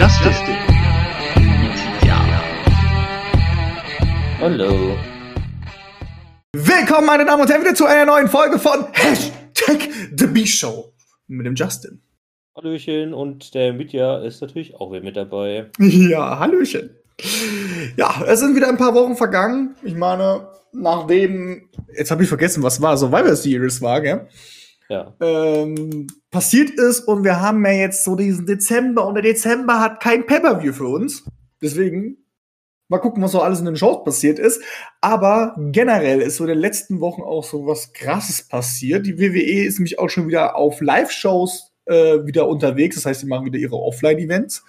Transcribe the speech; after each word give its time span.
Justin. 0.00 0.56
Ja. 2.06 2.42
Hallo. 4.40 4.96
Willkommen, 6.54 7.06
meine 7.06 7.26
Damen 7.26 7.42
und 7.42 7.50
Herren, 7.50 7.60
wieder 7.60 7.74
zu 7.74 7.84
einer 7.84 8.06
neuen 8.06 8.26
Folge 8.28 8.58
von 8.58 8.86
Hashtag 8.92 9.90
The 10.16 10.26
B-Show 10.26 10.94
mit 11.26 11.44
dem 11.44 11.54
Justin. 11.54 12.00
Hallöchen 12.56 13.12
und 13.12 13.52
der 13.52 13.74
Mitya 13.74 14.22
ist 14.22 14.40
natürlich 14.40 14.74
auch 14.76 14.90
wieder 14.90 15.04
mit 15.04 15.16
dabei. 15.16 15.66
Ja, 15.78 16.38
Hallöchen. 16.38 16.96
Ja, 17.98 18.24
es 18.26 18.40
sind 18.40 18.56
wieder 18.56 18.68
ein 18.70 18.78
paar 18.78 18.94
Wochen 18.94 19.16
vergangen. 19.16 19.76
Ich 19.82 19.94
meine, 19.94 20.48
nachdem, 20.72 21.68
jetzt 21.94 22.10
habe 22.10 22.22
ich 22.22 22.28
vergessen, 22.30 22.62
was 22.62 22.80
war, 22.80 22.96
Survivor 22.96 23.36
Series 23.36 23.82
war, 23.82 24.00
gell? 24.00 24.26
Ja. 24.90 25.14
Ähm, 25.20 26.08
passiert 26.32 26.70
ist 26.70 27.02
und 27.06 27.22
wir 27.22 27.40
haben 27.40 27.64
ja 27.64 27.70
jetzt 27.70 28.02
so 28.04 28.16
diesen 28.16 28.44
Dezember 28.44 29.06
und 29.06 29.14
der 29.14 29.22
Dezember 29.22 29.78
hat 29.78 30.02
kein 30.02 30.26
Pay-Per-View 30.26 30.72
für 30.72 30.88
uns. 30.88 31.24
Deswegen 31.62 32.16
mal 32.88 32.98
gucken, 32.98 33.22
was 33.22 33.30
so 33.30 33.40
alles 33.40 33.60
in 33.60 33.66
den 33.66 33.76
Shows 33.76 34.02
passiert 34.02 34.40
ist. 34.40 34.60
Aber 35.00 35.54
generell 35.70 36.20
ist 36.20 36.36
so 36.36 36.44
in 36.44 36.48
den 36.48 36.58
letzten 36.58 36.98
Wochen 36.98 37.22
auch 37.22 37.44
so 37.44 37.68
was 37.68 37.92
Krasses 37.92 38.42
passiert. 38.42 39.06
Die 39.06 39.16
WWE 39.16 39.64
ist 39.64 39.78
nämlich 39.78 40.00
auch 40.00 40.10
schon 40.10 40.26
wieder 40.26 40.56
auf 40.56 40.80
Live-Shows 40.80 41.72
äh, 41.84 42.26
wieder 42.26 42.48
unterwegs. 42.48 42.96
Das 42.96 43.06
heißt, 43.06 43.20
sie 43.20 43.28
machen 43.28 43.46
wieder 43.46 43.60
ihre 43.60 43.76
Offline-Events. 43.76 44.64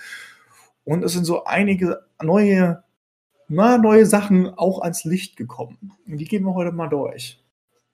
Und 0.84 1.03
es 1.03 1.14
sind 1.14 1.26
so 1.26 1.45
einige 1.45 2.02
neue, 2.22 2.84
na, 3.48 3.80
neue 3.80 4.06
Sachen 4.06 4.50
auch 4.50 4.81
ans 4.81 5.03
Licht 5.03 5.36
gekommen. 5.36 5.94
Und 6.08 6.20
die 6.20 6.26
gehen 6.26 6.44
wir 6.44 6.53
heute 6.53 6.72
mal 6.72 6.90
durch. 6.90 7.41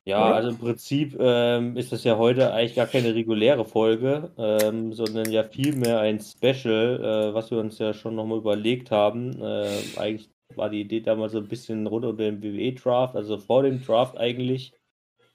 Ja, 0.08 0.26
Oder? 0.26 0.36
also 0.36 0.50
im 0.52 0.58
Prinzip 0.58 1.18
ähm, 1.20 1.76
ist 1.76 1.92
das 1.92 2.06
ja 2.06 2.18
heute 2.18 2.54
eigentlich 2.54 2.76
gar 2.76 2.86
keine 2.88 3.14
reguläre 3.14 3.66
Folge, 3.66 4.32
ähm, 4.38 4.94
sondern 4.94 5.30
ja 5.30 5.44
vielmehr 5.44 6.00
ein 6.00 6.22
Special, 6.22 7.04
äh, 7.04 7.34
was 7.34 7.52
wir 7.52 7.58
uns 7.58 7.78
ja 7.78 7.94
schon 7.94 8.16
nochmal 8.16 8.38
überlegt 8.38 8.90
haben. 8.90 9.38
Äh, 9.42 9.68
eigentlich 9.98 10.30
war 10.56 10.70
die 10.70 10.80
Idee 10.80 11.02
damals 11.02 11.34
so 11.34 11.40
ein 11.40 11.50
bisschen 11.50 11.86
rund 11.88 12.06
um 12.06 12.16
den 12.16 12.42
WWE-Draft, 12.42 13.18
also 13.18 13.38
vor 13.38 13.64
dem 13.64 13.84
Draft 13.84 14.18
eigentlich. 14.18 14.72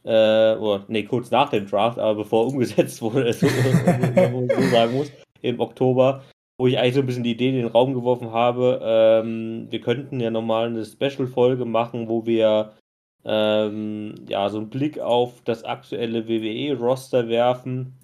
Äh, 0.05 0.57
oder 0.57 0.87
nee, 0.89 1.03
kurz 1.03 1.31
nach 1.31 1.51
dem 1.51 1.67
Draft, 1.67 1.99
aber 1.99 2.23
bevor 2.23 2.47
umgesetzt 2.51 3.03
wurde, 3.03 3.31
so, 3.35 3.47
so 3.49 4.71
sagen 4.71 4.95
muss, 4.95 5.13
im 5.43 5.61
Oktober, 5.61 6.23
wo 6.57 6.67
ich 6.67 6.79
eigentlich 6.79 6.95
so 6.95 7.01
ein 7.01 7.07
bisschen 7.07 7.25
die 7.25 7.33
Idee 7.33 7.51
in 7.51 7.57
den 7.57 7.67
Raum 7.67 7.93
geworfen 7.93 8.33
habe, 8.33 8.81
ähm, 8.83 9.67
wir 9.69 9.83
könnten 9.83 10.19
ja 10.19 10.31
nochmal 10.31 10.69
eine 10.69 10.87
Special-Folge 10.87 11.67
machen, 11.67 12.09
wo 12.09 12.25
wir 12.25 12.73
ähm, 13.25 14.15
ja, 14.29 14.49
so 14.51 14.59
einen 14.59 14.71
Blick 14.71 14.99
auf 14.99 15.43
das 15.45 15.65
aktuelle 15.65 16.29
WWE-Roster 16.29 17.29
werfen 17.29 17.99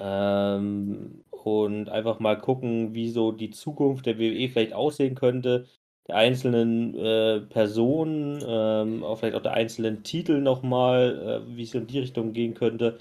ähm, 0.00 1.24
und 1.30 1.88
einfach 1.88 2.20
mal 2.20 2.38
gucken, 2.38 2.94
wie 2.94 3.10
so 3.10 3.32
die 3.32 3.50
Zukunft 3.50 4.06
der 4.06 4.18
WWE 4.18 4.48
vielleicht 4.48 4.72
aussehen 4.74 5.14
könnte, 5.14 5.66
der 6.08 6.16
einzelnen 6.16 6.94
äh, 6.96 7.40
Personen, 7.42 8.42
ähm, 8.46 9.04
auch 9.04 9.18
vielleicht 9.18 9.36
auch 9.36 9.42
der 9.42 9.54
einzelnen 9.54 10.02
Titel 10.04 10.40
nochmal, 10.40 11.44
äh, 11.48 11.56
wie 11.56 11.62
es 11.62 11.74
in 11.74 11.86
die 11.86 12.00
Richtung 12.00 12.32
gehen 12.32 12.54
könnte. 12.54 12.98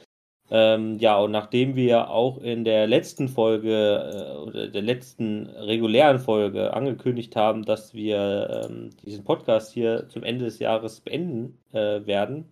Ähm, 0.51 0.97
ja, 0.97 1.17
und 1.19 1.31
nachdem 1.31 1.75
wir 1.75 2.09
auch 2.09 2.39
in 2.39 2.63
der 2.63 2.87
letzten 2.87 3.27
Folge 3.27 4.33
äh, 4.35 4.37
oder 4.37 4.67
der 4.67 4.81
letzten 4.81 5.45
regulären 5.47 6.17
Folge 6.19 6.73
angekündigt 6.73 7.35
haben, 7.35 7.65
dass 7.65 7.93
wir 7.93 8.65
ähm, 8.67 8.89
diesen 9.05 9.23
Podcast 9.23 9.71
hier 9.71 10.07
zum 10.09 10.23
Ende 10.23 10.45
des 10.45 10.57
Jahres 10.57 11.01
beenden 11.01 11.59
äh, 11.71 12.05
werden, 12.07 12.51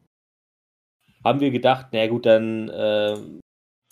haben 1.24 1.40
wir 1.40 1.50
gedacht, 1.50 1.88
na 1.92 2.06
gut, 2.08 2.28
dann 2.28 2.70
äh, 2.70 3.18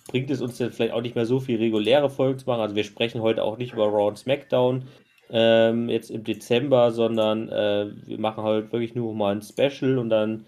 bringt 0.07 0.29
es 0.29 0.41
uns 0.41 0.57
dann 0.57 0.71
vielleicht 0.71 0.93
auch 0.93 1.01
nicht 1.01 1.15
mehr 1.15 1.25
so 1.25 1.39
viel 1.39 1.57
reguläre 1.57 2.09
Folgen 2.09 2.37
zu 2.37 2.45
machen. 2.45 2.61
Also 2.61 2.75
wir 2.75 2.83
sprechen 2.83 3.21
heute 3.21 3.43
auch 3.43 3.57
nicht 3.57 3.73
über 3.73 3.87
Raw 3.87 4.07
und 4.07 4.17
SmackDown 4.17 4.87
ähm, 5.31 5.89
jetzt 5.89 6.11
im 6.11 6.23
Dezember, 6.23 6.91
sondern 6.91 7.49
äh, 7.49 7.87
wir 8.05 8.19
machen 8.19 8.43
halt 8.43 8.71
wirklich 8.71 8.93
nur 8.93 9.13
mal 9.15 9.35
ein 9.35 9.41
Special 9.41 9.97
und 9.97 10.09
dann 10.09 10.45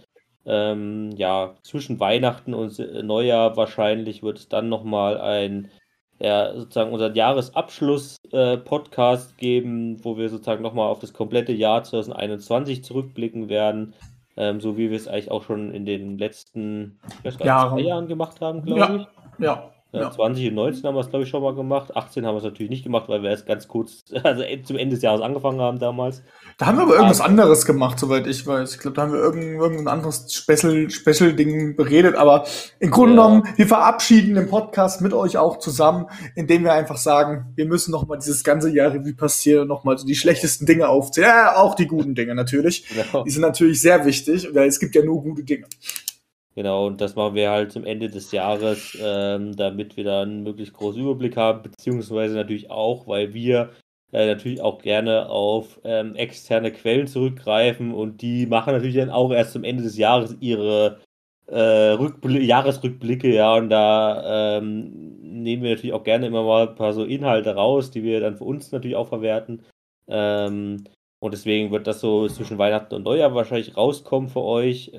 ähm, 0.48 1.12
ja, 1.18 1.56
zwischen 1.62 2.00
Weihnachten 2.00 2.54
und 2.54 2.80
Neujahr 3.04 3.58
wahrscheinlich 3.58 4.24
wird 4.24 4.38
es 4.40 4.48
dann 4.48 4.70
nochmal 4.70 5.20
ein, 5.20 5.70
ja, 6.20 6.54
sozusagen 6.56 6.94
unseren 6.94 7.14
Jahresabschluss-Podcast 7.16 9.32
äh, 9.34 9.36
geben, 9.38 10.04
wo 10.04 10.18
wir 10.18 10.30
sozusagen 10.30 10.64
nochmal 10.64 10.88
auf 10.88 11.00
das 11.00 11.14
komplette 11.14 11.52
Jahr 11.54 11.84
2021 11.84 12.84
zurückblicken 12.84 13.50
werden. 13.50 13.94
Ähm, 14.38 14.62
so 14.62 14.78
wie 14.78 14.90
wir 14.90 14.98
es 14.98 15.08
eigentlich 15.08 15.32
auch 15.32 15.44
schon 15.44 15.74
in 15.74 15.86
den 15.86 16.18
letzten 16.18 17.00
Jahren. 17.44 17.72
zwei 17.78 17.82
Jahren 17.82 18.08
gemacht 18.08 18.40
haben, 18.40 18.62
glaube 18.64 18.80
Ja, 18.80 18.96
ich. 18.96 19.08
ja. 19.44 19.72
Ja, 19.94 20.02
Ja. 20.02 20.12
20 20.12 20.50
und 20.50 20.56
19 20.56 20.84
haben 20.84 20.96
wir 20.96 21.00
es, 21.00 21.10
glaube 21.10 21.24
ich, 21.24 21.30
schon 21.30 21.42
mal 21.42 21.56
gemacht. 21.56 21.96
18 21.96 22.26
haben 22.26 22.34
wir 22.36 22.40
es 22.40 22.44
natürlich 22.44 22.70
nicht 22.70 22.84
gemacht, 22.84 23.08
weil 23.08 23.24
wir 23.24 23.30
erst 23.30 23.46
ganz 23.46 23.68
kurz, 23.70 24.04
also 24.24 24.44
zum 24.64 24.78
Ende 24.78 24.96
des 24.96 25.02
Jahres 25.04 25.22
angefangen 25.22 25.62
haben 25.62 25.80
damals. 25.80 26.24
Da 26.58 26.66
haben 26.66 26.78
wir 26.78 26.84
aber 26.84 26.96
irgendwas 26.96 27.22
anderes 27.22 27.66
gemacht, 27.66 27.98
soweit 28.00 28.28
ich 28.28 28.46
weiß. 28.46 28.74
Ich 28.76 28.80
glaube, 28.80 28.96
da 28.96 29.04
haben 29.04 29.14
wir 29.14 29.20
irgendein, 29.20 29.56
irgendein 29.56 29.88
anderes 29.88 30.34
Special, 30.34 30.90
Special-Ding 30.90 31.76
beredet. 31.78 32.16
Aber 32.16 32.46
im 32.80 32.92
Grunde 32.92 33.16
Ja. 33.16 33.24
genommen, 33.28 33.44
wir 33.56 33.68
verabschieden 33.68 34.36
den 34.36 34.50
Podcast 34.50 35.02
mit 35.02 35.14
euch 35.14 35.38
auch 35.38 35.58
zusammen, 35.60 36.08
indem 36.36 36.64
wir 36.66 36.74
einfach 36.74 36.98
sagen, 36.98 37.54
wir 37.56 37.66
müssen 37.66 37.92
noch 37.92 38.08
mal 38.08 38.18
dieses 38.18 38.44
ganze 38.44 38.70
Jahr 38.70 38.92
Revue 38.94 39.14
passieren, 39.14 39.68
noch 39.70 39.84
mal 39.86 39.98
so 39.98 40.06
die 40.06 40.16
schlechtesten 40.16 40.66
Dinge 40.66 40.90
aufzählen. 40.90 41.28
Ja, 41.30 41.56
auch 41.58 41.76
die 41.76 41.88
guten 41.88 42.14
Dinge 42.14 42.36
natürlich. 42.36 42.86
Genau. 42.90 43.24
Die 43.24 43.30
sind 43.32 43.42
natürlich 43.42 43.80
sehr 43.82 44.06
wichtig, 44.06 44.50
weil 44.54 44.68
es 44.68 44.80
gibt 44.80 44.96
ja 44.96 45.04
nur 45.04 45.22
gute 45.24 45.44
Dinge. 45.44 45.66
Genau, 46.58 46.88
und 46.88 47.02
das 47.02 47.16
machen 47.16 47.36
wir 47.36 47.52
halt 47.52 47.72
zum 47.72 47.86
Ende 47.86 48.10
des 48.10 48.32
Jahres, 48.32 48.98
ähm, 49.00 49.56
damit 49.56 49.96
wir 49.96 50.04
dann 50.04 50.30
einen 50.30 50.44
möglichst 50.44 50.74
großen 50.74 51.00
Überblick 51.00 51.38
haben, 51.38 51.62
beziehungsweise 51.62 52.34
natürlich 52.34 52.72
auch, 52.72 53.06
weil 53.06 53.36
wir 53.36 53.74
äh, 54.12 54.26
natürlich 54.26 54.62
auch 54.62 54.82
gerne 54.82 55.30
auf 55.30 55.80
ähm, 55.84 56.16
externe 56.16 56.72
Quellen 56.72 57.06
zurückgreifen 57.06 57.94
und 57.94 58.24
die 58.24 58.48
machen 58.48 58.74
natürlich 58.74 58.96
dann 58.96 59.12
auch 59.12 59.32
erst 59.32 59.54
zum 59.54 59.64
Ende 59.64 59.84
des 59.84 60.00
Jahres 60.00 60.36
ihre 60.40 61.00
äh, 61.46 61.60
Rückbli 61.92 62.44
Jahresrückblicke, 62.44 63.32
ja, 63.32 63.54
und 63.54 63.70
da 63.70 64.58
ähm, 64.58 65.44
nehmen 65.44 65.62
wir 65.62 65.70
natürlich 65.70 65.94
auch 65.94 66.04
gerne 66.04 66.26
immer 66.26 66.42
mal 66.42 66.70
ein 66.70 66.76
paar 66.76 66.94
so 66.94 67.04
Inhalte 67.06 67.54
raus, 67.54 67.92
die 67.92 68.02
wir 68.02 68.20
dann 68.20 68.36
für 68.36 68.46
uns 68.46 68.72
natürlich 68.72 68.98
auch 68.98 69.10
verwerten. 69.10 69.64
Ähm, 70.08 70.86
und 71.20 71.34
deswegen 71.34 71.72
wird 71.72 71.86
das 71.86 72.00
so 72.02 72.28
zwischen 72.28 72.58
Weihnachten 72.58 72.96
und 72.96 73.04
Neujahr 73.04 73.36
wahrscheinlich 73.36 73.78
rauskommen 73.78 74.30
für 74.30 74.42
euch. 74.42 74.92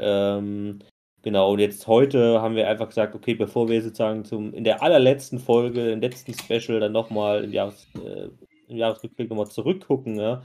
Genau, 1.23 1.53
und 1.53 1.59
jetzt 1.59 1.87
heute 1.87 2.41
haben 2.41 2.55
wir 2.55 2.69
einfach 2.69 2.89
gesagt, 2.89 3.15
okay, 3.15 3.35
bevor 3.35 3.69
wir 3.69 3.83
sozusagen 3.83 4.25
zum, 4.25 4.55
in 4.55 4.65
der 4.65 4.83
allerletzten 4.83 5.39
Folge, 5.39 5.91
im 5.91 6.01
letzten 6.01 6.33
Special 6.33 6.79
dann 6.81 6.93
nochmal 6.93 7.45
im, 7.45 7.53
Jahres, 7.53 7.89
äh, 7.97 8.29
im 8.69 8.77
Jahresrückblick 8.77 9.29
nochmal 9.29 9.49
zurückgucken, 9.49 10.19
ja, 10.19 10.43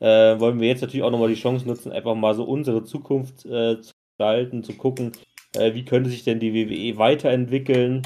äh, 0.00 0.38
wollen 0.40 0.60
wir 0.60 0.68
jetzt 0.68 0.80
natürlich 0.82 1.04
auch 1.04 1.10
nochmal 1.10 1.28
die 1.28 1.40
Chance 1.40 1.66
nutzen, 1.66 1.92
einfach 1.92 2.14
mal 2.14 2.34
so 2.34 2.44
unsere 2.44 2.84
Zukunft 2.84 3.46
äh, 3.46 3.80
zu 3.80 3.92
gestalten, 4.18 4.64
zu 4.64 4.74
gucken, 4.74 5.12
äh, 5.54 5.74
wie 5.74 5.84
könnte 5.84 6.10
sich 6.10 6.24
denn 6.24 6.40
die 6.40 6.54
WWE 6.54 6.98
weiterentwickeln. 6.98 8.02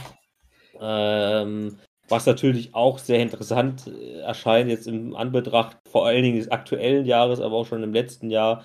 Ähm, 0.80 1.78
was 2.08 2.26
natürlich 2.26 2.74
auch 2.74 2.98
sehr 2.98 3.20
interessant 3.20 3.86
äh, 3.86 4.20
erscheint 4.20 4.70
jetzt 4.70 4.86
im 4.88 5.14
Anbetracht 5.14 5.78
vor 5.88 6.06
allen 6.06 6.22
Dingen 6.22 6.38
des 6.38 6.50
aktuellen 6.50 7.06
Jahres, 7.06 7.40
aber 7.40 7.56
auch 7.56 7.66
schon 7.66 7.82
im 7.82 7.92
letzten 7.94 8.30
Jahr, 8.30 8.64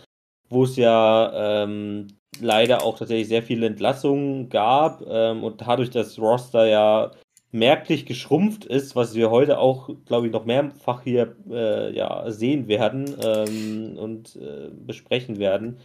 wo 0.49 0.63
es 0.63 0.75
ja 0.75 1.63
ähm, 1.63 2.07
leider 2.41 2.83
auch 2.83 2.97
tatsächlich 2.97 3.27
sehr 3.27 3.43
viele 3.43 3.67
Entlassungen 3.67 4.49
gab 4.49 5.03
ähm, 5.07 5.43
und 5.43 5.61
dadurch 5.61 5.89
das 5.89 6.19
Roster 6.19 6.65
ja 6.65 7.11
merklich 7.51 8.05
geschrumpft 8.05 8.65
ist, 8.65 8.95
was 8.95 9.15
wir 9.15 9.31
heute 9.31 9.59
auch, 9.59 9.89
glaube 10.05 10.27
ich, 10.27 10.33
noch 10.33 10.45
mehrfach 10.45 11.03
hier 11.03 11.35
äh, 11.49 11.95
ja, 11.95 12.29
sehen 12.29 12.67
werden 12.67 13.15
ähm, 13.23 13.97
und 13.97 14.35
äh, 14.35 14.69
besprechen 14.71 15.39
werden. 15.39 15.79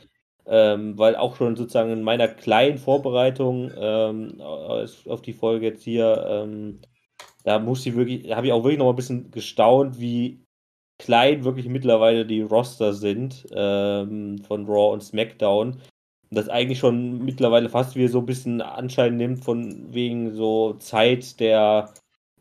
Ähm, 0.47 0.99
weil 0.99 1.15
auch 1.15 1.37
schon 1.37 1.55
sozusagen 1.55 1.93
in 1.93 2.03
meiner 2.03 2.27
kleinen 2.27 2.79
Vorbereitung 2.79 3.71
ähm, 3.77 4.41
auf 4.41 5.23
die 5.23 5.33
Folge 5.33 5.67
jetzt 5.67 5.85
hier, 5.85 6.27
ähm, 6.29 6.81
da 7.45 7.61
muss 7.61 7.87
ich 7.87 7.95
wirklich, 7.95 8.33
habe 8.33 8.49
ich 8.49 8.53
auch 8.53 8.65
wirklich 8.65 8.79
noch 8.79 8.91
ein 8.91 8.97
bisschen 8.97 9.31
gestaunt, 9.31 10.01
wie 10.01 10.41
klein 10.99 11.45
wirklich 11.45 11.67
mittlerweile 11.69 12.27
die 12.27 12.43
Roster 12.43 12.93
sind 12.93 13.47
ähm, 13.53 14.39
von 14.47 14.67
Raw 14.67 14.93
und 14.93 15.03
SmackDown. 15.03 15.81
Das 16.31 16.49
eigentlich 16.49 16.79
schon 16.79 17.25
mittlerweile 17.25 17.69
fast 17.69 17.97
wie 17.97 18.07
so 18.07 18.21
ein 18.21 18.27
bisschen 18.27 18.61
Anschein 18.61 19.17
nimmt 19.17 19.45
von 19.45 19.93
wegen 19.93 20.33
so 20.35 20.75
Zeit 20.75 21.41
der 21.41 21.93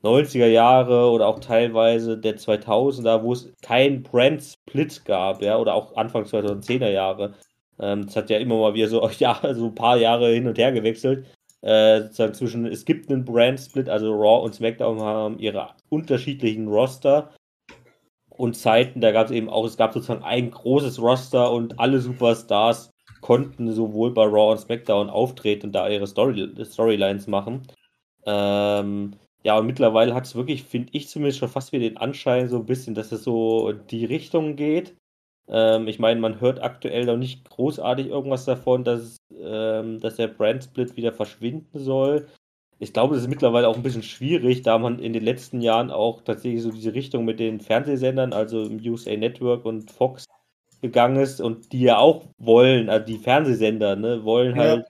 90er 0.03 0.45
Jahre 0.47 1.09
oder 1.09 1.27
auch 1.27 1.39
teilweise 1.39 2.17
der 2.17 2.37
2000er, 2.37 3.23
wo 3.23 3.33
es 3.33 3.51
keinen 3.61 4.03
Brand-Split 4.03 5.05
gab, 5.05 5.41
ja, 5.41 5.57
oder 5.57 5.73
auch 5.73 5.95
Anfang 5.95 6.23
2010er 6.23 6.89
Jahre. 6.89 7.33
Ähm, 7.79 8.07
hat 8.13 8.29
ja 8.29 8.37
immer 8.37 8.57
mal 8.59 8.73
wieder 8.73 8.87
so, 8.87 9.07
ja, 9.19 9.39
so 9.53 9.65
ein 9.67 9.75
paar 9.75 9.97
Jahre 9.97 10.31
hin 10.33 10.47
und 10.47 10.57
her 10.57 10.71
gewechselt. 10.71 11.25
Äh, 11.61 12.01
sozusagen 12.01 12.33
zwischen, 12.35 12.65
es 12.67 12.85
gibt 12.85 13.11
einen 13.11 13.25
Brand-Split, 13.25 13.89
also 13.89 14.13
Raw 14.13 14.43
und 14.45 14.55
SmackDown 14.55 15.01
haben 15.01 15.39
ihre 15.39 15.69
unterschiedlichen 15.89 16.67
Roster 16.67 17.31
und 18.29 18.55
Zeiten, 18.55 19.01
da 19.01 19.11
gab 19.11 19.25
es 19.25 19.33
eben 19.33 19.49
auch, 19.49 19.65
es 19.65 19.75
gab 19.75 19.93
sozusagen 19.93 20.23
ein 20.23 20.51
großes 20.51 21.01
Roster 21.01 21.51
und 21.51 21.79
alle 21.79 21.99
Superstars 21.99 22.91
konnten 23.21 23.71
sowohl 23.73 24.13
bei 24.13 24.23
Raw 24.23 24.51
und 24.51 24.59
SmackDown 24.59 25.09
auftreten 25.09 25.67
und 25.67 25.73
da 25.73 25.89
ihre 25.89 26.07
Story, 26.07 26.49
Storylines 26.65 27.27
machen. 27.27 27.67
Ähm, 28.25 29.15
Ja, 29.43 29.57
und 29.57 29.67
mittlerweile 29.67 30.13
hat 30.13 30.25
es 30.25 30.35
wirklich, 30.35 30.63
finde 30.63 30.89
ich 30.93 31.07
zumindest 31.07 31.39
schon 31.39 31.49
fast 31.49 31.71
wieder 31.71 31.87
den 31.89 31.97
Anschein, 31.97 32.49
so 32.49 32.57
ein 32.57 32.65
bisschen, 32.65 32.93
dass 32.95 33.11
es 33.13 33.23
so 33.23 33.71
die 33.71 34.05
Richtung 34.05 34.55
geht. 34.57 34.97
Ähm, 35.47 35.87
ich 35.87 35.99
meine, 35.99 36.19
man 36.19 36.41
hört 36.41 36.61
aktuell 36.61 37.05
noch 37.05 37.17
nicht 37.17 37.49
großartig 37.49 38.07
irgendwas 38.07 38.45
davon, 38.45 38.83
dass, 38.83 39.17
ähm, 39.33 39.99
dass 39.99 40.17
der 40.17 40.27
Brand-Split 40.27 40.97
wieder 40.97 41.13
verschwinden 41.13 41.79
soll. 41.79 42.27
Ich 42.79 42.93
glaube, 42.93 43.15
das 43.15 43.23
ist 43.23 43.29
mittlerweile 43.29 43.67
auch 43.67 43.75
ein 43.77 43.83
bisschen 43.83 44.03
schwierig, 44.03 44.61
da 44.63 44.77
man 44.77 44.99
in 44.99 45.13
den 45.13 45.23
letzten 45.23 45.61
Jahren 45.61 45.91
auch 45.91 46.21
tatsächlich 46.21 46.61
so 46.61 46.71
diese 46.71 46.93
Richtung 46.93 47.25
mit 47.25 47.39
den 47.39 47.59
Fernsehsendern, 47.61 48.33
also 48.33 48.63
im 48.65 48.79
USA 48.91 49.15
Network 49.17 49.65
und 49.65 49.91
Fox, 49.91 50.25
gegangen 50.81 51.17
ist 51.17 51.41
und 51.41 51.71
die 51.73 51.81
ja 51.81 51.97
auch 51.97 52.25
wollen, 52.37 52.89
also 52.89 53.05
die 53.05 53.17
Fernsehsender, 53.17 53.95
ne, 53.95 54.23
wollen 54.23 54.55
ja. 54.55 54.63
halt, 54.63 54.85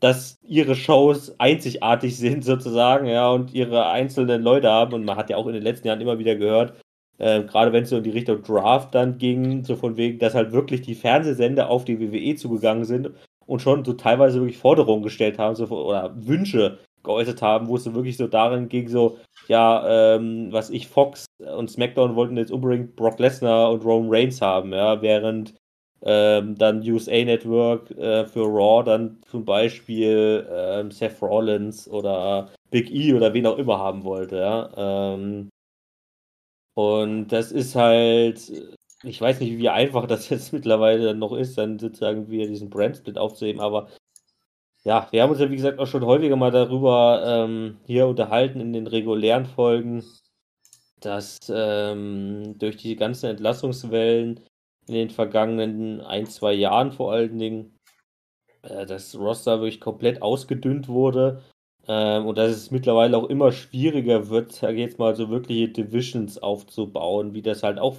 dass 0.00 0.38
ihre 0.42 0.74
Shows 0.74 1.34
einzigartig 1.38 2.16
sind 2.18 2.44
sozusagen, 2.44 3.06
ja, 3.06 3.30
und 3.30 3.54
ihre 3.54 3.88
einzelnen 3.88 4.42
Leute 4.42 4.70
haben. 4.70 4.94
Und 4.94 5.04
man 5.04 5.16
hat 5.16 5.30
ja 5.30 5.36
auch 5.36 5.46
in 5.46 5.54
den 5.54 5.62
letzten 5.62 5.88
Jahren 5.88 6.00
immer 6.00 6.18
wieder 6.18 6.36
gehört, 6.36 6.74
äh, 7.18 7.42
gerade 7.42 7.72
wenn 7.72 7.84
es 7.84 7.90
so 7.90 7.98
in 7.98 8.04
die 8.04 8.10
Richtung 8.10 8.42
Draft 8.42 8.94
dann 8.94 9.18
ging, 9.18 9.64
so 9.64 9.76
von 9.76 9.96
wegen, 9.96 10.18
dass 10.18 10.34
halt 10.34 10.52
wirklich 10.52 10.82
die 10.82 10.94
Fernsehsender 10.94 11.68
auf 11.68 11.84
die 11.84 12.00
WWE 12.00 12.36
zugegangen 12.36 12.84
sind 12.84 13.10
und 13.46 13.60
schon 13.60 13.84
so 13.84 13.94
teilweise 13.94 14.40
wirklich 14.40 14.58
Forderungen 14.58 15.02
gestellt 15.02 15.38
haben 15.38 15.56
so, 15.56 15.66
oder 15.66 16.14
Wünsche 16.16 16.78
geäußert 17.08 17.42
haben, 17.42 17.68
wo 17.68 17.76
es 17.76 17.84
so 17.84 17.94
wirklich 17.94 18.16
so 18.18 18.26
darin 18.28 18.68
ging, 18.68 18.88
so, 18.88 19.18
ja, 19.48 20.14
ähm, 20.16 20.52
was 20.52 20.70
ich, 20.70 20.88
Fox 20.88 21.26
und 21.38 21.70
SmackDown 21.70 22.16
wollten 22.16 22.36
jetzt 22.36 22.52
unbedingt 22.52 22.96
Brock 22.96 23.18
Lesnar 23.18 23.72
und 23.72 23.84
Roman 23.84 24.10
Reigns 24.10 24.42
haben, 24.42 24.72
ja, 24.72 25.00
während 25.02 25.54
ähm, 26.02 26.56
dann 26.56 26.82
USA 26.88 27.24
Network 27.24 27.90
äh, 27.92 28.26
für 28.26 28.44
Raw 28.44 28.84
dann 28.84 29.20
zum 29.30 29.44
Beispiel 29.44 30.46
ähm, 30.50 30.90
Seth 30.90 31.20
Rollins 31.22 31.88
oder 31.88 32.50
Big 32.70 32.90
E 32.90 33.14
oder 33.14 33.32
wen 33.34 33.46
auch 33.46 33.58
immer 33.58 33.78
haben 33.78 34.04
wollte, 34.04 34.36
ja. 34.36 34.70
Ähm, 35.14 35.48
und 36.74 37.28
das 37.28 37.50
ist 37.52 37.74
halt, 37.74 38.52
ich 39.02 39.20
weiß 39.20 39.40
nicht, 39.40 39.58
wie 39.58 39.68
einfach 39.68 40.06
das 40.06 40.28
jetzt 40.30 40.52
mittlerweile 40.52 41.14
noch 41.14 41.32
ist, 41.32 41.56
dann 41.58 41.78
sozusagen 41.78 42.28
wieder 42.30 42.46
diesen 42.46 42.70
Brand-Split 42.70 43.18
aufzuheben, 43.18 43.60
aber 43.60 43.88
ja, 44.88 45.06
wir 45.10 45.22
haben 45.22 45.30
uns 45.30 45.38
ja 45.40 45.50
wie 45.50 45.56
gesagt 45.56 45.78
auch 45.78 45.86
schon 45.86 46.06
häufiger 46.06 46.36
mal 46.36 46.50
darüber 46.50 47.22
ähm, 47.26 47.76
hier 47.84 48.06
unterhalten 48.06 48.58
in 48.58 48.72
den 48.72 48.86
regulären 48.86 49.44
Folgen, 49.44 50.02
dass 51.00 51.38
ähm, 51.50 52.56
durch 52.58 52.78
die 52.78 52.96
ganzen 52.96 53.26
Entlassungswellen 53.26 54.40
in 54.86 54.94
den 54.94 55.10
vergangenen 55.10 56.00
ein, 56.00 56.24
zwei 56.24 56.54
Jahren 56.54 56.92
vor 56.92 57.12
allen 57.12 57.38
Dingen 57.38 57.76
äh, 58.62 58.86
das 58.86 59.14
Roster 59.18 59.60
wirklich 59.60 59.78
komplett 59.78 60.22
ausgedünnt 60.22 60.88
wurde 60.88 61.42
ähm, 61.86 62.24
und 62.24 62.38
dass 62.38 62.52
es 62.52 62.70
mittlerweile 62.70 63.18
auch 63.18 63.28
immer 63.28 63.52
schwieriger 63.52 64.30
wird, 64.30 64.52
sage 64.52 64.76
ich 64.76 64.80
jetzt 64.80 64.98
mal, 64.98 65.14
so 65.14 65.28
wirkliche 65.28 65.68
Divisions 65.68 66.38
aufzubauen, 66.38 67.34
wie 67.34 67.42
das 67.42 67.62
halt 67.62 67.78
auch 67.78 67.96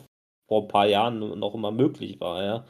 vor 0.47 0.63
ein 0.63 0.67
paar 0.67 0.87
Jahren 0.87 1.19
noch 1.19 1.53
immer 1.53 1.71
möglich 1.71 2.19
war, 2.19 2.43
ja. 2.43 2.65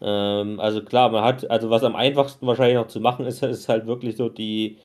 Ähm, 0.00 0.60
also 0.60 0.82
klar, 0.82 1.10
man 1.10 1.24
hat, 1.24 1.50
also 1.50 1.70
was 1.70 1.84
am 1.84 1.96
einfachsten 1.96 2.46
wahrscheinlich 2.46 2.76
noch 2.76 2.88
zu 2.88 3.00
machen 3.00 3.26
ist, 3.26 3.42
ist 3.42 3.68
halt 3.68 3.86
wirklich 3.86 4.16
so 4.16 4.28
die 4.28 4.78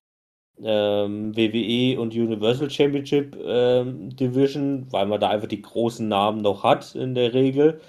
ähm, 0.62 1.36
WWE 1.36 2.00
und 2.00 2.14
Universal 2.14 2.70
Championship 2.70 3.36
ähm, 3.44 4.16
Division, 4.16 4.92
weil 4.92 5.06
man 5.06 5.20
da 5.20 5.30
einfach 5.30 5.48
die 5.48 5.62
großen 5.62 6.08
Namen 6.08 6.42
noch 6.42 6.64
hat 6.64 6.96
in 6.96 7.16
der 7.16 7.34
Regel. 7.34 7.82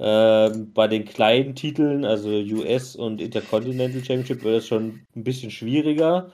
Ähm, 0.00 0.72
bei 0.72 0.86
den 0.86 1.04
kleinen 1.04 1.54
Titeln, 1.56 2.04
also 2.04 2.28
US 2.28 2.94
und 2.94 3.20
Intercontinental 3.20 4.04
Championship, 4.04 4.44
wird 4.44 4.58
es 4.58 4.68
schon 4.68 5.00
ein 5.16 5.24
bisschen 5.24 5.50
schwieriger. 5.50 6.32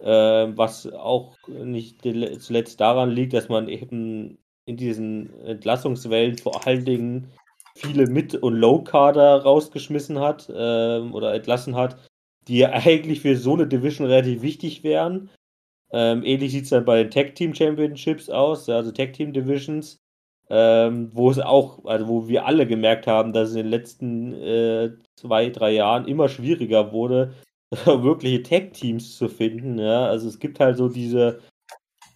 Ähm, 0.00 0.58
was 0.58 0.92
auch 0.92 1.36
nicht 1.48 2.02
zuletzt 2.02 2.80
daran 2.80 3.10
liegt, 3.10 3.32
dass 3.32 3.48
man 3.48 3.68
eben 3.68 4.38
in 4.66 4.76
diesen 4.76 5.32
Entlassungswellen 5.44 6.38
vor 6.38 6.66
allen 6.66 6.84
Dingen 6.84 7.30
viele 7.76 8.06
Mid- 8.06 8.36
und 8.36 8.54
Low-Kader 8.54 9.42
rausgeschmissen 9.42 10.18
hat 10.20 10.50
ähm, 10.54 11.14
oder 11.14 11.34
entlassen 11.34 11.74
hat, 11.74 11.96
die 12.48 12.66
eigentlich 12.66 13.20
für 13.20 13.36
so 13.36 13.54
eine 13.54 13.66
Division 13.66 14.06
relativ 14.06 14.42
wichtig 14.42 14.84
wären. 14.84 15.30
Ähm, 15.92 16.24
ähnlich 16.24 16.52
sieht 16.52 16.64
es 16.64 16.70
dann 16.70 16.84
bei 16.84 17.02
den 17.02 17.10
Tag 17.10 17.34
Team 17.34 17.54
Championships 17.54 18.28
aus, 18.28 18.68
also 18.68 18.90
Tag 18.90 19.12
Team 19.12 19.32
Divisions, 19.32 19.98
ähm, 20.50 21.10
wo 21.12 21.30
es 21.30 21.38
auch, 21.38 21.84
also 21.84 22.08
wo 22.08 22.28
wir 22.28 22.46
alle 22.46 22.66
gemerkt 22.66 23.06
haben, 23.06 23.32
dass 23.32 23.50
es 23.50 23.56
in 23.56 23.62
den 23.62 23.70
letzten 23.70 24.34
äh, 24.34 24.90
zwei, 25.16 25.50
drei 25.50 25.72
Jahren 25.72 26.06
immer 26.06 26.28
schwieriger 26.28 26.92
wurde, 26.92 27.34
wirkliche 27.84 28.42
Tag-Teams 28.42 29.16
zu 29.16 29.28
finden. 29.28 29.78
Ja? 29.78 30.06
Also 30.06 30.28
es 30.28 30.38
gibt 30.38 30.60
halt 30.60 30.76
so 30.76 30.88
diese 30.88 31.40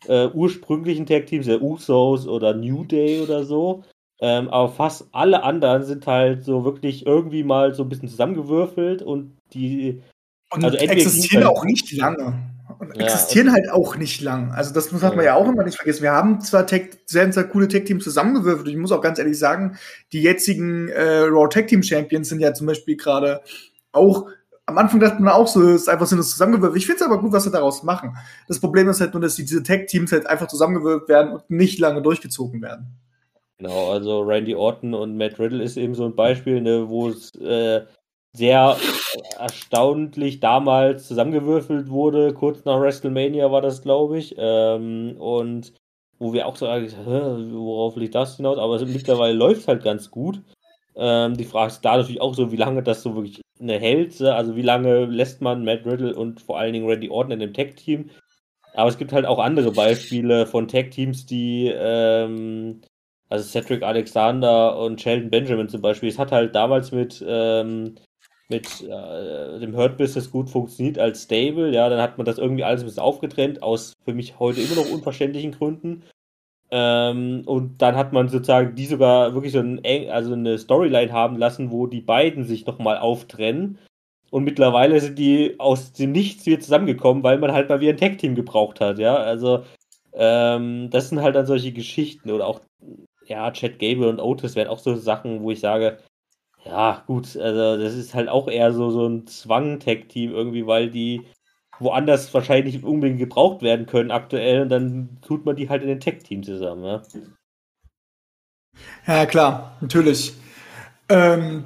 äh, 0.07 0.29
ursprünglichen 0.29 1.07
Tag-Teams, 1.07 1.47
der 1.47 1.63
Usos 1.63 2.27
oder 2.27 2.55
New 2.55 2.85
Day 2.85 3.21
oder 3.21 3.45
so. 3.45 3.85
Ähm, 4.21 4.49
aber 4.49 4.69
fast 4.69 5.07
alle 5.13 5.43
anderen 5.45 5.85
sind 5.85 6.07
halt 6.07 6.45
so 6.45 6.65
wirklich 6.65 7.07
irgendwie 7.07 7.45
mal 7.45 7.75
so 7.75 7.85
ein 7.85 7.89
bisschen 7.89 8.09
zusammengewürfelt 8.09 9.03
und 9.03 9.37
die 9.53 10.03
und 10.51 10.65
also 10.65 10.77
existieren 10.77 11.45
halt 11.45 11.57
auch 11.57 11.65
nicht 11.65 11.93
lange. 11.93 12.39
Und 12.79 12.97
ja, 12.97 13.05
existieren 13.05 13.49
und 13.49 13.55
halt 13.55 13.71
auch 13.71 13.97
nicht 13.97 14.21
lang. 14.21 14.53
Also 14.53 14.75
das 14.75 14.93
muss 14.93 15.03
ja. 15.03 15.15
man 15.15 15.25
ja 15.25 15.35
auch 15.35 15.49
immer 15.49 15.65
nicht 15.65 15.77
vergessen. 15.77 16.03
Wir 16.03 16.13
haben 16.13 16.41
zwar 16.41 16.67
Tech, 16.67 16.91
sehr, 17.07 17.33
sehr 17.33 17.45
coole 17.45 17.69
Tech-Teams 17.69 18.03
zusammengewürfelt. 18.03 18.69
Ich 18.69 18.77
muss 18.77 18.93
auch 18.93 19.01
ganz 19.01 19.19
ehrlich 19.19 19.39
sagen, 19.39 19.79
die 20.13 20.23
jetzigen 20.23 20.89
äh, 20.89 21.21
Raw 21.21 21.49
Tech-Team 21.49 21.83
Champions 21.83 22.29
sind 22.29 22.41
ja 22.41 22.55
zum 22.55 22.67
Beispiel 22.67 22.97
gerade 22.97 23.41
auch 23.93 24.29
am 24.67 24.77
Anfang 24.77 25.01
dachte 25.01 25.23
man 25.23 25.33
auch 25.33 25.49
so, 25.49 25.63
es 25.63 25.83
ist 25.83 25.89
einfach 25.89 26.07
so 26.07 26.15
das 26.15 26.29
zusammengewürfelt. 26.31 26.79
Ich 26.79 26.87
finde 26.87 27.03
es 27.03 27.07
aber 27.07 27.19
gut, 27.21 27.33
was 27.33 27.45
sie 27.45 27.51
daraus 27.51 27.83
machen. 27.85 28.19
Das 28.49 28.61
Problem 28.61 28.87
ist 28.91 29.01
halt 29.01 29.15
nur, 29.15 29.23
dass 29.23 29.35
diese 29.35 29.63
Tech-Teams 29.63 30.13
halt 30.13 30.27
einfach 30.27 30.47
zusammengewürfelt 30.47 31.09
werden 31.09 31.33
und 31.33 31.49
nicht 31.49 31.79
lange 31.79 32.03
durchgezogen 32.03 32.61
werden. 32.61 32.99
Genau, 33.59 33.91
also 33.91 34.21
Randy 34.21 34.55
Orton 34.55 34.95
und 34.95 35.17
Matt 35.17 35.39
Riddle 35.41 35.63
ist 35.63 35.77
eben 35.77 35.95
so 35.95 36.05
ein 36.05 36.15
Beispiel, 36.15 36.61
ne, 36.61 36.89
wo 36.89 37.09
es 37.09 37.35
äh, 37.35 37.85
sehr 38.33 38.77
erstaunlich 39.39 40.39
damals 40.39 41.09
zusammengewürfelt 41.09 41.91
wurde. 41.91 42.33
Kurz 42.35 42.65
nach 42.65 42.81
WrestleMania 42.81 43.51
war 43.51 43.61
das, 43.61 43.83
glaube 43.83 44.19
ich. 44.19 44.37
Ähm, 44.39 45.17
und 45.19 45.73
wo 46.21 46.33
wir 46.33 46.47
auch 46.47 46.57
so, 46.57 46.67
worauf 46.67 47.97
liegt 47.97 48.15
das 48.15 48.37
hinaus? 48.37 48.59
Aber 48.59 48.79
mittlerweile 48.87 49.35
läuft 49.35 49.63
es 49.63 49.69
halt 49.69 49.83
ganz 49.83 50.11
gut. 50.11 50.41
Ähm, 50.95 51.37
die 51.37 51.45
Frage 51.45 51.73
ist 51.73 51.85
da 51.85 51.97
natürlich 51.97 52.21
auch 52.21 52.35
so, 52.35 52.53
wie 52.53 52.57
lange 52.57 52.83
das 52.85 53.03
so 53.03 53.17
wirklich 53.17 53.41
eine 53.61 53.79
hält. 53.79 54.21
Also 54.21 54.55
wie 54.55 54.63
lange 54.63 55.07
lässt 55.07 55.41
man 55.41 55.65
Matt 55.65 55.85
Riddle 55.85 56.15
und 56.15 56.41
vor 56.41 56.59
allen 56.59 56.73
Dingen 56.73 56.89
Randy 56.89 57.11
Orton 57.11 57.33
in 57.33 57.41
dem 57.41 57.55
Tag-Team? 57.55 58.11
Aber 58.75 58.89
es 58.89 58.99
gibt 58.99 59.13
halt 59.13 59.27
auch 59.27 59.41
andere 59.41 59.73
Beispiele 59.73 60.47
von 60.47 60.69
Tag-Teams, 60.69 61.27
die 61.27 61.73
ähm, 61.75 62.83
also 63.29 63.45
Cedric 63.45 63.83
Alexander 63.83 64.79
und 64.79 65.01
Sheldon 65.01 65.31
Benjamin 65.31 65.69
zum 65.69 65.83
Beispiel. 65.83 66.09
Es 66.09 66.19
hat 66.19 66.33
halt 66.33 66.55
damals 66.55 66.93
mit, 66.93 67.25
ähm, 67.27 67.97
mit 68.49 68.83
äh, 68.83 69.59
dem 69.61 69.77
Hurt 69.77 69.99
Business 69.99 70.31
gut 70.31 70.49
funktioniert 70.49 70.99
als 70.99 71.25
Stable. 71.25 71.73
Ja, 71.73 71.89
dann 71.89 72.01
hat 72.01 72.17
man 72.19 72.25
das 72.25 72.39
irgendwie 72.39 72.65
alles 72.65 72.83
ein 72.83 72.87
bisschen 72.87 73.03
aufgetrennt, 73.03 73.63
aus 73.63 73.93
für 74.05 74.15
mich 74.15 74.39
heute 74.39 74.61
immer 74.61 74.77
noch 74.77 74.91
unverständlichen 74.91 75.53
Gründen. 75.53 76.05
Ähm, 76.71 77.43
und 77.47 77.81
dann 77.81 77.97
hat 77.97 78.13
man 78.13 78.29
sozusagen 78.29 78.75
die 78.75 78.87
sogar 78.87 79.35
wirklich 79.35 79.53
so 79.53 79.61
ein, 79.61 79.81
also 80.11 80.33
eine 80.33 80.59
Storyline 80.59 81.13
haben 81.13 81.37
lassen, 81.39 81.71
wo 81.71 81.87
die 81.87 82.03
beiden 82.03 82.45
sich 82.45 82.67
nochmal 82.67 82.99
auftrennen. 82.99 83.79
Und 84.31 84.45
mittlerweile 84.45 85.01
sind 85.01 85.19
die 85.19 85.55
aus 85.59 85.93
dem 85.93 86.13
Nichts 86.13 86.45
wieder 86.45 86.61
zusammengekommen, 86.61 87.23
weil 87.23 87.39
man 87.39 87.53
halt 87.53 87.69
mal 87.71 87.81
wieder 87.81 87.93
ein 87.93 87.97
Tag-Team 87.99 88.35
gebraucht 88.35 88.81
hat, 88.81 88.99
ja. 88.99 89.17
Also, 89.17 89.65
ähm, 90.13 90.91
das 90.91 91.09
sind 91.09 91.23
halt 91.23 91.37
dann 91.37 91.47
solche 91.47 91.73
Geschichten. 91.73 92.31
Oder 92.31 92.47
auch 92.47 92.61
ja, 93.29 93.51
Chad 93.53 93.79
Gable 93.79 94.09
und 94.09 94.21
Otis 94.21 94.57
wären 94.57 94.69
auch 94.69 94.79
so 94.79 94.97
Sachen, 94.97 95.43
wo 95.43 95.51
ich 95.51 95.61
sage, 95.61 95.99
ja, 96.65 97.03
gut, 97.07 97.37
also 97.37 97.83
das 97.83 97.95
ist 97.95 98.15
halt 98.15 98.29
auch 98.29 98.49
eher 98.49 98.73
so, 98.73 98.91
so 98.91 99.07
ein 99.07 99.27
Zwang-Tag-Team 99.27 100.33
irgendwie, 100.33 100.67
weil 100.67 100.91
die 100.91 101.27
woanders 101.79 102.33
wahrscheinlich 102.35 102.83
unbedingt 102.83 103.21
gebraucht 103.21 103.63
werden 103.63 103.87
können 103.87 104.11
aktuell 104.11 104.63
und 104.63 104.69
dann 104.69 105.19
tut 105.23 105.47
man 105.47 105.57
die 105.57 105.69
halt 105.69 105.83
in 105.83 105.89
den 105.89 106.01
Tag-Team 106.01 106.43
zusammen, 106.43 106.85
ja. 106.85 107.03
Ja, 109.07 109.27
klar, 109.27 109.77
natürlich. 109.81 110.35
Ähm, 111.09 111.65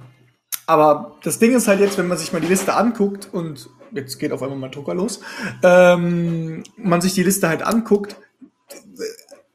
aber 0.67 1.17
das 1.23 1.39
Ding 1.39 1.55
ist 1.55 1.69
halt 1.69 1.81
jetzt, 1.81 1.99
wenn 1.99 2.09
man 2.09 2.19
sich 2.19 2.33
mal 2.33 2.41
die 2.41 2.49
Liste 2.49 2.75
anguckt 2.75 3.29
und 3.33 3.69
jetzt 3.93 4.19
geht 4.19 4.33
auf 4.33 4.43
einmal 4.43 4.59
mein 4.59 4.71
Drucker 4.71 4.95
los, 4.95 5.21
ähm, 5.63 6.63
man 6.77 7.01
sich 7.01 7.15
die 7.15 7.25
Liste 7.25 7.49
halt 7.49 7.63
anguckt, 7.63 8.17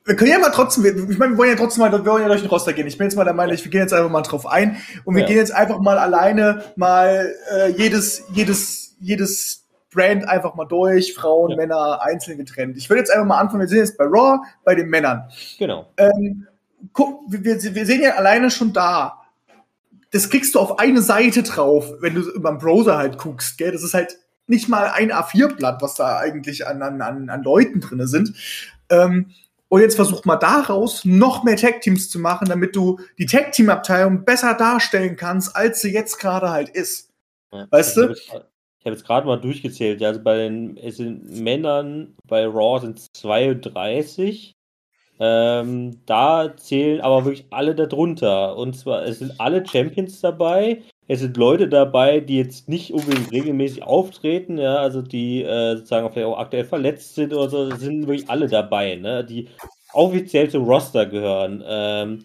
wir 0.08 0.16
können 0.16 0.32
ja 0.32 0.40
mal 0.40 0.52
trotzdem, 0.52 0.86
ich 0.86 1.18
meine, 1.18 1.34
wir 1.34 1.38
wollen 1.38 1.50
ja 1.50 1.56
trotzdem 1.58 1.82
mal, 1.82 1.92
wir 1.92 2.06
wollen 2.06 2.24
ja 2.24 2.30
durch 2.30 2.42
den 2.42 2.50
Roster 2.50 2.72
gehen. 2.72 2.88
Ich 2.88 2.98
bin 2.98 3.08
jetzt 3.08 3.18
mal 3.18 3.26
der 3.26 3.34
Meinung, 3.34 3.58
wir 3.58 3.72
gehen 3.72 3.82
jetzt 3.82 3.94
einfach 3.94 4.10
mal 4.10 4.22
drauf 4.22 4.48
ein 4.48 4.78
und 5.04 5.16
wir 5.16 5.24
ja. 5.24 5.28
gehen 5.28 5.36
jetzt 5.36 5.54
einfach 5.54 5.80
mal 5.80 5.98
alleine 5.98 6.64
mal 6.78 7.36
äh, 7.54 7.72
jedes, 7.72 8.24
jedes, 8.32 8.96
jedes 9.02 9.66
Brand 9.94 10.28
einfach 10.28 10.56
mal 10.56 10.66
durch, 10.66 11.14
Frauen, 11.14 11.52
ja. 11.52 11.58
Männer 11.58 12.02
einzeln 12.02 12.38
getrennt. 12.38 12.78
Ich 12.78 12.90
würde 12.90 13.02
jetzt 13.02 13.12
einfach 13.12 13.26
mal 13.26 13.38
anfangen, 13.38 13.60
wir 13.60 13.68
sind 13.68 13.80
jetzt 13.80 13.98
bei 13.98 14.06
Raw, 14.06 14.40
bei 14.64 14.76
den 14.76 14.88
Männern. 14.88 15.30
Genau. 15.60 15.92
Ähm, 15.98 16.48
guck, 16.94 17.22
wir, 17.28 17.44
wir 17.44 17.86
sehen 17.86 18.02
ja 18.02 18.16
alleine 18.16 18.50
schon 18.50 18.72
da, 18.72 19.22
das 20.12 20.30
kriegst 20.30 20.56
du 20.56 20.60
auf 20.60 20.80
eine 20.80 21.02
Seite 21.02 21.44
drauf, 21.44 21.92
wenn 22.00 22.16
du 22.16 22.22
über 22.22 22.50
den 22.50 22.60
Browser 22.60 22.98
halt 22.98 23.18
guckst, 23.18 23.58
gell? 23.58 23.74
Das 23.74 23.84
ist 23.84 23.94
halt 23.94 24.18
nicht 24.46 24.70
mal 24.70 24.88
ein 24.88 25.12
A4-Blatt, 25.12 25.82
was 25.82 25.96
da 25.96 26.18
eigentlich 26.18 26.66
an, 26.66 26.82
an, 26.82 27.30
an 27.30 27.44
Leuten 27.44 27.82
drinne 27.82 28.08
sind. 28.08 28.34
Ähm, 28.90 29.32
und 29.70 29.82
jetzt 29.82 29.96
versuch 29.96 30.24
mal 30.26 30.38
daraus 30.38 31.04
noch 31.06 31.44
mehr 31.44 31.58
Tag-Teams 31.58 32.10
zu 32.10 32.20
machen, 32.20 32.48
damit 32.48 32.76
du 32.76 33.00
die 33.18 33.26
Tag-Team-Abteilung 33.26 34.24
besser 34.24 34.54
darstellen 34.54 35.16
kannst, 35.16 35.56
als 35.56 35.82
sie 35.82 35.92
jetzt 35.92 36.20
gerade 36.20 36.50
halt 36.50 36.70
ist. 36.70 37.10
Ja. 37.52 37.68
Weißt 37.70 37.98
ich 37.98 38.04
du? 38.04 38.10
habe 38.10 38.14
ich 38.14 38.86
hab 38.86 38.94
jetzt 38.94 39.06
gerade 39.06 39.28
mal 39.28 39.42
durchgezählt. 39.42 40.02
Also 40.02 40.22
bei 40.22 40.38
den 40.38 40.78
es 40.78 40.98
sind 40.98 41.30
Männern 41.42 42.16
bei 42.26 42.46
Raw 42.46 42.80
sind 42.80 43.16
32. 43.16 44.56
Ähm, 45.20 46.02
da 46.06 46.56
zählen 46.56 47.02
aber 47.02 47.26
wirklich 47.26 47.48
alle 47.50 47.76
darunter. 47.76 48.56
Und 48.56 48.78
zwar, 48.78 49.04
es 49.04 49.20
sind 49.20 49.40
alle 49.40 49.66
Champions 49.66 50.22
dabei. 50.22 50.84
Es 51.08 51.22
sind 51.22 51.38
Leute 51.38 51.70
dabei, 51.70 52.20
die 52.20 52.38
jetzt 52.38 52.68
nicht 52.68 52.92
unbedingt 52.94 53.32
regelmäßig 53.32 53.84
auftreten, 53.84 54.58
ja, 54.58 54.76
also 54.76 55.02
die 55.02 55.42
äh, 55.44 55.76
sozusagen 55.78 56.12
vielleicht 56.12 56.28
auch 56.28 56.38
aktuell 56.38 56.66
verletzt 56.66 57.16
sind 57.16 57.34
oder 57.34 57.50
so, 57.50 57.64
es 57.70 57.80
sind 57.80 58.08
wirklich 58.08 58.30
alle 58.30 58.48
dabei, 58.48 58.96
ne, 58.96 59.24
die 59.24 59.48
offiziell 59.94 60.50
zum 60.50 60.66
Roster 60.66 61.06
gehören. 61.06 61.64
Ähm, 61.66 62.24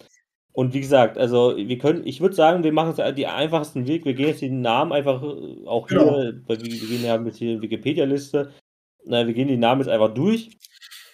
und 0.53 0.75
wie 0.75 0.81
gesagt, 0.81 1.17
also 1.17 1.57
wir 1.57 1.79
können, 1.79 2.07
ich 2.07 2.21
würde 2.21 2.35
sagen, 2.35 2.63
wir 2.65 2.73
machen 2.73 2.95
es 2.97 3.15
die 3.15 3.27
einfachsten 3.27 3.87
Weg. 3.87 4.05
Wir 4.05 4.15
gehen 4.15 4.29
jetzt 4.29 4.43
den 4.43 4.61
Namen 4.61 4.93
einfach 4.93 5.23
äh, 5.23 5.67
auch 5.67 5.89
hier, 5.89 5.99
Genau. 5.99 6.13
weil 6.47 6.61
wir, 6.61 6.73
wir 6.73 6.89
gehen 6.89 7.05
ja 7.05 7.17
mit 7.19 7.37
hier 7.37 7.63
Wikipedia-Liste. 7.63 8.51
Wir 9.05 9.33
gehen 9.33 9.49
die 9.49 9.57
Namen 9.57 9.81
jetzt 9.81 9.91
einfach 9.91 10.13
durch. 10.13 10.51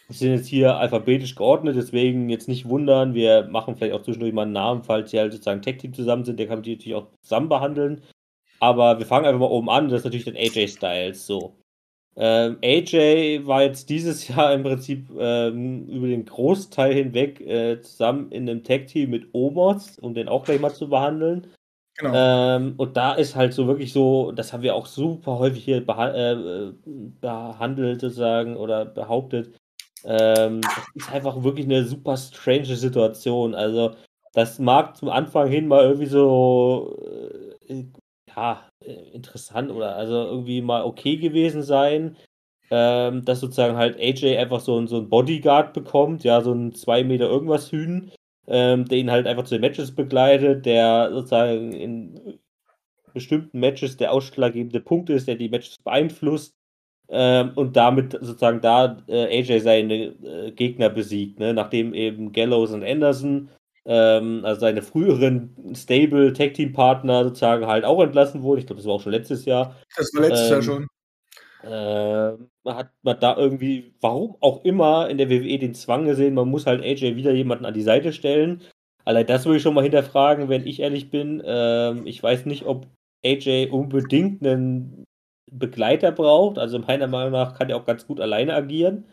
Wir 0.09 0.17
sind 0.17 0.33
jetzt 0.33 0.47
hier 0.47 0.77
alphabetisch 0.77 1.35
geordnet, 1.35 1.77
deswegen 1.77 2.31
jetzt 2.31 2.49
nicht 2.49 2.67
wundern. 2.67 3.13
Wir 3.13 3.47
machen 3.51 3.77
vielleicht 3.77 3.93
auch 3.93 4.03
zwischendurch 4.03 4.33
mal 4.33 4.43
einen 4.43 4.53
Namen, 4.53 4.83
falls 4.83 5.11
sie 5.11 5.19
halt 5.19 5.33
sozusagen 5.33 5.61
Tech-Team 5.61 5.93
zusammen 5.93 6.25
sind. 6.25 6.39
Der 6.39 6.47
kann 6.47 6.57
man 6.57 6.63
die 6.63 6.77
natürlich 6.77 6.95
auch 6.95 7.09
zusammen 7.21 7.51
behandeln. 7.51 8.03
Aber 8.59 8.99
wir 8.99 9.05
fangen 9.05 9.27
einfach 9.27 9.41
mal 9.41 9.47
oben 9.47 9.69
an. 9.69 9.91
Das 9.91 10.01
ist 10.01 10.05
natürlich 10.05 10.25
dann 10.25 10.37
AJ 10.37 10.69
Styles. 10.69 11.27
So. 11.27 11.59
Ähm, 12.17 12.57
AJ 12.65 13.47
war 13.47 13.63
jetzt 13.63 13.91
dieses 13.91 14.27
Jahr 14.35 14.55
im 14.55 14.63
Prinzip 14.63 15.11
ähm, 15.19 15.87
über 15.87 16.07
den 16.07 16.25
Großteil 16.25 16.95
hinweg 16.95 17.43
äh, 17.43 17.81
zusammen 17.83 18.33
in 18.33 18.49
einem 18.49 18.65
Tag-Team 18.65 19.11
mit 19.11 19.29
Omos, 19.35 19.99
um 19.99 20.15
den 20.15 20.29
auch 20.29 20.45
gleich 20.45 20.61
mal 20.61 20.73
zu 20.73 20.89
behandeln. 20.89 21.49
Genau. 21.99 22.13
Ähm, 22.15 22.75
und 22.77 22.97
da 22.97 23.15
ist 23.15 23.37
halt 23.37 23.53
so 23.53 23.67
wirklich 23.67 23.93
so, 23.93 24.33
das 24.33 24.53
haben 24.53 24.63
wir 24.63 24.75
auch 24.75 24.87
super 24.87 25.39
häufig 25.39 25.65
hier 25.65 25.85
beha 25.85 26.15
äh, 26.15 26.73
behandelt 27.21 28.01
sozusagen 28.01 28.57
oder 28.57 28.85
behauptet. 28.85 29.58
Ähm, 30.05 30.61
das 30.63 30.85
ist 30.95 31.13
einfach 31.13 31.43
wirklich 31.43 31.67
eine 31.67 31.85
super 31.85 32.17
strange 32.17 32.77
Situation. 32.77 33.55
Also, 33.55 33.95
das 34.35 34.59
mag 34.59 34.97
zum 34.97 35.09
Anfang 35.09 35.49
hin 35.49 35.69
mal 35.69 35.85
irgendwie 35.85 36.07
so, 36.07 36.97
äh, 37.69 37.85
ja, 38.37 38.69
äh, 38.85 38.93
interessant 39.13 39.71
oder 39.71 39.97
also 39.97 40.15
irgendwie 40.15 40.63
mal 40.63 40.85
okay 40.85 41.17
gewesen 41.17 41.63
sein. 41.63 42.17
Ähm, 42.71 43.25
dass 43.25 43.41
sozusagen 43.41 43.77
halt 43.79 43.97
AJ 43.99 44.37
einfach 44.37 44.61
so, 44.61 44.87
so 44.87 44.99
ein 44.99 45.09
Bodyguard 45.09 45.73
bekommt, 45.73 46.23
ja, 46.25 46.43
so 46.43 46.53
ein 46.53 46.75
2 46.75 47.03
Meter 47.03 47.27
irgendwas 47.27 47.73
Hühn, 47.73 48.13
ähm, 48.47 48.85
der 48.87 48.99
ihn 48.99 49.11
halt 49.11 49.27
einfach 49.27 49.45
zu 49.45 49.55
den 49.55 49.63
Matches 49.63 49.95
begleitet, 49.95 50.67
der 50.67 51.11
sozusagen 51.13 51.73
in 51.73 52.39
bestimmten 53.15 53.61
Matches 53.61 53.97
der 53.97 54.13
ausschlaggebende 54.13 54.81
Punkt 54.81 55.09
ist, 55.11 55.29
der 55.29 55.37
die 55.37 55.49
Matches 55.49 55.77
beeinflusst 55.83 56.58
ähm, 57.11 57.53
und 57.55 57.77
damit 57.77 58.13
sozusagen 58.13 58.61
da 58.61 58.99
äh, 59.09 59.39
AJ 59.39 59.61
seine 59.61 59.95
äh, 59.95 60.51
Gegner 60.53 60.91
besiegt, 60.91 61.39
ne? 61.39 61.55
nachdem 61.55 61.95
eben 61.95 62.33
Gallows 62.33 62.73
und 62.73 62.85
Anderson, 62.85 63.49
ähm, 63.87 64.45
also 64.45 64.61
seine 64.61 64.83
früheren 64.83 65.75
Stable 65.75 66.33
Tag 66.35 66.55
Team 66.55 66.73
Partner 66.73 67.25
sozusagen 67.25 67.67
halt 67.67 67.85
auch 67.85 68.03
entlassen 68.03 68.43
wurden. 68.43 68.61
Ich 68.61 68.67
glaube, 68.67 68.79
das 68.81 68.87
war 68.87 68.95
auch 68.95 69.03
schon 69.03 69.13
letztes 69.13 69.47
Jahr. 69.47 69.75
Das 69.97 70.11
war 70.15 70.29
letztes 70.29 70.51
Jahr 70.51 70.59
ähm, 70.59 70.63
schon. 70.63 70.87
Äh, 71.65 72.37
hat 72.71 72.91
man 73.03 73.19
da 73.19 73.37
irgendwie, 73.37 73.95
warum 74.01 74.37
auch 74.41 74.65
immer, 74.65 75.09
in 75.09 75.19
der 75.19 75.31
WWE 75.31 75.59
den 75.59 75.75
Zwang 75.75 76.05
gesehen, 76.05 76.35
man 76.35 76.49
muss 76.49 76.67
halt 76.67 76.83
AJ 76.83 77.17
wieder 77.17 77.33
jemanden 77.33 77.65
an 77.65 77.75
die 77.75 77.83
Seite 77.83 78.13
stellen. 78.13 78.63
Allein 79.05 79.27
das 79.27 79.47
würde 79.47 79.57
ich 79.57 79.63
schon 79.63 79.75
mal 79.75 79.83
hinterfragen, 79.83 80.51
wenn 80.51 80.67
ich 80.67 80.81
ehrlich 80.81 81.11
bin. 81.11 81.43
Ähm, 81.45 82.07
ich 82.07 82.23
weiß 82.23 82.45
nicht, 82.45 82.67
ob 82.67 82.87
AJ 83.25 83.71
unbedingt 83.71 84.47
einen 84.47 85.05
Begleiter 85.53 86.13
braucht. 86.13 86.59
Also 86.59 86.79
meiner 86.79 87.07
Meinung 87.07 87.33
nach 87.33 87.59
kann 87.59 87.71
er 87.71 87.77
auch 87.77 87.87
ganz 87.87 88.07
gut 88.07 88.21
alleine 88.21 88.55
agieren. 88.55 89.05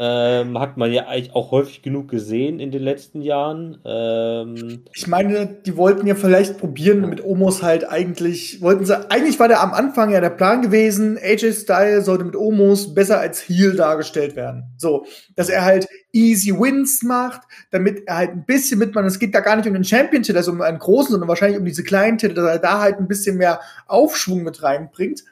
Ähm, 0.00 0.60
hat 0.60 0.76
man 0.76 0.92
ja 0.92 1.08
eigentlich 1.08 1.34
auch 1.34 1.50
häufig 1.50 1.82
genug 1.82 2.08
gesehen 2.08 2.60
in 2.60 2.70
den 2.70 2.82
letzten 2.82 3.20
Jahren. 3.20 3.80
Ähm, 3.84 4.84
Ich 4.94 5.08
meine, 5.08 5.46
die 5.66 5.76
wollten 5.76 6.06
ja 6.06 6.14
vielleicht 6.14 6.58
probieren 6.58 7.08
mit 7.08 7.24
Omos 7.24 7.64
halt 7.64 7.88
eigentlich, 7.88 8.60
wollten 8.60 8.84
sie, 8.84 9.10
eigentlich 9.10 9.40
war 9.40 9.48
der 9.48 9.60
am 9.60 9.72
Anfang 9.72 10.12
ja 10.12 10.20
der 10.20 10.30
Plan 10.30 10.62
gewesen, 10.62 11.18
AJ 11.18 11.52
Style 11.54 12.02
sollte 12.02 12.22
mit 12.22 12.36
Omos 12.36 12.94
besser 12.94 13.18
als 13.18 13.40
Heel 13.40 13.74
dargestellt 13.74 14.36
werden. 14.36 14.72
So, 14.76 15.04
dass 15.34 15.48
er 15.48 15.64
halt 15.64 15.88
easy 16.12 16.52
Wins 16.52 17.02
macht, 17.02 17.42
damit 17.72 18.06
er 18.06 18.18
halt 18.18 18.30
ein 18.30 18.44
bisschen 18.44 18.78
mitmacht. 18.78 19.06
Es 19.06 19.18
geht 19.18 19.34
da 19.34 19.40
gar 19.40 19.56
nicht 19.56 19.66
um 19.66 19.74
den 19.74 19.84
Champion-Titel, 19.84 20.36
also 20.36 20.52
um 20.52 20.60
einen 20.60 20.78
großen, 20.78 21.10
sondern 21.10 21.28
wahrscheinlich 21.28 21.58
um 21.58 21.64
diese 21.64 21.82
kleinen 21.82 22.18
Titel, 22.18 22.34
dass 22.34 22.48
er 22.48 22.58
da 22.58 22.80
halt 22.80 22.98
ein 22.98 23.08
bisschen 23.08 23.36
mehr 23.36 23.58
Aufschwung 23.88 24.44
mit 24.44 24.62
reinbringt. 24.62 25.24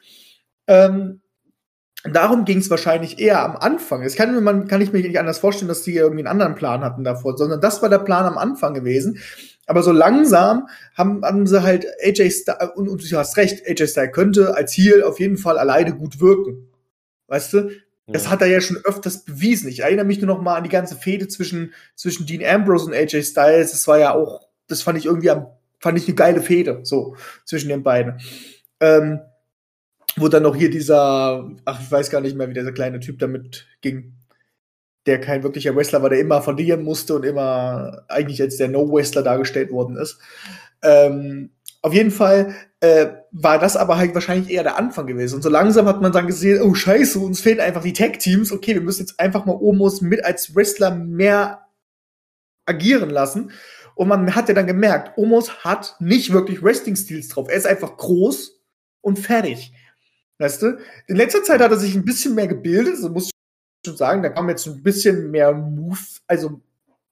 Ähm, 0.67 1.21
Darum 2.03 2.45
ging 2.45 2.59
es 2.59 2.69
wahrscheinlich 2.69 3.19
eher 3.19 3.43
am 3.43 3.57
Anfang. 3.57 4.03
Es 4.03 4.15
kann, 4.15 4.43
man, 4.43 4.67
kann 4.67 4.81
ich 4.81 4.93
mir 4.93 5.01
nicht 5.01 5.19
anders 5.19 5.39
vorstellen, 5.39 5.67
dass 5.67 5.81
die 5.81 5.95
irgendwie 5.95 6.19
einen 6.19 6.27
anderen 6.27 6.55
Plan 6.55 6.81
hatten 6.81 7.03
davor, 7.03 7.37
sondern 7.37 7.59
das 7.59 7.81
war 7.81 7.89
der 7.89 7.99
Plan 7.99 8.25
am 8.25 8.37
Anfang 8.37 8.73
gewesen. 8.73 9.19
Aber 9.65 9.83
so 9.83 9.91
langsam 9.91 10.67
haben, 10.95 11.23
haben 11.23 11.47
sie 11.47 11.63
halt 11.63 11.85
AJ 12.03 12.31
Styles, 12.31 12.69
und, 12.75 12.87
und 12.87 13.11
du 13.11 13.17
hast 13.17 13.35
recht, 13.35 13.67
AJ 13.67 13.87
Styles 13.87 14.11
könnte 14.13 14.55
als 14.55 14.73
Heel 14.73 15.03
auf 15.03 15.19
jeden 15.19 15.37
Fall 15.37 15.57
alleine 15.57 15.93
gut 15.95 16.21
wirken. 16.21 16.69
Weißt 17.27 17.53
du? 17.53 17.71
Das 18.09 18.29
hat 18.29 18.41
er 18.41 18.47
ja 18.47 18.61
schon 18.61 18.77
öfters 18.85 19.25
bewiesen. 19.25 19.67
Ich 19.67 19.81
erinnere 19.81 20.05
mich 20.05 20.21
nur 20.21 20.27
noch 20.33 20.41
mal 20.41 20.55
an 20.55 20.63
die 20.63 20.69
ganze 20.69 20.95
Fehde 20.95 21.27
zwischen, 21.27 21.73
zwischen 21.95 22.25
Dean 22.25 22.45
Ambrose 22.45 22.85
und 22.85 22.93
AJ 22.93 23.23
Styles. 23.23 23.71
Das 23.71 23.85
war 23.85 23.99
ja 23.99 24.13
auch, 24.13 24.47
das 24.67 24.81
fand 24.81 24.97
ich 24.97 25.07
irgendwie 25.07 25.29
am, 25.29 25.47
fand 25.79 25.97
ich 25.97 26.07
eine 26.07 26.15
geile 26.15 26.41
Fehde, 26.41 26.79
so, 26.83 27.17
zwischen 27.43 27.67
den 27.67 27.83
beiden. 27.83 28.21
Ähm, 28.79 29.19
wo 30.17 30.27
dann 30.27 30.43
noch 30.43 30.55
hier 30.55 30.69
dieser, 30.69 31.49
ach, 31.65 31.81
ich 31.81 31.91
weiß 31.91 32.09
gar 32.09 32.21
nicht 32.21 32.35
mehr, 32.35 32.49
wie 32.49 32.53
dieser 32.53 32.71
kleine 32.71 32.99
Typ 32.99 33.19
damit 33.19 33.67
ging, 33.81 34.13
der 35.05 35.21
kein 35.21 35.43
wirklicher 35.43 35.75
Wrestler 35.75 36.01
war, 36.01 36.09
der 36.09 36.19
immer 36.19 36.41
verlieren 36.41 36.83
musste 36.83 37.15
und 37.15 37.23
immer 37.23 38.03
eigentlich 38.09 38.41
als 38.41 38.57
der 38.57 38.67
No-Wrestler 38.67 39.23
dargestellt 39.23 39.71
worden 39.71 39.95
ist. 39.95 40.19
Ähm, 40.81 41.51
auf 41.81 41.93
jeden 41.93 42.11
Fall 42.11 42.53
äh, 42.79 43.07
war 43.31 43.59
das 43.59 43.77
aber 43.77 43.97
halt 43.97 44.13
wahrscheinlich 44.13 44.49
eher 44.49 44.63
der 44.63 44.77
Anfang 44.77 45.07
gewesen. 45.07 45.35
Und 45.35 45.41
so 45.43 45.49
langsam 45.49 45.85
hat 45.85 46.01
man 46.01 46.11
dann 46.11 46.27
gesehen, 46.27 46.61
oh 46.61 46.73
scheiße, 46.73 47.19
uns 47.19 47.39
fehlen 47.39 47.59
einfach 47.59 47.83
die 47.83 47.93
Tag-Teams. 47.93 48.51
Okay, 48.51 48.73
wir 48.73 48.81
müssen 48.81 49.01
jetzt 49.01 49.19
einfach 49.19 49.45
mal 49.45 49.57
Omos 49.59 50.01
mit 50.01 50.25
als 50.25 50.55
Wrestler 50.55 50.93
mehr 50.93 51.67
agieren 52.65 53.09
lassen. 53.09 53.51
Und 53.95 54.09
man 54.09 54.35
hat 54.35 54.49
ja 54.49 54.53
dann 54.53 54.67
gemerkt, 54.67 55.17
Omos 55.17 55.63
hat 55.63 55.95
nicht 55.99 56.33
wirklich 56.33 56.61
Wrestling-Stils 56.61 57.29
drauf. 57.29 57.47
Er 57.49 57.57
ist 57.57 57.65
einfach 57.65 57.95
groß 57.97 58.59
und 59.01 59.19
fertig. 59.19 59.73
Weißt 60.39 60.61
du? 60.61 60.77
In 61.07 61.15
letzter 61.15 61.43
Zeit 61.43 61.61
hat 61.61 61.71
er 61.71 61.77
sich 61.77 61.95
ein 61.95 62.05
bisschen 62.05 62.35
mehr 62.35 62.47
gebildet, 62.47 62.97
so 62.97 63.09
muss 63.09 63.25
ich 63.25 63.31
schon 63.85 63.97
sagen. 63.97 64.21
Da 64.23 64.29
kam 64.29 64.49
jetzt 64.49 64.67
ein 64.67 64.83
bisschen 64.83 65.31
mehr 65.31 65.51
Move, 65.53 65.97
also 66.27 66.49
ein 66.49 66.61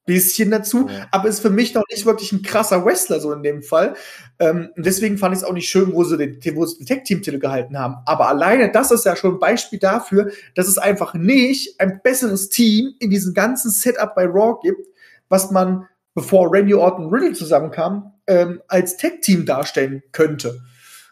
bisschen 0.06 0.52
dazu, 0.52 0.88
Ja. 0.88 1.08
aber 1.10 1.28
ist 1.28 1.40
für 1.40 1.50
mich 1.50 1.74
noch 1.74 1.82
nicht 1.90 2.06
wirklich 2.06 2.30
ein 2.30 2.42
krasser 2.42 2.84
Wrestler, 2.84 3.18
so 3.18 3.32
in 3.32 3.42
dem 3.42 3.64
Fall. 3.64 3.94
Ähm, 4.38 4.70
und 4.76 4.86
deswegen 4.86 5.18
fand 5.18 5.34
ich 5.34 5.40
es 5.42 5.44
auch 5.44 5.52
nicht 5.52 5.68
schön, 5.68 5.92
wo 5.92 6.04
sie 6.04 6.16
den, 6.16 6.38
wo 6.54 6.64
sie 6.64 6.78
den 6.78 6.86
Tag-Team-Titel 6.86 7.40
gehalten 7.40 7.76
haben. 7.76 7.96
Aber 8.06 8.28
alleine 8.28 8.70
das 8.70 8.92
ist 8.92 9.04
ja 9.04 9.16
schon 9.16 9.34
ein 9.34 9.38
Beispiel 9.40 9.80
dafür, 9.80 10.30
dass 10.54 10.68
es 10.68 10.78
einfach 10.78 11.14
nicht 11.14 11.80
ein 11.80 12.00
besseres 12.04 12.48
Team 12.50 12.94
in 13.00 13.10
diesem 13.10 13.34
ganzen 13.34 13.72
Setup 13.72 14.14
bei 14.14 14.26
Raw 14.26 14.60
gibt, 14.62 14.86
was 15.28 15.50
man, 15.50 15.88
bevor 16.14 16.52
Randy 16.52 16.74
Orton 16.74 17.06
und 17.06 17.12
Riddle 17.12 17.32
zusammenkam, 17.32 18.12
ähm, 18.28 18.62
als 18.68 18.96
Tag-Team 18.96 19.44
darstellen 19.44 20.04
könnte. 20.12 20.60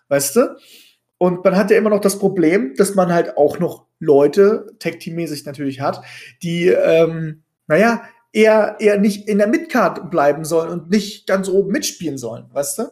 Weißt 0.07 0.37
du? 0.37 0.57
Und 1.25 1.43
man 1.43 1.57
hat 1.57 1.71
ja 1.71 1.79
immer 1.79 1.89
noch 1.89 2.03
das 2.03 2.19
Problem, 2.19 2.75
dass 2.77 2.95
man 2.95 3.11
halt 3.11 3.39
auch 3.39 3.59
noch 3.59 3.87
Leute, 3.99 4.67
Tag-Team-mäßig 4.79 5.47
natürlich 5.47 5.81
hat, 5.81 6.03
die, 6.43 6.67
ähm, 6.67 7.45
naja, 7.67 8.03
eher, 8.35 8.77
eher 8.79 8.99
nicht 8.99 9.27
in 9.27 9.39
der 9.39 9.47
Midcard 9.47 10.11
bleiben 10.11 10.45
sollen 10.45 10.69
und 10.69 10.91
nicht 10.91 11.27
ganz 11.27 11.49
oben 11.49 11.73
mitspielen 11.73 12.19
sollen, 12.19 12.45
weißt 12.53 12.79
du? 12.79 12.83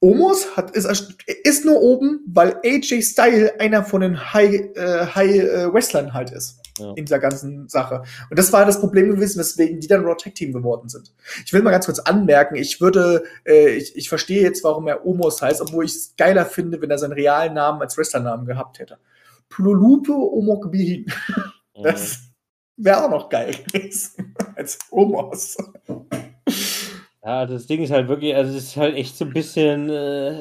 Omos 0.00 0.54
hat, 0.54 0.72
ist, 0.72 1.16
ist 1.44 1.64
nur 1.64 1.80
oben, 1.80 2.20
weil 2.26 2.56
AJ 2.62 3.00
Style 3.00 3.58
einer 3.58 3.84
von 3.84 4.02
den 4.02 4.34
High, 4.34 4.76
äh, 4.76 5.06
High 5.06 5.34
äh, 5.36 5.72
Wrestlern 5.72 6.12
halt 6.12 6.30
ist. 6.30 6.61
Ja. 6.78 6.92
In 6.94 7.04
dieser 7.04 7.18
ganzen 7.18 7.68
Sache. 7.68 8.02
Und 8.30 8.38
das 8.38 8.50
war 8.52 8.64
das 8.64 8.80
Problem 8.80 9.10
gewesen, 9.10 9.38
weswegen 9.38 9.80
die 9.80 9.88
dann 9.88 10.04
Raw 10.04 10.16
Tag 10.16 10.34
Team 10.34 10.54
geworden 10.54 10.88
sind. 10.88 11.12
Ich 11.44 11.52
will 11.52 11.60
mal 11.60 11.70
ganz 11.70 11.84
kurz 11.84 11.98
anmerken, 11.98 12.54
ich 12.54 12.80
würde, 12.80 13.24
äh, 13.44 13.70
ich, 13.70 13.94
ich 13.94 14.08
verstehe 14.08 14.42
jetzt, 14.42 14.64
warum 14.64 14.88
er 14.88 15.04
Omos 15.04 15.42
heißt, 15.42 15.60
obwohl 15.60 15.84
ich 15.84 15.94
es 15.94 16.14
geiler 16.16 16.46
finde, 16.46 16.80
wenn 16.80 16.90
er 16.90 16.96
seinen 16.96 17.12
realen 17.12 17.52
Namen 17.54 17.82
als 17.82 17.98
Wrestlernamen 17.98 18.46
gehabt 18.46 18.78
hätte. 18.78 18.98
Plulupe 19.50 20.12
Omokbihin. 20.12 21.12
Das 21.74 22.20
wäre 22.76 23.04
auch 23.04 23.10
noch 23.10 23.28
geil 23.28 23.54
gewesen. 23.66 24.34
als 24.56 24.78
Omos. 24.90 25.56
Ja, 27.24 27.46
das 27.46 27.66
Ding 27.68 27.80
ist 27.82 27.92
halt 27.92 28.08
wirklich, 28.08 28.34
also 28.34 28.50
es 28.56 28.64
ist 28.64 28.76
halt 28.76 28.96
echt 28.96 29.16
so 29.16 29.24
ein 29.24 29.32
bisschen, 29.32 29.88
äh, 29.90 29.92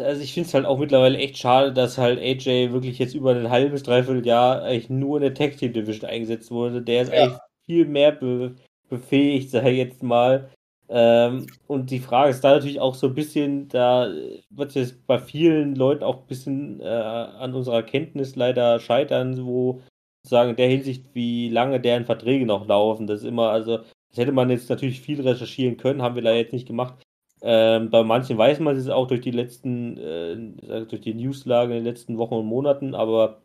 also 0.03 0.21
ich 0.21 0.33
finde 0.33 0.47
es 0.47 0.53
halt 0.55 0.65
auch 0.65 0.79
mittlerweile 0.79 1.17
echt 1.19 1.37
schade, 1.37 1.71
dass 1.73 1.99
halt 1.99 2.17
AJ 2.19 2.71
wirklich 2.71 2.97
jetzt 2.97 3.13
über 3.13 3.35
ein 3.35 3.51
halbes, 3.51 3.83
dreiviertel 3.83 4.25
Jahr 4.25 4.63
eigentlich 4.63 4.89
nur 4.89 5.17
in 5.17 5.21
der 5.23 5.33
Tag 5.35 5.57
Team 5.57 5.73
Division 5.73 6.09
eingesetzt 6.09 6.49
wurde. 6.49 6.81
Der 6.81 7.03
ist 7.03 7.09
Ja. 7.13 7.19
eigentlich 7.19 7.37
viel 7.65 7.85
mehr 7.85 8.11
be 8.11 8.55
befähigt, 8.89 9.51
sag 9.51 9.65
ich 9.67 9.77
jetzt 9.77 10.01
mal. 10.01 10.49
Ähm, 10.89 11.45
und 11.67 11.91
die 11.91 11.99
Frage 11.99 12.31
ist 12.31 12.41
da 12.43 12.55
natürlich 12.55 12.79
auch 12.79 12.95
so 12.95 13.07
ein 13.07 13.13
bisschen, 13.13 13.67
da 13.69 14.11
wird 14.49 14.75
es 14.75 14.93
bei 15.05 15.19
vielen 15.19 15.75
Leuten 15.75 16.03
auch 16.03 16.21
ein 16.21 16.27
bisschen 16.27 16.81
äh, 16.81 16.85
an 16.85 17.53
unserer 17.53 17.83
Kenntnis 17.83 18.35
leider 18.35 18.79
scheitern, 18.79 19.45
wo 19.45 19.81
sagen 20.27 20.49
in 20.51 20.55
der 20.57 20.67
Hinsicht, 20.67 21.05
wie 21.13 21.47
lange 21.49 21.79
deren 21.79 22.05
Verträge 22.05 22.45
noch 22.45 22.67
laufen. 22.67 23.05
Das 23.07 23.21
ist 23.21 23.27
immer, 23.27 23.49
also, 23.51 23.79
das 24.11 24.19
hätte 24.19 24.31
man 24.31 24.49
jetzt 24.49 24.69
natürlich 24.69 25.01
viel 25.01 25.21
recherchieren 25.21 25.77
können, 25.77 26.01
haben 26.01 26.15
wir 26.15 26.21
leider 26.21 26.37
jetzt 26.37 26.53
nicht 26.53 26.67
gemacht. 26.67 27.01
Ähm, 27.41 27.89
bei 27.89 28.03
manchen 28.03 28.37
weiß 28.37 28.59
man 28.59 28.75
es 28.75 28.87
auch 28.89 29.07
durch 29.07 29.21
die 29.21 29.31
letzten, 29.31 29.97
äh, 29.97 30.85
durch 30.85 31.01
die 31.01 31.13
Newslage 31.13 31.71
in 31.71 31.83
den 31.83 31.85
letzten 31.85 32.17
Wochen 32.17 32.35
und 32.35 32.45
Monaten, 32.45 32.93
aber 32.93 33.41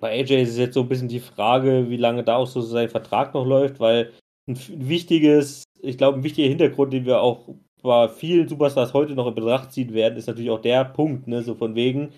bei 0.00 0.20
AJ 0.20 0.42
ist 0.42 0.50
es 0.50 0.58
jetzt 0.58 0.74
so 0.74 0.82
ein 0.82 0.88
bisschen 0.88 1.08
die 1.08 1.20
Frage, 1.20 1.88
wie 1.88 1.96
lange 1.96 2.24
da 2.24 2.36
auch 2.36 2.46
so 2.46 2.60
sein 2.60 2.88
Vertrag 2.88 3.34
noch 3.34 3.46
läuft, 3.46 3.80
weil 3.80 4.12
ein 4.48 4.58
wichtiges, 4.88 5.64
ich 5.80 5.98
glaube, 5.98 6.18
ein 6.18 6.24
wichtiger 6.24 6.48
Hintergrund, 6.48 6.92
den 6.92 7.06
wir 7.06 7.20
auch 7.20 7.48
bei 7.82 8.08
vielen 8.08 8.48
Superstars 8.48 8.92
heute 8.92 9.14
noch 9.14 9.26
in 9.26 9.34
Betracht 9.34 9.72
ziehen 9.72 9.94
werden, 9.94 10.18
ist 10.18 10.26
natürlich 10.26 10.50
auch 10.50 10.60
der 10.60 10.84
Punkt, 10.84 11.26
ne, 11.26 11.42
so 11.42 11.54
von 11.54 11.74
wegen, 11.74 12.12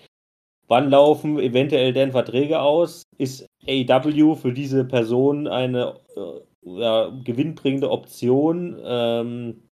wann 0.67 0.89
laufen 0.89 1.39
eventuell 1.39 1.93
denn 1.93 2.11
Verträge 2.11 2.61
aus? 2.61 3.03
Ist 3.17 3.45
AEW 3.67 4.35
für 4.35 4.53
diese 4.53 4.85
Person 4.85 5.47
eine 5.47 5.99
äh, 6.15 6.41
ja, 6.65 7.09
gewinnbringende 7.23 7.89
Option? 7.91 8.79
Ähm, 8.83 9.69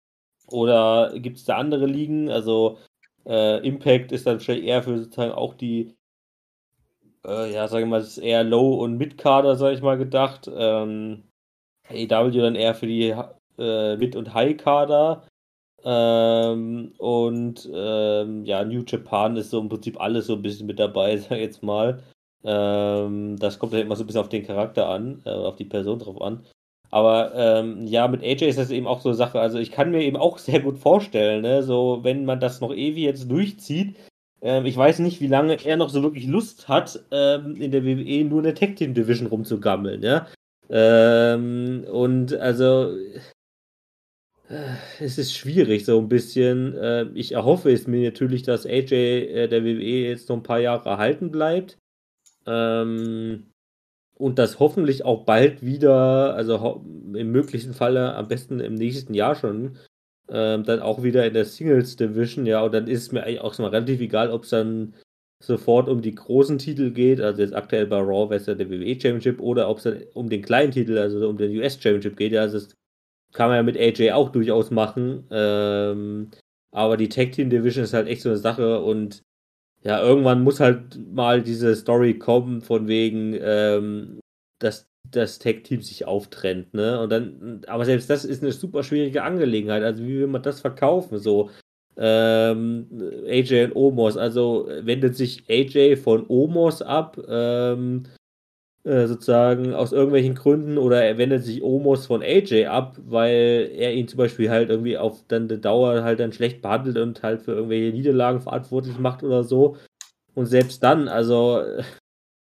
oder 0.47 1.13
gibt 1.15 1.37
es 1.37 1.45
da 1.45 1.57
andere 1.57 1.85
Ligen? 1.85 2.29
Also 2.29 2.77
äh, 3.25 3.65
Impact 3.65 4.11
ist 4.11 4.27
dann 4.27 4.39
vielleicht 4.39 4.63
eher 4.63 4.83
für 4.83 4.97
sozusagen 4.97 5.31
auch 5.31 5.53
die, 5.55 5.95
äh, 7.25 7.53
ja, 7.53 7.67
sagen 7.67 7.85
wir 7.85 7.89
mal, 7.91 8.01
ist 8.01 8.17
eher 8.17 8.43
Low- 8.43 8.75
und 8.83 8.97
Mid-Kader, 8.97 9.55
sag 9.55 9.73
ich 9.73 9.81
mal, 9.81 9.97
gedacht. 9.97 10.49
Ähm, 10.53 11.23
AEW 11.89 12.41
dann 12.41 12.55
eher 12.55 12.75
für 12.75 12.87
die 12.87 13.13
äh, 13.57 13.97
Mid- 13.97 14.15
und 14.15 14.33
High-Kader. 14.33 15.23
Ähm, 15.83 16.93
und 16.97 17.69
ähm, 17.73 18.45
ja, 18.45 18.63
New 18.63 18.83
Japan 18.85 19.35
ist 19.37 19.49
so 19.49 19.59
im 19.59 19.69
Prinzip 19.69 19.99
alles 19.99 20.27
so 20.27 20.35
ein 20.35 20.41
bisschen 20.41 20.67
mit 20.67 20.79
dabei, 20.79 21.17
sag 21.17 21.31
ich 21.31 21.39
jetzt 21.39 21.63
mal. 21.63 22.03
Ähm, 22.43 23.37
das 23.37 23.59
kommt 23.59 23.73
halt 23.73 23.85
immer 23.85 23.95
so 23.95 24.03
ein 24.03 24.07
bisschen 24.07 24.21
auf 24.21 24.29
den 24.29 24.45
Charakter 24.45 24.89
an, 24.89 25.21
äh, 25.25 25.29
auf 25.31 25.55
die 25.55 25.65
Person 25.65 25.99
drauf 25.99 26.21
an. 26.21 26.45
Aber 26.91 27.33
ähm, 27.35 27.87
ja, 27.87 28.07
mit 28.07 28.21
AJ 28.21 28.49
ist 28.49 28.59
das 28.59 28.69
eben 28.69 28.85
auch 28.85 29.01
so 29.01 29.09
eine 29.09 29.15
Sache. 29.15 29.39
Also 29.39 29.57
ich 29.59 29.71
kann 29.71 29.91
mir 29.91 30.01
eben 30.03 30.17
auch 30.17 30.37
sehr 30.37 30.59
gut 30.59 30.77
vorstellen, 30.77 31.41
ne, 31.41 31.63
so 31.63 31.99
wenn 32.03 32.25
man 32.25 32.39
das 32.39 32.61
noch 32.61 32.73
ewig 32.73 33.03
jetzt 33.03 33.31
durchzieht. 33.31 33.95
Ähm, 34.41 34.65
ich 34.65 34.75
weiß 34.75 34.99
nicht, 34.99 35.21
wie 35.21 35.27
lange 35.27 35.63
er 35.63 35.77
noch 35.77 35.89
so 35.89 36.03
wirklich 36.03 36.27
Lust 36.27 36.67
hat, 36.67 36.99
ähm, 37.11 37.55
in 37.55 37.71
der 37.71 37.85
WWE 37.85 38.25
nur 38.25 38.39
eine 38.39 38.53
Tag 38.53 38.75
Team 38.75 38.93
Division 38.93 39.27
rumzugammeln, 39.27 40.03
ja. 40.03 40.27
Ähm, 40.69 41.85
und 41.91 42.33
also 42.33 42.95
äh, 44.49 44.75
es 44.99 45.17
ist 45.17 45.33
schwierig 45.33 45.85
so 45.85 45.97
ein 45.99 46.09
bisschen. 46.09 46.75
Äh, 46.77 47.05
ich 47.13 47.33
erhoffe 47.33 47.71
es 47.71 47.87
mir 47.87 48.09
natürlich, 48.09 48.43
dass 48.43 48.65
AJ 48.65 48.93
äh, 48.93 49.47
der 49.47 49.63
WWE 49.63 50.09
jetzt 50.09 50.29
noch 50.29 50.37
ein 50.37 50.43
paar 50.43 50.59
Jahre 50.59 50.89
erhalten 50.89 51.31
bleibt. 51.31 51.77
Ähm, 52.45 53.50
und 54.21 54.37
das 54.37 54.59
hoffentlich 54.59 55.03
auch 55.03 55.25
bald 55.25 55.65
wieder, 55.65 56.35
also 56.35 56.83
im 57.13 57.31
möglichen 57.31 57.73
Falle 57.73 58.15
am 58.15 58.27
besten 58.27 58.59
im 58.59 58.75
nächsten 58.75 59.13
Jahr 59.15 59.35
schon, 59.35 59.77
ähm, 60.29 60.63
dann 60.63 60.79
auch 60.79 61.03
wieder 61.03 61.25
in 61.25 61.33
der 61.33 61.45
Singles 61.45 61.95
Division, 61.95 62.45
ja, 62.45 62.61
und 62.61 62.73
dann 62.73 62.87
ist 62.87 63.01
es 63.01 63.11
mir 63.11 63.23
eigentlich 63.23 63.41
auch 63.41 63.57
mal 63.57 63.69
relativ 63.69 63.99
egal, 63.99 64.29
ob 64.29 64.43
es 64.43 64.51
dann 64.51 64.93
sofort 65.43 65.89
um 65.89 66.01
die 66.01 66.13
großen 66.13 66.59
Titel 66.59 66.91
geht, 66.91 67.19
also 67.19 67.41
jetzt 67.41 67.55
aktuell 67.55 67.87
bei 67.87 67.97
Raw 67.97 68.29
wäre 68.29 68.39
es 68.39 68.45
ja 68.45 68.53
der 68.53 68.69
WWE 68.69 68.93
Championship, 68.93 69.41
oder 69.41 69.67
ob 69.67 69.77
es 69.79 69.83
dann 69.83 70.03
um 70.13 70.29
den 70.29 70.43
kleinen 70.43 70.71
Titel, 70.71 70.97
also 70.99 71.27
um 71.27 71.37
den 71.37 71.57
US 71.57 71.81
Championship 71.81 72.15
geht, 72.15 72.31
ja, 72.31 72.41
also 72.41 72.59
das 72.59 72.75
kann 73.33 73.49
man 73.49 73.57
ja 73.57 73.63
mit 73.63 73.77
AJ 73.77 74.11
auch 74.11 74.29
durchaus 74.29 74.69
machen, 74.69 75.25
ähm, 75.31 76.29
aber 76.71 76.95
die 76.95 77.09
Tag 77.09 77.31
Team 77.31 77.49
Division 77.49 77.83
ist 77.85 77.93
halt 77.93 78.07
echt 78.07 78.21
so 78.21 78.29
eine 78.29 78.37
Sache 78.37 78.81
und 78.81 79.23
ja, 79.83 80.01
irgendwann 80.01 80.43
muss 80.43 80.59
halt 80.59 80.99
mal 81.11 81.41
diese 81.41 81.75
Story 81.75 82.17
kommen, 82.17 82.61
von 82.61 82.87
wegen, 82.87 83.35
ähm, 83.41 84.19
dass 84.59 84.87
das 85.09 85.39
Tag-Team 85.39 85.81
sich 85.81 86.05
auftrennt, 86.05 86.73
ne? 86.73 86.99
Und 87.01 87.09
dann, 87.11 87.61
aber 87.67 87.85
selbst 87.85 88.09
das 88.09 88.23
ist 88.23 88.43
eine 88.43 88.51
super 88.51 88.83
schwierige 88.83 89.23
Angelegenheit. 89.23 89.83
Also, 89.83 90.03
wie 90.03 90.19
will 90.19 90.27
man 90.27 90.43
das 90.43 90.61
verkaufen? 90.61 91.17
So, 91.17 91.49
ähm, 91.97 92.87
AJ 93.27 93.65
und 93.65 93.75
Omos, 93.75 94.17
also 94.17 94.67
wendet 94.81 95.15
sich 95.17 95.43
AJ 95.49 95.97
von 95.97 96.25
Omos 96.27 96.81
ab, 96.81 97.17
ähm, 97.27 98.03
äh, 98.83 99.05
sozusagen 99.05 99.73
aus 99.73 99.91
irgendwelchen 99.91 100.35
Gründen, 100.35 100.77
oder 100.77 101.03
er 101.03 101.17
wendet 101.17 101.43
sich 101.43 101.61
Omos 101.61 102.07
von 102.07 102.23
AJ 102.23 102.65
ab, 102.65 102.97
weil 103.05 103.69
er 103.75 103.93
ihn 103.93 104.07
zum 104.07 104.17
Beispiel 104.17 104.49
halt 104.49 104.69
irgendwie 104.69 104.97
auf 104.97 105.23
dann 105.27 105.47
die 105.47 105.61
Dauer 105.61 106.03
halt 106.03 106.19
dann 106.19 106.33
schlecht 106.33 106.61
behandelt 106.61 106.97
und 106.97 107.21
halt 107.21 107.41
für 107.41 107.53
irgendwelche 107.53 107.95
Niederlagen 107.95 108.41
verantwortlich 108.41 108.97
macht 108.97 109.23
oder 109.23 109.43
so. 109.43 109.77
Und 110.33 110.47
selbst 110.47 110.81
dann, 110.81 111.07
also, 111.07 111.61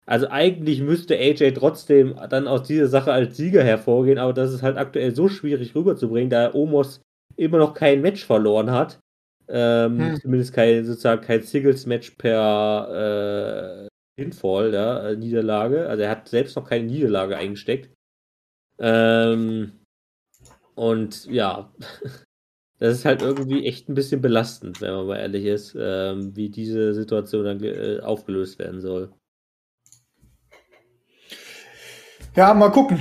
also 0.06 0.28
eigentlich 0.30 0.82
müsste 0.82 1.18
AJ 1.18 1.52
trotzdem 1.56 2.16
dann 2.30 2.48
aus 2.48 2.64
dieser 2.64 2.88
Sache 2.88 3.12
als 3.12 3.36
Sieger 3.36 3.64
hervorgehen, 3.64 4.18
aber 4.18 4.34
das 4.34 4.54
ist 4.54 4.64
halt 4.64 4.78
aktuell 4.78 5.14
so 5.14 5.28
schwierig 5.28 5.76
rüberzubringen, 5.76 6.30
da 6.30 6.54
Omos 6.54 7.02
immer 7.36 7.58
noch 7.58 7.74
kein 7.74 8.02
Match 8.02 8.26
verloren 8.26 8.72
hat. 8.72 9.00
Ähm, 9.50 10.00
hm. 10.00 10.22
Zumindest 10.22 10.54
kein, 10.54 10.86
sozusagen 10.86 11.22
kein 11.22 11.42
Singles-Match 11.42 12.12
per 12.12 13.86
äh, 13.86 13.88
Pinfall, 14.20 14.74
ja, 14.74 15.10
äh, 15.10 15.16
Niederlage. 15.16 15.88
Also 15.88 16.04
er 16.04 16.10
hat 16.10 16.28
selbst 16.28 16.56
noch 16.56 16.68
keine 16.68 16.86
Niederlage 16.86 17.38
eingesteckt. 17.38 17.90
Ähm, 18.78 19.72
und 20.76 21.26
ja, 21.26 21.74
das 22.80 22.98
ist 22.98 23.06
halt 23.06 23.22
irgendwie 23.22 23.66
echt 23.66 23.88
ein 23.90 23.96
bisschen 23.96 24.22
belastend, 24.22 24.82
wenn 24.82 24.94
man 24.94 25.08
mal 25.08 25.20
ehrlich 25.20 25.46
ist, 25.46 25.76
ähm, 25.80 26.36
wie 26.36 26.50
diese 26.50 26.94
Situation 26.94 27.46
dann 27.46 27.64
äh, 27.64 28.00
aufgelöst 28.02 28.60
werden 28.60 28.82
soll. 28.82 29.14
Ja, 32.36 32.54
mal 32.54 32.72
gucken, 32.72 33.00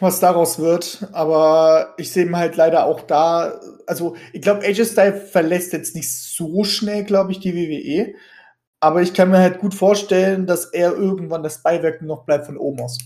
was 0.00 0.20
daraus 0.20 0.58
wird. 0.58 1.06
Aber 1.12 1.94
ich 1.98 2.10
sehe 2.12 2.26
ihn 2.26 2.36
halt 2.36 2.56
leider 2.56 2.86
auch 2.86 3.00
da. 3.00 3.60
Also, 3.86 4.16
ich 4.32 4.42
glaube, 4.42 4.64
AJ 4.64 4.86
Style 4.86 5.16
verlässt 5.16 5.72
jetzt 5.72 5.94
nicht 5.94 6.12
so 6.12 6.64
schnell, 6.64 7.04
glaube 7.04 7.32
ich, 7.32 7.40
die 7.40 7.54
WWE. 7.54 8.14
Aber 8.80 9.02
ich 9.02 9.14
kann 9.14 9.30
mir 9.30 9.38
halt 9.38 9.58
gut 9.58 9.74
vorstellen, 9.74 10.46
dass 10.46 10.66
er 10.66 10.94
irgendwann 10.94 11.42
das 11.42 11.62
Beiwirken 11.62 12.06
noch 12.06 12.24
bleibt 12.24 12.46
von 12.46 12.58
Omos. 12.58 12.98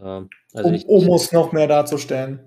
Ähm, 0.00 0.28
also 0.54 0.68
um 0.68 0.74
ich, 0.74 0.88
Omos 0.88 1.32
noch 1.32 1.52
mehr 1.52 1.66
darzustellen. 1.66 2.40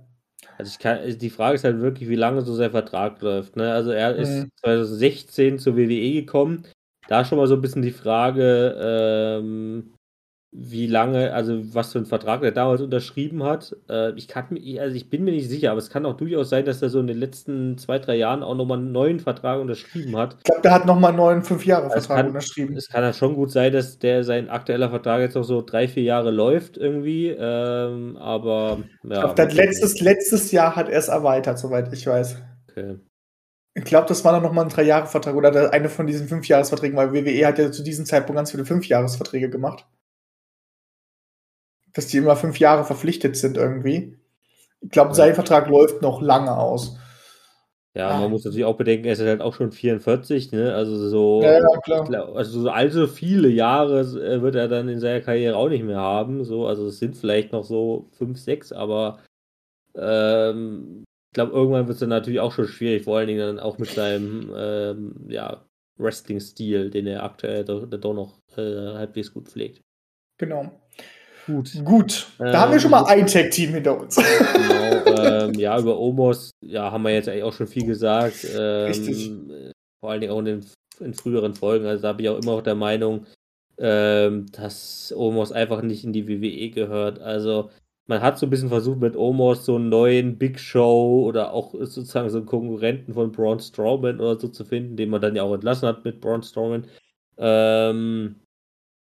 Also 0.57 0.71
ich 0.71 0.79
kann, 0.79 0.99
die 1.17 1.29
Frage 1.29 1.55
ist 1.55 1.63
halt 1.63 1.79
wirklich, 1.79 2.09
wie 2.09 2.15
lange 2.15 2.41
so 2.41 2.53
sein 2.53 2.71
Vertrag 2.71 3.21
läuft. 3.21 3.55
Ne? 3.55 3.71
Also 3.71 3.91
er 3.91 4.15
ist 4.15 4.29
mhm. 4.29 4.49
2016 4.61 5.59
zur 5.59 5.77
WWE 5.77 6.13
gekommen. 6.13 6.65
Da 7.07 7.25
schon 7.25 7.37
mal 7.37 7.47
so 7.47 7.55
ein 7.55 7.61
bisschen 7.61 7.81
die 7.81 7.91
Frage, 7.91 8.75
ähm, 8.79 9.93
wie 10.51 10.87
lange, 10.87 11.31
also 11.33 11.75
was 11.75 11.91
für 11.91 11.99
einen 11.99 12.07
Vertrag 12.07 12.41
er 12.41 12.51
damals 12.51 12.81
unterschrieben 12.81 13.43
hat. 13.43 13.75
Äh, 13.87 14.13
ich 14.13 14.27
kann 14.27 14.45
mir, 14.49 14.81
also 14.81 14.95
ich 14.95 15.09
bin 15.09 15.23
mir 15.23 15.31
nicht 15.31 15.47
sicher, 15.47 15.69
aber 15.69 15.77
es 15.77 15.91
kann 15.91 16.07
auch 16.07 16.17
durchaus 16.17 16.49
sein, 16.49 16.65
dass 16.65 16.81
er 16.81 16.89
so 16.89 16.99
in 16.99 17.05
den 17.05 17.19
letzten 17.19 17.77
zwei, 17.77 17.99
drei 17.99 18.15
Jahren 18.15 18.41
auch 18.41 18.55
nochmal 18.55 18.79
einen 18.79 18.91
neuen 18.91 19.19
Vertrag 19.19 19.61
unterschrieben 19.61 20.17
hat. 20.17 20.37
Ich 20.39 20.43
glaube, 20.45 20.61
der 20.61 20.71
hat 20.71 20.87
nochmal 20.87 21.09
einen 21.09 21.17
neuen 21.17 21.43
Fünf-Jahre-Vertrag 21.43 22.17
also 22.17 22.29
unterschrieben. 22.29 22.75
Es 22.75 22.89
kann 22.89 23.03
ja 23.03 23.13
schon 23.13 23.35
gut 23.35 23.51
sein, 23.51 23.71
dass 23.71 23.99
der 23.99 24.23
sein 24.23 24.49
aktueller 24.49 24.89
Vertrag 24.89 25.21
jetzt 25.21 25.35
noch 25.35 25.43
so 25.43 25.61
drei, 25.61 25.87
vier 25.87 26.03
Jahre 26.03 26.31
läuft 26.31 26.77
irgendwie. 26.77 27.27
Ähm, 27.27 28.17
aber 28.17 28.79
ja. 29.03 29.27
Ich 29.27 29.35
glaube, 29.35 29.53
letztes, 29.53 30.01
letztes 30.01 30.51
Jahr 30.51 30.75
hat 30.75 30.89
er 30.89 30.97
es 30.97 31.09
erweitert, 31.09 31.59
soweit 31.59 31.93
ich 31.93 32.07
weiß. 32.07 32.37
Okay. 32.71 32.95
Ich 33.75 33.83
glaube, 33.83 34.07
das 34.07 34.25
war 34.25 34.31
dann 34.33 34.41
nochmal 34.41 34.65
ein 34.65 34.71
Drei-Jahre-Vertrag 34.71 35.35
oder 35.35 35.71
eine 35.71 35.89
von 35.89 36.07
diesen 36.07 36.27
Fünf-Jahres-Verträgen, 36.27 36.97
weil 36.97 37.13
WWE 37.13 37.45
hat 37.45 37.59
ja 37.59 37.71
zu 37.71 37.83
diesem 37.83 38.05
Zeitpunkt 38.05 38.37
ganz 38.37 38.49
viele 38.49 38.65
Fünf-Jahres-Verträge 38.65 39.51
gemacht 39.51 39.85
dass 41.93 42.07
die 42.07 42.17
immer 42.17 42.35
fünf 42.35 42.59
Jahre 42.59 42.83
verpflichtet 42.83 43.35
sind 43.37 43.57
irgendwie. 43.57 44.17
Ich 44.81 44.91
glaube, 44.91 45.13
sein 45.13 45.35
Vertrag 45.35 45.67
läuft 45.67 46.01
noch 46.01 46.21
lange 46.21 46.55
aus. 46.55 46.97
Ja, 47.95 48.19
man 48.19 48.29
muss 48.29 48.45
natürlich 48.45 48.65
auch 48.65 48.77
bedenken, 48.77 49.05
er 49.05 49.13
ist 49.13 49.21
halt 49.21 49.41
auch 49.41 49.55
schon 49.55 49.71
44, 49.71 50.51
ne? 50.51 50.73
Also 50.75 51.09
so, 51.09 51.41
ja, 51.41 51.53
ja, 51.53 51.79
klar. 51.81 52.35
also 52.35 52.61
so 52.61 52.69
allzu 52.69 53.07
viele 53.07 53.49
Jahre 53.49 54.01
äh, 54.01 54.41
wird 54.41 54.55
er 54.55 54.67
dann 54.67 54.87
in 54.87 54.99
seiner 54.99 55.21
Karriere 55.21 55.57
auch 55.57 55.69
nicht 55.69 55.83
mehr 55.83 55.99
haben. 55.99 56.45
So, 56.45 56.67
also 56.67 56.87
es 56.87 56.99
sind 56.99 57.17
vielleicht 57.17 57.51
noch 57.51 57.63
so 57.63 58.07
fünf, 58.11 58.37
sechs, 58.37 58.71
aber 58.71 59.19
ähm, 59.95 61.03
ich 61.31 61.33
glaube, 61.33 61.51
irgendwann 61.51 61.87
wird 61.87 61.95
es 61.95 61.99
dann 61.99 62.09
natürlich 62.09 62.39
auch 62.39 62.53
schon 62.53 62.67
schwierig, 62.67 63.03
vor 63.03 63.17
allen 63.17 63.27
Dingen 63.27 63.39
dann 63.39 63.59
auch 63.59 63.79
mit 63.79 63.89
seinem 63.89 64.51
ähm, 64.55 65.25
ja, 65.27 65.65
Wrestling-Stil, 65.97 66.91
den 66.91 67.07
er 67.07 67.23
aktuell 67.23 67.65
doch, 67.65 67.85
doch 67.85 68.13
noch 68.13 68.39
äh, 68.55 68.93
halbwegs 68.93 69.33
gut 69.33 69.49
pflegt. 69.49 69.81
Genau. 70.37 70.71
Gut. 71.49 71.83
Gut. 71.83 72.27
Da 72.37 72.45
ähm, 72.45 72.57
haben 72.57 72.71
wir 72.73 72.79
schon 72.79 72.91
mal 72.91 73.05
ein 73.05 73.25
Tag-Team 73.25 73.73
hinter 73.73 73.99
uns. 73.99 74.15
Genau, 74.15 75.17
ähm, 75.19 75.53
ja, 75.55 75.79
über 75.79 75.99
Omos 75.99 76.51
ja, 76.61 76.91
haben 76.91 77.01
wir 77.01 77.11
jetzt 77.11 77.27
eigentlich 77.27 77.43
auch 77.43 77.53
schon 77.53 77.65
viel 77.65 77.87
gesagt. 77.87 78.45
Ähm, 78.55 78.85
Richtig. 78.85 79.31
Vor 79.99 80.11
allen 80.11 80.21
Dingen 80.21 80.31
auch 80.31 80.39
in, 80.39 80.45
den, 80.45 80.65
in 80.99 81.15
früheren 81.15 81.55
Folgen. 81.55 81.87
Also 81.87 82.03
da 82.03 82.13
bin 82.13 82.25
ich 82.25 82.29
auch 82.29 82.37
immer 82.37 82.57
noch 82.57 82.61
der 82.61 82.75
Meinung, 82.75 83.25
ähm, 83.79 84.45
dass 84.51 85.11
Omos 85.17 85.51
einfach 85.51 85.81
nicht 85.81 86.03
in 86.03 86.13
die 86.13 86.27
WWE 86.27 86.69
gehört. 86.69 87.19
Also 87.19 87.71
man 88.05 88.21
hat 88.21 88.37
so 88.37 88.45
ein 88.45 88.51
bisschen 88.51 88.69
versucht 88.69 88.99
mit 88.99 89.15
Omos 89.15 89.65
so 89.65 89.75
einen 89.75 89.89
neuen 89.89 90.37
Big 90.37 90.59
Show 90.59 91.23
oder 91.25 91.51
auch 91.51 91.73
sozusagen 91.73 92.29
so 92.29 92.37
einen 92.37 92.45
Konkurrenten 92.45 93.15
von 93.15 93.31
Braun 93.31 93.59
Strowman 93.59 94.19
oder 94.19 94.39
so 94.39 94.49
zu 94.49 94.65
finden, 94.65 94.97
den 94.97 95.09
man 95.09 95.21
dann 95.21 95.35
ja 95.35 95.41
auch 95.41 95.53
entlassen 95.55 95.87
hat 95.87 96.05
mit 96.05 96.21
Braun 96.21 96.43
Strowman. 96.43 96.85
Ähm, 97.37 98.35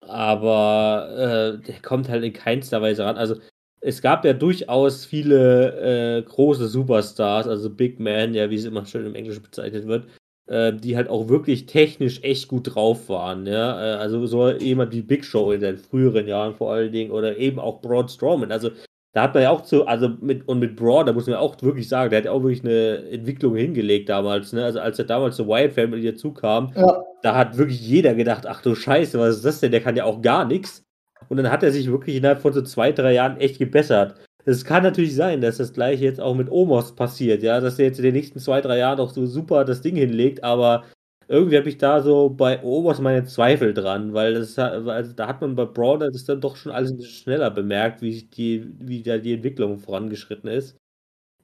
aber 0.00 1.58
äh, 1.60 1.66
der 1.66 1.80
kommt 1.82 2.08
halt 2.08 2.24
in 2.24 2.32
keinster 2.32 2.82
Weise 2.82 3.04
ran. 3.04 3.16
Also 3.16 3.36
es 3.80 4.02
gab 4.02 4.24
ja 4.24 4.32
durchaus 4.32 5.04
viele 5.04 6.18
äh, 6.18 6.22
große 6.22 6.68
Superstars, 6.68 7.46
also 7.46 7.70
Big 7.70 7.98
Man, 7.98 8.34
ja, 8.34 8.50
wie 8.50 8.56
es 8.56 8.64
immer 8.64 8.84
schön 8.86 9.06
im 9.06 9.14
Englischen 9.14 9.42
bezeichnet 9.42 9.86
wird, 9.86 10.06
äh, 10.46 10.72
die 10.72 10.96
halt 10.96 11.08
auch 11.08 11.28
wirklich 11.28 11.66
technisch 11.66 12.22
echt 12.22 12.48
gut 12.48 12.74
drauf 12.74 13.08
waren. 13.08 13.46
Ja? 13.46 13.94
Äh, 13.94 13.96
also 13.96 14.26
so 14.26 14.50
jemand 14.50 14.92
wie 14.92 15.02
Big 15.02 15.24
Show 15.24 15.52
in 15.52 15.60
den 15.60 15.78
früheren 15.78 16.26
Jahren 16.28 16.54
vor 16.54 16.72
allen 16.72 16.92
Dingen 16.92 17.10
oder 17.10 17.38
eben 17.38 17.58
auch 17.58 17.80
Braun 17.80 18.08
Strowman. 18.08 18.52
Also 18.52 18.70
da 19.12 19.22
hat 19.22 19.34
man 19.34 19.42
ja 19.42 19.50
auch 19.50 19.62
zu, 19.62 19.86
also 19.86 20.08
mit, 20.20 20.46
und 20.46 20.60
mit 20.60 20.76
Braun, 20.76 21.06
da 21.06 21.12
muss 21.12 21.26
man 21.26 21.36
auch 21.36 21.60
wirklich 21.62 21.88
sagen, 21.88 22.10
der 22.10 22.18
hat 22.18 22.24
ja 22.26 22.32
auch 22.32 22.42
wirklich 22.42 22.64
eine 22.64 23.08
Entwicklung 23.10 23.56
hingelegt 23.56 24.08
damals, 24.08 24.52
ne? 24.52 24.64
Also 24.64 24.78
als 24.80 24.98
er 24.98 25.04
damals 25.04 25.36
zur 25.36 25.48
Wyatt 25.48 25.72
Family 25.72 26.12
dazu 26.12 26.32
kam, 26.32 26.72
ja. 26.76 27.02
da 27.22 27.34
hat 27.34 27.58
wirklich 27.58 27.80
jeder 27.80 28.14
gedacht, 28.14 28.46
ach 28.46 28.62
du 28.62 28.74
Scheiße, 28.74 29.18
was 29.18 29.36
ist 29.36 29.44
das 29.44 29.60
denn? 29.60 29.72
Der 29.72 29.80
kann 29.80 29.96
ja 29.96 30.04
auch 30.04 30.22
gar 30.22 30.44
nichts. 30.44 30.84
Und 31.28 31.36
dann 31.36 31.50
hat 31.50 31.62
er 31.62 31.72
sich 31.72 31.90
wirklich 31.90 32.16
innerhalb 32.16 32.40
von 32.40 32.52
so 32.52 32.62
zwei, 32.62 32.92
drei 32.92 33.14
Jahren 33.14 33.36
echt 33.38 33.58
gebessert. 33.58 34.14
Es 34.44 34.64
kann 34.64 34.82
natürlich 34.82 35.14
sein, 35.14 35.40
dass 35.40 35.58
das 35.58 35.72
gleiche 35.72 36.04
jetzt 36.04 36.20
auch 36.20 36.34
mit 36.34 36.50
Omos 36.50 36.94
passiert, 36.94 37.42
ja, 37.42 37.60
dass 37.60 37.78
er 37.78 37.86
jetzt 37.86 37.98
in 37.98 38.04
den 38.04 38.14
nächsten 38.14 38.38
zwei, 38.38 38.60
drei 38.60 38.78
Jahren 38.78 39.00
auch 39.00 39.10
so 39.10 39.26
super 39.26 39.64
das 39.64 39.82
Ding 39.82 39.96
hinlegt, 39.96 40.42
aber 40.44 40.84
irgendwie 41.30 41.56
habe 41.58 41.68
ich 41.68 41.78
da 41.78 42.02
so 42.02 42.28
bei 42.30 42.62
Omos 42.64 43.00
meine 43.00 43.24
Zweifel 43.24 43.72
dran, 43.74 44.14
weil 44.14 44.34
das 44.34 44.58
also 44.58 45.12
da 45.14 45.28
hat 45.28 45.40
man 45.40 45.54
bei 45.56 45.64
Brawler 45.66 46.10
das 46.10 46.24
dann 46.24 46.40
doch 46.40 46.56
schon 46.56 46.72
alles 46.72 46.90
ein 46.90 46.96
bisschen 46.98 47.12
schneller 47.24 47.50
bemerkt, 47.52 48.02
wie 48.02 48.22
die, 48.24 48.66
wie 48.80 49.02
da 49.02 49.18
die 49.18 49.34
Entwicklung 49.34 49.78
vorangeschritten 49.78 50.50
ist. 50.50 50.76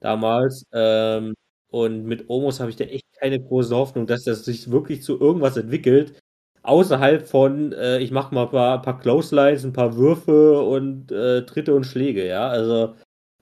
Damals. 0.00 0.64
Ähm, 0.72 1.34
und 1.70 2.04
mit 2.06 2.28
Omos 2.30 2.60
habe 2.60 2.70
ich 2.70 2.76
da 2.76 2.84
echt 2.84 3.04
keine 3.20 3.40
große 3.40 3.74
Hoffnung, 3.76 4.06
dass 4.06 4.24
das 4.24 4.44
sich 4.44 4.70
wirklich 4.70 5.02
zu 5.02 5.20
irgendwas 5.20 5.56
entwickelt, 5.56 6.18
außerhalb 6.62 7.26
von, 7.28 7.72
äh, 7.72 7.98
ich 8.00 8.10
mache 8.12 8.34
mal 8.34 8.44
ein 8.44 8.50
paar, 8.50 8.82
paar 8.82 9.00
Clotheslines, 9.00 9.64
ein 9.64 9.72
paar 9.72 9.96
Würfe 9.96 10.60
und 10.62 11.12
äh, 11.12 11.44
Tritte 11.46 11.74
und 11.74 11.84
Schläge, 11.84 12.26
ja. 12.26 12.48
Also, 12.48 12.94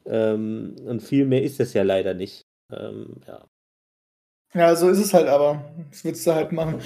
ähm, 0.07 0.76
und 0.87 1.02
viel 1.02 1.26
mehr 1.26 1.42
ist 1.42 1.61
das 1.61 1.74
ja 1.74 1.83
leider 1.85 2.14
nicht. 2.14 2.42
Ähm, 2.72 3.16
ja. 3.26 3.44
Ja, 4.55 4.75
so 4.77 4.88
ist 4.88 4.99
es 4.99 5.12
halt 5.12 5.29
aber. 5.29 5.64
Das 5.90 6.05
willst 6.05 6.27
du 6.27 6.35
halt 6.35 6.53
machen. 6.53 6.81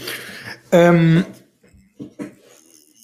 Ähm, 0.72 1.24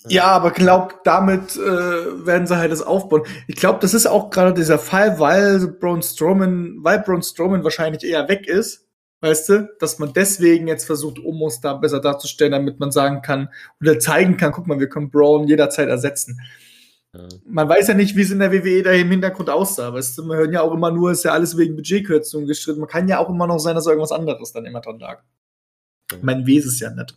ja, 0.09 0.25
aber 0.25 0.51
glaub, 0.51 1.05
damit 1.05 1.57
äh, 1.57 2.27
werden 2.27 2.47
sie 2.47 2.57
halt 2.57 2.73
das 2.73 2.83
aufbauen. 2.83 3.23
Ich 3.47 3.57
glaube, 3.57 3.79
das 3.81 3.95
ist 3.95 4.07
auch 4.07 4.31
gerade 4.31 4.55
dieser 4.55 4.79
Fall, 4.79 5.19
weil 5.19 5.67
Braun 5.69 6.03
Strowman, 6.03 6.79
weil 6.81 7.01
Braun 7.01 7.23
Strowman 7.23 7.65
wahrscheinlich 7.65 8.05
eher 8.05 8.29
weg 8.29 8.47
ist 8.47 8.85
weißt 9.25 9.49
du, 9.49 9.69
dass 9.79 9.99
man 9.99 10.13
deswegen 10.13 10.69
jetzt 10.69 10.85
versucht, 10.85 11.19
Omos 11.19 11.63
da 11.63 11.73
besser 11.73 11.99
darzustellen, 11.99 12.53
damit 12.53 12.79
man 12.79 12.93
sagen 12.93 13.23
kann 13.23 13.49
oder 13.81 13.99
zeigen 13.99 14.37
kann, 14.37 14.53
guck 14.53 14.67
mal, 14.67 14.79
wir 14.79 14.91
können 14.91 15.11
Braun 15.11 15.49
jederzeit 15.49 15.89
ersetzen. 15.89 16.43
Ja. 17.15 17.29
Man 17.47 17.69
weiß 17.69 17.89
ja 17.89 17.95
nicht, 17.95 18.17
wie 18.17 18.23
es 18.23 18.31
in 18.31 18.41
der 18.41 18.53
WWE 18.53 18.83
da 18.83 18.93
im 18.93 19.11
Hintergrund 19.11 19.49
aussah, 19.49 19.93
weißt 19.93 20.19
du, 20.19 20.25
wir 20.25 20.37
hören 20.37 20.53
ja 20.53 20.63
auch 20.63 20.73
immer 20.73 20.91
nur, 20.91 21.13
ist 21.13 21.25
ja 21.25 21.33
alles 21.33 21.57
wegen 21.57 21.77
Budgetkürzungen 21.77 22.49
gestritten. 22.49 22.81
Man 22.81 22.89
kann 22.89 23.09
ja 23.09 23.19
auch 23.19 23.31
immer 23.31 23.47
noch 23.47 23.59
sein, 23.59 23.75
dass 23.75 23.87
irgendwas 23.87 24.13
anderes 24.13 24.53
dann 24.53 24.67
immer 24.67 24.81
dran 24.81 24.99
lag. 24.99 25.23
Ja. 26.11 26.19
Man 26.23 26.47
weiß 26.47 26.67
es 26.67 26.81
ja 26.81 26.91
nicht. 26.91 27.17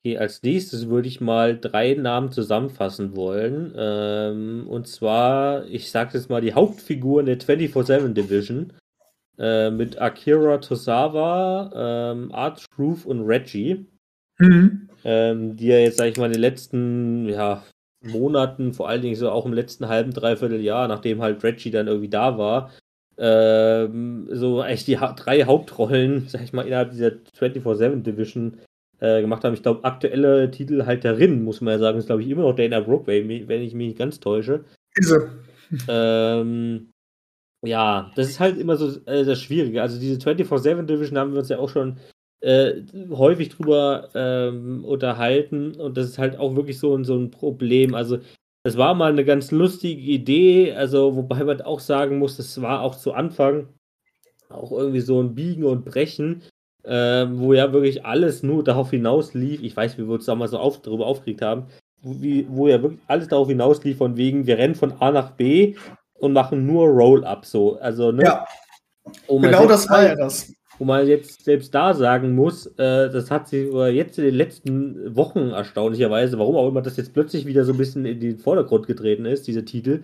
Okay, 0.00 0.18
als 0.18 0.42
nächstes 0.42 0.88
würde 0.88 1.08
ich 1.08 1.20
mal 1.20 1.58
drei 1.58 1.94
Namen 1.94 2.30
zusammenfassen 2.30 3.16
wollen. 3.16 3.74
Ähm, 3.76 4.66
und 4.68 4.86
zwar, 4.86 5.64
ich 5.66 5.90
sage 5.90 6.18
jetzt 6.18 6.28
mal 6.28 6.42
die 6.42 6.52
Hauptfiguren 6.52 7.26
der 7.26 7.38
24-7 7.38 8.12
Division. 8.12 8.72
Äh, 9.36 9.70
mit 9.70 10.00
Akira 10.00 10.58
Tosawa, 10.58 12.12
ähm, 12.12 12.32
Art 12.32 12.64
Truth 12.70 13.04
und 13.04 13.22
Reggie. 13.22 13.86
Mhm. 14.38 14.88
Ähm, 15.04 15.56
die 15.56 15.66
ja 15.66 15.78
jetzt, 15.78 15.98
sag 15.98 16.06
ich 16.08 16.16
mal, 16.16 16.26
in 16.26 16.32
den 16.32 16.40
letzten 16.40 17.28
ja, 17.28 17.62
Monaten, 18.06 18.72
vor 18.72 18.88
allen 18.88 19.02
Dingen 19.02 19.16
so 19.16 19.30
auch 19.30 19.46
im 19.46 19.52
letzten 19.52 19.88
halben, 19.88 20.12
dreiviertel 20.12 20.60
Jahr, 20.60 20.88
nachdem 20.88 21.22
halt 21.22 21.42
Reggie 21.42 21.70
dann 21.70 21.88
irgendwie 21.88 22.08
da 22.08 22.38
war, 22.38 22.70
ähm, 23.16 24.28
so 24.30 24.62
echt 24.62 24.86
die 24.86 24.98
ha 24.98 25.12
drei 25.12 25.44
Hauptrollen, 25.44 26.24
sag 26.28 26.42
ich 26.42 26.52
mal, 26.52 26.66
innerhalb 26.66 26.90
dieser 26.90 27.12
24-7 27.38 28.02
Division 28.02 28.58
äh, 29.00 29.20
gemacht 29.20 29.44
haben. 29.44 29.54
Ich 29.54 29.62
glaube, 29.62 29.84
aktuelle 29.84 30.50
Titelhalterin, 30.50 31.44
muss 31.44 31.60
man 31.60 31.72
ja 31.72 31.78
sagen, 31.78 31.98
ist, 31.98 32.06
glaube 32.06 32.22
ich, 32.22 32.28
immer 32.28 32.42
noch 32.42 32.56
Dana 32.56 32.80
Brooke, 32.80 33.06
wenn 33.06 33.30
ich 33.30 33.74
mich 33.74 33.88
nicht 33.88 33.98
ganz 33.98 34.20
täusche. 34.20 34.64
Diese. 34.96 35.30
Ähm, 35.88 36.90
ja, 37.64 38.12
das 38.14 38.28
ist 38.28 38.38
halt 38.38 38.58
immer 38.58 38.76
so 38.76 39.00
äh, 39.06 39.24
das 39.24 39.40
Schwierige. 39.40 39.82
Also 39.82 39.98
diese 39.98 40.20
24-7 40.20 40.82
Division 40.82 41.18
haben 41.18 41.32
wir 41.32 41.40
uns 41.40 41.48
ja 41.48 41.58
auch 41.58 41.70
schon 41.70 41.96
äh, 42.44 42.82
häufig 43.10 43.48
drüber 43.48 44.10
ähm, 44.14 44.84
unterhalten 44.84 45.80
und 45.80 45.96
das 45.96 46.06
ist 46.06 46.18
halt 46.18 46.38
auch 46.38 46.54
wirklich 46.54 46.78
so, 46.78 47.02
so 47.02 47.16
ein 47.16 47.30
Problem. 47.30 47.94
Also 47.94 48.18
es 48.64 48.76
war 48.76 48.94
mal 48.94 49.10
eine 49.10 49.24
ganz 49.24 49.50
lustige 49.50 50.00
Idee, 50.00 50.74
also 50.74 51.16
wobei 51.16 51.42
man 51.42 51.62
auch 51.62 51.80
sagen 51.80 52.18
muss, 52.18 52.36
das 52.36 52.60
war 52.60 52.82
auch 52.82 52.96
zu 52.96 53.14
Anfang 53.14 53.68
auch 54.50 54.72
irgendwie 54.72 55.00
so 55.00 55.22
ein 55.22 55.34
Biegen 55.34 55.64
und 55.64 55.86
Brechen, 55.86 56.42
äh, 56.82 57.26
wo 57.30 57.54
ja 57.54 57.72
wirklich 57.72 58.04
alles 58.04 58.42
nur 58.42 58.62
darauf 58.62 58.90
hinaus 58.90 59.32
lief. 59.32 59.62
Ich 59.62 59.74
weiß, 59.74 59.96
wie 59.96 60.06
wir 60.06 60.14
uns 60.14 60.26
damals 60.26 60.50
so 60.50 60.58
auf, 60.58 60.82
darüber 60.82 61.06
aufgeregt 61.06 61.40
haben, 61.40 61.66
wo, 62.02 62.20
wie, 62.20 62.46
wo 62.50 62.68
ja 62.68 62.82
wirklich 62.82 63.00
alles 63.06 63.28
darauf 63.28 63.48
hinaus 63.48 63.82
lief, 63.84 63.96
von 63.96 64.18
wegen, 64.18 64.46
wir 64.46 64.58
rennen 64.58 64.74
von 64.74 64.92
A 65.00 65.10
nach 65.10 65.30
B 65.30 65.76
und 66.12 66.34
machen 66.34 66.66
nur 66.66 66.88
Roll-Up 66.88 67.46
so. 67.46 67.78
Also, 67.78 68.12
ne? 68.12 68.24
Ja. 68.24 68.46
Genau 69.28 69.66
das 69.66 69.88
war 69.88 70.02
ja 70.02 70.14
das. 70.14 70.52
Wo 70.78 70.84
man 70.84 71.06
jetzt 71.06 71.44
selbst 71.44 71.74
da 71.74 71.94
sagen 71.94 72.34
muss, 72.34 72.66
äh, 72.78 73.10
das 73.10 73.30
hat 73.30 73.48
sich 73.48 73.72
jetzt 73.92 74.18
in 74.18 74.24
den 74.24 74.34
letzten 74.34 75.14
Wochen 75.14 75.50
erstaunlicherweise, 75.50 76.38
warum 76.38 76.56
auch 76.56 76.68
immer 76.68 76.82
das 76.82 76.96
jetzt 76.96 77.12
plötzlich 77.12 77.46
wieder 77.46 77.64
so 77.64 77.72
ein 77.72 77.78
bisschen 77.78 78.04
in 78.04 78.20
den 78.20 78.38
Vordergrund 78.38 78.86
getreten 78.86 79.24
ist, 79.24 79.46
diese 79.46 79.64
Titel, 79.64 80.02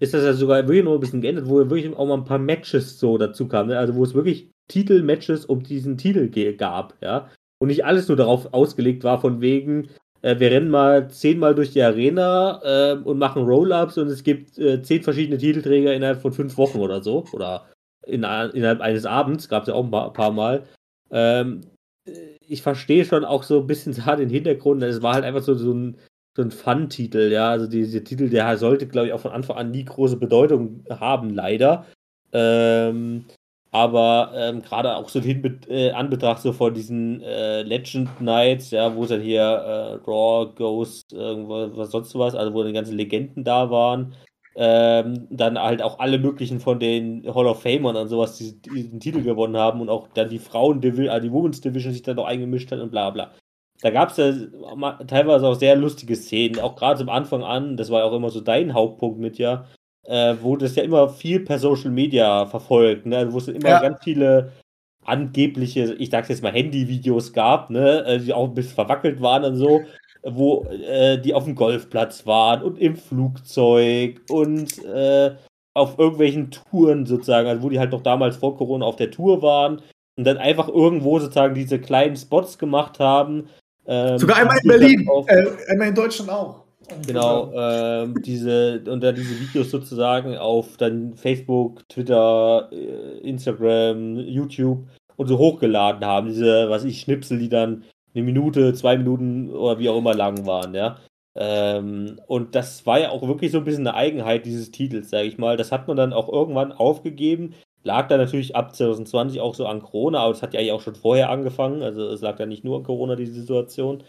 ist 0.00 0.14
das 0.14 0.24
ja 0.24 0.32
sogar 0.32 0.66
wirklich 0.68 0.84
noch 0.84 0.94
ein 0.94 1.00
bisschen 1.00 1.20
geändert, 1.20 1.48
wo 1.48 1.56
wirklich 1.58 1.96
auch 1.96 2.06
mal 2.06 2.18
ein 2.18 2.24
paar 2.24 2.38
Matches 2.38 2.98
so 2.98 3.16
dazu 3.16 3.48
kamen. 3.48 3.70
Ne? 3.70 3.78
Also 3.78 3.94
wo 3.94 4.04
es 4.04 4.14
wirklich 4.14 4.50
Titel-Matches 4.68 5.46
um 5.46 5.62
diesen 5.62 5.96
Titel 5.96 6.28
gab, 6.56 6.94
ja. 7.00 7.28
Und 7.60 7.68
nicht 7.68 7.84
alles 7.84 8.06
nur 8.06 8.16
darauf 8.16 8.52
ausgelegt 8.52 9.02
war, 9.02 9.20
von 9.20 9.40
wegen, 9.40 9.88
äh, 10.22 10.38
wir 10.38 10.50
rennen 10.50 10.70
mal 10.70 11.10
zehnmal 11.10 11.54
durch 11.54 11.72
die 11.72 11.82
Arena 11.82 12.60
äh, 12.62 12.96
und 12.98 13.18
machen 13.18 13.44
Roll-Ups 13.44 13.98
und 13.98 14.08
es 14.08 14.22
gibt 14.22 14.58
äh, 14.58 14.82
zehn 14.82 15.02
verschiedene 15.02 15.38
Titelträger 15.38 15.94
innerhalb 15.94 16.20
von 16.20 16.32
fünf 16.32 16.56
Wochen 16.56 16.78
oder 16.78 17.02
so. 17.02 17.24
Oder 17.32 17.66
in, 18.06 18.24
innerhalb 18.24 18.80
eines 18.80 19.06
Abends, 19.06 19.48
gab 19.48 19.62
es 19.62 19.68
ja 19.68 19.74
auch 19.74 19.84
ein 19.84 20.12
paar, 20.12 20.32
Mal. 20.32 20.64
Ähm, 21.10 21.62
ich 22.46 22.62
verstehe 22.62 23.04
schon 23.04 23.24
auch 23.24 23.42
so 23.42 23.60
ein 23.60 23.66
bisschen 23.66 23.92
da 24.06 24.16
den 24.16 24.30
Hintergrund. 24.30 24.82
Es 24.82 25.02
war 25.02 25.14
halt 25.14 25.24
einfach 25.24 25.42
so, 25.42 25.54
so 25.54 25.72
ein, 25.72 25.96
so 26.36 26.42
ein 26.42 26.50
Fun-Titel, 26.50 27.30
ja. 27.32 27.50
Also 27.50 27.66
dieser 27.66 28.04
Titel, 28.04 28.28
der 28.30 28.56
sollte, 28.58 28.86
glaube 28.86 29.08
ich, 29.08 29.12
auch 29.12 29.20
von 29.20 29.32
Anfang 29.32 29.56
an 29.56 29.70
nie 29.70 29.84
große 29.84 30.16
Bedeutung 30.16 30.84
haben, 30.90 31.30
leider. 31.30 31.86
Ähm, 32.32 33.24
aber 33.70 34.32
ähm, 34.34 34.62
gerade 34.62 34.96
auch 34.96 35.08
so 35.08 35.20
in 35.20 35.68
äh, 35.68 35.90
Anbetracht 35.90 36.40
so 36.40 36.52
von 36.52 36.72
diesen 36.72 37.22
äh, 37.22 37.62
Legend 37.62 38.20
Nights, 38.20 38.70
ja, 38.70 38.94
wo 38.94 39.02
es 39.02 39.10
dann 39.10 39.20
hier 39.20 39.42
äh, 39.42 39.94
Raw, 40.06 40.50
Ghost, 40.54 41.12
irgendwas, 41.12 41.76
was 41.76 41.90
sonst 41.90 42.14
was, 42.14 42.34
also 42.34 42.54
wo 42.54 42.64
die 42.64 42.72
ganzen 42.72 42.96
Legenden 42.96 43.44
da 43.44 43.70
waren, 43.70 44.14
ähm, 44.60 45.28
dann 45.30 45.56
halt 45.56 45.82
auch 45.82 46.00
alle 46.00 46.18
möglichen 46.18 46.58
von 46.58 46.80
den 46.80 47.22
Hall 47.32 47.46
of 47.46 47.62
Famern 47.62 47.94
und 47.94 48.08
sowas 48.08 48.36
die, 48.38 48.60
diesen 48.60 48.98
Titel 48.98 49.22
gewonnen 49.22 49.56
haben 49.56 49.80
und 49.80 49.88
auch 49.88 50.08
dann 50.14 50.28
die 50.28 50.40
Frauen 50.40 50.82
also 50.84 51.20
die 51.20 51.32
Women's 51.32 51.60
Division 51.60 51.92
sich 51.92 52.02
dann 52.02 52.16
noch 52.16 52.26
eingemischt 52.26 52.72
hat 52.72 52.80
und 52.80 52.90
bla 52.90 53.10
bla. 53.10 53.30
Da 53.82 53.90
gab 53.90 54.10
es 54.10 54.16
ja 54.16 54.32
teilweise 55.06 55.46
auch 55.46 55.54
sehr 55.54 55.76
lustige 55.76 56.16
Szenen, 56.16 56.58
auch 56.58 56.74
gerade 56.74 56.98
zum 56.98 57.08
Anfang 57.08 57.44
an, 57.44 57.76
das 57.76 57.90
war 57.90 58.00
ja 58.00 58.06
auch 58.06 58.12
immer 58.12 58.30
so 58.30 58.40
dein 58.40 58.74
Hauptpunkt 58.74 59.20
mit, 59.20 59.38
ja, 59.38 59.66
äh, 60.08 60.34
wo 60.42 60.56
das 60.56 60.74
ja 60.74 60.82
immer 60.82 61.08
viel 61.08 61.38
per 61.40 61.60
Social 61.60 61.92
Media 61.92 62.46
verfolgt, 62.46 63.06
ne? 63.06 63.32
wo 63.32 63.38
es 63.38 63.46
immer 63.46 63.68
ja. 63.68 63.80
ganz 63.80 64.02
viele 64.02 64.50
angebliche, 65.04 65.94
ich 65.94 66.10
sag's 66.10 66.28
jetzt 66.30 66.42
mal, 66.42 66.52
Handyvideos 66.52 67.32
gab, 67.32 67.70
ne, 67.70 68.04
äh, 68.04 68.18
die 68.18 68.34
auch 68.34 68.48
ein 68.48 68.54
bisschen 68.54 68.74
verwackelt 68.74 69.22
waren 69.22 69.44
und 69.44 69.56
so, 69.56 69.82
wo 70.22 70.64
äh, 70.64 71.18
die 71.18 71.34
auf 71.34 71.44
dem 71.44 71.54
Golfplatz 71.54 72.26
waren 72.26 72.62
und 72.62 72.78
im 72.78 72.96
Flugzeug 72.96 74.20
und 74.30 74.84
äh, 74.84 75.34
auf 75.74 75.98
irgendwelchen 75.98 76.50
Touren 76.50 77.06
sozusagen, 77.06 77.48
also 77.48 77.62
wo 77.62 77.68
die 77.68 77.78
halt 77.78 77.92
noch 77.92 78.02
damals 78.02 78.36
vor 78.36 78.56
Corona 78.56 78.84
auf 78.84 78.96
der 78.96 79.10
Tour 79.10 79.42
waren 79.42 79.80
und 80.16 80.24
dann 80.24 80.36
einfach 80.38 80.68
irgendwo 80.68 81.18
sozusagen 81.18 81.54
diese 81.54 81.78
kleinen 81.78 82.16
Spots 82.16 82.58
gemacht 82.58 82.98
haben. 82.98 83.48
Ähm, 83.86 84.18
Sogar 84.18 84.38
einmal 84.38 84.58
in 84.62 84.68
Berlin, 84.68 85.08
äh, 85.26 85.46
einmal 85.70 85.88
in 85.88 85.94
Deutschland 85.94 86.30
auch. 86.30 86.64
Genau, 87.06 87.52
äh, 87.52 88.08
diese, 88.24 88.82
und 88.86 89.02
dann 89.02 89.14
diese 89.14 89.38
Videos 89.38 89.70
sozusagen 89.70 90.36
auf 90.36 90.76
dann 90.78 91.14
Facebook, 91.14 91.86
Twitter, 91.88 92.68
äh, 92.72 93.18
Instagram, 93.28 94.16
YouTube 94.16 94.86
und 95.16 95.26
so 95.26 95.38
hochgeladen 95.38 96.04
haben. 96.04 96.28
Diese, 96.28 96.70
was 96.70 96.84
ich, 96.84 97.00
Schnipsel, 97.00 97.38
die 97.38 97.48
dann 97.48 97.84
eine 98.14 98.24
Minute, 98.24 98.74
zwei 98.74 98.96
Minuten 98.98 99.50
oder 99.50 99.78
wie 99.78 99.88
auch 99.88 99.98
immer 99.98 100.14
lang 100.14 100.46
waren, 100.46 100.74
ja. 100.74 100.98
Ähm, 101.36 102.20
und 102.26 102.54
das 102.54 102.84
war 102.84 102.98
ja 103.00 103.10
auch 103.10 103.26
wirklich 103.26 103.52
so 103.52 103.58
ein 103.58 103.64
bisschen 103.64 103.86
eine 103.86 103.96
Eigenheit 103.96 104.44
dieses 104.44 104.70
Titels, 104.72 105.10
sage 105.10 105.28
ich 105.28 105.38
mal. 105.38 105.56
Das 105.56 105.70
hat 105.70 105.86
man 105.86 105.96
dann 105.96 106.12
auch 106.12 106.28
irgendwann 106.28 106.72
aufgegeben. 106.72 107.54
Lag 107.84 108.08
da 108.08 108.16
natürlich 108.16 108.56
ab 108.56 108.74
2020 108.74 109.40
auch 109.40 109.54
so 109.54 109.66
an 109.66 109.80
Corona, 109.82 110.20
aber 110.20 110.32
das 110.32 110.42
hat 110.42 110.52
ja 110.52 110.60
eigentlich 110.60 110.72
auch 110.72 110.80
schon 110.80 110.96
vorher 110.96 111.30
angefangen. 111.30 111.82
Also 111.82 112.08
es 112.08 112.22
lag 112.22 112.36
da 112.36 112.46
nicht 112.46 112.64
nur 112.64 112.78
an 112.78 112.82
Corona, 112.82 113.14
diese 113.14 113.34
Situation. 113.40 114.02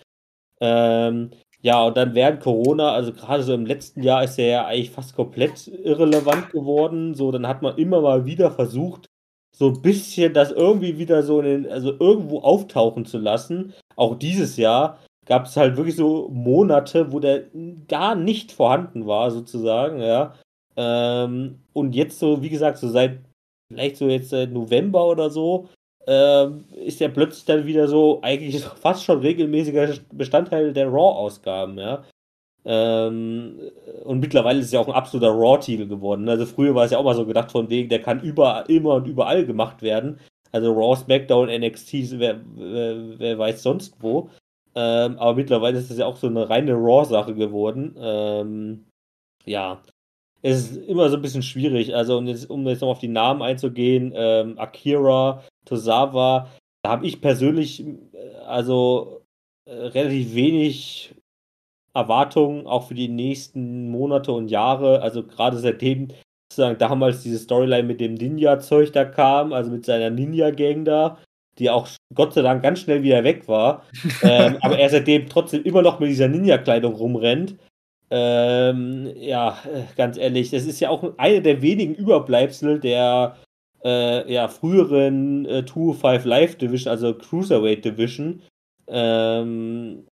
Ähm, 0.60 1.32
ja, 1.62 1.84
und 1.84 1.98
dann 1.98 2.16
während 2.16 2.42
Corona, 2.42 2.94
also 2.94 3.14
gerade 3.14 3.44
so 3.44 3.54
im 3.54 3.66
letzten 3.66 4.02
Jahr 4.04 4.24
ist 4.24 4.40
er 4.40 4.48
ja 4.48 4.66
eigentlich 4.66 4.92
fast 4.92 5.16
komplett 5.16 5.68
irrelevant 5.68 6.52
geworden. 6.52 7.14
So, 7.16 7.32
dann 7.32 7.48
hat 7.48 7.62
man 7.62 7.78
immer 7.78 8.02
mal 8.02 8.26
wieder 8.26 8.50
versucht, 8.52 9.08
so 9.56 9.68
ein 9.68 9.82
bisschen 9.82 10.34
das 10.34 10.52
irgendwie 10.52 10.98
wieder 10.98 11.24
so 11.24 11.40
in 11.42 11.64
den, 11.64 11.72
also 11.72 11.94
irgendwo 12.00 12.40
auftauchen 12.40 13.06
zu 13.06 13.18
lassen. 13.18 13.74
Auch 13.96 14.16
dieses 14.16 14.58
Jahr 14.58 15.00
gab 15.26 15.46
es 15.46 15.58
halt 15.58 15.78
wirklich 15.78 15.96
so 15.96 16.30
Monate, 16.30 17.12
wo 17.12 17.20
der 17.20 17.44
gar 17.88 18.16
nicht 18.16 18.52
vorhanden 18.52 19.06
war, 19.06 19.32
sozusagen, 19.32 20.02
ja. 20.02 20.34
Ähm, 20.76 21.60
und 21.74 21.94
jetzt 21.94 22.20
so, 22.20 22.42
wie 22.42 22.50
gesagt, 22.50 22.78
so 22.78 22.90
seit, 22.90 23.20
vielleicht 23.68 23.98
so 23.98 24.08
jetzt 24.08 24.30
seit 24.30 24.52
November 24.52 25.06
oder 25.06 25.30
so, 25.30 25.68
ähm, 26.08 26.66
ist 26.74 27.02
er 27.02 27.10
plötzlich 27.10 27.46
dann 27.46 27.66
wieder 27.66 27.88
so 27.88 28.20
eigentlich 28.22 28.64
fast 28.82 29.04
schon 29.04 29.20
regelmäßiger 29.20 29.94
Bestandteil 30.14 30.74
der 30.74 30.88
Raw-Ausgaben, 30.88 31.78
ja. 31.78 32.04
Ähm, 32.65 33.60
und 34.04 34.19
mittlerweile 34.19 34.60
ist 34.60 34.67
es 34.67 34.72
ja 34.72 34.80
auch 34.80 34.88
ein 34.88 34.93
absoluter 34.93 35.32
Raw-Titel 35.32 35.88
geworden. 35.88 36.28
Also 36.30 36.45
früher 36.45 36.76
war 36.76 36.86
es 36.86 36.91
ja 36.91 36.98
auch 36.98 37.04
mal 37.04 37.15
so 37.15 37.26
gedacht 37.26 37.52
von 37.52 37.69
wegen, 37.69 37.89
der 37.89 38.02
kann 38.02 38.19
überall, 38.22 38.65
immer 38.67 38.95
und 38.95 39.08
überall 39.08 39.45
gemacht 39.45 39.82
werden. 39.82 40.19
Also 40.52 40.74
Raw, 40.74 40.95
SmackDown, 40.95 41.50
NXT, 41.50 42.19
wer, 42.19 42.39
wer, 42.56 43.19
wer 43.19 43.38
weiß 43.38 43.63
sonst 43.63 43.95
wo. 44.00 44.30
Ähm, 44.76 45.17
aber 45.17 45.36
mittlerweile 45.36 45.78
ist 45.80 45.91
es 45.91 45.98
ja 45.98 46.06
auch 46.06 46.17
so 46.17 46.28
eine 46.28 46.50
reine 46.50 46.74
Raw-Sache 46.74 47.34
geworden. 47.36 47.95
Ähm, 48.00 48.86
ja, 49.45 49.82
es 50.41 50.72
ist 50.72 50.88
immer 50.88 51.10
so 51.10 51.17
ein 51.17 51.22
bisschen 51.22 51.43
schwierig. 51.43 51.95
Also, 51.95 52.17
um 52.17 52.28
jetzt, 52.28 52.50
um 52.50 52.67
jetzt 52.67 52.82
noch 52.82 52.89
auf 52.89 53.00
die 53.00 53.08
Namen 53.08 53.41
einzugehen, 53.41 54.13
ähm, 54.15 54.58
Akira, 54.58 55.43
Tosawa, 55.65 56.50
da 56.84 56.91
habe 56.91 57.06
ich 57.06 57.22
persönlich 57.22 57.86
äh, 57.86 58.36
also 58.45 59.22
äh, 59.65 59.74
relativ 59.74 60.34
wenig 60.34 61.15
Erwartungen 62.00 62.68
auch 62.68 62.88
für 62.88 62.96
die 62.96 63.10
nächsten 63.10 63.90
Monate 63.90 64.32
und 64.32 64.50
Jahre. 64.50 65.02
Also 65.02 65.24
gerade 65.24 65.58
seitdem 65.58 66.10
sozusagen 66.52 66.80
damals 66.80 67.22
diese 67.22 67.40
Storyline 67.40 67.84
mit 67.84 68.02
dem 68.02 68.16
Ninja-Zeug 68.16 68.92
da 68.92 69.06
kam, 69.06 69.54
also 69.54 69.70
mit 69.72 69.86
seiner 69.86 70.10
Ninja-Gang 70.10 70.86
da, 70.86 71.18
die 71.60 71.70
auch 71.70 71.88
Gott 72.16 72.34
sei 72.34 72.42
Dank 72.42 72.64
ganz 72.64 72.80
schnell 72.80 73.04
wieder 73.04 73.24
weg 73.24 73.48
war, 73.48 73.84
ähm, 74.24 74.58
aber 74.62 74.80
er 74.80 74.90
seitdem 74.90 75.28
trotzdem 75.30 75.64
immer 75.64 75.82
noch 75.82 76.00
mit 76.00 76.10
dieser 76.10 76.28
Ninja-Kleidung 76.28 76.96
rumrennt. 76.96 77.56
Ähm, 78.12 79.12
ja, 79.16 79.60
ganz 79.96 80.18
ehrlich, 80.18 80.50
das 80.50 80.66
ist 80.66 80.80
ja 80.80 80.90
auch 80.90 81.14
eine 81.18 81.42
der 81.44 81.62
wenigen 81.62 81.94
Überbleibsel 81.94 82.80
der 82.80 83.36
äh, 83.84 84.32
ja, 84.32 84.48
früheren 84.48 85.46
äh, 85.46 85.64
2-5 85.66 86.28
Live 86.28 86.56
Division, 86.56 86.92
also 86.92 87.14
Cruiserweight 87.14 87.86
Division. 87.86 88.42
Ähm, 88.88 90.08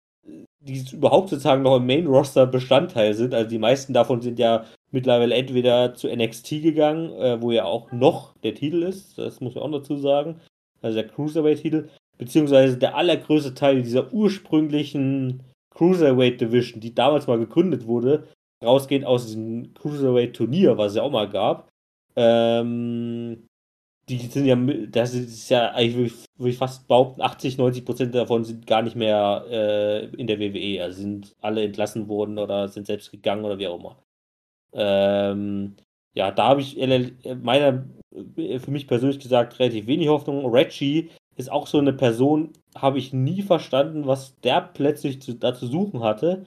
die 0.66 0.84
überhaupt 0.92 1.30
sozusagen 1.30 1.62
noch 1.62 1.76
im 1.76 1.86
Main 1.86 2.06
Roster 2.06 2.46
Bestandteil 2.46 3.14
sind. 3.14 3.34
Also 3.34 3.48
die 3.48 3.58
meisten 3.58 3.92
davon 3.92 4.20
sind 4.20 4.38
ja 4.38 4.64
mittlerweile 4.90 5.34
entweder 5.34 5.94
zu 5.94 6.08
NXT 6.08 6.62
gegangen, 6.62 7.12
äh, 7.12 7.40
wo 7.40 7.50
ja 7.50 7.64
auch 7.64 7.92
noch 7.92 8.34
der 8.42 8.54
Titel 8.54 8.82
ist, 8.82 9.18
das 9.18 9.40
muss 9.40 9.54
man 9.54 9.64
auch 9.64 9.70
dazu 9.70 9.96
sagen, 9.96 10.40
also 10.82 10.96
der 10.96 11.08
Cruiserweight-Titel, 11.08 11.88
beziehungsweise 12.18 12.76
der 12.76 12.96
allergrößte 12.96 13.54
Teil 13.54 13.82
dieser 13.82 14.12
ursprünglichen 14.12 15.42
Cruiserweight 15.74 16.40
Division, 16.40 16.80
die 16.80 16.94
damals 16.94 17.26
mal 17.26 17.38
gegründet 17.38 17.86
wurde, 17.86 18.26
rausgehend 18.64 19.04
aus 19.04 19.26
diesem 19.26 19.74
Cruiserweight-Turnier, 19.74 20.78
was 20.78 20.92
es 20.92 20.96
ja 20.96 21.02
auch 21.02 21.10
mal 21.10 21.28
gab. 21.28 21.68
Ähm, 22.16 23.46
die 24.08 24.18
sind 24.18 24.46
ja, 24.46 24.56
das 24.88 25.14
ist 25.14 25.48
ja 25.48 25.72
eigentlich, 25.72 26.12
würde 26.36 26.50
ich 26.50 26.58
fast 26.58 26.86
behaupten, 26.86 27.22
80, 27.22 27.58
90 27.58 27.84
Prozent 27.84 28.14
davon 28.14 28.44
sind 28.44 28.66
gar 28.66 28.82
nicht 28.82 28.96
mehr 28.96 29.44
äh, 29.50 30.06
in 30.16 30.26
der 30.26 30.38
WWE. 30.38 30.82
Also 30.82 31.00
sind 31.00 31.34
alle 31.40 31.64
entlassen 31.64 32.08
worden 32.08 32.38
oder 32.38 32.68
sind 32.68 32.86
selbst 32.86 33.10
gegangen 33.10 33.44
oder 33.44 33.58
wie 33.58 33.66
auch 33.66 33.78
immer. 33.78 34.02
Ähm, 34.72 35.76
ja, 36.14 36.30
da 36.30 36.48
habe 36.48 36.60
ich 36.60 36.76
meiner, 37.42 37.84
für 38.36 38.70
mich 38.70 38.86
persönlich 38.86 39.18
gesagt, 39.18 39.58
relativ 39.58 39.86
wenig 39.86 40.08
Hoffnung. 40.08 40.46
Reggie 40.46 41.10
ist 41.36 41.50
auch 41.50 41.66
so 41.66 41.78
eine 41.78 41.92
Person, 41.92 42.52
habe 42.76 42.98
ich 42.98 43.12
nie 43.12 43.42
verstanden, 43.42 44.06
was 44.06 44.38
der 44.40 44.60
plötzlich 44.62 45.20
zu, 45.20 45.34
da 45.34 45.54
zu 45.54 45.66
suchen 45.66 46.02
hatte. 46.02 46.46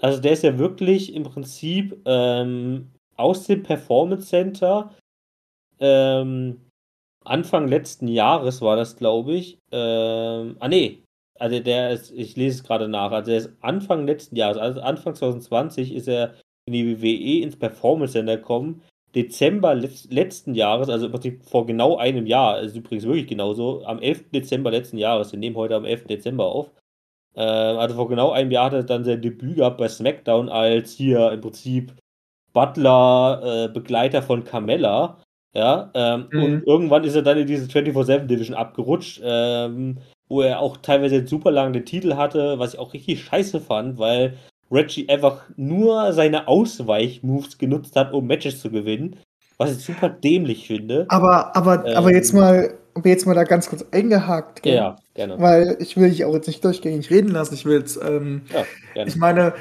Also 0.00 0.20
der 0.20 0.32
ist 0.32 0.42
ja 0.42 0.58
wirklich 0.58 1.14
im 1.14 1.22
Prinzip 1.22 2.00
ähm, 2.06 2.90
aus 3.16 3.46
dem 3.46 3.62
Performance 3.62 4.28
Center 4.28 4.90
ähm, 5.78 6.63
Anfang 7.24 7.68
letzten 7.68 8.08
Jahres 8.08 8.60
war 8.62 8.76
das, 8.76 8.96
glaube 8.96 9.34
ich. 9.34 9.58
Ähm, 9.72 10.56
ah, 10.60 10.68
nee. 10.68 11.02
Also 11.38 11.58
der 11.60 11.90
ist, 11.90 12.12
ich 12.12 12.36
lese 12.36 12.58
es 12.58 12.64
gerade 12.64 12.88
nach. 12.88 13.10
Also 13.10 13.30
der 13.30 13.38
ist 13.38 13.52
Anfang 13.60 14.06
letzten 14.06 14.36
Jahres, 14.36 14.56
also 14.58 14.80
Anfang 14.80 15.14
2020 15.14 15.92
ist 15.94 16.08
er 16.08 16.34
in 16.66 16.72
die 16.74 17.02
WWE 17.02 17.42
ins 17.42 17.58
Performance 17.58 18.12
Center 18.12 18.36
gekommen. 18.36 18.82
Dezember 19.14 19.74
letz, 19.74 20.06
letzten 20.10 20.54
Jahres, 20.54 20.88
also 20.88 21.08
vor 21.42 21.66
genau 21.66 21.96
einem 21.96 22.26
Jahr, 22.26 22.60
ist 22.60 22.76
übrigens 22.76 23.04
wirklich 23.04 23.26
genauso, 23.28 23.84
am 23.84 24.00
11. 24.00 24.30
Dezember 24.30 24.70
letzten 24.70 24.98
Jahres, 24.98 25.32
wir 25.32 25.38
nehmen 25.38 25.56
heute 25.56 25.76
am 25.76 25.84
11. 25.84 26.06
Dezember 26.06 26.46
auf. 26.46 26.70
Äh, 27.34 27.42
also 27.42 27.94
vor 27.96 28.08
genau 28.08 28.30
einem 28.32 28.50
Jahr 28.50 28.66
hat 28.66 28.72
er 28.74 28.84
dann 28.84 29.04
sein 29.04 29.22
Debüt 29.22 29.56
gehabt 29.56 29.78
bei 29.78 29.88
SmackDown 29.88 30.48
als 30.48 30.92
hier 30.92 31.32
im 31.32 31.40
Prinzip 31.40 31.94
Butler, 32.52 33.66
äh, 33.66 33.72
Begleiter 33.72 34.22
von 34.22 34.44
Carmella. 34.44 35.18
Ja, 35.54 35.90
ähm, 35.94 36.26
mhm. 36.32 36.42
und 36.42 36.66
irgendwann 36.66 37.04
ist 37.04 37.14
er 37.14 37.22
dann 37.22 37.38
in 37.38 37.46
diese 37.46 37.66
24-7 37.66 38.26
Division 38.26 38.56
abgerutscht, 38.56 39.20
ähm, 39.24 39.98
wo 40.28 40.42
er 40.42 40.58
auch 40.58 40.78
teilweise 40.78 41.24
super 41.26 41.52
lange 41.52 41.72
den 41.72 41.84
Titel 41.84 42.16
hatte, 42.16 42.58
was 42.58 42.74
ich 42.74 42.80
auch 42.80 42.92
richtig 42.92 43.22
scheiße 43.24 43.60
fand, 43.60 43.98
weil 43.98 44.34
Reggie 44.70 45.08
einfach 45.08 45.42
nur 45.56 46.12
seine 46.12 46.48
Ausweichmoves 46.48 47.58
genutzt 47.58 47.94
hat, 47.94 48.12
um 48.12 48.26
Matches 48.26 48.60
zu 48.60 48.70
gewinnen, 48.70 49.16
was 49.56 49.76
ich 49.76 49.84
super 49.84 50.08
dämlich 50.08 50.66
finde. 50.66 51.06
Aber, 51.08 51.54
aber, 51.54 51.86
ähm, 51.86 51.96
aber 51.96 52.12
jetzt 52.12 52.32
mal, 52.32 52.74
aber 52.94 53.08
jetzt 53.08 53.26
mal 53.26 53.34
da 53.34 53.44
ganz 53.44 53.68
kurz 53.68 53.84
eingehakt. 53.92 54.62
Gell? 54.62 54.74
Ja, 54.74 54.96
gerne. 55.14 55.38
Weil 55.38 55.76
ich 55.78 55.96
will 55.96 56.08
dich 56.08 56.24
auch 56.24 56.34
jetzt 56.34 56.48
nicht 56.48 56.64
durchgängig 56.64 57.10
reden 57.10 57.30
lassen. 57.30 57.54
Ich 57.54 57.64
will 57.64 57.78
jetzt, 57.78 58.00
ähm, 58.02 58.42
ja, 58.52 58.64
gerne. 58.94 59.08
ich 59.08 59.16
meine, 59.16 59.52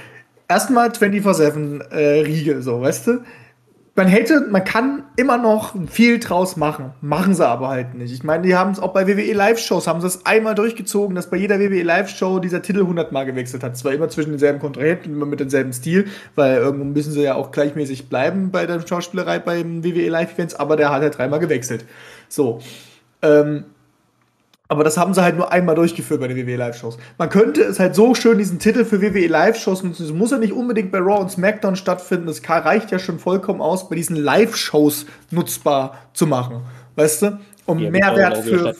erstmal 0.47 0.89
24-7 0.89 1.89
äh, 1.91 2.21
Riegel, 2.21 2.63
so, 2.63 2.81
weißt 2.81 3.07
du? 3.07 3.19
Man 3.95 4.07
hätte, 4.07 4.41
man 4.49 4.63
kann 4.63 5.03
immer 5.17 5.37
noch 5.37 5.75
viel 5.87 6.19
draus 6.19 6.55
machen. 6.57 6.93
Machen 7.01 7.35
sie 7.35 7.47
aber 7.47 7.67
halt 7.67 7.93
nicht. 7.93 8.11
Ich 8.11 8.23
meine, 8.23 8.41
die 8.41 8.55
haben 8.55 8.71
es 8.71 8.79
auch 8.79 8.91
bei 8.91 9.07
WWE 9.07 9.33
Live-Shows, 9.33 9.85
haben 9.85 10.01
sie 10.01 10.07
es 10.07 10.25
einmal 10.25 10.55
durchgezogen, 10.55 11.15
dass 11.15 11.29
bei 11.29 11.37
jeder 11.37 11.59
WWE 11.59 11.83
Live-Show 11.83 12.39
dieser 12.39 12.63
Titel 12.63 12.81
100 12.81 13.11
Mal 13.11 13.25
gewechselt 13.25 13.63
hat. 13.63 13.77
Zwar 13.77 13.93
immer 13.93 14.09
zwischen 14.09 14.31
denselben 14.31 14.59
Kontrahenten, 14.59 15.13
immer 15.13 15.27
mit 15.27 15.39
demselben 15.39 15.73
Stil, 15.73 16.07
weil 16.33 16.57
irgendwo 16.57 16.85
müssen 16.85 17.13
sie 17.13 17.21
ja 17.21 17.35
auch 17.35 17.51
gleichmäßig 17.51 18.09
bleiben 18.09 18.49
bei 18.49 18.65
der 18.65 18.85
Schauspielerei 18.85 19.37
beim 19.37 19.83
WWE 19.83 20.09
Live-Events, 20.09 20.55
aber 20.55 20.75
der 20.75 20.89
hat 20.89 21.01
halt 21.01 21.17
dreimal 21.17 21.39
gewechselt. 21.39 21.85
So. 22.29 22.61
Ähm, 23.21 23.65
aber 24.69 24.83
das 24.83 24.97
haben 24.97 25.13
sie 25.13 25.21
halt 25.21 25.37
nur 25.37 25.51
einmal 25.51 25.75
durchgeführt 25.75 26.21
bei 26.21 26.27
den 26.27 26.37
WWE 26.37 26.55
Live-Shows. 26.55 26.97
Man 27.17 27.29
könnte 27.29 27.61
es 27.63 27.79
halt 27.79 27.95
so 27.95 28.15
schön, 28.15 28.37
diesen 28.37 28.59
Titel 28.59 28.85
für 28.85 29.01
WWE 29.01 29.27
Live-Shows 29.27 29.83
nutzen. 29.83 30.05
Es 30.05 30.13
muss 30.13 30.31
ja 30.31 30.37
nicht 30.37 30.53
unbedingt 30.53 30.91
bei 30.91 30.99
Raw 30.99 31.19
und 31.21 31.29
SmackDown 31.29 31.75
stattfinden. 31.75 32.27
Es 32.29 32.41
reicht 32.47 32.91
ja 32.91 32.99
schon 32.99 33.19
vollkommen 33.19 33.61
aus, 33.61 33.89
bei 33.89 33.95
diesen 33.95 34.15
Live-Shows 34.15 35.05
nutzbar 35.31 35.97
zu 36.13 36.27
machen. 36.27 36.61
Weißt 36.95 37.21
du? 37.23 37.39
Um 37.65 37.79
ja, 37.79 37.91
Mehrwert 37.91 38.37
für. 38.37 38.75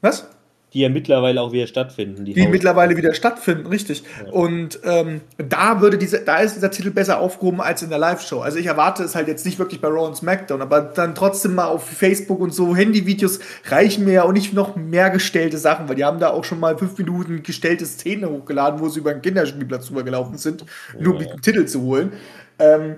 Was? 0.00 0.28
Die 0.74 0.80
ja 0.80 0.88
mittlerweile 0.88 1.40
auch 1.40 1.52
wieder 1.52 1.68
stattfinden. 1.68 2.24
Die, 2.24 2.34
die 2.34 2.48
mittlerweile 2.48 2.96
wieder 2.96 3.14
stattfinden, 3.14 3.68
richtig. 3.68 4.02
Ja. 4.26 4.32
Und 4.32 4.80
ähm, 4.82 5.20
da 5.38 5.80
würde 5.80 5.96
diese, 5.98 6.20
da 6.20 6.38
ist 6.38 6.56
dieser 6.56 6.72
Titel 6.72 6.90
besser 6.90 7.20
aufgehoben 7.20 7.60
als 7.60 7.82
in 7.82 7.90
der 7.90 7.98
Live-Show. 7.98 8.40
Also 8.40 8.58
ich 8.58 8.66
erwarte 8.66 9.04
es 9.04 9.14
halt 9.14 9.28
jetzt 9.28 9.46
nicht 9.46 9.60
wirklich 9.60 9.80
bei 9.80 9.86
Raw 9.86 10.04
und 10.08 10.16
SmackDown, 10.16 10.60
aber 10.60 10.80
dann 10.80 11.14
trotzdem 11.14 11.54
mal 11.54 11.66
auf 11.66 11.88
Facebook 11.88 12.40
und 12.40 12.52
so 12.52 12.74
Handyvideos 12.74 13.38
reichen 13.66 14.04
mir 14.04 14.14
ja 14.14 14.22
auch 14.24 14.32
nicht 14.32 14.52
noch 14.52 14.74
mehr 14.74 15.10
gestellte 15.10 15.58
Sachen, 15.58 15.88
weil 15.88 15.94
die 15.94 16.04
haben 16.04 16.18
da 16.18 16.30
auch 16.30 16.42
schon 16.42 16.58
mal 16.58 16.76
fünf 16.76 16.98
Minuten 16.98 17.44
gestellte 17.44 17.86
Szene 17.86 18.28
hochgeladen, 18.28 18.80
wo 18.80 18.88
sie 18.88 18.98
über 18.98 19.12
einen 19.12 19.22
Kinderspielplatz 19.22 19.86
drüber 19.86 20.02
gelaufen 20.02 20.38
sind, 20.38 20.62
ja. 20.62 21.02
nur 21.02 21.14
um 21.14 21.20
den 21.20 21.40
Titel 21.40 21.66
zu 21.66 21.82
holen. 21.82 22.12
Ähm, 22.58 22.96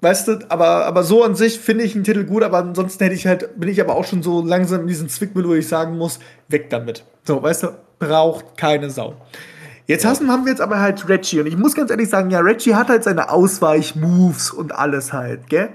Weißt 0.00 0.28
du, 0.28 0.38
aber, 0.50 0.84
aber 0.84 1.02
so 1.02 1.24
an 1.24 1.34
sich 1.34 1.58
finde 1.58 1.84
ich 1.84 1.94
einen 1.94 2.04
Titel 2.04 2.24
gut, 2.24 2.42
aber 2.42 2.58
ansonsten 2.58 3.02
hätte 3.02 3.16
ich 3.16 3.26
halt, 3.26 3.58
bin 3.58 3.68
ich 3.68 3.80
aber 3.80 3.96
auch 3.96 4.04
schon 4.04 4.22
so 4.22 4.44
langsam 4.44 4.82
in 4.82 4.86
diesen 4.86 5.08
Zwickmüll, 5.08 5.48
wo 5.48 5.54
ich 5.54 5.68
sagen 5.68 5.96
muss, 5.96 6.18
weg 6.48 6.68
damit. 6.68 7.04
So, 7.24 7.42
weißt 7.42 7.62
du, 7.62 7.68
braucht 7.98 8.58
keine 8.58 8.90
Sau. 8.90 9.16
Jetzt 9.86 10.04
ja. 10.04 10.10
haben 10.10 10.44
wir 10.44 10.50
jetzt 10.50 10.60
aber 10.60 10.80
halt 10.80 11.08
Reggie 11.08 11.40
und 11.40 11.46
ich 11.46 11.56
muss 11.56 11.74
ganz 11.74 11.90
ehrlich 11.90 12.08
sagen, 12.08 12.30
ja, 12.30 12.40
Reggie 12.40 12.74
hat 12.74 12.88
halt 12.88 13.04
seine 13.04 13.30
Ausweichmoves 13.30 14.50
und 14.50 14.74
alles 14.74 15.12
halt, 15.12 15.48
gell? 15.48 15.70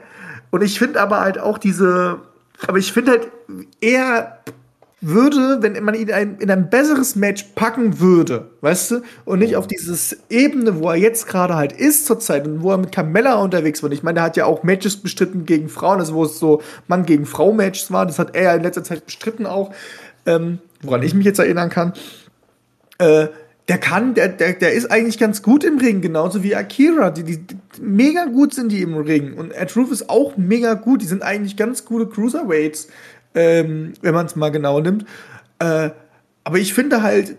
Und 0.51 0.61
ich 0.63 0.77
finde 0.77 1.01
aber 1.01 1.21
halt 1.21 1.39
auch 1.39 1.57
diese, 1.57 2.19
aber 2.67 2.77
ich 2.77 2.91
finde 2.91 3.11
halt 3.11 3.31
eher 3.79 4.39
würde, 5.01 5.57
wenn 5.61 5.83
man 5.83 5.95
ihn 5.95 6.09
in 6.09 6.13
ein, 6.13 6.37
in 6.37 6.51
ein 6.51 6.69
besseres 6.69 7.15
Match 7.15 7.43
packen 7.55 7.99
würde, 7.99 8.51
weißt 8.61 8.91
du, 8.91 9.01
und 9.25 9.39
nicht 9.39 9.55
auf 9.55 9.65
dieses 9.65 10.15
Ebene, 10.29 10.79
wo 10.79 10.89
er 10.89 10.95
jetzt 10.95 11.27
gerade 11.27 11.55
halt 11.55 11.73
ist 11.73 12.05
zurzeit 12.05 12.47
und 12.47 12.61
wo 12.61 12.71
er 12.71 12.77
mit 12.77 12.91
Carmella 12.91 13.35
unterwegs 13.35 13.81
war. 13.81 13.91
Ich 13.91 14.03
meine, 14.03 14.19
er 14.19 14.25
hat 14.25 14.37
ja 14.37 14.45
auch 14.45 14.61
Matches 14.63 14.97
bestritten 14.97 15.45
gegen 15.47 15.69
Frauen, 15.69 15.99
also 15.99 16.13
wo 16.13 16.23
es 16.23 16.37
so 16.37 16.61
Mann 16.87 17.05
gegen 17.05 17.25
Frau 17.25 17.51
Matches 17.51 17.91
war, 17.91 18.05
das 18.05 18.19
hat 18.19 18.35
er 18.35 18.43
ja 18.43 18.55
in 18.55 18.61
letzter 18.61 18.83
Zeit 18.83 19.05
bestritten 19.05 19.47
auch, 19.47 19.73
ähm, 20.27 20.59
woran 20.83 21.01
ich 21.01 21.15
mich 21.15 21.25
jetzt 21.25 21.39
erinnern 21.39 21.69
kann. 21.69 21.93
Äh, 22.99 23.27
der 23.67 23.77
kann, 23.77 24.13
der, 24.13 24.27
der, 24.27 24.53
der 24.53 24.73
ist 24.73 24.91
eigentlich 24.91 25.17
ganz 25.17 25.41
gut 25.41 25.63
im 25.63 25.77
Ring, 25.77 26.01
genauso 26.01 26.43
wie 26.43 26.55
Akira. 26.55 27.09
Die, 27.09 27.23
die, 27.23 27.37
die 27.37 27.57
mega 27.79 28.25
gut 28.25 28.53
sind 28.53 28.71
die 28.71 28.81
im 28.81 28.97
Ring. 28.97 29.33
Und 29.33 29.51
Ed 29.51 29.75
Roof 29.77 29.91
ist 29.91 30.09
auch 30.09 30.35
mega 30.35 30.73
gut. 30.73 31.01
Die 31.01 31.05
sind 31.05 31.23
eigentlich 31.23 31.55
ganz 31.55 31.85
gute 31.85 32.07
Cruiserweights 32.07 32.89
ähm, 33.35 33.93
wenn 34.01 34.13
man 34.13 34.25
es 34.25 34.35
mal 34.35 34.49
genau 34.49 34.79
nimmt. 34.79 35.05
Äh, 35.59 35.91
aber 36.43 36.57
ich 36.57 36.73
finde 36.73 37.01
halt, 37.03 37.37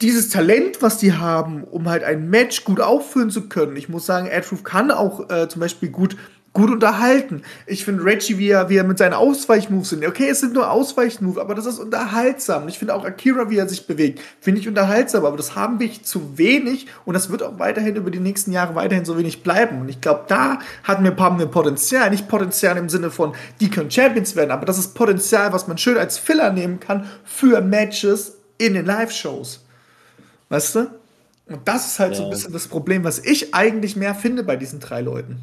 dieses 0.00 0.30
Talent, 0.30 0.80
was 0.80 0.96
die 0.98 1.12
haben, 1.12 1.64
um 1.64 1.88
halt 1.88 2.04
ein 2.04 2.30
Match 2.30 2.64
gut 2.64 2.80
auffüllen 2.80 3.30
zu 3.30 3.48
können. 3.48 3.76
Ich 3.76 3.88
muss 3.88 4.06
sagen, 4.06 4.30
Adroof 4.32 4.62
kann 4.62 4.90
auch 4.90 5.28
äh, 5.28 5.48
zum 5.48 5.60
Beispiel 5.60 5.90
gut 5.90 6.16
gut 6.52 6.70
unterhalten. 6.70 7.42
Ich 7.66 7.84
finde 7.84 8.04
Reggie, 8.04 8.36
wie 8.38 8.50
er, 8.50 8.68
wie 8.68 8.76
er 8.76 8.84
mit 8.84 8.98
seinen 8.98 9.14
Ausweichmoves 9.14 9.90
sind. 9.90 10.04
Okay, 10.04 10.28
es 10.28 10.40
sind 10.40 10.52
nur 10.52 10.70
Ausweichmoves, 10.70 11.38
aber 11.38 11.54
das 11.54 11.66
ist 11.66 11.78
unterhaltsam. 11.78 12.66
Ich 12.66 12.78
finde 12.78 12.94
auch 12.94 13.04
Akira, 13.04 13.50
wie 13.50 13.58
er 13.58 13.68
sich 13.68 13.86
bewegt, 13.86 14.20
finde 14.40 14.60
ich 14.60 14.66
unterhaltsam, 14.66 15.24
aber 15.24 15.36
das 15.36 15.54
haben 15.54 15.78
wir 15.78 15.90
zu 16.02 16.36
wenig 16.38 16.86
und 17.04 17.14
das 17.14 17.30
wird 17.30 17.42
auch 17.42 17.58
weiterhin 17.58 17.94
über 17.94 18.10
die 18.10 18.18
nächsten 18.18 18.50
Jahre 18.50 18.74
weiterhin 18.74 19.04
so 19.04 19.16
wenig 19.16 19.42
bleiben. 19.44 19.80
Und 19.80 19.88
ich 19.88 20.00
glaube, 20.00 20.24
da 20.26 20.58
hatten 20.82 21.04
wir 21.04 21.12
ein 21.12 21.16
paar 21.16 21.36
mehr 21.36 21.46
Potenzial. 21.46 22.10
Nicht 22.10 22.28
Potenzial 22.28 22.76
im 22.76 22.88
Sinne 22.88 23.10
von, 23.10 23.34
die 23.60 23.70
können 23.70 23.90
Champions 23.90 24.34
werden, 24.34 24.50
aber 24.50 24.66
das 24.66 24.78
ist 24.78 24.94
Potenzial, 24.94 25.52
was 25.52 25.68
man 25.68 25.78
schön 25.78 25.98
als 25.98 26.18
Filler 26.18 26.52
nehmen 26.52 26.80
kann 26.80 27.08
für 27.24 27.60
Matches 27.60 28.38
in 28.58 28.74
den 28.74 28.86
Live-Shows. 28.86 29.64
Weißt 30.48 30.74
du? 30.74 30.90
Und 31.46 31.66
das 31.66 31.86
ist 31.86 31.98
halt 32.00 32.12
ja. 32.12 32.18
so 32.18 32.24
ein 32.24 32.30
bisschen 32.30 32.52
das 32.52 32.66
Problem, 32.66 33.04
was 33.04 33.20
ich 33.20 33.54
eigentlich 33.54 33.94
mehr 33.94 34.16
finde 34.16 34.42
bei 34.42 34.56
diesen 34.56 34.80
drei 34.80 35.00
Leuten. 35.00 35.38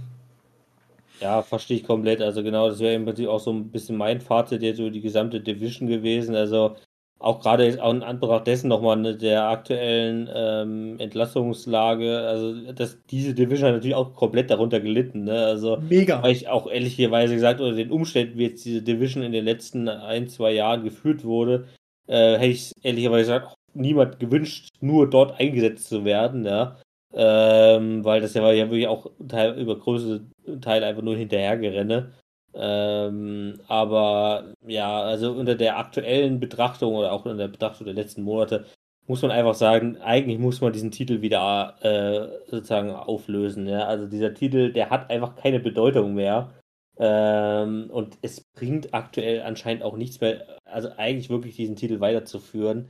Ja, 1.21 1.41
verstehe 1.41 1.77
ich 1.77 1.83
komplett. 1.83 2.21
Also 2.21 2.43
genau, 2.43 2.69
das 2.69 2.79
wäre 2.79 2.95
im 2.95 3.05
Prinzip 3.05 3.27
auch 3.27 3.39
so 3.39 3.51
ein 3.51 3.71
bisschen 3.71 3.97
mein 3.97 4.21
Fazit 4.21 4.61
jetzt 4.61 4.79
über 4.79 4.91
die 4.91 5.01
gesamte 5.01 5.41
Division 5.41 5.87
gewesen. 5.87 6.35
Also 6.35 6.75
auch 7.19 7.39
gerade 7.39 7.81
auch 7.81 7.93
in 7.93 8.03
Anbetracht 8.03 8.45
dessen 8.45 8.67
nochmal 8.67 8.97
ne, 8.97 9.15
der 9.17 9.49
aktuellen 9.49 10.29
ähm, 10.33 10.99
Entlassungslage, 10.99 12.19
also 12.19 12.71
dass 12.73 13.03
diese 13.09 13.33
Division 13.33 13.67
hat 13.67 13.75
natürlich 13.75 13.95
auch 13.95 14.13
komplett 14.13 14.51
darunter 14.51 14.79
gelitten. 14.79 15.23
Ne? 15.23 15.45
Also 15.45 15.77
mega. 15.77 16.21
Weil 16.21 16.33
ich 16.33 16.47
auch 16.47 16.67
ehrlicherweise 16.69 17.33
gesagt, 17.33 17.59
unter 17.59 17.75
den 17.75 17.91
Umständen, 17.91 18.37
wie 18.37 18.43
jetzt 18.43 18.65
diese 18.65 18.83
Division 18.83 19.23
in 19.23 19.31
den 19.31 19.45
letzten 19.45 19.89
ein, 19.89 20.27
zwei 20.27 20.51
Jahren 20.51 20.83
geführt 20.83 21.23
wurde, 21.23 21.67
äh, 22.07 22.37
hätte 22.37 22.51
ich 22.51 22.71
ehrlicherweise 22.83 23.21
gesagt, 23.21 23.55
niemand 23.73 24.19
gewünscht, 24.19 24.69
nur 24.79 25.09
dort 25.09 25.39
eingesetzt 25.39 25.89
zu 25.89 26.05
werden. 26.05 26.45
Ja? 26.45 26.77
Ähm, 27.19 28.05
weil 28.05 28.21
das 28.21 28.35
ja 28.35 28.43
war 28.43 28.53
ja 28.53 28.65
wirklich 28.69 28.87
auch 28.87 29.09
Teil, 29.27 29.59
über 29.59 29.77
große 29.79 30.27
Teile 30.61 30.85
einfach 30.85 31.01
nur 31.01 31.15
hinterhergerenne. 31.15 32.13
Ähm, 32.53 33.59
aber 33.67 34.53
ja, 34.67 35.01
also 35.01 35.31
unter 35.33 35.55
der 35.55 35.77
aktuellen 35.79 36.39
Betrachtung 36.39 36.95
oder 36.95 37.11
auch 37.11 37.25
unter 37.25 37.37
der 37.37 37.47
Betrachtung 37.47 37.85
der 37.85 37.95
letzten 37.95 38.21
Monate 38.23 38.65
muss 39.07 39.21
man 39.21 39.31
einfach 39.31 39.55
sagen, 39.55 39.97
eigentlich 40.01 40.37
muss 40.37 40.61
man 40.61 40.73
diesen 40.73 40.91
Titel 40.91 41.21
wieder 41.21 41.75
äh, 41.81 42.49
sozusagen 42.51 42.91
auflösen. 42.91 43.67
Ja? 43.67 43.85
Also 43.87 44.05
dieser 44.05 44.33
Titel, 44.33 44.71
der 44.73 44.89
hat 44.89 45.09
einfach 45.09 45.35
keine 45.35 45.59
Bedeutung 45.59 46.13
mehr. 46.13 46.53
Ähm, 46.99 47.89
und 47.91 48.17
es 48.21 48.43
bringt 48.55 48.93
aktuell 48.93 49.41
anscheinend 49.43 49.83
auch 49.83 49.95
nichts 49.97 50.19
mehr, 50.21 50.59
also 50.65 50.89
eigentlich 50.97 51.29
wirklich 51.29 51.55
diesen 51.55 51.75
Titel 51.75 51.99
weiterzuführen. 51.99 52.89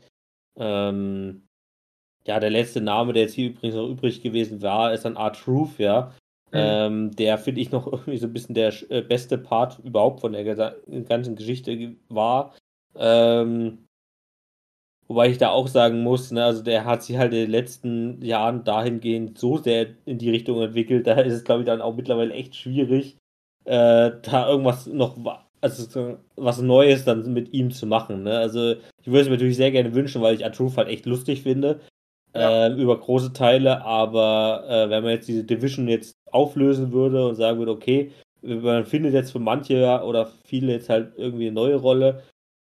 Ähm, 0.57 1.46
ja, 2.27 2.39
der 2.41 2.49
letzte 2.49 2.81
Name, 2.81 3.13
der 3.13 3.23
jetzt 3.23 3.33
hier 3.33 3.49
übrigens 3.49 3.75
noch 3.75 3.87
übrig 3.87 4.21
gewesen 4.21 4.61
war, 4.61 4.93
ist 4.93 5.05
dann 5.05 5.17
Art 5.17 5.39
Truth, 5.39 5.79
ja. 5.79 6.13
Mhm. 6.51 6.59
Ähm, 6.59 7.15
der 7.15 7.37
finde 7.37 7.61
ich 7.61 7.71
noch 7.71 7.87
irgendwie 7.91 8.17
so 8.17 8.27
ein 8.27 8.33
bisschen 8.33 8.53
der 8.53 8.73
äh, 8.89 9.01
beste 9.01 9.37
Part 9.37 9.79
überhaupt 9.83 10.21
von 10.21 10.33
der 10.33 10.75
ganzen 11.07 11.35
Geschichte 11.35 11.95
war. 12.09 12.53
Ähm, 12.95 13.85
wobei 15.07 15.29
ich 15.29 15.37
da 15.37 15.49
auch 15.49 15.67
sagen 15.67 16.03
muss, 16.03 16.31
ne, 16.31 16.43
also 16.43 16.63
der 16.63 16.83
hat 16.83 17.03
sich 17.03 17.17
halt 17.17 17.31
in 17.31 17.39
den 17.39 17.51
letzten 17.51 18.21
Jahren 18.21 18.65
dahingehend 18.65 19.37
so 19.37 19.57
sehr 19.57 19.87
in 20.05 20.17
die 20.17 20.29
Richtung 20.29 20.61
entwickelt, 20.61 21.07
da 21.07 21.13
ist 21.21 21.33
es, 21.33 21.43
glaube 21.45 21.61
ich, 21.61 21.65
dann 21.65 21.81
auch 21.81 21.95
mittlerweile 21.95 22.33
echt 22.33 22.55
schwierig, 22.55 23.17
äh, 23.63 24.11
da 24.21 24.49
irgendwas 24.49 24.85
noch 24.87 25.17
also 25.61 26.17
was 26.35 26.61
Neues 26.61 27.03
dann 27.05 27.33
mit 27.33 27.53
ihm 27.53 27.71
zu 27.71 27.87
machen. 27.87 28.23
Ne? 28.23 28.37
Also 28.37 28.73
ich 29.01 29.07
würde 29.07 29.21
es 29.21 29.27
mir 29.27 29.33
natürlich 29.33 29.57
sehr 29.57 29.71
gerne 29.71 29.93
wünschen, 29.95 30.21
weil 30.21 30.35
ich 30.35 30.45
Atruth 30.45 30.77
halt 30.77 30.87
echt 30.87 31.05
lustig 31.05 31.41
finde 31.41 31.81
äh, 32.37 32.73
über 32.73 32.99
große 32.99 33.33
Teile, 33.33 33.83
aber 33.83 34.65
äh, 34.69 34.89
wenn 34.89 35.03
man 35.03 35.13
jetzt 35.13 35.27
diese 35.27 35.43
Division 35.43 35.87
jetzt 35.87 36.17
auflösen 36.31 36.91
würde 36.91 37.27
und 37.27 37.35
sagen 37.35 37.59
würde, 37.59 37.71
okay, 37.71 38.11
man 38.41 38.85
findet 38.85 39.13
jetzt 39.13 39.31
für 39.31 39.39
manche 39.39 40.01
oder 40.03 40.27
viele 40.45 40.73
jetzt 40.73 40.89
halt 40.89 41.13
irgendwie 41.17 41.47
eine 41.47 41.55
neue 41.55 41.75
Rolle, 41.75 42.23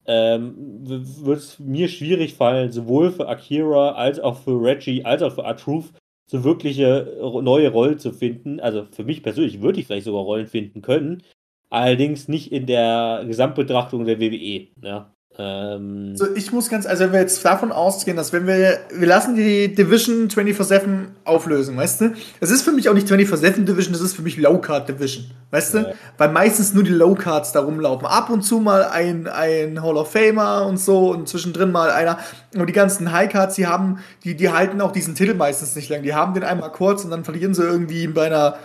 ähm, 0.05 0.55
wird 0.81 1.37
es 1.37 1.59
mir 1.59 1.87
schwierig 1.87 2.33
fallen, 2.33 2.71
sowohl 2.71 3.11
für 3.11 3.27
Akira 3.27 3.91
als 3.91 4.19
auch 4.19 4.37
für 4.37 4.61
Reggie 4.61 5.05
als 5.05 5.21
auch 5.21 5.33
für 5.33 5.45
Artruth 5.45 5.91
so 6.25 6.43
wirkliche 6.43 7.17
neue 7.41 7.69
Rollen 7.69 7.99
zu 7.99 8.11
finden. 8.11 8.59
Also 8.59 8.85
für 8.91 9.03
mich 9.03 9.21
persönlich 9.21 9.61
würde 9.61 9.79
ich 9.79 9.87
vielleicht 9.87 10.05
sogar 10.05 10.23
Rollen 10.23 10.47
finden 10.47 10.81
können, 10.81 11.23
allerdings 11.69 12.27
nicht 12.27 12.51
in 12.51 12.65
der 12.65 13.23
Gesamtbetrachtung 13.27 14.05
der 14.05 14.19
WWE. 14.19 14.67
Ja. 14.81 15.13
Ähm, 15.41 16.15
so, 16.15 16.27
ich 16.35 16.51
muss 16.51 16.69
ganz, 16.69 16.85
also 16.85 17.05
wenn 17.05 17.13
wir 17.13 17.19
jetzt 17.19 17.43
davon 17.43 17.71
ausgehen, 17.71 18.15
dass 18.15 18.31
wenn 18.31 18.45
wir, 18.45 18.79
wir 18.93 19.07
lassen 19.07 19.35
die 19.35 19.73
Division 19.73 20.27
24-7 20.27 21.05
auflösen, 21.23 21.75
weißt 21.75 22.01
du? 22.01 22.13
Es 22.39 22.51
ist 22.51 22.61
für 22.61 22.71
mich 22.71 22.89
auch 22.89 22.93
nicht 22.93 23.07
24-7 23.07 23.65
Division, 23.65 23.93
das 23.93 24.01
ist 24.01 24.15
für 24.15 24.21
mich 24.21 24.37
Low-Card 24.37 24.89
Division, 24.89 25.25
weißt 25.49 25.73
ja. 25.73 25.81
du? 25.81 25.95
Weil 26.17 26.31
meistens 26.31 26.73
nur 26.73 26.83
die 26.83 26.91
Low-Cards 26.91 27.53
da 27.53 27.61
rumlaufen. 27.61 28.05
Ab 28.05 28.29
und 28.29 28.43
zu 28.43 28.59
mal 28.59 28.83
ein, 28.83 29.27
ein 29.27 29.81
Hall 29.81 29.97
of 29.97 30.11
Famer 30.11 30.67
und 30.67 30.77
so 30.77 31.11
und 31.11 31.27
zwischendrin 31.27 31.71
mal 31.71 31.89
einer. 31.89 32.19
Und 32.55 32.67
die 32.67 32.73
ganzen 32.73 33.11
High-Cards, 33.11 33.55
die 33.55 33.65
haben, 33.65 33.99
die, 34.23 34.35
die 34.35 34.51
halten 34.51 34.79
auch 34.81 34.91
diesen 34.91 35.15
Titel 35.15 35.33
meistens 35.33 35.75
nicht 35.75 35.89
lang. 35.89 36.03
Die 36.03 36.13
haben 36.13 36.35
den 36.35 36.43
einmal 36.43 36.71
kurz 36.71 37.03
und 37.03 37.09
dann 37.09 37.23
verlieren 37.23 37.55
sie 37.55 37.63
irgendwie 37.63 38.05
bei 38.07 38.27
einer 38.27 38.57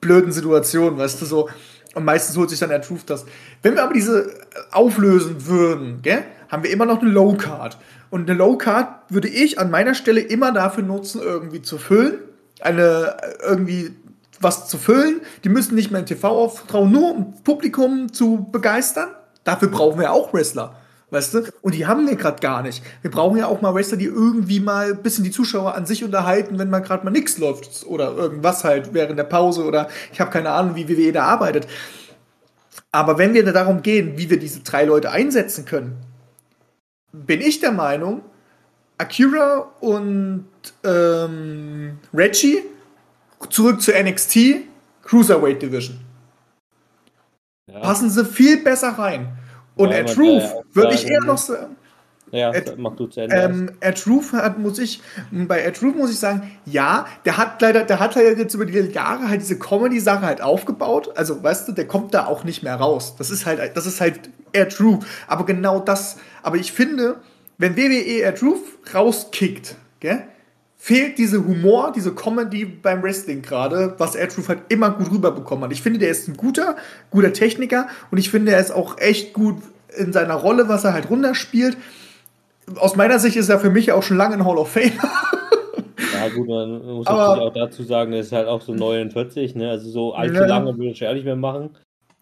blöden 0.00 0.32
Situation, 0.32 0.98
weißt 0.98 1.22
du, 1.22 1.26
so. 1.26 1.48
Und 1.94 2.04
meistens 2.04 2.36
holt 2.36 2.50
sich 2.50 2.58
dann 2.58 2.70
der 2.70 2.82
Truth 2.82 3.02
das. 3.06 3.24
Wenn 3.62 3.74
wir 3.74 3.84
aber 3.84 3.94
diese 3.94 4.30
auflösen 4.72 5.46
würden, 5.46 6.00
gell, 6.02 6.24
haben 6.48 6.62
wir 6.62 6.70
immer 6.70 6.86
noch 6.86 7.00
eine 7.00 7.10
Low 7.10 7.34
Card. 7.34 7.78
Und 8.10 8.28
eine 8.28 8.38
Low 8.38 8.56
Card 8.56 8.88
würde 9.08 9.28
ich 9.28 9.58
an 9.58 9.70
meiner 9.70 9.94
Stelle 9.94 10.20
immer 10.20 10.52
dafür 10.52 10.82
nutzen, 10.82 11.20
irgendwie 11.22 11.62
zu 11.62 11.78
füllen. 11.78 12.18
Eine, 12.60 13.16
irgendwie 13.42 13.90
was 14.40 14.68
zu 14.68 14.78
füllen. 14.78 15.20
Die 15.42 15.48
müssen 15.48 15.74
nicht 15.74 15.90
mehr 15.90 16.00
in 16.00 16.06
TV 16.06 16.28
auftrauen, 16.28 16.90
nur 16.90 17.14
um 17.14 17.42
Publikum 17.42 18.12
zu 18.12 18.48
begeistern. 18.50 19.08
Dafür 19.44 19.68
brauchen 19.68 19.98
wir 19.98 20.12
auch 20.12 20.32
Wrestler. 20.32 20.76
Weißt 21.14 21.32
du? 21.32 21.44
Und 21.62 21.76
die 21.76 21.86
haben 21.86 22.08
wir 22.08 22.16
gerade 22.16 22.40
gar 22.40 22.60
nicht. 22.62 22.82
Wir 23.02 23.10
brauchen 23.10 23.38
ja 23.38 23.46
auch 23.46 23.60
mal 23.60 23.72
Wrestler, 23.72 23.96
die 23.96 24.06
irgendwie 24.06 24.58
mal 24.58 24.90
ein 24.90 25.02
bisschen 25.02 25.22
die 25.22 25.30
Zuschauer 25.30 25.76
an 25.76 25.86
sich 25.86 26.02
unterhalten, 26.02 26.58
wenn 26.58 26.70
mal 26.70 26.80
gerade 26.80 27.04
mal 27.04 27.12
nichts 27.12 27.38
läuft 27.38 27.86
oder 27.86 28.12
irgendwas 28.16 28.64
halt 28.64 28.92
während 28.92 29.16
der 29.16 29.24
Pause 29.24 29.64
oder 29.64 29.88
ich 30.12 30.20
habe 30.20 30.32
keine 30.32 30.50
Ahnung, 30.50 30.74
wie 30.74 30.88
WWE 30.88 31.12
da 31.12 31.22
arbeitet. 31.24 31.68
Aber 32.90 33.16
wenn 33.16 33.32
wir 33.32 33.44
darum 33.44 33.82
gehen, 33.82 34.18
wie 34.18 34.28
wir 34.28 34.40
diese 34.40 34.60
drei 34.60 34.84
Leute 34.84 35.12
einsetzen 35.12 35.64
können, 35.64 35.96
bin 37.12 37.40
ich 37.40 37.60
der 37.60 37.70
Meinung, 37.70 38.22
Akira 38.98 39.70
und 39.80 40.46
ähm, 40.82 41.98
Reggie 42.12 42.58
zurück 43.50 43.80
zur 43.80 43.94
NXT 43.94 44.64
Cruiserweight 45.04 45.62
Division. 45.62 46.00
Ja. 47.72 47.78
Passen 47.78 48.10
sie 48.10 48.24
viel 48.24 48.64
besser 48.64 48.90
rein. 48.98 49.38
Und 49.76 49.90
ja, 49.90 49.96
Ed 49.98 50.18
Roof 50.18 50.42
würde 50.72 50.94
ich 50.94 51.06
eher 51.06 51.20
noch 51.22 51.38
sagen. 51.38 51.76
Ja, 52.30 52.52
Ed, 52.52 52.76
mach 52.78 52.96
du 52.96 53.06
zu 53.06 53.20
Ende. 53.20 53.36
Ähm, 53.36 53.70
Ed 53.80 54.06
Roof 54.08 54.32
hat, 54.32 54.58
muss 54.58 54.78
ich, 54.80 55.00
bei 55.30 55.62
Ed 55.62 55.80
Roof 55.82 55.94
muss 55.94 56.10
ich 56.10 56.18
sagen, 56.18 56.50
ja, 56.66 57.06
der 57.24 57.36
hat 57.36 57.62
leider, 57.62 57.84
der 57.84 58.00
hat 58.00 58.16
halt 58.16 58.38
jetzt 58.38 58.54
über 58.54 58.66
die 58.66 58.72
Jahre 58.72 59.28
halt 59.28 59.40
diese 59.40 59.58
Comedy-Sache 59.58 60.22
halt 60.22 60.42
aufgebaut. 60.42 61.16
Also, 61.16 61.42
weißt 61.42 61.68
du, 61.68 61.72
der 61.72 61.86
kommt 61.86 62.12
da 62.12 62.26
auch 62.26 62.42
nicht 62.42 62.64
mehr 62.64 62.74
raus. 62.74 63.14
Das 63.16 63.30
ist 63.30 63.46
halt, 63.46 63.76
das 63.76 63.86
ist 63.86 64.00
halt 64.00 64.30
Ed 64.52 64.80
Roof. 64.80 65.04
Aber 65.28 65.46
genau 65.46 65.78
das, 65.78 66.16
aber 66.42 66.56
ich 66.56 66.72
finde, 66.72 67.16
wenn 67.58 67.76
WWE 67.76 68.22
Ed 68.22 68.42
Roof 68.42 68.58
rauskickt, 68.92 69.76
gell, 70.00 70.24
fehlt 70.84 71.16
diese 71.16 71.42
Humor, 71.42 71.92
diese 71.96 72.14
Comedy 72.14 72.66
beim 72.66 73.02
Wrestling 73.02 73.40
gerade, 73.40 73.94
was 73.96 74.14
Ed 74.16 74.36
Roof 74.36 74.50
halt 74.50 74.58
immer 74.68 74.90
gut 74.90 75.10
rüberbekommen 75.10 75.64
hat. 75.64 75.72
Ich 75.72 75.80
finde, 75.80 75.98
der 75.98 76.10
ist 76.10 76.28
ein 76.28 76.36
guter, 76.36 76.76
guter 77.10 77.32
Techniker 77.32 77.88
und 78.10 78.18
ich 78.18 78.30
finde, 78.30 78.52
er 78.52 78.60
ist 78.60 78.70
auch 78.70 78.98
echt 78.98 79.32
gut 79.32 79.56
in 79.96 80.12
seiner 80.12 80.34
Rolle, 80.34 80.68
was 80.68 80.84
er 80.84 80.92
halt 80.92 81.08
runterspielt. 81.08 81.78
Aus 82.76 82.96
meiner 82.96 83.18
Sicht 83.18 83.36
ist 83.36 83.48
er 83.48 83.60
für 83.60 83.70
mich 83.70 83.92
auch 83.92 84.02
schon 84.02 84.18
lange 84.18 84.34
in 84.34 84.44
Hall 84.44 84.58
of 84.58 84.72
Fame. 84.72 84.92
Ja, 86.12 86.28
gut, 86.28 86.48
man 86.48 86.82
muss 86.84 87.06
natürlich 87.06 87.42
auch 87.42 87.52
dazu 87.52 87.82
sagen, 87.82 88.12
er 88.12 88.20
ist 88.20 88.32
halt 88.32 88.46
auch 88.46 88.62
so 88.62 88.72
49, 88.72 89.56
ne? 89.56 89.70
Also 89.70 89.90
so 89.90 90.14
allzu 90.14 90.36
ja. 90.42 90.46
lange 90.46 90.76
würde 90.76 90.90
ich 90.90 91.00
ja 91.00 91.12
nicht 91.12 91.24
mehr 91.24 91.36
machen. 91.36 91.70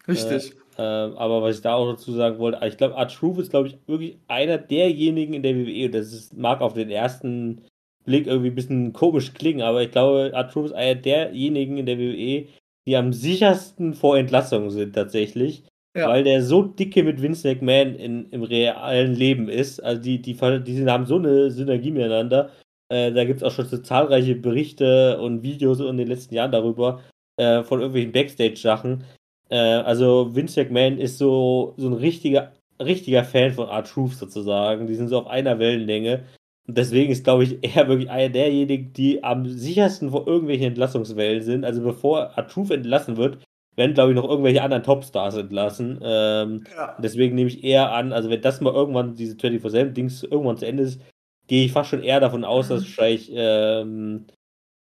Richtig. 0.07 0.51
Äh, 0.51 0.55
Ähm, 0.75 1.15
aber 1.17 1.43
was 1.43 1.57
ich 1.57 1.61
da 1.61 1.75
auch 1.75 1.91
dazu 1.91 2.11
sagen 2.13 2.39
wollte, 2.39 2.59
ich 2.65 2.77
glaube, 2.77 2.97
Art 2.97 3.13
Truth 3.13 3.37
ist, 3.37 3.51
glaube 3.51 3.67
ich, 3.67 3.77
wirklich 3.85 4.17
einer 4.27 4.57
derjenigen 4.57 5.35
in 5.35 5.43
der 5.43 5.55
WWE, 5.55 5.85
und 5.85 5.93
das 5.93 6.11
ist, 6.11 6.35
mag 6.35 6.61
auf 6.61 6.73
den 6.73 6.89
ersten 6.89 7.61
Blick 8.05 8.27
irgendwie 8.27 8.49
ein 8.49 8.55
bisschen 8.55 8.93
komisch 8.93 9.33
klingen, 9.33 9.61
aber 9.61 9.83
ich 9.83 9.91
glaube, 9.91 10.31
Art 10.33 10.51
Truth 10.51 10.67
ist 10.67 10.73
einer 10.73 10.95
derjenigen 10.95 11.77
in 11.77 11.85
der 11.85 11.97
WWE, 11.97 12.47
die 12.85 12.97
am 12.97 13.13
sichersten 13.13 13.93
vor 13.93 14.17
Entlassung 14.17 14.69
sind 14.69 14.93
tatsächlich. 14.93 15.63
Ja. 15.95 16.09
Weil 16.09 16.23
der 16.23 16.41
so 16.41 16.63
dicke 16.63 17.03
mit 17.03 17.21
Vince 17.21 17.47
McMahon 17.47 17.95
in, 17.95 18.29
im 18.31 18.41
realen 18.41 19.13
Leben 19.13 19.47
ist. 19.47 19.79
Also 19.79 20.01
die, 20.01 20.21
die, 20.21 20.33
die 20.33 20.85
haben 20.87 21.05
so 21.05 21.17
eine 21.17 21.51
Synergie 21.51 21.91
miteinander. 21.91 22.49
Äh, 22.89 23.11
da 23.11 23.23
gibt 23.25 23.37
es 23.37 23.43
auch 23.43 23.51
schon 23.51 23.65
so 23.65 23.77
zahlreiche 23.77 24.35
Berichte 24.35 25.19
und 25.21 25.43
Videos 25.43 25.79
in 25.79 25.97
den 25.97 26.07
letzten 26.07 26.33
Jahren 26.33 26.51
darüber, 26.51 27.01
äh, 27.37 27.63
von 27.63 27.79
irgendwelchen 27.79 28.11
Backstage-Sachen. 28.11 29.03
Äh, 29.49 29.55
also 29.55 30.35
Vince 30.35 30.63
McMahon 30.63 30.97
ist 30.97 31.19
so, 31.19 31.75
so 31.77 31.87
ein 31.87 31.93
richtiger, 31.93 32.53
richtiger 32.81 33.23
Fan 33.23 33.51
von 33.51 33.69
Art 33.69 33.87
Truth 33.87 34.13
sozusagen. 34.13 34.87
Die 34.87 34.95
sind 34.95 35.09
so 35.09 35.19
auf 35.19 35.27
einer 35.27 35.59
Wellenlänge. 35.59 36.23
Und 36.67 36.77
deswegen 36.77 37.11
ist, 37.11 37.23
glaube 37.23 37.43
ich, 37.43 37.57
er 37.75 37.87
wirklich 37.87 38.09
einer 38.09 38.29
derjenigen, 38.29 38.93
die 38.93 39.23
am 39.23 39.45
sichersten 39.45 40.11
vor 40.11 40.27
irgendwelchen 40.27 40.67
Entlassungswellen 40.67 41.43
sind. 41.43 41.65
Also 41.65 41.81
bevor 41.81 42.37
Art 42.37 42.51
Truth 42.51 42.71
entlassen 42.71 43.17
wird, 43.17 43.39
werden, 43.75 43.93
glaube 43.93 44.11
ich, 44.11 44.15
noch 44.15 44.29
irgendwelche 44.29 44.61
anderen 44.61 44.83
Topstars 44.83 45.35
entlassen. 45.35 45.99
Ähm, 46.03 46.63
ja. 46.75 46.95
Deswegen 47.01 47.35
nehme 47.35 47.49
ich 47.49 47.63
eher 47.63 47.91
an, 47.91 48.13
also 48.13 48.29
wenn 48.29 48.41
das 48.41 48.61
mal 48.61 48.73
irgendwann, 48.73 49.15
diese 49.15 49.35
24-7-Dings 49.35 50.23
irgendwann 50.23 50.57
zu 50.57 50.67
Ende 50.67 50.83
ist, 50.83 51.01
gehe 51.47 51.65
ich 51.65 51.71
fast 51.71 51.89
schon 51.89 52.03
eher 52.03 52.19
davon 52.19 52.45
aus, 52.45 52.67
dass 52.69 52.81
mhm. 52.81 52.87
vielleicht 52.87 53.31
ähm, 53.33 54.25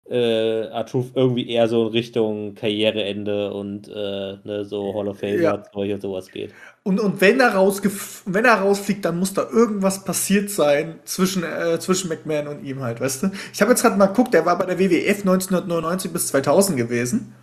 äh, 0.08 0.66
Artuf 0.68 1.12
irgendwie 1.14 1.48
eher 1.48 1.68
so 1.68 1.86
in 1.86 1.92
Richtung 1.92 2.54
Karriereende 2.54 3.52
und 3.52 3.88
äh, 3.88 4.36
ne, 4.44 4.64
so 4.64 4.94
Hall 4.94 5.08
of 5.08 5.18
Fame 5.18 5.40
ja. 5.40 5.62
und 5.74 6.02
sowas 6.02 6.30
geht. 6.30 6.52
Und, 6.84 6.98
und 6.98 7.20
wenn, 7.20 7.38
er 7.38 7.54
wenn 7.54 8.44
er 8.44 8.54
rausfliegt, 8.54 9.04
dann 9.04 9.18
muss 9.18 9.34
da 9.34 9.46
irgendwas 9.48 10.04
passiert 10.04 10.50
sein 10.50 10.98
zwischen, 11.04 11.44
äh, 11.44 11.78
zwischen 11.78 12.08
McMahon 12.08 12.48
und 12.48 12.64
ihm 12.64 12.82
halt, 12.82 13.00
weißt 13.00 13.22
du? 13.22 13.30
Ich 13.52 13.60
habe 13.60 13.70
jetzt 13.70 13.82
gerade 13.82 13.96
mal 13.96 14.06
geguckt, 14.06 14.34
der 14.34 14.44
war 14.46 14.58
bei 14.58 14.66
der 14.66 14.80
WWF 14.80 15.20
1999 15.20 16.12
bis 16.12 16.26
2000 16.28 16.76
gewesen. 16.76 17.34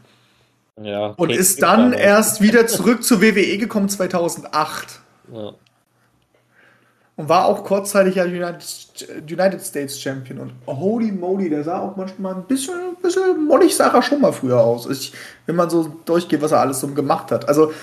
Ja, 0.81 1.07
und 1.17 1.31
ist 1.31 1.61
dann 1.61 1.93
erst 1.93 2.41
wieder 2.41 2.67
zurück 2.67 3.03
zur 3.03 3.21
WWE 3.21 3.57
gekommen 3.57 3.89
2008. 3.89 4.99
Ja. 5.31 5.53
Und 7.15 7.27
war 7.27 7.45
auch 7.45 7.65
kurzzeitig 7.65 8.15
ja 8.15 8.23
United, 8.23 9.07
United, 9.29 9.61
States 9.61 9.99
Champion. 9.99 10.39
Und 10.39 10.53
holy 10.67 11.11
moly, 11.11 11.49
der 11.49 11.65
sah 11.65 11.79
auch 11.79 11.97
manchmal 11.97 12.35
ein 12.35 12.43
bisschen, 12.43 12.75
ein 12.75 13.01
bisschen 13.01 13.45
mollig 13.45 13.75
sah 13.75 13.93
er 13.93 14.01
schon 14.01 14.21
mal 14.21 14.31
früher 14.31 14.61
aus. 14.61 14.89
Ich, 14.89 15.13
wenn 15.45 15.57
man 15.57 15.69
so 15.69 15.93
durchgeht, 16.05 16.41
was 16.41 16.53
er 16.53 16.61
alles 16.61 16.79
so 16.79 16.87
gemacht 16.87 17.31
hat. 17.31 17.47
Also 17.49 17.73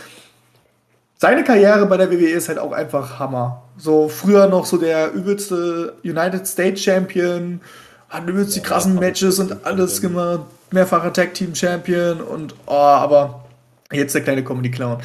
seine 1.16 1.44
Karriere 1.44 1.86
bei 1.86 1.96
der 1.96 2.10
WWE 2.10 2.30
ist 2.30 2.48
halt 2.48 2.58
auch 2.58 2.72
einfach 2.72 3.18
Hammer. 3.18 3.62
So 3.76 4.08
früher 4.08 4.46
noch 4.48 4.66
so 4.66 4.76
der 4.76 5.12
übelste 5.12 5.94
United 6.02 6.46
States 6.46 6.82
Champion, 6.82 7.60
hat 8.08 8.28
übelst 8.28 8.56
die 8.56 8.60
krassen 8.60 8.94
Matches 8.94 9.38
und 9.38 9.64
alles 9.66 10.00
gemacht 10.00 10.46
mehrfacher 10.70 11.12
Tag 11.12 11.34
Team 11.34 11.54
Champion 11.54 12.20
und 12.20 12.54
oh, 12.66 12.72
aber 12.72 13.44
jetzt 13.92 14.14
der 14.14 14.22
kleine 14.22 14.44
Comedy 14.44 14.70
Clown. 14.70 15.02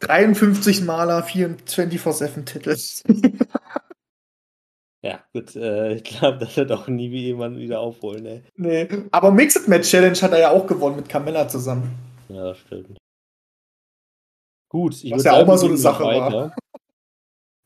53 0.00 0.82
Maler, 0.82 1.26
24-7 1.26 2.44
Titel. 2.44 2.76
ja, 5.02 5.18
gut, 5.32 5.56
äh, 5.56 5.94
ich 5.94 6.04
glaube, 6.04 6.38
das 6.38 6.56
wird 6.56 6.70
auch 6.70 6.86
nie 6.86 7.10
wie 7.10 7.24
jemand 7.24 7.58
wieder 7.58 7.80
aufholen, 7.80 8.24
ey. 8.26 8.42
Nee, 8.56 8.88
aber 9.10 9.32
Mixed 9.32 9.66
Match 9.66 9.90
Challenge 9.90 10.16
hat 10.16 10.32
er 10.32 10.38
ja 10.38 10.50
auch 10.50 10.66
gewonnen 10.66 10.96
mit 10.96 11.08
Carmella 11.08 11.48
zusammen. 11.48 11.98
Ja, 12.28 12.44
das 12.44 12.58
stimmt. 12.58 12.98
Gut, 14.68 15.02
ich 15.02 15.12
Was 15.12 15.24
ja 15.24 15.32
auch 15.32 15.46
mal 15.46 15.58
so 15.58 15.66
eine 15.66 15.76
Sache 15.76 16.04
weiter. 16.04 16.32
war. 16.32 16.56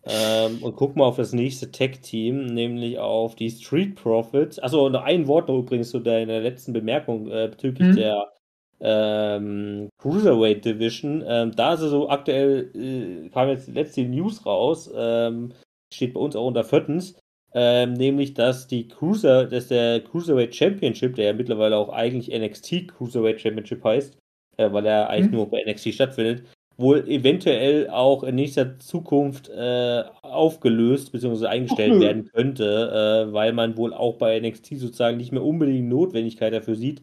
Ähm, 0.05 0.63
und 0.63 0.75
guck 0.75 0.97
mal 0.97 1.05
auf 1.05 1.17
das 1.17 1.33
nächste 1.33 1.71
Tech-Team, 1.71 2.47
nämlich 2.47 2.99
auf 2.99 3.37
die 3.37 3.51
Street 3.51 3.95
Profits. 3.95 4.59
Achso, 4.59 4.89
noch 4.89 5.05
ein 5.05 5.29
Wort 5.29 5.49
noch 5.49 5.59
übrigens 5.59 5.91
zu 5.91 6.01
deiner 6.01 6.41
letzten 6.41 6.73
Bemerkung 6.73 7.31
äh, 7.31 7.49
bezüglich 7.49 7.89
mhm. 7.89 7.97
der 7.97 8.33
ähm, 8.81 9.89
Cruiserweight 9.99 10.65
Division. 10.65 11.23
Ähm, 11.27 11.53
da 11.55 11.75
ist 11.75 11.83
es 11.83 11.91
so 11.91 12.09
aktuell, 12.09 12.71
äh, 12.75 13.29
kam 13.29 13.49
jetzt 13.49 13.69
letzte 13.69 14.03
News 14.03 14.45
raus, 14.45 14.91
ähm, 14.95 15.53
steht 15.95 16.15
bei 16.15 16.21
uns 16.21 16.35
auch 16.35 16.47
unter 16.47 16.65
viertens, 16.65 17.17
ähm, 17.55 17.93
nämlich 17.93 18.35
dass 18.35 18.67
die 18.67 18.89
Cruiser, 18.89 19.47
dass 19.47 19.69
der 19.69 20.01
Cruiserweight 20.01 20.55
Championship, 20.55 21.15
der 21.15 21.27
ja 21.27 21.33
mittlerweile 21.33 21.77
auch 21.77 21.91
eigentlich 21.91 22.37
NXT 22.37 22.89
Cruiserweight 22.89 23.41
Championship 23.41 23.85
heißt, 23.85 24.19
äh, 24.57 24.73
weil 24.73 24.87
er 24.87 25.11
eigentlich 25.11 25.31
mhm. 25.31 25.37
nur 25.37 25.51
bei 25.51 25.63
NXT 25.65 25.95
stattfindet, 25.95 26.43
wohl 26.77 27.09
eventuell 27.09 27.89
auch 27.91 28.23
in 28.25 28.35
nächster 28.35 28.79
Zukunft 28.79 29.49
äh, 29.49 30.05
aufgelöst 30.23 31.13
bzw. 31.13 31.47
eingestellt 31.47 32.01
werden 32.01 32.25
könnte, 32.27 33.27
äh, 33.29 33.33
weil 33.33 33.53
man 33.53 33.77
wohl 33.77 33.95
auch 33.95 34.17
bei 34.17 34.39
NXT 34.39 34.79
sozusagen 34.79 35.17
nicht 35.17 35.33
mehr 35.33 35.45
unbedingt 35.45 35.89
Notwendigkeit 35.89 36.53
dafür 36.53 36.75
sieht, 36.75 37.03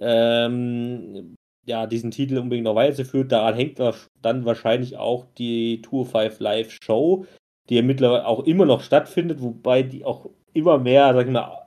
ähm, 0.00 1.34
ja, 1.66 1.86
diesen 1.86 2.10
Titel 2.10 2.38
unbedingt 2.38 2.64
noch 2.64 2.74
weiterzuführen. 2.74 3.28
Daran 3.28 3.54
hängt 3.54 3.80
dann 4.22 4.44
wahrscheinlich 4.44 4.96
auch 4.96 5.26
die 5.36 5.82
Tour 5.82 6.06
5 6.06 6.38
Live 6.40 6.70
Show, 6.70 7.26
die 7.68 7.76
ja 7.76 7.82
mittlerweile 7.82 8.26
auch 8.26 8.44
immer 8.44 8.66
noch 8.66 8.82
stattfindet, 8.82 9.42
wobei 9.42 9.82
die 9.82 10.04
auch 10.04 10.30
immer 10.52 10.78
mehr, 10.78 11.12
sag 11.12 11.26
ich 11.26 11.32
mal, 11.32 11.66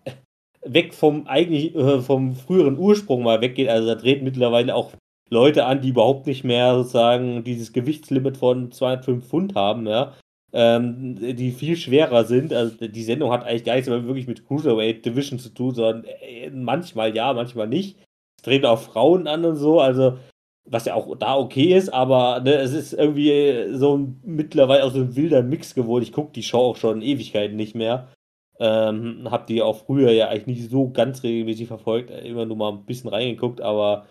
weg 0.64 0.94
vom 0.94 1.28
eigentlich 1.28 1.76
äh, 1.76 2.02
vom 2.02 2.36
früheren 2.36 2.78
Ursprung 2.78 3.24
mal 3.24 3.42
weggeht. 3.42 3.70
Also 3.70 3.88
da 3.88 3.96
dreht 3.96 4.24
mittlerweile 4.24 4.76
auch 4.76 4.94
Leute 5.30 5.66
an, 5.66 5.82
die 5.82 5.90
überhaupt 5.90 6.28
nicht 6.28 6.44
mehr 6.44 6.76
sozusagen 6.76 7.44
dieses 7.44 7.74
Gewichtslimit 7.74 8.38
von 8.38 8.72
205 8.72 9.28
Pfund 9.28 9.56
haben, 9.56 9.88
ja, 9.88 10.14
ähm, 10.54 11.16
die 11.16 11.52
viel 11.52 11.76
schwerer 11.78 12.26
sind. 12.26 12.54
Also 12.54 12.88
die 12.88 13.04
Sendung 13.04 13.32
hat 13.32 13.44
eigentlich 13.44 13.64
gar 13.64 13.76
nichts 13.76 13.90
mehr 13.90 14.06
wirklich 14.06 14.28
mit 14.28 14.46
Cruiserweight 14.48 15.06
Division 15.06 15.40
zu 15.40 15.50
tun, 15.50 15.76
sondern 15.76 16.06
äh, 16.06 16.50
manchmal 16.50 17.16
ja, 17.16 17.34
manchmal 17.34 17.68
nicht. 17.68 17.98
Es 18.38 18.44
dreht 18.44 18.66
auch 18.66 18.80
Frauen 18.80 19.28
an 19.28 19.46
und 19.46 19.58
so, 19.58 19.80
also 19.80 20.18
was 20.72 20.86
ja 20.86 20.94
auch 20.94 21.16
da 21.18 21.36
okay 21.36 21.76
ist, 21.76 21.90
aber 21.90 22.42
ne, 22.42 22.54
es 22.56 22.74
ist 22.74 22.94
irgendwie 22.94 23.74
so 23.74 23.98
ein, 23.98 24.22
mittlerweile 24.24 24.86
auch 24.86 24.92
so 24.92 25.00
ein 25.00 25.16
wilder 25.16 25.42
Mix 25.44 25.74
geworden. 25.76 26.04
Ich 26.04 26.14
gucke 26.14 26.32
die 26.32 26.44
Show 26.44 26.60
auch 26.60 26.76
schon 26.78 27.02
Ewigkeiten 27.02 27.56
nicht 27.56 27.76
mehr. 27.76 28.10
Ähm, 28.60 29.28
hab 29.32 29.48
die 29.48 29.62
auch 29.62 29.86
früher 29.86 30.12
ja 30.12 30.28
eigentlich 30.28 30.60
nicht 30.60 30.70
so 30.70 30.90
ganz 30.92 31.24
regelmäßig 31.24 31.68
verfolgt, 31.68 32.12
immer 32.12 32.46
nur 32.46 32.58
mal 32.58 32.74
ein 32.74 32.86
bisschen 32.86 33.10
reingeguckt, 33.10 33.62
aber 33.62 34.06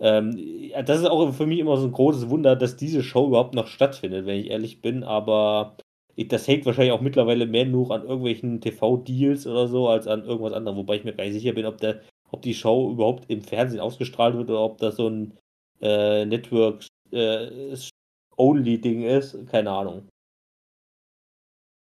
ähm, 0.00 0.36
das 0.84 1.00
ist 1.00 1.06
auch 1.06 1.32
für 1.32 1.46
mich 1.46 1.58
immer 1.58 1.76
so 1.76 1.86
ein 1.86 1.92
großes 1.92 2.28
Wunder, 2.28 2.56
dass 2.56 2.76
diese 2.76 3.02
Show 3.02 3.28
überhaupt 3.28 3.54
noch 3.54 3.68
stattfindet, 3.68 4.26
wenn 4.26 4.40
ich 4.40 4.50
ehrlich 4.50 4.82
bin. 4.82 5.04
Aber 5.04 5.76
das 6.16 6.46
hängt 6.46 6.66
wahrscheinlich 6.66 6.92
auch 6.92 7.00
mittlerweile 7.00 7.46
mehr 7.46 7.66
nur 7.66 7.90
an 7.90 8.02
irgendwelchen 8.02 8.60
TV-Deals 8.60 9.46
oder 9.46 9.68
so, 9.68 9.88
als 9.88 10.06
an 10.06 10.24
irgendwas 10.24 10.52
anderem. 10.52 10.76
Wobei 10.78 10.96
ich 10.96 11.04
mir 11.04 11.14
gar 11.14 11.24
nicht 11.24 11.34
sicher 11.34 11.52
bin, 11.52 11.66
ob, 11.66 11.78
der, 11.78 12.00
ob 12.30 12.42
die 12.42 12.54
Show 12.54 12.90
überhaupt 12.90 13.30
im 13.30 13.42
Fernsehen 13.42 13.80
ausgestrahlt 13.80 14.36
wird 14.36 14.50
oder 14.50 14.60
ob 14.60 14.78
das 14.78 14.96
so 14.96 15.08
ein 15.08 15.38
äh, 15.80 16.24
Network-Only-Ding 16.26 19.02
äh, 19.02 19.18
ist. 19.18 19.46
Keine 19.48 19.70
Ahnung. 19.70 20.08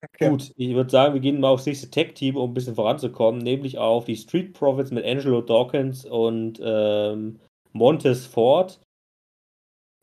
Okay. 0.04 0.30
Gut, 0.30 0.52
ich 0.56 0.74
würde 0.74 0.90
sagen, 0.90 1.14
wir 1.14 1.20
gehen 1.20 1.38
mal 1.38 1.50
aufs 1.50 1.66
nächste 1.66 1.88
Tech-Team, 1.88 2.36
um 2.36 2.50
ein 2.50 2.54
bisschen 2.54 2.74
voranzukommen, 2.74 3.40
nämlich 3.40 3.78
auf 3.78 4.04
die 4.04 4.16
Street 4.16 4.52
Profits 4.52 4.90
mit 4.90 5.04
Angelo 5.04 5.42
Dawkins 5.42 6.04
und 6.04 6.60
ähm, 6.60 7.38
Montes 7.72 8.26
Ford. 8.26 8.80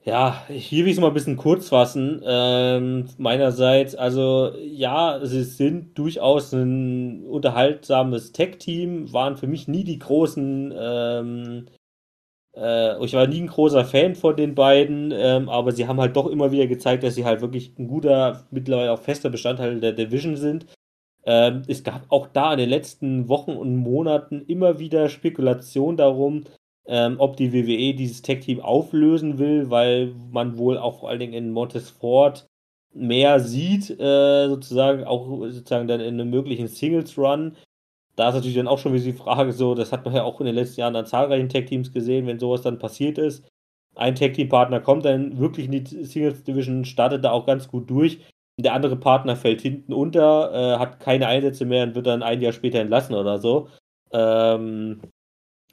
Ja, 0.05 0.45
hier 0.47 0.85
will 0.85 0.91
ich 0.91 0.97
es 0.97 1.01
mal 1.01 1.07
ein 1.09 1.13
bisschen 1.13 1.35
kurz 1.35 1.69
fassen. 1.69 2.21
Ähm, 2.25 3.09
meinerseits, 3.17 3.95
also 3.95 4.53
ja, 4.57 5.19
sie 5.23 5.43
sind 5.43 5.97
durchaus 5.97 6.53
ein 6.53 7.25
unterhaltsames 7.25 8.31
Tech-Team, 8.31 9.11
waren 9.11 9.35
für 9.35 9.47
mich 9.47 9.67
nie 9.67 9.83
die 9.83 9.99
großen, 9.99 10.73
ähm, 10.75 11.65
äh, 12.55 13.03
ich 13.05 13.13
war 13.13 13.27
nie 13.27 13.41
ein 13.41 13.47
großer 13.47 13.83
Fan 13.85 14.15
von 14.15 14.37
den 14.37 14.55
beiden, 14.55 15.11
ähm, 15.11 15.49
aber 15.49 15.73
sie 15.73 15.87
haben 15.87 15.99
halt 15.99 16.15
doch 16.15 16.27
immer 16.27 16.51
wieder 16.51 16.67
gezeigt, 16.67 17.03
dass 17.03 17.15
sie 17.15 17.25
halt 17.25 17.41
wirklich 17.41 17.77
ein 17.77 17.87
guter, 17.87 18.45
mittlerweile 18.51 18.93
auch 18.93 19.01
fester 19.01 19.29
Bestandteil 19.29 19.81
der 19.81 19.93
Division 19.93 20.37
sind. 20.37 20.65
Ähm, 21.25 21.63
es 21.67 21.83
gab 21.83 22.05
auch 22.09 22.27
da 22.27 22.53
in 22.53 22.59
den 22.59 22.69
letzten 22.69 23.27
Wochen 23.27 23.51
und 23.51 23.75
Monaten 23.75 24.45
immer 24.47 24.79
wieder 24.79 25.09
Spekulationen 25.09 25.97
darum, 25.97 26.45
ähm, 26.89 27.17
ob 27.19 27.37
die 27.37 27.53
WWE 27.53 27.93
dieses 27.93 28.23
Tech-Team 28.23 28.61
auflösen 28.61 29.37
will, 29.37 29.69
weil 29.69 30.15
man 30.31 30.57
wohl 30.57 30.77
auch 30.77 30.99
vor 30.99 31.09
allen 31.09 31.19
Dingen 31.19 31.33
in 31.33 31.51
Montesfort 31.51 32.47
mehr 32.93 33.39
sieht, 33.39 33.91
äh, 33.91 34.47
sozusagen, 34.47 35.03
auch 35.03 35.27
sozusagen 35.51 35.87
dann 35.87 36.01
in 36.01 36.15
einem 36.15 36.31
möglichen 36.31 36.67
Singles-Run. 36.67 37.55
Da 38.15 38.29
ist 38.29 38.35
natürlich 38.35 38.57
dann 38.57 38.67
auch 38.67 38.79
schon 38.79 38.93
wieder 38.93 39.03
die 39.03 39.13
Frage, 39.13 39.53
so, 39.53 39.75
das 39.75 39.91
hat 39.91 40.03
man 40.03 40.15
ja 40.15 40.23
auch 40.23 40.39
in 40.39 40.47
den 40.47 40.55
letzten 40.55 40.81
Jahren 40.81 40.95
an 40.95 41.05
zahlreichen 41.05 41.47
Tech-Teams 41.47 41.93
gesehen, 41.93 42.25
wenn 42.25 42.39
sowas 42.39 42.63
dann 42.63 42.79
passiert 42.79 43.19
ist. 43.19 43.47
Ein 43.95 44.15
Tag-Team-Partner 44.15 44.79
kommt 44.79 45.05
dann 45.05 45.37
wirklich 45.37 45.67
in 45.67 45.71
die 45.71 46.05
Singles-Division, 46.05 46.85
startet 46.85 47.23
da 47.23 47.31
auch 47.31 47.45
ganz 47.45 47.67
gut 47.67 47.87
durch. 47.89 48.19
Der 48.59 48.73
andere 48.73 48.95
Partner 48.95 49.35
fällt 49.35 49.61
hinten 49.61 49.93
unter, 49.93 50.51
äh, 50.53 50.79
hat 50.79 50.99
keine 50.99 51.27
Einsätze 51.27 51.65
mehr 51.65 51.83
und 51.83 51.93
wird 51.95 52.07
dann 52.07 52.23
ein 52.23 52.41
Jahr 52.41 52.51
später 52.51 52.79
entlassen 52.79 53.15
oder 53.15 53.37
so. 53.37 53.69
Ähm, 54.11 55.01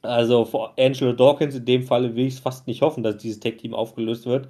also 0.07 0.44
vor 0.44 0.74
Angelo 0.78 1.12
Dawkins 1.12 1.54
in 1.54 1.64
dem 1.64 1.82
Falle 1.82 2.14
will 2.14 2.26
ich 2.26 2.34
es 2.34 2.40
fast 2.40 2.66
nicht 2.66 2.82
hoffen, 2.82 3.02
dass 3.02 3.18
dieses 3.18 3.40
Tech-Team 3.40 3.74
aufgelöst 3.74 4.26
wird. 4.26 4.48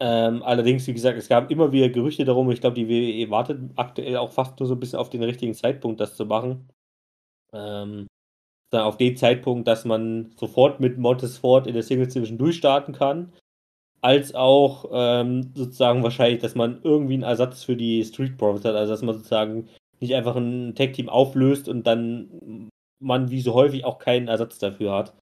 Ähm, 0.00 0.42
allerdings, 0.42 0.86
wie 0.86 0.94
gesagt, 0.94 1.18
es 1.18 1.28
gab 1.28 1.50
immer 1.50 1.72
wieder 1.72 1.88
Gerüchte 1.88 2.24
darum. 2.24 2.50
Ich 2.50 2.60
glaube, 2.60 2.76
die 2.76 2.88
WWE 2.88 3.30
wartet 3.30 3.58
aktuell 3.76 4.16
auch 4.16 4.30
fast 4.30 4.58
nur 4.60 4.68
so 4.68 4.74
ein 4.74 4.80
bisschen 4.80 4.98
auf 4.98 5.10
den 5.10 5.22
richtigen 5.22 5.54
Zeitpunkt, 5.54 6.00
das 6.00 6.16
zu 6.16 6.24
machen. 6.24 6.68
Ähm, 7.52 8.06
auf 8.70 8.96
den 8.96 9.16
Zeitpunkt, 9.16 9.66
dass 9.66 9.84
man 9.84 10.32
sofort 10.36 10.78
mit 10.78 10.98
Montesfort 10.98 11.66
in 11.66 11.74
der 11.74 11.82
Singles 11.82 12.12
Division 12.12 12.38
durchstarten 12.38 12.94
kann, 12.94 13.32
als 14.00 14.34
auch 14.34 14.90
ähm, 14.92 15.52
sozusagen 15.54 16.02
wahrscheinlich, 16.02 16.40
dass 16.40 16.54
man 16.54 16.80
irgendwie 16.82 17.14
einen 17.14 17.22
Ersatz 17.22 17.64
für 17.64 17.76
die 17.76 18.04
Street 18.04 18.36
Profits 18.36 18.64
hat, 18.64 18.74
also 18.74 18.92
dass 18.92 19.02
man 19.02 19.16
sozusagen 19.16 19.68
nicht 20.00 20.14
einfach 20.14 20.36
ein 20.36 20.74
Tag 20.74 20.92
Team 20.92 21.08
auflöst 21.08 21.68
und 21.68 21.86
dann 21.86 22.68
man 23.00 23.30
wie 23.30 23.40
so 23.40 23.54
häufig 23.54 23.84
auch 23.84 23.98
keinen 23.98 24.28
Ersatz 24.28 24.58
dafür 24.58 24.92
hat. 24.92 25.14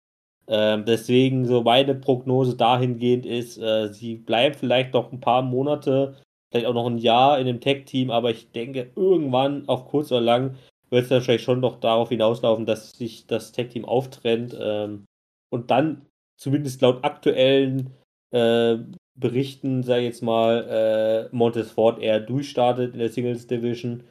Ähm, 0.48 0.84
deswegen 0.84 1.46
so 1.46 1.62
meine 1.62 1.94
Prognose 1.94 2.56
dahingehend 2.56 3.26
ist, 3.26 3.58
äh, 3.58 3.92
sie 3.92 4.14
bleibt 4.14 4.56
vielleicht 4.56 4.94
noch 4.94 5.12
ein 5.12 5.20
paar 5.20 5.42
Monate, 5.42 6.16
vielleicht 6.50 6.66
auch 6.66 6.74
noch 6.74 6.86
ein 6.86 6.98
Jahr 6.98 7.38
in 7.38 7.46
dem 7.46 7.60
Tag-Team, 7.60 8.10
aber 8.10 8.30
ich 8.30 8.52
denke, 8.52 8.92
irgendwann, 8.94 9.68
auf 9.68 9.86
kurz 9.86 10.12
oder 10.12 10.20
lang, 10.20 10.56
wird 10.90 11.04
es 11.04 11.08
dann 11.08 11.20
vielleicht 11.20 11.44
schon 11.44 11.62
doch 11.62 11.80
darauf 11.80 12.10
hinauslaufen, 12.10 12.64
dass 12.64 12.92
sich 12.92 13.26
das 13.26 13.50
Tag-Team 13.52 13.84
auftrennt 13.84 14.56
ähm, 14.60 15.04
und 15.50 15.70
dann 15.72 16.06
zumindest 16.36 16.80
laut 16.80 17.04
aktuellen 17.04 17.90
äh, 18.30 18.76
Berichten, 19.18 19.82
sage 19.82 20.02
ich 20.02 20.06
jetzt 20.06 20.22
mal, 20.22 21.28
äh, 21.32 21.34
Montesfort 21.34 21.98
eher 21.98 22.20
durchstartet 22.20 22.92
in 22.92 23.00
der 23.00 23.08
Singles 23.08 23.46
Division 23.46 24.04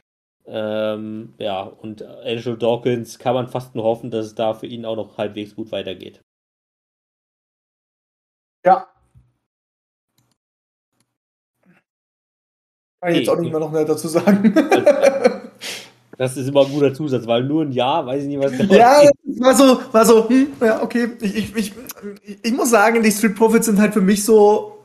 ähm, 0.47 1.33
ja, 1.37 1.63
und 1.63 2.03
Angel 2.03 2.57
Dawkins 2.57 3.19
kann 3.19 3.33
man 3.33 3.47
fast 3.47 3.75
nur 3.75 3.83
hoffen, 3.83 4.11
dass 4.11 4.27
es 4.27 4.35
da 4.35 4.53
für 4.53 4.67
ihn 4.67 4.85
auch 4.85 4.95
noch 4.95 5.17
halbwegs 5.17 5.55
gut 5.55 5.71
weitergeht. 5.71 6.21
Ja. 8.65 8.87
Kann 13.01 13.11
ich 13.11 13.19
jetzt 13.19 13.29
auch 13.29 13.39
nicht 13.39 13.51
mehr 13.51 13.59
noch 13.59 13.71
mehr 13.71 13.85
dazu 13.85 14.07
sagen. 14.07 14.53
Das 16.17 16.37
ist 16.37 16.47
immer 16.47 16.65
ein 16.65 16.71
guter 16.71 16.93
Zusatz, 16.93 17.27
weil 17.27 17.43
nur 17.43 17.63
ein 17.63 17.71
Jahr, 17.71 18.05
weiß 18.05 18.23
ich 18.23 18.29
nicht, 18.29 18.39
was 18.39 18.55
der 18.55 18.65
Ja, 18.67 19.09
war 19.39 19.53
so, 19.53 19.79
war 19.91 20.05
so, 20.05 20.29
hm, 20.29 20.47
ja, 20.61 20.81
okay. 20.81 21.09
Ich, 21.19 21.35
ich, 21.35 21.55
ich, 21.55 21.73
ich 22.41 22.53
muss 22.53 22.69
sagen, 22.69 23.03
die 23.03 23.11
Street 23.11 23.35
Profits 23.35 23.65
sind 23.65 23.79
halt 23.79 23.93
für 23.93 24.01
mich 24.01 24.23
so 24.23 24.77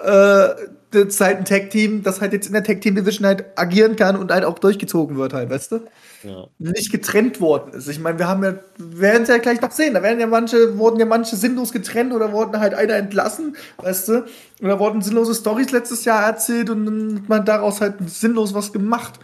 äh, 0.00 0.48
das 0.92 1.20
halt 1.20 1.38
ein 1.38 1.44
Tag-Team, 1.44 2.02
das 2.02 2.20
halt 2.20 2.32
jetzt 2.32 2.46
in 2.46 2.52
der 2.52 2.62
Tag-Team-Division 2.62 3.26
halt 3.26 3.44
agieren 3.56 3.96
kann 3.96 4.16
und 4.16 4.30
halt 4.30 4.44
auch 4.44 4.58
durchgezogen 4.58 5.16
wird 5.16 5.32
halt, 5.32 5.50
weißt 5.50 5.72
du? 5.72 5.80
Ja. 6.22 6.46
Nicht 6.58 6.92
getrennt 6.92 7.40
worden 7.40 7.72
ist. 7.74 7.88
Ich 7.88 7.98
meine, 7.98 8.18
wir 8.18 8.28
haben 8.28 8.44
ja, 8.44 8.54
werden 8.78 9.24
es 9.24 9.28
ja 9.28 9.38
gleich 9.38 9.60
noch 9.60 9.72
sehen. 9.72 9.94
Da 9.94 10.02
werden 10.02 10.20
ja 10.20 10.26
manche, 10.26 10.78
wurden 10.78 11.00
ja 11.00 11.06
manche 11.06 11.36
sinnlos 11.36 11.72
getrennt 11.72 12.12
oder 12.12 12.32
wurden 12.32 12.60
halt 12.60 12.74
einer 12.74 12.94
entlassen, 12.94 13.56
weißt 13.78 14.08
du? 14.08 14.24
Oder 14.62 14.78
wurden 14.78 15.02
sinnlose 15.02 15.34
Stories 15.34 15.72
letztes 15.72 16.04
Jahr 16.04 16.24
erzählt 16.24 16.70
und 16.70 16.86
dann 16.86 17.16
hat 17.22 17.28
man 17.28 17.44
daraus 17.44 17.80
halt 17.80 17.94
sinnlos 18.08 18.54
was 18.54 18.72
gemacht. 18.72 19.18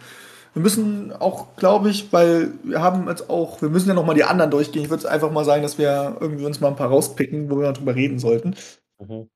Wir 0.53 0.61
müssen 0.61 1.13
auch, 1.13 1.55
glaube 1.55 1.89
ich, 1.89 2.11
weil 2.11 2.51
wir 2.63 2.81
haben 2.81 3.07
jetzt 3.07 3.29
auch, 3.29 3.61
wir 3.61 3.69
müssen 3.69 3.87
ja 3.87 3.93
noch 3.93 4.05
mal 4.05 4.15
die 4.15 4.23
anderen 4.23 4.51
durchgehen. 4.51 4.83
Ich 4.83 4.89
würde 4.89 5.09
einfach 5.09 5.31
mal 5.31 5.45
sagen, 5.45 5.61
dass 5.61 5.77
wir 5.77 6.17
irgendwie 6.19 6.45
uns 6.45 6.59
mal 6.59 6.69
ein 6.69 6.75
paar 6.75 6.89
rauspicken, 6.89 7.49
wo 7.49 7.57
wir 7.57 7.67
mal 7.67 7.73
drüber 7.73 7.95
reden 7.95 8.19
sollten. 8.19 8.55
Mhm. 8.99 9.29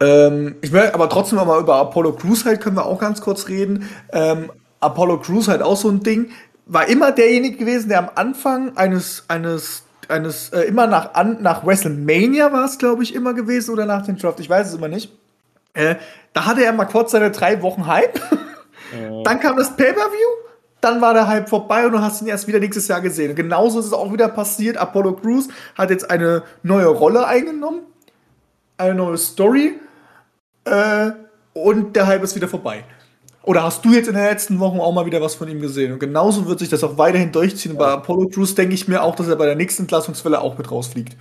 Ähm, 0.00 0.56
ich 0.60 0.72
will 0.72 0.90
aber 0.92 1.08
trotzdem 1.08 1.38
mal 1.38 1.60
über 1.60 1.76
Apollo 1.76 2.14
Crews 2.14 2.44
halt, 2.44 2.60
können 2.60 2.76
wir 2.76 2.86
auch 2.86 3.00
ganz 3.00 3.20
kurz 3.20 3.48
reden. 3.48 3.88
Ähm, 4.12 4.52
Apollo 4.80 5.20
Crews 5.20 5.48
halt 5.48 5.62
auch 5.62 5.76
so 5.76 5.88
ein 5.88 6.00
Ding, 6.00 6.30
war 6.66 6.88
immer 6.88 7.12
derjenige 7.12 7.56
gewesen, 7.56 7.88
der 7.88 7.98
am 8.00 8.10
Anfang 8.14 8.76
eines, 8.76 9.24
eines, 9.28 9.84
eines, 10.08 10.50
äh, 10.50 10.62
immer 10.62 10.86
nach, 10.86 11.14
an, 11.14 11.38
nach 11.40 11.64
WrestleMania 11.64 12.52
war 12.52 12.64
es, 12.64 12.78
glaube 12.78 13.02
ich, 13.02 13.14
immer 13.14 13.34
gewesen 13.34 13.72
oder 13.72 13.86
nach 13.86 14.04
dem 14.04 14.18
Draft, 14.18 14.40
ich 14.40 14.50
weiß 14.50 14.68
es 14.68 14.74
immer 14.74 14.88
nicht. 14.88 15.12
Äh, 15.72 15.96
da 16.32 16.46
hatte 16.46 16.64
er 16.64 16.72
mal 16.72 16.86
kurz 16.86 17.12
seine 17.12 17.30
drei 17.30 17.62
Wochen 17.62 17.86
Hype. 17.86 18.20
Oh. 19.10 19.22
Dann 19.24 19.40
kam 19.40 19.56
das 19.56 19.76
Pay-Per-View, 19.76 20.46
dann 20.80 21.00
war 21.00 21.14
der 21.14 21.26
Hype 21.26 21.48
vorbei 21.48 21.86
und 21.86 21.92
du 21.92 22.00
hast 22.00 22.22
ihn 22.22 22.28
erst 22.28 22.46
wieder 22.46 22.60
nächstes 22.60 22.86
Jahr 22.86 23.00
gesehen. 23.00 23.30
Und 23.30 23.36
genauso 23.36 23.80
ist 23.80 23.86
es 23.86 23.92
auch 23.92 24.12
wieder 24.12 24.28
passiert. 24.28 24.76
Apollo 24.76 25.14
Crews 25.14 25.48
hat 25.76 25.90
jetzt 25.90 26.10
eine 26.10 26.42
neue 26.62 26.86
Rolle 26.86 27.26
eingenommen, 27.26 27.80
eine 28.78 28.94
neue 28.94 29.18
Story 29.18 29.74
äh, 30.66 31.12
und 31.54 31.96
der 31.96 32.06
Hype 32.06 32.22
ist 32.22 32.36
wieder 32.36 32.48
vorbei. 32.48 32.84
Oder 33.42 33.62
hast 33.62 33.84
du 33.84 33.92
jetzt 33.92 34.08
in 34.08 34.14
den 34.14 34.24
letzten 34.24 34.58
Wochen 34.58 34.80
auch 34.80 34.92
mal 34.92 35.06
wieder 35.06 35.20
was 35.20 35.36
von 35.36 35.48
ihm 35.48 35.60
gesehen? 35.60 35.92
Und 35.92 36.00
genauso 36.00 36.46
wird 36.46 36.58
sich 36.58 36.68
das 36.68 36.82
auch 36.82 36.98
weiterhin 36.98 37.30
durchziehen. 37.30 37.74
Ja. 37.74 37.78
Bei 37.78 37.86
Apollo 37.92 38.28
Crews 38.30 38.56
denke 38.56 38.74
ich 38.74 38.88
mir 38.88 39.02
auch, 39.02 39.14
dass 39.14 39.28
er 39.28 39.36
bei 39.36 39.46
der 39.46 39.54
nächsten 39.54 39.84
Entlassungswelle 39.84 40.40
auch 40.40 40.58
mit 40.58 40.70
rausfliegt. 40.70 41.16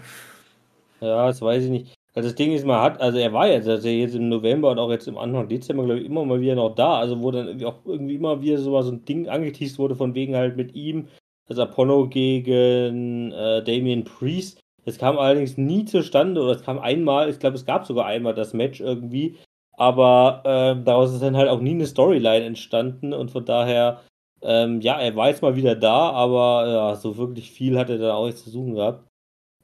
Ja, 1.01 1.27
das 1.27 1.39
weiß 1.41 1.65
ich 1.65 1.69
nicht. 1.69 1.95
Also 2.15 2.29
das 2.29 2.35
Ding 2.35 2.53
ist, 2.53 2.65
man 2.65 2.81
hat, 2.81 2.99
also 2.99 3.19
er 3.19 3.31
war 3.31 3.47
jetzt, 3.47 3.67
also 3.67 3.87
jetzt 3.87 4.15
im 4.15 4.29
November 4.29 4.71
und 4.71 4.79
auch 4.79 4.89
jetzt 4.89 5.07
im 5.07 5.17
Anfang 5.17 5.49
Dezember, 5.49 5.83
glaube 5.83 5.99
ich, 5.99 6.05
immer 6.05 6.25
mal 6.25 6.39
wieder 6.39 6.55
noch 6.55 6.73
da. 6.73 6.97
Also 6.99 7.21
wo 7.21 7.29
dann 7.29 7.63
auch 7.63 7.75
irgendwie 7.85 8.15
immer 8.15 8.41
wieder 8.41 8.57
so, 8.57 8.81
so 8.81 8.91
ein 8.91 9.05
Ding 9.05 9.29
angeteased 9.29 9.77
wurde, 9.77 9.95
von 9.95 10.15
wegen 10.15 10.35
halt 10.35 10.57
mit 10.57 10.73
ihm, 10.73 11.07
also 11.47 11.61
Apollo 11.61 12.07
gegen 12.07 13.31
äh, 13.33 13.63
Damien 13.63 14.03
Priest. 14.03 14.59
Es 14.85 14.97
kam 14.99 15.17
allerdings 15.17 15.57
nie 15.57 15.85
zustande, 15.85 16.41
oder 16.41 16.51
es 16.51 16.63
kam 16.63 16.79
einmal, 16.79 17.29
ich 17.29 17.39
glaube, 17.39 17.55
es 17.55 17.65
gab 17.65 17.85
sogar 17.85 18.05
einmal 18.05 18.35
das 18.35 18.53
Match 18.53 18.79
irgendwie, 18.79 19.37
aber 19.73 20.41
äh, 20.45 20.83
daraus 20.83 21.11
ist 21.13 21.23
dann 21.23 21.37
halt 21.37 21.49
auch 21.49 21.59
nie 21.59 21.71
eine 21.71 21.87
Storyline 21.87 22.45
entstanden 22.45 23.13
und 23.13 23.31
von 23.31 23.45
daher, 23.45 24.01
ähm, 24.41 24.81
ja, 24.81 24.99
er 24.99 25.15
war 25.15 25.29
jetzt 25.29 25.41
mal 25.41 25.55
wieder 25.55 25.75
da, 25.75 26.11
aber 26.11 26.67
ja, 26.67 26.95
so 26.95 27.17
wirklich 27.17 27.51
viel 27.51 27.77
hat 27.77 27.89
er 27.89 27.97
da 27.97 28.13
auch 28.13 28.27
nicht 28.27 28.37
zu 28.37 28.49
suchen 28.49 28.75
gehabt. 28.75 29.07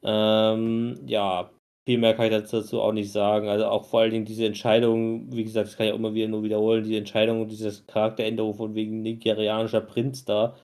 Ähm, 0.04 1.00
ja, 1.06 1.52
viel 1.86 1.98
mehr 2.00 2.16
kann 2.16 2.26
ich 2.26 2.32
dazu 2.32 2.82
auch 2.82 2.94
nicht 2.94 3.12
sagen. 3.12 3.48
Also 3.48 3.66
auch 3.66 3.86
vor 3.86 4.02
allen 4.02 4.12
Dingen 4.12 4.26
diese 4.26 4.46
Entscheidung, 4.46 5.32
wie 5.34 5.44
gesagt, 5.44 5.68
das 5.68 5.78
kann 5.78 5.88
ich 5.88 5.94
auch 5.94 5.98
immer 5.98 6.14
wieder 6.14 6.28
nur 6.28 6.44
wiederholen, 6.44 6.84
diese 6.84 6.98
Entscheidung 6.98 7.42
und 7.42 7.50
dieses 7.50 7.86
Charakteränderung 7.88 8.56
von 8.56 8.76
wegen 8.76 9.02
nigerianischer 9.02 9.82
Prinz 9.82 10.26
da, 10.26 10.56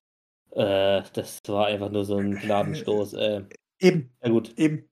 äh, 0.51 1.03
das 1.14 1.41
war 1.47 1.68
einfach 1.68 1.91
nur 1.91 2.05
so 2.05 2.18
ein 2.18 2.36
Gnadenstoß. 2.36 3.14
Äh. 3.14 3.43
Eben. 3.80 4.12
Ja, 4.24 4.30
gut. 4.30 4.54
Eben. 4.58 4.90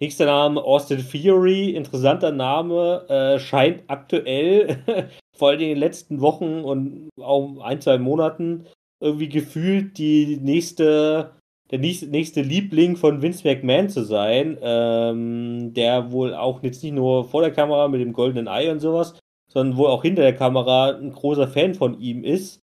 Nächster 0.00 0.24
Name 0.24 0.62
Austin 0.62 1.04
Theory, 1.06 1.70
interessanter 1.70 2.32
Name, 2.32 3.04
äh, 3.10 3.38
scheint 3.38 3.82
aktuell, 3.88 4.78
vor 5.36 5.50
allem 5.50 5.60
in 5.60 5.68
den 5.68 5.78
letzten 5.78 6.22
Wochen 6.22 6.60
und 6.64 7.10
auch 7.20 7.60
ein, 7.60 7.82
zwei 7.82 7.98
Monaten, 7.98 8.66
irgendwie 9.00 9.28
gefühlt 9.28 9.98
die 9.98 10.38
nächste, 10.38 11.32
der 11.70 11.80
nächste, 11.80 12.06
nächste 12.06 12.40
Liebling 12.40 12.96
von 12.96 13.20
Vince 13.20 13.46
McMahon 13.46 13.90
zu 13.90 14.02
sein, 14.02 14.56
ähm, 14.62 15.74
der 15.74 16.10
wohl 16.12 16.34
auch 16.34 16.62
jetzt 16.62 16.82
nicht 16.82 16.94
nur 16.94 17.24
vor 17.26 17.42
der 17.42 17.52
Kamera 17.52 17.88
mit 17.88 18.00
dem 18.00 18.14
goldenen 18.14 18.48
Ei 18.48 18.70
und 18.70 18.80
sowas, 18.80 19.18
sondern 19.52 19.76
wohl 19.76 19.88
auch 19.88 20.02
hinter 20.02 20.22
der 20.22 20.34
Kamera 20.34 20.96
ein 20.96 21.12
großer 21.12 21.48
Fan 21.48 21.74
von 21.74 22.00
ihm 22.00 22.24
ist. 22.24 22.59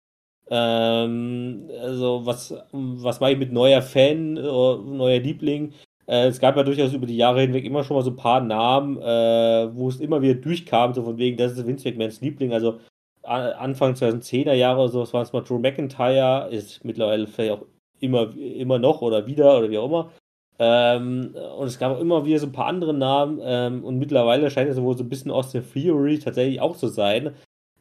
Ähm, 0.49 1.69
also 1.81 2.25
was, 2.25 2.53
was 2.71 3.19
mache 3.19 3.33
ich 3.33 3.37
mit 3.37 3.51
neuer 3.51 3.81
Fan, 3.81 4.37
äh, 4.37 4.41
neuer 4.41 5.19
Liebling? 5.19 5.73
Äh, 6.07 6.27
es 6.27 6.39
gab 6.39 6.55
ja 6.55 6.63
durchaus 6.63 6.93
über 6.93 7.07
die 7.07 7.17
Jahre 7.17 7.41
hinweg 7.41 7.65
immer 7.65 7.83
schon 7.83 7.97
mal 7.97 8.03
so 8.03 8.11
ein 8.11 8.15
paar 8.15 8.41
Namen, 8.41 8.97
äh, 8.97 9.75
wo 9.75 9.89
es 9.89 9.99
immer 9.99 10.21
wieder 10.21 10.35
durchkam, 10.35 10.93
so 10.93 11.03
von 11.03 11.17
wegen, 11.17 11.37
das 11.37 11.53
ist 11.53 11.65
Vince 11.65 11.89
McMahons 11.89 12.21
Liebling. 12.21 12.53
Also 12.53 12.79
Anfang 13.23 13.93
2010er 13.93 14.53
Jahre 14.53 14.81
oder 14.81 14.89
so, 14.89 14.99
das 14.99 15.13
war 15.13 15.23
es 15.23 15.33
mal 15.33 15.41
Drew 15.41 15.57
McIntyre, 15.57 16.47
ist 16.51 16.85
mittlerweile 16.85 17.25
vielleicht 17.25 17.53
auch 17.53 17.65
immer, 17.99 18.35
immer 18.37 18.77
noch 18.77 19.01
oder 19.01 19.25
wieder 19.25 19.57
oder 19.57 19.69
wie 19.71 19.77
auch 19.79 19.87
immer. 19.87 20.11
Ähm, 20.59 21.35
und 21.57 21.67
es 21.67 21.79
gab 21.79 21.95
auch 21.95 21.99
immer 21.99 22.25
wieder 22.25 22.39
so 22.39 22.45
ein 22.45 22.51
paar 22.51 22.67
andere 22.67 22.93
Namen 22.93 23.39
ähm, 23.43 23.83
und 23.83 23.97
mittlerweile 23.97 24.49
scheint 24.51 24.69
es 24.69 24.81
wohl 24.81 24.95
so 24.95 25.03
ein 25.03 25.09
bisschen 25.09 25.31
aus 25.31 25.51
der 25.51 25.63
Theory 25.67 26.19
tatsächlich 26.19 26.61
auch 26.61 26.77
zu 26.77 26.87
sein 26.87 27.35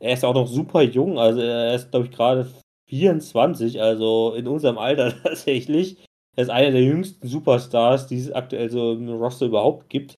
er 0.05 0.13
ist 0.13 0.25
auch 0.25 0.35
noch 0.35 0.47
super 0.47 0.83
jung, 0.83 1.19
also 1.19 1.41
er 1.41 1.75
ist, 1.75 1.91
glaube 1.91 2.07
ich, 2.07 2.13
gerade 2.13 2.47
24, 2.89 3.81
also 3.81 4.35
in 4.35 4.47
unserem 4.47 4.77
Alter 4.77 5.15
tatsächlich. 5.23 5.97
Er 6.37 6.43
ist 6.43 6.51
einer 6.51 6.73
der 6.73 6.83
jüngsten 6.83 7.27
Superstars, 7.27 8.07
die 8.07 8.19
es 8.19 8.31
aktuell 8.31 8.69
so 8.69 8.93
im 8.93 9.09
Roster 9.09 9.47
überhaupt 9.47 9.89
gibt. 9.89 10.15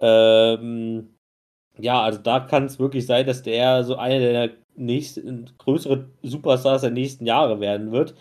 Ähm, 0.00 1.16
ja, 1.78 2.02
also 2.02 2.20
da 2.20 2.40
kann 2.40 2.66
es 2.66 2.78
wirklich 2.78 3.06
sein, 3.06 3.26
dass 3.26 3.42
der 3.42 3.82
so 3.82 3.96
einer 3.96 4.20
der 4.20 4.50
nächsten, 4.76 5.50
größeren 5.58 6.12
Superstars 6.22 6.82
der 6.82 6.90
nächsten 6.92 7.26
Jahre 7.26 7.58
werden 7.58 7.90
wird. 7.90 8.14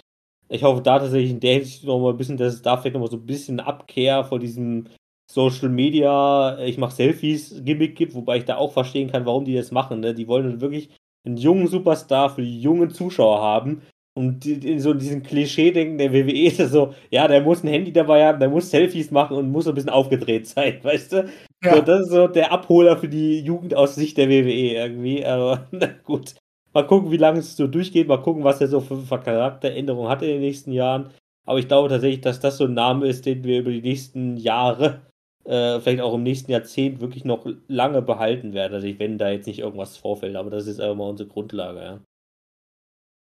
Ich 0.49 0.63
hoffe 0.63 0.81
da 0.81 0.97
tatsächlich 0.97 1.31
in 1.31 1.39
der 1.39 1.53
Hinsicht 1.55 1.83
noch 1.83 1.99
mal 1.99 2.11
ein 2.11 2.17
bisschen, 2.17 2.37
dass 2.37 2.55
es 2.55 2.61
da 2.63 2.77
vielleicht 2.77 2.95
noch 2.95 3.01
mal 3.01 3.11
so 3.11 3.17
ein 3.17 3.25
bisschen 3.27 3.59
Abkehr 3.59 4.23
von 4.23 4.39
diesem 4.39 4.87
Social 5.29 5.69
Media, 5.69 6.57
ich 6.59 6.77
mache 6.77 6.95
Selfies 6.95 7.61
Gimmick 7.63 7.95
gibt, 7.95 8.13
wobei 8.13 8.37
ich 8.37 8.45
da 8.45 8.57
auch 8.57 8.73
verstehen 8.73 9.11
kann, 9.11 9.25
warum 9.25 9.45
die 9.45 9.55
das 9.55 9.71
machen. 9.71 9.99
Ne? 9.99 10.13
Die 10.13 10.27
wollen 10.27 10.61
wirklich 10.61 10.89
einen 11.25 11.37
jungen 11.37 11.67
Superstar 11.67 12.29
für 12.29 12.41
die 12.41 12.61
jungen 12.61 12.91
Zuschauer 12.91 13.41
haben. 13.41 13.81
Und 14.17 14.45
in 14.45 14.79
so 14.79 14.93
diesen 14.93 15.23
Klischee-Denken 15.23 15.97
der 15.97 16.13
WWE 16.13 16.47
ist 16.47 16.61
es 16.61 16.71
so, 16.71 16.93
ja, 17.11 17.27
der 17.27 17.41
muss 17.41 17.63
ein 17.63 17.67
Handy 17.67 17.91
dabei 17.91 18.25
haben, 18.25 18.39
der 18.39 18.47
muss 18.47 18.69
Selfies 18.69 19.11
machen 19.11 19.35
und 19.35 19.51
muss 19.51 19.67
ein 19.67 19.75
bisschen 19.75 19.89
aufgedreht 19.89 20.47
sein, 20.47 20.79
weißt 20.83 21.11
du? 21.11 21.29
Ja. 21.63 21.75
So, 21.75 21.81
das 21.81 22.01
ist 22.01 22.11
so 22.11 22.27
der 22.27 22.51
Abholer 22.51 22.97
für 22.97 23.09
die 23.09 23.41
Jugend 23.41 23.75
aus 23.75 23.95
Sicht 23.95 24.17
der 24.17 24.29
WWE 24.29 24.73
irgendwie. 24.73 25.25
Aber 25.25 25.67
na 25.71 25.89
gut. 26.03 26.35
Mal 26.73 26.87
gucken, 26.87 27.11
wie 27.11 27.17
lange 27.17 27.39
es 27.39 27.55
so 27.57 27.67
durchgeht, 27.67 28.07
mal 28.07 28.21
gucken, 28.21 28.43
was 28.43 28.61
er 28.61 28.67
so 28.67 28.81
für, 28.81 28.97
für 28.97 29.19
Charakteränderungen 29.19 30.09
hat 30.09 30.21
in 30.21 30.29
den 30.29 30.41
nächsten 30.41 30.71
Jahren. 30.71 31.09
Aber 31.45 31.59
ich 31.59 31.67
glaube 31.67 31.89
tatsächlich, 31.89 32.21
dass 32.21 32.39
das 32.39 32.57
so 32.57 32.65
ein 32.65 32.73
Name 32.73 33.07
ist, 33.07 33.25
den 33.25 33.43
wir 33.43 33.59
über 33.59 33.71
die 33.71 33.81
nächsten 33.81 34.37
Jahre 34.37 35.01
äh, 35.45 35.79
vielleicht 35.79 36.01
auch 36.01 36.13
im 36.13 36.23
nächsten 36.23 36.51
Jahrzehnt 36.51 36.99
wirklich 37.01 37.25
noch 37.25 37.45
lange 37.67 38.01
behalten 38.01 38.53
werden. 38.53 38.73
Also 38.73 38.87
wenn 38.99 39.17
da 39.17 39.29
jetzt 39.29 39.47
nicht 39.47 39.59
irgendwas 39.59 39.97
vorfällt, 39.97 40.35
aber 40.35 40.49
das 40.49 40.67
ist 40.67 40.79
einfach 40.79 40.95
mal 40.95 41.09
unsere 41.09 41.29
Grundlage, 41.29 41.79
ja. 41.79 41.99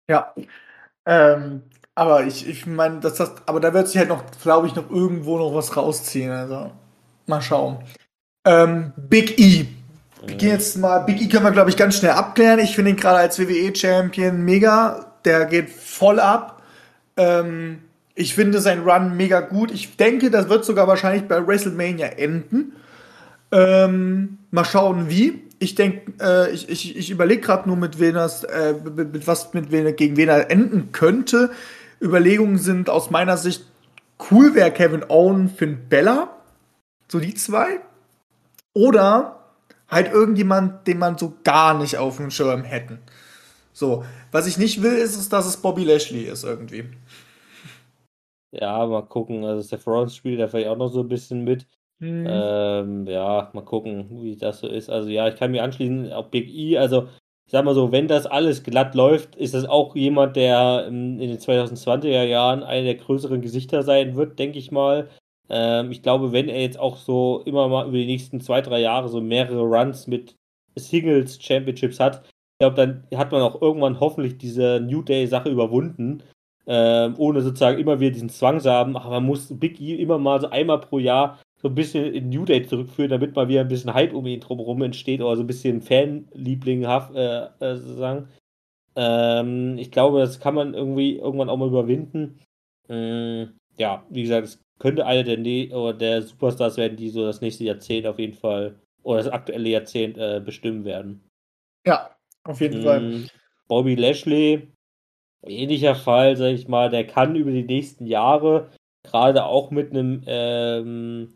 Ja. 0.09 0.34
Ähm, 1.05 1.63
aber 1.95 2.26
ich, 2.26 2.47
ich 2.47 2.65
meine, 2.65 2.99
das, 2.99 3.15
das, 3.15 3.34
aber 3.45 3.59
da 3.59 3.74
wird 3.74 3.88
sich 3.88 3.97
halt 3.97 4.09
noch, 4.09 4.24
glaube 4.41 4.67
ich, 4.67 4.76
noch 4.76 4.89
irgendwo 4.89 5.38
noch 5.38 5.53
was 5.53 5.76
rausziehen. 5.78 6.32
Also 6.32 6.71
mal 7.28 7.41
schauen. 7.41 7.80
Ähm, 8.45 8.93
Big 8.97 9.39
E. 9.39 9.67
Wir 10.26 10.36
gehen 10.36 10.49
jetzt 10.49 10.78
mal, 10.78 10.99
Big 10.99 11.21
E 11.21 11.28
können 11.28 11.43
wir, 11.43 11.51
glaube 11.51 11.69
ich, 11.69 11.78
ganz 11.78 11.97
schnell 11.97 12.11
abklären. 12.11 12.59
Ich 12.59 12.76
finde 12.76 12.91
ihn 12.91 12.97
gerade 12.97 13.19
als 13.19 13.39
WWE-Champion 13.39 14.43
mega. 14.43 15.13
Der 15.26 15.45
geht 15.45 15.69
voll 15.69 16.19
ab. 16.19 16.63
Ähm, 17.15 17.83
ich 18.16 18.36
finde 18.36 18.59
sein 18.59 18.82
Run 18.82 19.18
mega 19.18 19.39
gut. 19.41 19.72
Ich 19.72 19.97
denke, 19.97 20.30
das 20.30 20.49
wird 20.49 20.66
sogar 20.66 20.88
wahrscheinlich 20.88 21.28
bei 21.28 21.45
WrestleMania 21.45 22.07
enden. 22.07 22.74
Ähm, 23.51 24.39
mal 24.51 24.66
schauen, 24.66 25.09
wie. 25.09 25.43
Ich 25.59 25.76
denke, 25.76 26.14
äh, 26.20 26.51
ich, 26.51 26.70
ich, 26.70 26.97
ich 26.97 27.09
überlege 27.09 27.41
gerade 27.41 27.68
nur, 27.68 27.78
mit 27.78 27.99
wem 27.99 28.16
das, 28.16 28.43
äh, 28.43 28.74
mit, 28.74 29.26
was, 29.28 29.53
mit 29.53 29.72
wen, 29.72 29.95
gegen 29.95 30.18
wen 30.18 30.30
er 30.30 30.51
enden 30.51 30.91
könnte. 30.91 31.51
Überlegungen 32.01 32.57
sind 32.57 32.89
aus 32.89 33.09
meiner 33.09 33.38
Sicht 33.38 33.66
cool, 34.30 34.55
wäre 34.55 34.72
Kevin 34.72 35.05
Owen, 35.07 35.49
Finn 35.49 35.88
Bella. 35.89 36.36
So 37.07 37.20
die 37.20 37.34
zwei. 37.34 37.80
Oder 38.74 39.39
halt 39.88 40.11
irgendjemand, 40.11 40.88
den 40.88 40.97
man 40.97 41.18
so 41.18 41.34
gar 41.43 41.78
nicht 41.78 41.97
auf 41.97 42.18
dem 42.18 42.32
Schirm 42.32 42.64
hätten. 42.64 42.99
So, 43.72 44.05
was 44.32 44.45
ich 44.47 44.57
nicht 44.57 44.84
will, 44.84 44.93
ist 44.93 45.34
dass 45.34 45.45
es 45.45 45.57
Bobby 45.57 45.84
Lashley 45.84 46.24
ist 46.24 46.43
irgendwie. 46.43 46.86
Ja, 48.54 48.86
mal 48.86 49.01
gucken. 49.01 49.43
Also 49.43 49.62
Seth 49.62 49.88
Rollins 49.88 50.16
spielt 50.16 50.39
da 50.39 50.47
vielleicht 50.47 50.68
auch 50.68 50.78
noch 50.78 50.89
so 50.89 51.01
ein 51.01 51.08
bisschen 51.08 51.43
mit. 51.43 51.68
Mhm. 51.99 52.26
Ähm, 52.30 53.08
ja, 53.08 53.49
mal 53.54 53.66
gucken, 53.66 54.22
wie 54.22 54.36
das 54.36 54.60
so 54.60 54.68
ist. 54.68 54.89
Also 54.89 55.10
ja, 55.10 55.28
ich 55.28 55.36
kann 55.36 55.51
mir 55.51 55.64
anschließen, 55.64 56.14
auch 56.14 56.28
Big 56.28 56.49
E, 56.54 56.78
also 56.78 57.08
ich 57.45 57.51
sag 57.51 57.66
mal 57.66 57.74
so, 57.74 57.91
wenn 57.91 58.08
das 58.08 58.26
alles 58.26 58.64
glatt 58.64 58.95
läuft, 58.95 59.36
ist 59.36 59.54
das 59.54 59.66
auch 59.66 59.95
jemand, 59.95 60.36
der 60.36 60.88
in 60.88 61.18
den 61.18 61.39
2020er 61.39 62.24
Jahren 62.24 62.64
einer 62.64 62.84
der 62.86 62.95
größeren 62.95 63.41
Gesichter 63.41 63.84
sein 63.84 64.16
wird, 64.16 64.39
denke 64.39 64.60
ich 64.60 64.72
mal. 64.72 65.10
Ähm, 65.49 65.91
ich 65.91 66.04
glaube, 66.04 66.32
wenn 66.32 66.47
er 66.47 66.62
jetzt 66.62 66.80
auch 66.80 66.97
so 66.97 67.41
immer 67.45 67.68
mal 67.68 67.88
über 67.88 67.97
die 67.97 68.06
nächsten 68.06 68.39
zwei, 68.39 68.62
drei 68.62 68.80
Jahre 68.80 69.10
so 69.10 69.20
mehrere 69.20 69.64
Runs 69.64 70.08
mit 70.08 70.36
Singles 70.76 71.41
Championships 71.41 71.99
hat, 71.99 72.24
ich 72.26 72.60
glaube, 72.60 72.76
dann 72.76 73.08
hat 73.16 73.32
man 73.32 73.41
auch 73.41 73.62
irgendwann 73.62 73.99
hoffentlich 73.99 74.38
diese 74.38 74.80
New 74.80 75.01
Day-Sache 75.01 75.49
überwunden 75.49 76.24
ähm, 76.68 77.16
ohne 77.18 77.41
sozusagen 77.41 77.80
immer 77.80 77.99
wieder 77.99 78.11
diesen 78.11 78.30
Zwang 78.30 78.59
zu 78.59 78.72
haben, 78.72 78.95
ach, 78.95 79.09
man 79.09 79.26
muss 79.26 79.47
Big 79.57 79.80
E 79.82 79.95
immer 79.95 80.18
mal 80.18 80.39
so 80.39 80.49
einmal 80.49 80.80
pro 80.80 80.99
Jahr 80.99 81.39
so 81.64 81.70
ein 81.70 81.76
bisschen 81.76 82.14
in 82.14 82.30
New 82.30 82.45
Day 82.45 82.64
zurückführen, 82.64 83.09
damit 83.09 83.36
mal 83.36 83.47
wieder 83.47 83.61
ein 83.61 83.70
bisschen 83.70 83.93
Hype 83.93 84.14
um 84.14 84.26
ihn 84.26 84.41
drumherum 84.41 84.82
entsteht 84.82 85.22
oder 85.22 85.38
so 85.38 85.43
ein 85.43 85.47
bisschen 85.47 85.82
Fanlieblinghaft 85.82 87.16
äh, 87.16 87.45
äh, 87.59 87.76
sozusagen. 87.76 88.28
Ähm, 88.95 89.78
ich 89.78 89.89
glaube, 89.89 90.20
das 90.20 90.39
kann 90.39 90.55
man 90.55 90.74
irgendwie 90.74 91.18
irgendwann 91.18 91.49
auch 91.49 91.57
mal 91.57 91.70
überwinden. 91.70 92.39
Ähm, 92.89 93.53
ja, 93.78 94.05
wie 94.09 94.24
gesagt, 94.24 94.47
es 94.47 94.61
könnte 94.78 95.05
einer 95.05 95.24
der, 95.24 95.38
ne 95.38 95.70
oder 95.72 95.93
der 95.93 96.22
Superstars 96.22 96.76
werden, 96.76 96.97
die 96.97 97.09
so 97.09 97.26
das 97.26 97.39
nächste 97.39 97.64
Jahrzehnt 97.64 98.07
auf 98.07 98.20
jeden 98.20 98.34
Fall 98.34 98.80
oder 99.01 99.18
das 99.24 99.32
aktuelle 99.32 99.70
Jahrzehnt 99.70 100.18
äh, 100.18 100.41
bestimmen 100.43 100.84
werden. 100.84 101.24
Ja, 101.86 102.16
auf 102.43 102.59
jeden 102.59 102.84
Fall. 102.84 103.30
Bobby 103.70 103.95
Lashley, 103.95 104.68
ähnlicher 105.46 105.96
Fall, 105.96 106.36
sag 106.38 106.54
ich 106.54 106.68
mal, 106.68 106.89
der 106.89 107.06
kann 107.06 107.36
über 107.36 107.52
die 107.52 107.64
nächsten 107.64 108.06
Jahre, 108.06 108.70
gerade 109.04 109.46
auch 109.46 109.72
mit 109.72 109.91
einem 109.91 110.24
ähm, 110.26 111.34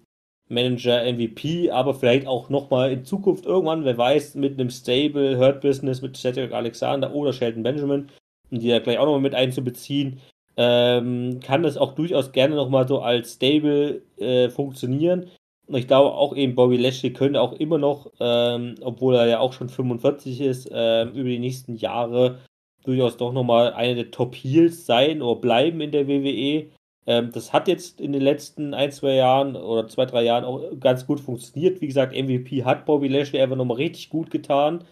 Manager 0.49 1.03
MVP, 1.03 1.72
aber 1.72 1.93
vielleicht 1.93 2.28
auch 2.28 2.49
nochmal 2.49 2.91
in 2.91 3.05
Zukunft 3.05 3.45
irgendwann, 3.45 3.86
wer 3.86 3.97
weiß, 3.97 4.36
mit 4.36 4.53
einem 4.53 4.70
Stable, 4.70 5.38
Hurt 5.38 5.62
Business, 5.62 6.01
mit 6.01 6.16
Cedric 6.16 6.53
Alexander 6.53 7.14
oder 7.14 7.34
Sheldon 7.34 7.64
Benjamin, 7.64 8.08
um 8.49 8.60
die 8.60 8.70
da 8.70 8.80
gleich 8.80 8.97
auch 8.97 9.05
nochmal 9.05 9.22
mit 9.22 9.36
einzubeziehen, 9.36 10.22
ähm, 10.55 11.39
kann 11.41 11.64
das 11.64 11.78
auch 11.78 11.93
durchaus 11.93 12.32
gerne 12.32 12.55
nochmal 12.55 12.88
so 12.88 12.99
als 13.01 13.34
Stable 13.34 14.01
äh, 14.18 14.49
funktionieren. 14.49 15.30
Und 15.68 15.76
ich 15.76 15.88
glaube 15.88 16.14
auch 16.14 16.36
eben 16.36 16.55
Bobby 16.55 16.78
Lashley 16.78 17.12
könnte 17.12 17.41
auch 17.41 17.53
immer 17.53 17.78
noch, 17.78 18.12
ähm, 18.22 18.76
obwohl 18.82 19.16
er 19.16 19.28
ja 19.28 19.39
auch 19.39 19.51
schon 19.51 19.68
45 19.68 20.39
ist, 20.41 20.72
äh, 20.72 21.03
über 21.03 21.30
die 21.30 21.39
nächsten 21.39 21.76
Jahre 21.76 22.39
durchaus 22.88 23.17
doch 23.17 23.33
nochmal 23.33 23.73
eine 23.73 23.95
der 23.95 24.11
Top-Heels 24.11 24.85
sein 24.85 25.21
oder 25.21 25.39
bleiben 25.39 25.81
in 25.81 25.91
der 25.91 26.07
WWE. 26.07 26.71
Ähm, 27.05 27.31
das 27.31 27.53
hat 27.53 27.67
jetzt 27.67 28.01
in 28.01 28.13
den 28.13 28.21
letzten 28.21 28.73
ein, 28.73 28.91
zwei 28.91 29.15
Jahren 29.15 29.55
oder 29.55 29.88
zwei, 29.88 30.05
drei 30.05 30.23
Jahren 30.23 30.45
auch 30.45 30.79
ganz 30.79 31.05
gut 31.05 31.19
funktioniert. 31.19 31.81
Wie 31.81 31.88
gesagt, 31.88 32.13
MVP 32.13 32.63
hat 32.65 32.85
Bobby 32.85 33.07
Lashley 33.07 33.41
einfach 33.41 33.55
nochmal 33.57 33.77
richtig 33.77 34.09
gut 34.09 34.31
getan. 34.31 34.83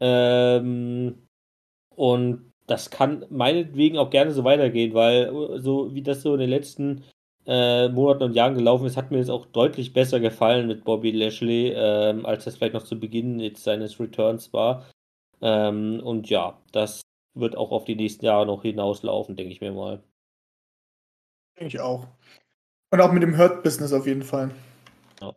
Ähm, 0.00 1.26
und 1.90 2.52
das 2.66 2.90
kann 2.90 3.26
meinetwegen 3.30 3.98
auch 3.98 4.10
gerne 4.10 4.32
so 4.32 4.44
weitergehen, 4.44 4.94
weil 4.94 5.60
so 5.60 5.94
wie 5.94 6.02
das 6.02 6.22
so 6.22 6.34
in 6.34 6.40
den 6.40 6.50
letzten 6.50 7.04
äh, 7.46 7.88
Monaten 7.88 8.24
und 8.24 8.34
Jahren 8.34 8.54
gelaufen 8.54 8.86
ist, 8.86 8.96
hat 8.96 9.10
mir 9.10 9.18
das 9.18 9.28
auch 9.30 9.46
deutlich 9.46 9.92
besser 9.92 10.20
gefallen 10.20 10.66
mit 10.66 10.84
Bobby 10.84 11.10
Lashley, 11.10 11.72
ähm, 11.76 12.26
als 12.26 12.44
das 12.44 12.56
vielleicht 12.56 12.74
noch 12.74 12.84
zu 12.84 12.98
Beginn 12.98 13.38
jetzt 13.40 13.64
seines 13.64 14.00
Returns 14.00 14.52
war. 14.52 14.86
Ähm, 15.42 16.00
und 16.02 16.30
ja, 16.30 16.58
das 16.72 17.02
wird 17.34 17.56
auch 17.56 17.70
auf 17.70 17.84
die 17.84 17.96
nächsten 17.96 18.24
Jahre 18.24 18.46
noch 18.46 18.62
hinauslaufen, 18.62 19.36
denke 19.36 19.52
ich 19.52 19.60
mir 19.60 19.72
mal. 19.72 20.02
Denke 21.58 21.76
ich 21.76 21.80
auch. 21.80 22.06
Und 22.90 23.00
auch 23.00 23.12
mit 23.12 23.22
dem 23.22 23.36
Hurt-Business 23.36 23.92
auf 23.92 24.06
jeden 24.06 24.22
Fall. 24.22 24.50
Ja, 25.20 25.34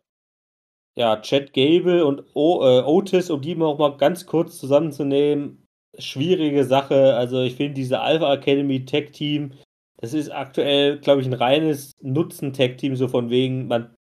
ja 0.96 1.16
Chad 1.20 1.52
Gable 1.52 2.04
und 2.04 2.24
o 2.34 2.62
äh, 2.62 2.82
Otis, 2.82 3.30
um 3.30 3.40
die 3.40 3.54
mal 3.54 3.66
auch 3.66 3.78
mal 3.78 3.96
ganz 3.96 4.26
kurz 4.26 4.58
zusammenzunehmen, 4.58 5.66
schwierige 5.98 6.64
Sache. 6.64 7.14
Also 7.16 7.42
ich 7.42 7.56
finde 7.56 7.74
diese 7.74 8.00
Alpha 8.00 8.32
Academy 8.32 8.84
Tech 8.84 9.10
Team, 9.12 9.52
das 10.00 10.14
ist 10.14 10.30
aktuell, 10.30 11.00
glaube 11.00 11.20
ich, 11.20 11.26
ein 11.26 11.34
reines 11.34 11.92
Nutzen-Tech 12.00 12.76
Team, 12.76 12.94
so 12.94 13.08
von 13.08 13.30
wegen, 13.30 13.66
man 13.66 13.94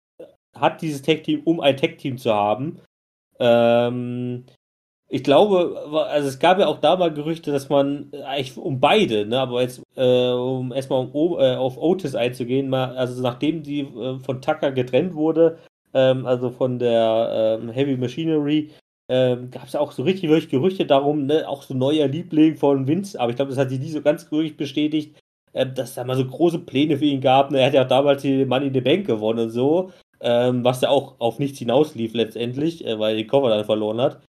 hat 0.55 0.83
dieses 0.83 1.03
Tech 1.03 1.23
Team, 1.23 1.43
um 1.45 1.61
ein 1.61 1.77
Tech 1.77 1.97
Team 1.97 2.19
zu 2.19 2.33
haben. 2.35 2.81
Ähm, 3.39 4.47
ich 5.09 5.23
glaube, 5.23 6.07
also 6.11 6.29
es 6.29 6.39
gab 6.39 6.59
ja 6.59 6.67
auch 6.67 6.81
da 6.81 6.97
mal 6.97 7.13
Gerüchte, 7.13 7.53
dass 7.53 7.69
man 7.69 8.11
eigentlich 8.25 8.57
um 8.57 8.81
beide, 8.81 9.25
ne, 9.27 9.39
aber 9.39 9.63
jetzt, 9.63 9.83
äh, 9.97 10.31
um 10.31 10.73
erstmal 10.73 11.07
um, 11.07 11.39
äh, 11.39 11.55
auf 11.55 11.79
Otis 11.79 12.15
einzugehen, 12.17 12.69
mal, 12.69 12.97
also 12.97 13.23
nachdem 13.23 13.63
die 13.63 13.81
äh, 13.81 14.19
von 14.19 14.43
Tucker 14.43 14.73
getrennt 14.73 15.15
wurde, 15.15 15.59
ähm, 15.95 16.27
also 16.27 16.51
von 16.51 16.79
der 16.81 17.59
ähm, 17.61 17.71
Heavy 17.71 17.97
Machinery, 17.97 18.71
ähm, 19.09 19.51
gab 19.53 19.69
es 19.69 19.77
auch 19.77 19.93
so 19.93 20.03
richtig 20.03 20.29
wirklich 20.29 20.51
Gerüchte 20.51 20.85
darum, 20.87 21.27
ne, 21.27 21.49
auch 21.49 21.63
so 21.63 21.75
neuer 21.75 22.09
Liebling 22.09 22.57
von 22.57 22.89
Vince, 22.89 23.21
aber 23.21 23.31
ich 23.31 23.37
glaube, 23.37 23.51
das 23.51 23.59
hat 23.59 23.71
sich 23.71 23.79
nie 23.79 23.91
so 23.91 24.03
ganz 24.03 24.31
wirklich 24.33 24.57
bestätigt, 24.57 25.17
äh, 25.53 25.67
dass 25.67 25.91
es 25.91 25.95
da 25.95 26.05
mal 26.05 26.17
so 26.17 26.27
große 26.27 26.59
Pläne 26.61 26.99
für 26.99 27.05
ihn 27.05 27.21
gab. 27.21 27.53
Ne? 27.53 27.61
Er 27.61 27.67
hat 27.67 27.75
ja 27.75 27.85
auch 27.85 27.89
damals 27.89 28.23
die 28.23 28.45
Money 28.45 28.67
in 28.69 28.75
the 28.75 28.81
Bank 28.81 29.07
gewonnen 29.07 29.39
und 29.39 29.51
so, 29.51 29.93
ähm, 30.21 30.65
was 30.65 30.81
ja 30.81 30.89
auch 30.89 31.15
auf 31.21 31.39
nichts 31.39 31.61
hinauslief 31.61 32.15
letztendlich, 32.15 32.85
äh, 32.85 32.99
weil 32.99 33.15
er 33.15 33.19
die 33.19 33.27
Cover 33.29 33.49
dann 33.51 33.65
verloren 33.65 34.01
hat. 34.01 34.21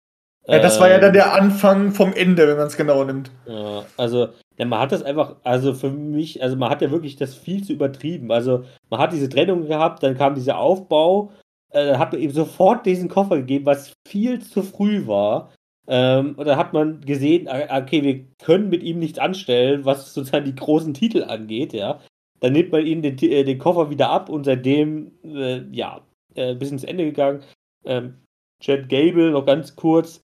Ja, 0.48 0.60
das 0.60 0.80
war 0.80 0.88
ja 0.88 0.98
dann 0.98 1.08
ähm, 1.08 1.14
der 1.14 1.34
Anfang 1.34 1.92
vom 1.92 2.14
Ende, 2.14 2.48
wenn 2.48 2.56
man 2.56 2.68
es 2.68 2.76
genau 2.76 3.04
nimmt. 3.04 3.30
Ja, 3.46 3.84
also, 3.98 4.28
ja, 4.56 4.64
man 4.64 4.80
hat 4.80 4.92
das 4.92 5.02
einfach, 5.02 5.36
also 5.44 5.74
für 5.74 5.90
mich, 5.90 6.42
also 6.42 6.56
man 6.56 6.70
hat 6.70 6.80
ja 6.80 6.90
wirklich 6.90 7.16
das 7.16 7.34
viel 7.34 7.62
zu 7.62 7.74
übertrieben. 7.74 8.32
Also, 8.32 8.64
man 8.88 8.98
hat 8.98 9.12
diese 9.12 9.28
Trennung 9.28 9.66
gehabt, 9.66 10.02
dann 10.02 10.16
kam 10.16 10.34
dieser 10.34 10.58
Aufbau, 10.58 11.32
äh, 11.70 11.84
dann 11.86 11.98
hat 11.98 12.12
man 12.12 12.22
ihm 12.22 12.30
sofort 12.30 12.86
diesen 12.86 13.10
Koffer 13.10 13.36
gegeben, 13.36 13.66
was 13.66 13.92
viel 14.06 14.40
zu 14.40 14.62
früh 14.62 15.06
war. 15.06 15.52
Ähm, 15.86 16.34
und 16.36 16.46
dann 16.46 16.56
hat 16.56 16.72
man 16.72 17.02
gesehen, 17.02 17.46
ah, 17.48 17.78
okay, 17.78 18.02
wir 18.02 18.24
können 18.42 18.70
mit 18.70 18.82
ihm 18.82 18.98
nichts 18.98 19.18
anstellen, 19.18 19.84
was 19.84 20.14
sozusagen 20.14 20.46
die 20.46 20.54
großen 20.54 20.94
Titel 20.94 21.24
angeht, 21.24 21.74
ja. 21.74 22.00
Dann 22.40 22.52
nimmt 22.52 22.72
man 22.72 22.86
ihm 22.86 23.02
den, 23.02 23.18
äh, 23.18 23.44
den 23.44 23.58
Koffer 23.58 23.90
wieder 23.90 24.08
ab 24.10 24.30
und 24.30 24.44
seitdem, 24.44 25.12
äh, 25.24 25.62
ja, 25.72 26.00
äh, 26.34 26.54
bis 26.54 26.70
ins 26.70 26.84
Ende 26.84 27.04
gegangen. 27.04 27.42
Ähm, 27.84 28.14
Chad 28.60 28.88
Gable, 28.88 29.30
noch 29.30 29.46
ganz 29.46 29.76
kurz, 29.76 30.22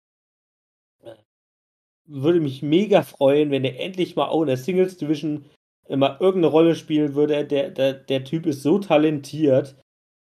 würde 2.06 2.40
mich 2.40 2.62
mega 2.62 3.02
freuen, 3.02 3.50
wenn 3.50 3.64
er 3.64 3.80
endlich 3.80 4.16
mal 4.16 4.26
auch 4.26 4.42
in 4.42 4.48
der 4.48 4.56
Singles 4.56 4.96
Division 4.96 5.44
immer 5.88 6.18
irgendeine 6.20 6.52
Rolle 6.52 6.74
spielen 6.74 7.14
würde. 7.14 7.44
Der, 7.44 7.70
der, 7.70 7.94
der 7.94 8.24
Typ 8.24 8.46
ist 8.46 8.62
so 8.62 8.78
talentiert. 8.78 9.76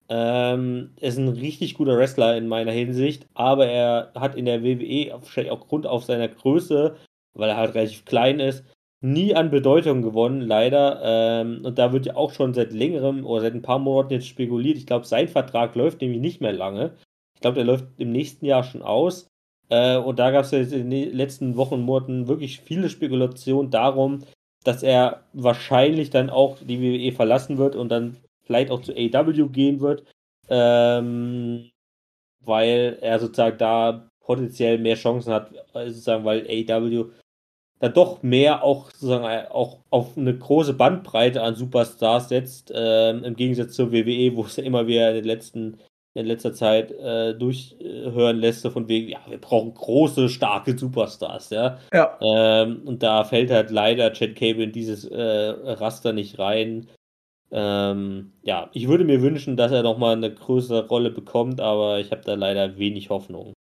Ähm, 0.08 0.90
ist 1.00 1.18
ein 1.18 1.28
richtig 1.28 1.74
guter 1.74 1.96
Wrestler 1.96 2.36
in 2.36 2.48
meiner 2.48 2.72
Hinsicht, 2.72 3.26
aber 3.34 3.66
er 3.66 4.12
hat 4.14 4.34
in 4.34 4.44
der 4.44 4.62
WWE, 4.62 5.12
wahrscheinlich 5.12 5.52
auch 5.52 5.68
Grund 5.68 5.86
auf 5.86 6.04
seiner 6.04 6.28
Größe, 6.28 6.96
weil 7.34 7.48
er 7.48 7.56
halt 7.56 7.74
relativ 7.74 8.04
klein 8.04 8.38
ist, 8.38 8.64
nie 9.00 9.34
an 9.34 9.50
Bedeutung 9.50 10.02
gewonnen, 10.02 10.40
leider. 10.40 11.00
Ähm, 11.02 11.64
und 11.64 11.78
da 11.78 11.92
wird 11.92 12.06
ja 12.06 12.16
auch 12.16 12.32
schon 12.32 12.52
seit 12.52 12.72
längerem 12.72 13.24
oder 13.24 13.42
seit 13.42 13.54
ein 13.54 13.62
paar 13.62 13.78
Monaten 13.78 14.14
jetzt 14.14 14.28
spekuliert. 14.28 14.76
Ich 14.76 14.86
glaube, 14.86 15.06
sein 15.06 15.28
Vertrag 15.28 15.74
läuft 15.76 16.00
nämlich 16.00 16.20
nicht 16.20 16.40
mehr 16.40 16.52
lange. 16.52 16.96
Ich 17.34 17.40
glaube, 17.40 17.56
der 17.56 17.64
läuft 17.64 17.86
im 17.98 18.12
nächsten 18.12 18.44
Jahr 18.44 18.64
schon 18.64 18.82
aus. 18.82 19.28
Äh, 19.72 19.96
und 19.96 20.18
da 20.18 20.30
gab 20.30 20.44
es 20.44 20.50
ja 20.50 20.58
in 20.60 20.90
den 20.90 21.16
letzten 21.16 21.56
Wochen 21.56 21.74
und 21.74 21.82
Monaten 21.82 22.28
wirklich 22.28 22.60
viele 22.60 22.90
Spekulationen 22.90 23.70
darum, 23.70 24.20
dass 24.64 24.82
er 24.82 25.24
wahrscheinlich 25.32 26.10
dann 26.10 26.30
auch 26.30 26.58
die 26.60 26.80
WWE 26.80 27.12
verlassen 27.12 27.56
wird 27.56 27.74
und 27.74 27.88
dann 27.88 28.18
vielleicht 28.44 28.70
auch 28.70 28.82
zu 28.82 28.92
AW 28.92 29.48
gehen 29.48 29.80
wird. 29.80 30.04
ähm, 30.50 31.70
weil 32.44 32.98
er 33.00 33.18
sozusagen 33.20 33.58
da 33.58 34.08
potenziell 34.20 34.78
mehr 34.78 34.96
Chancen 34.96 35.32
hat, 35.32 35.52
äh, 35.74 35.88
sozusagen, 35.88 36.24
weil 36.24 36.46
AW 36.48 37.06
da 37.80 37.88
doch 37.88 38.22
mehr 38.22 38.62
auch 38.62 38.90
sozusagen 38.90 39.24
äh, 39.24 39.46
auch 39.50 39.80
auf 39.90 40.16
eine 40.16 40.36
große 40.36 40.74
Bandbreite 40.74 41.42
an 41.42 41.56
Superstars 41.56 42.28
setzt, 42.28 42.72
ähm, 42.74 43.24
im 43.24 43.36
Gegensatz 43.36 43.74
zur 43.74 43.92
WWE, 43.92 44.36
wo 44.36 44.44
es 44.44 44.56
ja 44.56 44.64
immer 44.64 44.86
wieder 44.86 45.08
in 45.10 45.16
den 45.16 45.24
letzten 45.24 45.78
in 46.14 46.26
letzter 46.26 46.52
Zeit 46.52 46.90
äh, 46.90 47.34
durchhören 47.34 48.36
lässt, 48.36 48.62
so 48.62 48.70
von 48.70 48.88
wegen, 48.88 49.08
ja, 49.08 49.20
wir 49.28 49.38
brauchen 49.38 49.72
große, 49.72 50.28
starke 50.28 50.76
Superstars, 50.76 51.50
ja. 51.50 51.78
Ja. 51.92 52.18
Ähm, 52.20 52.82
und 52.84 53.02
da 53.02 53.24
fällt 53.24 53.50
halt 53.50 53.70
leider 53.70 54.12
Chad 54.12 54.36
Cable 54.36 54.64
in 54.64 54.72
dieses 54.72 55.04
äh, 55.06 55.18
Raster 55.18 56.12
nicht 56.12 56.38
rein. 56.38 56.88
Ähm, 57.50 58.32
ja, 58.42 58.70
ich 58.72 58.88
würde 58.88 59.04
mir 59.04 59.22
wünschen, 59.22 59.56
dass 59.56 59.72
er 59.72 59.82
nochmal 59.82 60.16
eine 60.16 60.32
größere 60.32 60.86
Rolle 60.88 61.10
bekommt, 61.10 61.60
aber 61.60 61.98
ich 62.00 62.10
habe 62.10 62.22
da 62.24 62.34
leider 62.34 62.76
wenig 62.78 63.08
Hoffnung. 63.08 63.54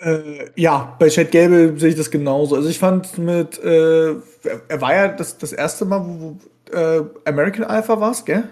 Äh, 0.00 0.50
ja, 0.56 0.96
bei 0.98 1.08
Chad 1.08 1.30
Gable 1.30 1.78
sehe 1.78 1.90
ich 1.90 1.96
das 1.96 2.10
genauso. 2.10 2.56
Also 2.56 2.68
ich 2.68 2.78
fand 2.78 3.16
mit, 3.18 3.58
äh, 3.62 4.10
er 4.68 4.80
war 4.80 4.94
ja 4.94 5.08
das, 5.08 5.38
das 5.38 5.52
erste 5.52 5.84
Mal, 5.84 6.04
wo, 6.04 6.20
wo 6.20 6.76
äh, 6.76 7.04
American 7.24 7.64
Alpha 7.64 7.98
war 8.00 8.14
gell? 8.24 8.48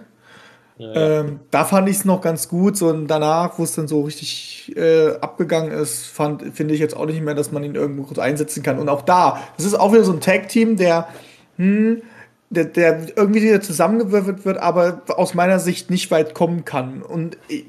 Ja. 0.77 1.20
Ähm, 1.20 1.41
da 1.51 1.64
fand 1.64 1.89
ich 1.89 1.97
es 1.99 2.05
noch 2.05 2.20
ganz 2.20 2.49
gut. 2.49 2.77
So 2.77 2.89
und 2.89 3.07
danach, 3.07 3.59
wo 3.59 3.62
es 3.62 3.75
dann 3.75 3.87
so 3.87 4.03
richtig 4.03 4.77
äh, 4.77 5.16
abgegangen 5.20 5.70
ist, 5.70 6.07
finde 6.07 6.75
ich 6.75 6.81
jetzt 6.81 6.97
auch 6.97 7.07
nicht 7.07 7.22
mehr, 7.22 7.35
dass 7.35 7.53
man 7.53 7.62
ihn 7.62 7.75
irgendwo 7.75 8.05
kurz 8.05 8.18
einsetzen 8.18 8.62
kann. 8.62 8.79
Und 8.79 8.89
auch 8.89 9.03
da, 9.03 9.41
das 9.57 9.66
ist 9.66 9.75
auch 9.75 9.93
wieder 9.93 10.05
so 10.05 10.12
ein 10.12 10.20
Tag-Team, 10.20 10.77
der, 10.77 11.09
hm, 11.57 12.03
der, 12.51 12.64
der 12.64 13.16
irgendwie 13.16 13.43
wieder 13.43 13.61
zusammengewürfelt 13.61 14.45
wird, 14.45 14.59
aber 14.59 15.03
aus 15.09 15.35
meiner 15.35 15.61
Sicht 15.61 15.91
nicht 15.91 16.11
weit 16.11 16.35
kommen 16.35 16.64
kann. 16.64 17.03
Und 17.03 17.37
äh, 17.49 17.64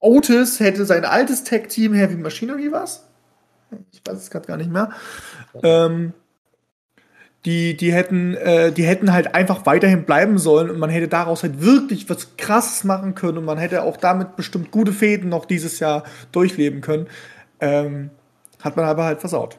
Otis 0.00 0.60
hätte 0.60 0.84
sein 0.84 1.04
altes 1.04 1.44
Tag-Team, 1.44 1.94
Heavy 1.94 2.16
Machinery 2.16 2.70
was? 2.70 3.08
Ich 3.92 4.02
weiß 4.04 4.18
es 4.18 4.30
gerade 4.30 4.46
gar 4.46 4.56
nicht 4.58 4.70
mehr. 4.70 4.90
Ähm, 5.62 6.12
die, 7.44 7.76
die 7.76 7.92
hätten, 7.92 8.34
äh, 8.36 8.72
die 8.72 8.84
hätten 8.84 9.12
halt 9.12 9.34
einfach 9.34 9.66
weiterhin 9.66 10.04
bleiben 10.04 10.38
sollen 10.38 10.70
und 10.70 10.78
man 10.78 10.90
hätte 10.90 11.08
daraus 11.08 11.42
halt 11.42 11.60
wirklich 11.60 12.08
was 12.08 12.36
krasses 12.36 12.84
machen 12.84 13.14
können 13.14 13.38
und 13.38 13.44
man 13.44 13.58
hätte 13.58 13.82
auch 13.82 13.96
damit 13.96 14.36
bestimmt 14.36 14.70
gute 14.70 14.92
Fäden 14.92 15.28
noch 15.28 15.44
dieses 15.44 15.80
Jahr 15.80 16.04
durchleben 16.30 16.80
können. 16.80 17.08
Ähm, 17.60 18.10
hat 18.60 18.76
man 18.76 18.86
aber 18.86 19.04
halt 19.04 19.20
versaut. 19.20 19.58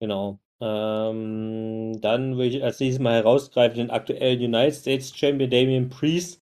Genau. 0.00 0.38
Ähm, 0.62 2.00
dann 2.00 2.36
würde 2.36 2.46
ich 2.48 2.62
als 2.64 2.80
nächstes 2.80 3.02
mal 3.02 3.14
herausgreifen 3.14 3.76
den 3.78 3.90
aktuellen 3.90 4.40
United 4.40 4.74
States 4.74 5.16
Champion 5.16 5.50
Damian 5.50 5.88
Priest. 5.88 6.40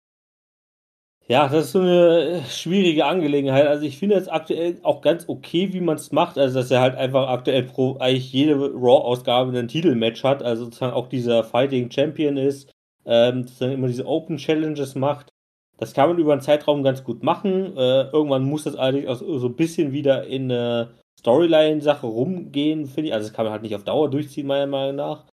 Ja, 1.31 1.47
das 1.47 1.67
ist 1.67 1.73
so 1.73 1.81
eine 1.81 2.43
schwierige 2.49 3.05
Angelegenheit. 3.05 3.67
Also 3.67 3.85
ich 3.85 3.99
finde 3.99 4.17
es 4.17 4.29
aktuell 4.29 4.79
auch 4.83 5.03
ganz 5.03 5.29
okay, 5.29 5.75
wie 5.75 5.81
man 5.81 5.97
es 5.97 6.11
macht. 6.11 6.39
Also 6.39 6.59
dass 6.59 6.71
er 6.71 6.81
halt 6.81 6.95
einfach 6.97 7.29
aktuell 7.29 7.65
pro 7.65 7.99
eigentlich 7.99 8.33
jede 8.33 8.55
Raw-Ausgabe 8.57 9.57
ein 9.57 9.69
Titelmatch 9.69 10.25
hat. 10.25 10.43
Also 10.43 10.65
sozusagen 10.65 10.95
auch 10.95 11.07
dieser 11.09 11.45
Fighting 11.45 11.91
Champion 11.91 12.39
ist. 12.39 12.73
Ähm, 13.05 13.43
sozusagen 13.43 13.73
immer 13.73 13.89
diese 13.89 14.07
Open 14.07 14.39
Challenges 14.39 14.95
macht. 14.95 15.29
Das 15.77 15.93
kann 15.93 16.09
man 16.09 16.19
über 16.19 16.33
einen 16.33 16.41
Zeitraum 16.41 16.83
ganz 16.83 17.05
gut 17.05 17.23
machen. 17.23 17.77
Äh, 17.77 18.11
irgendwann 18.11 18.45
muss 18.45 18.65
das 18.65 18.77
allerdings 18.77 19.09
auch 19.09 19.17
so 19.19 19.49
ein 19.49 19.57
bisschen 19.57 19.93
wieder 19.93 20.27
in 20.27 20.45
eine 20.51 20.95
Storyline-Sache 21.21 22.07
rumgehen, 22.07 22.87
finde 22.87 23.09
ich. 23.09 23.15
Also 23.15 23.29
das 23.29 23.37
kann 23.37 23.45
man 23.45 23.53
halt 23.53 23.63
nicht 23.63 23.75
auf 23.75 23.85
Dauer 23.85 24.09
durchziehen, 24.09 24.47
meiner 24.47 24.67
Meinung 24.67 24.97
nach. 24.97 25.27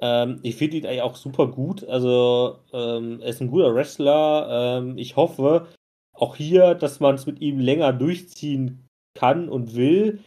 Ähm, 0.00 0.40
ich 0.42 0.56
finde 0.56 0.76
ihn 0.78 0.86
eigentlich 0.86 1.02
auch 1.02 1.16
super 1.16 1.48
gut. 1.48 1.84
Also 1.88 2.58
ähm, 2.72 3.20
er 3.20 3.28
ist 3.28 3.40
ein 3.40 3.50
guter 3.50 3.74
Wrestler. 3.74 4.78
Ähm, 4.78 4.98
ich 4.98 5.16
hoffe 5.16 5.66
auch 6.12 6.36
hier, 6.36 6.74
dass 6.74 7.00
man 7.00 7.14
es 7.14 7.26
mit 7.26 7.40
ihm 7.40 7.58
länger 7.58 7.92
durchziehen 7.92 8.86
kann 9.14 9.48
und 9.48 9.74
will. 9.74 10.20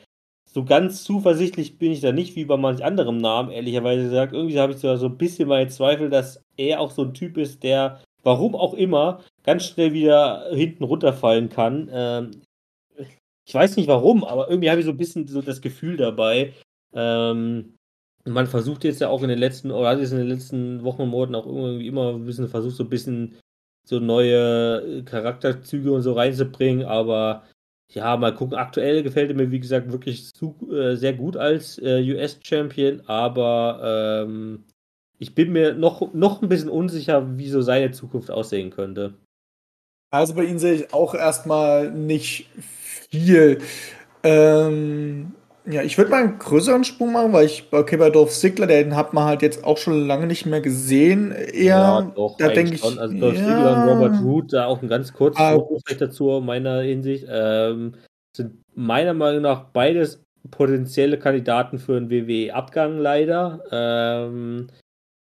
So 0.53 0.65
ganz 0.65 1.03
zuversichtlich 1.03 1.77
bin 1.77 1.93
ich 1.93 2.01
da 2.01 2.11
nicht 2.11 2.35
wie 2.35 2.43
bei 2.43 2.57
manch 2.57 2.83
anderem 2.83 3.17
Namen, 3.17 3.51
ehrlicherweise 3.51 4.03
gesagt. 4.03 4.33
Irgendwie 4.33 4.59
habe 4.59 4.73
ich 4.73 4.79
so 4.79 4.89
ein 4.89 5.17
bisschen 5.17 5.47
meine 5.47 5.69
Zweifel, 5.69 6.09
dass 6.09 6.43
er 6.57 6.81
auch 6.81 6.91
so 6.91 7.03
ein 7.03 7.13
Typ 7.13 7.37
ist, 7.37 7.63
der, 7.63 8.01
warum 8.23 8.55
auch 8.55 8.73
immer, 8.73 9.21
ganz 9.43 9.65
schnell 9.65 9.93
wieder 9.93 10.49
hinten 10.51 10.83
runterfallen 10.83 11.47
kann. 11.49 11.89
Ähm, 11.93 12.31
ich 13.45 13.53
weiß 13.53 13.77
nicht 13.77 13.87
warum, 13.87 14.23
aber 14.25 14.49
irgendwie 14.49 14.69
habe 14.69 14.81
ich 14.81 14.85
so 14.85 14.91
ein 14.91 14.97
bisschen 14.97 15.27
so 15.27 15.41
das 15.41 15.61
Gefühl 15.61 15.95
dabei. 15.97 16.53
Ähm, 16.93 17.75
man 18.25 18.47
versucht 18.47 18.83
jetzt 18.83 19.01
ja 19.01 19.09
auch 19.09 19.23
in 19.23 19.29
den 19.29 19.39
letzten, 19.39 19.71
oder 19.71 19.93
in 19.93 19.99
den 19.99 20.27
letzten 20.27 20.83
Wochen 20.83 21.03
und 21.03 21.09
Monaten 21.09 21.35
auch 21.35 21.45
irgendwie 21.45 21.87
immer 21.87 22.13
ein 22.13 22.25
bisschen 22.25 22.47
versucht, 22.47 22.75
so 22.75 22.83
ein 22.83 22.89
bisschen 22.89 23.35
so 23.87 23.99
neue 23.99 24.99
äh, 24.99 25.01
Charakterzüge 25.03 25.91
und 25.91 26.01
so 26.01 26.13
reinzubringen, 26.13 26.85
aber 26.85 27.43
ja, 27.93 28.15
mal 28.15 28.33
gucken. 28.33 28.57
Aktuell 28.57 29.03
gefällt 29.03 29.29
er 29.29 29.35
mir, 29.35 29.51
wie 29.51 29.59
gesagt, 29.59 29.91
wirklich 29.91 30.33
zu, 30.33 30.55
äh, 30.71 30.95
sehr 30.95 31.13
gut 31.13 31.35
als 31.35 31.77
äh, 31.79 32.01
US-Champion, 32.13 33.01
aber 33.07 34.23
ähm, 34.25 34.63
ich 35.19 35.35
bin 35.35 35.51
mir 35.51 35.73
noch, 35.73 36.13
noch 36.13 36.41
ein 36.41 36.49
bisschen 36.49 36.69
unsicher, 36.69 37.37
wie 37.37 37.49
so 37.49 37.61
seine 37.61 37.91
Zukunft 37.91 38.31
aussehen 38.31 38.71
könnte. 38.71 39.13
Also 40.09 40.35
bei 40.35 40.43
ihm 40.45 40.59
sehe 40.59 40.73
ich 40.73 40.93
auch 40.93 41.15
erstmal 41.15 41.91
nicht 41.91 42.49
viel. 43.09 43.59
Ähm, 44.23 45.33
ja, 45.65 45.83
ich 45.83 45.97
würde 45.97 46.09
mal 46.09 46.23
einen 46.23 46.39
größeren 46.39 46.83
Sprung 46.83 47.13
machen, 47.13 47.33
weil 47.33 47.45
ich, 47.45 47.65
okay, 47.71 47.97
bei 47.97 48.09
Dolph 48.09 48.31
Ziggler, 48.31 48.67
den 48.67 48.95
hat 48.95 49.13
man 49.13 49.25
halt 49.25 49.41
jetzt 49.41 49.63
auch 49.63 49.77
schon 49.77 50.07
lange 50.07 50.25
nicht 50.25 50.45
mehr 50.45 50.61
gesehen. 50.61 51.31
Eher, 51.31 51.77
ja, 51.77 52.01
doch, 52.15 52.37
da 52.37 52.49
denke 52.49 52.73
ich. 52.73 52.83
Also 52.83 52.99
Dolph 53.17 53.37
ja. 53.37 53.45
Ziggler 53.45 53.83
und 53.83 53.89
Robert 53.89 54.23
Root, 54.23 54.53
da 54.53 54.65
auch 54.65 54.81
ein 54.81 54.87
ganz 54.87 55.13
kurzes 55.13 55.39
ah, 55.39 55.59
dazu, 55.99 56.41
meiner 56.43 56.81
Hinsicht, 56.81 57.27
ähm, 57.29 57.93
sind 58.35 58.55
meiner 58.73 59.13
Meinung 59.13 59.43
nach 59.43 59.65
beides 59.65 60.23
potenzielle 60.49 61.19
Kandidaten 61.19 61.77
für 61.77 61.97
einen 61.97 62.09
WWE-Abgang 62.09 62.97
leider. 62.97 63.61
Ähm, 63.71 64.67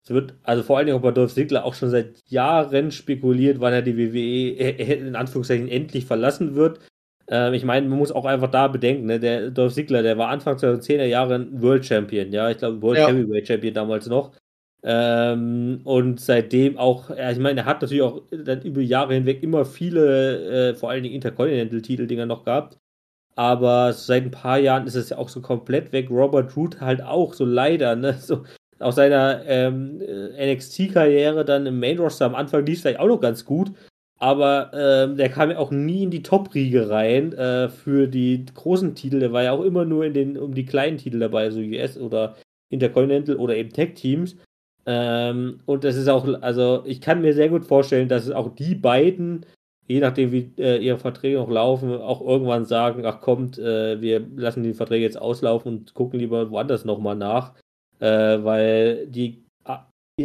es 0.03 0.11
wird, 0.11 0.35
also 0.43 0.63
vor 0.63 0.77
allen 0.77 0.87
Dingen 0.87 0.97
auch 0.97 1.03
bei 1.03 1.11
Dolph 1.11 1.33
Ziggler 1.33 1.65
auch 1.65 1.73
schon 1.73 1.89
seit 1.89 2.21
Jahren 2.27 2.91
spekuliert, 2.91 3.59
wann 3.59 3.73
er 3.73 3.81
die 3.81 3.97
WWE 3.97 4.69
in 4.79 5.15
Anführungszeichen 5.15 5.67
endlich 5.67 6.05
verlassen 6.05 6.55
wird. 6.55 6.79
Ähm, 7.29 7.53
ich 7.53 7.63
meine, 7.63 7.87
man 7.87 7.99
muss 7.99 8.11
auch 8.11 8.25
einfach 8.25 8.49
da 8.49 8.67
bedenken, 8.67 9.05
ne? 9.05 9.19
der 9.19 9.51
Dolph 9.51 9.73
Ziggler, 9.73 10.01
der 10.01 10.17
war 10.17 10.29
Anfang 10.29 10.57
2010er 10.57 11.05
Jahre 11.05 11.35
ein 11.35 11.61
World 11.61 11.85
Champion, 11.85 12.31
ja, 12.31 12.49
ich 12.49 12.57
glaube 12.57 12.81
World 12.81 12.97
ja. 12.97 13.07
Heavyweight 13.07 13.47
Champion 13.47 13.73
damals 13.73 14.07
noch. 14.07 14.31
Ähm, 14.81 15.81
und 15.83 16.19
seitdem 16.19 16.77
auch, 16.77 17.09
ja, 17.09 17.31
ich 17.31 17.37
meine, 17.39 17.61
er 17.61 17.65
hat 17.65 17.81
natürlich 17.81 18.01
auch 18.01 18.23
dann 18.31 18.61
über 18.61 18.81
Jahre 18.81 19.13
hinweg 19.13 19.43
immer 19.43 19.65
viele, 19.65 20.69
äh, 20.71 20.75
vor 20.75 20.89
allen 20.89 21.03
Dingen 21.03 21.15
Intercontinental-Titel-Dinger 21.15 22.25
noch 22.25 22.45
gehabt. 22.45 22.77
Aber 23.35 23.93
seit 23.93 24.23
ein 24.23 24.31
paar 24.31 24.57
Jahren 24.59 24.87
ist 24.87 24.95
es 24.95 25.09
ja 25.09 25.17
auch 25.17 25.29
so 25.29 25.41
komplett 25.41 25.91
weg. 25.93 26.09
Robert 26.09 26.55
Root 26.57 26.81
halt 26.81 27.01
auch, 27.03 27.33
so 27.33 27.45
leider, 27.45 27.95
ne? 27.95 28.13
So, 28.19 28.43
aus 28.79 28.95
seiner 28.95 29.45
ähm, 29.45 30.01
äh, 30.01 30.53
NXT-Karriere 30.55 31.43
dann 31.45 31.65
im 31.65 31.79
Main-Roster 31.79 32.25
am 32.25 32.35
Anfang 32.35 32.65
lief 32.65 32.77
es 32.77 32.81
vielleicht 32.81 32.99
auch 32.99 33.07
noch 33.07 33.19
ganz 33.19 33.43
gut 33.43 33.73
aber 34.19 34.71
ähm, 34.73 35.15
der 35.15 35.29
kam 35.29 35.49
ja 35.49 35.57
auch 35.57 35.71
nie 35.71 36.03
in 36.03 36.11
die 36.11 36.23
Top-Riege 36.23 36.89
rein 36.89 37.31
äh, 37.33 37.69
für 37.69 38.07
die 38.07 38.45
großen 38.53 38.93
Titel. 38.93 39.19
Der 39.19 39.31
war 39.31 39.43
ja 39.43 39.53
auch 39.53 39.63
immer 39.63 39.85
nur 39.85 40.05
in 40.05 40.13
den, 40.13 40.37
um 40.37 40.53
die 40.53 40.65
kleinen 40.65 40.97
Titel 40.97 41.19
dabei, 41.19 41.49
so 41.49 41.59
US 41.61 41.97
oder 41.97 42.35
Intercontinental 42.69 43.37
oder 43.37 43.55
eben 43.55 43.71
Tech-Teams. 43.71 44.35
Ähm, 44.85 45.61
und 45.65 45.83
das 45.85 45.95
ist 45.95 46.09
auch, 46.09 46.27
also 46.41 46.83
ich 46.85 46.99
kann 46.99 47.21
mir 47.21 47.33
sehr 47.33 47.49
gut 47.49 47.65
vorstellen, 47.65 48.09
dass 48.09 48.29
auch 48.29 48.53
die 48.55 48.75
beiden, 48.75 49.45
je 49.87 50.01
nachdem 50.01 50.31
wie 50.33 50.51
äh, 50.57 50.77
ihre 50.77 50.97
Verträge 50.97 51.37
noch 51.37 51.49
laufen, 51.49 51.93
auch 51.93 52.21
irgendwann 52.21 52.65
sagen, 52.65 53.05
ach 53.05 53.21
kommt, 53.21 53.57
äh, 53.57 54.01
wir 54.01 54.19
lassen 54.35 54.63
die 54.63 54.73
Verträge 54.73 55.05
jetzt 55.05 55.21
auslaufen 55.21 55.77
und 55.77 55.93
gucken 55.93 56.19
lieber 56.19 56.51
woanders 56.51 56.83
nochmal 56.85 57.15
nach. 57.15 57.53
Äh, 57.99 58.43
weil 58.43 59.07
die 59.07 59.45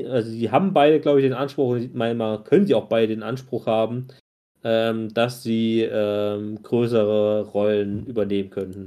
also 0.03 0.31
sie 0.31 0.51
haben 0.51 0.73
beide, 0.73 1.01
glaube 1.01 1.21
ich, 1.21 1.27
den 1.27 1.35
Anspruch, 1.35 1.79
manchmal 1.93 2.43
können 2.45 2.67
sie 2.67 2.75
auch 2.75 2.87
beide 2.87 3.09
den 3.09 3.23
Anspruch 3.23 3.67
haben, 3.67 4.09
ähm, 4.65 5.13
dass 5.13 5.43
sie 5.43 5.83
ähm, 5.83 6.63
größere 6.63 7.43
Rollen 7.53 8.07
übernehmen 8.07 8.51
könnten. 8.51 8.87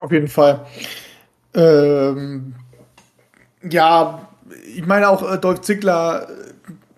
Auf 0.00 0.12
jeden 0.12 0.28
Fall. 0.28 0.66
Ähm, 1.54 2.54
ja, 3.62 4.28
ich 4.74 4.86
meine 4.86 5.08
auch, 5.08 5.30
äh, 5.30 5.38
Dolph 5.38 5.62
Ziggler 5.62 6.28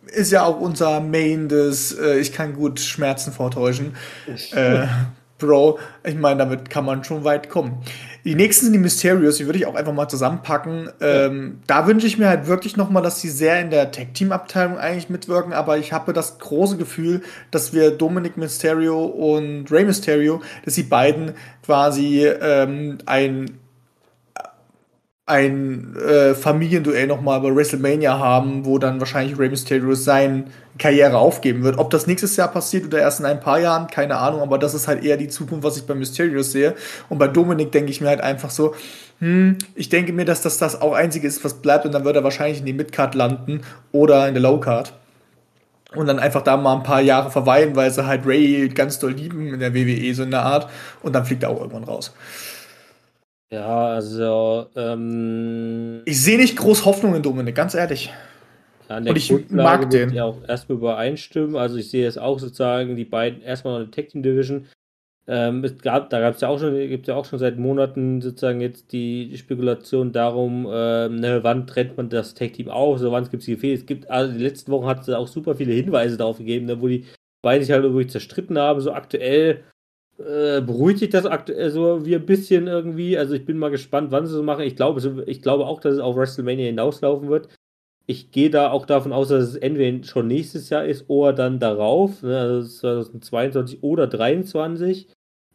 ist 0.07 0.33
ja 0.33 0.45
auch 0.45 0.61
unser 0.61 1.01
Main 1.01 1.49
des 1.49 1.93
äh, 1.99 2.19
Ich 2.19 2.33
kann 2.33 2.55
gut 2.55 2.81
Schmerzen 2.81 3.33
vortäuschen. 3.33 3.95
äh, 4.53 4.87
Bro, 5.39 5.79
ich 6.03 6.15
meine, 6.15 6.39
damit 6.39 6.71
kann 6.71 6.85
man 6.85 7.05
schon 7.05 7.25
weit 7.25 7.51
kommen. 7.51 7.83
Die 8.25 8.35
nächsten 8.35 8.67
sind 8.67 8.73
die 8.73 8.79
Mysterios, 8.79 9.37
die 9.37 9.47
würde 9.47 9.59
ich 9.59 9.67
auch 9.67 9.75
einfach 9.75 9.93
mal 9.93 10.09
zusammenpacken. 10.09 10.89
Ähm, 11.01 11.61
da 11.67 11.87
wünsche 11.87 12.07
ich 12.07 12.17
mir 12.17 12.29
halt 12.29 12.47
wirklich 12.47 12.77
nochmal, 12.77 13.03
dass 13.03 13.21
sie 13.21 13.29
sehr 13.29 13.61
in 13.61 13.71
der 13.71 13.91
Tag-Team-Abteilung 13.91 14.79
eigentlich 14.79 15.11
mitwirken, 15.11 15.53
aber 15.53 15.77
ich 15.79 15.93
habe 15.93 16.13
das 16.13 16.39
große 16.39 16.79
Gefühl, 16.79 17.23
dass 17.51 17.75
wir 17.75 17.91
Dominic 17.91 18.37
Mysterio 18.37 19.05
und 19.05 19.71
Rey 19.71 19.85
Mysterio, 19.85 20.41
dass 20.65 20.75
sie 20.75 20.85
beiden 20.85 21.33
quasi 21.63 22.27
ähm, 22.27 22.99
ein 23.05 23.59
ein 25.29 25.97
äh, 25.97 26.35
Familienduell 26.35 27.09
nochmal 27.09 27.41
bei 27.41 27.55
WrestleMania 27.55 28.17
haben, 28.17 28.65
wo 28.65 28.79
dann 28.79 29.01
wahrscheinlich 29.01 29.37
Rey 29.37 29.49
Mysterio 29.49 29.93
seine 29.95 30.45
Karriere 30.79 31.19
aufgeben 31.19 31.65
wird. 31.65 31.79
Ob 31.79 31.91
das 31.91 32.07
nächstes 32.07 32.37
Jahr 32.37 32.47
passiert 32.47 32.87
oder 32.87 33.01
erst 33.01 33.19
in 33.19 33.27
ein 33.27 33.41
paar 33.41 33.59
Jahren, 33.59 33.89
keine 33.89 34.19
Ahnung, 34.19 34.41
aber 34.41 34.57
das 34.57 34.73
ist 34.73 34.87
halt 34.87 35.03
eher 35.03 35.17
die 35.17 35.27
Zukunft, 35.27 35.65
was 35.65 35.77
ich 35.77 35.85
bei 35.85 35.95
Mysterio 35.95 36.43
sehe. 36.43 36.77
Und 37.09 37.19
bei 37.19 37.27
Dominik 37.27 37.73
denke 37.73 37.91
ich 37.91 38.01
mir 38.01 38.07
halt 38.07 38.21
einfach 38.21 38.51
so, 38.51 38.77
hm, 39.19 39.59
ich 39.75 39.89
denke 39.89 40.13
mir, 40.13 40.25
dass 40.25 40.43
das 40.43 40.59
das 40.59 40.81
auch 40.81 40.93
einzige 40.93 41.27
ist, 41.27 41.45
was 41.45 41.55
bleibt 41.55 41.85
und 41.85 41.93
dann 41.93 42.05
wird 42.05 42.15
er 42.15 42.23
wahrscheinlich 42.23 42.61
in 42.61 42.67
die 42.67 42.73
Midcard 42.73 43.17
landen 43.17 43.63
oder 43.91 44.29
in 44.29 44.35
der 44.35 44.43
Lowcard. 44.45 44.93
Und 45.97 46.07
dann 46.07 46.21
einfach 46.21 46.43
da 46.43 46.57
mal 46.57 46.77
ein 46.77 46.83
paar 46.83 47.01
Jahre 47.01 47.33
verweilen, 47.33 47.75
weil 47.75 47.91
sie 47.91 48.07
halt 48.07 48.27
Ray 48.27 48.69
ganz 48.69 49.01
doll 49.01 49.13
lieben 49.13 49.55
in 49.55 49.61
der 49.61 49.75
WWE, 49.75 50.15
so 50.15 50.23
in 50.23 50.31
der 50.31 50.43
Art. 50.43 50.69
Und 51.03 51.15
dann 51.15 51.25
fliegt 51.25 51.43
er 51.43 51.51
auch 51.51 51.61
irgendwann 51.61 51.85
raus. 51.85 52.13
Ja, 53.51 53.89
also. 53.89 54.67
Ähm, 54.75 56.03
ich 56.05 56.21
sehe 56.23 56.39
nicht 56.39 56.57
groß 56.57 56.85
Hoffnung 56.85 57.15
in 57.15 57.23
Dominik, 57.23 57.55
ganz 57.55 57.75
ehrlich. 57.75 58.13
Ja, 58.89 58.99
Und 58.99 59.17
ich 59.17 59.33
mag 59.51 59.91
den. 59.91 60.13
Ja, 60.13 60.25
auch 60.25 60.43
erstmal 60.47 60.79
übereinstimmen. 60.79 61.57
Also 61.57 61.77
ich 61.77 61.91
sehe 61.91 62.07
es 62.07 62.19
auch 62.19 62.39
sozusagen, 62.39 62.97
die 62.97 63.05
beiden 63.05 63.43
erstmal 63.43 63.75
noch 63.75 63.81
eine 63.81 63.91
Tag 63.91 64.09
Team 64.09 64.23
Division. 64.23 64.67
Ähm, 65.29 65.65
es 65.65 65.77
gab, 65.79 66.11
da 66.11 66.21
gab 66.21 66.37
es 66.37 66.41
ja 66.41 66.49
auch 66.49 66.61
schon, 66.61 66.73
gibt 66.89 67.09
ja 67.09 67.17
auch 67.17 67.25
schon 67.25 67.41
seit 67.41 67.59
Monaten 67.59 68.21
sozusagen 68.21 68.61
jetzt 68.61 68.93
die 68.93 69.37
Spekulation 69.37 70.13
darum, 70.13 70.69
ähm, 70.71 71.17
ne, 71.17 71.43
wann 71.43 71.67
trennt 71.67 71.97
man 71.97 72.09
das 72.09 72.35
Tag 72.35 72.53
Team 72.53 72.69
auf, 72.69 73.01
so 73.01 73.11
wann 73.11 73.29
gibt 73.29 73.43
es 73.43 73.47
Gefäße. 73.49 73.81
Es 73.83 73.87
gibt, 73.87 74.09
also 74.09 74.33
die 74.33 74.43
letzten 74.43 74.71
Wochen 74.71 74.87
hat 74.87 75.01
es 75.01 75.09
auch 75.09 75.27
super 75.27 75.57
viele 75.57 75.73
Hinweise 75.73 76.17
darauf 76.17 76.39
gegeben, 76.39 76.67
ne, 76.67 76.81
wo 76.81 76.87
die 76.87 77.07
beiden 77.43 77.65
sich 77.65 77.73
halt 77.73 77.83
irgendwie 77.83 78.07
zerstritten 78.07 78.57
haben. 78.57 78.81
So 78.81 78.93
aktuell 78.93 79.65
äh, 80.19 80.61
beruhigt 80.63 81.01
sich 81.01 81.11
das 81.11 81.27
aktuell 81.27 81.71
so 81.71 82.05
wie 82.07 82.15
ein 82.15 82.27
bisschen 82.27 82.67
irgendwie. 82.67 83.19
Also 83.19 83.35
ich 83.35 83.45
bin 83.45 83.59
mal 83.59 83.71
gespannt, 83.71 84.11
wann 84.11 84.27
sie 84.27 84.33
so 84.33 84.43
machen. 84.43 84.65
Ich 84.65 84.77
glaube, 84.77 85.25
ich 85.27 85.43
glaube 85.43 85.67
auch, 85.67 85.81
dass 85.81 85.95
es 85.95 86.01
auf 86.01 86.17
WrestleMania 86.17 86.67
hinauslaufen 86.67 87.29
wird. 87.29 87.49
Ich 88.07 88.31
gehe 88.31 88.51
da 88.51 88.71
auch 88.71 88.87
davon 88.87 89.13
aus, 89.13 89.29
dass 89.29 89.45
es 89.45 89.57
entweder 89.57 90.05
schon 90.05 90.29
nächstes 90.29 90.71
Jahr 90.71 90.85
ist 90.85 91.11
oder 91.11 91.33
dann 91.33 91.59
darauf, 91.59 92.23
ne, 92.23 92.39
also 92.39 92.69
2022 92.69 93.83
oder 93.83 94.09
2023. 94.09 95.09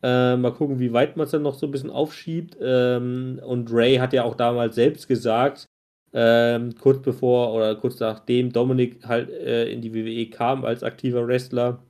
Äh, 0.03 0.35
mal 0.35 0.51
gucken, 0.53 0.79
wie 0.79 0.93
weit 0.93 1.15
man 1.15 1.25
es 1.25 1.31
dann 1.31 1.43
noch 1.43 1.53
so 1.55 1.67
ein 1.67 1.71
bisschen 1.71 1.91
aufschiebt. 1.91 2.57
Ähm, 2.61 3.39
und 3.43 3.71
Ray 3.71 3.97
hat 3.97 4.13
ja 4.13 4.23
auch 4.23 4.35
damals 4.35 4.75
selbst 4.75 5.07
gesagt, 5.07 5.65
ähm, 6.13 6.75
kurz 6.75 7.01
bevor 7.01 7.53
oder 7.53 7.75
kurz 7.75 7.99
nachdem 7.99 8.51
Dominik 8.51 9.05
halt 9.07 9.29
äh, 9.29 9.71
in 9.71 9.81
die 9.81 9.93
WWE 9.93 10.29
kam 10.29 10.65
als 10.65 10.83
aktiver 10.83 11.25
Wrestler, 11.27 11.83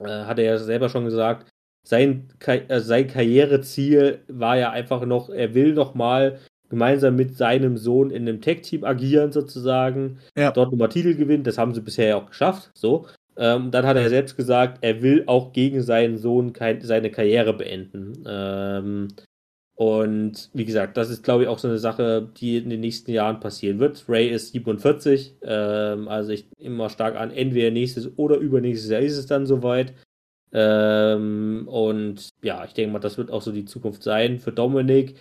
äh, 0.00 0.24
hat 0.24 0.38
er 0.38 0.44
ja 0.44 0.58
selber 0.58 0.88
schon 0.88 1.04
gesagt, 1.04 1.48
sein, 1.86 2.28
äh, 2.46 2.80
sein 2.80 3.06
Karriereziel 3.06 4.18
war 4.26 4.58
ja 4.58 4.70
einfach 4.70 5.06
noch, 5.06 5.30
er 5.30 5.54
will 5.54 5.72
noch 5.72 5.94
mal 5.94 6.38
gemeinsam 6.68 7.14
mit 7.14 7.36
seinem 7.36 7.76
Sohn 7.76 8.10
in 8.10 8.28
einem 8.28 8.40
Tech-Team 8.40 8.82
agieren 8.82 9.30
sozusagen, 9.30 10.18
ja. 10.36 10.50
dort 10.50 10.72
nochmal 10.72 10.88
Titel 10.88 11.14
gewinnen, 11.14 11.44
das 11.44 11.58
haben 11.58 11.74
sie 11.74 11.80
bisher 11.80 12.08
ja 12.08 12.16
auch 12.16 12.26
geschafft, 12.26 12.70
so. 12.74 13.06
Ähm, 13.36 13.70
dann 13.70 13.86
hat 13.86 13.96
er 13.96 14.08
selbst 14.08 14.36
gesagt, 14.36 14.78
er 14.80 15.00
will 15.02 15.24
auch 15.26 15.52
gegen 15.52 15.82
seinen 15.82 16.18
Sohn 16.18 16.52
kein, 16.52 16.80
seine 16.80 17.10
Karriere 17.10 17.52
beenden. 17.52 18.24
Ähm, 18.26 19.08
und 19.76 20.48
wie 20.54 20.64
gesagt, 20.64 20.96
das 20.96 21.10
ist, 21.10 21.22
glaube 21.22 21.42
ich, 21.42 21.48
auch 21.48 21.58
so 21.58 21.68
eine 21.68 21.78
Sache, 21.78 22.30
die 22.40 22.56
in 22.56 22.70
den 22.70 22.80
nächsten 22.80 23.12
Jahren 23.12 23.38
passieren 23.38 23.78
wird. 23.78 24.06
Ray 24.08 24.28
ist 24.28 24.52
47, 24.52 25.36
ähm, 25.42 26.08
also 26.08 26.32
ich 26.32 26.48
immer 26.58 26.88
stark 26.88 27.14
an, 27.14 27.30
entweder 27.30 27.70
nächstes 27.70 28.10
oder 28.16 28.38
übernächstes 28.38 28.90
Jahr 28.90 29.02
ist 29.02 29.18
es 29.18 29.26
dann 29.26 29.46
soweit. 29.46 29.92
Ähm, 30.52 31.68
und 31.68 32.30
ja, 32.42 32.64
ich 32.64 32.72
denke 32.72 32.92
mal, 32.92 32.98
das 32.98 33.18
wird 33.18 33.30
auch 33.30 33.42
so 33.42 33.52
die 33.52 33.64
Zukunft 33.64 34.02
sein 34.02 34.38
für 34.38 34.52
Dominik. 34.52 35.16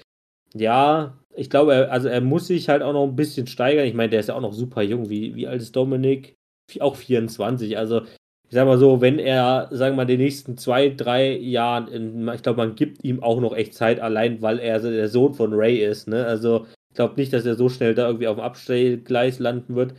Ja, 0.53 1.17
ich 1.35 1.49
glaube, 1.49 1.73
er, 1.73 1.91
also 1.91 2.07
er 2.07 2.21
muss 2.21 2.47
sich 2.47 2.69
halt 2.69 2.81
auch 2.81 2.93
noch 2.93 3.03
ein 3.03 3.15
bisschen 3.15 3.47
steigern. 3.47 3.85
Ich 3.85 3.93
meine, 3.93 4.09
der 4.09 4.21
ist 4.21 4.29
ja 4.29 4.35
auch 4.35 4.41
noch 4.41 4.53
super 4.53 4.81
jung. 4.81 5.09
Wie, 5.09 5.35
wie 5.35 5.47
alt 5.47 5.61
ist 5.61 5.75
Dominik? 5.75 6.35
auch 6.79 6.95
24. 6.95 7.77
Also, 7.77 8.01
ich 8.47 8.51
sag 8.51 8.65
mal 8.65 8.77
so, 8.77 9.01
wenn 9.01 9.19
er, 9.19 9.67
sagen 9.71 9.93
wir 9.93 10.03
mal, 10.03 10.05
die 10.05 10.17
nächsten 10.17 10.57
zwei, 10.57 10.89
drei 10.89 11.37
Jahren, 11.37 12.29
ich 12.33 12.43
glaube, 12.43 12.57
man 12.57 12.75
gibt 12.75 13.03
ihm 13.03 13.21
auch 13.23 13.39
noch 13.39 13.55
echt 13.55 13.73
Zeit, 13.73 13.99
allein 13.99 14.41
weil 14.41 14.59
er 14.59 14.79
der 14.79 15.09
Sohn 15.09 15.33
von 15.33 15.53
Ray 15.53 15.77
ist. 15.83 16.07
Ne? 16.07 16.25
Also, 16.25 16.65
ich 16.89 16.95
glaube 16.95 17.15
nicht, 17.17 17.33
dass 17.33 17.45
er 17.45 17.55
so 17.55 17.69
schnell 17.69 17.95
da 17.95 18.07
irgendwie 18.07 18.27
auf 18.27 18.37
dem 18.37 18.43
Abstellgleis 18.43 19.39
landen 19.39 19.75
wird. 19.75 19.93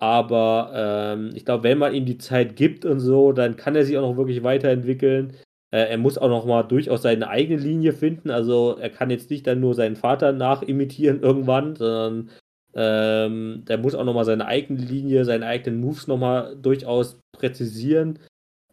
Aber 0.00 0.72
ähm, 0.74 1.30
ich 1.34 1.44
glaube, 1.44 1.64
wenn 1.64 1.78
man 1.78 1.94
ihm 1.94 2.06
die 2.06 2.18
Zeit 2.18 2.56
gibt 2.56 2.86
und 2.86 3.00
so, 3.00 3.32
dann 3.32 3.56
kann 3.56 3.76
er 3.76 3.84
sich 3.84 3.98
auch 3.98 4.02
noch 4.02 4.16
wirklich 4.16 4.42
weiterentwickeln. 4.42 5.34
Äh, 5.70 5.90
er 5.90 5.98
muss 5.98 6.16
auch 6.16 6.30
noch 6.30 6.46
mal 6.46 6.62
durchaus 6.62 7.02
seine 7.02 7.28
eigene 7.28 7.60
Linie 7.60 7.92
finden. 7.92 8.30
Also 8.30 8.78
er 8.80 8.88
kann 8.88 9.10
jetzt 9.10 9.30
nicht 9.30 9.46
dann 9.46 9.60
nur 9.60 9.74
seinen 9.74 9.96
Vater 9.96 10.32
nachimitieren 10.32 11.20
irgendwann, 11.22 11.76
sondern 11.76 12.30
ähm, 12.74 13.64
der 13.68 13.76
muss 13.76 13.94
auch 13.94 14.04
nochmal 14.04 14.24
seine 14.24 14.46
eigene 14.46 14.80
Linie, 14.80 15.24
seine 15.26 15.46
eigenen 15.46 15.80
Moves 15.80 16.06
nochmal 16.06 16.56
durchaus 16.56 17.18
präzisieren 17.32 18.18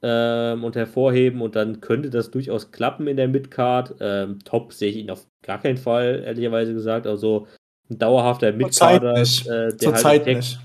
ähm, 0.02 0.64
und 0.64 0.76
hervorheben 0.76 1.42
und 1.42 1.56
dann 1.56 1.82
könnte 1.82 2.10
das 2.10 2.32
durchaus 2.32 2.72
klappen 2.72 3.08
in 3.08 3.18
der 3.18 3.28
Midcard. 3.28 3.96
Ähm, 4.00 4.40
top 4.46 4.72
sehe 4.72 4.92
ich 4.92 4.98
ihn 4.98 5.10
auf 5.10 5.28
gar 5.42 5.60
keinen 5.60 5.78
Fall, 5.78 6.24
ehrlicherweise 6.26 6.74
gesagt. 6.74 7.06
Also 7.06 7.48
ein 7.90 7.98
dauerhafter 7.98 8.52
Midcarder, 8.52 9.16
äh, 9.16 9.76
der, 9.76 10.04
halt 10.04 10.28
in 10.28 10.42
Tag, 10.42 10.60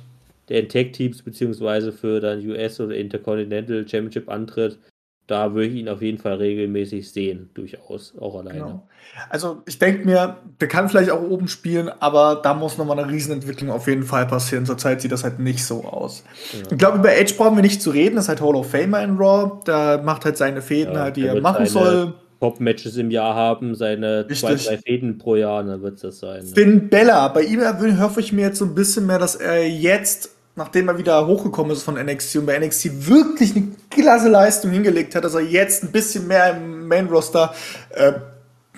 der 0.53 0.61
in 0.61 0.69
Tag-Teams 0.69 1.23
beziehungsweise 1.23 1.93
für 1.93 2.21
dann 2.21 2.47
US 2.49 2.79
oder 2.79 2.95
Intercontinental 2.95 3.89
Championship 3.89 4.29
antritt 4.29 4.79
da 5.27 5.55
würde 5.55 5.69
ich 5.69 5.77
ihn 5.77 5.89
auf 5.89 6.03
jeden 6.03 6.19
Fall 6.19 6.35
regelmäßig 6.35 7.11
sehen, 7.11 7.51
durchaus, 7.55 8.15
auch 8.19 8.39
alleine. 8.39 8.59
Genau. 8.59 8.89
Also 9.31 9.63
ich 9.67 9.79
denke 9.79 10.05
mir, 10.05 10.39
der 10.61 10.69
kann 10.69 10.89
vielleicht 10.89 11.11
auch 11.11 11.23
oben 11.23 11.49
spielen, 11.49 11.89
aber 12.01 12.41
da 12.43 12.55
muss 12.55 12.77
nochmal 12.77 12.99
eine 12.99 13.11
Riesenentwicklung 13.11 13.71
auf 13.71 13.87
jeden 13.87 14.03
Fall 14.03 14.27
passieren. 14.27 14.67
Zurzeit 14.67 15.01
sieht 15.01 15.13
das 15.13 15.23
halt 15.23 15.39
nicht 15.39 15.65
so 15.65 15.85
aus. 15.85 16.25
Ja. 16.53 16.73
Ich 16.73 16.79
glaube, 16.79 16.99
über 16.99 17.15
Edge 17.15 17.35
brauchen 17.37 17.57
wir 17.57 17.63
nicht 17.63 17.81
zu 17.81 17.91
reden, 17.91 18.17
das 18.17 18.25
ist 18.25 18.29
halt 18.29 18.41
Hall 18.41 18.57
of 18.57 18.71
Famer 18.71 19.03
in 19.03 19.17
Raw. 19.17 19.61
Der 19.67 20.03
macht 20.03 20.25
halt 20.25 20.37
seine 20.37 20.61
Fäden 20.61 20.95
ja, 20.95 21.01
halt, 21.01 21.17
die 21.17 21.27
er 21.27 21.41
machen 21.41 21.67
soll. 21.67 22.15
Top-Matches 22.41 22.97
im 22.97 23.13
Jahr 23.13 23.37
haben, 23.37 23.77
seine 23.77 24.29
Richtig. 24.29 24.41
zwei, 24.41 24.55
drei 24.57 24.79
Fäden 24.79 25.17
pro 25.17 25.37
Jahr, 25.37 25.63
dann 25.63 25.81
wird 25.81 25.95
es 25.95 26.01
das 26.01 26.19
sein. 26.19 26.45
Ne? 26.45 26.51
Finn 26.53 26.89
Bella, 26.89 27.29
bei 27.29 27.43
ihm 27.43 27.61
hoffe 28.01 28.19
ich 28.19 28.33
mir 28.33 28.47
jetzt 28.47 28.59
so 28.59 28.65
ein 28.65 28.75
bisschen 28.75 29.07
mehr, 29.07 29.21
dass 29.21 29.37
er 29.37 29.69
jetzt 29.69 30.31
nachdem 30.55 30.89
er 30.89 30.99
wieder 30.99 31.27
hochgekommen 31.27 31.73
ist 31.73 31.83
von 31.83 31.95
NXT 31.95 32.37
und 32.37 32.47
bei 32.47 32.59
NXT 32.59 33.09
wirklich 33.09 33.57
eine 33.57 33.69
klasse 33.91 34.29
Leistung 34.29 34.71
hingelegt 34.71 35.15
hat, 35.15 35.25
dass 35.25 35.35
er 35.35 35.41
jetzt 35.41 35.83
ein 35.83 35.93
bisschen 35.93 36.27
mehr 36.27 36.57
im 36.57 36.87
Main 36.87 37.07
Roster 37.07 37.55
äh, 37.91 38.13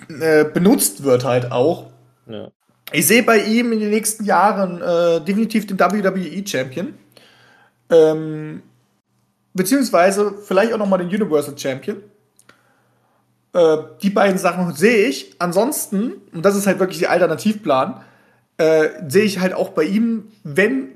äh, 0.09 0.45
benutzt 0.45 1.03
wird 1.03 1.23
halt 1.25 1.51
auch. 1.51 1.87
Ja. 2.27 2.49
Ich 2.91 3.07
sehe 3.07 3.23
bei 3.23 3.39
ihm 3.39 3.71
in 3.73 3.79
den 3.79 3.89
nächsten 3.89 4.23
Jahren 4.25 4.81
äh, 4.81 5.23
definitiv 5.23 5.67
den 5.67 5.79
WWE 5.79 6.47
Champion. 6.47 6.93
Ähm, 7.89 8.61
beziehungsweise 9.53 10.33
vielleicht 10.45 10.73
auch 10.73 10.77
nochmal 10.77 10.99
den 10.99 11.09
Universal 11.09 11.57
Champion. 11.57 11.97
Äh, 13.53 13.77
die 14.01 14.11
beiden 14.11 14.37
Sachen 14.37 14.73
sehe 14.75 15.07
ich. 15.07 15.35
Ansonsten, 15.39 16.13
und 16.33 16.45
das 16.45 16.55
ist 16.55 16.67
halt 16.67 16.79
wirklich 16.79 16.99
der 16.99 17.11
Alternativplan, 17.11 18.01
äh, 18.57 18.89
sehe 19.07 19.23
ich 19.23 19.39
halt 19.39 19.53
auch 19.53 19.69
bei 19.69 19.83
ihm, 19.83 20.31
wenn 20.43 20.94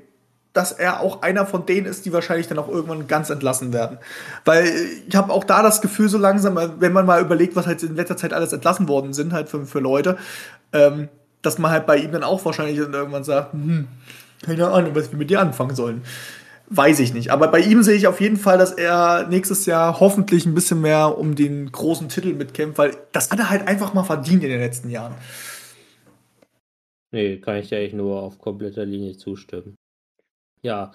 dass 0.52 0.72
er 0.72 1.00
auch 1.00 1.22
einer 1.22 1.46
von 1.46 1.64
denen 1.66 1.86
ist, 1.86 2.04
die 2.06 2.12
wahrscheinlich 2.12 2.48
dann 2.48 2.58
auch 2.58 2.68
irgendwann 2.68 3.06
ganz 3.06 3.30
entlassen 3.30 3.72
werden. 3.72 3.98
Weil 4.44 4.64
ich 5.06 5.14
habe 5.14 5.32
auch 5.32 5.44
da 5.44 5.62
das 5.62 5.80
Gefühl, 5.80 6.08
so 6.08 6.18
langsam, 6.18 6.58
wenn 6.78 6.92
man 6.92 7.06
mal 7.06 7.20
überlegt, 7.20 7.54
was 7.56 7.66
halt 7.66 7.82
in 7.82 7.94
letzter 7.94 8.16
Zeit 8.16 8.32
alles 8.32 8.52
entlassen 8.52 8.88
worden 8.88 9.12
sind, 9.12 9.32
halt 9.32 9.48
für, 9.48 9.64
für 9.64 9.80
Leute, 9.80 10.18
ähm, 10.72 11.08
dass 11.42 11.58
man 11.58 11.70
halt 11.70 11.86
bei 11.86 11.98
ihm 11.98 12.12
dann 12.12 12.24
auch 12.24 12.44
wahrscheinlich 12.44 12.78
dann 12.78 12.92
irgendwann 12.92 13.24
sagt, 13.24 13.52
hm, 13.52 13.86
keine 14.44 14.68
Ahnung, 14.68 14.94
was 14.94 15.12
wir 15.12 15.18
mit 15.18 15.30
dir 15.30 15.40
anfangen 15.40 15.76
sollen. 15.76 16.02
Weiß 16.72 17.00
ich 17.00 17.14
nicht. 17.14 17.32
Aber 17.32 17.48
bei 17.48 17.60
ihm 17.60 17.82
sehe 17.82 17.96
ich 17.96 18.06
auf 18.06 18.20
jeden 18.20 18.36
Fall, 18.36 18.58
dass 18.58 18.72
er 18.72 19.26
nächstes 19.28 19.66
Jahr 19.66 19.98
hoffentlich 19.98 20.46
ein 20.46 20.54
bisschen 20.54 20.80
mehr 20.80 21.18
um 21.18 21.34
den 21.34 21.70
großen 21.70 22.08
Titel 22.08 22.32
mitkämpft, 22.34 22.78
weil 22.78 22.96
das 23.12 23.30
hat 23.30 23.40
er 23.40 23.50
halt 23.50 23.66
einfach 23.66 23.92
mal 23.92 24.04
verdient 24.04 24.44
in 24.44 24.50
den 24.50 24.60
letzten 24.60 24.88
Jahren. 24.88 25.14
Nee, 27.12 27.38
kann 27.38 27.56
ich 27.56 27.68
dir 27.68 27.78
echt 27.78 27.94
nur 27.94 28.22
auf 28.22 28.38
kompletter 28.38 28.84
Linie 28.84 29.16
zustimmen. 29.16 29.76
Ja, 30.62 30.92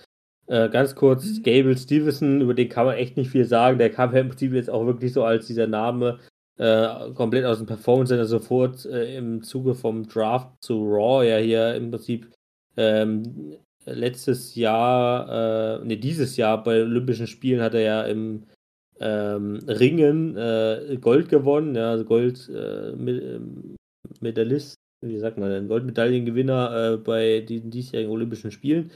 äh, 0.47 0.69
ganz 0.69 0.95
kurz, 0.95 1.25
mhm. 1.25 1.43
Gable 1.43 1.77
Stevenson, 1.77 2.41
über 2.41 2.53
den 2.53 2.69
kann 2.69 2.85
man 2.85 2.95
echt 2.97 3.17
nicht 3.17 3.31
viel 3.31 3.45
sagen. 3.45 3.79
Der 3.79 3.89
kam 3.91 4.13
ja 4.13 4.21
im 4.21 4.29
Prinzip 4.29 4.53
jetzt 4.53 4.69
auch 4.69 4.85
wirklich 4.85 5.13
so 5.13 5.23
als 5.23 5.47
dieser 5.47 5.67
Name 5.67 6.19
äh, 6.57 7.11
komplett 7.13 7.45
aus 7.45 7.57
dem 7.57 7.67
Performance 7.67 8.09
Center 8.09 8.25
sofort 8.25 8.85
äh, 8.85 9.17
im 9.17 9.41
Zuge 9.41 9.73
vom 9.75 10.07
Draft 10.07 10.51
zu 10.63 10.83
Raw 10.85 11.27
ja 11.27 11.37
hier 11.37 11.75
im 11.75 11.91
Prinzip 11.91 12.31
ähm, 12.77 13.57
letztes 13.85 14.55
Jahr, 14.55 15.79
ne, 15.83 15.97
dieses 15.97 16.37
Jahr 16.37 16.63
bei 16.63 16.81
Olympischen 16.81 17.27
Spielen 17.27 17.61
hat 17.61 17.75
er 17.75 17.81
ja 17.81 18.03
im 18.03 18.45
ähm, 18.99 19.59
Ringen 19.67 20.35
äh, 20.35 20.97
Gold 20.99 21.29
gewonnen, 21.29 21.75
ja, 21.75 21.91
also 21.91 22.03
Gold 22.03 22.49
äh, 22.49 22.89
ähm, 22.89 23.75
Medalist, 24.21 24.75
wie 25.01 25.19
sagt 25.19 25.37
man 25.37 25.51
denn, 25.51 25.67
Goldmedaillengewinner 25.67 26.97
bei 26.97 27.41
diesen 27.41 27.69
diesjährigen 27.69 28.11
Olympischen 28.11 28.51
Spielen. 28.51 28.91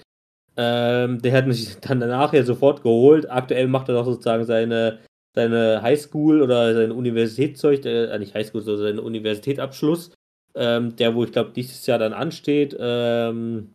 Ähm, 0.62 1.22
der 1.22 1.32
hat 1.32 1.47
mich 1.47 1.78
dann 1.80 2.01
danach 2.01 2.34
ja 2.34 2.43
sofort 2.43 2.84
geholt. 2.84 3.32
Aktuell 3.32 3.68
macht 3.68 3.88
er 3.88 3.95
doch 3.95 4.05
sozusagen 4.05 4.43
seine, 4.45 4.99
seine 5.34 5.82
Highschool 5.82 6.41
oder 6.41 6.74
sein 6.74 6.91
Universitätszeug, 6.91 7.86
äh, 7.86 8.20
nicht 8.20 8.34
Highschool, 8.36 8.62
sondern 8.62 8.84
seinen 8.84 8.99
Universitätsabschluss. 8.99 10.12
ähm, 10.55 10.95
der, 10.97 11.16
wo 11.16 11.24
ich 11.24 11.32
glaube, 11.32 11.51
dieses 11.55 11.86
Jahr 11.88 11.99
dann 11.99 12.14
ansteht. 12.14 12.76
Ähm, 12.80 13.70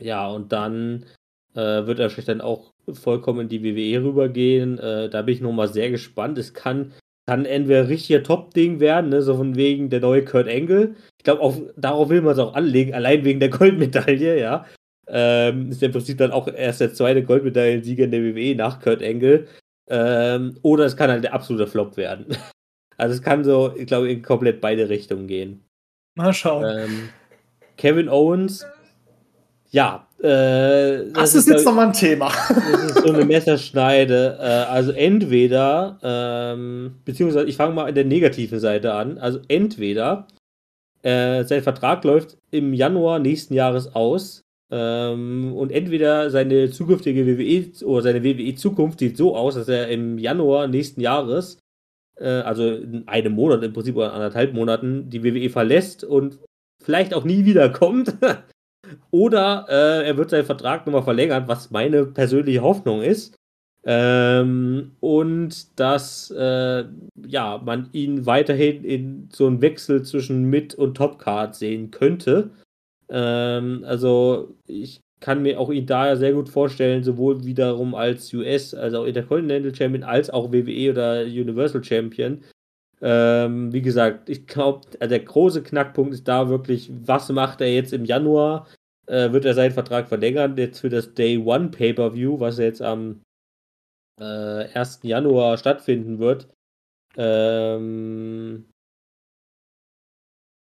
ja, 0.00 0.28
und 0.28 0.52
dann 0.52 1.04
äh, 1.54 1.86
wird 1.86 1.98
er 1.98 2.04
wahrscheinlich 2.04 2.26
dann 2.26 2.40
auch 2.40 2.72
vollkommen 2.92 3.40
in 3.42 3.48
die 3.48 3.62
WWE 3.62 4.04
rübergehen. 4.04 4.78
Äh, 4.78 5.10
da 5.10 5.22
bin 5.22 5.34
ich 5.34 5.40
nochmal 5.42 5.68
sehr 5.68 5.90
gespannt. 5.90 6.38
Es 6.38 6.54
kann, 6.54 6.92
kann 7.26 7.44
entweder 7.44 7.88
richtiger 7.88 8.22
Top-Ding 8.22 8.80
werden, 8.80 9.10
ne? 9.10 9.22
so 9.22 9.36
von 9.36 9.56
wegen 9.56 9.90
der 9.90 10.00
neue 10.00 10.24
Kurt 10.24 10.48
Angle. 10.48 10.94
Ich 11.18 11.24
glaube, 11.24 11.74
darauf 11.76 12.08
will 12.08 12.22
man 12.22 12.32
es 12.34 12.38
auch 12.38 12.54
anlegen, 12.54 12.94
allein 12.94 13.24
wegen 13.24 13.40
der 13.40 13.50
Goldmedaille, 13.50 14.38
ja. 14.40 14.64
Ähm, 15.06 15.70
ist 15.70 15.82
ja 15.82 15.86
im 15.86 15.92
Prinzip 15.92 16.18
dann 16.18 16.32
auch 16.32 16.48
erst 16.48 16.80
der 16.80 16.94
zweite 16.94 17.22
Goldmedaillensieger 17.22 18.04
in 18.04 18.10
der 18.10 18.22
WWE 18.22 18.54
nach 18.54 18.80
Kurt 18.80 19.02
Angle. 19.02 19.46
Ähm, 19.88 20.58
oder 20.62 20.84
es 20.84 20.96
kann 20.96 21.10
halt 21.10 21.24
der 21.24 21.34
absolute 21.34 21.66
Flop 21.66 21.96
werden. 21.96 22.26
Also 22.96 23.16
es 23.16 23.22
kann 23.22 23.42
so, 23.42 23.74
ich 23.76 23.88
glaube, 23.88 24.08
in 24.08 24.22
komplett 24.22 24.60
beide 24.60 24.88
Richtungen 24.88 25.26
gehen. 25.26 25.64
Mal 26.14 26.32
schauen. 26.32 26.64
Ähm, 26.64 27.08
Kevin 27.76 28.08
Owens, 28.08 28.64
ja. 29.70 30.06
Äh, 30.20 31.10
das, 31.10 31.12
das, 31.12 31.34
ist, 31.34 31.48
jetzt 31.48 31.64
nochmal 31.64 31.86
ein 31.86 31.92
Thema. 31.92 32.30
Das 32.48 32.84
ist 32.84 33.04
so 33.04 33.12
eine 33.12 33.24
Messerschneide. 33.24 34.38
Äh, 34.40 34.44
also 34.70 34.92
entweder, 34.92 35.98
ähm, 36.04 37.00
beziehungsweise 37.04 37.46
ich 37.46 37.56
fange 37.56 37.74
mal 37.74 37.88
in 37.88 37.96
der 37.96 38.04
negativen 38.04 38.60
Seite 38.60 38.94
an. 38.94 39.18
Also 39.18 39.40
entweder 39.48 40.28
äh, 41.02 41.42
sein 41.42 41.64
Vertrag 41.64 42.04
läuft 42.04 42.38
im 42.52 42.72
Januar 42.72 43.18
nächsten 43.18 43.54
Jahres 43.54 43.94
aus 43.96 44.43
ähm, 44.74 45.52
und 45.54 45.70
entweder 45.70 46.30
seine 46.30 46.68
zukünftige 46.68 47.24
WWE 47.26 47.86
oder 47.86 48.02
seine 48.02 48.24
WWE-Zukunft 48.24 48.98
sieht 48.98 49.16
so 49.16 49.36
aus, 49.36 49.54
dass 49.54 49.68
er 49.68 49.86
im 49.86 50.18
Januar 50.18 50.66
nächsten 50.66 51.00
Jahres, 51.00 51.58
äh, 52.16 52.26
also 52.26 52.68
in 52.68 53.06
einem 53.06 53.34
Monat 53.34 53.62
im 53.62 53.72
Prinzip 53.72 53.94
oder 53.94 54.12
anderthalb 54.12 54.52
Monaten, 54.52 55.08
die 55.10 55.22
WWE 55.22 55.48
verlässt 55.48 56.02
und 56.02 56.40
vielleicht 56.82 57.14
auch 57.14 57.22
nie 57.22 57.44
wiederkommt. 57.44 58.16
oder 59.12 59.66
äh, 59.68 60.08
er 60.08 60.16
wird 60.16 60.30
seinen 60.30 60.44
Vertrag 60.44 60.86
nochmal 60.86 61.04
verlängern, 61.04 61.44
was 61.46 61.70
meine 61.70 62.06
persönliche 62.06 62.62
Hoffnung 62.62 63.00
ist. 63.00 63.36
Ähm, 63.86 64.96
und 64.98 65.78
dass 65.78 66.32
äh, 66.32 66.84
ja, 67.28 67.62
man 67.64 67.90
ihn 67.92 68.26
weiterhin 68.26 68.82
in 68.82 69.28
so 69.32 69.46
einem 69.46 69.60
Wechsel 69.60 70.02
zwischen 70.02 70.50
Mid- 70.50 70.74
und 70.74 70.96
Topcard 70.96 71.54
sehen 71.54 71.92
könnte. 71.92 72.50
Ähm, 73.08 73.84
also 73.86 74.54
ich 74.66 75.00
kann 75.20 75.42
mir 75.42 75.58
auch 75.58 75.70
ihn 75.70 75.86
daher 75.86 76.16
sehr 76.16 76.32
gut 76.32 76.48
vorstellen, 76.48 77.02
sowohl 77.02 77.44
wiederum 77.44 77.94
als 77.94 78.32
US, 78.34 78.74
also 78.74 79.00
auch 79.02 79.06
Intercontinental 79.06 79.74
Champion, 79.74 80.02
als 80.04 80.30
auch 80.30 80.52
WWE 80.52 80.90
oder 80.90 81.22
Universal 81.22 81.82
Champion. 81.82 82.44
Ähm, 83.00 83.72
wie 83.72 83.82
gesagt, 83.82 84.28
ich 84.28 84.46
glaube, 84.46 84.82
der 84.98 85.20
große 85.20 85.62
Knackpunkt 85.62 86.14
ist 86.14 86.28
da 86.28 86.48
wirklich, 86.48 86.90
was 86.92 87.28
macht 87.30 87.60
er 87.60 87.72
jetzt 87.72 87.92
im 87.92 88.04
Januar? 88.04 88.66
Äh, 89.06 89.32
wird 89.32 89.44
er 89.44 89.54
seinen 89.54 89.72
Vertrag 89.72 90.08
verlängern? 90.08 90.56
Jetzt 90.56 90.80
für 90.80 90.88
das 90.88 91.14
Day 91.14 91.38
One 91.38 91.68
Pay-Per-View, 91.70 92.40
was 92.40 92.58
jetzt 92.58 92.82
am 92.82 93.22
äh, 94.20 94.68
1. 94.74 95.00
Januar 95.02 95.58
stattfinden 95.58 96.18
wird. 96.18 96.48
Ähm, 97.16 98.66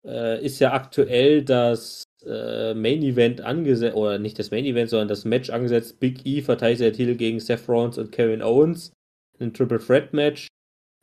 äh, 0.04 0.44
ist 0.44 0.58
ja 0.60 0.72
aktuell 0.72 1.44
das 1.44 2.04
äh, 2.26 2.74
Main 2.74 3.02
Event 3.02 3.40
angesetzt, 3.40 3.96
oder 3.96 4.18
nicht 4.18 4.38
das 4.38 4.50
Main 4.50 4.64
Event, 4.64 4.90
sondern 4.90 5.08
das 5.08 5.24
Match 5.24 5.50
angesetzt. 5.50 6.00
Big 6.00 6.24
E 6.24 6.42
verteidigt 6.42 6.80
der 6.80 6.92
Titel 6.92 7.14
gegen 7.14 7.40
Seth 7.40 7.68
Rollins 7.68 7.98
und 7.98 8.12
Kevin 8.12 8.42
Owens. 8.42 8.92
Ein 9.40 9.52
Triple 9.52 9.78
Threat 9.78 10.12
Match. 10.12 10.48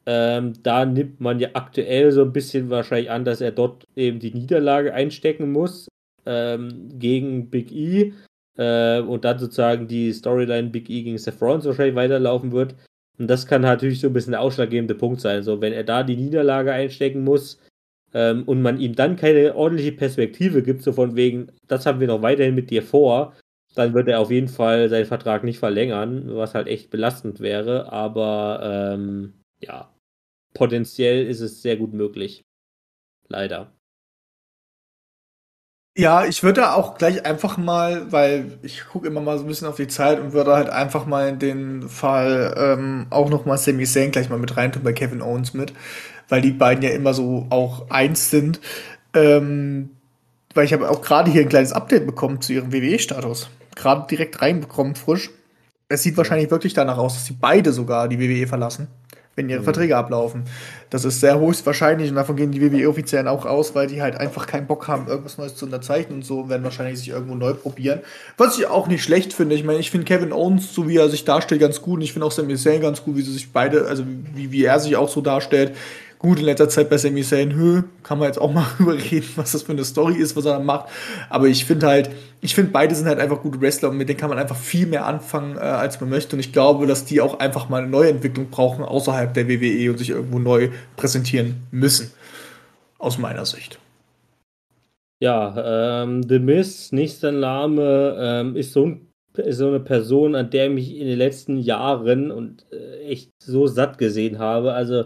Ähm, 0.05 0.53
da 0.63 0.85
nimmt 0.85 1.19
man 1.19 1.39
ja 1.39 1.49
aktuell 1.53 2.11
so 2.11 2.23
ein 2.23 2.33
bisschen 2.33 2.69
wahrscheinlich 2.69 3.11
an, 3.11 3.25
dass 3.25 3.41
er 3.41 3.51
dort 3.51 3.85
eben 3.95 4.19
die 4.19 4.33
Niederlage 4.33 4.93
einstecken 4.93 5.51
muss 5.51 5.87
ähm, 6.25 6.89
gegen 6.97 7.49
Big 7.49 7.71
E. 7.71 8.13
Äh, 8.57 9.01
und 9.01 9.25
dann 9.25 9.39
sozusagen 9.39 9.87
die 9.87 10.11
Storyline 10.11 10.69
Big 10.69 10.89
E 10.89 11.03
gegen 11.03 11.17
Seth 11.17 11.41
Rollins 11.41 11.65
wahrscheinlich 11.65 11.95
weiterlaufen 11.95 12.51
wird. 12.51 12.75
Und 13.17 13.27
das 13.27 13.45
kann 13.45 13.61
natürlich 13.61 13.99
so 13.99 14.07
ein 14.07 14.13
bisschen 14.13 14.31
der 14.31 14.41
ausschlaggebende 14.41 14.95
Punkt 14.95 15.21
sein. 15.21 15.43
So, 15.43 15.61
wenn 15.61 15.73
er 15.73 15.83
da 15.83 16.03
die 16.03 16.15
Niederlage 16.15 16.71
einstecken 16.71 17.23
muss, 17.23 17.59
ähm, 18.13 18.43
und 18.43 18.61
man 18.61 18.79
ihm 18.79 18.95
dann 18.95 19.15
keine 19.15 19.55
ordentliche 19.55 19.91
Perspektive 19.91 20.63
gibt, 20.63 20.83
so 20.83 20.93
von 20.93 21.15
wegen, 21.15 21.51
das 21.67 21.85
haben 21.85 21.99
wir 21.99 22.07
noch 22.07 22.21
weiterhin 22.21 22.55
mit 22.55 22.69
dir 22.69 22.83
vor, 22.83 23.33
dann 23.75 23.93
wird 23.93 24.07
er 24.07 24.19
auf 24.19 24.31
jeden 24.31 24.47
Fall 24.47 24.89
seinen 24.89 25.05
Vertrag 25.05 25.43
nicht 25.43 25.59
verlängern, 25.59 26.35
was 26.35 26.55
halt 26.55 26.67
echt 26.67 26.89
belastend 26.89 27.39
wäre. 27.39 27.91
Aber 27.91 28.93
ähm, 28.93 29.33
ja, 29.61 29.93
potenziell 30.53 31.27
ist 31.27 31.41
es 31.41 31.61
sehr 31.61 31.77
gut 31.77 31.93
möglich. 31.93 32.43
Leider. 33.27 33.71
Ja, 35.97 36.23
ich 36.25 36.43
würde 36.43 36.71
auch 36.73 36.97
gleich 36.97 37.25
einfach 37.25 37.57
mal, 37.57 38.11
weil 38.11 38.57
ich 38.61 38.85
gucke 38.85 39.07
immer 39.07 39.19
mal 39.19 39.37
so 39.37 39.43
ein 39.43 39.47
bisschen 39.47 39.67
auf 39.67 39.75
die 39.75 39.87
Zeit 39.87 40.19
und 40.19 40.31
würde 40.31 40.55
halt 40.55 40.69
einfach 40.69 41.05
mal 41.05 41.27
in 41.27 41.39
den 41.39 41.89
Fall 41.89 42.55
ähm, 42.57 43.07
auch 43.09 43.29
noch 43.29 43.45
mal 43.45 43.57
Sami 43.57 43.85
Zayn 43.85 44.11
gleich 44.11 44.29
mal 44.29 44.39
mit 44.39 44.55
reintun 44.55 44.83
bei 44.83 44.93
Kevin 44.93 45.21
Owens 45.21 45.53
mit 45.53 45.73
weil 46.29 46.41
die 46.41 46.51
beiden 46.51 46.83
ja 46.83 46.91
immer 46.91 47.13
so 47.13 47.47
auch 47.49 47.89
eins 47.89 48.29
sind. 48.29 48.61
Ähm, 49.13 49.89
weil 50.53 50.65
ich 50.65 50.73
habe 50.73 50.89
auch 50.89 51.01
gerade 51.01 51.31
hier 51.31 51.41
ein 51.41 51.49
kleines 51.49 51.73
Update 51.73 52.05
bekommen 52.05 52.41
zu 52.41 52.53
ihrem 52.53 52.71
WWE-Status. 52.73 53.49
Gerade 53.75 54.07
direkt 54.09 54.41
reinbekommen, 54.41 54.95
frisch. 54.95 55.29
Es 55.89 56.03
sieht 56.03 56.17
wahrscheinlich 56.17 56.51
wirklich 56.51 56.73
danach 56.73 56.97
aus, 56.97 57.13
dass 57.15 57.25
sie 57.25 57.37
beide 57.39 57.71
sogar 57.71 58.07
die 58.07 58.19
WWE 58.19 58.45
verlassen, 58.45 58.87
wenn 59.35 59.49
ihre 59.49 59.61
mhm. 59.61 59.63
Verträge 59.63 59.97
ablaufen. 59.97 60.43
Das 60.89 61.05
ist 61.05 61.19
sehr 61.19 61.39
höchstwahrscheinlich 61.39 62.09
und 62.09 62.15
davon 62.15 62.35
gehen 62.35 62.51
die 62.51 62.61
WWE-Offiziellen 62.61 63.27
auch 63.27 63.45
aus, 63.45 63.73
weil 63.73 63.87
die 63.87 64.01
halt 64.01 64.15
einfach 64.15 64.47
keinen 64.47 64.67
Bock 64.67 64.87
haben, 64.87 65.07
irgendwas 65.07 65.37
Neues 65.37 65.55
zu 65.55 65.65
unterzeichnen 65.65 66.19
und 66.19 66.25
so 66.25 66.41
und 66.41 66.49
werden 66.49 66.63
wahrscheinlich 66.63 66.99
sich 66.99 67.09
irgendwo 67.09 67.35
neu 67.35 67.53
probieren. 67.53 68.01
Was 68.37 68.57
ich 68.57 68.67
auch 68.67 68.87
nicht 68.87 69.03
schlecht 69.03 69.33
finde. 69.33 69.55
Ich 69.55 69.63
meine, 69.63 69.79
ich 69.79 69.91
finde 69.91 70.05
Kevin 70.05 70.33
Owens, 70.33 70.73
so 70.73 70.87
wie 70.87 70.97
er 70.97 71.09
sich 71.09 71.25
darstellt, 71.25 71.61
ganz 71.61 71.81
gut 71.81 71.97
und 71.97 72.01
ich 72.01 72.13
finde 72.13 72.25
auch 72.25 72.31
Sami 72.31 72.55
Zayn 72.55 72.81
ganz 72.81 73.03
gut, 73.03 73.15
wie 73.15 73.21
sie 73.21 73.33
sich 73.33 73.51
beide, 73.51 73.87
also 73.87 74.03
wie, 74.35 74.51
wie 74.51 74.63
er 74.63 74.79
sich 74.79 74.95
auch 74.95 75.09
so 75.09 75.21
darstellt. 75.21 75.73
Gut, 76.19 76.39
in 76.39 76.45
letzter 76.45 76.67
Zeit 76.67 76.89
bei 76.89 76.97
Sami 76.97 77.21
Zayn, 77.23 77.55
hö, 77.55 77.83
kann 78.03 78.19
man 78.19 78.27
jetzt 78.27 78.41
auch 78.41 78.51
mal 78.51 78.65
überreden, 78.79 79.29
was 79.37 79.53
das 79.53 79.63
für 79.63 79.71
eine 79.71 79.85
Story 79.85 80.15
ist, 80.15 80.35
was 80.35 80.43
er 80.43 80.57
da 80.57 80.59
macht. 80.59 80.89
Aber 81.29 81.47
ich 81.47 81.63
finde 81.63 81.87
halt, 81.87 82.09
ich 82.41 82.53
finde 82.53 82.71
beide 82.71 82.93
sind 82.93 83.07
halt 83.07 83.19
einfach 83.19 83.41
gute 83.41 83.61
Wrestler 83.61 83.89
und 83.89 83.95
mit 83.95 84.09
denen 84.09 84.19
kann 84.19 84.29
man 84.29 84.37
einfach 84.37 84.57
viel 84.57 84.85
mehr 84.85 85.05
anfangen, 85.05 85.55
äh, 85.55 85.61
als 85.61 86.01
man 86.01 86.09
möchte. 86.09 86.35
Und 86.35 86.41
ich 86.41 86.51
glaube, 86.51 86.87
dass 86.87 87.05
die 87.05 87.21
auch 87.21 87.39
einfach 87.39 87.69
mal 87.69 87.81
eine 87.81 87.89
neue 87.89 88.09
Entwicklung 88.09 88.49
brauchen 88.49 88.83
außerhalb 88.83 89.33
der 89.33 89.47
WWE 89.47 89.91
und 89.91 89.97
sich 89.97 90.09
irgendwo 90.09 90.39
neu 90.39 90.71
präsentieren 90.97 91.63
müssen. 91.71 92.11
Aus 92.97 93.17
meiner 93.17 93.45
Sicht. 93.45 93.79
Ja, 95.21 96.03
ähm, 96.03 96.23
The 96.27 96.39
Miz, 96.39 96.91
nächster 96.91 97.31
Name, 97.31 98.17
ähm, 98.19 98.55
ist 98.57 98.73
so 98.73 98.85
ein 98.85 99.05
so 99.51 99.67
eine 99.67 99.79
Person, 99.79 100.35
an 100.35 100.49
der 100.49 100.65
ich 100.65 100.73
mich 100.73 100.97
in 100.97 101.07
den 101.07 101.17
letzten 101.17 101.59
Jahren 101.59 102.29
und 102.29 102.65
äh, 102.73 103.03
echt 103.03 103.31
so 103.41 103.67
satt 103.67 103.97
gesehen 103.97 104.39
habe. 104.39 104.73
Also 104.73 105.05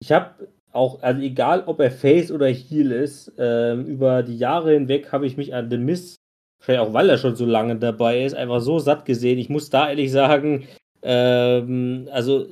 ich 0.00 0.12
habe 0.12 0.48
auch, 0.72 1.02
also 1.02 1.20
egal 1.22 1.64
ob 1.66 1.80
er 1.80 1.90
Face 1.90 2.30
oder 2.30 2.46
Heel 2.46 2.92
ist, 2.92 3.32
ähm, 3.38 3.86
über 3.86 4.22
die 4.22 4.36
Jahre 4.36 4.72
hinweg 4.72 5.10
habe 5.12 5.26
ich 5.26 5.36
mich 5.36 5.54
an 5.54 5.70
The 5.70 5.78
Miss, 5.78 6.16
vielleicht 6.60 6.80
auch 6.80 6.92
weil 6.92 7.08
er 7.08 7.18
schon 7.18 7.36
so 7.36 7.46
lange 7.46 7.76
dabei 7.76 8.24
ist, 8.24 8.34
einfach 8.34 8.60
so 8.60 8.78
satt 8.78 9.04
gesehen. 9.04 9.38
Ich 9.38 9.48
muss 9.48 9.70
da 9.70 9.88
ehrlich 9.88 10.12
sagen, 10.12 10.68
ähm, 11.02 12.08
also 12.12 12.46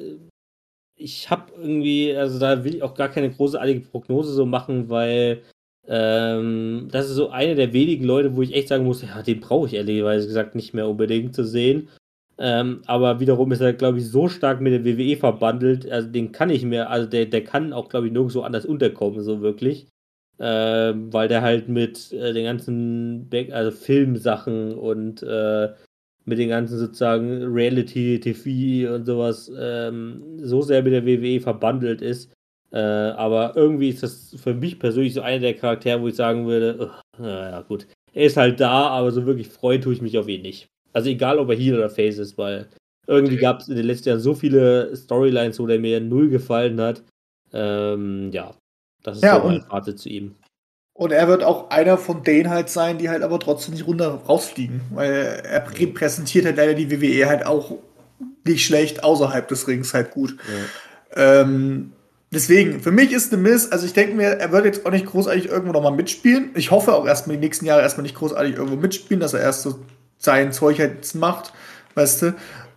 ich 0.96 1.30
habe 1.30 1.52
irgendwie, 1.56 2.16
also 2.16 2.38
da 2.38 2.64
will 2.64 2.76
ich 2.76 2.82
auch 2.82 2.94
gar 2.94 3.08
keine 3.08 3.30
großartige 3.30 3.80
Prognose 3.80 4.32
so 4.32 4.46
machen, 4.46 4.88
weil 4.88 5.42
ähm, 5.86 6.88
das 6.90 7.06
ist 7.10 7.16
so 7.16 7.28
eine 7.30 7.54
der 7.54 7.72
wenigen 7.72 8.04
Leute, 8.04 8.36
wo 8.36 8.42
ich 8.42 8.54
echt 8.54 8.68
sagen 8.68 8.84
muss, 8.84 9.02
ja, 9.02 9.22
den 9.22 9.40
brauche 9.40 9.66
ich 9.66 9.74
ehrlicherweise 9.74 10.26
gesagt 10.26 10.54
nicht 10.54 10.72
mehr 10.72 10.88
unbedingt 10.88 11.34
zu 11.34 11.44
sehen. 11.44 11.88
Ähm, 12.38 12.82
aber 12.86 13.20
wiederum 13.20 13.52
ist 13.52 13.60
er, 13.60 13.72
glaube 13.72 13.98
ich, 13.98 14.08
so 14.08 14.28
stark 14.28 14.60
mit 14.60 14.72
der 14.72 14.84
WWE 14.84 15.16
verbandelt, 15.16 15.88
also 15.90 16.08
den 16.08 16.32
kann 16.32 16.50
ich 16.50 16.64
mir, 16.64 16.90
also 16.90 17.08
der, 17.08 17.26
der 17.26 17.44
kann 17.44 17.72
auch, 17.72 17.88
glaube 17.88 18.06
ich, 18.06 18.12
nirgendwo 18.12 18.40
anders 18.40 18.66
unterkommen, 18.66 19.22
so 19.22 19.40
wirklich. 19.40 19.86
Ähm, 20.40 21.12
weil 21.12 21.28
der 21.28 21.42
halt 21.42 21.68
mit 21.68 22.12
äh, 22.12 22.32
den 22.32 22.44
ganzen 22.44 23.28
Back 23.28 23.52
also 23.52 23.70
Filmsachen 23.70 24.74
und 24.74 25.22
äh, 25.22 25.72
mit 26.24 26.38
den 26.38 26.48
ganzen 26.48 26.78
sozusagen 26.78 27.44
Reality-TV 27.44 28.92
und 28.92 29.04
sowas 29.06 29.50
ähm, 29.56 30.38
so 30.42 30.62
sehr 30.62 30.82
mit 30.82 30.92
der 30.92 31.06
WWE 31.06 31.40
verbandelt 31.40 32.02
ist. 32.02 32.32
Äh, 32.72 32.78
aber 32.78 33.52
irgendwie 33.56 33.90
ist 33.90 34.02
das 34.02 34.34
für 34.36 34.54
mich 34.54 34.80
persönlich 34.80 35.14
so 35.14 35.20
einer 35.20 35.38
der 35.38 35.54
Charaktere, 35.54 36.00
wo 36.00 36.08
ich 36.08 36.16
sagen 36.16 36.46
würde, 36.46 36.90
uh, 37.18 37.22
naja, 37.22 37.60
gut. 37.62 37.86
Er 38.12 38.24
ist 38.24 38.36
halt 38.36 38.58
da, 38.58 38.88
aber 38.88 39.12
so 39.12 39.26
wirklich 39.26 39.48
freuen 39.48 39.80
tue 39.80 39.92
ich 39.92 40.02
mich 40.02 40.18
auf 40.18 40.28
ihn 40.28 40.42
nicht. 40.42 40.68
Also 40.94 41.10
egal, 41.10 41.38
ob 41.38 41.50
er 41.50 41.56
Heal 41.56 41.76
oder 41.76 41.90
Face 41.90 42.18
ist, 42.18 42.38
weil 42.38 42.68
irgendwie 43.06 43.36
gab 43.36 43.60
es 43.60 43.68
in 43.68 43.76
den 43.76 43.84
letzten 43.84 44.08
Jahren 44.08 44.20
so 44.20 44.34
viele 44.34 44.96
Storylines, 44.96 45.58
wo 45.58 45.66
der 45.66 45.78
mir 45.78 46.00
null 46.00 46.30
gefallen 46.30 46.80
hat. 46.80 47.02
Ähm, 47.52 48.30
ja, 48.32 48.54
das 49.02 49.18
ist 49.18 49.24
ja, 49.24 49.40
so 49.40 49.48
mein 49.48 49.62
Fazit 49.62 49.98
zu 49.98 50.08
ihm. 50.08 50.34
Und 50.94 51.12
er 51.12 51.28
wird 51.28 51.42
auch 51.42 51.70
einer 51.70 51.98
von 51.98 52.22
denen 52.22 52.48
halt 52.48 52.70
sein, 52.70 52.98
die 52.98 53.10
halt 53.10 53.22
aber 53.22 53.40
trotzdem 53.40 53.74
nicht 53.74 53.86
runter 53.86 54.22
rausfliegen. 54.26 54.80
Weil 54.92 55.42
er 55.44 55.78
repräsentiert 55.78 56.46
halt 56.46 56.56
leider 56.56 56.74
die 56.74 56.90
WWE 56.90 57.28
halt 57.28 57.44
auch 57.44 57.76
nicht 58.46 58.64
schlecht 58.64 59.02
außerhalb 59.02 59.48
des 59.48 59.66
Rings 59.66 59.92
halt 59.92 60.12
gut. 60.12 60.36
Ja. 61.16 61.40
Ähm, 61.40 61.92
Deswegen, 62.34 62.80
für 62.80 62.90
mich 62.90 63.12
ist 63.12 63.30
The 63.30 63.36
Miz, 63.36 63.68
also 63.70 63.86
ich 63.86 63.92
denke 63.92 64.16
mir, 64.16 64.30
er 64.30 64.50
wird 64.50 64.64
jetzt 64.64 64.84
auch 64.84 64.90
nicht 64.90 65.06
großartig 65.06 65.46
irgendwo 65.46 65.72
nochmal 65.72 65.92
mitspielen. 65.92 66.50
Ich 66.56 66.72
hoffe 66.72 66.92
auch 66.92 67.06
erstmal 67.06 67.36
die 67.36 67.44
nächsten 67.44 67.64
Jahre 67.64 67.82
erstmal 67.82 68.02
nicht 68.02 68.16
großartig 68.16 68.56
irgendwo 68.56 68.76
mitspielen, 68.76 69.20
dass 69.20 69.34
er 69.34 69.40
erst 69.40 69.62
so 69.62 69.78
sein 70.24 70.52
Zeug 70.52 70.78
jetzt 70.78 71.14
macht, 71.14 71.52
weißt 71.94 72.22
du. 72.22 72.34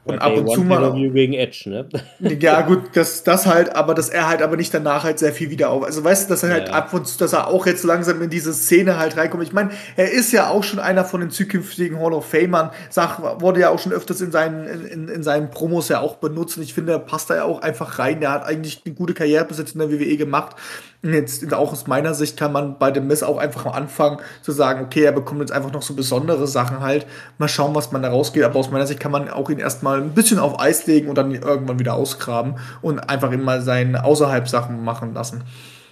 Und 0.08 0.20
ab 0.20 0.38
und 0.38 0.50
zu 0.50 0.62
mal. 0.62 0.94
Gegen 0.94 1.34
Edge, 1.34 1.70
ne? 1.70 1.90
Ja, 2.40 2.62
gut, 2.62 2.92
das, 2.94 3.26
das 3.26 3.46
halt, 3.46 3.76
aber 3.76 3.94
dass 3.94 4.08
er 4.08 4.30
halt 4.30 4.42
aber 4.42 4.56
nicht 4.56 4.74
danach 4.74 5.04
halt 5.04 5.20
sehr 5.20 5.34
viel 5.34 5.50
wieder 5.50 5.70
auf. 5.70 5.84
Also 5.84 6.02
weißt 6.02 6.30
du, 6.30 6.34
dass 6.34 6.44
er 6.44 6.52
halt 6.52 6.70
Ja. 6.70 6.76
ab 6.76 6.94
und 6.94 7.06
zu, 7.06 7.18
dass 7.18 7.34
er 7.34 7.48
auch 7.48 7.66
jetzt 7.66 7.84
langsam 7.84 8.22
in 8.22 8.30
diese 8.30 8.54
Szene 8.54 8.98
halt 8.98 9.18
reinkommt. 9.18 9.44
Ich 9.44 9.52
meine, 9.52 9.72
er 9.98 10.10
ist 10.10 10.32
ja 10.32 10.50
auch 10.50 10.64
schon 10.64 10.80
einer 10.80 11.04
von 11.04 11.20
den 11.20 11.30
zukünftigen 11.30 12.00
Hall 12.00 12.14
of 12.14 12.26
Famern. 12.26 12.72
Sag, 12.90 13.20
wurde 13.42 13.60
ja 13.60 13.70
auch 13.70 13.80
schon 13.80 13.92
öfters 13.92 14.22
in 14.22 14.32
seinen, 14.32 14.66
in, 14.86 15.10
in 15.10 15.24
seinen 15.24 15.50
Promos 15.52 15.90
ja 15.90 16.00
auch 16.00 16.16
benutzt. 16.16 16.56
Und 16.56 16.64
ich 16.64 16.74
finde, 16.74 16.94
er 16.94 17.00
passt 17.00 17.30
da 17.30 17.36
ja 17.36 17.44
auch 17.44 17.62
einfach 17.62 18.00
rein. 18.00 18.22
Der 18.22 18.32
hat 18.32 18.46
eigentlich 18.46 18.84
eine 18.86 18.96
gute 18.96 19.14
Karriere 19.14 19.44
bis 19.44 19.58
jetzt 19.58 19.74
in 19.76 19.80
der 19.80 19.92
WWE 19.92 20.16
gemacht. 20.16 20.56
Und 21.04 21.14
jetzt 21.14 21.54
auch 21.54 21.72
aus 21.72 21.88
meiner 21.88 22.14
Sicht 22.14 22.38
kann 22.38 22.52
man 22.52 22.80
bei 22.80 22.92
dem 22.92 23.08
Miss 23.08 23.22
auch 23.24 23.38
einfach 23.38 23.66
am 23.66 23.74
Anfang 23.74 24.20
zu 24.42 24.52
sagen, 24.52 24.84
okay, 24.84 25.04
er 25.04 25.12
bekommt 25.12 25.42
jetzt 25.42 25.52
einfach 25.52 25.72
noch 25.72 25.84
so 25.84 25.94
besondere 25.94 26.48
Sachen 26.48 26.80
halt. 26.80 27.06
Mal 27.38 27.48
schauen, 27.48 27.76
was 27.76 27.92
man 27.92 28.02
da 28.02 28.10
rausgeht. 28.10 28.44
Aber 28.44 28.60
aus 28.60 28.72
meiner 28.72 28.88
Sicht 28.88 29.00
kann 29.00 29.12
man 29.12 29.30
auch 29.30 29.50
ihn 29.50 29.60
erstmal 29.60 30.02
ein 30.02 30.12
bisschen 30.12 30.40
auf 30.40 30.60
Eis 30.60 30.88
legen 30.88 31.10
und 31.10 31.16
dann 31.16 31.32
irgendwann 31.32 31.80
wieder 31.80 31.94
ausgraben 31.94 32.56
und 32.82 33.00
einfach 33.00 33.32
immer 33.32 33.62
seine 33.62 34.04
außerhalb 34.04 34.50
Sachen 34.50 34.84
machen 34.84 35.14
lassen. 35.14 35.44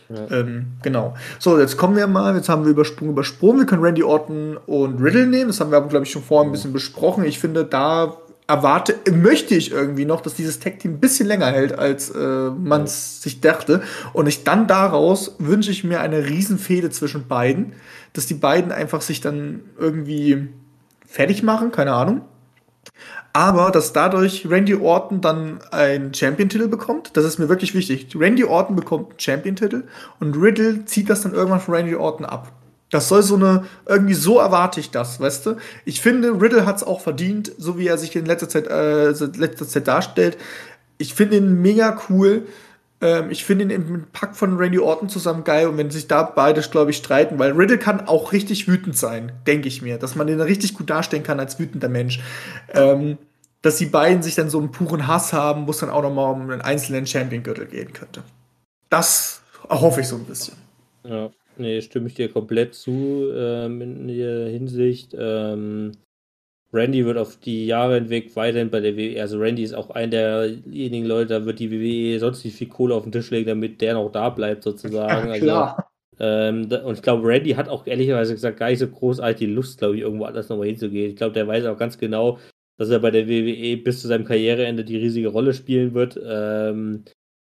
Ähm, 0.09 0.67
genau. 0.81 1.15
So, 1.39 1.59
jetzt 1.59 1.77
kommen 1.77 1.95
wir 1.95 2.07
mal, 2.07 2.35
jetzt 2.35 2.49
haben 2.49 2.63
wir 2.63 2.71
übersprungen, 2.71 3.13
übersprungen. 3.13 3.59
Wir 3.59 3.65
können 3.65 3.83
Randy 3.83 4.03
Orton 4.03 4.57
und 4.65 5.01
Riddle 5.01 5.27
nehmen. 5.27 5.47
Das 5.47 5.59
haben 5.59 5.71
wir, 5.71 5.81
glaube 5.81 6.05
ich, 6.05 6.11
schon 6.11 6.23
vorher 6.23 6.47
ein 6.47 6.51
bisschen 6.51 6.73
besprochen. 6.73 7.23
Ich 7.25 7.39
finde, 7.39 7.65
da 7.65 8.17
erwarte, 8.47 8.95
möchte 9.11 9.55
ich 9.55 9.71
irgendwie 9.71 10.05
noch, 10.05 10.21
dass 10.21 10.35
dieses 10.35 10.59
Tag-Team 10.59 10.93
ein 10.93 10.99
bisschen 10.99 11.27
länger 11.27 11.47
hält, 11.47 11.77
als 11.77 12.11
äh, 12.11 12.49
man 12.49 12.83
es 12.83 13.21
sich 13.21 13.41
dachte. 13.41 13.81
Und 14.13 14.27
ich 14.27 14.43
dann 14.43 14.67
daraus 14.67 15.35
wünsche 15.39 15.71
ich 15.71 15.83
mir 15.83 16.01
eine 16.01 16.25
Riesenfehde 16.25 16.89
zwischen 16.91 17.27
beiden, 17.27 17.73
dass 18.13 18.27
die 18.27 18.35
beiden 18.35 18.71
einfach 18.71 19.01
sich 19.01 19.21
dann 19.21 19.61
irgendwie 19.79 20.47
fertig 21.07 21.43
machen, 21.43 21.71
keine 21.71 21.93
Ahnung. 21.93 22.21
Aber 23.33 23.71
dass 23.71 23.91
dadurch 23.91 24.47
Randy 24.49 24.75
Orton 24.75 25.19
dann 25.19 25.59
einen 25.71 26.13
Champion-Titel 26.13 26.67
bekommt, 26.67 27.17
das 27.17 27.25
ist 27.25 27.39
mir 27.39 27.49
wirklich 27.49 27.73
wichtig. 27.73 28.15
Randy 28.17 28.45
Orton 28.45 28.75
bekommt 28.75 29.09
einen 29.09 29.19
Champion-Titel 29.19 29.83
und 30.19 30.35
Riddle 30.37 30.85
zieht 30.85 31.09
das 31.09 31.21
dann 31.21 31.33
irgendwann 31.33 31.59
von 31.59 31.73
Randy 31.73 31.95
Orton 31.95 32.25
ab. 32.25 32.51
Das 32.91 33.09
soll 33.09 33.23
so 33.23 33.36
eine, 33.36 33.65
irgendwie 33.86 34.13
so 34.13 34.39
erwarte 34.39 34.79
ich 34.79 34.91
das, 34.91 35.19
weißt 35.19 35.45
du? 35.45 35.57
Ich 35.86 36.01
finde, 36.01 36.39
Riddle 36.39 36.65
hat 36.65 36.77
es 36.77 36.83
auch 36.83 37.01
verdient, 37.01 37.51
so 37.57 37.77
wie 37.77 37.88
er 37.88 37.97
sich 37.97 38.15
in 38.15 38.25
letzter 38.25 38.47
Zeit, 38.47 38.67
äh, 38.67 39.09
letzter 39.09 39.67
Zeit 39.67 39.88
darstellt. 39.88 40.38
Ich 40.97 41.13
finde 41.13 41.38
ihn 41.38 41.61
mega 41.61 41.99
cool. 42.09 42.47
Ähm, 43.01 43.31
ich 43.31 43.43
finde 43.43 43.65
ihn 43.65 43.71
im 43.71 44.05
Pack 44.13 44.36
von 44.36 44.57
Randy 44.57 44.79
Orton 44.79 45.09
zusammen 45.09 45.43
geil 45.43 45.67
und 45.67 45.77
wenn 45.77 45.89
sich 45.91 46.07
da 46.07 46.23
beide, 46.23 46.61
glaube 46.61 46.91
ich, 46.91 46.97
streiten, 46.97 47.39
weil 47.39 47.51
Riddle 47.51 47.77
kann 47.77 48.07
auch 48.07 48.31
richtig 48.31 48.67
wütend 48.67 48.95
sein, 48.97 49.31
denke 49.47 49.67
ich 49.67 49.81
mir, 49.81 49.97
dass 49.97 50.15
man 50.15 50.27
den 50.27 50.39
richtig 50.39 50.75
gut 50.75 50.89
darstellen 50.89 51.23
kann 51.23 51.39
als 51.39 51.59
wütender 51.59 51.89
Mensch. 51.89 52.21
Ähm, 52.73 53.17
dass 53.61 53.77
die 53.77 53.88
beiden 53.88 54.21
sich 54.21 54.36
dann 54.36 54.51
so 54.51 54.59
einen 54.59 54.71
puren 54.71 55.07
Hass 55.07 55.33
haben, 55.33 55.65
wo 55.65 55.71
es 55.71 55.79
dann 55.79 55.89
auch 55.89 56.03
nochmal 56.03 56.31
um 56.31 56.41
einen 56.51 56.61
einzelnen 56.61 57.07
Champion-Gürtel 57.07 57.65
gehen 57.65 57.93
könnte. 57.93 58.21
Das 58.91 59.41
erhoffe 59.67 60.01
ich 60.01 60.07
so 60.07 60.17
ein 60.17 60.25
bisschen. 60.25 60.55
Ja, 61.03 61.31
nee, 61.57 61.81
stimme 61.81 62.07
ich 62.07 62.13
dir 62.15 62.29
komplett 62.29 62.73
zu 62.75 63.31
ähm, 63.35 63.81
in 63.81 64.07
der 64.07 64.47
Hinsicht. 64.49 65.15
Ähm, 65.17 65.91
Randy 66.73 67.05
wird 67.05 67.17
auf 67.17 67.37
die 67.39 67.67
Jahre 67.67 67.95
hinweg 67.95 68.35
weiterhin 68.35 68.69
bei 68.69 68.81
der 68.81 68.97
WWE, 68.97 69.21
also 69.21 69.39
Randy 69.39 69.63
ist 69.63 69.73
auch 69.73 69.91
einer 69.91 70.09
derjenigen 70.09 71.05
Leute, 71.05 71.29
da 71.39 71.45
wird 71.45 71.59
die 71.59 71.71
WWE 71.71 72.19
sonst 72.19 72.43
nicht 72.43 72.57
viel 72.57 72.67
Kohle 72.67 72.95
auf 72.95 73.03
den 73.03 73.13
Tisch 73.13 73.31
legen, 73.31 73.47
damit 73.47 73.79
der 73.79 73.93
noch 73.93 74.11
da 74.11 74.29
bleibt 74.29 74.63
sozusagen. 74.63 75.29
Also, 75.31 75.45
ähm, 76.19 76.67
da, 76.69 76.83
und 76.83 76.95
ich 76.95 77.01
glaube, 77.01 77.25
Randy 77.27 77.51
hat 77.51 77.69
auch 77.69 77.87
ehrlicherweise 77.87 78.33
gesagt 78.33 78.57
gar 78.59 78.69
nicht 78.69 78.79
so 78.79 78.87
großartig 78.87 79.37
die 79.47 79.53
Lust, 79.53 79.77
glaube 79.79 79.95
ich, 79.95 80.01
irgendwo 80.01 80.25
anders 80.25 80.49
nochmal 80.49 80.67
hinzugehen. 80.67 81.11
Ich 81.11 81.15
glaube, 81.15 81.33
der 81.33 81.47
weiß 81.47 81.65
auch 81.65 81.77
ganz 81.77 81.97
genau, 81.97 82.39
dass 82.77 82.89
er 82.89 82.99
bei 82.99 83.11
der 83.11 83.27
WWE 83.29 83.77
bis 83.77 84.01
zu 84.01 84.07
seinem 84.09 84.25
Karriereende 84.25 84.83
die 84.83 84.97
riesige 84.97 85.29
Rolle 85.29 85.53
spielen 85.53 85.93
wird. 85.93 86.19
Ähm, 86.25 87.03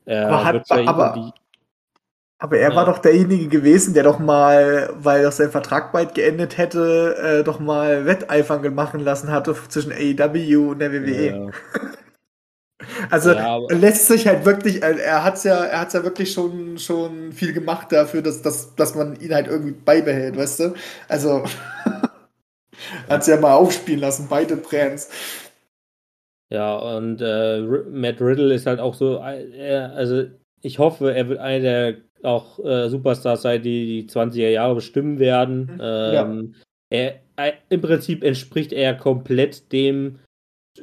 er 0.06 0.28
Aber 0.28 0.44
hat- 0.44 0.70
aber- 0.70 1.14
die- 1.16 1.38
Aber 2.40 2.58
er 2.58 2.74
Ja. 2.74 2.76
war 2.76 2.86
doch 2.86 2.98
derjenige 2.98 3.48
gewesen, 3.48 3.94
der 3.94 4.04
doch 4.04 4.20
mal, 4.20 4.90
weil 4.96 5.24
doch 5.24 5.32
sein 5.32 5.50
Vertrag 5.50 5.92
bald 5.92 6.14
geendet 6.14 6.56
hätte, 6.56 7.16
äh, 7.40 7.44
doch 7.44 7.58
mal 7.58 8.06
Wetteifern 8.06 8.74
machen 8.74 9.00
lassen 9.00 9.30
hatte 9.32 9.56
zwischen 9.68 9.92
AEW 9.92 10.70
und 10.70 10.78
der 10.78 10.92
WWE. 10.92 11.40
ja, 11.40 11.52
Also 13.10 13.34
Ja, 13.34 13.58
lässt 13.68 14.06
sich 14.06 14.26
halt 14.26 14.44
wirklich, 14.44 14.82
er 14.82 15.24
hat's 15.24 15.44
ja, 15.44 15.64
er 15.64 15.80
hat's 15.80 15.94
ja 15.94 16.04
wirklich 16.04 16.32
schon, 16.32 16.78
schon 16.78 17.32
viel 17.32 17.52
gemacht 17.52 17.92
dafür, 17.92 18.22
dass, 18.22 18.42
dass, 18.42 18.74
dass 18.76 18.94
man 18.94 19.16
ihn 19.20 19.34
halt 19.34 19.46
irgendwie 19.48 19.72
beibehält, 19.72 20.36
weißt 20.36 20.60
du? 20.60 20.74
Also 21.08 21.44
hat's 23.08 23.26
ja 23.26 23.36
mal 23.38 23.54
aufspielen 23.54 24.00
lassen, 24.00 24.26
beide 24.28 24.56
Brands. 24.56 25.08
Ja, 26.50 26.76
und 26.78 27.20
äh, 27.20 27.60
Matt 27.90 28.20
Riddle 28.22 28.54
ist 28.54 28.66
halt 28.66 28.80
auch 28.80 28.94
so, 28.94 29.18
äh, 29.18 29.50
er, 29.50 29.92
also 29.92 30.24
ich 30.62 30.78
hoffe, 30.78 31.14
er 31.14 31.28
wird 31.28 31.38
einer 31.40 31.60
der 31.62 31.96
auch 32.22 32.58
äh, 32.64 32.88
Superstars 32.88 33.42
sein, 33.42 33.62
die 33.62 34.02
die 34.02 34.08
20er 34.08 34.48
Jahre 34.48 34.76
bestimmen 34.76 35.18
werden. 35.18 35.70
Mhm, 35.74 35.80
Ähm, 35.80 36.54
er, 36.90 37.20
er, 37.36 37.54
Im 37.68 37.80
Prinzip 37.80 38.24
entspricht 38.24 38.72
er 38.72 38.94
komplett 38.94 39.72
dem 39.72 40.18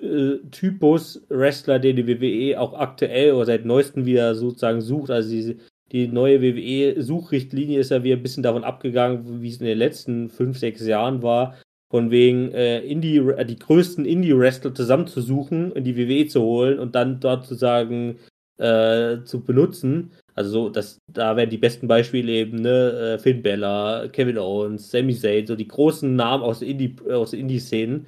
äh, 0.01 0.37
Typus 0.51 1.25
Wrestler, 1.29 1.79
den 1.79 1.95
die 1.95 2.07
WWE 2.07 2.59
auch 2.59 2.73
aktuell 2.73 3.33
oder 3.33 3.45
seit 3.45 3.65
neuestem 3.65 4.05
wieder 4.05 4.35
sozusagen 4.35 4.81
sucht. 4.81 5.09
Also 5.09 5.29
die, 5.29 5.57
die 5.91 6.07
neue 6.07 6.41
WWE-Suchrichtlinie 6.41 7.79
ist 7.79 7.91
ja 7.91 8.03
wieder 8.03 8.17
ein 8.17 8.23
bisschen 8.23 8.43
davon 8.43 8.63
abgegangen, 8.63 9.41
wie 9.41 9.49
es 9.49 9.57
in 9.57 9.65
den 9.65 9.77
letzten 9.77 10.29
fünf, 10.29 10.57
sechs 10.57 10.85
Jahren 10.85 11.21
war. 11.21 11.55
Von 11.91 12.11
wegen 12.11 12.51
äh, 12.51 12.79
Indie, 12.79 13.17
äh, 13.17 13.45
die 13.45 13.59
größten 13.59 14.05
Indie-Wrestler 14.05 14.73
zusammenzusuchen, 14.73 15.71
in 15.73 15.83
die 15.83 15.95
WWE 15.95 16.27
zu 16.27 16.41
holen 16.41 16.79
und 16.79 16.95
dann 16.95 17.19
dort 17.19 17.45
sozusagen 17.45 18.17
äh, 18.57 19.23
zu 19.23 19.41
benutzen. 19.41 20.11
Also 20.35 20.49
so, 20.49 20.69
das, 20.69 20.99
da 21.11 21.37
werden 21.37 21.49
die 21.49 21.57
besten 21.57 21.87
Beispiele 21.87 22.31
eben, 22.31 22.61
ne, 22.61 23.15
äh, 23.15 23.19
Finn 23.19 23.41
Bella, 23.41 24.07
Kevin 24.09 24.37
Owens, 24.37 24.91
Sami 24.91 25.15
Zayn, 25.15 25.47
so 25.47 25.55
die 25.55 25.67
großen 25.67 26.13
Namen 26.13 26.43
aus 26.43 26.61
Indie, 26.61 26.95
aus 27.09 27.33
Indie-Szenen, 27.33 28.05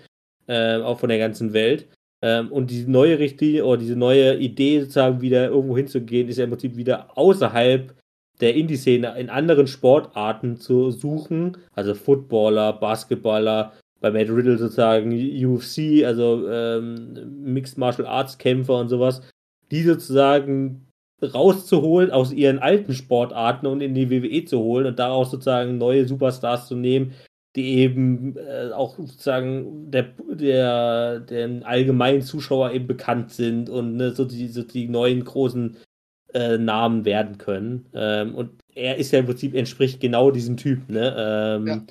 äh, 0.47 0.75
auch 0.77 0.99
von 0.99 1.09
der 1.09 1.19
ganzen 1.19 1.53
Welt. 1.53 1.87
Ähm, 2.21 2.51
und 2.51 2.69
diese 2.69 2.91
neue 2.91 3.17
Richtlinie 3.17 3.65
oder 3.65 3.77
diese 3.77 3.95
neue 3.95 4.37
Idee, 4.37 4.81
sozusagen 4.81 5.21
wieder 5.21 5.47
irgendwo 5.47 5.77
hinzugehen, 5.77 6.27
ist 6.27 6.37
ja 6.37 6.43
im 6.43 6.49
Prinzip 6.49 6.75
wieder 6.75 7.17
außerhalb 7.17 7.95
der 8.41 8.55
Indie-Szene 8.55 9.17
in 9.17 9.29
anderen 9.29 9.67
Sportarten 9.67 10.57
zu 10.57 10.91
suchen. 10.91 11.57
Also 11.73 11.93
Footballer, 11.93 12.73
Basketballer, 12.73 13.73
bei 13.99 14.11
Matt 14.11 14.29
Riddle 14.29 14.57
sozusagen 14.57 15.11
UFC, 15.11 16.05
also 16.05 16.47
ähm, 16.49 17.53
Mixed 17.53 17.77
Martial 17.77 18.07
Arts 18.07 18.37
Kämpfer 18.37 18.79
und 18.79 18.89
sowas, 18.89 19.21
die 19.71 19.81
sozusagen 19.83 20.86
rauszuholen 21.21 22.11
aus 22.11 22.31
ihren 22.31 22.59
alten 22.59 22.93
Sportarten 22.93 23.67
und 23.67 23.81
in 23.81 23.95
die 23.95 24.09
WWE 24.09 24.45
zu 24.45 24.59
holen 24.59 24.85
und 24.85 24.99
daraus 24.99 25.31
sozusagen 25.31 25.77
neue 25.77 26.07
Superstars 26.07 26.67
zu 26.67 26.75
nehmen, 26.75 27.13
die 27.55 27.79
eben 27.79 28.35
äh, 28.37 28.71
auch 28.71 28.97
sozusagen 28.97 29.89
der, 29.89 30.09
der, 30.29 31.19
den 31.21 31.63
allgemeinen 31.63 32.21
Zuschauer 32.21 32.71
eben 32.71 32.85
bekannt 32.85 33.31
sind 33.31 33.69
und 33.69 33.95
ne, 33.95 34.11
so, 34.11 34.25
die, 34.25 34.47
so 34.47 34.61
die 34.61 34.87
neuen 34.87 35.23
großen 35.23 35.77
äh, 36.33 36.57
Namen 36.57 37.03
werden 37.03 37.39
können. 37.39 37.87
Ähm, 37.95 38.35
und 38.35 38.51
er 38.75 38.97
ist 38.97 39.11
ja 39.11 39.19
im 39.19 39.25
Prinzip 39.25 39.55
entspricht 39.55 39.99
genau 39.99 40.29
diesem 40.29 40.55
Typ, 40.55 40.87
ne? 40.87 41.15
Ähm, 41.17 41.67
Ja. 41.67 41.81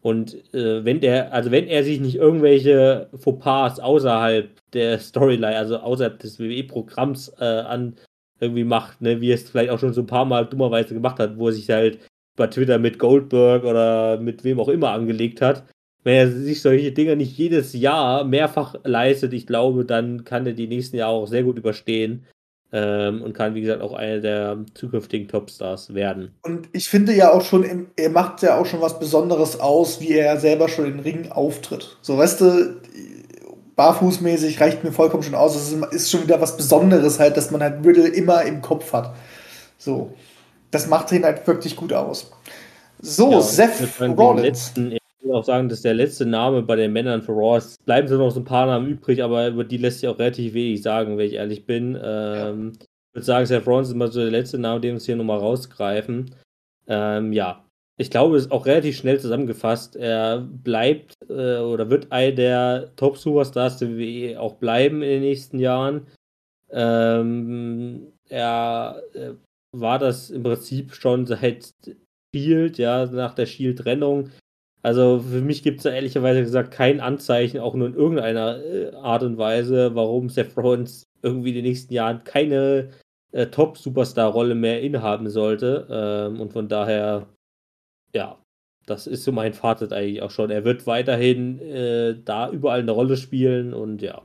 Und 0.00 0.52
äh, 0.52 0.84
wenn 0.84 1.00
der, 1.00 1.32
also 1.32 1.52
wenn 1.52 1.68
er 1.68 1.84
sich 1.84 2.00
nicht 2.00 2.16
irgendwelche 2.16 3.08
Fauxpas 3.16 3.78
außerhalb 3.78 4.50
der 4.72 4.98
Storyline, 4.98 5.56
also 5.56 5.78
außerhalb 5.78 6.18
des 6.18 6.40
WWE-Programms 6.40 7.32
äh, 7.38 7.44
an 7.44 7.94
irgendwie 8.42 8.64
macht, 8.64 9.00
ne, 9.00 9.20
wie 9.20 9.30
er 9.30 9.36
es 9.36 9.48
vielleicht 9.48 9.70
auch 9.70 9.78
schon 9.78 9.92
so 9.92 10.02
ein 10.02 10.06
paar 10.06 10.24
Mal 10.24 10.46
dummerweise 10.46 10.94
gemacht 10.94 11.18
hat, 11.18 11.38
wo 11.38 11.48
er 11.48 11.52
sich 11.52 11.70
halt 11.70 11.98
bei 12.36 12.46
Twitter 12.46 12.78
mit 12.78 12.98
Goldberg 12.98 13.64
oder 13.64 14.18
mit 14.18 14.44
wem 14.44 14.60
auch 14.60 14.68
immer 14.68 14.90
angelegt 14.90 15.40
hat. 15.40 15.64
Wenn 16.04 16.14
er 16.14 16.30
sich 16.30 16.60
solche 16.60 16.92
Dinge 16.92 17.14
nicht 17.14 17.38
jedes 17.38 17.72
Jahr 17.74 18.24
mehrfach 18.24 18.74
leistet, 18.82 19.32
ich 19.32 19.46
glaube, 19.46 19.84
dann 19.84 20.24
kann 20.24 20.46
er 20.46 20.52
die 20.52 20.66
nächsten 20.66 20.96
Jahre 20.96 21.14
auch 21.14 21.26
sehr 21.26 21.44
gut 21.44 21.58
überstehen 21.58 22.26
ähm, 22.72 23.22
und 23.22 23.34
kann, 23.34 23.54
wie 23.54 23.60
gesagt, 23.60 23.82
auch 23.82 23.92
einer 23.92 24.18
der 24.18 24.64
zukünftigen 24.74 25.28
Topstars 25.28 25.94
werden. 25.94 26.32
Und 26.42 26.68
ich 26.72 26.88
finde 26.88 27.14
ja 27.14 27.30
auch 27.30 27.42
schon, 27.42 27.86
er 27.96 28.10
macht 28.10 28.42
ja 28.42 28.58
auch 28.58 28.66
schon 28.66 28.80
was 28.80 28.98
Besonderes 28.98 29.60
aus, 29.60 30.00
wie 30.00 30.14
er 30.14 30.40
selber 30.40 30.68
schon 30.68 30.86
im 30.86 31.00
Ring 31.00 31.30
auftritt. 31.30 31.98
So, 32.00 32.18
weißt 32.18 32.40
du, 32.40 32.80
barfußmäßig 33.76 34.60
reicht 34.60 34.84
mir 34.84 34.92
vollkommen 34.92 35.22
schon 35.22 35.34
aus. 35.34 35.56
Es 35.56 35.72
ist- 35.72 35.92
ist 35.92 36.10
schon 36.10 36.22
wieder 36.22 36.40
was 36.40 36.56
Besonderes 36.56 37.18
halt, 37.18 37.36
dass 37.36 37.50
man 37.50 37.62
halt 37.62 37.84
Riddle 37.84 38.08
immer 38.08 38.42
im 38.42 38.60
Kopf 38.62 38.92
hat. 38.92 39.14
So. 39.78 40.12
Das 40.70 40.86
macht 40.88 41.12
ihn 41.12 41.24
halt 41.24 41.46
wirklich 41.46 41.76
gut 41.76 41.92
aus. 41.92 42.30
So, 43.00 43.32
Ja, 43.32 43.40
Seth 43.40 43.80
ich 43.80 44.00
Rollins. 44.00 44.72
Ich 44.76 44.98
würde 45.20 45.36
auch 45.36 45.44
sagen, 45.44 45.68
dass 45.68 45.82
der 45.82 45.94
letzte 45.94 46.24
Name 46.26 46.62
bei 46.62 46.76
den 46.76 46.92
Männern 46.92 47.22
für 47.22 47.32
Raw 47.32 47.58
ist. 47.58 47.84
Bleiben 47.84 48.08
so 48.08 48.16
noch 48.16 48.30
so 48.30 48.40
ein 48.40 48.44
paar 48.44 48.66
Namen 48.66 48.88
übrig, 48.88 49.22
aber 49.22 49.48
über 49.48 49.64
die 49.64 49.76
lässt 49.76 50.00
sich 50.00 50.08
auch 50.08 50.18
relativ 50.18 50.54
wenig 50.54 50.82
sagen, 50.82 51.18
wenn 51.18 51.26
ich 51.26 51.34
ehrlich 51.34 51.66
bin. 51.66 51.98
Ähm, 52.02 52.72
würde 53.12 53.24
sagen, 53.24 53.46
Seth 53.46 53.66
Rollins 53.66 53.88
ist 53.88 53.94
immer 53.94 54.08
so 54.08 54.20
der 54.20 54.30
letzte 54.30 54.58
Name, 54.58 54.80
den 54.80 54.90
wir 54.90 54.94
uns 54.94 55.06
hier 55.06 55.16
nochmal 55.16 55.38
rausgreifen. 55.38 56.34
Ähm, 56.88 57.32
ja, 57.32 57.64
ich 58.02 58.10
glaube, 58.10 58.36
es 58.36 58.44
ist 58.44 58.52
auch 58.52 58.66
relativ 58.66 58.96
schnell 58.96 59.18
zusammengefasst. 59.18 59.96
Er 59.96 60.40
bleibt 60.40 61.16
äh, 61.28 61.58
oder 61.58 61.88
wird 61.90 62.12
einer 62.12 62.32
der 62.32 62.90
Top-Superstars 62.96 63.78
der 63.78 63.96
WWE 63.96 64.38
auch 64.40 64.54
bleiben 64.54 65.02
in 65.02 65.08
den 65.08 65.22
nächsten 65.22 65.58
Jahren. 65.58 66.06
Ähm, 66.70 68.12
er 68.28 69.02
äh, 69.14 69.32
war 69.72 69.98
das 69.98 70.30
im 70.30 70.42
Prinzip 70.42 70.94
schon 70.94 71.26
seit 71.26 71.72
Shield, 72.34 72.78
ja, 72.78 73.06
nach 73.06 73.34
der 73.34 73.46
Shield-Trennung. 73.46 74.30
Also 74.82 75.20
für 75.20 75.40
mich 75.40 75.62
gibt 75.62 75.78
es 75.78 75.84
da 75.84 75.90
ehrlicherweise 75.90 76.42
gesagt 76.42 76.72
kein 76.72 77.00
Anzeichen, 77.00 77.60
auch 77.60 77.74
nur 77.74 77.86
in 77.86 77.94
irgendeiner 77.94 78.62
äh, 78.64 78.92
Art 78.96 79.22
und 79.22 79.38
Weise, 79.38 79.94
warum 79.94 80.28
Seth 80.28 80.56
Rollins 80.56 81.04
irgendwie 81.22 81.50
in 81.50 81.56
den 81.56 81.64
nächsten 81.64 81.94
Jahren 81.94 82.24
keine 82.24 82.90
äh, 83.32 83.46
Top-Superstar-Rolle 83.46 84.54
mehr 84.54 84.80
innehaben 84.82 85.30
sollte. 85.30 85.86
Ähm, 85.90 86.40
und 86.40 86.52
von 86.52 86.68
daher, 86.68 87.28
ja, 88.14 88.38
das 88.86 89.06
ist 89.06 89.24
so 89.24 89.32
mein 89.32 89.54
Fazit 89.54 89.92
eigentlich 89.92 90.22
auch 90.22 90.30
schon. 90.30 90.50
Er 90.50 90.64
wird 90.64 90.86
weiterhin 90.86 91.60
äh, 91.60 92.16
da 92.24 92.50
überall 92.50 92.80
eine 92.80 92.92
Rolle 92.92 93.16
spielen 93.16 93.74
und 93.74 94.02
ja. 94.02 94.22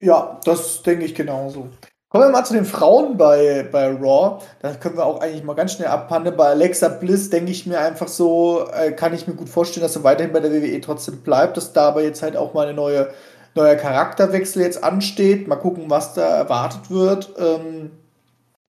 Ja, 0.00 0.40
das 0.44 0.82
denke 0.82 1.04
ich 1.04 1.14
genauso. 1.14 1.68
Kommen 2.10 2.24
wir 2.24 2.30
mal 2.30 2.44
zu 2.44 2.54
den 2.54 2.64
Frauen 2.64 3.18
bei, 3.18 3.68
bei 3.70 3.88
Raw. 3.88 4.42
Da 4.60 4.74
können 4.74 4.96
wir 4.96 5.04
auch 5.04 5.20
eigentlich 5.20 5.44
mal 5.44 5.54
ganz 5.54 5.74
schnell 5.74 5.88
abhandeln. 5.88 6.36
Bei 6.36 6.48
Alexa 6.48 6.88
Bliss 6.88 7.28
denke 7.28 7.50
ich 7.50 7.66
mir 7.66 7.80
einfach 7.80 8.08
so, 8.08 8.66
äh, 8.72 8.92
kann 8.92 9.12
ich 9.12 9.26
mir 9.26 9.34
gut 9.34 9.48
vorstellen, 9.48 9.82
dass 9.82 9.92
sie 9.92 10.04
weiterhin 10.04 10.32
bei 10.32 10.40
der 10.40 10.50
WWE 10.50 10.80
trotzdem 10.80 11.20
bleibt, 11.20 11.56
dass 11.58 11.74
da 11.74 11.88
aber 11.88 12.02
jetzt 12.02 12.22
halt 12.22 12.36
auch 12.36 12.54
mal 12.54 12.66
eine 12.66 12.74
neue 12.74 13.10
neuer 13.54 13.74
Charakterwechsel 13.74 14.62
jetzt 14.62 14.82
ansteht. 14.82 15.48
Mal 15.48 15.56
gucken, 15.56 15.90
was 15.90 16.14
da 16.14 16.36
erwartet 16.36 16.90
wird. 16.90 17.34
Ähm, 17.38 17.90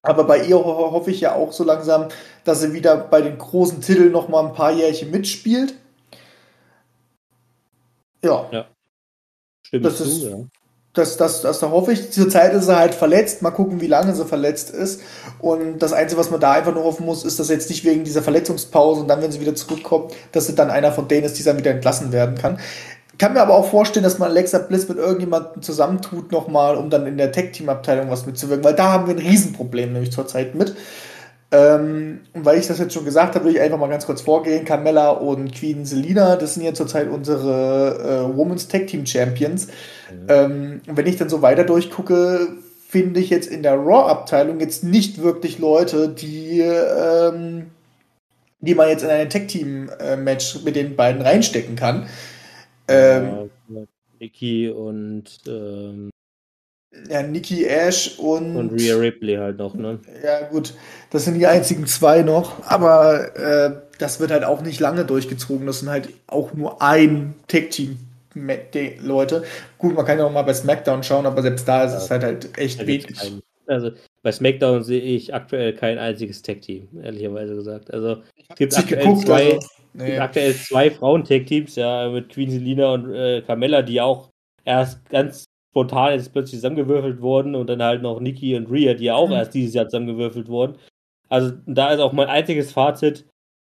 aber 0.01 0.23
bei 0.23 0.43
ihr 0.43 0.57
ho 0.57 0.91
hoffe 0.91 1.11
ich 1.11 1.21
ja 1.21 1.35
auch 1.35 1.51
so 1.51 1.63
langsam, 1.63 2.07
dass 2.45 2.61
sie 2.61 2.73
wieder 2.73 2.97
bei 2.97 3.21
den 3.21 3.38
großen 3.38 3.81
Titeln 3.81 4.11
noch 4.11 4.30
mal 4.30 4.45
ein 4.45 4.53
paar 4.53 4.71
Jährchen 4.71 5.11
mitspielt. 5.11 5.73
Ja. 8.23 8.49
ja. 8.51 8.65
Stimmt 9.61 9.85
das 9.85 10.01
ist, 10.01 10.23
ja. 10.23 10.38
Das, 10.93 11.17
das, 11.17 11.41
das, 11.41 11.59
da 11.59 11.69
hoffe 11.69 11.93
ich. 11.93 12.11
Zurzeit 12.11 12.53
ist 12.53 12.65
sie 12.65 12.76
halt 12.76 12.95
verletzt. 12.95 13.41
Mal 13.41 13.51
gucken, 13.51 13.80
wie 13.80 13.88
lange 13.88 14.15
sie 14.15 14.26
verletzt 14.26 14.71
ist. 14.71 15.01
Und 15.39 15.80
das 15.80 15.93
Einzige, 15.93 16.19
was 16.19 16.31
man 16.31 16.39
da 16.39 16.53
einfach 16.53 16.73
nur 16.73 16.84
hoffen 16.84 17.05
muss, 17.05 17.23
ist, 17.23 17.39
dass 17.39 17.49
jetzt 17.49 17.69
nicht 17.69 17.85
wegen 17.85 18.03
dieser 18.03 18.23
Verletzungspause 18.23 19.01
und 19.01 19.07
dann, 19.07 19.21
wenn 19.21 19.31
sie 19.31 19.39
wieder 19.39 19.55
zurückkommt, 19.55 20.13
dass 20.31 20.47
sie 20.47 20.55
dann 20.55 20.71
einer 20.71 20.91
von 20.91 21.07
denen 21.07 21.26
ist, 21.26 21.38
die 21.38 21.43
dann 21.43 21.57
wieder 21.57 21.71
entlassen 21.71 22.11
werden 22.11 22.35
kann 22.35 22.59
kann 23.20 23.34
mir 23.34 23.41
aber 23.41 23.54
auch 23.54 23.70
vorstellen, 23.70 24.04
dass 24.04 24.18
man 24.18 24.32
Alexa 24.32 24.58
Bliss 24.60 24.88
mit 24.88 24.98
irgendjemandem 24.98 25.62
zusammentut 25.62 26.32
nochmal, 26.32 26.76
um 26.76 26.90
dann 26.90 27.06
in 27.06 27.18
der 27.18 27.32
Tech-Team-Abteilung 27.32 28.10
was 28.10 28.26
mitzuwirken, 28.26 28.64
weil 28.64 28.76
da 28.76 28.91
haben 28.91 29.08
wir 29.08 29.14
ein 29.14 29.20
Riesenproblem 29.20 29.94
nämlich 29.94 30.12
zurzeit 30.12 30.56
mit. 30.56 30.76
Ähm, 31.52 32.22
und 32.34 32.46
weil 32.46 32.60
ich 32.60 32.68
das 32.68 32.80
jetzt 32.80 32.94
schon 32.94 33.06
gesagt 33.06 33.36
habe, 33.36 33.46
will 33.46 33.56
ich 33.56 33.62
einfach 33.62 33.78
mal 33.78 33.90
ganz 33.90 34.06
kurz 34.06 34.22
vorgehen. 34.22 34.66
Carmella 34.66 35.10
und 35.10 35.54
Queen 35.54 35.84
Selina, 35.86 36.36
das 36.36 36.54
sind 36.54 36.64
ja 36.64 36.74
zurzeit 36.74 37.10
unsere 37.10 38.30
äh, 38.32 38.38
Women's 38.38 38.68
Tag 38.68 38.88
Team 38.88 39.06
Champions. 39.06 39.68
Mhm. 39.68 40.28
Ähm, 40.28 40.82
und 40.88 40.98
wenn 40.98 41.08
ich 41.08 41.18
dann 41.18 41.30
so 41.30 41.41
weiter 41.41 41.64
durchgucke, 41.64 42.50
finde 42.88 43.20
ich 43.20 43.30
jetzt 43.30 43.48
in 43.48 43.64
der 43.64 43.76
Raw-Abteilung 43.76 44.60
jetzt 44.60 44.84
nicht 44.84 45.22
wirklich 45.22 45.60
Leute, 45.60 46.08
die, 46.10 46.62
ähm, 46.62 47.72
die 48.62 48.76
man 48.76 48.90
jetzt 48.90 49.04
in 49.04 49.10
ein 49.10 49.30
Tag 49.30 49.48
Team-Match 49.48 50.56
äh, 50.56 50.60
mit 50.64 50.76
den 50.76 50.96
beiden 50.96 51.22
reinstecken 51.22 51.76
kann. 51.76 52.08
Ähm, 52.90 53.49
ja, 53.70 53.84
Nikki 54.20 54.70
und 54.70 55.24
ähm, 55.48 56.10
ja, 57.10 57.22
Nikki 57.22 57.66
Ash 57.66 58.18
und. 58.18 58.56
Und 58.56 58.72
Rhea 58.72 58.95
Ripley 58.95 59.36
halt 59.36 59.57
noch, 59.57 59.76
ne? 59.76 59.99
Ja, 60.24 60.48
gut. 60.48 60.74
Das 61.11 61.26
sind 61.26 61.36
die 61.36 61.48
einzigen 61.48 61.86
zwei 61.86 62.24
noch. 62.24 62.64
Aber 62.66 63.36
äh, 63.36 63.76
das 63.99 64.20
wird 64.20 64.32
halt 64.32 64.44
auch 64.44 64.61
nicht 64.61 64.80
lange 64.80 65.06
durchgezogen. 65.06 65.68
Das 65.68 65.80
sind 65.80 65.90
halt 65.90 66.10
auch 66.28 66.53
nur 66.53 66.82
ein 66.82 67.36
Tag-Team. 67.48 67.99
Leute. 69.02 69.44
Gut, 69.78 69.95
man 69.95 70.06
kann 70.06 70.18
ja 70.18 70.26
auch 70.26 70.32
mal 70.32 70.44
bei 70.44 70.53
SmackDown 70.53 71.03
schauen, 71.03 71.26
aber 71.26 71.41
selbst 71.41 71.68
da 71.68 71.84
ist 71.84 71.91
ja, 71.91 71.98
es 71.98 72.10
halt, 72.10 72.24
halt 72.24 72.57
echt 72.57 72.86
wenig. 72.86 73.07
Also 73.68 73.91
bei 74.24 74.32
SmackDown 74.32 74.84
sehe 74.84 75.02
ich 75.02 75.34
aktuell 75.34 75.74
kein 75.74 75.98
einziges 75.98 76.41
Tag-Team, 76.41 76.88
ehrlicherweise 77.03 77.56
gesagt. 77.56 77.94
Also 77.94 78.24
es 78.49 78.56
gibt 78.56 78.78
aktuell 78.78 79.03
geguckt, 79.03 79.26
zwei, 79.26 79.53
also. 79.56 79.68
Nee. 79.94 80.18
aktuell 80.18 80.53
zwei 80.53 80.91
Frauen-Tag-Teams, 80.91 81.76
ja, 81.76 82.10
mit 82.10 82.30
Queen 82.30 82.52
Selina 82.52 82.94
und 82.94 83.14
äh, 83.14 83.41
Carmella, 83.41 83.82
die 83.82 83.99
auch 84.02 84.30
erst 84.66 85.07
ganz 85.10 85.45
spontan 85.72 86.14
jetzt 86.14 86.32
plötzlich 86.32 86.60
zusammengewürfelt 86.60 87.22
wurden 87.22 87.56
und 87.56 87.68
dann 87.68 87.82
halt 87.82 88.02
noch 88.02 88.20
Nikki 88.20 88.56
und 88.56 88.72
Rhea, 88.72 88.94
die 88.94 89.06
ja 89.06 89.16
auch 89.16 89.28
mhm. 89.28 89.36
erst 89.36 89.53
dieses 89.53 89.74
Jahr 89.74 89.88
zusammengewürfelt 89.88 90.48
wurden. 90.48 90.78
Also 91.30 91.53
da 91.66 91.91
ist 91.91 91.99
auch 91.99 92.14
mein 92.14 92.28
einziges 92.28 92.72
Fazit. 92.72 93.26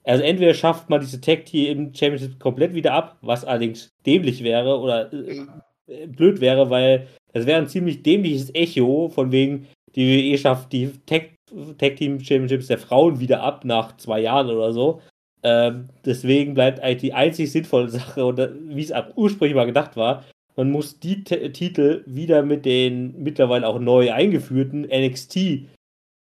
Also 0.04 0.22
entweder 0.22 0.54
schafft 0.54 0.88
man 0.88 1.00
diese 1.00 1.20
Tag 1.20 1.44
Team 1.44 1.92
Championship 1.92 2.38
komplett 2.38 2.72
wieder 2.72 2.94
ab, 2.94 3.18
was 3.20 3.44
allerdings 3.44 3.90
dämlich 4.06 4.42
wäre 4.42 4.78
oder 4.78 5.12
äh, 5.12 6.06
blöd 6.06 6.40
wäre, 6.40 6.70
weil 6.70 7.08
es 7.32 7.46
wäre 7.46 7.60
ein 7.60 7.68
ziemlich 7.68 8.02
dämliches 8.02 8.54
Echo 8.54 9.08
von 9.08 9.32
wegen, 9.32 9.66
die 9.94 10.32
WWE 10.32 10.38
schafft 10.38 10.72
die 10.72 10.92
Tag, 11.06 11.30
Tag 11.78 11.96
Team 11.96 12.20
Championships 12.20 12.68
der 12.68 12.78
Frauen 12.78 13.20
wieder 13.20 13.42
ab 13.42 13.64
nach 13.64 13.96
zwei 13.96 14.20
Jahren 14.20 14.48
oder 14.48 14.72
so. 14.72 15.02
Ähm, 15.48 15.88
deswegen 16.04 16.52
bleibt 16.52 16.80
eigentlich 16.80 17.00
die 17.00 17.14
einzig 17.14 17.50
sinnvolle 17.50 17.88
Sache, 17.88 18.24
und 18.26 18.38
wie 18.68 18.82
es 18.82 18.92
ursprünglich 19.16 19.54
mal 19.56 19.64
gedacht 19.64 19.96
war, 19.96 20.24
man 20.56 20.70
muss 20.70 21.00
die 21.00 21.24
T 21.24 21.50
Titel 21.50 22.02
wieder 22.06 22.42
mit 22.42 22.66
den 22.66 23.22
mittlerweile 23.22 23.66
auch 23.66 23.78
neu 23.78 24.12
eingeführten 24.12 24.82
NXT 24.82 25.36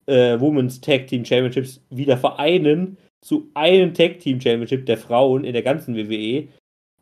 äh, 0.06 0.40
Women's 0.40 0.80
Tag 0.80 1.08
Team 1.08 1.26
Championships 1.26 1.84
wieder 1.90 2.16
vereinen 2.18 2.98
zu 3.22 3.50
einem 3.54 3.94
Tag 3.94 4.20
Team 4.20 4.40
Championship 4.40 4.86
der 4.86 4.98
Frauen 4.98 5.44
in 5.44 5.54
der 5.54 5.64
ganzen 5.64 5.96
WWE 5.98 6.48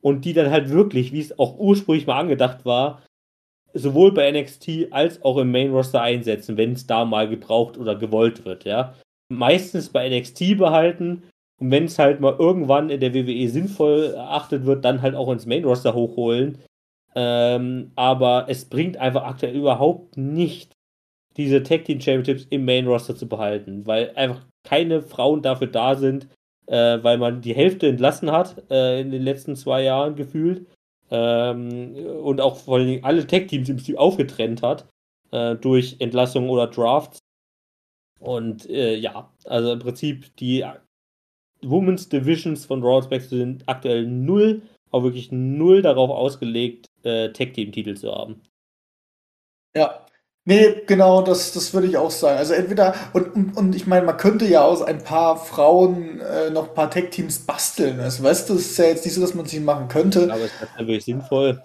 und 0.01 0.25
die 0.25 0.33
dann 0.33 0.49
halt 0.49 0.69
wirklich, 0.69 1.11
wie 1.11 1.19
es 1.19 1.37
auch 1.37 1.59
ursprünglich 1.59 2.07
mal 2.07 2.19
angedacht 2.19 2.65
war, 2.65 3.03
sowohl 3.73 4.13
bei 4.13 4.31
NXT 4.31 4.87
als 4.91 5.21
auch 5.21 5.37
im 5.37 5.51
Main 5.51 5.71
Roster 5.71 6.01
einsetzen, 6.01 6.57
wenn 6.57 6.71
es 6.71 6.87
da 6.87 7.05
mal 7.05 7.27
gebraucht 7.27 7.77
oder 7.77 7.95
gewollt 7.95 8.45
wird, 8.45 8.63
ja. 8.63 8.95
Meistens 9.29 9.89
bei 9.89 10.07
NXT 10.07 10.57
behalten 10.57 11.23
und 11.59 11.71
wenn 11.71 11.85
es 11.85 11.99
halt 11.99 12.19
mal 12.19 12.35
irgendwann 12.37 12.89
in 12.89 12.99
der 12.99 13.13
WWE 13.13 13.47
sinnvoll 13.49 14.13
erachtet 14.15 14.65
wird, 14.65 14.83
dann 14.83 15.01
halt 15.01 15.15
auch 15.15 15.31
ins 15.31 15.45
Main 15.45 15.63
Roster 15.63 15.93
hochholen. 15.93 16.59
Ähm, 17.15 17.91
aber 17.95 18.45
es 18.49 18.65
bringt 18.65 18.97
einfach 18.97 19.23
aktuell 19.23 19.55
überhaupt 19.55 20.17
nicht, 20.17 20.75
diese 21.37 21.63
Tag 21.63 21.85
Team 21.85 22.01
Championships 22.01 22.47
im 22.49 22.65
Main 22.65 22.87
Roster 22.87 23.15
zu 23.15 23.27
behalten, 23.27 23.85
weil 23.87 24.11
einfach 24.15 24.45
keine 24.63 25.01
Frauen 25.01 25.41
dafür 25.41 25.67
da 25.67 25.95
sind, 25.95 26.27
äh, 26.67 26.99
weil 27.03 27.17
man 27.17 27.41
die 27.41 27.55
Hälfte 27.55 27.87
entlassen 27.87 28.31
hat 28.31 28.69
äh, 28.69 28.99
in 29.01 29.11
den 29.11 29.21
letzten 29.21 29.55
zwei 29.55 29.83
Jahren 29.83 30.15
gefühlt 30.15 30.65
ähm, 31.11 31.95
und 32.21 32.41
auch 32.41 32.57
vor 32.57 32.77
allen 32.77 32.87
Dingen 32.87 33.03
alle 33.03 33.27
Tag 33.27 33.47
Teams 33.47 33.69
im 33.69 33.77
Prinzip 33.77 33.97
aufgetrennt 33.97 34.61
hat 34.61 34.87
äh, 35.31 35.55
durch 35.55 35.97
Entlassungen 35.99 36.49
oder 36.49 36.67
Drafts. 36.67 37.19
Und 38.19 38.69
äh, 38.69 38.95
ja, 38.95 39.31
also 39.45 39.73
im 39.73 39.79
Prinzip 39.79 40.35
die 40.37 40.65
Women's 41.61 42.09
Divisions 42.09 42.65
von 42.65 42.83
Raw 42.83 43.01
Spectre 43.03 43.37
sind 43.37 43.63
aktuell 43.67 44.05
null, 44.05 44.61
auch 44.91 45.03
wirklich 45.03 45.31
null 45.31 45.81
darauf 45.81 46.09
ausgelegt, 46.09 46.87
äh, 47.03 47.31
Tag-Team-Titel 47.31 47.95
zu 47.95 48.11
haben. 48.11 48.41
Ja. 49.75 50.05
Nee, 50.47 50.83
genau, 50.85 51.23
das, 51.23 51.53
das 51.53 51.73
würde 51.73 51.87
ich 51.87 51.97
auch 51.97 52.11
sagen. 52.11 52.37
Also 52.37 52.53
entweder, 52.53 52.93
und, 53.13 53.35
und, 53.35 53.57
und 53.57 53.75
ich 53.75 53.87
meine, 53.87 54.05
man 54.05 54.17
könnte 54.17 54.45
ja 54.45 54.63
aus 54.63 54.83
ein 54.83 55.03
paar 55.03 55.37
Frauen 55.37 56.19
äh, 56.19 56.51
noch 56.51 56.69
ein 56.69 56.73
paar 56.75 56.91
Tech-Teams 56.91 57.39
basteln. 57.39 57.99
Also, 57.99 58.23
weißt 58.23 58.49
du, 58.49 58.53
es 58.53 58.71
ist 58.71 58.77
ja 58.77 58.85
jetzt 58.85 59.05
nicht 59.05 59.15
so, 59.15 59.21
dass 59.21 59.33
man 59.33 59.47
sie 59.47 59.59
machen 59.59 59.87
könnte. 59.87 60.31
Aber 60.31 60.43
es 60.43 60.51
ist 60.53 60.77
natürlich 60.77 61.05
sinnvoll 61.05 61.63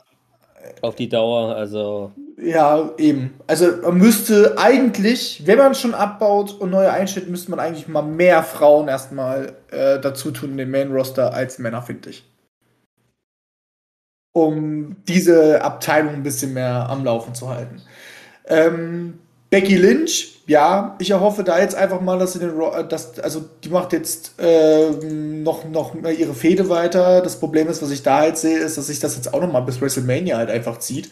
auf 0.81 0.95
die 0.95 1.11
Dauer, 1.11 1.55
also. 1.55 2.13
Ja, 2.43 2.91
eben. 2.97 3.39
Also 3.47 3.67
man 3.83 3.99
müsste 3.99 4.57
eigentlich, 4.57 5.43
wenn 5.45 5.59
man 5.59 5.75
schon 5.75 5.95
abbaut 5.95 6.53
und 6.59 6.71
neue 6.71 6.91
einstellt, 6.91 7.29
müsste 7.29 7.51
man 7.51 7.61
eigentlich 7.61 7.87
mal 7.87 8.03
mehr 8.03 8.43
Frauen 8.43 8.89
erstmal 8.89 9.57
äh, 9.71 10.01
dazu 10.01 10.31
tun 10.31 10.53
in 10.53 10.57
den 10.57 10.71
Main 10.71 10.91
Roster 10.91 11.35
als 11.35 11.59
Männer, 11.59 11.83
finde 11.83 12.11
ich. 12.11 12.25
Um 14.33 14.97
diese 15.07 15.61
Abteilung 15.63 16.15
ein 16.15 16.23
bisschen 16.23 16.55
mehr 16.55 16.89
am 16.89 17.05
Laufen 17.05 17.35
zu 17.35 17.49
halten. 17.49 17.83
Ähm, 18.47 19.19
Becky 19.51 19.77
Lynch, 19.77 20.43
ja, 20.47 20.97
ich 20.99 21.11
erhoffe 21.11 21.45
da 21.45 21.59
jetzt 21.59 21.75
einfach 21.75 22.01
mal, 22.01 22.19
dass 22.19 22.33
sie 22.33 22.39
den, 22.39 22.59
äh, 22.59 22.87
dass, 22.89 23.19
also 23.19 23.45
die 23.65 23.69
macht 23.69 23.93
jetzt 23.93 24.41
äh, 24.41 24.91
noch, 24.91 25.65
noch 25.65 25.95
ihre 25.95 26.35
Fehde 26.35 26.71
weiter. 26.71 27.21
Das 27.21 27.39
Problem 27.39 27.69
ist, 27.69 27.83
was 27.83 27.91
ich 27.91 28.03
da 28.03 28.19
halt 28.19 28.39
sehe, 28.39 28.59
ist, 28.59 28.79
dass 28.79 28.87
sich 28.87 29.01
das 29.01 29.17
jetzt 29.17 29.35
auch 29.35 29.43
noch 29.43 29.53
mal 29.53 29.61
bis 29.61 29.81
WrestleMania 29.81 30.39
halt 30.39 30.49
einfach 30.49 30.79
zieht. 30.79 31.11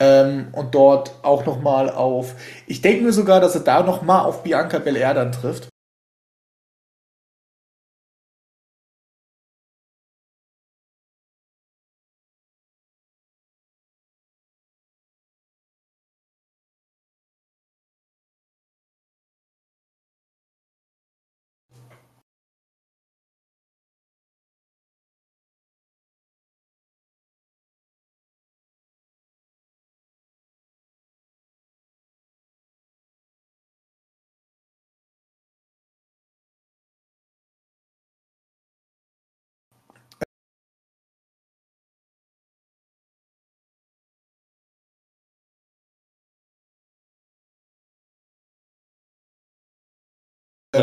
Ähm, 0.00 0.48
und 0.52 0.74
dort 0.74 1.12
auch 1.22 1.44
noch 1.46 1.60
mal 1.60 1.90
auf, 1.90 2.34
ich 2.66 2.80
denke 2.80 3.04
mir 3.04 3.12
sogar, 3.12 3.40
dass 3.40 3.54
er 3.54 3.60
da 3.60 3.82
noch 3.82 4.02
mal 4.02 4.22
auf 4.24 4.42
Bianca 4.42 4.78
Belair 4.78 5.14
dann 5.14 5.32
trifft. 5.32 5.69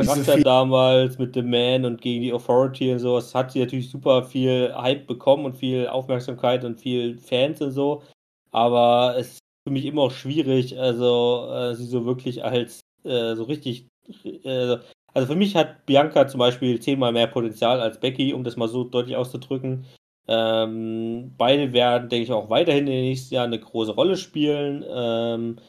Charakter 0.05 0.37
damals 0.39 1.17
mit 1.17 1.33
The 1.33 1.41
Man 1.41 1.85
und 1.85 2.01
gegen 2.01 2.21
die 2.21 2.33
Authority 2.33 2.91
und 2.91 2.99
so, 2.99 3.17
es 3.17 3.33
hat 3.33 3.51
sie 3.51 3.59
natürlich 3.59 3.89
super 3.89 4.23
viel 4.23 4.73
Hype 4.75 5.07
bekommen 5.07 5.45
und 5.45 5.57
viel 5.57 5.87
Aufmerksamkeit 5.87 6.63
und 6.63 6.79
viel 6.79 7.17
Fans 7.17 7.61
und 7.61 7.71
so. 7.71 8.03
Aber 8.51 9.15
es 9.17 9.33
ist 9.33 9.39
für 9.67 9.71
mich 9.71 9.85
immer 9.85 10.03
auch 10.03 10.11
schwierig, 10.11 10.79
also 10.79 11.49
äh, 11.51 11.75
sie 11.75 11.85
so 11.85 12.05
wirklich 12.05 12.43
als 12.43 12.81
äh, 13.03 13.35
so 13.35 13.43
richtig. 13.43 13.87
Äh, 14.23 14.77
also 15.13 15.27
für 15.27 15.35
mich 15.35 15.55
hat 15.55 15.85
Bianca 15.85 16.27
zum 16.27 16.39
Beispiel 16.39 16.79
zehnmal 16.79 17.11
mehr 17.11 17.27
Potenzial 17.27 17.81
als 17.81 17.99
Becky, 17.99 18.33
um 18.33 18.43
das 18.43 18.55
mal 18.55 18.67
so 18.67 18.83
deutlich 18.83 19.15
auszudrücken. 19.15 19.85
Ähm, 20.27 21.33
beide 21.37 21.73
werden, 21.73 22.09
denke 22.09 22.23
ich, 22.23 22.31
auch 22.31 22.49
weiterhin 22.49 22.87
in 22.87 22.93
den 22.93 23.03
nächsten 23.05 23.33
Jahren 23.33 23.53
eine 23.53 23.59
große 23.59 23.93
Rolle 23.93 24.17
spielen. 24.17 24.83
Ähm, 24.87 25.59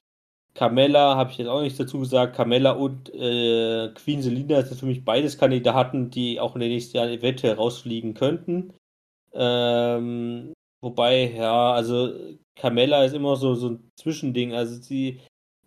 Carmella 0.59 1.15
habe 1.15 1.31
ich 1.31 1.39
jetzt 1.39 1.47
auch 1.47 1.63
nichts 1.63 1.79
dazu 1.79 2.01
gesagt. 2.01 2.35
Carmella 2.35 2.73
und 2.73 3.15
äh, 3.15 3.91
Queen 3.95 4.23
Selina 4.23 4.61
sind 4.63 4.77
für 4.77 4.87
mich 4.87 5.05
beides 5.05 5.39
Kandidaten, 5.39 6.11
die 6.11 6.41
auch 6.41 6.57
in 6.57 6.61
den 6.61 6.71
nächsten 6.71 6.97
Jahren 6.97 7.11
eventuell 7.11 7.55
rausfliegen 7.55 8.15
könnten. 8.15 8.75
Ähm, 9.33 10.53
wobei, 10.81 11.33
ja, 11.33 11.73
also 11.73 12.13
Carmella 12.57 13.05
ist 13.05 13.15
immer 13.15 13.37
so, 13.37 13.55
so 13.55 13.69
ein 13.69 13.91
Zwischending. 13.95 14.53
Also 14.53 14.83
sie 14.83 15.21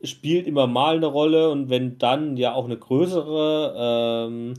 spielt 0.04 0.46
immer 0.46 0.68
mal 0.68 0.98
eine 0.98 1.06
Rolle 1.06 1.52
und 1.52 1.70
wenn 1.70 1.98
dann 1.98 2.36
ja 2.36 2.54
auch 2.54 2.66
eine 2.66 2.78
größere. 2.78 4.28
Ähm, 4.28 4.56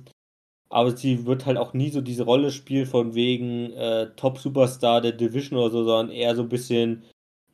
aber 0.71 0.97
sie 0.97 1.27
wird 1.27 1.45
halt 1.45 1.59
auch 1.59 1.75
nie 1.75 1.91
so 1.91 2.01
diese 2.01 2.25
Rolle 2.25 2.51
spielen 2.51 2.87
von 2.87 3.15
wegen 3.15 3.71
äh, 3.75 4.09
Top-Superstar 4.17 5.03
der 5.03 5.13
Division 5.13 5.59
oder 5.59 5.71
so, 5.71 5.85
sondern 5.85 6.11
eher 6.17 6.35
so 6.35 6.43
ein 6.43 6.49
bisschen, 6.49 7.05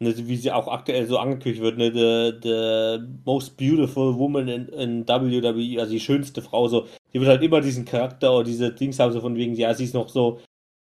ne, 0.01 0.15
wie 0.17 0.37
sie 0.37 0.53
auch 0.53 0.69
aktuell 0.69 1.07
so 1.07 1.19
angekündigt 1.19 1.63
wird, 1.63 1.79
ne, 1.79 1.93
the, 1.93 2.39
the 2.43 3.07
most 3.25 3.57
beautiful 3.57 4.17
woman 4.19 4.49
in, 4.49 4.69
in 4.69 5.09
WWE, 5.09 5.81
also 5.81 5.93
die 5.93 6.01
schönste 6.01 6.43
Frau, 6.43 6.69
so, 6.69 6.87
die 7.13 7.21
wird 7.21 7.29
halt 7.31 7.43
immer 7.43 7.61
diesen 7.61 7.85
Charakter 7.85 8.35
oder 8.35 8.45
diese 8.45 8.73
Dings 8.73 8.99
haben, 8.99 9.13
so 9.13 9.21
von 9.21 9.37
wegen, 9.37 9.55
ja, 9.55 9.75
sie 9.75 9.85
ist 9.85 9.95
noch 9.95 10.09
so, 10.09 10.41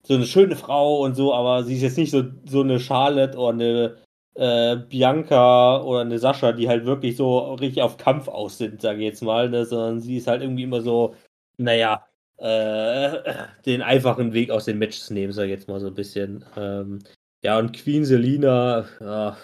so 0.06 0.16
eine 0.16 0.26
schöne 0.26 0.56
Frau 0.56 1.02
und 1.04 1.16
so, 1.16 1.34
aber 1.34 1.64
sie 1.64 1.76
ist 1.76 1.82
jetzt 1.82 1.98
nicht 1.98 2.12
so, 2.12 2.24
so 2.46 2.62
eine 2.62 2.80
Charlotte 2.80 3.38
oder 3.38 3.54
eine 3.54 3.98
äh, 4.36 4.78
Bianca 4.78 5.82
oder 5.82 6.02
eine 6.02 6.20
Sascha, 6.20 6.52
die 6.52 6.68
halt 6.68 6.86
wirklich 6.86 7.16
so 7.16 7.54
richtig 7.56 7.84
auf 7.84 7.98
Kampf 7.98 8.28
aus 8.28 8.58
sind, 8.58 8.82
sage 8.82 9.00
ich 9.00 9.06
jetzt 9.06 9.24
mal, 9.24 9.50
ne, 9.50 9.66
sondern 9.66 10.02
sie 10.02 10.18
ist 10.18 10.28
halt 10.28 10.42
irgendwie 10.42 10.64
immer 10.64 10.82
so, 10.82 11.16
naja, 11.58 12.06
äh, 12.38 13.48
den 13.66 13.82
einfachen 13.82 14.34
Weg 14.34 14.52
aus 14.52 14.66
den 14.66 14.80
Matches 14.80 15.10
nehmen, 15.10 15.34
sag 15.34 15.46
ich 15.46 15.52
jetzt 15.52 15.68
mal 15.68 15.80
so 15.80 15.88
ein 15.88 15.94
bisschen. 15.94 16.44
Ähm, 16.58 17.00
ja, 17.44 17.60
und 17.60 17.74
Queen 17.74 18.06
Selina, 18.06 18.86
ja, 19.00 19.38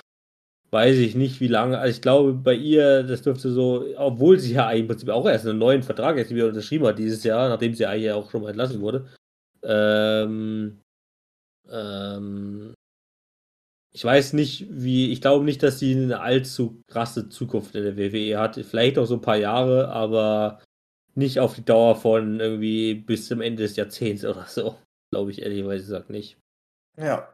weiß 0.71 0.97
ich 0.97 1.15
nicht, 1.15 1.41
wie 1.41 1.47
lange. 1.47 1.77
Also 1.79 1.95
ich 1.97 2.01
glaube, 2.01 2.33
bei 2.33 2.53
ihr, 2.53 3.03
das 3.03 3.21
dürfte 3.23 3.51
so, 3.51 3.85
obwohl 3.97 4.39
sie 4.39 4.53
ja 4.53 4.71
im 4.71 4.87
Prinzip 4.87 5.09
auch 5.09 5.27
erst 5.27 5.47
einen 5.47 5.59
neuen 5.59 5.83
Vertrag 5.83 6.17
jetzt 6.17 6.33
wieder 6.33 6.47
unterschrieben 6.47 6.85
hat 6.85 6.99
dieses 6.99 7.23
Jahr, 7.23 7.49
nachdem 7.49 7.73
sie 7.73 7.85
eigentlich 7.85 8.11
auch 8.11 8.29
schon 8.31 8.41
mal 8.41 8.49
entlassen 8.49 8.81
wurde. 8.81 9.07
Ähm, 9.63 10.79
ähm, 11.69 12.73
ich 13.91 14.03
weiß 14.05 14.33
nicht, 14.33 14.67
wie, 14.69 15.11
ich 15.11 15.21
glaube 15.21 15.43
nicht, 15.45 15.63
dass 15.63 15.79
sie 15.79 15.93
eine 15.95 16.21
allzu 16.21 16.81
krasse 16.87 17.29
Zukunft 17.29 17.75
in 17.75 17.83
der 17.83 17.97
WWE 17.97 18.37
hat. 18.39 18.55
Vielleicht 18.55 18.97
auch 18.97 19.05
so 19.05 19.15
ein 19.15 19.21
paar 19.21 19.37
Jahre, 19.37 19.89
aber 19.89 20.61
nicht 21.15 21.39
auf 21.39 21.55
die 21.55 21.65
Dauer 21.65 21.95
von 21.95 22.39
irgendwie 22.39 22.95
bis 22.95 23.27
zum 23.27 23.41
Ende 23.41 23.63
des 23.63 23.75
Jahrzehnts 23.75 24.23
oder 24.23 24.45
so. 24.45 24.77
Glaube 25.11 25.31
ich 25.31 25.41
ehrlicherweise 25.41 25.83
gesagt 25.83 26.09
nicht. 26.11 26.37
Ja. 26.97 27.27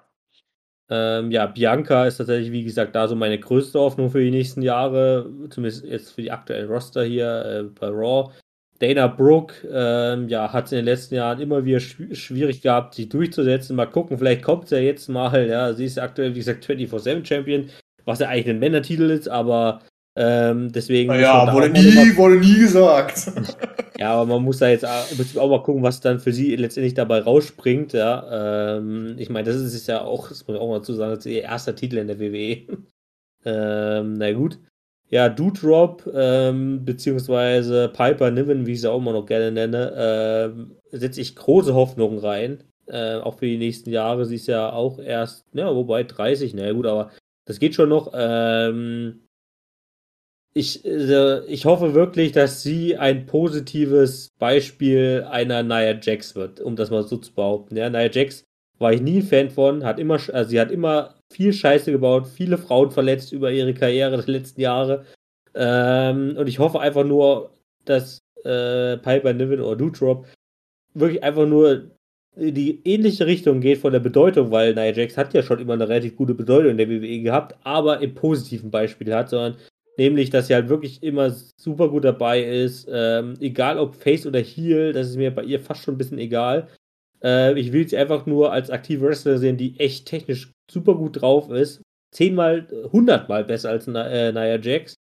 Ähm, 0.89 1.31
ja, 1.31 1.47
Bianca 1.47 2.05
ist 2.05 2.17
tatsächlich, 2.17 2.51
wie 2.51 2.63
gesagt, 2.63 2.95
da 2.95 3.07
so 3.07 3.15
meine 3.15 3.39
größte 3.39 3.79
Hoffnung 3.79 4.11
für 4.11 4.23
die 4.23 4.31
nächsten 4.31 4.61
Jahre, 4.61 5.29
zumindest 5.49 5.85
jetzt 5.85 6.11
für 6.11 6.21
die 6.21 6.31
aktuellen 6.31 6.69
Roster 6.69 7.03
hier 7.03 7.45
äh, 7.45 7.63
bei 7.63 7.87
Raw. 7.87 8.31
Dana 8.79 9.07
Brooke, 9.07 9.67
ähm, 9.71 10.27
ja, 10.27 10.51
hat 10.51 10.65
es 10.65 10.73
in 10.73 10.77
den 10.77 10.85
letzten 10.85 11.15
Jahren 11.15 11.39
immer 11.39 11.63
wieder 11.63 11.79
schw 11.79 12.13
schwierig 12.13 12.61
gehabt, 12.61 12.93
sich 12.95 13.09
durchzusetzen. 13.09 13.75
Mal 13.75 13.85
gucken, 13.85 14.17
vielleicht 14.17 14.43
kommt 14.43 14.67
sie 14.67 14.75
ja 14.75 14.81
jetzt 14.81 15.07
mal. 15.07 15.47
Ja, 15.47 15.73
sie 15.73 15.85
ist 15.85 15.97
aktuell, 15.97 16.35
wie 16.35 16.39
gesagt, 16.39 16.65
24-7 16.65 17.25
Champion, 17.25 17.69
was 18.03 18.19
ja 18.19 18.27
eigentlich 18.27 18.49
ein 18.49 18.59
Männertitel 18.59 19.09
ist, 19.09 19.29
aber 19.29 19.79
ähm, 20.15 20.71
deswegen. 20.71 21.13
Ja, 21.19 21.51
wurde 21.53 21.69
nie, 21.69 22.15
wurde 22.15 22.37
nie 22.37 22.59
gesagt. 22.59 23.31
ja, 23.99 24.13
aber 24.13 24.25
man 24.25 24.43
muss 24.43 24.59
da 24.59 24.69
jetzt 24.69 24.85
auch, 24.85 25.49
mal 25.49 25.63
gucken, 25.63 25.83
was 25.83 25.99
dann 25.99 26.19
für 26.19 26.31
sie 26.31 26.55
letztendlich 26.55 26.93
dabei 26.93 27.19
rausspringt. 27.19 27.93
Ja, 27.93 28.77
ähm, 28.77 29.15
ich 29.17 29.29
meine, 29.29 29.45
das 29.51 29.57
ist 29.57 29.87
ja 29.87 30.01
auch, 30.01 30.29
das 30.29 30.47
muss 30.47 30.55
ich 30.55 30.61
auch 30.61 30.69
mal 30.69 30.79
dazu 30.79 30.93
sagen, 30.93 31.15
das 31.15 31.25
ist 31.25 31.31
ihr 31.31 31.43
erster 31.43 31.75
Titel 31.75 31.97
in 31.97 32.07
der 32.07 32.19
WWE. 32.19 32.63
ähm, 33.45 34.13
na 34.13 34.31
gut. 34.31 34.59
Ja, 35.09 35.29
Doodrop, 35.29 36.09
ähm, 36.15 36.83
beziehungsweise 36.83 37.89
Piper 37.89 38.31
Niven, 38.31 38.65
wie 38.65 38.73
ich 38.73 38.81
sie 38.81 38.91
auch 38.91 38.97
immer 38.97 39.13
noch 39.13 39.25
gerne 39.25 39.51
nenne, 39.51 39.93
ähm, 39.95 40.77
setze 40.91 41.21
ich 41.21 41.35
große 41.35 41.75
Hoffnungen 41.75 42.17
rein. 42.19 42.63
Äh, 42.87 43.15
auch 43.15 43.37
für 43.37 43.45
die 43.45 43.57
nächsten 43.57 43.89
Jahre. 43.91 44.25
Sie 44.25 44.35
ist 44.35 44.47
ja 44.47 44.71
auch 44.71 44.99
erst, 44.99 45.45
ja, 45.53 45.73
wobei 45.75 46.03
30, 46.03 46.53
na 46.53 46.71
gut, 46.71 46.85
aber 46.85 47.11
das 47.45 47.59
geht 47.59 47.75
schon 47.75 47.89
noch. 47.89 48.11
Ähm, 48.15 49.24
ich, 50.57 50.85
äh, 50.85 51.45
ich 51.47 51.65
hoffe 51.65 51.93
wirklich, 51.93 52.31
dass 52.31 52.63
sie 52.63 52.95
ein 52.97 53.25
positives 53.25 54.29
Beispiel 54.39 55.27
einer 55.29 55.63
Nia 55.63 55.99
Jax 56.01 56.33
wird, 56.35 56.61
um 56.61 56.77
das 56.77 56.89
mal 56.89 57.03
so 57.03 57.17
zu 57.17 57.33
behaupten. 57.33 57.75
Ja, 57.75 57.89
Nia 57.89 58.09
Jax 58.09 58.45
war 58.79 58.93
ich 58.93 59.01
nie 59.01 59.17
ein 59.17 59.23
Fan 59.23 59.49
von, 59.49 59.83
hat 59.83 59.99
immer, 59.99 60.13
also 60.13 60.49
sie 60.49 60.59
hat 60.59 60.71
immer 60.71 61.15
viel 61.31 61.51
Scheiße 61.51 61.91
gebaut, 61.91 62.27
viele 62.27 62.57
Frauen 62.57 62.89
verletzt 62.91 63.33
über 63.33 63.51
ihre 63.51 63.73
Karriere 63.73 64.15
der 64.15 64.33
letzten 64.33 64.61
Jahre. 64.61 65.05
Ähm, 65.53 66.37
und 66.37 66.47
ich 66.47 66.59
hoffe 66.59 66.79
einfach 66.79 67.03
nur, 67.03 67.51
dass 67.83 68.19
äh, 68.45 68.97
Piper 68.97 69.33
Niven 69.33 69.59
oder 69.59 69.75
Doudrop 69.75 70.25
wirklich 70.93 71.21
einfach 71.21 71.47
nur 71.47 71.91
in 72.37 72.55
die 72.55 72.81
ähnliche 72.85 73.25
Richtung 73.25 73.59
geht 73.59 73.79
von 73.79 73.91
der 73.91 73.99
Bedeutung, 73.99 74.51
weil 74.51 74.73
Nia 74.73 74.93
Jax 74.93 75.17
hat 75.17 75.33
ja 75.33 75.43
schon 75.43 75.59
immer 75.59 75.73
eine 75.73 75.89
relativ 75.89 76.15
gute 76.15 76.33
Bedeutung 76.33 76.71
in 76.71 76.77
der 76.77 76.89
WWE 76.89 77.19
gehabt, 77.19 77.57
aber 77.63 77.99
im 77.99 78.13
positiven 78.15 78.71
Beispiel 78.71 79.13
hat, 79.13 79.29
sondern 79.29 79.57
Nämlich, 79.97 80.29
dass 80.29 80.47
sie 80.47 80.55
halt 80.55 80.69
wirklich 80.69 81.01
immer 81.03 81.33
super 81.57 81.89
gut 81.89 82.03
dabei 82.03 82.43
ist. 82.43 82.87
Ähm, 82.91 83.35
egal 83.39 83.79
ob 83.79 83.95
Face 83.95 84.25
oder 84.25 84.39
Heel, 84.39 84.91
das 84.93 85.07
ist 85.09 85.15
mir 85.15 85.33
bei 85.33 85.43
ihr 85.43 85.59
fast 85.59 85.83
schon 85.83 85.95
ein 85.95 85.97
bisschen 85.97 86.19
egal. 86.19 86.67
Äh, 87.23 87.57
ich 87.59 87.71
will 87.71 87.87
sie 87.87 87.97
einfach 87.97 88.25
nur 88.25 88.51
als 88.51 88.69
aktive 88.69 89.05
Wrestler 89.07 89.37
sehen, 89.37 89.57
die 89.57 89.79
echt 89.79 90.07
technisch 90.07 90.51
super 90.69 90.95
gut 90.95 91.21
drauf 91.21 91.49
ist. 91.49 91.81
Zehnmal, 92.11 92.67
hundertmal 92.91 93.43
besser 93.43 93.69
als 93.69 93.87
äh, 93.87 94.31
Nia 94.31 94.59
Jax. 94.59 94.95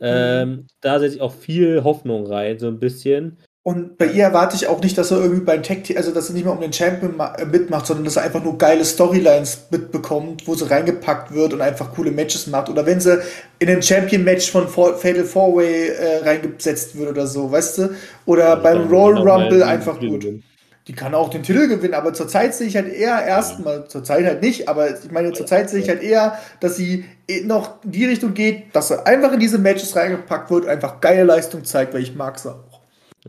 Ähm, 0.00 0.50
mhm. 0.50 0.66
Da 0.82 1.00
setze 1.00 1.16
ich 1.16 1.20
auch 1.22 1.32
viel 1.32 1.82
Hoffnung 1.82 2.26
rein, 2.26 2.58
so 2.58 2.68
ein 2.68 2.78
bisschen. 2.78 3.38
Und 3.66 3.98
bei 3.98 4.06
ihr 4.06 4.22
erwarte 4.22 4.54
ich 4.54 4.68
auch 4.68 4.80
nicht, 4.80 4.96
dass 4.96 5.10
er 5.10 5.16
irgendwie 5.16 5.40
beim 5.40 5.60
Tag, 5.60 5.78
also 5.96 6.12
dass 6.12 6.28
er 6.28 6.34
nicht 6.34 6.44
mehr 6.44 6.52
um 6.52 6.60
den 6.60 6.72
Champion 6.72 7.18
äh, 7.18 7.44
mitmacht, 7.46 7.84
sondern 7.84 8.04
dass 8.04 8.14
er 8.14 8.22
einfach 8.22 8.40
nur 8.40 8.56
geile 8.58 8.84
Storylines 8.84 9.66
mitbekommt, 9.72 10.46
wo 10.46 10.54
sie 10.54 10.70
reingepackt 10.70 11.34
wird 11.34 11.52
und 11.52 11.60
einfach 11.60 11.92
coole 11.92 12.12
Matches 12.12 12.46
macht. 12.46 12.68
Oder 12.68 12.86
wenn 12.86 13.00
sie 13.00 13.20
in 13.58 13.68
ein 13.68 13.82
Champion-Match 13.82 14.52
von 14.52 14.68
Fatal 14.68 15.24
Four 15.24 15.56
Way 15.56 15.88
äh, 15.88 16.18
reingesetzt 16.18 16.96
wird 16.96 17.10
oder 17.10 17.26
so, 17.26 17.50
weißt 17.50 17.78
du? 17.78 17.90
Oder 18.24 18.50
ja, 18.50 18.54
beim 18.54 18.88
Roll 18.88 19.18
Rumble 19.18 19.64
einfach 19.64 19.98
gut. 19.98 20.20
Gewinnen. 20.20 20.44
Die 20.86 20.92
kann 20.92 21.16
auch 21.16 21.30
den 21.30 21.42
Titel 21.42 21.66
gewinnen, 21.66 21.94
aber 21.94 22.12
zurzeit 22.14 22.54
sehe 22.54 22.68
ich 22.68 22.76
halt 22.76 22.92
eher 22.92 23.20
erstmal, 23.26 23.88
zurzeit 23.88 24.24
halt 24.24 24.42
nicht, 24.42 24.68
aber 24.68 24.88
ich 24.90 25.10
meine, 25.10 25.32
zurzeit 25.32 25.68
sehe 25.68 25.80
ich 25.80 25.88
halt 25.88 26.00
eher, 26.00 26.38
dass 26.60 26.76
sie 26.76 27.04
eh 27.26 27.40
noch 27.40 27.82
in 27.82 27.90
die 27.90 28.04
Richtung 28.04 28.32
geht, 28.32 28.66
dass 28.76 28.86
sie 28.88 29.04
einfach 29.04 29.32
in 29.32 29.40
diese 29.40 29.58
Matches 29.58 29.96
reingepackt 29.96 30.52
wird, 30.52 30.68
einfach 30.68 31.00
geile 31.00 31.24
Leistung 31.24 31.64
zeigt, 31.64 31.92
weil 31.92 32.02
ich 32.02 32.14
mag 32.14 32.38
sie. 32.38 32.54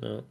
Ja. 0.02 0.24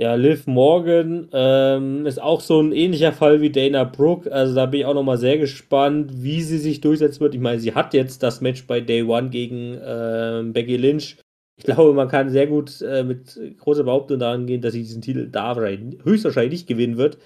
Ja, 0.00 0.14
Liv 0.14 0.46
Morgan 0.46 1.28
ähm, 1.32 2.06
ist 2.06 2.22
auch 2.22 2.40
so 2.40 2.60
ein 2.60 2.70
ähnlicher 2.70 3.12
Fall 3.12 3.40
wie 3.40 3.50
Dana 3.50 3.82
Brooke. 3.82 4.30
Also 4.30 4.54
da 4.54 4.66
bin 4.66 4.80
ich 4.80 4.86
auch 4.86 4.94
nochmal 4.94 5.18
sehr 5.18 5.38
gespannt, 5.38 6.22
wie 6.22 6.40
sie 6.42 6.58
sich 6.58 6.80
durchsetzen 6.80 7.20
wird. 7.20 7.34
Ich 7.34 7.40
meine, 7.40 7.58
sie 7.58 7.74
hat 7.74 7.94
jetzt 7.94 8.22
das 8.22 8.40
Match 8.40 8.64
bei 8.68 8.80
Day 8.80 9.02
One 9.02 9.30
gegen 9.30 9.74
äh, 9.74 10.44
Becky 10.52 10.76
Lynch. 10.76 11.16
Ich 11.56 11.64
glaube, 11.64 11.94
man 11.94 12.06
kann 12.06 12.30
sehr 12.30 12.46
gut 12.46 12.80
äh, 12.80 13.02
mit 13.02 13.40
großer 13.58 13.82
Behauptung 13.82 14.20
daran 14.20 14.46
gehen, 14.46 14.60
dass 14.60 14.72
sie 14.72 14.82
diesen 14.82 15.02
Titel 15.02 15.28
da 15.28 15.56
höchstwahrscheinlich 15.56 16.52
nicht 16.52 16.68
gewinnen 16.68 16.96
wird. 16.96 17.18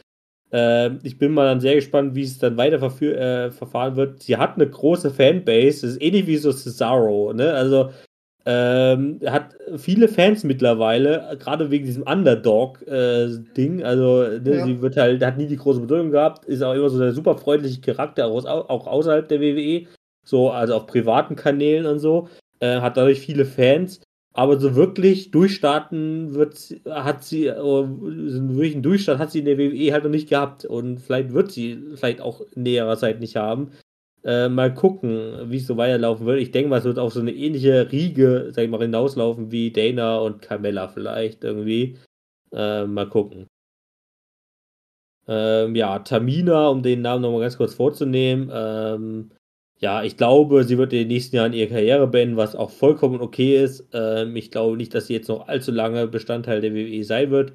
Äh, 0.50 0.96
ich 1.02 1.18
bin 1.18 1.32
mal 1.32 1.44
dann 1.44 1.60
sehr 1.60 1.74
gespannt, 1.74 2.14
wie 2.14 2.22
es 2.22 2.38
dann 2.38 2.56
weiter 2.56 2.82
äh, 3.02 3.50
verfahren 3.50 3.96
wird. 3.96 4.22
Sie 4.22 4.38
hat 4.38 4.54
eine 4.54 4.70
große 4.70 5.10
Fanbase. 5.10 5.82
Das 5.82 5.90
ist 5.90 6.02
ähnlich 6.02 6.26
wie 6.26 6.38
so 6.38 6.50
Cesaro. 6.52 7.34
Ne? 7.34 7.52
Also 7.52 7.90
ähm, 8.44 9.20
hat 9.26 9.56
viele 9.76 10.08
Fans 10.08 10.42
mittlerweile, 10.42 11.36
gerade 11.38 11.70
wegen 11.70 11.86
diesem 11.86 12.02
Underdog-Ding. 12.02 13.80
Äh, 13.80 13.84
also, 13.84 14.22
ne, 14.22 14.56
ja. 14.56 14.64
sie 14.64 14.82
wird 14.82 14.96
halt, 14.96 15.24
hat 15.24 15.38
nie 15.38 15.46
die 15.46 15.56
große 15.56 15.80
Bedeutung 15.80 16.10
gehabt, 16.10 16.44
ist 16.46 16.62
auch 16.62 16.74
immer 16.74 16.90
so 16.90 16.98
der 16.98 17.12
super 17.12 17.36
freundliche 17.36 17.80
Charakter, 17.80 18.26
auch, 18.26 18.44
auch 18.44 18.86
außerhalb 18.86 19.28
der 19.28 19.40
WWE, 19.40 19.86
so, 20.24 20.50
also 20.50 20.74
auf 20.74 20.86
privaten 20.86 21.36
Kanälen 21.36 21.86
und 21.86 21.98
so. 21.98 22.28
Äh, 22.60 22.80
hat 22.80 22.96
dadurch 22.96 23.20
viele 23.20 23.44
Fans. 23.44 24.00
Aber 24.34 24.58
so 24.58 24.74
wirklich 24.74 25.30
durchstarten 25.30 26.34
wird, 26.34 26.56
hat 26.88 27.22
sie, 27.22 27.48
äh, 27.48 27.56
wirklich 27.56 28.74
einen 28.74 28.82
Durchstart 28.82 29.18
hat 29.18 29.30
sie 29.30 29.40
in 29.40 29.44
der 29.44 29.58
WWE 29.58 29.92
halt 29.92 30.04
noch 30.04 30.10
nicht 30.10 30.30
gehabt. 30.30 30.64
Und 30.64 31.00
vielleicht 31.00 31.32
wird 31.32 31.52
sie 31.52 31.78
vielleicht 31.96 32.20
auch 32.22 32.40
in 32.54 32.62
näherer 32.62 32.96
Zeit 32.96 33.20
nicht 33.20 33.36
haben. 33.36 33.72
Äh, 34.24 34.48
mal 34.48 34.72
gucken, 34.72 35.50
wie 35.50 35.56
es 35.56 35.66
so 35.66 35.76
weiterlaufen 35.76 36.26
wird. 36.26 36.40
Ich 36.40 36.52
denke 36.52 36.70
mal, 36.70 36.78
es 36.78 36.84
wird 36.84 36.98
auf 36.98 37.12
so 37.12 37.20
eine 37.20 37.32
ähnliche 37.32 37.90
Riege, 37.90 38.50
sag 38.52 38.64
ich 38.64 38.70
mal, 38.70 38.80
hinauslaufen 38.80 39.50
wie 39.50 39.72
Dana 39.72 40.18
und 40.18 40.42
Carmella 40.42 40.88
vielleicht 40.88 41.42
irgendwie. 41.44 41.98
Äh, 42.52 42.86
mal 42.86 43.08
gucken. 43.08 43.48
Ähm, 45.28 45.74
ja, 45.76 45.98
Tamina, 46.00 46.68
um 46.68 46.82
den 46.82 47.02
Namen 47.02 47.22
nochmal 47.22 47.40
ganz 47.42 47.56
kurz 47.56 47.74
vorzunehmen. 47.74 48.50
Ähm, 48.52 49.30
ja, 49.78 50.02
ich 50.04 50.16
glaube, 50.16 50.64
sie 50.64 50.78
wird 50.78 50.92
in 50.92 51.00
den 51.00 51.08
nächsten 51.08 51.36
Jahren 51.36 51.52
ihre 51.52 51.68
Karriere 51.68 52.06
beenden, 52.06 52.36
was 52.36 52.54
auch 52.56 52.70
vollkommen 52.70 53.20
okay 53.20 53.62
ist. 53.62 53.88
Ähm, 53.92 54.36
ich 54.36 54.50
glaube 54.50 54.76
nicht, 54.76 54.94
dass 54.94 55.08
sie 55.08 55.14
jetzt 55.14 55.28
noch 55.28 55.48
allzu 55.48 55.72
lange 55.72 56.06
Bestandteil 56.06 56.60
der 56.60 56.74
WWE 56.74 57.04
sein 57.04 57.30
wird. 57.30 57.52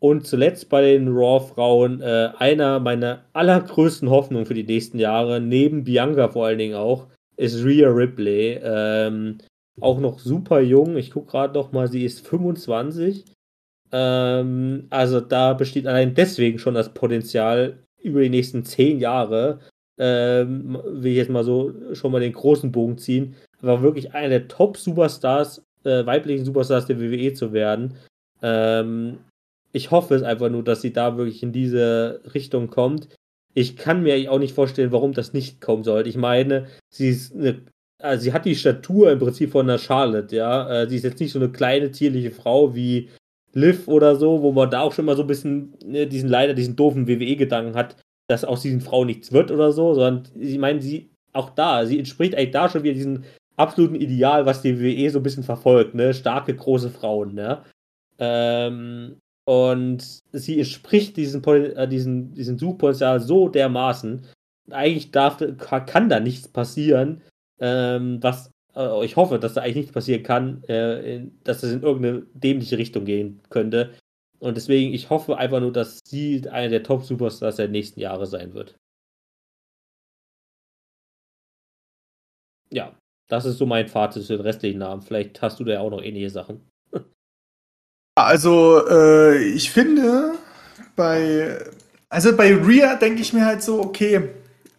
Und 0.00 0.26
zuletzt 0.26 0.68
bei 0.68 0.82
den 0.82 1.08
Raw-Frauen 1.08 2.00
äh, 2.00 2.30
einer 2.38 2.78
meiner 2.78 3.24
allergrößten 3.32 4.08
Hoffnungen 4.08 4.46
für 4.46 4.54
die 4.54 4.64
nächsten 4.64 4.98
Jahre, 4.98 5.40
neben 5.40 5.84
Bianca 5.84 6.28
vor 6.28 6.46
allen 6.46 6.58
Dingen 6.58 6.76
auch, 6.76 7.08
ist 7.36 7.64
Rhea 7.64 7.88
Ripley. 7.88 8.60
Ähm, 8.62 9.38
auch 9.80 9.98
noch 10.00 10.18
super 10.18 10.60
jung. 10.60 10.96
Ich 10.96 11.10
gucke 11.10 11.30
gerade 11.30 11.54
noch 11.54 11.72
mal, 11.72 11.88
sie 11.88 12.04
ist 12.04 12.26
25. 12.26 13.24
Ähm, 13.92 14.86
also 14.90 15.20
da 15.20 15.54
besteht 15.54 15.86
allein 15.86 16.14
deswegen 16.14 16.58
schon 16.58 16.74
das 16.74 16.92
Potenzial 16.92 17.78
über 18.02 18.20
die 18.20 18.28
nächsten 18.28 18.64
zehn 18.64 18.98
Jahre, 18.98 19.60
ähm, 19.98 20.78
will 20.84 21.12
ich 21.12 21.16
jetzt 21.16 21.30
mal 21.30 21.44
so 21.44 21.72
schon 21.94 22.12
mal 22.12 22.20
den 22.20 22.32
großen 22.32 22.70
Bogen 22.70 22.98
ziehen, 22.98 23.34
war 23.60 23.82
wirklich 23.82 24.14
einer 24.14 24.28
der 24.28 24.48
Top-Superstars, 24.48 25.64
äh, 25.84 26.06
weiblichen 26.06 26.44
Superstars 26.44 26.86
der 26.86 27.00
WWE 27.00 27.32
zu 27.32 27.52
werden. 27.52 27.94
Ähm, 28.42 29.18
ich 29.72 29.90
hoffe 29.90 30.14
es 30.14 30.22
einfach 30.22 30.50
nur, 30.50 30.64
dass 30.64 30.80
sie 30.80 30.92
da 30.92 31.16
wirklich 31.16 31.42
in 31.42 31.52
diese 31.52 32.22
Richtung 32.34 32.68
kommt. 32.68 33.08
Ich 33.54 33.76
kann 33.76 34.02
mir 34.02 34.30
auch 34.30 34.38
nicht 34.38 34.54
vorstellen, 34.54 34.92
warum 34.92 35.12
das 35.12 35.32
nicht 35.32 35.60
kommen 35.60 35.84
sollte. 35.84 36.08
Ich 36.08 36.16
meine, 36.16 36.66
sie 36.90 37.08
ist 37.08 37.34
eine, 37.34 37.62
also 38.00 38.22
sie 38.22 38.32
hat 38.32 38.44
die 38.44 38.54
Statur 38.54 39.10
im 39.10 39.18
Prinzip 39.18 39.50
von 39.50 39.68
einer 39.68 39.78
Charlotte, 39.78 40.34
ja. 40.34 40.82
Äh, 40.82 40.88
sie 40.88 40.96
ist 40.96 41.04
jetzt 41.04 41.20
nicht 41.20 41.32
so 41.32 41.38
eine 41.38 41.50
kleine 41.50 41.90
tierliche 41.90 42.30
Frau 42.30 42.74
wie 42.74 43.10
Liv 43.54 43.88
oder 43.88 44.16
so, 44.16 44.42
wo 44.42 44.52
man 44.52 44.70
da 44.70 44.82
auch 44.82 44.92
schon 44.92 45.06
mal 45.06 45.16
so 45.16 45.22
ein 45.22 45.28
bisschen 45.28 45.74
ne, 45.84 46.06
diesen 46.06 46.28
leider 46.28 46.54
diesen 46.54 46.76
doofen 46.76 47.08
WWE-Gedanken 47.08 47.74
hat, 47.74 47.96
dass 48.28 48.44
aus 48.44 48.62
diesen 48.62 48.80
Frauen 48.80 49.06
nichts 49.06 49.32
wird 49.32 49.50
oder 49.50 49.72
so, 49.72 49.94
sondern 49.94 50.24
ich 50.38 50.58
meine, 50.58 50.80
sie 50.80 51.10
auch 51.32 51.50
da, 51.50 51.86
sie 51.86 51.98
entspricht 51.98 52.34
eigentlich 52.34 52.50
da 52.52 52.68
schon 52.68 52.82
wieder 52.82 52.94
diesem 52.94 53.24
absoluten 53.56 53.96
Ideal, 53.96 54.46
was 54.46 54.62
die 54.62 54.80
WWE 54.80 55.10
so 55.10 55.18
ein 55.18 55.22
bisschen 55.22 55.42
verfolgt, 55.42 55.94
ne? 55.94 56.14
Starke, 56.14 56.54
große 56.54 56.90
Frauen, 56.90 57.34
ne? 57.34 57.62
Ähm, 58.18 59.16
und 59.48 60.22
sie 60.32 60.58
entspricht 60.58 61.16
diesem, 61.16 61.42
äh, 61.42 61.88
diesen, 61.88 62.34
diesen 62.34 62.58
Suchpotenzial 62.58 63.18
so 63.18 63.48
dermaßen. 63.48 64.26
Eigentlich 64.70 65.10
darf, 65.10 65.42
kann 65.86 66.10
da 66.10 66.20
nichts 66.20 66.48
passieren, 66.48 67.22
ähm, 67.58 68.22
was 68.22 68.50
äh, 68.76 69.04
ich 69.06 69.16
hoffe, 69.16 69.38
dass 69.38 69.54
da 69.54 69.62
eigentlich 69.62 69.76
nichts 69.76 69.92
passieren 69.92 70.22
kann, 70.22 70.62
äh, 70.64 71.14
in, 71.14 71.40
dass 71.44 71.62
das 71.62 71.72
in 71.72 71.82
irgendeine 71.82 72.26
dämliche 72.34 72.76
Richtung 72.76 73.06
gehen 73.06 73.40
könnte. 73.48 73.94
Und 74.38 74.58
deswegen, 74.58 74.92
ich 74.92 75.08
hoffe 75.08 75.38
einfach 75.38 75.60
nur, 75.60 75.72
dass 75.72 76.00
sie 76.06 76.46
eine 76.50 76.68
der 76.68 76.82
Top-Superstars 76.82 77.56
der 77.56 77.68
nächsten 77.68 78.00
Jahre 78.00 78.26
sein 78.26 78.52
wird. 78.52 78.76
Ja, 82.70 82.94
das 83.28 83.46
ist 83.46 83.56
so 83.58 83.64
mein 83.66 83.88
Fazit 83.88 84.24
zu 84.24 84.36
den 84.36 84.42
restlichen 84.42 84.78
Namen. 84.80 85.00
Vielleicht 85.02 85.40
hast 85.40 85.58
du 85.58 85.64
da 85.64 85.72
ja 85.74 85.80
auch 85.80 85.90
noch 85.90 86.02
ähnliche 86.02 86.30
Sachen. 86.30 86.68
Also, 88.24 88.86
äh, 88.88 89.38
ich 89.38 89.70
finde, 89.70 90.32
bei, 90.96 91.58
also 92.08 92.36
bei 92.36 92.54
Rhea 92.54 92.96
denke 92.96 93.20
ich 93.20 93.32
mir 93.32 93.44
halt 93.44 93.62
so, 93.62 93.80
okay, 93.80 94.28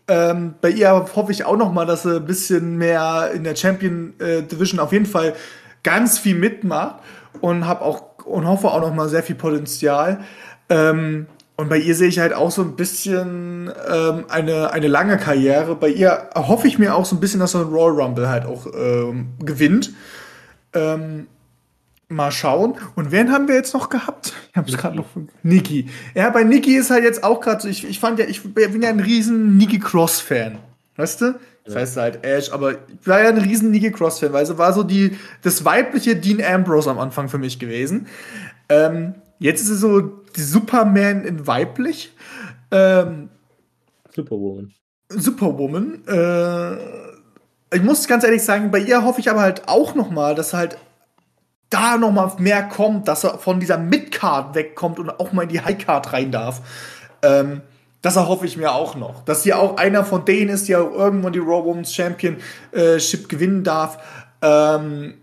ähm, 0.08 0.56
bei 0.62 0.72
ihr 0.72 0.92
hoffe 1.16 1.32
ich 1.32 1.46
auch 1.46 1.58
noch 1.58 1.72
mal, 1.72 1.86
dass 1.86 2.04
sie 2.04 2.18
ein 2.18 2.26
bisschen 2.26 2.78
mehr 2.78 3.32
in 3.34 3.44
der 3.44 3.56
Champion 3.56 4.14
äh, 4.20 4.42
Division 4.42 4.80
auf 4.80 4.92
jeden 4.92 5.06
Fall 5.06 5.36
ganz 5.84 6.18
viel 6.18 6.36
mitmacht 6.36 6.96
und 7.42 7.68
habe 7.68 7.82
auch 7.82 8.10
und 8.26 8.48
hoffe 8.48 8.68
auch 8.68 8.82
noch 8.82 8.94
mal 8.94 9.10
sehr 9.10 9.24
viel 9.24 9.36
Potenzial. 9.36 10.20
Ähm, 10.70 11.28
und 11.56 11.68
bei 11.68 11.78
ihr 11.78 11.96
sehe 11.96 12.08
ich 12.08 12.20
halt 12.20 12.34
auch 12.34 12.52
so 12.52 12.62
ein 12.62 12.76
bisschen 12.76 13.72
ähm, 13.92 14.26
eine, 14.30 14.72
eine 14.72 14.88
lange 14.88 15.18
Karriere. 15.18 15.76
Bei 15.76 15.90
ihr 15.90 16.30
hoffe 16.36 16.68
ich 16.68 16.80
mir 16.80 16.96
auch 16.96 17.06
so 17.06 17.16
ein 17.16 17.20
bisschen, 17.20 17.40
dass 17.40 17.52
so 17.52 17.60
ein 17.60 17.66
Royal 17.66 18.02
Rumble 18.02 18.30
halt 18.30 18.46
auch 18.46 18.66
ähm, 18.74 19.30
gewinnt. 19.44 19.92
Ähm, 20.74 21.28
mal 22.10 22.32
schauen. 22.32 22.76
Und 22.96 23.12
wen 23.12 23.32
haben 23.32 23.48
wir 23.48 23.56
jetzt 23.56 23.74
noch 23.74 23.90
gehabt? 23.90 24.34
Ich 24.52 24.58
habe 24.58 24.70
es 24.70 24.78
gerade 24.78 24.98
noch 24.98 25.08
von 25.08 25.30
Niki. 25.44 25.88
Ja, 26.16 26.30
bei 26.32 26.44
Niki 26.44 26.76
ist 26.76 26.90
halt 26.90 27.04
jetzt 27.04 27.24
auch 27.24 27.40
gerade 27.40 27.62
so, 27.62 27.68
ich, 27.68 27.88
ich 27.88 28.00
fand 28.00 28.20
ja, 28.20 28.26
ich 28.26 28.44
bin 28.54 28.82
ja 28.82 28.90
ein 28.90 29.00
riesen 29.00 29.58
Niki 29.58 29.80
Cross-Fan. 29.80 30.58
Weißt 30.98 31.22
du? 31.22 31.40
Das 31.64 31.76
heißt 31.76 31.98
halt 31.98 32.26
Ash, 32.26 32.52
aber 32.52 32.72
ich 32.72 33.08
war 33.08 33.22
ja 33.22 33.30
ein 33.30 33.38
riesen 33.38 33.70
Niki 33.70 33.92
Cross-Fan, 33.92 34.34
weil 34.34 34.46
sie 34.46 34.58
war 34.58 34.74
so 34.74 34.82
die, 34.84 35.18
das 35.44 35.64
weibliche 35.64 36.16
Dean 36.16 36.44
Ambrose 36.44 36.90
am 36.90 36.98
Anfang 36.98 37.30
für 37.30 37.38
mich 37.38 37.60
gewesen. 37.60 38.08
Ähm, 38.70 39.14
jetzt 39.38 39.62
ist 39.62 39.68
sie 39.68 39.78
so 39.78 40.02
die 40.02 40.42
Superman 40.42 41.24
in 41.26 41.46
weiblich. 41.46 42.12
Ähm, 42.72 43.30
Superwoman. 44.16 44.74
Superwoman. 45.10 46.04
Äh, 46.08 47.76
ich 47.76 47.84
muss 47.84 48.08
ganz 48.08 48.24
ehrlich 48.24 48.44
sagen, 48.44 48.72
bei 48.72 48.80
ihr 48.80 49.04
hoffe 49.04 49.20
ich 49.20 49.30
aber 49.30 49.42
halt 49.42 49.68
auch 49.68 49.94
noch 49.94 50.10
mal, 50.10 50.34
dass 50.34 50.56
halt 50.56 50.78
da 51.70 51.98
noch 51.98 52.12
mal 52.12 52.32
mehr 52.40 52.64
kommt, 52.64 53.08
dass 53.08 53.24
er 53.24 53.38
von 53.38 53.60
dieser 53.60 53.78
Midcard 53.78 54.56
wegkommt 54.56 55.00
und 55.00 55.10
auch 55.20 55.32
mal 55.32 55.44
in 55.44 55.50
die 55.50 55.62
Highcard 55.62 56.14
rein 56.14 56.32
darf. 56.32 56.62
Ähm, 57.22 57.62
das 58.02 58.16
erhoffe 58.16 58.46
ich 58.46 58.58
mir 58.58 58.72
auch 58.72 58.96
noch. 58.96 59.24
Dass 59.26 59.44
sie 59.44 59.54
auch 59.54 59.78
einer 59.78 60.06
von 60.06 60.26
denen 60.26 60.50
ist, 60.50 60.68
die 60.68 60.76
auch 60.76 60.92
irgendwann 60.92 61.34
die 61.34 61.40
Raw 61.40 61.66
Women's 61.66 61.94
Championship 61.94 63.28
gewinnen 63.28 63.64
darf. 63.64 64.00
Ähm, 64.42 65.16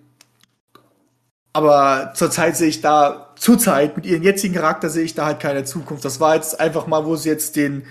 aber 1.53 2.13
zurzeit 2.15 2.57
sehe 2.57 2.69
ich 2.69 2.83
da, 2.83 3.33
zurzeit 3.37 3.97
mit 3.97 4.05
ihrem 4.05 4.23
jetzigen 4.23 4.55
Charakter 4.55 4.91
sehe 4.91 5.05
ich 5.05 5.15
da 5.15 5.25
halt 5.25 5.41
keine 5.41 5.65
Zukunft. 5.65 6.05
Das 6.05 6.21
war 6.21 6.35
jetzt 6.35 6.61
einfach 6.61 6.87
mal, 6.87 7.07
wo 7.07 7.17
sie 7.17 7.31
jetzt 7.31 7.57
den, 7.57 7.85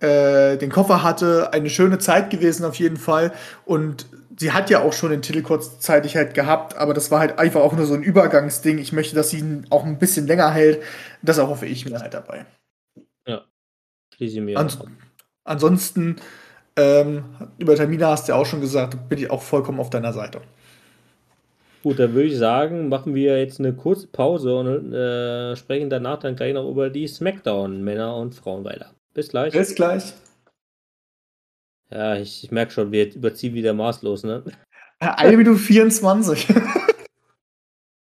äh, 0.00 0.56
den 0.56 0.70
Koffer 0.70 1.02
hatte, 1.02 1.52
eine 1.52 1.68
schöne 1.68 1.98
Zeit 1.98 2.30
gewesen 2.30 2.64
auf 2.64 2.76
jeden 2.76 2.96
Fall. 2.96 3.32
Und 3.66 4.06
sie 4.40 4.52
hat 4.52 4.70
ja 4.70 4.82
auch 4.82 4.94
schon 4.94 5.10
den 5.10 5.20
Titel 5.20 5.42
kurzzeitig 5.42 6.16
halt 6.16 6.32
gehabt, 6.32 6.74
aber 6.76 6.94
das 6.94 7.10
war 7.10 7.20
halt 7.20 7.38
einfach 7.38 7.60
auch 7.60 7.74
nur 7.74 7.84
so 7.84 7.92
ein 7.92 8.02
Übergangsding. 8.02 8.78
Ich 8.78 8.92
möchte, 8.92 9.14
dass 9.14 9.28
sie 9.28 9.40
ihn 9.40 9.66
auch 9.68 9.84
ein 9.84 9.98
bisschen 9.98 10.26
länger 10.26 10.50
hält. 10.50 10.82
Das 11.20 11.36
erhoffe 11.36 11.66
ich 11.66 11.84
mir 11.84 12.00
halt 12.00 12.14
dabei. 12.14 12.46
Schließe 14.14 14.40
mir. 14.40 14.58
Ans 14.58 14.78
ansonsten, 15.44 16.16
ähm, 16.76 17.24
über 17.58 17.76
Termine 17.76 18.06
hast 18.06 18.28
du 18.28 18.32
ja 18.32 18.38
auch 18.38 18.46
schon 18.46 18.62
gesagt, 18.62 19.08
bin 19.10 19.18
ich 19.18 19.30
auch 19.30 19.42
vollkommen 19.42 19.78
auf 19.78 19.90
deiner 19.90 20.12
Seite. 20.12 20.40
Gut, 21.82 21.98
dann 21.98 22.14
würde 22.14 22.28
ich 22.28 22.36
sagen, 22.36 22.88
machen 22.88 23.14
wir 23.14 23.38
jetzt 23.38 23.58
eine 23.58 23.72
kurze 23.72 24.06
Pause 24.06 24.54
und 24.54 24.92
äh, 24.92 25.56
sprechen 25.56 25.90
danach 25.90 26.18
dann 26.18 26.36
gleich 26.36 26.54
noch 26.54 26.68
über 26.68 26.90
die 26.90 27.08
Smackdown-Männer 27.08 28.16
und 28.16 28.34
Frauen 28.34 28.64
weiter. 28.64 28.90
Bis 29.14 29.28
gleich. 29.28 29.52
Bis 29.52 29.74
gleich. 29.74 30.12
Ja, 31.90 32.16
ich, 32.16 32.44
ich 32.44 32.50
merke 32.50 32.72
schon, 32.72 32.92
wir 32.92 33.12
überziehen 33.14 33.54
wieder 33.54 33.72
maßlos, 33.72 34.24
ne? 34.24 34.44
1 35.00 35.36
Minute 35.36 35.58
24. 35.58 36.48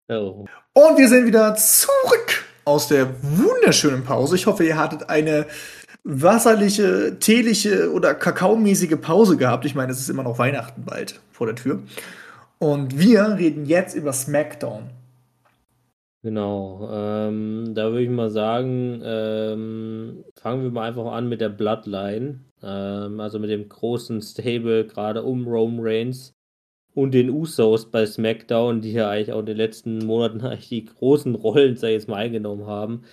oh. 0.09 0.45
Und 0.73 0.97
wir 0.97 1.07
sind 1.07 1.25
wieder 1.25 1.55
zurück 1.55 2.45
aus 2.65 2.87
der 2.87 3.07
wunderschönen 3.21 4.03
Pause. 4.03 4.35
Ich 4.35 4.45
hoffe, 4.45 4.65
ihr 4.65 4.77
hattet 4.77 5.09
eine 5.09 5.45
wasserliche, 6.03 7.17
teeliche 7.19 7.91
oder 7.91 8.13
kakaomäßige 8.13 8.97
Pause 8.99 9.37
gehabt. 9.37 9.65
Ich 9.65 9.75
meine, 9.75 9.91
es 9.91 9.99
ist 9.99 10.09
immer 10.09 10.23
noch 10.23 10.37
Weihnachten 10.37 10.83
bald 10.85 11.19
vor 11.31 11.47
der 11.47 11.55
Tür. 11.55 11.81
Und 12.59 12.99
wir 12.99 13.37
reden 13.37 13.65
jetzt 13.65 13.95
über 13.95 14.13
SmackDown. 14.13 14.89
Genau, 16.23 16.89
ähm, 16.91 17.73
da 17.73 17.91
würde 17.91 18.03
ich 18.03 18.09
mal 18.09 18.31
sagen, 18.31 19.01
ähm, 19.03 20.25
fangen 20.35 20.63
wir 20.63 20.71
mal 20.71 20.89
einfach 20.89 21.05
an 21.11 21.29
mit 21.29 21.39
der 21.39 21.49
Bloodline, 21.49 22.39
ähm, 22.63 23.19
also 23.19 23.39
mit 23.39 23.49
dem 23.49 23.67
großen 23.69 24.21
Stable 24.21 24.85
gerade 24.85 25.23
um 25.23 25.47
Roman 25.47 25.85
Reigns 25.85 26.33
und 26.93 27.11
den 27.13 27.29
Usos 27.29 27.91
bei 27.91 28.05
SmackDown, 28.05 28.81
die 28.81 28.93
ja 28.93 29.09
eigentlich 29.09 29.31
auch 29.31 29.39
in 29.39 29.45
den 29.45 29.57
letzten 29.57 29.99
Monaten 30.05 30.41
eigentlich 30.45 30.69
die 30.69 30.85
großen 30.85 31.35
Rollen, 31.35 31.75
sag 31.75 31.89
ich 31.89 31.93
jetzt 31.95 32.07
mal, 32.07 32.17
eingenommen 32.17 32.65
haben. 32.65 33.03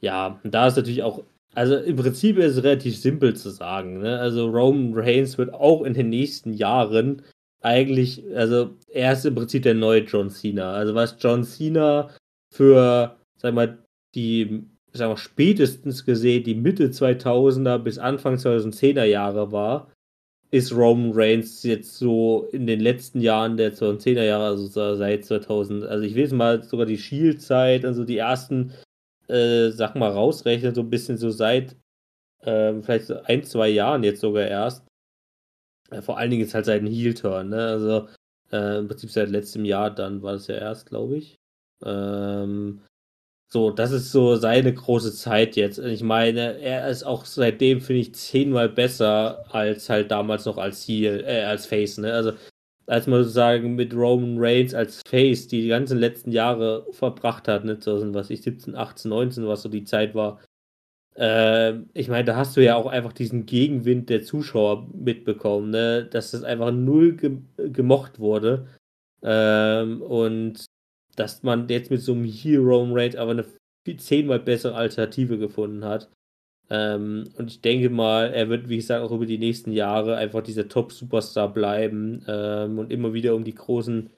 Ja, 0.00 0.40
da 0.44 0.66
ist 0.66 0.76
natürlich 0.76 1.02
auch 1.02 1.24
also 1.54 1.76
im 1.76 1.96
Prinzip 1.96 2.38
ist 2.38 2.56
es 2.56 2.64
relativ 2.64 2.98
simpel 2.98 3.34
zu 3.36 3.50
sagen. 3.50 4.00
Ne? 4.00 4.18
Also 4.18 4.48
Roman 4.48 4.92
Reigns 4.94 5.38
wird 5.38 5.54
auch 5.54 5.82
in 5.82 5.94
den 5.94 6.08
nächsten 6.08 6.52
Jahren 6.52 7.22
eigentlich, 7.60 8.22
also 8.34 8.76
er 8.88 9.12
ist 9.12 9.24
im 9.24 9.34
Prinzip 9.34 9.62
der 9.62 9.74
neue 9.74 10.00
John 10.00 10.30
Cena. 10.30 10.72
Also 10.72 10.94
was 10.94 11.16
John 11.18 11.44
Cena 11.44 12.10
für, 12.52 13.16
sag 13.36 13.54
mal, 13.54 13.78
die, 14.14 14.64
sag 14.94 15.08
mal, 15.08 15.16
spätestens 15.16 16.04
gesehen 16.04 16.44
die 16.44 16.54
Mitte 16.54 16.88
2000er 16.88 17.78
bis 17.78 17.98
Anfang 17.98 18.36
2010er 18.36 19.04
Jahre 19.04 19.52
war, 19.52 19.90
ist 20.50 20.72
Roman 20.72 21.12
Reigns 21.12 21.62
jetzt 21.64 21.96
so 21.98 22.48
in 22.52 22.66
den 22.66 22.80
letzten 22.80 23.20
Jahren 23.20 23.56
der 23.56 23.74
2010er 23.74 24.22
Jahre, 24.22 24.46
also 24.46 24.66
seit 24.96 25.24
2000, 25.24 25.84
also 25.84 26.04
ich 26.04 26.14
will 26.14 26.22
jetzt 26.22 26.32
mal 26.32 26.62
sogar 26.62 26.86
die 26.86 26.98
Shield-Zeit, 26.98 27.84
also 27.84 28.04
die 28.04 28.18
ersten 28.18 28.72
äh, 29.28 29.70
sag 29.70 29.94
mal, 29.94 30.10
rausrechnen, 30.10 30.74
so 30.74 30.82
ein 30.82 30.90
bisschen 30.90 31.16
so 31.18 31.30
seit 31.30 31.76
äh, 32.42 32.74
vielleicht 32.82 33.10
ein, 33.10 33.42
zwei 33.44 33.68
Jahren 33.68 34.04
jetzt 34.04 34.20
sogar 34.20 34.46
erst, 34.46 34.84
vor 36.00 36.18
allen 36.18 36.30
Dingen 36.30 36.42
jetzt 36.42 36.54
halt 36.54 36.66
seinen 36.66 36.86
Heel-Turn, 36.86 37.50
ne? 37.50 37.66
Also 37.66 38.08
äh, 38.52 38.78
im 38.78 38.88
Prinzip 38.88 39.10
seit 39.10 39.30
letztem 39.30 39.64
Jahr, 39.64 39.90
dann 39.90 40.22
war 40.22 40.32
das 40.32 40.46
ja 40.46 40.56
erst, 40.56 40.86
glaube 40.86 41.16
ich. 41.16 41.36
Ähm, 41.84 42.80
so, 43.54 43.70
das 43.70 43.92
ist 43.92 44.10
so 44.10 44.34
seine 44.34 44.74
große 44.74 45.14
Zeit 45.14 45.54
jetzt. 45.54 45.78
Ich 45.78 46.02
meine, 46.02 46.58
er 46.60 46.88
ist 46.90 47.04
auch 47.04 47.24
seitdem, 47.24 47.80
finde 47.80 48.00
ich, 48.00 48.14
zehnmal 48.14 48.68
besser 48.68 49.44
als 49.54 49.88
halt 49.88 50.10
damals 50.10 50.44
noch 50.44 50.58
als 50.58 50.86
Heel, 50.88 51.22
äh, 51.24 51.44
als 51.44 51.66
Face, 51.66 51.98
ne? 51.98 52.12
Also, 52.12 52.32
als 52.86 53.06
man 53.06 53.22
sozusagen 53.22 53.76
mit 53.76 53.94
Roman 53.94 54.38
Reigns 54.38 54.74
als 54.74 55.02
Face 55.06 55.46
die, 55.46 55.62
die 55.62 55.68
ganzen 55.68 55.98
letzten 55.98 56.32
Jahre 56.32 56.84
verbracht 56.92 57.46
hat, 57.46 57.64
ne? 57.64 57.78
So, 57.80 58.12
was 58.12 58.30
ich 58.30 58.42
17, 58.42 58.74
18, 58.74 59.08
19, 59.08 59.46
was 59.46 59.62
so 59.62 59.68
die 59.68 59.84
Zeit 59.84 60.16
war. 60.16 60.40
Äh, 61.16 61.74
ich 61.94 62.08
meine, 62.08 62.24
da 62.24 62.36
hast 62.36 62.56
du 62.56 62.64
ja 62.64 62.76
auch 62.76 62.86
einfach 62.86 63.12
diesen 63.12 63.46
Gegenwind 63.46 64.10
der 64.10 64.24
Zuschauer 64.24 64.88
mitbekommen, 64.92 65.70
ne? 65.70 66.06
Dass 66.06 66.32
das 66.32 66.44
einfach 66.44 66.72
null 66.72 67.16
ge 67.16 67.38
gemocht 67.56 68.18
wurde. 68.18 68.66
Ähm, 69.22 70.02
und 70.02 70.66
dass 71.16 71.42
man 71.42 71.68
jetzt 71.68 71.90
mit 71.90 72.00
so 72.00 72.12
einem 72.12 72.24
Hero 72.24 72.86
Rate 72.90 73.20
aber 73.20 73.32
eine 73.32 73.46
zehnmal 73.98 74.40
bessere 74.40 74.74
Alternative 74.74 75.38
gefunden 75.38 75.84
hat. 75.84 76.08
Ähm, 76.70 77.24
und 77.36 77.50
ich 77.50 77.60
denke 77.60 77.90
mal, 77.90 78.32
er 78.32 78.48
wird, 78.48 78.68
wie 78.68 78.76
gesagt, 78.76 79.02
auch 79.02 79.12
über 79.12 79.26
die 79.26 79.38
nächsten 79.38 79.72
Jahre 79.72 80.16
einfach 80.16 80.42
dieser 80.42 80.68
Top-Superstar 80.68 81.52
bleiben 81.52 82.24
ähm, 82.26 82.78
und 82.78 82.90
immer 82.90 83.12
wieder 83.12 83.34
um 83.34 83.44
die 83.44 83.54
großen 83.54 84.10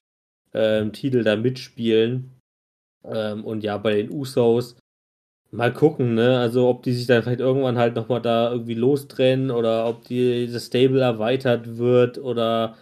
ähm, 0.55 0.93
Titel 0.93 1.25
da 1.25 1.37
mitspielen. 1.37 2.33
Ähm, 3.05 3.45
und 3.45 3.65
ja, 3.65 3.77
bei 3.79 3.95
den 3.95 4.11
Usos 4.11 4.77
mal 5.51 5.73
gucken, 5.73 6.15
ne? 6.15 6.39
Also 6.39 6.69
ob 6.69 6.83
die 6.83 6.93
sich 6.93 7.07
dann 7.07 7.23
vielleicht 7.23 7.41
irgendwann 7.41 7.79
halt 7.79 7.95
nochmal 7.95 8.23
da 8.23 8.51
irgendwie 8.53 8.75
lostrennen 8.75 9.51
oder 9.51 9.89
ob 9.89 10.05
die, 10.05 10.49
das 10.51 10.67
Stable 10.67 11.01
erweitert 11.01 11.79
wird 11.79 12.19
oder 12.19 12.77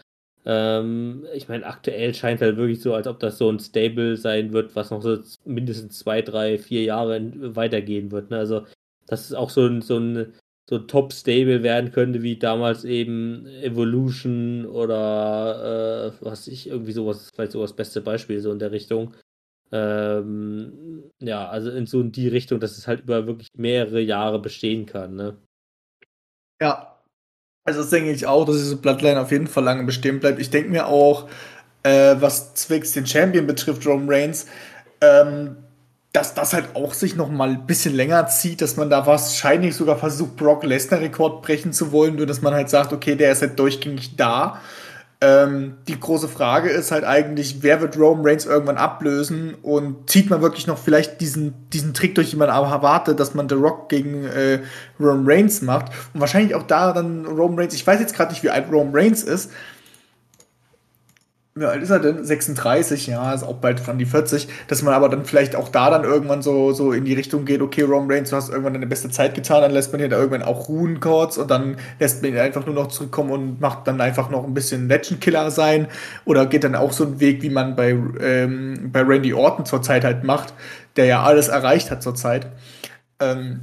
ähm, 0.46 1.26
ich 1.34 1.48
meine, 1.48 1.64
aktuell 1.66 2.14
scheint 2.14 2.40
halt 2.40 2.56
wirklich 2.56 2.80
so, 2.82 2.94
als 2.94 3.06
ob 3.06 3.18
das 3.20 3.38
so 3.38 3.50
ein 3.50 3.60
Stable 3.60 4.16
sein 4.16 4.52
wird, 4.52 4.76
was 4.76 4.90
noch 4.90 5.02
so 5.02 5.18
mindestens 5.44 5.98
zwei, 5.98 6.22
drei, 6.22 6.58
vier 6.58 6.82
Jahre 6.82 7.56
weitergehen 7.56 8.10
wird. 8.10 8.30
Ne? 8.30 8.38
Also, 8.38 8.66
dass 9.06 9.26
es 9.26 9.34
auch 9.34 9.50
so 9.50 9.66
ein, 9.66 9.80
so 9.80 9.98
ein, 9.98 10.34
so 10.68 10.78
Top-Stable 10.78 11.62
werden 11.62 11.92
könnte, 11.92 12.22
wie 12.22 12.38
damals 12.38 12.84
eben 12.84 13.46
Evolution 13.62 14.66
oder 14.66 16.12
äh, 16.20 16.24
was 16.24 16.46
ich, 16.48 16.68
irgendwie 16.68 16.92
sowas, 16.92 17.30
vielleicht 17.34 17.52
sowas 17.52 17.74
beste 17.74 18.00
Beispiel 18.00 18.40
so 18.40 18.52
in 18.52 18.58
der 18.58 18.72
Richtung. 18.72 19.14
Ähm, 19.72 21.10
ja, 21.20 21.48
also 21.48 21.70
in 21.70 21.86
so 21.86 22.00
in 22.00 22.12
die 22.12 22.28
Richtung, 22.28 22.60
dass 22.60 22.78
es 22.78 22.86
halt 22.86 23.00
über 23.02 23.26
wirklich 23.26 23.48
mehrere 23.56 24.00
Jahre 24.00 24.40
bestehen 24.40 24.86
kann, 24.86 25.16
ne? 25.16 25.36
Ja, 26.60 26.93
also 27.64 27.80
das 27.80 27.90
denke 27.90 28.10
ich 28.10 28.26
auch, 28.26 28.44
dass 28.44 28.56
diese 28.56 28.76
Bloodline 28.76 29.20
auf 29.20 29.30
jeden 29.30 29.46
Fall 29.46 29.64
lange 29.64 29.84
bestehen 29.84 30.20
bleibt. 30.20 30.38
Ich 30.38 30.50
denke 30.50 30.70
mir 30.70 30.86
auch, 30.86 31.28
äh, 31.82 32.16
was 32.18 32.54
zwecks 32.54 32.92
den 32.92 33.06
Champion 33.06 33.46
betrifft, 33.46 33.86
Roman 33.86 34.08
Reigns, 34.08 34.46
ähm, 35.00 35.56
dass 36.12 36.34
das 36.34 36.52
halt 36.52 36.68
auch 36.74 36.94
sich 36.94 37.16
noch 37.16 37.28
mal 37.28 37.50
ein 37.50 37.66
bisschen 37.66 37.94
länger 37.94 38.28
zieht, 38.28 38.60
dass 38.60 38.76
man 38.76 38.88
da 38.88 39.06
wahrscheinlich 39.06 39.74
sogar 39.74 39.96
versucht, 39.96 40.36
Brock 40.36 40.62
Lesnar 40.62 41.00
Rekord 41.00 41.42
brechen 41.42 41.72
zu 41.72 41.90
wollen, 41.90 42.16
nur 42.16 42.26
dass 42.26 42.40
man 42.40 42.54
halt 42.54 42.70
sagt, 42.70 42.92
okay, 42.92 43.16
der 43.16 43.32
ist 43.32 43.42
halt 43.42 43.58
durchgängig 43.58 44.16
da 44.16 44.60
ähm, 45.20 45.74
die 45.88 45.98
große 45.98 46.28
Frage 46.28 46.70
ist 46.70 46.90
halt 46.90 47.04
eigentlich, 47.04 47.62
wer 47.62 47.80
wird 47.80 47.96
Roman 47.96 48.26
Reigns 48.26 48.46
irgendwann 48.46 48.76
ablösen? 48.76 49.54
Und 49.62 50.10
zieht 50.10 50.28
man 50.28 50.42
wirklich 50.42 50.66
noch 50.66 50.78
vielleicht 50.78 51.20
diesen, 51.20 51.54
diesen 51.70 51.94
Trick 51.94 52.14
durch, 52.14 52.30
den 52.30 52.38
man 52.38 52.48
erwartet, 52.48 53.20
dass 53.20 53.34
man 53.34 53.48
The 53.48 53.54
Rock 53.54 53.88
gegen 53.88 54.24
äh, 54.24 54.60
Roman 55.00 55.24
Reigns 55.26 55.62
macht? 55.62 55.92
Und 56.12 56.20
wahrscheinlich 56.20 56.54
auch 56.54 56.64
da 56.64 56.92
dann 56.92 57.26
Roman 57.26 57.60
Reigns, 57.60 57.74
ich 57.74 57.86
weiß 57.86 58.00
jetzt 58.00 58.14
gerade 58.14 58.32
nicht, 58.32 58.42
wie 58.42 58.50
alt 58.50 58.66
Roman 58.70 58.94
Reigns 58.94 59.22
ist, 59.22 59.50
wie 61.56 61.66
alt 61.66 61.82
ist 61.84 61.90
er 61.90 62.00
denn? 62.00 62.24
36, 62.24 63.06
ja, 63.06 63.32
ist 63.32 63.44
auch 63.44 63.58
bald 63.58 63.86
dran 63.86 63.96
die 63.96 64.06
40, 64.06 64.48
dass 64.66 64.82
man 64.82 64.92
aber 64.92 65.08
dann 65.08 65.24
vielleicht 65.24 65.54
auch 65.54 65.68
da 65.68 65.88
dann 65.88 66.02
irgendwann 66.02 66.42
so, 66.42 66.72
so 66.72 66.90
in 66.90 67.04
die 67.04 67.14
Richtung 67.14 67.44
geht, 67.44 67.62
okay, 67.62 67.82
Roman 67.82 68.10
Reigns, 68.10 68.30
du 68.30 68.36
hast 68.36 68.48
irgendwann 68.48 68.74
deine 68.74 68.88
beste 68.88 69.08
Zeit 69.08 69.36
getan, 69.36 69.62
dann 69.62 69.70
lässt 69.70 69.92
man 69.92 70.02
ihn 70.02 70.10
da 70.10 70.16
irgendwann 70.16 70.42
auch 70.42 70.68
ruhen 70.68 70.98
kurz 70.98 71.36
und 71.36 71.48
dann 71.52 71.76
lässt 72.00 72.22
man 72.22 72.32
ihn 72.32 72.38
einfach 72.38 72.66
nur 72.66 72.74
noch 72.74 72.88
zurückkommen 72.88 73.30
und 73.30 73.60
macht 73.60 73.86
dann 73.86 74.00
einfach 74.00 74.30
noch 74.30 74.42
ein 74.42 74.52
bisschen 74.52 74.88
Legend-Killer 74.88 75.52
sein 75.52 75.86
oder 76.24 76.46
geht 76.46 76.64
dann 76.64 76.74
auch 76.74 76.90
so 76.90 77.04
einen 77.04 77.20
Weg, 77.20 77.42
wie 77.42 77.50
man 77.50 77.76
bei, 77.76 77.90
ähm, 78.20 78.90
bei 78.92 79.02
Randy 79.02 79.32
Orton 79.32 79.64
zurzeit 79.64 80.04
halt 80.04 80.24
macht, 80.24 80.54
der 80.96 81.04
ja 81.04 81.22
alles 81.22 81.46
erreicht 81.46 81.88
hat 81.92 82.02
zurzeit. 82.02 82.48
Ähm, 83.20 83.60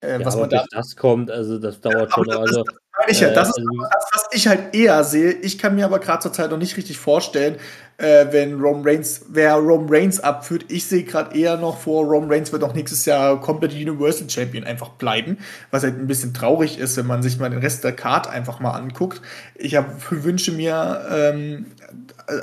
äh, 0.00 0.20
ja, 0.20 0.24
was 0.24 0.36
man 0.36 0.48
da 0.48 0.64
das 0.70 0.96
kommt, 0.96 1.30
also 1.30 1.58
das 1.58 1.82
dauert 1.82 2.08
ja, 2.08 2.14
schon. 2.14 2.26
Das, 2.28 2.36
also, 2.38 2.64
ich 3.08 3.20
ja. 3.20 3.30
Das 3.30 3.48
ist 3.48 3.58
also 3.58 3.70
das, 3.92 4.04
was 4.12 4.26
ich 4.32 4.46
halt 4.46 4.74
eher 4.74 5.04
sehe. 5.04 5.32
Ich 5.32 5.58
kann 5.58 5.74
mir 5.74 5.84
aber 5.84 5.98
gerade 5.98 6.20
zur 6.20 6.32
Zeit 6.32 6.50
noch 6.50 6.58
nicht 6.58 6.76
richtig 6.76 6.98
vorstellen, 6.98 7.56
äh, 7.98 8.26
wenn 8.30 8.60
Roman 8.60 8.82
Reigns, 8.84 9.26
wer 9.28 9.54
Roman 9.54 9.88
Reigns 9.88 10.20
abführt. 10.20 10.66
Ich 10.68 10.86
sehe 10.86 11.04
gerade 11.04 11.36
eher 11.38 11.56
noch 11.56 11.78
vor, 11.78 12.04
Roman 12.04 12.30
Reigns 12.30 12.52
wird 12.52 12.64
auch 12.64 12.74
nächstes 12.74 13.04
Jahr 13.06 13.40
komplett 13.40 13.72
Universal 13.72 14.28
Champion 14.28 14.64
einfach 14.64 14.90
bleiben, 14.90 15.38
was 15.70 15.82
halt 15.82 15.98
ein 15.98 16.06
bisschen 16.06 16.34
traurig 16.34 16.78
ist, 16.78 16.96
wenn 16.96 17.06
man 17.06 17.22
sich 17.22 17.38
mal 17.38 17.50
den 17.50 17.60
Rest 17.60 17.84
der 17.84 17.92
Card 17.92 18.28
einfach 18.28 18.60
mal 18.60 18.72
anguckt. 18.72 19.20
Ich 19.54 19.76
hab, 19.76 19.86
wünsche 20.10 20.52
mir, 20.52 21.06
ähm, 21.10 21.66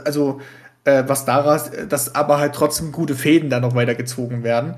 also 0.06 0.42
äh, 0.84 1.04
was 1.08 1.26
daraus, 1.26 1.70
dass 1.90 2.16
aber 2.16 2.40
halt 2.40 2.54
trotzdem 2.54 2.92
gute 2.92 3.16
Fäden 3.16 3.50
da 3.50 3.60
noch 3.60 3.76
weitergezogen 3.76 4.44
werden. 4.44 4.76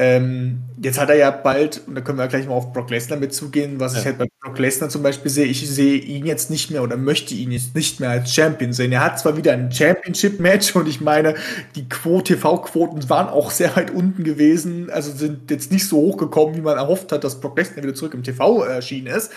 Ähm, 0.00 0.60
jetzt 0.80 1.00
hat 1.00 1.10
er 1.10 1.16
ja 1.16 1.32
bald, 1.32 1.82
und 1.88 1.96
da 1.96 2.00
können 2.00 2.18
wir 2.18 2.28
gleich 2.28 2.46
mal 2.46 2.54
auf 2.54 2.72
Brock 2.72 2.88
Lesnar 2.88 3.18
mitzugehen, 3.18 3.80
was 3.80 3.94
ja. 3.94 3.98
ich 4.00 4.06
halt 4.06 4.18
bei 4.18 4.26
Brock 4.40 4.56
Lesnar 4.60 4.88
zum 4.88 5.02
Beispiel 5.02 5.28
sehe, 5.28 5.46
ich 5.46 5.68
sehe 5.68 5.98
ihn 5.98 6.24
jetzt 6.24 6.50
nicht 6.50 6.70
mehr 6.70 6.84
oder 6.84 6.96
möchte 6.96 7.34
ihn 7.34 7.50
jetzt 7.50 7.74
nicht 7.74 7.98
mehr 7.98 8.10
als 8.10 8.32
Champion 8.32 8.72
sehen. 8.72 8.92
Er 8.92 9.04
hat 9.04 9.18
zwar 9.18 9.36
wieder 9.36 9.52
ein 9.52 9.72
Championship-Match 9.72 10.76
und 10.76 10.86
ich 10.86 11.00
meine, 11.00 11.34
die 11.74 11.88
TV-Quoten 11.88 13.10
waren 13.10 13.28
auch 13.28 13.50
sehr 13.50 13.74
weit 13.74 13.90
unten 13.90 14.22
gewesen, 14.22 14.88
also 14.88 15.10
sind 15.10 15.50
jetzt 15.50 15.72
nicht 15.72 15.88
so 15.88 15.96
hoch 15.96 16.16
gekommen, 16.16 16.54
wie 16.54 16.60
man 16.60 16.78
erhofft 16.78 17.10
hat, 17.10 17.24
dass 17.24 17.40
Brock 17.40 17.58
Lesnar 17.58 17.82
wieder 17.82 17.94
zurück 17.94 18.14
im 18.14 18.22
TV 18.22 18.62
erschienen 18.62 19.08
ist. 19.08 19.32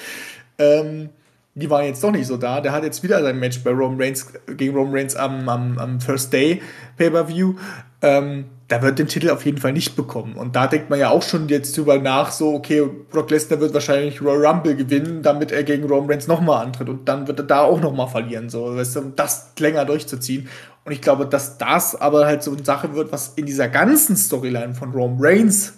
Ähm, 0.59 1.09
die 1.55 1.69
waren 1.69 1.85
jetzt 1.85 2.03
doch 2.03 2.11
nicht 2.11 2.27
so 2.27 2.37
da. 2.37 2.61
Der 2.61 2.71
hat 2.71 2.83
jetzt 2.83 3.03
wieder 3.03 3.21
sein 3.21 3.39
Match 3.39 3.63
bei 3.63 3.71
Roman 3.71 3.99
Reigns 3.99 4.31
gegen 4.57 4.75
Roman 4.75 4.93
Reigns 4.93 5.15
am, 5.15 5.49
am, 5.49 5.77
am 5.79 5.99
First 5.99 6.31
Day 6.31 6.61
Pay-Per-View. 6.97 7.55
Ähm, 8.03 8.45
da 8.71 8.81
wird 8.81 8.99
den 8.99 9.07
Titel 9.07 9.29
auf 9.31 9.45
jeden 9.45 9.57
Fall 9.57 9.73
nicht 9.73 9.97
bekommen. 9.97 10.35
Und 10.35 10.55
da 10.55 10.65
denkt 10.65 10.89
man 10.89 10.97
ja 10.97 11.09
auch 11.09 11.23
schon 11.23 11.49
jetzt 11.49 11.77
drüber 11.77 11.99
nach, 11.99 12.31
so, 12.31 12.53
okay, 12.53 12.89
Brock 13.09 13.29
Lesnar 13.29 13.59
wird 13.59 13.73
wahrscheinlich 13.73 14.21
Royal 14.21 14.45
Rumble 14.45 14.75
gewinnen, 14.77 15.21
damit 15.21 15.51
er 15.51 15.63
gegen 15.63 15.83
Roman 15.83 16.09
Reigns 16.09 16.27
nochmal 16.27 16.65
antritt. 16.65 16.87
Und 16.87 17.05
dann 17.05 17.27
wird 17.27 17.39
er 17.39 17.45
da 17.45 17.63
auch 17.63 17.81
nochmal 17.81 18.07
verlieren, 18.07 18.49
so, 18.49 18.73
weißt 18.73 18.95
du, 18.95 18.99
um 19.01 19.15
das 19.17 19.51
länger 19.59 19.83
durchzuziehen. 19.83 20.47
Und 20.85 20.93
ich 20.93 21.01
glaube, 21.01 21.25
dass 21.25 21.57
das 21.57 21.99
aber 21.99 22.25
halt 22.25 22.43
so 22.43 22.51
eine 22.53 22.63
Sache 22.63 22.95
wird, 22.95 23.11
was 23.11 23.33
in 23.35 23.45
dieser 23.45 23.67
ganzen 23.67 24.15
Storyline 24.15 24.73
von 24.73 24.91
Roman 24.91 25.17
Reigns, 25.19 25.73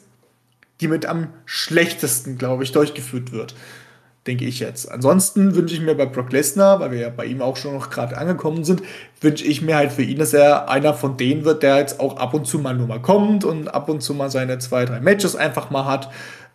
die 0.79 0.87
mit 0.87 1.07
am 1.07 1.29
schlechtesten, 1.45 2.37
glaube 2.37 2.63
ich, 2.63 2.73
durchgeführt 2.73 3.31
wird 3.31 3.55
denke 4.27 4.45
ich 4.45 4.59
jetzt. 4.59 4.91
Ansonsten 4.91 5.55
wünsche 5.55 5.75
ich 5.75 5.81
mir 5.81 5.95
bei 5.95 6.05
Brock 6.05 6.31
Lesnar, 6.31 6.79
weil 6.79 6.91
wir 6.91 6.99
ja 6.99 7.09
bei 7.09 7.25
ihm 7.25 7.41
auch 7.41 7.57
schon 7.57 7.73
noch 7.73 7.89
gerade 7.89 8.17
angekommen 8.17 8.63
sind, 8.63 8.81
wünsche 9.21 9.45
ich 9.45 9.61
mir 9.61 9.75
halt 9.75 9.91
für 9.91 10.03
ihn, 10.03 10.17
dass 10.19 10.33
er 10.33 10.69
einer 10.69 10.93
von 10.93 11.17
denen 11.17 11.45
wird, 11.45 11.63
der 11.63 11.77
jetzt 11.77 11.99
auch 11.99 12.17
ab 12.17 12.33
und 12.33 12.45
zu 12.47 12.59
mal 12.59 12.73
nur 12.75 12.87
mal 12.87 13.01
kommt 13.01 13.43
und 13.45 13.73
ab 13.73 13.89
und 13.89 14.01
zu 14.01 14.13
mal 14.13 14.29
seine 14.31 14.59
zwei, 14.59 14.85
drei 14.85 15.01
Matches 15.01 15.35
einfach 15.35 15.69
mal 15.71 15.85
hat. 15.85 16.09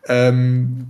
Ähm, 0.07 0.89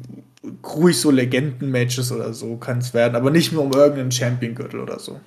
ruhig 0.64 1.00
so 1.00 1.10
Legenden-Matches 1.10 2.12
oder 2.12 2.32
so 2.32 2.56
kann 2.56 2.78
es 2.78 2.94
werden, 2.94 3.16
aber 3.16 3.30
nicht 3.30 3.52
nur 3.52 3.64
um 3.64 3.72
irgendeinen 3.72 4.12
Champion-Gürtel 4.12 4.80
oder 4.80 4.98
so. 4.98 5.20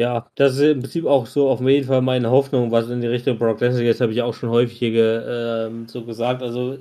Ja, 0.00 0.30
das 0.34 0.54
ist 0.54 0.60
im 0.62 0.80
Prinzip 0.80 1.04
auch 1.04 1.26
so 1.26 1.50
auf 1.50 1.60
jeden 1.60 1.86
Fall 1.86 2.00
meine 2.00 2.30
Hoffnung, 2.30 2.70
was 2.70 2.88
in 2.88 3.02
die 3.02 3.06
Richtung 3.06 3.38
Brock 3.38 3.60
Lesnar 3.60 3.82
geht, 3.82 4.00
habe 4.00 4.12
ich 4.12 4.22
auch 4.22 4.32
schon 4.32 4.48
häufig 4.48 4.78
hier 4.78 4.90
ge, 4.92 5.68
äh, 5.68 5.86
so 5.88 6.04
gesagt. 6.06 6.42
Also 6.42 6.78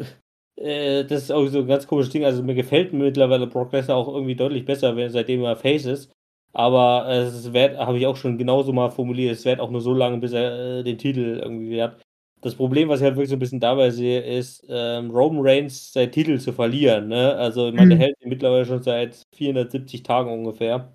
äh, 0.60 1.06
das 1.06 1.23
ist 1.23 1.31
auch 1.31 1.45
so 1.48 1.60
ein 1.60 1.68
ganz 1.68 1.88
komisches 1.88 2.11
Ding. 2.11 2.26
Also 2.26 2.44
mir 2.44 2.56
gefällt 2.56 2.94
mittlerweile 2.94 3.48
Brock 3.48 3.72
Lesnar 3.72 3.98
auch 3.98 4.14
irgendwie 4.14 4.36
deutlich 4.36 4.65
besser, 4.65 4.95
seitdem 5.10 5.44
er 5.44 5.56
Face 5.56 5.86
ist. 5.86 6.11
Aber 6.53 7.07
äh, 7.07 7.22
es 7.22 7.53
wird, 7.53 7.77
habe 7.77 7.98
ich 7.98 8.07
auch 8.07 8.15
schon 8.18 8.38
genauso 8.38 8.73
mal 8.73 8.90
formuliert, 8.90 9.34
es 9.34 9.45
wird 9.45 9.60
auch 9.60 9.69
nur 9.72 9.81
so 9.81 9.94
lange, 9.94 10.18
bis 10.18 10.34
er 10.34 10.80
äh, 10.80 10.84
den 10.84 10.98
Titel 10.98 11.40
irgendwie 11.44 11.81
hat. 11.81 12.02
Das 12.41 12.56
Problem, 12.56 12.90
was 12.90 13.02
ich 13.02 13.06
halt 13.06 13.15
wirklich 13.15 13.30
so 13.30 13.36
ein 13.36 13.40
bisschen 13.40 13.60
dabei 13.60 13.91
sehe, 13.91 14.22
ist, 14.22 14.65
ähm, 14.69 15.11
Roman 15.11 15.45
Reigns 15.45 15.94
seinen 15.94 16.11
Titel 16.11 16.40
zu 16.40 16.53
verlieren. 16.53 17.10
Ne? 17.10 17.36
Also, 17.36 17.68
ich 17.68 17.73
meine, 17.73 17.88
mhm. 17.88 17.90
der 17.90 17.99
hält 17.99 18.22
ihn 18.22 18.30
mittlerweile 18.30 18.65
schon 18.65 18.81
seit 18.81 19.23
470 19.36 20.03
Tagen 20.03 20.31
ungefähr. 20.31 20.94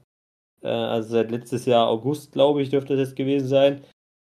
Äh, 0.63 0.69
also 0.69 1.11
seit 1.11 1.31
letztes 1.31 1.67
Jahr 1.67 1.89
August, 1.89 2.33
glaube 2.33 2.63
ich, 2.63 2.71
dürfte 2.71 2.97
das 2.97 3.15
gewesen 3.15 3.49
sein. 3.49 3.83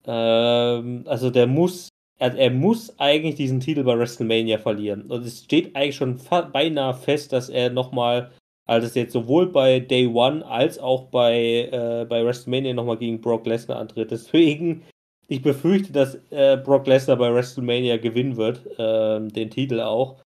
Ähm, 0.05 1.03
also, 1.07 1.29
der 1.29 1.47
muss 1.47 1.92
er, 2.19 2.35
er 2.35 2.51
muss 2.51 2.97
eigentlich 2.99 3.35
diesen 3.35 3.59
Titel 3.59 3.83
bei 3.83 3.97
WrestleMania 3.97 4.57
verlieren. 4.57 5.03
Und 5.03 5.25
es 5.25 5.43
steht 5.43 5.75
eigentlich 5.75 5.95
schon 5.95 6.19
beinahe 6.51 6.93
fest, 6.93 7.33
dass 7.33 7.49
er 7.49 7.69
nochmal, 7.69 8.31
also 8.65 8.87
jetzt 8.99 9.13
sowohl 9.13 9.47
bei 9.47 9.79
Day 9.79 10.07
One 10.07 10.45
als 10.45 10.79
auch 10.79 11.09
bei, 11.09 11.69
äh, 11.71 12.05
bei 12.07 12.25
WrestleMania 12.25 12.73
nochmal 12.73 12.97
gegen 12.97 13.21
Brock 13.21 13.45
Lesnar 13.45 13.79
antritt. 13.79 14.11
Deswegen, 14.11 14.83
ich 15.27 15.41
befürchte, 15.41 15.91
dass 15.91 16.15
äh, 16.31 16.57
Brock 16.57 16.87
Lesnar 16.87 17.17
bei 17.17 17.33
WrestleMania 17.33 17.97
gewinnen 17.97 18.37
wird, 18.37 18.65
äh, 18.79 19.27
den 19.27 19.49
Titel 19.49 19.81
auch. 19.81 20.21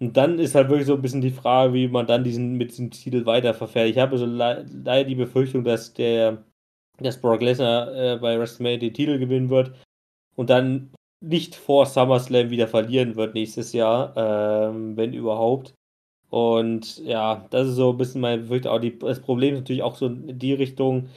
Und 0.00 0.16
dann 0.16 0.38
ist 0.38 0.54
halt 0.54 0.70
wirklich 0.70 0.86
so 0.86 0.94
ein 0.94 1.02
bisschen 1.02 1.20
die 1.20 1.30
Frage, 1.30 1.74
wie 1.74 1.86
man 1.86 2.06
dann 2.06 2.24
diesen 2.24 2.54
mit 2.54 2.70
diesem 2.70 2.90
Titel 2.90 3.26
weiterverfährt. 3.26 3.90
Ich 3.90 3.98
habe 3.98 4.16
so 4.16 4.24
le 4.24 4.64
leider 4.82 5.06
die 5.06 5.14
Befürchtung, 5.14 5.62
dass 5.62 5.92
der 5.92 6.42
dass 6.98 7.20
Brock 7.20 7.42
Lesnar 7.42 7.94
äh, 7.94 8.16
bei 8.18 8.38
WrestleMania 8.38 8.78
den 8.78 8.94
Titel 8.94 9.18
gewinnen 9.18 9.50
wird 9.50 9.72
und 10.36 10.50
dann 10.50 10.90
nicht 11.20 11.54
vor 11.54 11.86
SummerSlam 11.86 12.50
wieder 12.50 12.68
verlieren 12.68 13.16
wird 13.16 13.34
nächstes 13.34 13.72
Jahr, 13.72 14.14
ähm, 14.16 14.96
wenn 14.96 15.12
überhaupt. 15.12 15.74
Und 16.30 16.98
ja, 17.04 17.46
das 17.50 17.68
ist 17.68 17.76
so 17.76 17.90
ein 17.92 17.98
bisschen 17.98 18.20
mein 18.20 18.42
Befürchtung. 18.42 18.72
Auch 18.72 18.80
die, 18.80 18.98
das 18.98 19.20
Problem 19.20 19.54
ist 19.54 19.60
natürlich 19.60 19.82
auch 19.82 19.96
so 19.96 20.06
in 20.06 20.38
die 20.38 20.54
Richtung, 20.54 21.08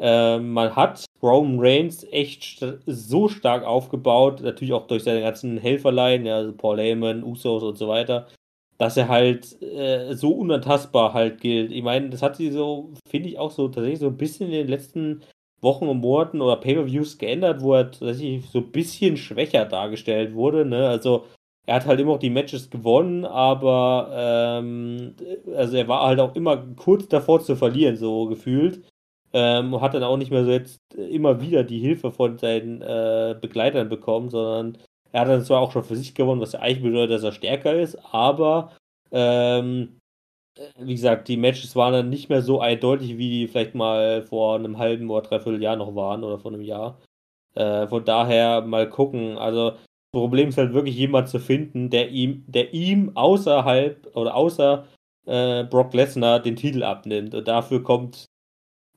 äh, 0.00 0.38
man 0.38 0.74
hat 0.76 1.04
Roman 1.22 1.58
Reigns 1.60 2.04
echt 2.10 2.42
st 2.44 2.78
so 2.86 3.28
stark 3.28 3.64
aufgebaut, 3.64 4.40
natürlich 4.42 4.74
auch 4.74 4.86
durch 4.88 5.04
seine 5.04 5.20
ganzen 5.22 5.58
Helferlein, 5.58 6.26
ja, 6.26 6.36
also 6.36 6.52
Paul 6.52 6.78
Heyman, 6.78 7.24
Usos 7.24 7.62
und 7.62 7.78
so 7.78 7.88
weiter, 7.88 8.28
dass 8.78 8.96
er 8.96 9.08
halt 9.08 9.60
äh, 9.62 10.14
so 10.14 10.32
unantastbar 10.32 11.14
halt 11.14 11.40
gilt. 11.40 11.72
Ich 11.72 11.82
meine, 11.82 12.10
das 12.10 12.22
hat 12.22 12.36
sie 12.36 12.50
so, 12.50 12.92
finde 13.08 13.28
ich 13.28 13.38
auch 13.38 13.50
so 13.52 13.68
tatsächlich 13.68 14.00
so 14.00 14.08
ein 14.08 14.16
bisschen 14.16 14.46
in 14.48 14.52
den 14.52 14.68
letzten 14.68 15.22
Wochen 15.64 15.88
und 15.88 15.98
Monaten 15.98 16.40
oder 16.40 16.56
Pay-Per-Views 16.56 17.18
geändert, 17.18 17.60
wo 17.60 17.74
er 17.74 17.90
tatsächlich 17.90 18.46
so 18.46 18.58
ein 18.58 18.70
bisschen 18.70 19.16
schwächer 19.16 19.64
dargestellt 19.64 20.34
wurde, 20.34 20.64
ne? 20.64 20.88
Also 20.88 21.26
er 21.66 21.76
hat 21.76 21.86
halt 21.86 22.00
immer 22.00 22.12
auch 22.12 22.18
die 22.18 22.30
Matches 22.30 22.70
gewonnen, 22.70 23.24
aber 23.24 24.10
ähm, 24.14 25.14
also 25.56 25.76
er 25.76 25.88
war 25.88 26.06
halt 26.06 26.20
auch 26.20 26.36
immer 26.36 26.58
kurz 26.76 27.08
davor 27.08 27.40
zu 27.40 27.56
verlieren, 27.56 27.96
so 27.96 28.26
gefühlt. 28.26 28.82
Ähm, 29.32 29.80
hat 29.80 29.94
dann 29.94 30.04
auch 30.04 30.16
nicht 30.16 30.30
mehr 30.30 30.44
so 30.44 30.50
jetzt 30.52 30.80
immer 30.94 31.40
wieder 31.40 31.64
die 31.64 31.80
Hilfe 31.80 32.12
von 32.12 32.38
seinen 32.38 32.82
äh, 32.82 33.34
Begleitern 33.40 33.88
bekommen, 33.88 34.30
sondern 34.30 34.78
er 35.10 35.22
hat 35.22 35.28
dann 35.28 35.44
zwar 35.44 35.60
auch 35.60 35.72
schon 35.72 35.84
für 35.84 35.96
sich 35.96 36.14
gewonnen, 36.14 36.40
was 36.40 36.52
ja 36.52 36.60
eigentlich 36.60 36.84
bedeutet, 36.84 37.16
dass 37.16 37.24
er 37.24 37.32
stärker 37.32 37.74
ist, 37.74 37.96
aber 38.12 38.72
ähm, 39.10 40.00
wie 40.78 40.94
gesagt, 40.94 41.28
die 41.28 41.36
Matches 41.36 41.74
waren 41.74 41.92
dann 41.92 42.10
nicht 42.10 42.28
mehr 42.28 42.42
so 42.42 42.60
eindeutig, 42.60 43.18
wie 43.18 43.30
die 43.30 43.48
vielleicht 43.48 43.74
mal 43.74 44.22
vor 44.22 44.54
einem 44.56 44.78
halben 44.78 45.10
oder 45.10 45.22
dreiviertel 45.22 45.62
Jahr 45.62 45.76
noch 45.76 45.94
waren 45.94 46.22
oder 46.22 46.38
vor 46.38 46.52
einem 46.52 46.62
Jahr. 46.62 47.00
Äh, 47.54 47.86
von 47.86 48.04
daher 48.04 48.62
mal 48.62 48.88
gucken. 48.88 49.36
Also 49.38 49.70
das 49.70 49.80
Problem 50.12 50.48
ist 50.48 50.58
halt 50.58 50.72
wirklich 50.72 50.96
jemand 50.96 51.28
zu 51.28 51.40
finden, 51.40 51.90
der 51.90 52.10
ihm, 52.10 52.44
der 52.46 52.72
ihm 52.72 53.12
außerhalb 53.16 54.16
oder 54.16 54.34
außer 54.34 54.86
äh, 55.26 55.64
Brock 55.64 55.92
Lesnar 55.94 56.40
den 56.40 56.56
Titel 56.56 56.82
abnimmt. 56.82 57.34
Und 57.34 57.48
dafür 57.48 57.82
kommt 57.82 58.26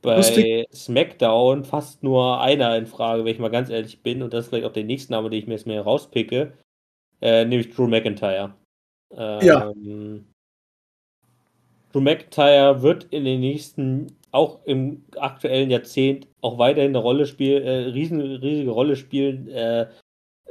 bei 0.01 0.17
Lustig. 0.17 0.67
SmackDown 0.73 1.63
fast 1.63 2.03
nur 2.03 2.39
einer 2.39 2.77
in 2.77 2.85
Frage, 2.85 3.25
wenn 3.25 3.33
ich 3.33 3.39
mal 3.39 3.49
ganz 3.49 3.69
ehrlich 3.69 4.03
bin. 4.03 4.21
Und 4.21 4.33
das 4.33 4.45
ist 4.45 4.49
vielleicht 4.49 4.65
auch 4.65 4.73
der 4.73 4.83
nächste 4.83 5.11
Name, 5.11 5.29
den 5.29 5.39
ich 5.39 5.47
mir 5.47 5.55
jetzt 5.55 5.67
mehr 5.67 5.81
rauspicke. 5.81 6.53
Äh, 7.19 7.45
nämlich 7.45 7.73
Drew 7.73 7.87
McIntyre. 7.87 8.53
Ähm, 9.11 9.39
ja. 9.41 9.73
Drew 11.97 12.03
McIntyre 12.03 12.81
wird 12.83 13.05
in 13.05 13.25
den 13.25 13.39
nächsten, 13.39 14.07
auch 14.31 14.59
im 14.65 15.03
aktuellen 15.17 15.71
Jahrzehnt, 15.71 16.27
auch 16.41 16.59
weiterhin 16.59 16.91
eine 16.91 16.99
Rolle 16.99 17.25
spielen, 17.25 17.63
äh, 17.63 17.89
riesen, 17.89 18.21
riesige 18.21 18.69
Rolle 18.69 18.95
spielen. 18.95 19.47
Äh, 19.47 19.87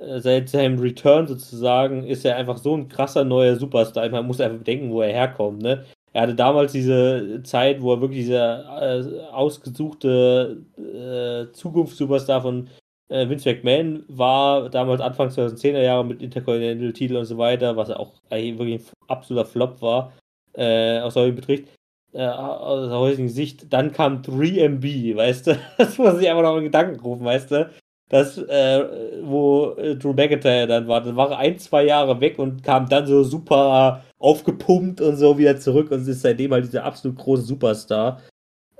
äh, 0.01 0.20
seit 0.20 0.48
seinem 0.48 0.81
Return 0.81 1.28
sozusagen 1.28 2.05
ist 2.05 2.24
er 2.24 2.36
einfach 2.36 2.59
so 2.59 2.77
ein 2.77 2.89
krasser 2.89 3.24
neuer 3.24 3.56
Superstar. 3.56 4.09
Man 4.09 4.27
muss 4.27 4.40
einfach 4.40 4.59
bedenken, 4.59 4.90
wo 4.90 5.02
er 5.02 5.12
herkommt. 5.12 5.62
Ne? 5.62 5.85
er 6.16 6.23
hatte 6.23 6.35
damals 6.35 6.73
diese 6.73 7.43
Zeit, 7.43 7.82
wo 7.82 7.93
er 7.93 8.01
wirklich 8.01 8.20
dieser 8.20 9.01
äh, 9.01 9.20
ausgesuchte 9.32 10.64
äh, 10.78 11.52
Zukunftssuperstar 11.52 12.40
von 12.40 12.70
äh, 13.09 13.28
Vince 13.28 13.51
McMahon 13.51 14.02
war, 14.09 14.70
damals 14.70 15.02
Anfang 15.02 15.28
2010er 15.28 15.82
Jahre 15.82 16.06
mit 16.06 16.23
Intercontinental-Titel 16.23 17.16
und 17.16 17.27
so 17.27 17.36
weiter, 17.36 17.77
was 17.77 17.90
auch 17.90 18.14
wirklich 18.31 18.81
ein 18.81 18.86
absoluter 19.09 19.44
Flop 19.44 19.82
war, 19.82 20.12
äh, 20.57 21.01
aus 21.01 21.16
heutigen 21.16 21.37
Betrieb, 21.37 21.69
äh, 22.12 22.27
aus 22.27 22.89
der 22.89 22.99
heutigen 22.99 23.28
Sicht. 23.28 23.73
Dann 23.73 23.93
kam 23.93 24.23
3MB, 24.23 25.16
weißt 25.16 25.47
du? 25.49 25.59
Das 25.78 25.99
muss 25.99 26.20
ich 26.20 26.28
einfach 26.28 26.43
noch 26.43 26.57
in 26.57 26.65
Gedanken 26.65 27.01
rufen, 27.01 27.24
weißt 27.24 27.51
du? 27.51 27.70
Das, 28.09 28.39
äh, 28.39 28.85
wo 29.24 29.73
äh, 29.73 29.97
Drew 29.97 30.12
McIntyre 30.12 30.69
dann 30.69 30.87
war, 30.87 31.01
dann 31.03 31.16
war 31.16 31.37
ein, 31.37 31.59
zwei 31.59 31.85
Jahre 31.85 32.20
weg 32.20 32.39
und 32.39 32.62
kam 32.62 32.89
dann 32.89 33.07
so 33.07 33.24
super 33.24 34.05
aufgepumpt 34.19 35.01
und 35.01 35.16
so 35.16 35.39
wieder 35.39 35.59
zurück 35.59 35.91
und 35.91 36.07
ist 36.07 36.23
seitdem 36.23 36.53
halt 36.53 36.66
dieser 36.66 36.85
absolut 36.85 37.19
große 37.19 37.43
Superstar. 37.43 38.23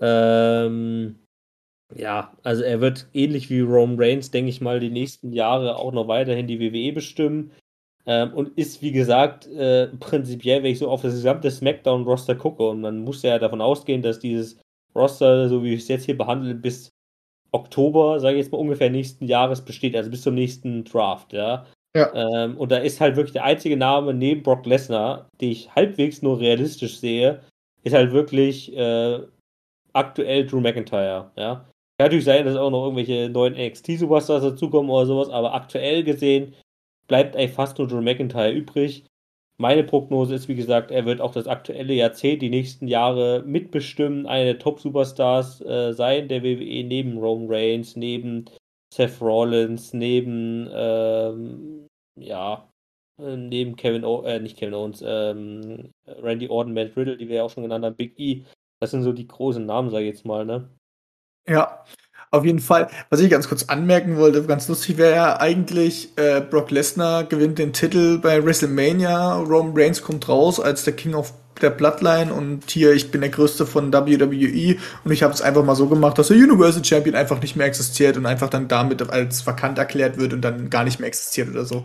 Ähm, 0.01 1.19
ja, 1.95 2.33
also 2.43 2.63
er 2.63 2.81
wird 2.81 3.09
ähnlich 3.13 3.51
wie 3.51 3.61
Roman 3.61 3.99
Reigns, 3.99 4.31
denke 4.31 4.51
ich 4.51 4.61
mal, 4.61 4.81
die 4.81 4.91
nächsten 4.91 5.33
Jahre 5.33 5.77
auch 5.77 5.93
noch 5.93 6.09
weiterhin 6.09 6.47
die 6.47 6.61
WWE 6.61 6.93
bestimmen. 6.93 7.53
Ähm, 8.09 8.33
und 8.35 8.57
ist, 8.57 8.83
wie 8.83 8.93
gesagt, 8.93 9.49
äh, 9.49 9.89
prinzipiell, 9.99 10.63
wenn 10.63 10.73
ich 10.73 10.79
so 10.79 10.89
auf 10.89 11.03
das 11.03 11.15
gesamte 11.15 11.51
SmackDown-Roster 11.51 12.37
gucke, 12.37 12.69
und 12.69 12.81
man 12.81 13.01
muss 13.01 13.23
ja 13.23 13.39
davon 13.39 13.61
ausgehen, 13.61 14.03
dass 14.03 14.21
dieses 14.21 14.59
Roster, 14.95 15.49
so 15.49 15.63
wie 15.65 15.75
ich 15.75 15.83
es 15.83 15.89
jetzt 15.89 16.05
hier 16.05 16.17
behandle, 16.17 16.55
bis 16.55 16.91
Oktober, 17.53 18.21
sage 18.21 18.37
ich 18.37 18.45
jetzt 18.45 18.53
mal 18.53 18.59
ungefähr 18.59 18.91
nächsten 18.91 19.27
Jahres 19.27 19.65
besteht, 19.65 19.97
also 19.97 20.11
bis 20.11 20.23
zum 20.23 20.35
nächsten 20.35 20.85
Draft, 20.85 21.33
ja. 21.33 21.67
Ja. 21.97 22.13
Ähm, 22.15 22.59
und 22.59 22.71
da 22.71 22.77
ist 22.77 23.01
halt 23.01 23.17
wirklich 23.17 23.33
der 23.33 23.45
einzige 23.45 23.77
Name 23.77 24.13
neben 24.13 24.43
Brock 24.43 24.67
Lesnar, 24.67 25.29
den 25.41 25.51
ich 25.53 25.75
halbwegs 25.75 26.21
nur 26.21 26.39
realistisch 26.39 26.99
sehe, 26.99 27.41
ist 27.85 27.95
halt 27.95 28.13
wirklich 28.13 28.77
äh, 28.77 29.21
aktuell 29.95 30.47
Drew 30.47 30.61
McIntyre. 30.61 31.31
Ja. 31.37 31.55
Kann 31.99 32.07
natürlich 32.07 32.27
sein, 32.27 32.45
dass 32.45 32.57
auch 32.57 32.71
noch 32.71 32.85
irgendwelche 32.85 33.31
neuen 33.31 33.55
NXT-Superstars 33.55 34.43
dazukommen 34.43 34.91
oder 34.91 35.07
sowas, 35.07 35.31
aber 35.31 35.55
aktuell 35.55 36.05
gesehen 36.05 36.55
bleibt 37.07 37.37
eigentlich 37.37 37.53
fast 37.53 37.79
nur 37.79 37.89
Drew 37.89 38.01
McIntyre 38.01 38.53
übrig. 38.53 39.05
Meine 39.59 39.85
Prognose 39.85 40.35
ist, 40.35 40.49
wie 40.49 40.55
gesagt, 40.55 40.91
er 40.91 41.07
wird 41.07 41.21
auch 41.21 41.33
das 41.33 41.47
aktuelle 41.47 41.95
Jahrzehnt, 41.95 42.43
die 42.43 42.51
nächsten 42.51 42.89
Jahre 42.89 43.43
mitbestimmen, 43.47 44.27
eine 44.27 44.45
der 44.45 44.59
Top-Superstars 44.59 45.63
äh, 45.63 45.93
sein, 45.95 46.29
der 46.29 46.43
WWE 46.43 46.85
neben 46.85 47.17
Roman 47.17 47.49
Reigns, 47.49 47.97
neben 47.97 48.45
Seth 48.93 49.21
Rollins, 49.23 49.95
neben 49.95 50.69
ähm, 50.73 51.87
ja, 52.17 52.69
äh, 53.19 53.37
neben 53.37 53.77
Kevin 53.77 54.05
o 54.05 54.23
äh, 54.23 54.41
nicht 54.41 54.59
Kevin 54.59 54.75
Owens, 54.75 55.03
ähm, 55.07 55.91
Randy 56.07 56.49
Orton, 56.49 56.75
Matt 56.75 56.97
Riddle, 56.97 57.17
die 57.17 57.29
wir 57.29 57.37
ja 57.37 57.43
auch 57.45 57.51
schon 57.51 57.63
genannt 57.63 57.85
haben, 57.85 57.97
Big 57.97 58.19
E. 58.19 58.45
Das 58.81 58.91
sind 58.91 59.03
so 59.03 59.13
die 59.13 59.27
großen 59.27 59.65
Namen, 59.65 59.91
sag 59.91 60.01
ich 60.01 60.07
jetzt 60.07 60.27
mal, 60.27 60.45
ne? 60.45 60.69
Ja, 61.49 61.85
auf 62.31 62.45
jeden 62.45 62.61
Fall. 62.61 62.89
Was 63.11 63.21
ich 63.21 63.31
ganz 63.31 63.49
kurz 63.49 63.65
anmerken 63.65 64.17
wollte, 64.17 64.43
ganz 64.45 64.69
lustig 64.69 64.99
wäre 64.99 65.15
ja 65.15 65.41
eigentlich, 65.41 66.17
äh, 66.17 66.41
Brock 66.41 66.71
Lesnar 66.71 67.25
gewinnt 67.25 67.59
den 67.59 67.73
Titel 67.73 68.19
bei 68.19 68.45
WrestleMania, 68.45 69.37
Roman 69.37 69.73
Reigns 69.77 70.03
kommt 70.03 70.29
raus 70.29 70.61
als 70.61 70.85
der 70.85 70.95
King 70.95 71.15
of 71.15 71.33
der 71.61 71.71
Bloodline 71.71 72.33
und 72.33 72.71
hier, 72.71 72.93
ich 72.93 73.11
bin 73.11 73.23
der 73.23 73.31
Größte 73.31 73.67
von 73.67 73.93
WWE 73.93 74.77
und 75.05 75.11
ich 75.11 75.23
habe 75.23 75.33
es 75.33 75.41
einfach 75.41 75.65
mal 75.65 75.75
so 75.75 75.89
gemacht, 75.89 76.19
dass 76.19 76.29
der 76.29 76.37
Universal 76.37 76.85
Champion 76.85 77.15
einfach 77.15 77.41
nicht 77.41 77.57
mehr 77.57 77.67
existiert 77.67 78.17
und 78.17 78.27
einfach 78.27 78.51
dann 78.51 78.69
damit 78.69 79.03
als 79.09 79.47
vakant 79.47 79.79
erklärt 79.79 80.19
wird 80.19 80.33
und 80.33 80.43
dann 80.43 80.71
gar 80.71 80.85
nicht 80.85 81.01
mehr 81.01 81.09
existiert 81.09 81.49
oder 81.49 81.65
so. 81.65 81.85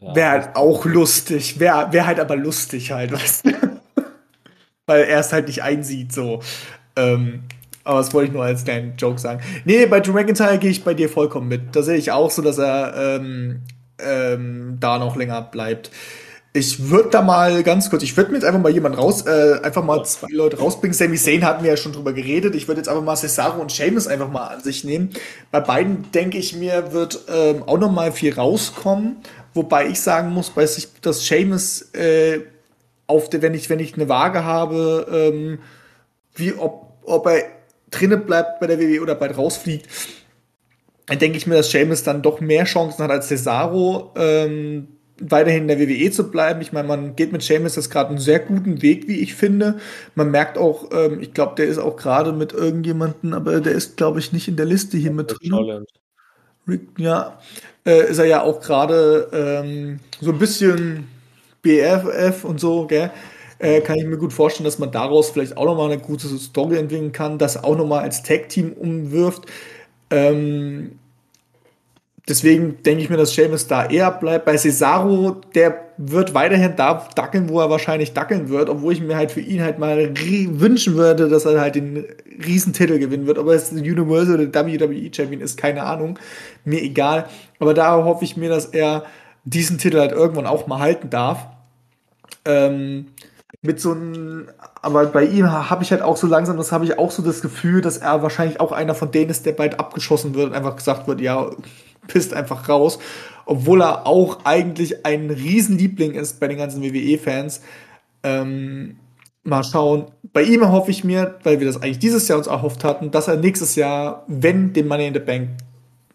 Ja, 0.00 0.14
wäre 0.14 0.30
halt 0.30 0.56
auch 0.56 0.84
lustig, 0.84 1.60
wäre 1.60 1.92
wär 1.92 2.06
halt 2.06 2.20
aber 2.20 2.36
lustig 2.36 2.90
halt, 2.92 3.12
weißt 3.12 3.46
du? 3.46 3.80
Weil 4.86 5.04
er 5.04 5.20
es 5.20 5.32
halt 5.32 5.46
nicht 5.46 5.62
einsieht, 5.62 6.12
so. 6.12 6.42
Ähm, 6.96 7.44
aber 7.84 7.98
das 7.98 8.12
wollte 8.12 8.28
ich 8.28 8.32
nur 8.34 8.44
als 8.44 8.64
kleinen 8.64 8.94
Joke 8.96 9.18
sagen. 9.18 9.40
Nee, 9.64 9.86
bei 9.86 10.00
Drew 10.00 10.12
McIntyre 10.12 10.58
gehe 10.58 10.70
ich 10.70 10.84
bei 10.84 10.94
dir 10.94 11.08
vollkommen 11.08 11.48
mit. 11.48 11.74
Da 11.74 11.82
sehe 11.82 11.96
ich 11.96 12.12
auch 12.12 12.30
so, 12.30 12.42
dass 12.42 12.58
er 12.58 12.94
ähm, 12.96 13.62
ähm, 13.98 14.76
da 14.80 14.98
noch 14.98 15.16
länger 15.16 15.42
bleibt. 15.42 15.90
Ich 16.52 16.90
würde 16.90 17.10
da 17.10 17.22
mal 17.22 17.62
ganz 17.62 17.90
kurz, 17.90 18.02
ich 18.02 18.16
würde 18.16 18.32
mir 18.32 18.38
jetzt 18.38 18.44
einfach 18.44 18.60
mal 18.60 18.72
jemanden 18.72 18.98
raus, 18.98 19.24
äh, 19.24 19.60
einfach 19.62 19.84
mal 19.84 20.04
zwei 20.04 20.26
Leute 20.32 20.58
rausbringen. 20.58 20.94
Sami 20.94 21.16
Zayn 21.16 21.44
hatten 21.44 21.62
wir 21.62 21.70
ja 21.70 21.76
schon 21.76 21.92
drüber 21.92 22.12
geredet. 22.12 22.56
Ich 22.56 22.66
würde 22.66 22.80
jetzt 22.80 22.88
einfach 22.88 23.04
mal 23.04 23.14
Cesaro 23.14 23.60
und 23.60 23.70
Seamus 23.70 24.08
einfach 24.08 24.28
mal 24.28 24.48
an 24.48 24.60
sich 24.60 24.82
nehmen. 24.82 25.10
Bei 25.52 25.60
beiden, 25.60 26.10
denke 26.10 26.38
ich 26.38 26.56
mir, 26.56 26.92
wird 26.92 27.20
ähm, 27.32 27.62
auch 27.62 27.78
noch 27.78 27.92
mal 27.92 28.10
viel 28.10 28.34
rauskommen. 28.34 29.18
Wobei 29.54 29.86
ich 29.86 30.00
sagen 30.00 30.30
muss, 30.30 30.50
bei 30.50 30.66
sich, 30.66 30.88
dass 31.00 31.24
Seamus 31.24 31.82
äh, 31.94 32.40
auf 33.06 33.30
der, 33.30 33.42
wenn 33.42 33.54
ich, 33.54 33.70
wenn 33.70 33.78
ich 33.78 33.94
eine 33.94 34.08
Waage 34.08 34.44
habe, 34.44 35.06
ähm, 35.32 35.60
wie 36.34 36.52
ob, 36.54 36.98
ob 37.04 37.26
er 37.26 37.44
drinnen 37.90 38.24
bleibt 38.24 38.60
bei 38.60 38.66
der 38.66 38.78
WWE 38.78 39.02
oder 39.02 39.14
bald 39.14 39.36
rausfliegt, 39.36 39.86
dann 41.06 41.18
denke 41.18 41.38
ich 41.38 41.46
mir, 41.46 41.56
dass 41.56 41.70
Seamus 41.70 42.02
dann 42.02 42.22
doch 42.22 42.40
mehr 42.40 42.64
Chancen 42.64 43.02
hat 43.02 43.10
als 43.10 43.28
Cesaro. 43.28 44.12
Ähm, 44.16 44.88
weiterhin 45.20 45.62
in 45.62 45.68
der 45.68 45.78
WWE 45.78 46.10
zu 46.10 46.30
bleiben. 46.30 46.60
Ich 46.62 46.72
meine, 46.72 46.88
man 46.88 47.14
geht 47.14 47.32
mit 47.32 47.42
Seamus 47.42 47.76
jetzt 47.76 47.90
gerade 47.90 48.10
einen 48.10 48.18
sehr 48.18 48.40
guten 48.40 48.82
Weg, 48.82 49.06
wie 49.06 49.20
ich 49.20 49.34
finde. 49.34 49.78
Man 50.14 50.30
merkt 50.30 50.56
auch, 50.56 50.90
ähm, 50.92 51.20
ich 51.20 51.34
glaube, 51.34 51.54
der 51.56 51.66
ist 51.66 51.78
auch 51.78 51.96
gerade 51.96 52.32
mit 52.32 52.52
irgendjemanden, 52.52 53.34
aber 53.34 53.60
der 53.60 53.72
ist, 53.72 53.96
glaube 53.96 54.18
ich, 54.18 54.32
nicht 54.32 54.48
in 54.48 54.56
der 54.56 54.66
Liste 54.66 54.96
hier 54.96 55.12
mit 55.12 55.36
drin. 55.38 55.84
Rick, 56.66 56.82
ja, 56.98 57.38
äh, 57.84 58.10
ist 58.10 58.18
er 58.18 58.26
ja 58.26 58.42
auch 58.42 58.60
gerade 58.60 59.28
ähm, 59.32 60.00
so 60.20 60.32
ein 60.32 60.38
bisschen 60.38 61.08
BFF 61.62 62.44
und 62.44 62.60
so, 62.60 62.86
gell? 62.86 63.10
Äh, 63.60 63.82
kann 63.82 63.98
ich 63.98 64.06
mir 64.06 64.16
gut 64.16 64.32
vorstellen, 64.32 64.64
dass 64.64 64.78
man 64.78 64.90
daraus 64.90 65.30
vielleicht 65.30 65.56
auch 65.58 65.66
nochmal 65.66 65.92
eine 65.92 66.00
gute 66.00 66.26
Story 66.28 66.78
entwickeln 66.78 67.12
kann, 67.12 67.36
das 67.36 67.62
auch 67.62 67.76
nochmal 67.76 68.02
als 68.02 68.22
Tag-Team 68.22 68.72
umwirft. 68.72 69.44
Ähm, 70.10 70.98
deswegen 72.26 72.82
denke 72.82 73.02
ich 73.02 73.10
mir, 73.10 73.18
dass 73.18 73.34
Seamus 73.34 73.66
da 73.66 73.84
eher 73.86 74.10
bleibt. 74.12 74.46
Bei 74.46 74.56
Cesaro, 74.56 75.42
der 75.54 75.90
wird 75.98 76.32
weiterhin 76.32 76.74
da 76.74 77.06
dackeln, 77.14 77.50
wo 77.50 77.60
er 77.60 77.68
wahrscheinlich 77.68 78.14
dackeln 78.14 78.48
wird, 78.48 78.70
obwohl 78.70 78.94
ich 78.94 79.02
mir 79.02 79.16
halt 79.16 79.30
für 79.30 79.40
ihn 79.42 79.62
halt 79.62 79.78
mal 79.78 80.08
wünschen 80.16 80.94
würde, 80.94 81.28
dass 81.28 81.44
er 81.44 81.60
halt 81.60 81.74
den 81.74 82.06
Riesentitel 82.42 82.98
gewinnen 82.98 83.26
wird. 83.26 83.36
Ob 83.36 83.46
er 83.48 83.54
jetzt 83.54 83.72
Universal 83.72 84.40
oder 84.40 84.66
WWE 84.66 85.10
Champion 85.14 85.42
ist, 85.42 85.58
keine 85.58 85.82
Ahnung. 85.82 86.18
Mir 86.64 86.80
egal. 86.82 87.26
Aber 87.58 87.74
da 87.74 88.02
hoffe 88.02 88.24
ich 88.24 88.38
mir, 88.38 88.48
dass 88.48 88.64
er 88.66 89.04
diesen 89.44 89.76
Titel 89.76 89.98
halt 89.98 90.12
irgendwann 90.12 90.46
auch 90.46 90.66
mal 90.66 90.78
halten 90.78 91.10
darf. 91.10 91.46
Ähm, 92.46 93.06
mit 93.62 93.80
so 93.80 93.92
einem, 93.92 94.48
aber 94.80 95.06
bei 95.06 95.24
ihm 95.24 95.50
habe 95.50 95.82
ich 95.82 95.90
halt 95.90 96.02
auch 96.02 96.16
so 96.16 96.26
langsam, 96.26 96.56
das 96.56 96.72
habe 96.72 96.84
ich 96.84 96.98
auch 96.98 97.10
so 97.10 97.22
das 97.22 97.42
Gefühl, 97.42 97.80
dass 97.80 97.98
er 97.98 98.22
wahrscheinlich 98.22 98.60
auch 98.60 98.72
einer 98.72 98.94
von 98.94 99.10
denen 99.10 99.30
ist, 99.30 99.44
der 99.44 99.52
bald 99.52 99.78
abgeschossen 99.78 100.34
wird 100.34 100.50
und 100.50 100.54
einfach 100.54 100.76
gesagt 100.76 101.06
wird, 101.08 101.20
ja, 101.20 101.50
pisst 102.06 102.34
einfach 102.34 102.68
raus. 102.68 102.98
Obwohl 103.46 103.82
er 103.82 104.06
auch 104.06 104.44
eigentlich 104.44 105.04
ein 105.04 105.30
Riesenliebling 105.30 106.12
ist 106.12 106.40
bei 106.40 106.48
den 106.48 106.58
ganzen 106.58 106.82
WWE-Fans. 106.82 107.62
Ähm, 108.22 108.96
mal 109.42 109.64
schauen. 109.64 110.06
Bei 110.32 110.42
ihm 110.42 110.68
hoffe 110.70 110.90
ich 110.90 111.04
mir, 111.04 111.38
weil 111.42 111.58
wir 111.58 111.66
das 111.66 111.76
eigentlich 111.76 111.98
dieses 111.98 112.28
Jahr 112.28 112.38
uns 112.38 112.46
erhofft 112.46 112.84
hatten, 112.84 113.10
dass 113.10 113.28
er 113.28 113.36
nächstes 113.36 113.74
Jahr, 113.74 114.24
wenn 114.28 114.72
den 114.72 114.86
Money 114.86 115.08
in 115.08 115.14
the 115.14 115.20
Bank 115.20 115.48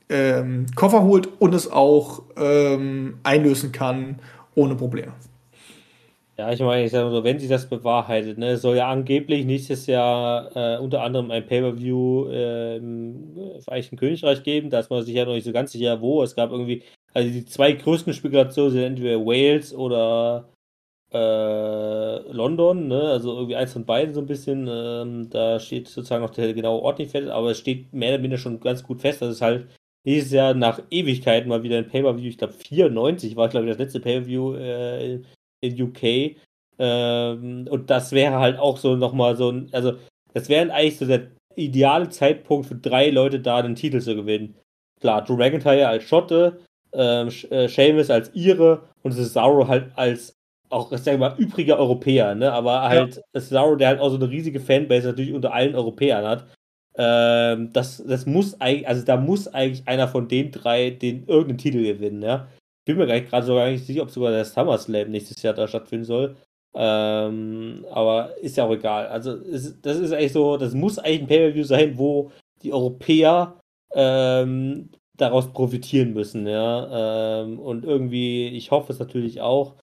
ähm, 0.10 0.68
Koffer 0.76 1.02
holt 1.02 1.28
und 1.40 1.53
es 1.53 1.72
auch 1.72 2.24
ähm, 2.38 3.18
einlösen 3.24 3.72
kann 3.72 4.20
ohne 4.53 4.76
Probleme. 4.76 5.12
Ja, 6.38 6.52
ich 6.52 6.60
meine, 6.60 6.84
ich 6.84 6.91
sage 6.91 7.10
so, 7.12 7.24
wenn 7.24 7.40
sich 7.40 7.48
das 7.48 7.70
bewahrheitet, 7.70 8.38
ne, 8.38 8.57
soll 8.57 8.76
ja 8.76 8.90
angeblich 8.90 9.45
nächstes 9.45 9.86
Jahr 9.88 10.53
äh, 10.56 10.78
unter 10.80 11.02
anderem 11.02 11.32
ein 11.32 11.45
Pay-Per-View 11.45 12.28
äh, 12.30 12.76
im 12.78 13.38
Vereinigten 13.62 13.95
Königreich 13.95 14.44
geben, 14.44 14.70
da 14.70 14.80
ist 14.80 14.90
man 14.90 15.02
sich 15.03 15.16
ja 15.16 15.24
noch 15.24 15.34
nicht 15.34 15.45
so 15.45 15.53
ganz 15.53 15.72
sicher, 15.72 16.02
wo. 16.02 16.24
Es 16.24 16.36
gab 16.36 16.52
irgendwie, 16.52 16.84
also 17.14 17.30
die 17.32 17.45
zwei 17.45 17.72
größten 17.72 18.14
Spekulationen 18.14 18.72
sind 18.72 18.84
entweder 18.84 19.26
Wales 19.26 19.74
oder 19.74 20.49
äh, 21.14 22.32
London, 22.32 22.90
ne, 22.90 23.02
also 23.02 23.34
irgendwie 23.36 23.56
eins 23.57 23.74
von 23.74 23.86
beiden 23.86 24.14
so 24.14 24.22
ein 24.22 24.28
bisschen. 24.28 24.68
Ähm, 24.70 25.30
da 25.30 25.60
steht 25.60 25.88
sozusagen 25.88 26.24
noch 26.24 26.32
der 26.32 26.53
genaue 26.53 26.82
Ort 26.82 26.99
nicht 26.99 27.12
fest, 27.12 27.30
aber 27.30 27.52
es 27.52 27.60
steht 27.60 27.94
mehr 27.94 28.16
oder 28.16 28.24
weniger 28.24 28.40
schon 28.40 28.60
ganz 28.60 28.84
gut 28.84 29.02
fest, 29.02 29.22
dass 29.22 29.30
es 29.30 29.41
halt 29.41 29.68
nächstes 30.06 30.34
Jahr 30.34 30.53
nach 30.53 30.82
Ewigkeiten 30.91 31.49
mal 31.49 31.64
wieder 31.64 31.78
ein 31.78 31.88
Pay-Per-View, 31.88 32.30
ich 32.30 32.38
glaube 32.38 32.53
94 32.53 33.36
war, 33.36 33.49
glaube 33.49 33.68
ich, 33.68 33.72
das 33.72 33.80
letzte 33.80 33.99
Pay-Per-View 34.02 34.56
äh, 34.56 35.22
in 35.61 35.82
UK. 35.82 36.36
Ähm, 36.77 37.68
und 37.69 37.90
das 37.90 38.11
wäre 38.11 38.40
halt 38.40 38.60
auch 38.60 38.77
so 38.77 38.95
nochmal 38.95 39.36
so 39.36 39.49
ein, 39.49 39.69
also 39.72 39.94
das 40.34 40.49
wäre 40.49 40.72
eigentlich 40.72 40.98
so 40.98 41.06
der 41.06 41.27
ideale 41.56 42.10
Zeitpunkt 42.10 42.68
für 42.68 42.76
drei 42.76 43.10
Leute 43.10 43.40
da, 43.40 43.61
den 43.61 43.76
Titel 43.76 44.02
zu 44.02 44.15
gewinnen. 44.15 44.56
Klar, 44.99 45.23
Drew 45.23 45.38
McIntyre 45.38 45.88
als 45.88 46.03
Schotte, 46.03 46.60
ähm, 46.94 47.30
äh, 47.49 47.68
Seamus 47.68 48.10
als 48.10 48.32
Ire 48.34 48.84
und 49.03 49.14
Cesaro 49.14 49.68
halt 49.68 49.91
als 49.95 50.34
auch, 50.69 50.91
ich 50.91 51.02
sag 51.02 51.19
mal, 51.19 51.36
übriger 51.38 51.77
Europäer, 51.77 52.36
ne? 52.36 52.52
Aber 52.52 52.82
halt 52.82 53.15
ja. 53.34 53.40
Cesaro, 53.40 53.76
der 53.76 53.90
halt 53.90 53.99
auch 53.99 54.10
so 54.10 54.15
eine 54.15 54.30
riesige 54.30 54.60
Fanbase 54.60 55.07
natürlich 55.07 55.34
unter 55.34 55.53
allen 55.53 55.76
Europäern 55.76 56.26
hat. 56.26 56.45
Ähm, 56.98 57.72
das, 57.72 58.03
das 58.06 58.26
muss 58.26 58.60
eigentlich, 58.60 58.88
also 58.88 59.06
da 59.06 59.18
muss 59.18 59.48
eigentlich 59.48 59.88
einer 59.88 60.07
von 60.07 60.27
den 60.27 60.52
drei 60.52 60.90
den 60.90 61.26
irgendeinen 61.27 61.57
Titel 61.57 61.84
gewinnen, 61.84 62.22
ja 62.22 62.48
bin 62.86 62.98
mir 62.98 63.07
gerade 63.07 63.45
sogar 63.45 63.70
nicht 63.70 63.86
sicher, 63.86 64.03
ob 64.03 64.10
sogar 64.10 64.32
der 64.32 64.45
SummerSlam 64.45 65.10
nächstes 65.10 65.41
Jahr 65.41 65.53
da 65.53 65.68
stattfinden 65.68 66.06
soll. 66.06 66.36
Ähm, 66.76 67.86
aber 67.90 68.38
ist 68.41 68.57
ja 68.57 68.66
auch 68.66 68.72
egal. 68.74 69.07
Also 69.07 69.36
ist, 69.36 69.86
das 69.86 69.98
ist 69.98 70.12
eigentlich 70.12 70.34
so, 70.34 70.57
das 70.57 70.74
muss 70.74 70.99
eigentlich 70.99 71.22
ein 71.22 71.28
Pay-Per-View 71.28 71.64
sein, 71.64 71.98
wo 71.98 72.32
die 72.64 72.74
Europäer 72.74 73.60
ähm, 73.94 74.90
daraus 75.18 75.52
profitieren 75.53 76.14
müssen, 76.14 76.48
ja. 76.48 77.41
Ähm, 77.44 77.60
und 77.60 77.86
irgendwie, 77.86 78.49
ich 78.49 78.72
hoffe 78.72 78.91
es 78.91 78.99
natürlich 78.99 79.41
auch. 79.41 79.76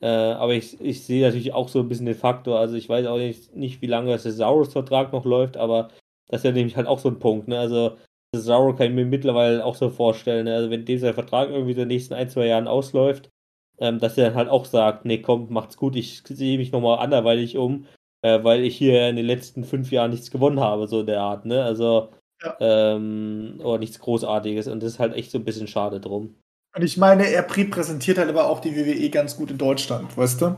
Äh, 0.00 0.06
aber 0.08 0.54
ich, 0.54 0.80
ich 0.80 1.04
sehe 1.04 1.24
natürlich 1.24 1.52
auch 1.54 1.68
so 1.68 1.80
ein 1.80 1.88
bisschen 1.88 2.06
den 2.06 2.16
Faktor. 2.16 2.58
Also 2.58 2.74
ich 2.74 2.88
weiß 2.88 3.06
auch 3.06 3.18
nicht, 3.18 3.54
nicht 3.54 3.80
wie 3.82 3.86
lange 3.86 4.08
der 4.08 4.18
Thesaurus-Vertrag 4.18 5.12
noch 5.12 5.24
läuft, 5.24 5.56
aber 5.56 5.88
das 6.28 6.40
ist 6.40 6.44
ja 6.44 6.52
nämlich 6.52 6.76
halt 6.76 6.88
auch 6.88 6.98
so 6.98 7.08
ein 7.08 7.20
Punkt. 7.20 7.46
Ne? 7.46 7.58
Also 7.58 7.96
Cesaro 8.34 8.74
kann 8.74 8.88
ich 8.88 8.92
mir 8.94 9.04
mittlerweile 9.04 9.64
auch 9.64 9.74
so 9.74 9.90
vorstellen. 9.90 10.44
Ne? 10.44 10.54
Also 10.54 10.70
wenn 10.70 10.84
dem 10.84 10.98
sein 10.98 11.14
Vertrag 11.14 11.50
irgendwie 11.50 11.72
in 11.72 11.78
den 11.78 11.88
nächsten 11.88 12.14
ein, 12.14 12.30
zwei 12.30 12.46
Jahren 12.46 12.66
ausläuft, 12.66 13.30
ähm, 13.78 13.98
dass 13.98 14.16
er 14.16 14.26
dann 14.26 14.34
halt 14.34 14.48
auch 14.48 14.64
sagt, 14.64 15.04
nee, 15.04 15.18
komm, 15.18 15.52
macht's 15.52 15.76
gut, 15.76 15.96
ich 15.96 16.22
sehe 16.26 16.58
mich 16.58 16.72
nochmal 16.72 16.98
anderweitig 16.98 17.56
um, 17.56 17.86
äh, 18.22 18.42
weil 18.42 18.64
ich 18.64 18.76
hier 18.76 19.08
in 19.08 19.16
den 19.16 19.26
letzten 19.26 19.64
fünf 19.64 19.90
Jahren 19.90 20.10
nichts 20.10 20.30
gewonnen 20.30 20.60
habe, 20.60 20.86
so 20.86 21.00
in 21.00 21.06
der 21.06 21.20
Art, 21.20 21.44
ne? 21.44 21.62
Also, 21.62 22.10
ja. 22.42 22.56
ähm, 22.60 23.60
oder 23.62 23.78
nichts 23.78 23.98
Großartiges. 23.98 24.68
Und 24.68 24.82
das 24.82 24.94
ist 24.94 24.98
halt 24.98 25.14
echt 25.14 25.30
so 25.30 25.38
ein 25.38 25.44
bisschen 25.44 25.66
schade 25.66 26.00
drum. 26.00 26.34
Und 26.74 26.84
ich 26.84 26.96
meine, 26.96 27.26
er 27.26 27.44
repräsentiert 27.54 28.18
halt 28.18 28.30
aber 28.30 28.48
auch 28.48 28.60
die 28.60 28.74
WWE 28.74 29.10
ganz 29.10 29.36
gut 29.36 29.50
in 29.50 29.58
Deutschland, 29.58 30.16
weißt 30.16 30.40
du? 30.40 30.56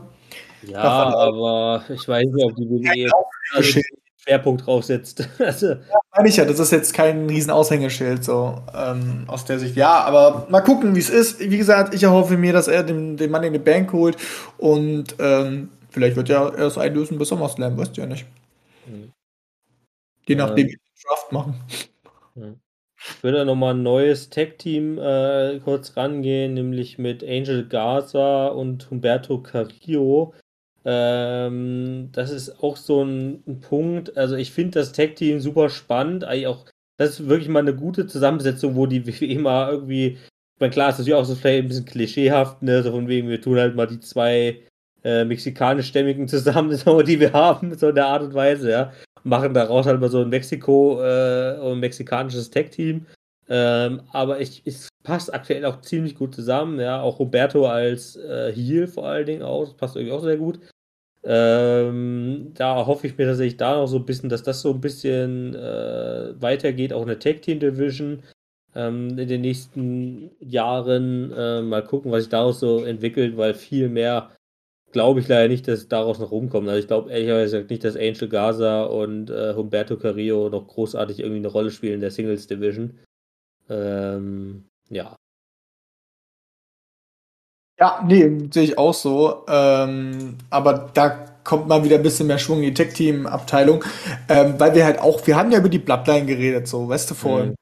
Ja, 0.67 0.81
aber 0.81 1.83
ich 1.89 2.07
weiß 2.07 2.25
nicht, 2.25 2.45
ob 2.45 2.55
die 2.55 2.69
WWE 2.69 3.11
Schwerpunkt 4.25 4.65
draufsetzt. 4.65 5.27
also, 5.39 5.67
ja, 5.67 5.99
meine 6.15 6.29
ich 6.29 6.37
ja, 6.37 6.45
das 6.45 6.59
ist 6.59 6.71
jetzt 6.71 6.93
kein 6.93 7.27
riesen 7.27 7.51
Aushängeschild 7.51 8.23
so 8.23 8.61
ähm, 8.73 9.25
aus 9.27 9.45
der 9.45 9.59
Sicht. 9.59 9.75
Ja, 9.75 10.03
aber 10.03 10.47
mal 10.49 10.61
gucken, 10.61 10.95
wie 10.95 10.99
es 10.99 11.09
ist. 11.09 11.39
Wie 11.39 11.57
gesagt, 11.57 11.93
ich 11.93 12.03
erhoffe 12.03 12.37
mir, 12.37 12.53
dass 12.53 12.67
er 12.67 12.83
den, 12.83 13.17
den 13.17 13.31
Mann 13.31 13.43
in 13.43 13.53
die 13.53 13.59
Bank 13.59 13.93
holt 13.93 14.17
und 14.57 15.15
ähm, 15.19 15.69
vielleicht 15.89 16.15
wird 16.15 16.29
ja 16.29 16.49
er 16.49 16.67
es 16.67 16.77
einlösen 16.77 17.17
bis 17.17 17.29
SummerSlam, 17.29 17.77
weißt 17.77 17.95
du 17.95 18.01
ja 18.01 18.07
nicht. 18.07 18.25
Mhm. 18.87 19.11
Je 20.27 20.35
nachdem, 20.35 20.67
wie 20.67 20.71
wir 20.71 20.77
den 20.77 21.07
Draft 21.07 21.31
machen. 21.31 21.55
Mhm. 22.35 22.59
Ich 22.97 23.23
würde 23.23 23.45
nochmal 23.45 23.75
ein 23.75 23.83
neues 23.83 24.31
Tag-Team 24.31 24.97
äh, 24.97 25.59
kurz 25.63 25.95
rangehen, 25.95 26.55
nämlich 26.55 26.97
mit 26.97 27.23
Angel 27.23 27.67
Garza 27.67 28.47
und 28.47 28.89
Humberto 28.89 29.39
Carrillo. 29.39 30.33
Ähm, 30.85 32.09
das 32.11 32.29
ist 32.29 32.63
auch 32.63 32.77
so 32.77 33.03
ein, 33.03 33.43
ein 33.47 33.59
Punkt. 33.59 34.15
Also 34.17 34.35
ich 34.35 34.51
finde 34.51 34.79
das 34.79 34.91
Tag-Team 34.91 35.39
super 35.39 35.69
spannend. 35.69 36.23
Eigentlich 36.23 36.47
auch, 36.47 36.65
das 36.97 37.19
ist 37.19 37.27
wirklich 37.27 37.49
mal 37.49 37.59
eine 37.59 37.75
gute 37.75 38.05
Zusammensetzung, 38.05 38.75
wo 38.75 38.85
die 38.85 39.05
WWE 39.07 39.39
mal 39.39 39.71
irgendwie, 39.71 40.17
ich 40.17 40.59
meine, 40.59 40.71
klar, 40.71 40.89
ist 40.89 40.99
natürlich 40.99 41.15
auch 41.15 41.25
so 41.25 41.35
vielleicht 41.35 41.63
ein 41.63 41.67
bisschen 41.67 41.85
klischeehaft, 41.85 42.61
ne? 42.61 42.83
So 42.83 42.91
von 42.91 43.07
wegen, 43.07 43.27
wir 43.29 43.41
tun 43.41 43.57
halt 43.57 43.75
mal 43.75 43.87
die 43.87 43.99
zwei 43.99 44.61
äh, 45.03 45.25
mexikanischstämmigen 45.25 46.27
zusammen, 46.27 46.69
die 47.05 47.19
wir 47.19 47.33
haben, 47.33 47.75
so 47.77 47.89
in 47.89 47.95
der 47.95 48.07
Art 48.07 48.23
und 48.23 48.33
Weise, 48.35 48.71
ja. 48.71 48.93
Machen 49.23 49.55
daraus 49.55 49.87
halt 49.87 49.99
mal 49.99 50.09
so 50.09 50.21
ein 50.21 50.29
Mexiko, 50.29 51.01
äh, 51.01 51.59
ein 51.59 51.79
mexikanisches 51.79 52.51
Tag-Team. 52.51 53.07
Ähm, 53.49 54.01
aber 54.11 54.39
ich, 54.39 54.61
es 54.65 54.87
passt 55.03 55.33
aktuell 55.33 55.65
auch 55.65 55.81
ziemlich 55.81 56.15
gut 56.15 56.35
zusammen, 56.35 56.79
ja. 56.79 57.01
Auch 57.01 57.19
Roberto 57.19 57.67
als 57.67 58.15
äh, 58.17 58.53
Heel 58.53 58.87
vor 58.87 59.07
allen 59.07 59.25
Dingen 59.25 59.41
auch, 59.41 59.65
das 59.65 59.73
passt 59.73 59.95
irgendwie 59.95 60.13
auch 60.13 60.23
sehr 60.23 60.37
gut. 60.37 60.59
Ähm, 61.25 62.51
da 62.53 62.85
hoffe 62.85 63.07
ich 63.07 63.17
mir 63.17 63.25
tatsächlich 63.25 63.57
da 63.57 63.75
noch 63.75 63.87
so 63.87 63.97
ein 63.97 64.05
bisschen, 64.05 64.29
dass 64.29 64.43
das 64.43 64.61
so 64.61 64.71
ein 64.71 64.81
bisschen 64.81 65.55
äh, 65.55 66.39
weitergeht, 66.39 66.93
auch 66.93 67.01
in 67.01 67.07
der 67.07 67.19
Tag 67.19 67.41
Team 67.41 67.59
Division 67.59 68.21
ähm, 68.75 69.17
in 69.17 69.27
den 69.27 69.41
nächsten 69.41 70.31
Jahren. 70.39 71.31
Äh, 71.31 71.61
mal 71.63 71.83
gucken, 71.83 72.11
was 72.11 72.23
sich 72.23 72.29
daraus 72.29 72.59
so 72.59 72.83
entwickelt, 72.83 73.37
weil 73.37 73.55
viel 73.55 73.89
mehr 73.89 74.31
glaube 74.91 75.19
ich 75.19 75.27
leider 75.27 75.49
nicht, 75.49 75.67
dass 75.67 75.87
daraus 75.87 76.19
noch 76.19 76.31
rumkommt. 76.31 76.69
Also 76.69 76.79
ich 76.79 76.87
glaube 76.87 77.11
ehrlicherweise 77.11 77.65
nicht, 77.67 77.83
dass 77.83 77.97
Angel 77.97 78.29
Gaza 78.29 78.83
und 78.85 79.29
äh, 79.29 79.53
Humberto 79.55 79.97
Carrillo 79.97 80.49
noch 80.49 80.67
großartig 80.67 81.19
irgendwie 81.19 81.39
eine 81.39 81.47
Rolle 81.49 81.71
spielen 81.71 81.95
in 81.95 82.01
der 82.01 82.11
Singles 82.11 82.47
Division. 82.47 82.99
Ähm, 83.69 84.65
ja, 84.89 85.14
ja, 87.79 88.03
nee, 88.07 88.49
sehe 88.51 88.63
ich 88.63 88.77
auch 88.77 88.93
so. 88.93 89.45
Ähm, 89.47 90.37
aber 90.49 90.89
da 90.93 91.09
kommt 91.43 91.67
mal 91.67 91.83
wieder 91.83 91.97
ein 91.97 92.03
bisschen 92.03 92.27
mehr 92.27 92.39
Schwung 92.39 92.57
in 92.59 92.65
die 92.65 92.73
Tech-Team-Abteilung. 92.73 93.83
Ähm, 94.29 94.55
weil 94.57 94.73
wir 94.75 94.85
halt 94.85 94.99
auch, 94.99 95.25
wir 95.27 95.35
haben 95.35 95.51
ja 95.51 95.59
über 95.59 95.69
die 95.69 95.79
Bloodline 95.79 96.25
geredet, 96.25 96.67
so, 96.67 96.87
weißt 96.89 97.11
du, 97.11 97.15
vorhin. 97.15 97.49
Mhm. 97.49 97.55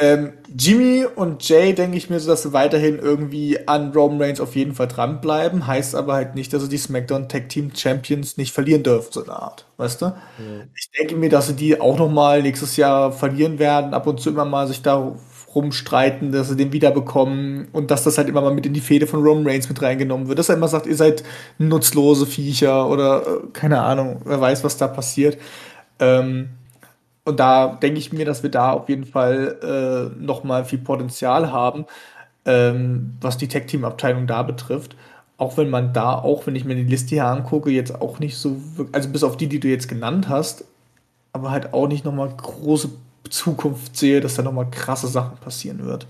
Ähm, 0.00 0.32
Jimmy 0.56 1.04
und 1.04 1.48
Jay 1.48 1.72
denke 1.72 1.96
ich 1.96 2.10
mir 2.10 2.18
so, 2.18 2.28
dass 2.28 2.42
sie 2.42 2.52
weiterhin 2.52 2.98
irgendwie 2.98 3.68
an 3.68 3.92
Roman 3.92 4.20
Reigns 4.20 4.40
auf 4.40 4.56
jeden 4.56 4.74
Fall 4.74 4.88
dranbleiben. 4.88 5.68
Heißt 5.68 5.94
aber 5.94 6.14
halt 6.14 6.34
nicht, 6.34 6.52
dass 6.52 6.64
sie 6.64 6.68
die 6.68 6.78
SmackDown 6.78 7.28
Tag 7.28 7.48
Team 7.48 7.70
Champions 7.74 8.36
nicht 8.36 8.52
verlieren 8.52 8.82
dürfen, 8.82 9.12
so 9.12 9.22
eine 9.22 9.34
Art. 9.34 9.66
Weißt 9.76 10.02
du? 10.02 10.06
Mhm. 10.06 10.68
Ich 10.76 10.90
denke 10.98 11.14
mir, 11.14 11.28
dass 11.30 11.46
sie 11.46 11.54
die 11.54 11.80
auch 11.80 11.96
noch 11.96 12.10
mal 12.10 12.42
nächstes 12.42 12.76
Jahr 12.76 13.12
verlieren 13.12 13.60
werden, 13.60 13.94
ab 13.94 14.08
und 14.08 14.20
zu 14.20 14.30
immer 14.30 14.44
mal 14.44 14.66
sich 14.66 14.82
da 14.82 15.14
rumstreiten, 15.54 16.32
dass 16.32 16.48
sie 16.48 16.56
den 16.56 16.72
wiederbekommen 16.72 17.68
und 17.72 17.90
dass 17.90 18.04
das 18.04 18.18
halt 18.18 18.28
immer 18.28 18.40
mal 18.40 18.54
mit 18.54 18.66
in 18.66 18.72
die 18.72 18.80
Fehde 18.80 19.06
von 19.06 19.22
Roman 19.22 19.46
Reigns 19.46 19.68
mit 19.68 19.80
reingenommen 19.80 20.28
wird. 20.28 20.38
Dass 20.38 20.48
er 20.48 20.56
immer 20.56 20.68
sagt, 20.68 20.86
ihr 20.86 20.96
seid 20.96 21.22
nutzlose 21.58 22.26
Viecher 22.26 22.88
oder 22.88 23.22
äh, 23.22 23.40
keine 23.52 23.82
Ahnung, 23.82 24.20
wer 24.24 24.40
weiß, 24.40 24.64
was 24.64 24.76
da 24.76 24.88
passiert. 24.88 25.38
Ähm, 25.98 26.50
und 27.24 27.40
da 27.40 27.68
denke 27.68 27.98
ich 27.98 28.12
mir, 28.12 28.24
dass 28.24 28.42
wir 28.42 28.50
da 28.50 28.72
auf 28.72 28.88
jeden 28.88 29.04
Fall 29.06 30.12
äh, 30.18 30.22
noch 30.22 30.44
viel 30.66 30.78
Potenzial 30.78 31.50
haben, 31.52 31.86
ähm, 32.44 33.16
was 33.20 33.38
die 33.38 33.48
Tech-Team-Abteilung 33.48 34.26
da 34.26 34.42
betrifft. 34.42 34.96
Auch 35.36 35.56
wenn 35.56 35.70
man 35.70 35.92
da, 35.92 36.14
auch 36.14 36.46
wenn 36.46 36.54
ich 36.54 36.64
mir 36.64 36.76
die 36.76 36.84
Liste 36.84 37.10
hier 37.10 37.26
angucke, 37.26 37.70
jetzt 37.70 38.00
auch 38.00 38.18
nicht 38.18 38.36
so, 38.36 38.56
also 38.92 39.08
bis 39.08 39.24
auf 39.24 39.36
die, 39.36 39.48
die 39.48 39.58
du 39.58 39.68
jetzt 39.68 39.88
genannt 39.88 40.28
hast, 40.28 40.64
aber 41.32 41.50
halt 41.50 41.72
auch 41.72 41.88
nicht 41.88 42.04
noch 42.04 42.12
mal 42.12 42.28
große 42.28 42.90
Zukunft 43.30 43.96
sehe, 43.96 44.20
dass 44.20 44.34
da 44.34 44.42
nochmal 44.42 44.70
krasse 44.70 45.08
Sachen 45.08 45.38
passieren 45.38 45.84
wird. 45.84 46.06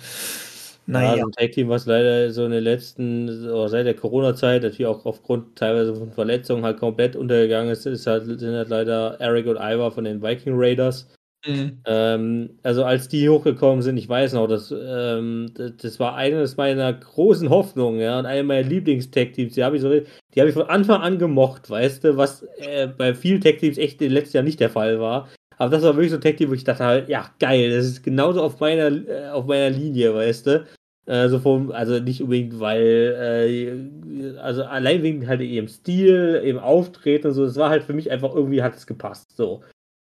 Naja. 0.87 1.15
Ja, 1.15 1.21
so 1.23 1.27
ein 1.27 1.33
Tag-Team, 1.33 1.69
was 1.69 1.87
leider 1.87 2.31
so 2.31 2.45
in 2.45 2.51
den 2.51 2.65
letzten, 2.65 3.49
oder 3.49 3.69
seit 3.69 3.87
der 3.87 3.95
Corona-Zeit, 3.95 4.63
natürlich 4.63 4.87
auch 4.87 5.07
aufgrund 5.07 5.57
teilweise 5.57 5.95
von 5.95 6.13
Verletzungen 6.13 6.65
halt 6.65 6.79
komplett 6.79 7.17
untergegangen 7.17 7.71
ist, 7.73 7.87
ist 7.87 8.07
halt, 8.07 8.25
sind 8.25 8.55
halt 8.55 8.69
leider 8.69 9.19
Eric 9.21 9.47
und 9.47 9.57
Ivar 9.57 9.91
von 9.93 10.05
den 10.05 10.23
Viking 10.23 10.55
Raiders. 10.57 11.09
Mhm. 11.47 11.79
Ähm, 11.87 12.51
also 12.63 12.85
als 12.85 13.09
die 13.09 13.29
hochgekommen 13.29 13.83
sind, 13.83 13.97
ich 13.99 14.09
weiß 14.09 14.33
noch, 14.33 14.47
das, 14.47 14.75
ähm, 14.77 15.51
das, 15.55 15.73
das, 15.77 16.01
war 16.01 16.17
eines 16.17 16.57
meiner 16.57 16.93
großen 16.93 17.51
Hoffnungen, 17.51 18.01
ja, 18.01 18.19
und 18.19 18.27
eine 18.27 18.43
meiner 18.43 18.67
Lieblings-Tech-Teams, 18.67 19.55
die 19.55 19.65
habe 19.65 19.77
ich 19.77 19.83
so, 19.83 19.91
die 19.91 20.41
habe 20.41 20.49
ich 20.49 20.55
von 20.55 20.69
Anfang 20.69 21.03
an 21.03 21.19
gemocht, 21.19 21.69
weißt 21.69 22.05
du, 22.05 22.17
was 22.17 22.47
äh, 22.59 22.87
bei 22.87 23.15
vielen 23.15 23.43
Tech-Teams 23.43 23.77
echt 23.77 24.01
im 24.01 24.13
letzten 24.13 24.39
Jahr 24.39 24.45
nicht 24.45 24.61
der 24.61 24.71
Fall 24.71 25.01
war. 25.01 25.29
Aber 25.59 25.71
das 25.71 25.83
war 25.83 25.95
wirklich 25.95 26.11
so 26.11 26.17
ein 26.17 26.21
Tech-Team, 26.21 26.51
wo 26.51 26.55
ich 26.55 26.65
dachte 26.65 26.85
halt, 26.85 27.09
ja, 27.09 27.31
geil, 27.39 27.71
das 27.71 27.87
ist 27.87 28.03
genauso 28.03 28.43
auf 28.43 28.61
meiner, 28.61 28.91
äh, 29.09 29.29
auf 29.29 29.47
meiner 29.47 29.71
Linie, 29.71 30.15
weißt 30.15 30.47
du. 30.47 30.67
Also, 31.07 31.39
vom, 31.39 31.71
also 31.71 31.99
nicht 32.01 32.23
unbedingt, 32.23 32.59
weil, 32.61 34.35
äh, 34.35 34.39
also 34.39 34.65
allein 34.65 35.03
wegen 35.03 35.29
halt 35.29 35.43
ihrem 35.43 35.69
Stil, 35.69 36.43
ihrem 36.45 36.59
Auftreten 36.59 37.29
und 37.29 37.35
so, 37.35 37.45
das 37.45 37.57
war 37.57 37.69
halt 37.71 37.85
für 37.85 37.93
mich 37.93 38.11
einfach 38.11 38.35
irgendwie 38.35 38.63
hat 38.63 38.75
es 38.75 38.87
gepasst, 38.87 39.37
so. 39.37 39.63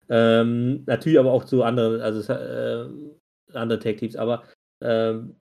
Ähm, 0.09 0.83
natürlich 0.87 1.19
aber 1.19 1.33
auch 1.33 1.45
zu 1.45 1.63
anderen, 1.63 2.01
also 2.01 2.33
äh, 2.33 2.89
andere 3.53 3.79
Tech-Teams, 3.79 4.17
aber 4.17 4.43
ähm, 4.83 5.37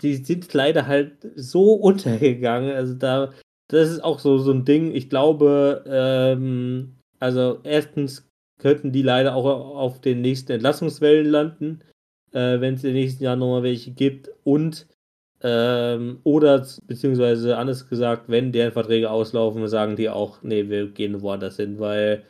die 0.00 0.16
sind 0.16 0.52
leider 0.54 0.86
halt 0.86 1.30
so 1.36 1.74
untergegangen. 1.74 2.72
Also 2.72 2.94
da, 2.94 3.32
das 3.68 3.90
ist 3.90 4.04
auch 4.04 4.18
so, 4.18 4.38
so 4.38 4.52
ein 4.52 4.64
Ding. 4.64 4.94
Ich 4.94 5.10
glaube, 5.10 5.84
ähm, 5.86 6.96
also 7.18 7.60
erstens 7.64 8.28
könnten 8.62 8.92
die 8.92 9.02
leider 9.02 9.34
auch 9.34 9.44
auf 9.44 10.00
den 10.00 10.22
nächsten 10.22 10.52
Entlassungswellen 10.52 11.26
landen, 11.26 11.80
äh, 12.30 12.60
wenn 12.60 12.74
es 12.74 12.84
in 12.84 12.94
den 12.94 13.02
nächsten 13.02 13.24
Jahren 13.24 13.40
nochmal 13.40 13.64
welche 13.64 13.90
gibt. 13.90 14.30
Und 14.44 14.86
ähm, 15.42 16.20
oder 16.22 16.64
beziehungsweise 16.86 17.58
anders 17.58 17.88
gesagt, 17.88 18.28
wenn 18.28 18.52
deren 18.52 18.72
Verträge 18.72 19.10
auslaufen, 19.10 19.66
sagen 19.66 19.96
die 19.96 20.08
auch, 20.08 20.42
nee, 20.42 20.68
wir 20.68 20.86
gehen 20.88 21.20
woanders 21.20 21.56
hin, 21.56 21.80
weil 21.80 22.24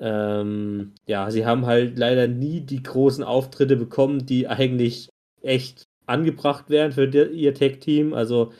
ähm, 0.00 0.92
ja, 1.06 1.30
sie 1.30 1.46
haben 1.46 1.66
halt 1.66 1.96
leider 1.96 2.26
nie 2.26 2.60
die 2.60 2.82
großen 2.82 3.22
Auftritte 3.22 3.76
bekommen, 3.76 4.26
die 4.26 4.48
eigentlich 4.48 5.10
echt 5.42 5.84
angebracht 6.06 6.70
wären 6.70 6.90
für 6.90 7.06
die, 7.06 7.22
ihr 7.22 7.54
Tech-Team. 7.54 8.14
Also 8.14 8.52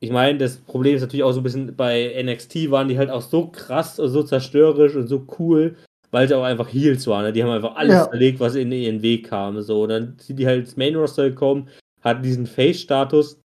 ich 0.00 0.10
meine, 0.10 0.38
das 0.38 0.58
Problem 0.58 0.96
ist 0.96 1.02
natürlich 1.02 1.24
auch 1.24 1.32
so 1.32 1.40
ein 1.40 1.44
bisschen 1.44 1.76
bei 1.76 2.22
NXT 2.22 2.70
waren 2.70 2.88
die 2.88 2.98
halt 2.98 3.08
auch 3.08 3.22
so 3.22 3.46
krass 3.48 3.98
und 3.98 4.10
so 4.10 4.22
zerstörerisch 4.22 4.96
und 4.96 5.06
so 5.06 5.26
cool, 5.38 5.76
weil 6.14 6.28
sie 6.28 6.36
auch 6.38 6.44
einfach 6.44 6.72
Heels 6.72 7.08
waren. 7.08 7.24
Ne? 7.24 7.32
Die 7.32 7.42
haben 7.42 7.50
einfach 7.50 7.74
alles 7.74 7.94
ja. 7.94 8.04
verlegt, 8.06 8.38
was 8.38 8.54
in 8.54 8.70
ihren 8.70 9.02
Weg 9.02 9.28
kam. 9.28 9.60
So, 9.62 9.82
und 9.82 9.88
dann 9.88 10.16
sind 10.20 10.38
die 10.38 10.46
halt 10.46 10.60
ins 10.60 10.76
Main 10.76 10.94
Roster 10.94 11.28
gekommen, 11.28 11.68
hatten 12.02 12.22
diesen 12.22 12.46
Face-Status, 12.46 13.40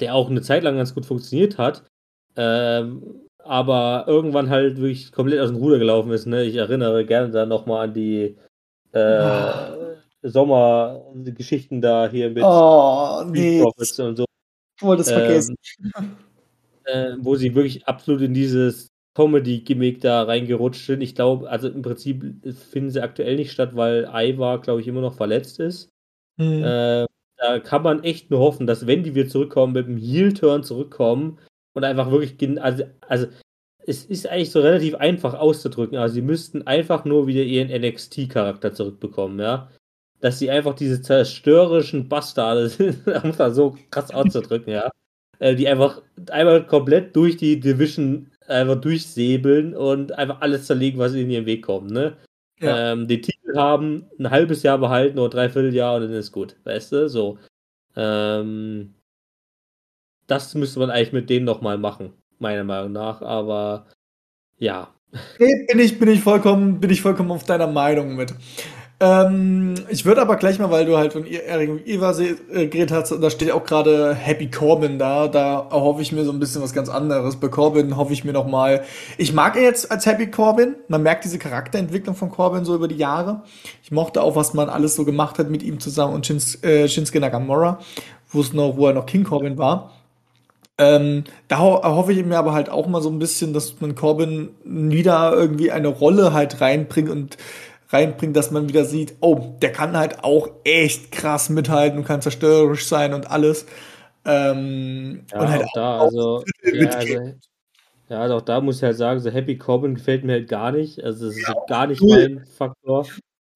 der 0.00 0.12
auch 0.16 0.28
eine 0.28 0.42
Zeit 0.42 0.64
lang 0.64 0.76
ganz 0.76 0.94
gut 0.94 1.06
funktioniert 1.06 1.58
hat. 1.58 1.84
Ähm, 2.34 3.04
aber 3.38 4.06
irgendwann 4.08 4.50
halt 4.50 4.78
wirklich 4.78 5.12
komplett 5.12 5.38
aus 5.38 5.50
dem 5.50 5.58
Ruder 5.58 5.78
gelaufen 5.78 6.10
ist. 6.10 6.26
Ne? 6.26 6.42
Ich 6.42 6.56
erinnere 6.56 7.06
gerne 7.06 7.30
dann 7.30 7.48
nochmal 7.48 7.84
an 7.86 7.94
die 7.94 8.36
äh, 8.90 9.22
oh. 9.22 9.94
Sommergeschichten 10.24 11.80
da 11.80 12.08
hier 12.10 12.30
mit 12.30 12.42
oh, 12.42 13.22
nee. 13.28 13.62
und 13.62 14.16
so. 14.16 14.24
Ich 14.76 14.82
wollte 14.82 15.02
es 15.02 15.08
ähm, 15.08 15.18
vergessen. 15.18 15.56
Äh, 16.84 17.12
wo 17.20 17.36
sie 17.36 17.54
wirklich 17.54 17.86
absolut 17.86 18.22
in 18.22 18.34
dieses 18.34 18.91
Comedy-Gimmick 19.14 20.00
da 20.00 20.22
reingerutscht 20.22 20.86
sind. 20.86 21.02
Ich 21.02 21.14
glaube, 21.14 21.48
also 21.50 21.68
im 21.68 21.82
Prinzip 21.82 22.22
finden 22.70 22.90
sie 22.90 23.02
aktuell 23.02 23.36
nicht 23.36 23.52
statt, 23.52 23.76
weil 23.76 24.08
Ivar, 24.12 24.60
glaube 24.60 24.80
ich, 24.80 24.88
immer 24.88 25.00
noch 25.00 25.14
verletzt 25.14 25.60
ist. 25.60 25.90
Mhm. 26.38 26.62
Äh, 26.64 27.06
da 27.36 27.58
kann 27.58 27.82
man 27.82 28.04
echt 28.04 28.30
nur 28.30 28.40
hoffen, 28.40 28.66
dass 28.66 28.86
wenn 28.86 29.02
die 29.02 29.14
wieder 29.14 29.28
zurückkommen, 29.28 29.72
mit 29.72 29.86
dem 29.86 29.96
Heel-Turn 29.96 30.62
zurückkommen 30.62 31.38
und 31.74 31.84
einfach 31.84 32.10
wirklich, 32.10 32.36
also, 32.62 32.84
also 33.08 33.26
es 33.84 34.04
ist 34.04 34.28
eigentlich 34.28 34.50
so 34.50 34.60
relativ 34.60 34.94
einfach 34.94 35.34
auszudrücken. 35.34 35.98
Also 35.98 36.14
sie 36.14 36.22
müssten 36.22 36.66
einfach 36.66 37.04
nur 37.04 37.26
wieder 37.26 37.42
ihren 37.42 37.68
NXT-Charakter 37.68 38.72
zurückbekommen, 38.72 39.38
ja. 39.40 39.70
Dass 40.20 40.38
sie 40.38 40.50
einfach 40.50 40.74
diese 40.74 41.02
zerstörerischen 41.02 42.08
Bastarde 42.08 42.68
sind, 42.68 43.06
um 43.06 43.36
das 43.36 43.56
so 43.56 43.76
krass 43.90 44.10
auszudrücken, 44.10 44.72
ja. 44.72 44.90
Äh, 45.38 45.56
die 45.56 45.68
einfach 45.68 46.00
einmal 46.30 46.64
komplett 46.66 47.16
durch 47.16 47.36
die 47.36 47.58
Division 47.58 48.31
einfach 48.52 48.80
durchsäbeln 48.80 49.74
und 49.74 50.12
einfach 50.12 50.40
alles 50.40 50.66
zerlegen, 50.66 50.98
was 50.98 51.14
in 51.14 51.30
ihren 51.30 51.46
Weg 51.46 51.64
kommt, 51.64 51.90
ne? 51.90 52.16
Ja. 52.60 52.92
Ähm, 52.92 53.08
den 53.08 53.22
Titel 53.22 53.56
haben, 53.56 54.06
ein 54.18 54.30
halbes 54.30 54.62
Jahr 54.62 54.78
behalten 54.78 55.18
oder 55.18 55.30
dreiviertel 55.30 55.74
Jahr 55.74 55.96
und 55.96 56.02
dann 56.02 56.12
ist 56.12 56.30
gut, 56.32 56.56
weißt 56.64 56.92
du? 56.92 57.08
So. 57.08 57.38
Ähm, 57.96 58.94
das 60.26 60.54
müsste 60.54 60.78
man 60.78 60.90
eigentlich 60.90 61.12
mit 61.12 61.28
denen 61.28 61.44
nochmal 61.44 61.78
machen, 61.78 62.12
meiner 62.38 62.64
Meinung 62.64 62.92
nach, 62.92 63.20
aber 63.20 63.86
ja. 64.58 64.94
Nee, 65.38 65.66
bin 65.68 65.78
ich, 65.80 65.98
bin 65.98 66.08
ich 66.08 66.20
vollkommen, 66.20 66.80
bin 66.80 66.90
ich 66.90 67.02
vollkommen 67.02 67.32
auf 67.32 67.44
deiner 67.44 67.66
Meinung 67.66 68.16
mit. 68.16 68.32
Ähm, 69.02 69.74
ich 69.88 70.04
würde 70.04 70.22
aber 70.22 70.36
gleich 70.36 70.60
mal, 70.60 70.70
weil 70.70 70.86
du 70.86 70.96
halt 70.96 71.12
von 71.12 71.26
Erik 71.26 71.88
Eva 71.88 72.12
äh, 72.20 72.68
geredet 72.68 72.92
hast, 72.92 73.10
da 73.10 73.30
steht 73.30 73.50
auch 73.50 73.64
gerade 73.64 74.14
Happy 74.14 74.48
Corbin 74.48 74.96
da, 74.96 75.26
da 75.26 75.66
hoffe 75.72 76.02
ich 76.02 76.12
mir 76.12 76.24
so 76.24 76.30
ein 76.30 76.38
bisschen 76.38 76.62
was 76.62 76.72
ganz 76.72 76.88
anderes. 76.88 77.34
Bei 77.34 77.48
Corbin 77.48 77.96
hoffe 77.96 78.12
ich 78.12 78.22
mir 78.22 78.32
noch 78.32 78.46
mal, 78.46 78.84
ich 79.18 79.32
mag 79.32 79.56
ihn 79.56 79.64
jetzt 79.64 79.90
als 79.90 80.06
Happy 80.06 80.30
Corbin, 80.30 80.76
man 80.86 81.02
merkt 81.02 81.24
diese 81.24 81.40
Charakterentwicklung 81.40 82.14
von 82.14 82.30
Corbin 82.30 82.64
so 82.64 82.76
über 82.76 82.86
die 82.86 82.96
Jahre. 82.96 83.42
Ich 83.82 83.90
mochte 83.90 84.22
auch, 84.22 84.36
was 84.36 84.54
man 84.54 84.68
alles 84.68 84.94
so 84.94 85.04
gemacht 85.04 85.40
hat 85.40 85.50
mit 85.50 85.64
ihm 85.64 85.80
zusammen 85.80 86.14
und 86.14 86.24
Shins, 86.24 86.62
äh, 86.62 86.86
Shinsuke 86.86 87.18
Nakamura, 87.18 87.80
wo 88.30 88.40
es 88.40 88.52
noch, 88.52 88.76
wo 88.76 88.86
er 88.86 88.94
noch 88.94 89.06
King 89.06 89.24
Corbin 89.24 89.58
war. 89.58 89.90
Ähm, 90.78 91.24
da 91.48 91.58
ho 91.58 91.82
hoffe 91.82 92.12
ich 92.12 92.24
mir 92.24 92.38
aber 92.38 92.52
halt 92.52 92.70
auch 92.70 92.86
mal 92.86 93.02
so 93.02 93.10
ein 93.10 93.18
bisschen, 93.18 93.52
dass 93.52 93.80
man 93.80 93.96
Corbin 93.96 94.50
wieder 94.64 95.32
irgendwie 95.34 95.72
eine 95.72 95.88
Rolle 95.88 96.32
halt 96.32 96.60
reinbringt 96.60 97.10
und 97.10 97.36
reinbringt, 97.92 98.36
dass 98.36 98.50
man 98.50 98.68
wieder 98.68 98.84
sieht, 98.84 99.14
oh, 99.20 99.54
der 99.60 99.72
kann 99.72 99.96
halt 99.96 100.24
auch 100.24 100.48
echt 100.64 101.12
krass 101.12 101.50
mithalten 101.50 101.98
und 101.98 102.04
kann 102.04 102.22
zerstörerisch 102.22 102.86
sein 102.86 103.14
und 103.14 103.30
alles. 103.30 103.66
Ähm, 104.24 105.24
ja, 105.32 105.40
und 105.40 105.48
halt 105.48 105.64
auch, 105.64 105.72
da, 105.74 105.98
auch 105.98 106.04
also, 106.04 106.44
ja, 106.62 106.88
also, 106.90 107.18
ja, 108.08 108.20
also 108.20 108.36
auch 108.36 108.42
da 108.42 108.60
muss 108.60 108.76
ich 108.76 108.82
halt 108.82 108.96
sagen, 108.96 109.20
so 109.20 109.30
Happy 109.30 109.56
Corbin 109.58 109.94
gefällt 109.94 110.24
mir 110.24 110.32
halt 110.32 110.48
gar 110.48 110.72
nicht. 110.72 111.02
Also 111.02 111.28
es 111.28 111.36
ist 111.36 111.48
ja, 111.48 111.54
gar 111.66 111.86
nicht 111.86 112.02
cool. 112.02 112.28
mein 112.36 112.46
Faktor. 112.46 113.06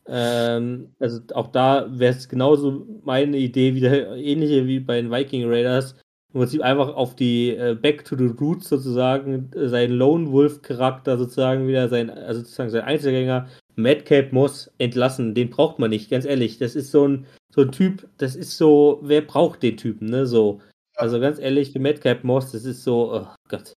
Ähm, 0.08 0.94
also 0.98 1.20
auch 1.34 1.48
da 1.48 1.86
wäre 1.90 2.14
es 2.14 2.28
genauso 2.28 2.86
meine 3.04 3.36
Idee, 3.36 3.74
wieder 3.74 4.16
ähnliche 4.16 4.66
wie 4.66 4.80
bei 4.80 5.00
den 5.00 5.10
Viking 5.10 5.48
Raiders. 5.48 5.94
Im 6.32 6.40
Prinzip 6.40 6.62
einfach 6.62 6.94
auf 6.94 7.16
die 7.16 7.50
äh, 7.50 7.74
Back 7.74 8.04
to 8.04 8.16
the 8.16 8.26
Roots 8.26 8.68
sozusagen, 8.68 9.50
äh, 9.54 9.68
seinen 9.68 9.92
Lone 9.92 10.30
Wolf 10.32 10.62
Charakter 10.62 11.16
sozusagen 11.16 11.66
wieder, 11.66 11.88
sein, 11.88 12.10
also 12.10 12.40
sozusagen 12.40 12.70
sein 12.70 12.82
Einzelgänger 12.82 13.46
Madcap 13.76 14.32
Moss 14.32 14.70
entlassen, 14.78 15.34
den 15.34 15.50
braucht 15.50 15.78
man 15.78 15.90
nicht, 15.90 16.10
ganz 16.10 16.24
ehrlich. 16.24 16.58
Das 16.58 16.74
ist 16.74 16.90
so 16.90 17.06
ein, 17.06 17.26
so 17.54 17.62
ein 17.62 17.72
Typ, 17.72 18.08
das 18.18 18.34
ist 18.34 18.56
so, 18.56 19.00
wer 19.02 19.20
braucht 19.20 19.62
den 19.62 19.76
Typen, 19.76 20.08
ne? 20.08 20.26
So. 20.26 20.60
Also 20.96 21.20
ganz 21.20 21.38
ehrlich, 21.38 21.72
für 21.72 21.78
Madcap 21.78 22.24
Moss, 22.24 22.52
das 22.52 22.64
ist 22.64 22.82
so, 22.82 23.12
oh 23.14 23.26
Gott. 23.48 23.74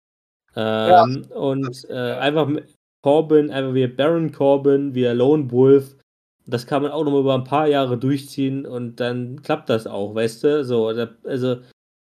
Ähm, 0.56 1.26
ja. 1.28 1.36
Und 1.36 1.86
äh, 1.90 1.94
einfach 1.94 2.48
Corbin, 3.02 3.50
einfach 3.50 3.74
wie 3.74 3.86
Baron 3.86 4.32
Corbin, 4.32 4.94
wie 4.94 5.04
Lone 5.04 5.50
Wolf, 5.50 5.96
das 6.46 6.66
kann 6.66 6.82
man 6.82 6.92
auch 6.92 7.04
noch 7.04 7.12
mal 7.12 7.20
über 7.20 7.34
ein 7.34 7.44
paar 7.44 7.66
Jahre 7.66 7.98
durchziehen 7.98 8.64
und 8.66 9.00
dann 9.00 9.42
klappt 9.42 9.68
das 9.68 9.86
auch, 9.86 10.14
weißt 10.14 10.44
du? 10.44 10.64
So, 10.64 10.92
da, 10.92 11.10
also 11.24 11.58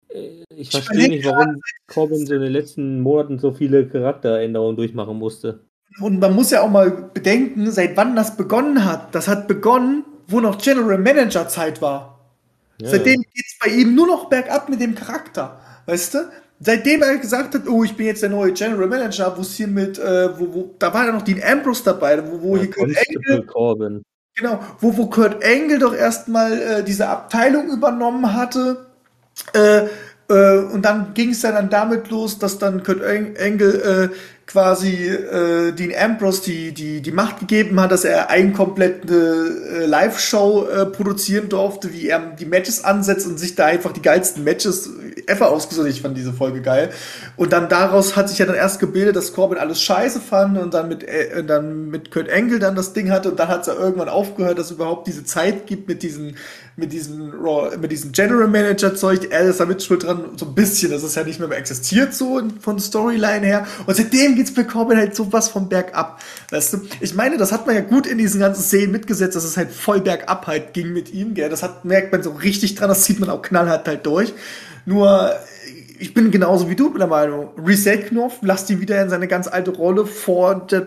äh, 0.09 0.43
ich 0.55 0.69
verstehe 0.69 1.09
nicht, 1.09 1.25
warum 1.25 1.59
Corbin 1.87 2.25
so 2.25 2.35
in 2.35 2.41
den 2.41 2.53
letzten 2.53 2.99
Monaten 3.01 3.39
so 3.39 3.51
viele 3.51 3.87
Charakteränderungen 3.87 4.75
durchmachen 4.75 5.17
musste. 5.17 5.66
Und 5.99 6.19
man 6.19 6.35
muss 6.35 6.51
ja 6.51 6.61
auch 6.61 6.69
mal 6.69 6.91
bedenken, 6.91 7.71
seit 7.71 7.97
wann 7.97 8.15
das 8.15 8.37
begonnen 8.37 8.85
hat. 8.85 9.15
Das 9.15 9.27
hat 9.27 9.47
begonnen, 9.47 10.03
wo 10.27 10.39
noch 10.39 10.57
General 10.57 10.97
Manager 10.97 11.47
Zeit 11.47 11.81
war. 11.81 12.19
Ja. 12.79 12.89
Seitdem 12.89 13.21
geht 13.21 13.45
es 13.45 13.57
bei 13.59 13.71
ihm 13.71 13.95
nur 13.95 14.07
noch 14.07 14.29
bergab 14.29 14.69
mit 14.69 14.79
dem 14.79 14.93
Charakter. 14.93 15.59
Weißt 15.85 16.13
du? 16.13 16.19
Seitdem 16.59 17.03
er 17.03 17.17
gesagt 17.17 17.53
hat, 17.53 17.67
oh, 17.67 17.83
ich 17.83 17.95
bin 17.95 18.07
jetzt 18.07 18.23
der 18.23 18.29
neue 18.29 18.51
General 18.51 18.87
Manager, 18.87 19.35
wo 19.37 19.41
es 19.41 19.55
hier 19.55 19.67
mit, 19.67 19.99
äh, 19.99 20.39
wo, 20.39 20.53
wo, 20.53 20.75
da 20.79 20.93
war 20.93 21.05
ja 21.05 21.11
noch 21.11 21.21
Dean 21.21 21.41
Ambrose 21.43 21.83
dabei, 21.83 22.21
wo, 22.27 22.41
wo 22.41 22.55
ja, 22.55 22.63
hier 22.63 22.71
Kurt 22.71 22.97
Angle, 22.97 23.45
Corbin. 23.45 24.03
Genau, 24.35 24.59
wo, 24.79 24.97
wo 24.97 25.05
Kurt 25.07 25.43
Angle 25.43 25.79
doch 25.79 25.95
erstmal 25.95 26.53
äh, 26.53 26.83
diese 26.83 27.07
Abteilung 27.07 27.69
übernommen 27.69 28.33
hatte. 28.33 28.87
Äh, 29.53 29.85
äh, 30.29 30.59
und 30.59 30.83
dann 30.83 31.13
ging 31.13 31.29
es 31.29 31.43
ja 31.43 31.51
dann 31.51 31.69
damit 31.69 32.09
los, 32.09 32.39
dass 32.39 32.57
dann 32.57 32.83
Kurt 32.83 33.03
Angle 33.03 34.11
äh, 34.11 34.15
quasi 34.47 35.09
äh, 35.09 35.73
Dean 35.73 35.91
Ambrose 35.93 36.41
die, 36.43 36.71
die, 36.71 37.01
die 37.01 37.11
Macht 37.11 37.41
gegeben 37.41 37.79
hat, 37.81 37.91
dass 37.91 38.05
er 38.05 38.29
eine 38.29 38.53
komplette 38.53 39.13
äh, 39.13 39.85
Live-Show 39.85 40.67
äh, 40.67 40.85
produzieren 40.85 41.49
durfte, 41.49 41.91
wie 41.91 42.07
er 42.07 42.19
die 42.19 42.45
Matches 42.45 42.83
ansetzt 42.85 43.27
und 43.27 43.37
sich 43.37 43.55
da 43.55 43.65
einfach 43.65 43.91
die 43.91 44.01
geilsten 44.01 44.45
Matches 44.45 44.89
ever 45.27 45.51
ausgesucht. 45.51 45.87
Ich 45.87 46.01
fand 46.01 46.15
diese 46.15 46.31
Folge 46.31 46.61
geil. 46.61 46.91
Und 47.35 47.51
dann 47.51 47.67
daraus 47.67 48.15
hat 48.15 48.29
sich 48.29 48.39
ja 48.39 48.45
dann 48.45 48.55
erst 48.55 48.79
gebildet, 48.79 49.17
dass 49.17 49.33
Corbin 49.33 49.57
alles 49.57 49.81
scheiße 49.81 50.21
fand 50.21 50.57
und 50.57 50.73
dann 50.73 50.87
mit, 50.87 51.03
äh, 51.03 51.43
dann 51.43 51.89
mit 51.89 52.09
Kurt 52.09 52.31
Angle 52.31 52.59
dann 52.59 52.75
das 52.75 52.93
Ding 52.93 53.11
hatte 53.11 53.29
und 53.31 53.39
dann 53.39 53.49
hat 53.49 53.61
es 53.61 53.67
ja 53.67 53.73
irgendwann 53.73 54.09
aufgehört, 54.09 54.57
dass 54.57 54.67
es 54.67 54.71
überhaupt 54.71 55.07
diese 55.07 55.25
Zeit 55.25 55.67
gibt 55.67 55.89
mit 55.89 56.01
diesen 56.03 56.37
mit 56.77 56.93
diesem 56.93 57.33
mit 57.81 57.91
diesem 57.91 58.11
General 58.11 58.47
Manager 58.47 58.95
Zeug, 58.95 59.31
er 59.31 59.41
ist 59.41 59.59
da 59.59 59.65
mit 59.65 59.81
schuld 59.81 60.03
dran, 60.03 60.25
so 60.37 60.45
ein 60.45 60.53
bisschen, 60.53 60.91
das 60.91 61.03
ist 61.03 61.15
ja 61.15 61.23
nicht 61.23 61.39
mehr 61.39 61.49
existiert 61.51 62.13
so 62.13 62.39
von 62.61 62.79
Storyline 62.79 63.45
her 63.45 63.65
und 63.87 63.97
seitdem 63.97 64.35
bei 64.55 64.63
Corbin 64.63 64.97
halt 64.97 65.15
sowas 65.15 65.49
vom 65.49 65.69
bergab, 65.69 66.21
weißt 66.51 66.73
du? 66.73 66.77
Ich 67.01 67.13
meine, 67.13 67.37
das 67.37 67.51
hat 67.51 67.67
man 67.67 67.75
ja 67.75 67.81
gut 67.81 68.07
in 68.07 68.17
diesen 68.17 68.39
ganzen 68.39 68.61
Szenen 68.61 68.91
mitgesetzt, 68.91 69.35
dass 69.35 69.43
es 69.43 69.57
halt 69.57 69.71
voll 69.71 70.01
bergab 70.01 70.47
halt 70.47 70.73
ging 70.73 70.93
mit 70.93 71.13
ihm, 71.13 71.33
gell? 71.33 71.49
Das 71.49 71.63
hat 71.63 71.85
merkt 71.85 72.11
man 72.11 72.23
so 72.23 72.31
richtig 72.31 72.75
dran, 72.75 72.89
das 72.89 73.05
sieht 73.05 73.19
man 73.19 73.29
auch 73.29 73.41
knallhart 73.41 73.87
halt 73.87 74.05
durch. 74.05 74.33
Nur 74.85 75.33
ich 75.99 76.13
bin 76.13 76.31
genauso 76.31 76.69
wie 76.69 76.75
du 76.75 76.89
mit 76.89 76.99
der 76.99 77.07
Meinung. 77.07 77.49
Reset 77.57 77.97
Knopf, 78.07 78.37
lass 78.41 78.69
ihn 78.69 78.79
wieder 78.79 79.01
in 79.01 79.09
seine 79.09 79.27
ganz 79.27 79.47
alte 79.47 79.71
Rolle 79.71 80.05
vor, 80.05 80.67
äh, 80.71 80.81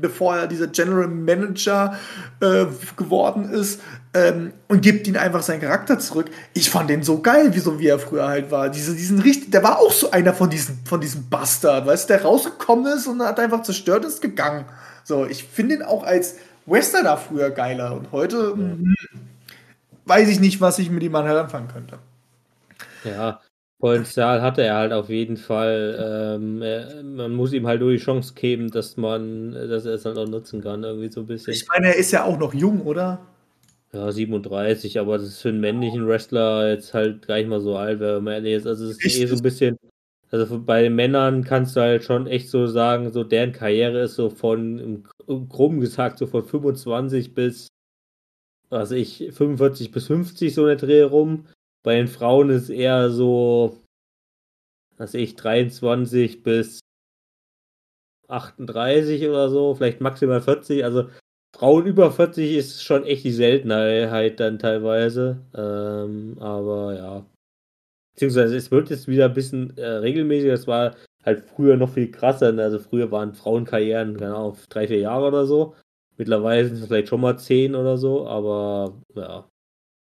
bevor 0.00 0.36
er 0.36 0.46
dieser 0.46 0.66
General 0.66 1.08
Manager 1.08 1.94
äh, 2.40 2.66
geworden 2.96 3.50
ist 3.50 3.80
ähm, 4.14 4.52
und 4.68 4.80
gibt 4.80 5.06
ihn 5.06 5.16
einfach 5.16 5.42
seinen 5.42 5.60
Charakter 5.60 5.98
zurück. 5.98 6.30
Ich 6.54 6.70
fand 6.70 6.88
den 6.88 7.02
so 7.02 7.20
geil, 7.20 7.54
wie 7.54 7.58
so 7.58 7.78
wie 7.80 7.88
er 7.88 7.98
früher 7.98 8.28
halt 8.28 8.50
war. 8.50 8.70
Diese, 8.70 8.94
diesen 8.94 9.18
richtig, 9.20 9.50
der 9.50 9.62
war 9.64 9.78
auch 9.78 9.92
so 9.92 10.10
einer 10.12 10.32
von 10.32 10.48
diesen, 10.50 10.78
von 10.84 11.00
diesem 11.00 11.28
Bastard, 11.28 11.86
weißt 11.86 12.08
du, 12.08 12.14
der 12.14 12.22
rausgekommen 12.22 12.96
ist 12.96 13.06
und 13.06 13.20
hat 13.22 13.40
einfach 13.40 13.62
zerstört 13.62 14.04
ist 14.04 14.22
gegangen. 14.22 14.64
So, 15.02 15.26
ich 15.26 15.44
finde 15.44 15.74
ihn 15.76 15.82
auch 15.82 16.04
als 16.04 16.36
Western 16.64 17.04
da 17.04 17.16
früher 17.16 17.50
geiler 17.50 17.94
und 17.94 18.12
heute 18.12 18.54
mh, 18.56 18.94
weiß 20.06 20.28
ich 20.28 20.40
nicht, 20.40 20.60
was 20.60 20.78
ich 20.78 20.90
mit 20.90 21.02
ihm 21.02 21.14
anfangen 21.14 21.68
könnte. 21.68 21.98
Ja, 23.04 23.40
Potenzial 23.80 24.40
hatte 24.40 24.62
er 24.62 24.76
halt 24.76 24.92
auf 24.92 25.08
jeden 25.10 25.36
Fall. 25.36 26.38
Ähm, 26.38 26.62
er, 26.62 27.02
man 27.02 27.34
muss 27.34 27.52
ihm 27.52 27.66
halt 27.66 27.80
nur 27.80 27.90
die 27.90 27.98
Chance 27.98 28.32
geben, 28.34 28.70
dass 28.70 28.96
man, 28.96 29.52
dass 29.52 29.84
er 29.84 29.94
es 29.94 30.04
dann 30.04 30.16
auch 30.16 30.26
nutzen 30.26 30.62
kann, 30.62 30.84
irgendwie 30.84 31.10
so 31.10 31.20
ein 31.20 31.26
bisschen. 31.26 31.52
Ich 31.52 31.66
meine, 31.68 31.88
er 31.88 31.96
ist 31.96 32.12
ja 32.12 32.24
auch 32.24 32.38
noch 32.38 32.54
jung, 32.54 32.80
oder? 32.82 33.18
Ja, 33.94 34.10
37, 34.10 34.98
aber 34.98 35.18
das 35.18 35.28
ist 35.28 35.42
für 35.42 35.50
einen 35.50 35.60
männlichen 35.60 36.08
Wrestler 36.08 36.68
jetzt 36.68 36.94
halt 36.94 37.28
gar 37.28 37.36
nicht 37.36 37.48
mal 37.48 37.60
so 37.60 37.76
alt, 37.76 38.00
wenn 38.00 38.24
man 38.24 38.34
ehrlich 38.34 38.54
ist. 38.54 38.66
Also 38.66 38.86
es 38.86 38.98
ist 38.98 39.20
eh 39.20 39.26
so 39.26 39.36
ein 39.36 39.42
bisschen, 39.42 39.78
also 40.32 40.60
bei 40.60 40.82
den 40.82 40.96
Männern 40.96 41.44
kannst 41.44 41.76
du 41.76 41.80
halt 41.80 42.02
schon 42.02 42.26
echt 42.26 42.48
so 42.48 42.66
sagen, 42.66 43.12
so 43.12 43.22
deren 43.22 43.52
Karriere 43.52 44.00
ist 44.00 44.16
so 44.16 44.30
von, 44.30 45.04
grob 45.48 45.78
gesagt, 45.78 46.18
so 46.18 46.26
von 46.26 46.44
25 46.44 47.34
bis, 47.34 47.68
was 48.68 48.90
ich, 48.90 49.30
45 49.30 49.92
bis 49.92 50.08
50 50.08 50.52
so 50.52 50.64
eine 50.64 50.76
Dreh 50.76 51.02
rum. 51.02 51.46
Bei 51.84 51.94
den 51.94 52.08
Frauen 52.08 52.50
ist 52.50 52.70
eher 52.70 53.10
so, 53.10 53.80
was 54.96 55.14
ich, 55.14 55.36
23 55.36 56.42
bis 56.42 56.80
38 58.26 59.28
oder 59.28 59.50
so, 59.50 59.76
vielleicht 59.76 60.00
maximal 60.00 60.40
40. 60.40 60.84
Also 60.84 61.10
Frauen 61.64 61.86
über 61.86 62.12
40 62.12 62.56
ist 62.56 62.84
schon 62.84 63.04
echt 63.04 63.24
die 63.24 63.32
Seltenheit 63.32 64.38
dann 64.38 64.58
teilweise. 64.58 65.38
Ähm, 65.56 66.36
aber 66.38 66.94
ja. 66.94 67.26
Beziehungsweise 68.12 68.54
es 68.54 68.70
wird 68.70 68.90
jetzt 68.90 69.08
wieder 69.08 69.24
ein 69.24 69.32
bisschen 69.32 69.74
äh, 69.78 69.86
regelmäßiger. 69.86 70.52
Das 70.52 70.66
war 70.66 70.94
halt 71.24 71.40
früher 71.40 71.78
noch 71.78 71.94
viel 71.94 72.10
krasser. 72.10 72.54
Also 72.58 72.78
früher 72.78 73.10
waren 73.10 73.32
Frauenkarrieren, 73.32 74.18
keine 74.18 74.34
Ahnung, 74.34 74.58
drei, 74.68 74.88
vier 74.88 74.98
Jahre 74.98 75.28
oder 75.28 75.46
so. 75.46 75.74
Mittlerweile 76.18 76.66
sind 76.66 76.80
es 76.80 76.86
vielleicht 76.86 77.08
schon 77.08 77.22
mal 77.22 77.38
zehn 77.38 77.74
oder 77.74 77.96
so, 77.96 78.28
aber 78.28 79.00
ja. 79.14 79.48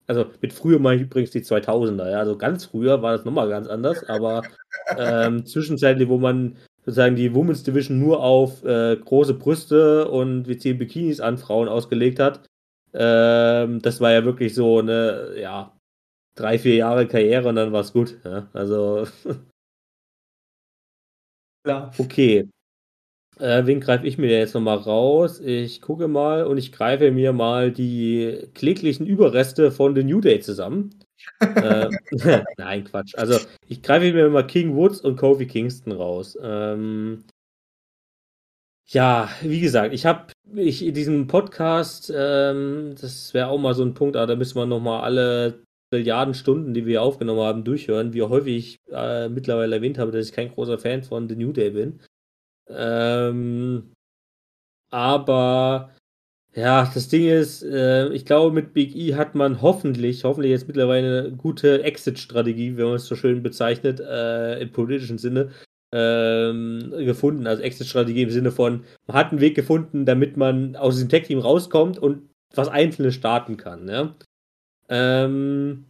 Also 0.07 0.25
mit 0.41 0.53
früher 0.53 0.79
meine 0.79 1.01
ich 1.01 1.07
übrigens 1.07 1.29
die 1.29 1.43
2000er, 1.43 2.09
ja. 2.09 2.17
Also 2.17 2.35
ganz 2.35 2.65
früher 2.65 3.03
war 3.03 3.15
das 3.15 3.25
nochmal 3.25 3.47
ganz 3.47 3.67
anders, 3.67 4.03
aber 4.09 4.41
ähm, 4.97 5.45
zwischenzeitlich, 5.45 6.09
wo 6.09 6.17
man 6.17 6.57
sozusagen 6.85 7.15
die 7.15 7.33
Women's 7.33 7.63
Division 7.63 7.99
nur 7.99 8.21
auf 8.23 8.63
äh, 8.63 8.97
große 8.97 9.35
Brüste 9.35 10.07
und 10.09 10.47
wir 10.47 10.57
ziehen 10.59 10.77
Bikinis 10.77 11.19
an 11.19 11.37
Frauen 11.37 11.67
ausgelegt 11.67 12.19
hat, 12.19 12.45
ähm, 12.93 13.81
das 13.81 14.01
war 14.01 14.11
ja 14.11 14.23
wirklich 14.25 14.53
so 14.55 14.79
eine, 14.79 15.35
ja, 15.39 15.75
drei, 16.35 16.59
vier 16.59 16.75
Jahre 16.75 17.07
Karriere 17.07 17.49
und 17.49 17.55
dann 17.55 17.71
war 17.73 17.81
es 17.81 17.93
gut. 17.93 18.17
Ja. 18.23 18.49
Also. 18.53 19.07
Klar. 21.65 21.91
Okay. 21.97 22.49
Äh, 23.39 23.65
wen 23.65 23.79
greife 23.79 24.05
ich 24.05 24.17
mir 24.17 24.29
jetzt 24.37 24.53
nochmal 24.53 24.77
raus? 24.77 25.39
Ich 25.39 25.81
gucke 25.81 26.07
mal 26.07 26.45
und 26.45 26.57
ich 26.57 26.71
greife 26.71 27.11
mir 27.11 27.33
mal 27.33 27.71
die 27.71 28.49
kläglichen 28.53 29.07
Überreste 29.07 29.71
von 29.71 29.95
The 29.95 30.03
New 30.03 30.21
Day 30.21 30.39
zusammen. 30.39 30.99
Äh, 31.39 31.89
nein, 32.57 32.83
Quatsch. 32.83 33.15
Also, 33.15 33.39
ich 33.67 33.81
greife 33.81 34.11
mir 34.13 34.29
mal 34.29 34.47
King 34.47 34.75
Woods 34.75 35.01
und 35.01 35.17
Kofi 35.17 35.47
Kingston 35.47 35.93
raus. 35.93 36.37
Ähm, 36.41 37.23
ja, 38.87 39.29
wie 39.41 39.61
gesagt, 39.61 39.93
ich 39.93 40.05
habe 40.05 40.27
ich 40.55 40.85
in 40.85 40.93
diesem 40.93 41.27
Podcast, 41.27 42.11
ähm, 42.15 42.95
das 42.99 43.33
wäre 43.33 43.47
auch 43.47 43.57
mal 43.57 43.73
so 43.73 43.83
ein 43.83 43.93
Punkt, 43.93 44.15
aber 44.15 44.27
da 44.27 44.35
müssen 44.35 44.57
wir 44.57 44.65
nochmal 44.65 45.01
alle 45.03 45.63
Milliarden 45.91 46.33
Stunden, 46.33 46.73
die 46.73 46.85
wir 46.85 47.01
aufgenommen 47.01 47.41
haben, 47.41 47.63
durchhören, 47.63 48.13
wie 48.13 48.23
häufig 48.23 48.57
ich 48.57 48.93
äh, 48.93 49.29
mittlerweile 49.29 49.75
erwähnt 49.75 49.99
habe, 49.99 50.11
dass 50.11 50.27
ich 50.27 50.33
kein 50.33 50.51
großer 50.51 50.79
Fan 50.79 51.03
von 51.03 51.29
The 51.29 51.35
New 51.35 51.53
Day 51.53 51.69
bin. 51.69 51.99
Ähm, 52.67 53.93
aber 54.89 55.91
ja, 56.55 56.89
das 56.93 57.07
Ding 57.07 57.27
ist, 57.27 57.63
äh, 57.63 58.09
ich 58.09 58.25
glaube, 58.25 58.53
mit 58.53 58.73
Big 58.73 58.95
E 58.95 59.15
hat 59.15 59.33
man 59.33 59.61
hoffentlich, 59.61 60.23
hoffentlich 60.23 60.51
jetzt 60.51 60.67
mittlerweile 60.67 61.19
eine 61.19 61.31
gute 61.31 61.83
Exit-Strategie, 61.83 62.77
wenn 62.77 62.85
man 62.85 62.95
es 62.95 63.07
so 63.07 63.15
schön 63.15 63.41
bezeichnet, 63.41 63.99
äh, 63.99 64.61
im 64.61 64.71
politischen 64.71 65.17
Sinne, 65.17 65.49
ähm, 65.91 66.91
gefunden. 66.97 67.47
Also 67.47 67.63
Exit-Strategie 67.63 68.23
im 68.23 68.29
Sinne 68.29 68.51
von, 68.51 68.83
man 69.07 69.17
hat 69.17 69.31
einen 69.31 69.41
Weg 69.41 69.55
gefunden, 69.55 70.05
damit 70.05 70.37
man 70.37 70.75
aus 70.75 70.95
diesem 70.95 71.09
Tech-Team 71.09 71.39
rauskommt 71.39 71.97
und 71.99 72.29
was 72.53 72.67
Einzelnes 72.67 73.15
starten 73.15 73.57
kann. 73.57 73.87
Ja? 73.87 74.15
Ähm, 74.89 75.85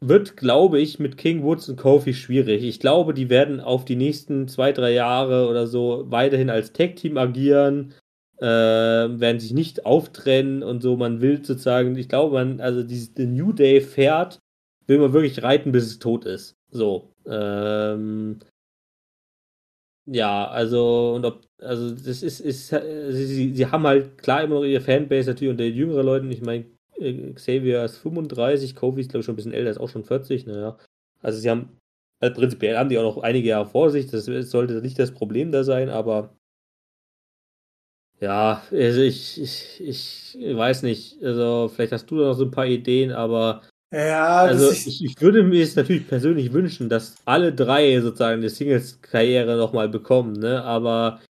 wird, 0.00 0.36
glaube 0.36 0.80
ich, 0.80 0.98
mit 0.98 1.16
King 1.16 1.42
Woods 1.42 1.68
und 1.68 1.76
Kofi 1.76 2.14
schwierig. 2.14 2.64
Ich 2.64 2.80
glaube, 2.80 3.14
die 3.14 3.28
werden 3.30 3.60
auf 3.60 3.84
die 3.84 3.96
nächsten 3.96 4.48
zwei, 4.48 4.72
drei 4.72 4.92
Jahre 4.92 5.48
oder 5.48 5.66
so 5.66 6.06
weiterhin 6.08 6.50
als 6.50 6.72
Tag-Team 6.72 7.18
agieren, 7.18 7.94
äh, 8.40 8.44
werden 9.20 9.40
sich 9.40 9.52
nicht 9.52 9.86
auftrennen 9.86 10.62
und 10.62 10.82
so. 10.82 10.96
Man 10.96 11.20
will 11.20 11.44
sozusagen, 11.44 11.96
ich 11.96 12.08
glaube, 12.08 12.34
man, 12.34 12.60
also 12.60 12.82
dieses 12.82 13.12
The 13.16 13.26
New 13.26 13.52
Day 13.52 13.80
fährt, 13.80 14.38
will 14.86 14.98
man 14.98 15.12
wirklich 15.12 15.42
reiten, 15.42 15.72
bis 15.72 15.86
es 15.86 15.98
tot 15.98 16.24
ist. 16.24 16.56
So. 16.70 17.12
Ähm, 17.26 18.40
ja, 20.06 20.48
also, 20.48 21.14
und 21.16 21.24
ob, 21.24 21.42
also, 21.60 21.90
das 21.90 22.22
ist, 22.22 22.40
ist, 22.40 22.68
sie, 22.68 23.54
sie 23.54 23.66
haben 23.66 23.86
halt 23.86 24.18
klar 24.18 24.42
immer 24.42 24.56
noch 24.56 24.64
ihre 24.64 24.80
Fanbase 24.80 25.30
natürlich 25.30 25.52
unter 25.52 25.64
jüngeren 25.64 26.06
Leuten. 26.06 26.30
Ich 26.30 26.40
meine, 26.40 26.64
äh, 26.98 27.32
Xavier 27.34 27.84
ist 27.84 27.98
35, 27.98 28.74
Kofi 28.74 29.00
ist 29.02 29.10
glaube 29.10 29.20
ich 29.20 29.26
schon 29.26 29.34
ein 29.34 29.36
bisschen 29.36 29.52
älter, 29.52 29.70
ist 29.70 29.78
auch 29.80 29.88
schon 29.88 30.04
40, 30.04 30.46
naja. 30.46 30.78
Also 31.22 31.38
sie 31.38 31.50
haben, 31.50 31.76
also 32.20 32.34
prinzipiell 32.34 32.76
haben 32.76 32.88
die 32.88 32.98
auch 32.98 33.16
noch 33.16 33.22
einige 33.22 33.48
Jahre 33.48 33.66
vor 33.66 33.90
sich, 33.90 34.06
das 34.06 34.24
sollte 34.24 34.80
nicht 34.82 34.98
das 34.98 35.12
Problem 35.12 35.52
da 35.52 35.64
sein, 35.64 35.90
aber 35.90 36.34
ja, 38.20 38.62
also 38.70 39.00
ich, 39.00 39.40
ich, 39.40 39.80
ich 39.80 40.36
weiß 40.56 40.82
nicht, 40.82 41.22
also 41.22 41.70
vielleicht 41.74 41.92
hast 41.92 42.10
du 42.10 42.18
da 42.18 42.26
noch 42.26 42.34
so 42.34 42.44
ein 42.44 42.50
paar 42.50 42.66
Ideen, 42.66 43.12
aber 43.12 43.62
ja, 43.92 44.36
also 44.42 44.70
ich, 44.70 45.04
ich 45.04 45.20
würde 45.20 45.42
mir 45.42 45.64
es 45.64 45.74
natürlich 45.74 46.06
persönlich 46.06 46.52
wünschen, 46.52 46.88
dass 46.88 47.16
alle 47.24 47.52
drei 47.52 48.00
sozusagen 48.00 48.40
die 48.40 48.48
Singles-Karriere 48.48 49.56
nochmal 49.56 49.88
bekommen, 49.88 50.34
ne? 50.34 50.62
Aber 50.62 51.20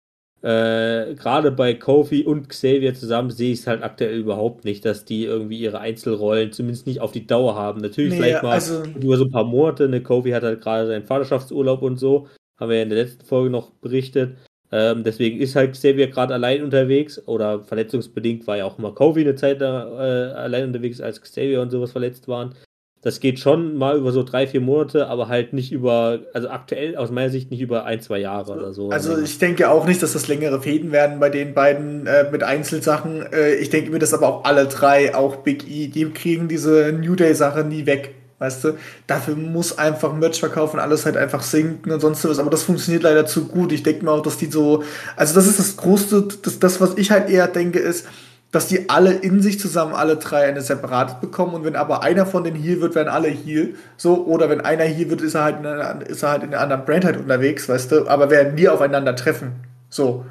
äh, 0.43 1.15
gerade 1.15 1.51
bei 1.51 1.73
Kofi 1.73 2.23
und 2.23 2.49
Xavier 2.49 2.93
zusammen 2.93 3.31
sehe 3.31 3.53
ich 3.53 3.59
es 3.59 3.67
halt 3.67 3.83
aktuell 3.83 4.17
überhaupt 4.17 4.65
nicht, 4.65 4.85
dass 4.85 5.05
die 5.05 5.25
irgendwie 5.25 5.59
ihre 5.59 5.79
Einzelrollen 5.79 6.51
zumindest 6.51 6.87
nicht 6.87 6.99
auf 6.99 7.11
die 7.11 7.25
Dauer 7.25 7.55
haben. 7.55 7.81
Natürlich 7.81 8.13
nee, 8.13 8.17
vielleicht 8.17 8.43
mal 8.43 8.53
also, 8.53 8.83
über 8.83 9.17
so 9.17 9.25
ein 9.25 9.31
paar 9.31 9.43
Monate. 9.43 9.87
Ne? 9.87 10.01
Kofi 10.01 10.31
hat 10.31 10.43
halt 10.43 10.61
gerade 10.61 10.87
seinen 10.87 11.05
Vaterschaftsurlaub 11.05 11.81
und 11.81 11.97
so. 11.97 12.27
Haben 12.59 12.69
wir 12.69 12.77
ja 12.77 12.83
in 12.83 12.89
der 12.89 13.03
letzten 13.03 13.25
Folge 13.25 13.49
noch 13.49 13.71
berichtet. 13.71 14.37
Ähm, 14.71 15.03
deswegen 15.03 15.39
ist 15.39 15.55
halt 15.55 15.73
Xavier 15.73 16.07
gerade 16.07 16.33
allein 16.33 16.63
unterwegs 16.63 17.21
oder 17.27 17.63
verletzungsbedingt 17.63 18.47
war 18.47 18.57
ja 18.57 18.65
auch 18.65 18.77
mal 18.77 18.93
Kofi 18.93 19.21
eine 19.21 19.35
Zeit 19.35 19.59
da, 19.59 19.83
äh, 19.83 20.33
allein 20.33 20.65
unterwegs, 20.65 21.01
als 21.01 21.21
Xavier 21.21 21.61
und 21.61 21.71
sowas 21.71 21.91
verletzt 21.91 22.27
waren. 22.27 22.55
Das 23.01 23.19
geht 23.19 23.39
schon 23.39 23.75
mal 23.77 23.97
über 23.97 24.11
so 24.11 24.21
drei, 24.21 24.45
vier 24.45 24.61
Monate, 24.61 25.07
aber 25.07 25.27
halt 25.27 25.53
nicht 25.53 25.71
über, 25.71 26.19
also 26.33 26.49
aktuell 26.49 26.95
aus 26.95 27.09
meiner 27.09 27.31
Sicht 27.31 27.49
nicht 27.49 27.59
über 27.59 27.83
ein, 27.83 27.99
zwei 27.99 28.19
Jahre 28.19 28.53
oder 28.53 28.73
so. 28.73 28.91
Also 28.91 29.17
ich 29.17 29.39
denke 29.39 29.71
auch 29.71 29.87
nicht, 29.87 30.03
dass 30.03 30.13
das 30.13 30.27
längere 30.27 30.61
Fäden 30.61 30.91
werden 30.91 31.19
bei 31.19 31.31
den 31.31 31.55
beiden 31.55 32.05
äh, 32.05 32.29
mit 32.31 32.43
Einzelsachen. 32.43 33.25
Äh, 33.33 33.55
ich 33.55 33.71
denke 33.71 33.89
mir, 33.89 33.97
dass 33.97 34.13
aber 34.13 34.27
auch 34.27 34.43
alle 34.45 34.67
drei, 34.67 35.15
auch 35.15 35.37
Big 35.37 35.67
E, 35.67 35.87
die 35.87 36.11
kriegen 36.11 36.47
diese 36.47 36.93
New 36.93 37.15
Day-Sache 37.15 37.63
nie 37.63 37.87
weg. 37.87 38.13
Weißt 38.41 38.63
du, 38.63 38.73
dafür 39.05 39.35
muss 39.35 39.77
einfach 39.77 40.13
Merch 40.13 40.39
verkaufen, 40.39 40.79
alles 40.79 41.05
halt 41.05 41.15
einfach 41.15 41.43
sinken 41.43 41.91
und 41.91 41.99
sonst 41.99 42.27
was. 42.27 42.39
Aber 42.39 42.49
das 42.49 42.63
funktioniert 42.63 43.03
leider 43.03 43.27
zu 43.27 43.45
gut. 43.47 43.71
Ich 43.71 43.83
denke 43.83 44.03
mir 44.03 44.09
auch, 44.09 44.23
dass 44.23 44.37
die 44.37 44.47
so, 44.47 44.83
also 45.15 45.35
das 45.35 45.45
ist 45.45 45.59
das 45.59 45.77
Größte, 45.77 46.27
das, 46.41 46.57
das, 46.57 46.81
was 46.81 46.97
ich 46.97 47.11
halt 47.11 47.29
eher 47.29 47.47
denke, 47.47 47.77
ist, 47.77 48.07
dass 48.51 48.67
die 48.67 48.89
alle 48.89 49.13
in 49.13 49.43
sich 49.43 49.59
zusammen 49.59 49.93
alle 49.93 50.17
drei 50.17 50.45
eine 50.47 50.61
separate 50.61 51.17
bekommen 51.21 51.53
und 51.53 51.65
wenn 51.65 51.75
aber 51.75 52.01
einer 52.01 52.25
von 52.25 52.43
denen 52.43 52.57
hier 52.57 52.81
wird, 52.81 52.95
werden 52.95 53.09
alle 53.09 53.27
hier. 53.29 53.75
So, 53.95 54.25
oder 54.25 54.49
wenn 54.49 54.61
einer 54.61 54.85
hier 54.85 55.11
wird, 55.11 55.21
ist 55.21 55.35
er 55.35 55.43
halt 55.43 55.59
in 55.59 55.67
einer, 55.67 56.01
ist 56.07 56.23
er 56.23 56.29
halt 56.31 56.41
in 56.41 56.49
einer 56.49 56.61
anderen 56.61 56.83
Brand 56.83 57.05
halt 57.05 57.17
unterwegs, 57.17 57.69
weißt 57.69 57.91
du, 57.91 58.07
aber 58.07 58.31
werden 58.31 58.55
nie 58.55 58.67
aufeinander 58.67 59.15
treffen. 59.15 59.51
So. 59.91 60.25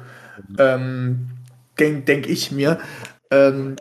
Mhm. 0.49 0.55
Ähm, 0.59 1.27
denke 1.79 2.01
denk 2.01 2.27
ich 2.27 2.51
mir. 2.51 2.77
Ähm, 3.31 3.77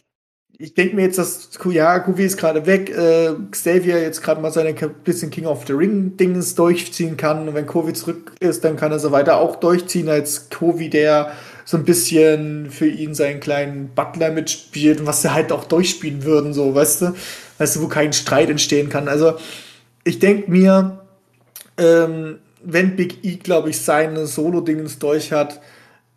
ich 0.63 0.75
denke 0.75 0.95
mir 0.95 1.03
jetzt, 1.03 1.17
dass 1.17 1.49
ja, 1.71 1.99
Kuvi 2.01 2.25
ist 2.25 2.37
gerade 2.37 2.67
weg, 2.67 2.91
äh, 2.91 3.31
Xavier 3.51 4.03
jetzt 4.03 4.23
gerade 4.23 4.43
mal 4.43 4.53
seine 4.53 4.75
bisschen 4.75 5.31
King 5.31 5.47
of 5.47 5.67
the 5.67 5.73
Ring 5.73 6.19
Dings 6.19 6.55
durchziehen 6.55 7.17
kann 7.17 7.49
und 7.49 7.55
wenn 7.55 7.67
Kovi 7.67 7.95
zurück 7.95 8.33
ist, 8.41 8.63
dann 8.63 8.77
kann 8.77 8.93
er 8.93 8.99
so 8.99 9.11
weiter 9.11 9.39
auch 9.39 9.57
durchziehen 9.57 10.11
als 10.11 10.51
Kovi, 10.51 10.91
der 10.91 11.33
so 11.65 11.79
ein 11.79 11.85
bisschen 11.85 12.71
für 12.71 12.87
ihn 12.87 13.15
seinen 13.15 13.41
kleinen 13.41 13.89
Butler 13.95 14.33
mitspielt 14.33 15.01
und 15.01 15.07
was 15.07 15.23
sie 15.23 15.33
halt 15.33 15.51
auch 15.51 15.65
durchspielen 15.65 16.25
würden, 16.25 16.53
so, 16.53 16.75
weißt 16.75 17.03
du, 17.03 17.15
weißt 17.57 17.77
du, 17.77 17.83
wo 17.83 17.89
kein 17.89 18.13
Streit 18.13 18.51
entstehen 18.51 18.91
kann. 18.91 19.09
Also 19.09 19.37
ich 20.05 20.19
denke 20.19 20.51
mir, 20.51 21.01
ähm, 21.79 22.39
wenn 22.63 22.97
Big 22.97 23.25
E, 23.25 23.37
glaube 23.37 23.71
ich, 23.71 23.81
seine 23.81 24.27
Solo-Dingens 24.27 24.99
durch 24.99 25.33
hat, 25.33 25.59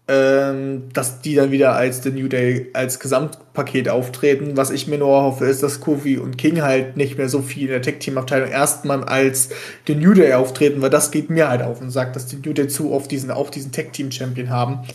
ähm, 0.08 0.90
dass 0.92 1.22
die 1.22 1.36
dann 1.36 1.52
wieder 1.52 1.74
als 1.74 2.04
The 2.04 2.12
New 2.12 2.28
Day 2.28 2.70
als 2.74 3.00
Gesamtpaket 3.00 3.88
auftreten. 3.88 4.58
Was 4.58 4.70
ich 4.70 4.88
mir 4.88 4.98
nur 4.98 5.24
hoffe, 5.24 5.46
ist, 5.46 5.64
dass 5.64 5.80
Kofi 5.80 6.18
und 6.18 6.38
King 6.38 6.62
halt 6.62 6.98
nicht 6.98 7.18
mehr 7.18 7.30
so 7.30 7.42
viel 7.42 7.64
in 7.64 7.70
der 7.70 7.82
Tech-Team-Abteilung 7.82 8.50
erstmal 8.50 9.04
als 9.04 9.50
The 9.88 9.96
New 9.96 10.14
Day 10.14 10.34
auftreten, 10.34 10.82
weil 10.82 10.90
das 10.90 11.12
geht 11.12 11.30
mir 11.30 11.48
halt 11.48 11.62
auf 11.62 11.80
und 11.80 11.90
sagt, 11.90 12.16
dass 12.16 12.26
die 12.28 12.36
New 12.36 12.54
Day 12.54 12.68
zu 12.68 12.92
oft 12.92 13.10
diesen, 13.12 13.32
auch 13.32 13.50
diesen 13.50 13.72
Tech-Team-Champion 13.72 14.50
haben. 14.50 14.86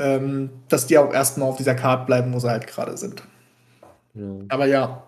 Ähm, 0.00 0.50
dass 0.68 0.86
die 0.86 0.96
auch 0.96 1.12
erstmal 1.12 1.48
auf 1.48 1.58
dieser 1.58 1.74
Karte 1.74 2.06
bleiben, 2.06 2.32
wo 2.32 2.38
sie 2.38 2.48
halt 2.48 2.66
gerade 2.66 2.96
sind. 2.96 3.22
Ja. 4.14 4.38
Aber 4.48 4.66
ja, 4.66 5.06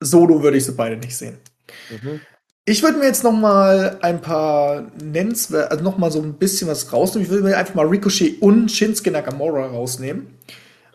Solo 0.00 0.42
würde 0.42 0.56
ich 0.56 0.64
sie 0.64 0.72
beide 0.72 0.96
nicht 0.96 1.16
sehen. 1.16 1.38
Mhm. 1.90 2.20
Ich 2.68 2.82
würde 2.82 2.98
mir 2.98 3.06
jetzt 3.06 3.22
noch 3.22 3.32
mal 3.32 3.96
ein 4.02 4.20
paar 4.20 4.86
nennenswert, 5.00 5.70
also 5.70 5.84
noch 5.84 5.98
mal 5.98 6.10
so 6.10 6.20
ein 6.20 6.32
bisschen 6.32 6.66
was 6.66 6.92
rausnehmen. 6.92 7.24
Ich 7.24 7.30
würde 7.30 7.44
mir 7.44 7.56
einfach 7.56 7.76
mal 7.76 7.86
Ricochet 7.86 8.42
und 8.42 8.72
Shinsuke 8.72 9.12
Nakamura 9.12 9.66
rausnehmen, 9.66 10.22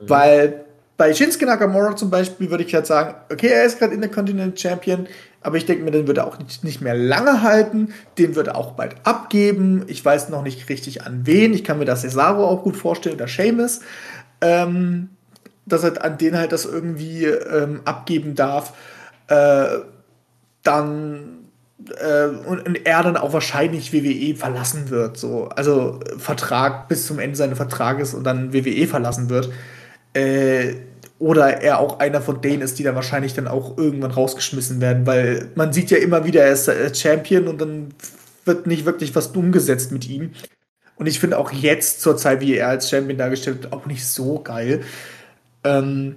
mhm. 0.02 0.10
weil 0.10 0.66
bei 0.98 1.14
Shinsuke 1.14 1.46
Nakamura 1.46 1.96
zum 1.96 2.10
Beispiel 2.10 2.52
würde 2.52 2.66
ich 2.66 2.76
halt 2.76 2.88
sagen, 2.88 3.16
okay, 3.32 3.48
er 3.48 3.64
ist 3.64 3.80
gerade 3.80 3.94
Intercontinental 3.94 4.58
Champion, 4.58 5.08
aber 5.40 5.56
ich 5.56 5.66
denke 5.66 5.86
mir, 5.86 5.92
den 5.92 6.08
wird 6.08 6.18
er 6.18 6.28
auch 6.28 6.38
nicht, 6.40 6.66
nicht 6.66 6.82
mehr 6.82 6.94
lange 6.94 7.42
halten, 7.42 7.94
den 8.18 8.36
wird 8.36 8.50
er 8.50 8.58
auch 8.58 8.74
bald 8.74 8.98
abgeben. 9.06 9.86
Ich 9.88 10.04
weiß 10.04 10.28
noch 10.28 10.44
nicht 10.44 10.68
richtig 10.68 11.06
an 11.06 11.22
wen. 11.26 11.54
Ich 11.54 11.64
kann 11.64 11.80
mir 11.80 11.86
das 11.86 12.02
Cesaro 12.02 12.46
auch 12.46 12.64
gut 12.64 12.76
vorstellen 12.76 13.16
oder 13.16 13.30
Seamus, 13.30 13.80
ähm, 14.42 15.10
dass 15.66 15.86
er 15.86 16.04
an 16.04 16.18
den 16.18 16.38
halt 16.38 16.52
das 16.52 16.66
irgendwie 16.66 17.24
ähm, 17.24 17.80
abgeben 17.86 18.36
darf. 18.36 18.74
Äh, 19.30 19.68
dann 20.64 21.41
äh, 22.00 22.28
und, 22.48 22.86
er 22.86 23.04
dann 23.04 23.18
auch 23.18 23.34
wahrscheinlich 23.34 23.94
WWE 23.94 24.36
verlassen 24.36 24.90
wird. 24.90 25.18
So. 25.18 25.50
Also 25.50 26.00
Vertrag 26.18 26.88
bis 26.88 27.08
zum 27.08 27.20
Ende 27.20 27.36
seines 27.36 27.58
Vertrages 27.58 28.14
und 28.14 28.24
dann 28.24 28.54
WWE 28.54 28.88
verlassen 28.88 29.30
wird. 29.30 29.52
Äh, 30.14 30.76
oder 31.20 31.62
er 31.62 31.80
auch 31.80 32.00
einer 32.00 32.20
von 32.22 32.42
denen 32.42 32.64
ist, 32.64 32.80
die 32.80 32.84
dann 32.84 32.96
wahrscheinlich 32.96 33.34
dann 33.36 33.48
auch 33.48 33.78
irgendwann 33.78 34.12
rausgeschmissen 34.12 34.82
werden, 34.82 35.06
weil 35.06 35.50
man 35.54 35.72
sieht 35.72 35.92
ja 35.92 35.98
immer 35.98 36.26
wieder, 36.26 36.44
er 36.44 36.54
ist 36.54 36.68
der 36.68 36.94
Champion 36.94 37.48
und 37.48 37.62
dann 37.62 37.94
wird 38.44 38.66
nicht 38.66 38.86
wirklich 38.86 39.16
was 39.16 39.28
umgesetzt 39.28 39.92
mit 39.92 40.10
ihm. 40.10 40.32
Und 40.96 41.06
ich 41.06 41.20
finde 41.20 41.38
auch 41.38 41.52
jetzt 41.52 42.02
zur 42.02 42.18
Zeit, 42.18 42.42
wie 42.42 42.56
er 42.56 42.70
als 42.70 42.90
Champion 42.90 43.18
dargestellt 43.18 43.64
wird, 43.64 43.74
auch 43.74 43.86
nicht 43.86 44.06
so 44.06 44.40
geil. 44.40 44.82
Ähm, 45.64 46.16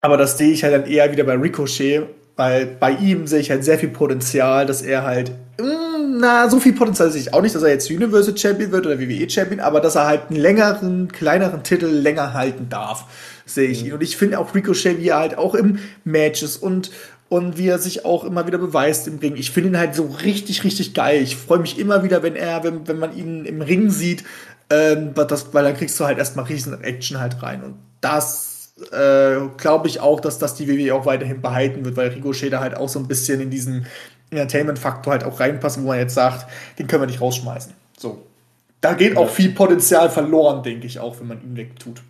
aber 0.00 0.16
das 0.16 0.38
sehe 0.38 0.52
ich 0.52 0.62
halt 0.62 0.74
dann 0.74 0.86
eher 0.86 1.10
wieder 1.10 1.24
bei 1.24 1.34
Ricochet, 1.34 2.06
weil 2.36 2.66
bei 2.66 2.92
ihm 2.92 3.26
sehe 3.26 3.40
ich 3.40 3.50
halt 3.50 3.64
sehr 3.64 3.78
viel 3.78 3.90
Potenzial, 3.90 4.66
dass 4.66 4.82
er 4.82 5.04
halt, 5.04 5.32
mh, 5.58 5.66
mm, 5.66 6.18
na, 6.20 6.48
so 6.48 6.60
viel 6.60 6.72
Potenzial 6.72 7.10
sehe 7.10 7.20
ich 7.20 7.34
auch 7.34 7.42
nicht, 7.42 7.54
dass 7.54 7.62
er 7.62 7.70
jetzt 7.70 7.90
Universal 7.90 8.36
Champion 8.36 8.72
wird 8.72 8.86
oder 8.86 8.98
WWE 8.98 9.28
Champion, 9.28 9.60
aber 9.60 9.80
dass 9.80 9.94
er 9.94 10.06
halt 10.06 10.30
einen 10.30 10.40
längeren, 10.40 11.08
kleineren 11.12 11.62
Titel 11.62 11.86
länger 11.86 12.34
halten 12.34 12.68
darf, 12.68 13.06
sehe 13.46 13.68
ich 13.68 13.82
mhm. 13.82 13.88
ihn. 13.88 13.92
Und 13.94 14.02
ich 14.02 14.16
finde 14.16 14.38
auch 14.38 14.54
Ricochet, 14.54 14.98
wie 15.00 15.08
er 15.08 15.18
halt 15.18 15.38
auch 15.38 15.54
im 15.54 15.78
Matches 16.04 16.56
und, 16.56 16.90
und 17.28 17.56
wie 17.58 17.68
er 17.68 17.78
sich 17.78 18.04
auch 18.04 18.24
immer 18.24 18.46
wieder 18.46 18.58
beweist 18.58 19.06
im 19.06 19.18
Ring. 19.18 19.36
Ich 19.36 19.50
finde 19.50 19.70
ihn 19.70 19.78
halt 19.78 19.94
so 19.94 20.06
richtig, 20.24 20.64
richtig 20.64 20.94
geil. 20.94 21.22
Ich 21.22 21.36
freue 21.36 21.58
mich 21.58 21.78
immer 21.78 22.02
wieder, 22.02 22.22
wenn 22.22 22.36
er, 22.36 22.64
wenn, 22.64 22.86
wenn 22.88 22.98
man 22.98 23.16
ihn 23.16 23.44
im 23.44 23.62
Ring 23.62 23.90
sieht, 23.90 24.24
ähm, 24.70 25.14
das, 25.14 25.52
weil 25.52 25.64
dann 25.64 25.76
kriegst 25.76 25.98
du 26.00 26.04
halt 26.04 26.18
erstmal 26.18 26.46
riesen 26.46 26.82
Action 26.82 27.20
halt 27.20 27.42
rein. 27.42 27.62
Und 27.62 27.76
das 28.00 28.53
äh, 28.90 29.36
glaube 29.56 29.88
ich 29.88 30.00
auch, 30.00 30.20
dass 30.20 30.38
das 30.38 30.54
die 30.54 30.68
WWE 30.68 30.94
auch 30.94 31.06
weiterhin 31.06 31.40
behalten 31.40 31.84
wird, 31.84 31.96
weil 31.96 32.08
Ricochet 32.08 32.52
da 32.52 32.60
halt 32.60 32.76
auch 32.76 32.88
so 32.88 32.98
ein 32.98 33.08
bisschen 33.08 33.40
in 33.40 33.50
diesen 33.50 33.86
Entertainment-Faktor 34.30 35.12
halt 35.12 35.24
auch 35.24 35.38
reinpasst, 35.38 35.80
wo 35.80 35.86
man 35.86 35.98
jetzt 35.98 36.14
sagt, 36.14 36.50
den 36.78 36.86
können 36.86 37.02
wir 37.02 37.06
nicht 37.06 37.20
rausschmeißen. 37.20 37.72
So. 37.98 38.22
Da 38.80 38.94
geht 38.94 39.16
auch 39.16 39.30
viel 39.30 39.52
Potenzial 39.52 40.10
verloren, 40.10 40.62
denke 40.62 40.86
ich, 40.86 40.98
auch 40.98 41.18
wenn 41.20 41.28
man 41.28 41.42
ihn 41.42 41.56
wegtut. 41.56 42.02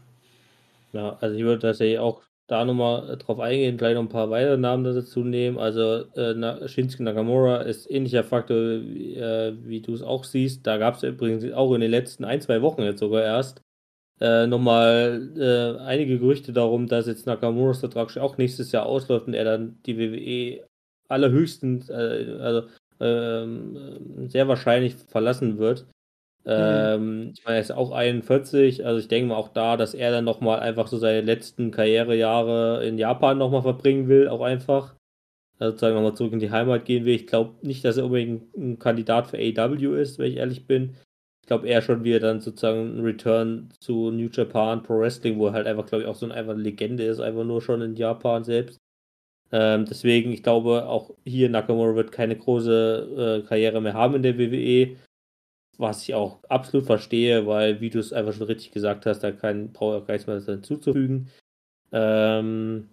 Ja, 0.92 1.16
also 1.20 1.36
ich 1.36 1.44
würde 1.44 1.60
tatsächlich 1.60 1.98
auch 1.98 2.22
da 2.46 2.64
nochmal 2.64 3.16
drauf 3.18 3.40
eingehen, 3.40 3.76
gleich 3.76 3.94
noch 3.94 4.02
ein 4.02 4.08
paar 4.08 4.30
weitere 4.30 4.56
Namen 4.56 4.84
dazu 4.84 5.20
nehmen. 5.20 5.58
Also 5.58 6.04
äh, 6.14 6.68
Shinsuke 6.68 7.02
Nakamura 7.02 7.62
ist 7.62 7.90
ähnlicher 7.90 8.24
Faktor, 8.24 8.56
wie, 8.56 9.14
äh, 9.14 9.54
wie 9.62 9.80
du 9.80 9.94
es 9.94 10.02
auch 10.02 10.24
siehst. 10.24 10.66
Da 10.66 10.76
gab 10.78 10.96
es 10.96 11.02
übrigens 11.02 11.50
auch 11.52 11.72
in 11.74 11.80
den 11.80 11.90
letzten 11.90 12.24
ein, 12.24 12.40
zwei 12.40 12.60
Wochen 12.60 12.82
jetzt 12.82 13.00
sogar 13.00 13.22
erst 13.22 13.62
äh, 14.20 14.46
nochmal 14.46 15.30
äh, 15.36 15.82
einige 15.82 16.18
Gerüchte 16.18 16.52
darum, 16.52 16.86
dass 16.86 17.06
jetzt 17.06 17.26
Nakamuras 17.26 17.80
Vertrag 17.80 18.16
auch 18.16 18.38
nächstes 18.38 18.70
Jahr 18.72 18.86
ausläuft 18.86 19.26
und 19.26 19.34
er 19.34 19.44
dann 19.44 19.78
die 19.86 19.98
WWE 19.98 20.64
allerhöchstens, 21.08 21.90
äh, 21.90 22.36
also 22.40 22.68
ähm, 23.00 24.28
sehr 24.28 24.46
wahrscheinlich 24.46 24.94
verlassen 24.94 25.58
wird. 25.58 25.86
Mhm. 26.44 26.52
Ähm, 26.52 27.32
ich 27.34 27.44
meine, 27.44 27.56
er 27.56 27.62
ist 27.62 27.72
auch 27.72 27.90
41, 27.90 28.86
also 28.86 29.00
ich 29.00 29.08
denke 29.08 29.28
mal 29.28 29.36
auch 29.36 29.48
da, 29.48 29.76
dass 29.76 29.94
er 29.94 30.12
dann 30.12 30.24
nochmal 30.24 30.60
einfach 30.60 30.86
so 30.86 30.98
seine 30.98 31.22
letzten 31.22 31.70
Karrierejahre 31.70 32.86
in 32.86 32.98
Japan 32.98 33.38
nochmal 33.38 33.62
verbringen 33.62 34.08
will, 34.08 34.28
auch 34.28 34.42
einfach. 34.42 34.94
Also 35.58 35.72
sozusagen 35.72 35.94
nochmal 35.96 36.14
zurück 36.14 36.32
in 36.32 36.40
die 36.40 36.50
Heimat 36.50 36.84
gehen 36.84 37.04
will. 37.04 37.14
Ich 37.14 37.26
glaube 37.26 37.54
nicht, 37.62 37.84
dass 37.84 37.96
er 37.96 38.04
unbedingt 38.04 38.56
ein 38.56 38.78
Kandidat 38.78 39.28
für 39.28 39.38
AW 39.38 40.00
ist, 40.00 40.18
wenn 40.18 40.30
ich 40.30 40.36
ehrlich 40.36 40.66
bin 40.66 40.94
ich 41.44 41.46
glaube 41.46 41.68
eher 41.68 41.82
schon 41.82 42.04
wieder 42.04 42.20
dann 42.20 42.40
sozusagen 42.40 42.96
ein 42.96 43.04
Return 43.04 43.68
zu 43.78 44.10
New 44.10 44.30
Japan 44.32 44.82
Pro 44.82 44.98
Wrestling, 45.00 45.38
wo 45.38 45.48
er 45.48 45.52
halt 45.52 45.66
einfach, 45.66 45.84
glaube 45.84 46.04
ich, 46.04 46.08
auch 46.08 46.14
so 46.14 46.24
eine, 46.24 46.34
einfach 46.34 46.54
eine 46.54 46.62
Legende 46.62 47.04
ist, 47.04 47.20
einfach 47.20 47.44
nur 47.44 47.60
schon 47.60 47.82
in 47.82 47.96
Japan 47.96 48.44
selbst. 48.44 48.78
Ähm, 49.52 49.84
deswegen, 49.84 50.32
ich 50.32 50.42
glaube, 50.42 50.86
auch 50.86 51.10
hier 51.26 51.50
Nakamura 51.50 51.94
wird 51.96 52.12
keine 52.12 52.34
große 52.34 53.42
äh, 53.44 53.46
Karriere 53.46 53.82
mehr 53.82 53.92
haben 53.92 54.14
in 54.14 54.22
der 54.22 54.38
WWE, 54.38 54.96
was 55.76 56.04
ich 56.04 56.14
auch 56.14 56.42
absolut 56.44 56.86
verstehe, 56.86 57.46
weil, 57.46 57.82
wie 57.82 57.90
du 57.90 57.98
es 57.98 58.14
einfach 58.14 58.32
schon 58.32 58.46
richtig 58.46 58.72
gesagt 58.72 59.04
hast, 59.04 59.20
da 59.20 59.30
kann, 59.30 59.68
ich 59.74 59.78
auch 59.78 60.06
gar 60.06 60.14
nichts 60.14 60.26
mehr 60.26 60.40
hinzuzufügen. 60.40 61.28
Ähm, 61.92 62.88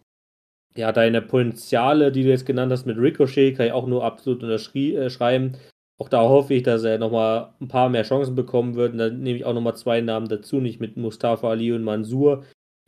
ja, 0.76 0.92
deine 0.92 1.22
Potenziale, 1.22 2.12
die 2.12 2.24
du 2.24 2.30
jetzt 2.30 2.46
genannt 2.46 2.74
hast 2.74 2.86
mit 2.86 2.98
Ricochet, 2.98 3.56
kann 3.56 3.68
ich 3.68 3.72
auch 3.72 3.88
nur 3.88 4.04
absolut 4.04 4.44
unterschreiben. 4.44 5.54
Äh, 5.56 5.71
auch 6.02 6.10
da 6.10 6.22
hoffe 6.22 6.56
ich, 6.56 6.64
dass 6.64 6.84
er 6.84 6.98
nochmal 6.98 7.54
ein 7.62 7.68
paar 7.68 7.88
mehr 7.88 8.02
Chancen 8.02 8.34
bekommen 8.34 8.74
wird. 8.74 8.94
Und 8.94 8.98
dann 8.98 9.22
nehme 9.22 9.38
ich 9.38 9.46
auch 9.46 9.54
nochmal 9.54 9.76
zwei 9.76 10.02
Namen 10.02 10.28
dazu, 10.28 10.60
nicht 10.60 10.80
mit 10.80 10.98
Mustafa 10.98 11.48
Ali 11.48 11.72
und 11.74 11.84
Mansur, 11.84 12.44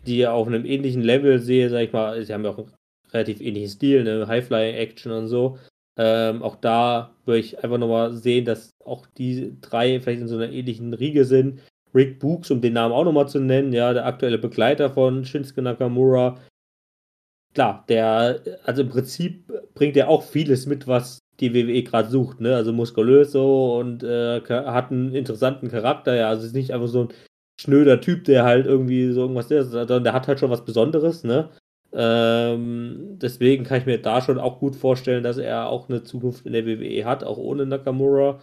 die 0.07 0.17
ja 0.17 0.33
auf 0.33 0.47
einem 0.47 0.65
ähnlichen 0.65 1.03
Level 1.03 1.37
sehe, 1.37 1.69
sag 1.69 1.81
ich 1.81 1.93
mal. 1.93 2.25
Sie 2.25 2.33
haben 2.33 2.43
ja 2.43 2.49
auch 2.49 2.57
einen 2.57 2.73
relativ 3.11 3.39
ähnlichen 3.39 3.69
Stil, 3.69 3.99
eine 3.99 4.27
High-Flying-Action 4.27 5.11
und 5.11 5.27
so. 5.27 5.59
Ähm, 5.95 6.41
auch 6.41 6.55
da 6.55 7.13
würde 7.25 7.41
ich 7.41 7.63
einfach 7.63 7.77
nochmal 7.77 8.13
sehen, 8.13 8.45
dass 8.45 8.71
auch 8.83 9.05
die 9.05 9.57
drei 9.61 9.99
vielleicht 9.99 10.21
in 10.21 10.27
so 10.27 10.37
einer 10.37 10.51
ähnlichen 10.51 10.95
Riege 10.95 11.25
sind. 11.25 11.61
Rick 11.93 12.17
Books, 12.17 12.49
um 12.49 12.61
den 12.61 12.73
Namen 12.73 12.95
auch 12.95 13.03
nochmal 13.03 13.27
zu 13.27 13.39
nennen, 13.39 13.73
ja, 13.73 13.93
der 13.93 14.07
aktuelle 14.07 14.39
Begleiter 14.39 14.89
von 14.89 15.23
Shinsuke 15.23 15.61
Nakamura. 15.61 16.39
Klar, 17.53 17.85
der, 17.87 18.41
also 18.63 18.81
im 18.81 18.89
Prinzip 18.89 19.53
bringt 19.75 19.97
er 19.97 20.09
auch 20.09 20.23
vieles 20.23 20.65
mit, 20.65 20.87
was 20.87 21.19
die 21.39 21.53
WWE 21.53 21.83
gerade 21.83 22.09
sucht, 22.09 22.41
ne? 22.41 22.55
Also 22.55 22.73
muskulös 22.73 23.31
so 23.31 23.77
und 23.77 24.03
äh, 24.03 24.41
hat 24.41 24.91
einen 24.91 25.13
interessanten 25.15 25.69
Charakter, 25.69 26.15
ja. 26.15 26.29
Also 26.29 26.45
ist 26.45 26.55
nicht 26.55 26.73
einfach 26.73 26.87
so 26.87 27.03
ein 27.03 27.09
schnöder 27.59 28.01
Typ, 28.01 28.25
der 28.25 28.43
halt 28.43 28.65
irgendwie 28.65 29.11
so 29.11 29.21
irgendwas 29.21 29.51
ist, 29.51 29.71
sondern 29.71 30.03
der 30.03 30.13
hat 30.13 30.27
halt 30.27 30.39
schon 30.39 30.51
was 30.51 30.65
Besonderes, 30.65 31.23
ne? 31.23 31.49
Ähm, 31.93 33.19
deswegen 33.19 33.63
kann 33.65 33.79
ich 33.79 33.85
mir 33.85 34.01
da 34.01 34.21
schon 34.21 34.39
auch 34.39 34.59
gut 34.59 34.75
vorstellen, 34.75 35.23
dass 35.23 35.37
er 35.37 35.67
auch 35.67 35.89
eine 35.89 36.03
Zukunft 36.03 36.45
in 36.45 36.53
der 36.53 36.65
WWE 36.65 37.05
hat, 37.05 37.23
auch 37.23 37.37
ohne 37.37 37.65
Nakamura. 37.65 38.41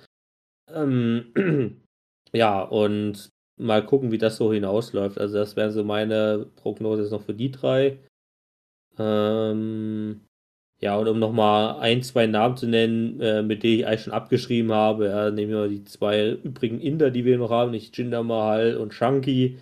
Ähm, 0.72 1.32
ja, 2.32 2.62
und 2.62 3.30
mal 3.56 3.84
gucken, 3.84 4.12
wie 4.12 4.18
das 4.18 4.36
so 4.36 4.52
hinausläuft. 4.52 5.18
Also 5.18 5.38
das 5.38 5.56
wären 5.56 5.72
so 5.72 5.84
meine 5.84 6.46
Prognosen 6.56 7.10
noch 7.10 7.22
für 7.22 7.34
die 7.34 7.50
drei. 7.50 7.98
Ähm, 8.98 10.22
Ja, 10.82 10.96
und 10.96 11.08
um 11.08 11.18
nochmal 11.18 11.78
ein, 11.80 12.02
zwei 12.02 12.26
Namen 12.26 12.56
zu 12.56 12.66
nennen, 12.66 13.20
äh, 13.20 13.42
mit 13.42 13.62
denen 13.62 13.80
ich 13.80 13.86
eigentlich 13.86 14.02
schon 14.02 14.14
abgeschrieben 14.14 14.72
habe, 14.72 15.08
ja, 15.08 15.30
nehmen 15.30 15.52
wir 15.52 15.68
die 15.68 15.84
zwei 15.84 16.30
übrigen 16.30 16.80
Inder, 16.80 17.10
die 17.10 17.26
wir 17.26 17.36
noch 17.36 17.50
haben, 17.50 17.70
nicht 17.70 17.96
Jinder 17.96 18.22
Mahal 18.22 18.76
und 18.76 18.94
Shanky. 18.94 19.58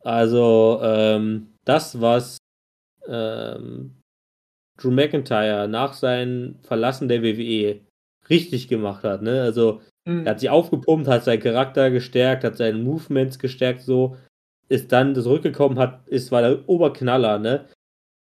Also, 0.00 0.80
ähm, 0.82 1.52
das, 1.64 2.00
was 2.00 2.38
ähm, 3.06 3.94
Drew 4.78 4.90
McIntyre 4.90 5.68
nach 5.68 5.94
seinem 5.94 6.56
Verlassen 6.62 7.08
der 7.08 7.22
WWE 7.22 7.80
richtig 8.28 8.66
gemacht 8.66 9.04
hat, 9.04 9.22
ne? 9.22 9.42
Also, 9.42 9.80
mhm. 10.06 10.26
er 10.26 10.32
hat 10.32 10.40
sich 10.40 10.50
aufgepumpt, 10.50 11.06
hat 11.06 11.22
seinen 11.22 11.40
Charakter 11.42 11.90
gestärkt, 11.92 12.42
hat 12.42 12.56
seine 12.56 12.78
Movements 12.78 13.38
gestärkt, 13.38 13.82
so, 13.82 14.16
ist 14.68 14.90
dann 14.90 15.14
zurückgekommen, 15.14 15.78
hat, 15.78 16.08
ist, 16.08 16.32
war 16.32 16.42
der 16.42 16.68
Oberknaller, 16.68 17.38
ne? 17.38 17.68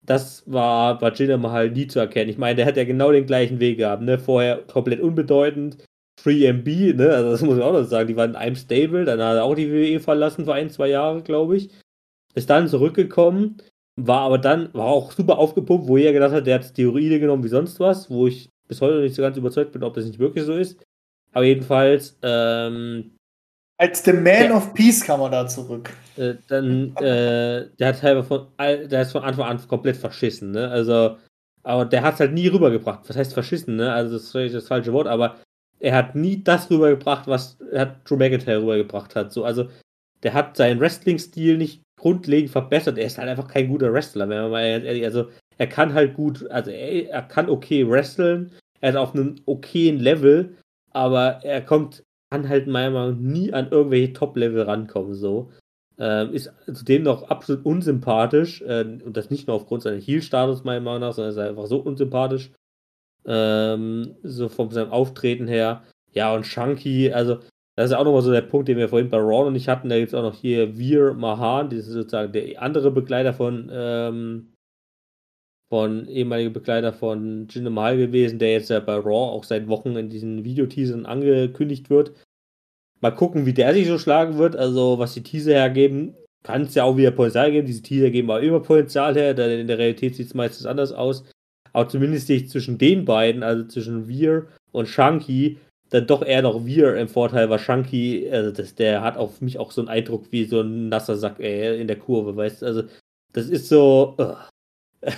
Das 0.06 0.42
war 0.46 0.98
bei 0.98 1.10
Jinder 1.10 1.38
Mahal 1.38 1.70
nie 1.70 1.86
zu 1.86 1.98
erkennen. 1.98 2.30
Ich 2.30 2.38
meine, 2.38 2.56
der 2.56 2.66
hat 2.66 2.76
ja 2.76 2.84
genau 2.84 3.12
den 3.12 3.26
gleichen 3.26 3.60
Weg 3.60 3.78
gehabt, 3.78 4.02
ne? 4.02 4.18
Vorher 4.18 4.58
komplett 4.66 5.00
unbedeutend, 5.00 5.78
Free 6.20 6.46
MB, 6.46 6.96
ne? 6.96 7.10
Also 7.10 7.30
das 7.30 7.42
muss 7.42 7.56
man 7.56 7.62
auch 7.62 7.72
noch 7.72 7.84
sagen. 7.84 8.08
Die 8.08 8.16
waren 8.16 8.30
in 8.30 8.36
einem 8.36 8.56
Stable, 8.56 9.04
dann 9.04 9.20
hat 9.20 9.36
er 9.36 9.44
auch 9.44 9.54
die 9.54 9.70
WWE 9.70 10.00
verlassen 10.00 10.44
für 10.44 10.54
ein, 10.54 10.70
zwei 10.70 10.88
Jahre, 10.88 11.22
glaube 11.22 11.56
ich. 11.56 11.70
Ist 12.34 12.50
dann 12.50 12.68
zurückgekommen, 12.68 13.58
war 13.96 14.20
aber 14.22 14.38
dann, 14.38 14.72
war 14.74 14.86
auch 14.86 15.12
super 15.12 15.38
aufgepumpt, 15.38 15.88
wo 15.88 15.96
er 15.96 16.12
gedacht 16.12 16.32
hat, 16.32 16.46
der 16.46 16.56
hat 16.56 16.74
Theorie 16.74 17.18
genommen 17.18 17.44
wie 17.44 17.48
sonst 17.48 17.80
was, 17.80 18.10
wo 18.10 18.26
ich 18.26 18.50
bis 18.68 18.80
heute 18.80 18.96
noch 18.96 19.02
nicht 19.02 19.14
so 19.14 19.22
ganz 19.22 19.36
überzeugt 19.36 19.72
bin, 19.72 19.84
ob 19.84 19.94
das 19.94 20.04
nicht 20.04 20.18
wirklich 20.18 20.44
so 20.44 20.54
ist. 20.54 20.82
Aber 21.32 21.44
jedenfalls, 21.44 22.18
ähm, 22.22 23.12
als 23.76 24.04
The 24.04 24.12
Man 24.12 24.44
ja. 24.44 24.56
of 24.56 24.72
Peace 24.74 25.04
kam 25.04 25.20
er 25.20 25.30
da 25.30 25.46
zurück. 25.46 25.90
Äh, 26.16 26.34
dann, 26.48 26.96
äh, 26.96 27.66
der 27.78 27.88
hat 27.88 28.02
halt 28.02 28.24
von, 28.24 28.46
der 28.58 29.02
ist 29.02 29.12
von 29.12 29.24
Anfang 29.24 29.46
an 29.46 29.68
komplett 29.68 29.96
verschissen, 29.96 30.52
ne? 30.52 30.70
Also, 30.70 31.16
aber 31.62 31.84
der 31.84 32.02
hat 32.02 32.14
es 32.14 32.20
halt 32.20 32.32
nie 32.32 32.46
rübergebracht. 32.46 33.08
Was 33.08 33.16
heißt 33.16 33.34
verschissen, 33.34 33.76
ne? 33.76 33.92
Also, 33.92 34.14
das 34.14 34.34
ist 34.34 34.54
das 34.54 34.68
falsche 34.68 34.92
Wort, 34.92 35.08
aber 35.08 35.36
er 35.80 35.96
hat 35.96 36.14
nie 36.14 36.42
das 36.42 36.70
rübergebracht, 36.70 37.26
was 37.26 37.58
er 37.72 37.80
hat 37.82 38.08
Drew 38.08 38.16
McIntyre 38.16 38.62
rübergebracht 38.62 39.16
hat. 39.16 39.32
So, 39.32 39.44
also, 39.44 39.68
der 40.22 40.34
hat 40.34 40.56
seinen 40.56 40.80
Wrestling-Stil 40.80 41.58
nicht 41.58 41.82
grundlegend 41.98 42.50
verbessert. 42.50 42.96
Er 42.96 43.06
ist 43.06 43.18
halt 43.18 43.28
einfach 43.28 43.48
kein 43.48 43.68
guter 43.68 43.92
Wrestler, 43.92 44.28
wenn 44.28 44.42
man 44.42 44.50
mal 44.50 44.62
ehrlich, 44.62 45.04
also, 45.04 45.28
er 45.58 45.66
kann 45.66 45.94
halt 45.94 46.14
gut, 46.14 46.48
also, 46.50 46.70
er, 46.70 47.10
er 47.10 47.22
kann 47.22 47.50
okay 47.50 47.88
wresteln, 47.88 48.52
er 48.80 48.90
ist 48.90 48.96
auf 48.96 49.14
einem 49.14 49.36
okayen 49.46 49.98
Level, 49.98 50.56
aber 50.92 51.40
er 51.42 51.60
kommt 51.60 52.04
kann 52.30 52.48
halt 52.48 52.66
meiner 52.66 52.90
Meinung 52.90 53.14
nach 53.14 53.20
nie 53.20 53.52
an 53.52 53.68
irgendwelche 53.70 54.12
Top-Level 54.12 54.62
rankommen, 54.62 55.14
so. 55.14 55.50
Ähm, 55.96 56.32
ist 56.32 56.52
zudem 56.72 57.04
noch 57.04 57.30
absolut 57.30 57.64
unsympathisch 57.64 58.62
äh, 58.62 58.84
und 59.04 59.16
das 59.16 59.30
nicht 59.30 59.46
nur 59.46 59.54
aufgrund 59.56 59.82
seines 59.82 60.06
Heal-Status 60.06 60.64
meiner 60.64 60.80
Meinung 60.80 61.00
nach, 61.00 61.12
sondern 61.12 61.32
ist 61.32 61.38
einfach 61.38 61.66
so 61.66 61.78
unsympathisch. 61.78 62.52
Ähm, 63.26 64.16
so 64.22 64.48
von 64.48 64.70
seinem 64.70 64.90
Auftreten 64.90 65.46
her. 65.46 65.84
Ja, 66.12 66.34
und 66.34 66.46
Shanky, 66.46 67.12
also 67.12 67.38
das 67.76 67.90
ist 67.90 67.96
auch 67.96 68.04
nochmal 68.04 68.22
so 68.22 68.32
der 68.32 68.42
Punkt, 68.42 68.68
den 68.68 68.76
wir 68.76 68.88
vorhin 68.88 69.10
bei 69.10 69.18
Raw 69.18 69.44
noch 69.44 69.50
nicht 69.50 69.68
hatten. 69.68 69.88
Da 69.88 69.98
gibt 69.98 70.08
es 70.08 70.14
auch 70.14 70.22
noch 70.22 70.34
hier 70.34 70.76
Veer 70.78 71.14
Mahan, 71.14 71.70
das 71.70 71.80
ist 71.80 71.92
sozusagen 71.94 72.32
der 72.32 72.60
andere 72.62 72.90
Begleiter 72.90 73.32
von, 73.32 73.70
ähm, 73.72 74.53
von 75.68 76.06
ehemaliger 76.08 76.50
Begleiter 76.50 76.92
von 76.92 77.48
Jinder 77.48 77.70
Mahal 77.70 77.96
gewesen, 77.96 78.38
der 78.38 78.52
jetzt 78.52 78.70
ja 78.70 78.80
bei 78.80 78.94
Raw 78.94 79.32
auch 79.32 79.44
seit 79.44 79.68
Wochen 79.68 79.96
in 79.96 80.08
diesen 80.08 80.44
Videoteasern 80.44 81.06
angekündigt 81.06 81.90
wird. 81.90 82.12
Mal 83.00 83.10
gucken, 83.10 83.46
wie 83.46 83.52
der 83.52 83.74
sich 83.74 83.86
so 83.86 83.98
schlagen 83.98 84.38
wird. 84.38 84.56
Also, 84.56 84.98
was 84.98 85.14
die 85.14 85.22
Teaser 85.22 85.52
hergeben, 85.52 86.14
kann 86.42 86.62
es 86.62 86.74
ja 86.74 86.84
auch 86.84 86.96
wieder 86.96 87.10
Potenzial 87.10 87.50
geben. 87.50 87.66
Diese 87.66 87.82
Teaser 87.82 88.10
geben 88.10 88.30
auch 88.30 88.38
immer 88.38 88.60
Potenzial 88.60 89.14
her, 89.14 89.34
denn 89.34 89.60
in 89.60 89.66
der 89.66 89.78
Realität 89.78 90.14
sieht 90.14 90.28
es 90.28 90.34
meistens 90.34 90.66
anders 90.66 90.92
aus. 90.92 91.24
Aber 91.72 91.88
zumindest 91.88 92.28
sehe 92.28 92.36
ich 92.36 92.48
zwischen 92.48 92.78
den 92.78 93.04
beiden, 93.04 93.42
also 93.42 93.64
zwischen 93.64 94.06
Veer 94.06 94.46
und 94.70 94.88
Shanky, 94.88 95.58
dann 95.90 96.06
doch 96.06 96.22
eher 96.22 96.42
noch 96.42 96.64
Veer 96.64 96.96
im 96.96 97.08
Vorteil, 97.08 97.50
weil 97.50 97.58
Shanky, 97.58 98.28
also 98.30 98.52
das, 98.52 98.74
der 98.74 99.02
hat 99.02 99.16
auf 99.16 99.40
mich 99.40 99.58
auch 99.58 99.72
so 99.72 99.80
einen 99.80 99.88
Eindruck 99.88 100.30
wie 100.30 100.44
so 100.44 100.60
ein 100.60 100.88
nasser 100.88 101.16
Sack 101.16 101.40
ey, 101.40 101.80
in 101.80 101.88
der 101.88 101.98
Kurve, 101.98 102.36
weißt 102.36 102.62
du? 102.62 102.66
Also, 102.66 102.82
das 103.32 103.48
ist 103.48 103.68
so. 103.68 104.16
Uh. 104.18 105.10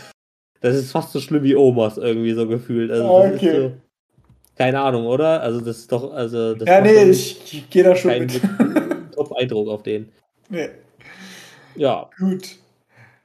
Das 0.60 0.74
ist 0.74 0.92
fast 0.92 1.12
so 1.12 1.20
schlimm 1.20 1.42
wie 1.42 1.54
Omas 1.54 1.98
irgendwie 1.98 2.32
so 2.32 2.46
gefühlt. 2.46 2.90
Also, 2.90 3.08
okay. 3.08 3.60
So, 3.60 3.72
keine 4.56 4.80
Ahnung, 4.80 5.06
oder? 5.06 5.42
Also 5.42 5.60
das 5.60 5.78
ist 5.78 5.92
doch, 5.92 6.12
also 6.12 6.54
das 6.54 6.66
Ja, 6.66 6.80
nee, 6.80 7.10
ich, 7.10 7.52
ich 7.52 7.70
gehe 7.70 7.84
da 7.84 7.94
schon 7.94 8.18
mit. 8.18 8.40
Top-Eindruck 9.14 9.68
auf 9.68 9.82
den. 9.82 10.08
Nee. 10.48 10.70
Ja. 11.74 12.08
Gut. 12.18 12.56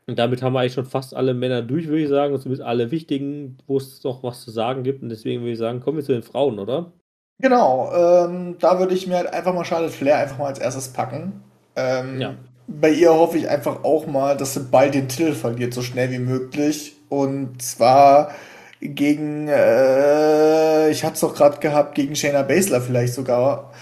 Und 0.07 0.19
damit 0.19 0.41
haben 0.41 0.53
wir 0.53 0.59
eigentlich 0.59 0.73
schon 0.73 0.85
fast 0.85 1.15
alle 1.15 1.33
Männer 1.33 1.61
durch, 1.61 1.87
würde 1.87 2.03
ich 2.03 2.09
sagen. 2.09 2.33
Und 2.33 2.41
zumindest 2.41 2.67
alle 2.67 2.91
wichtigen, 2.91 3.57
wo 3.65 3.77
es 3.77 4.03
noch 4.03 4.23
was 4.23 4.41
zu 4.41 4.51
sagen 4.51 4.83
gibt. 4.83 5.03
Und 5.03 5.09
deswegen 5.09 5.41
würde 5.41 5.53
ich 5.53 5.57
sagen, 5.57 5.79
kommen 5.79 5.97
wir 5.97 6.03
zu 6.03 6.11
den 6.11 6.23
Frauen, 6.23 6.59
oder? 6.59 6.91
Genau. 7.39 7.91
Ähm, 7.93 8.57
da 8.59 8.79
würde 8.79 8.93
ich 8.93 9.07
mir 9.07 9.15
halt 9.15 9.33
einfach 9.33 9.53
mal 9.53 9.63
Charlotte 9.63 9.93
Flair 9.93 10.17
einfach 10.17 10.37
mal 10.37 10.47
als 10.47 10.59
erstes 10.59 10.89
packen. 10.89 11.41
Ähm, 11.77 12.19
ja. 12.19 12.35
Bei 12.67 12.89
ihr 12.89 13.13
hoffe 13.13 13.37
ich 13.37 13.47
einfach 13.47 13.83
auch 13.83 14.05
mal, 14.05 14.35
dass 14.35 14.53
sie 14.53 14.61
bald 14.61 14.95
den 14.95 15.07
Titel 15.07 15.33
verliert, 15.33 15.73
so 15.73 15.81
schnell 15.81 16.11
wie 16.11 16.19
möglich. 16.19 16.97
Und 17.11 17.61
zwar 17.61 18.31
gegen, 18.79 19.49
äh, 19.49 20.89
ich 20.91 21.03
hatte 21.03 21.15
es 21.15 21.19
doch 21.19 21.35
gerade 21.35 21.59
gehabt, 21.59 21.93
gegen 21.93 22.15
Shayna 22.15 22.41
Baszler 22.41 22.79
vielleicht 22.79 23.15
sogar. 23.15 23.73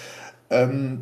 Ähm, 0.50 1.02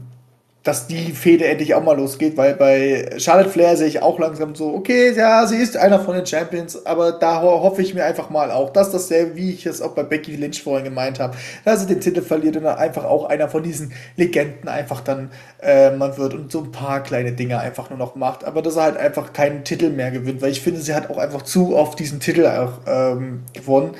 dass 0.68 0.85
die 0.85 1.14
Fehde 1.14 1.48
endlich 1.48 1.73
auch 1.76 1.84
mal 1.84 1.95
losgeht, 1.95 2.35
weil 2.35 2.56
bei 2.56 3.10
Charlotte 3.19 3.49
Flair 3.49 3.77
sehe 3.77 3.88
ich 3.88 4.02
auch 4.02 4.19
langsam 4.19 4.53
so, 4.53 4.73
okay, 4.73 5.14
ja, 5.15 5.48
sie 5.48 5.56
ist 5.56 5.77
einer 5.77 5.99
von 6.02 6.15
den 6.15 6.26
Champions, 6.26 6.85
aber 6.85 7.14
da 7.14 7.41
hoffe 7.41 7.81
ich 7.81 7.94
mir 7.94 8.03
einfach 8.03 8.30
mal 8.30 8.52
auch, 8.52 8.72
dass 8.72 8.91
das 8.91 9.07
sehr, 9.07 9.38
wie 9.38 9.52
ich 9.52 9.65
es 9.65 9.81
auch 9.81 9.95
bei 9.95 10.03
Becky 10.03 10.35
Lynch 10.35 10.61
vorhin 10.61 10.84
gemeint 10.84 11.19
habe, 11.19 11.38
dass 11.64 11.80
sie 11.80 11.88
den 11.88 12.02
Titel 12.02 12.22
verliert 12.22 12.57
und 12.57 12.64
dann 12.64 12.77
einfach 12.77 13.06
auch 13.06 13.30
einer 13.30 13.48
von 13.48 13.64
diesen 13.64 13.94
Legenden 14.18 14.68
einfach 14.68 14.99
dann 14.99 15.31
äh, 15.61 15.91
man 15.91 16.18
wird 16.18 16.34
und 16.34 16.52
so 16.52 16.60
ein 16.60 16.72
paar 16.73 17.02
kleine 17.02 17.31
Dinge 17.31 17.60
einfach 17.60 17.89
nur 17.89 17.98
noch 17.98 18.15
macht, 18.15 18.44
aber 18.44 18.61
dass 18.61 18.76
er 18.76 18.84
halt 18.84 18.98
einfach 18.98 19.31
keinen 19.31 19.64
Titel 19.64 19.89
mehr 19.89 20.11
gewinnt, 20.11 20.41
weil 20.41 20.52
ich 20.52 20.60
finde, 20.60 20.81
sie 20.81 20.94
hat 20.94 21.10
auch 21.10 21.18
einfach 21.18 21.44
zu 21.44 21.77
oft 21.77 21.98
diesen 21.98 22.19
Titel 22.19 22.45
auch 22.45 22.80
ähm, 22.85 23.44
gewonnen. 23.53 23.95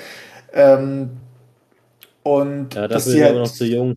Ähm, 0.54 1.12
und 2.24 2.76
ja, 2.76 2.90
dass 2.90 3.06
sie 3.06 3.24
halt, 3.24 3.36
noch 3.36 3.50
zu 3.50 3.64
jung. 3.64 3.96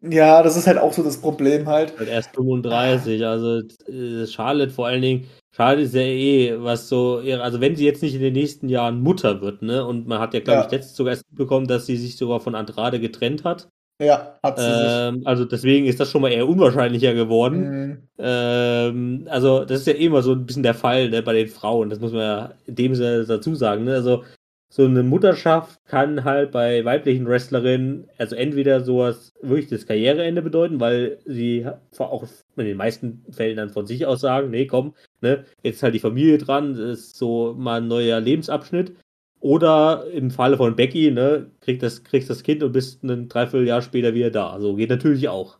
Ja, 0.00 0.42
das 0.42 0.56
ist 0.56 0.66
halt 0.66 0.78
auch 0.78 0.92
so 0.92 1.02
das 1.02 1.20
Problem 1.20 1.66
halt. 1.66 1.98
halt 1.98 2.08
erst 2.08 2.34
35, 2.36 3.26
also 3.26 3.62
äh, 3.88 4.26
Charlotte 4.26 4.70
vor 4.70 4.86
allen 4.86 5.02
Dingen, 5.02 5.26
Charlotte 5.50 5.82
ist 5.82 5.94
ja 5.94 6.02
eh, 6.02 6.54
was 6.58 6.88
so, 6.88 7.20
also 7.40 7.60
wenn 7.60 7.74
sie 7.74 7.84
jetzt 7.84 8.02
nicht 8.02 8.14
in 8.14 8.20
den 8.20 8.34
nächsten 8.34 8.68
Jahren 8.68 9.00
Mutter 9.00 9.40
wird, 9.40 9.62
ne, 9.62 9.84
und 9.84 10.06
man 10.06 10.20
hat 10.20 10.34
ja, 10.34 10.40
glaube 10.40 10.60
ja. 10.60 10.66
ich, 10.66 10.70
letztens 10.70 10.96
sogar 10.96 11.14
erst 11.14 11.24
bekommen, 11.34 11.66
dass 11.66 11.86
sie 11.86 11.96
sich 11.96 12.16
sogar 12.16 12.38
von 12.38 12.54
Andrade 12.54 13.00
getrennt 13.00 13.44
hat. 13.44 13.68
Ja, 14.00 14.38
hat 14.44 14.60
sie 14.60 14.64
ähm, 14.64 15.16
sich. 15.16 15.26
Also 15.26 15.44
deswegen 15.44 15.86
ist 15.86 15.98
das 15.98 16.12
schon 16.12 16.22
mal 16.22 16.30
eher 16.30 16.48
unwahrscheinlicher 16.48 17.14
geworden. 17.14 17.58
Mhm. 17.58 18.08
Ähm, 18.18 19.26
also 19.28 19.64
das 19.64 19.80
ist 19.80 19.86
ja 19.88 19.94
eh 19.94 20.06
immer 20.06 20.22
so 20.22 20.32
ein 20.32 20.46
bisschen 20.46 20.62
der 20.62 20.74
Fall 20.74 21.10
ne, 21.10 21.22
bei 21.22 21.32
den 21.32 21.48
Frauen, 21.48 21.90
das 21.90 21.98
muss 21.98 22.12
man 22.12 22.20
ja 22.20 22.52
in 22.66 22.76
dem 22.76 22.94
Sinne 22.94 23.24
dazu 23.24 23.56
sagen. 23.56 23.84
Ne? 23.84 23.94
Also 23.94 24.22
so 24.70 24.84
eine 24.84 25.02
Mutterschaft 25.02 25.80
kann 25.86 26.24
halt 26.24 26.52
bei 26.52 26.84
weiblichen 26.84 27.26
Wrestlerinnen, 27.26 28.06
also 28.18 28.36
entweder 28.36 28.82
sowas 28.84 29.32
wirklich 29.40 29.68
das 29.68 29.86
Karriereende 29.86 30.42
bedeuten, 30.42 30.78
weil 30.78 31.18
sie 31.24 31.66
auch 31.98 32.26
in 32.56 32.66
den 32.66 32.76
meisten 32.76 33.24
Fällen 33.30 33.56
dann 33.56 33.70
von 33.70 33.86
sich 33.86 34.04
aus 34.04 34.20
sagen, 34.20 34.50
nee, 34.50 34.66
komm, 34.66 34.94
ne, 35.22 35.44
jetzt 35.62 35.76
ist 35.76 35.82
halt 35.82 35.94
die 35.94 36.00
Familie 36.00 36.36
dran, 36.36 36.74
das 36.74 36.98
ist 37.00 37.16
so 37.16 37.54
mal 37.56 37.80
ein 37.80 37.88
neuer 37.88 38.20
Lebensabschnitt. 38.20 38.94
Oder 39.40 40.04
im 40.12 40.32
Falle 40.32 40.56
von 40.56 40.74
Becky, 40.74 41.12
ne, 41.12 41.50
kriegst 41.60 41.82
das, 41.82 42.02
kriegst 42.02 42.28
das 42.28 42.42
Kind 42.42 42.62
und 42.62 42.72
bist 42.72 43.02
ein 43.04 43.28
Dreivierteljahr 43.28 43.82
später 43.82 44.12
wieder 44.12 44.30
da. 44.30 44.50
Also 44.50 44.74
geht 44.74 44.90
natürlich 44.90 45.28
auch. 45.28 45.58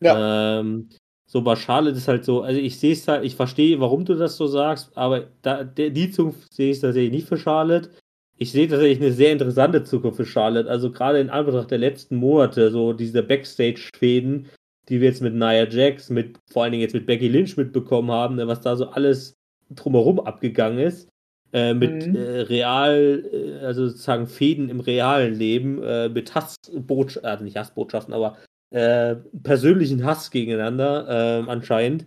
Ja. 0.00 0.60
Ähm, 0.60 0.90
so 1.26 1.40
bei 1.40 1.56
Charlotte 1.56 1.96
ist 1.96 2.06
halt 2.06 2.24
so, 2.24 2.42
also 2.42 2.60
ich 2.60 2.78
sehe 2.78 2.92
es 2.92 3.08
halt, 3.08 3.24
ich 3.24 3.34
verstehe, 3.34 3.80
warum 3.80 4.04
du 4.04 4.14
das 4.14 4.36
so 4.36 4.46
sagst, 4.46 4.96
aber 4.96 5.24
da, 5.40 5.64
der, 5.64 5.90
die 5.90 6.10
Zukunft 6.10 6.52
sehe 6.52 6.70
ich 6.70 6.80
tatsächlich 6.80 7.12
nicht 7.12 7.28
für 7.28 7.38
Charlotte 7.38 7.90
ich 8.36 8.52
sehe 8.52 8.68
tatsächlich 8.68 9.00
eine 9.00 9.12
sehr 9.12 9.32
interessante 9.32 9.84
Zukunft 9.84 10.16
für 10.16 10.26
Charlotte. 10.26 10.68
Also 10.68 10.90
gerade 10.90 11.20
in 11.20 11.30
Anbetracht 11.30 11.70
der 11.70 11.78
letzten 11.78 12.16
Monate, 12.16 12.70
so 12.70 12.92
diese 12.92 13.22
Backstage-Fäden, 13.22 14.46
die 14.88 15.00
wir 15.00 15.08
jetzt 15.08 15.22
mit 15.22 15.34
Nia 15.34 15.68
Jax, 15.68 16.10
mit 16.10 16.38
vor 16.50 16.64
allen 16.64 16.72
Dingen 16.72 16.82
jetzt 16.82 16.94
mit 16.94 17.06
Becky 17.06 17.28
Lynch 17.28 17.56
mitbekommen 17.56 18.10
haben, 18.10 18.36
ne, 18.36 18.46
was 18.46 18.60
da 18.60 18.76
so 18.76 18.88
alles 18.88 19.36
drumherum 19.70 20.20
abgegangen 20.20 20.78
ist. 20.78 21.08
Äh, 21.52 21.72
mit 21.72 22.08
mhm. 22.08 22.16
äh, 22.16 22.40
real, 22.40 23.24
äh, 23.32 23.64
also 23.64 23.86
sozusagen 23.86 24.26
Fäden 24.26 24.68
im 24.68 24.80
realen 24.80 25.34
Leben, 25.34 25.80
äh, 25.84 26.08
mit 26.08 26.34
Hassbotschaften, 26.34 27.30
also 27.30 27.44
nicht 27.44 27.56
Hassbotschaften, 27.56 28.12
aber 28.12 28.36
äh, 28.70 29.14
persönlichen 29.44 30.04
Hass 30.04 30.32
gegeneinander 30.32 31.46
anscheinend 31.46 32.06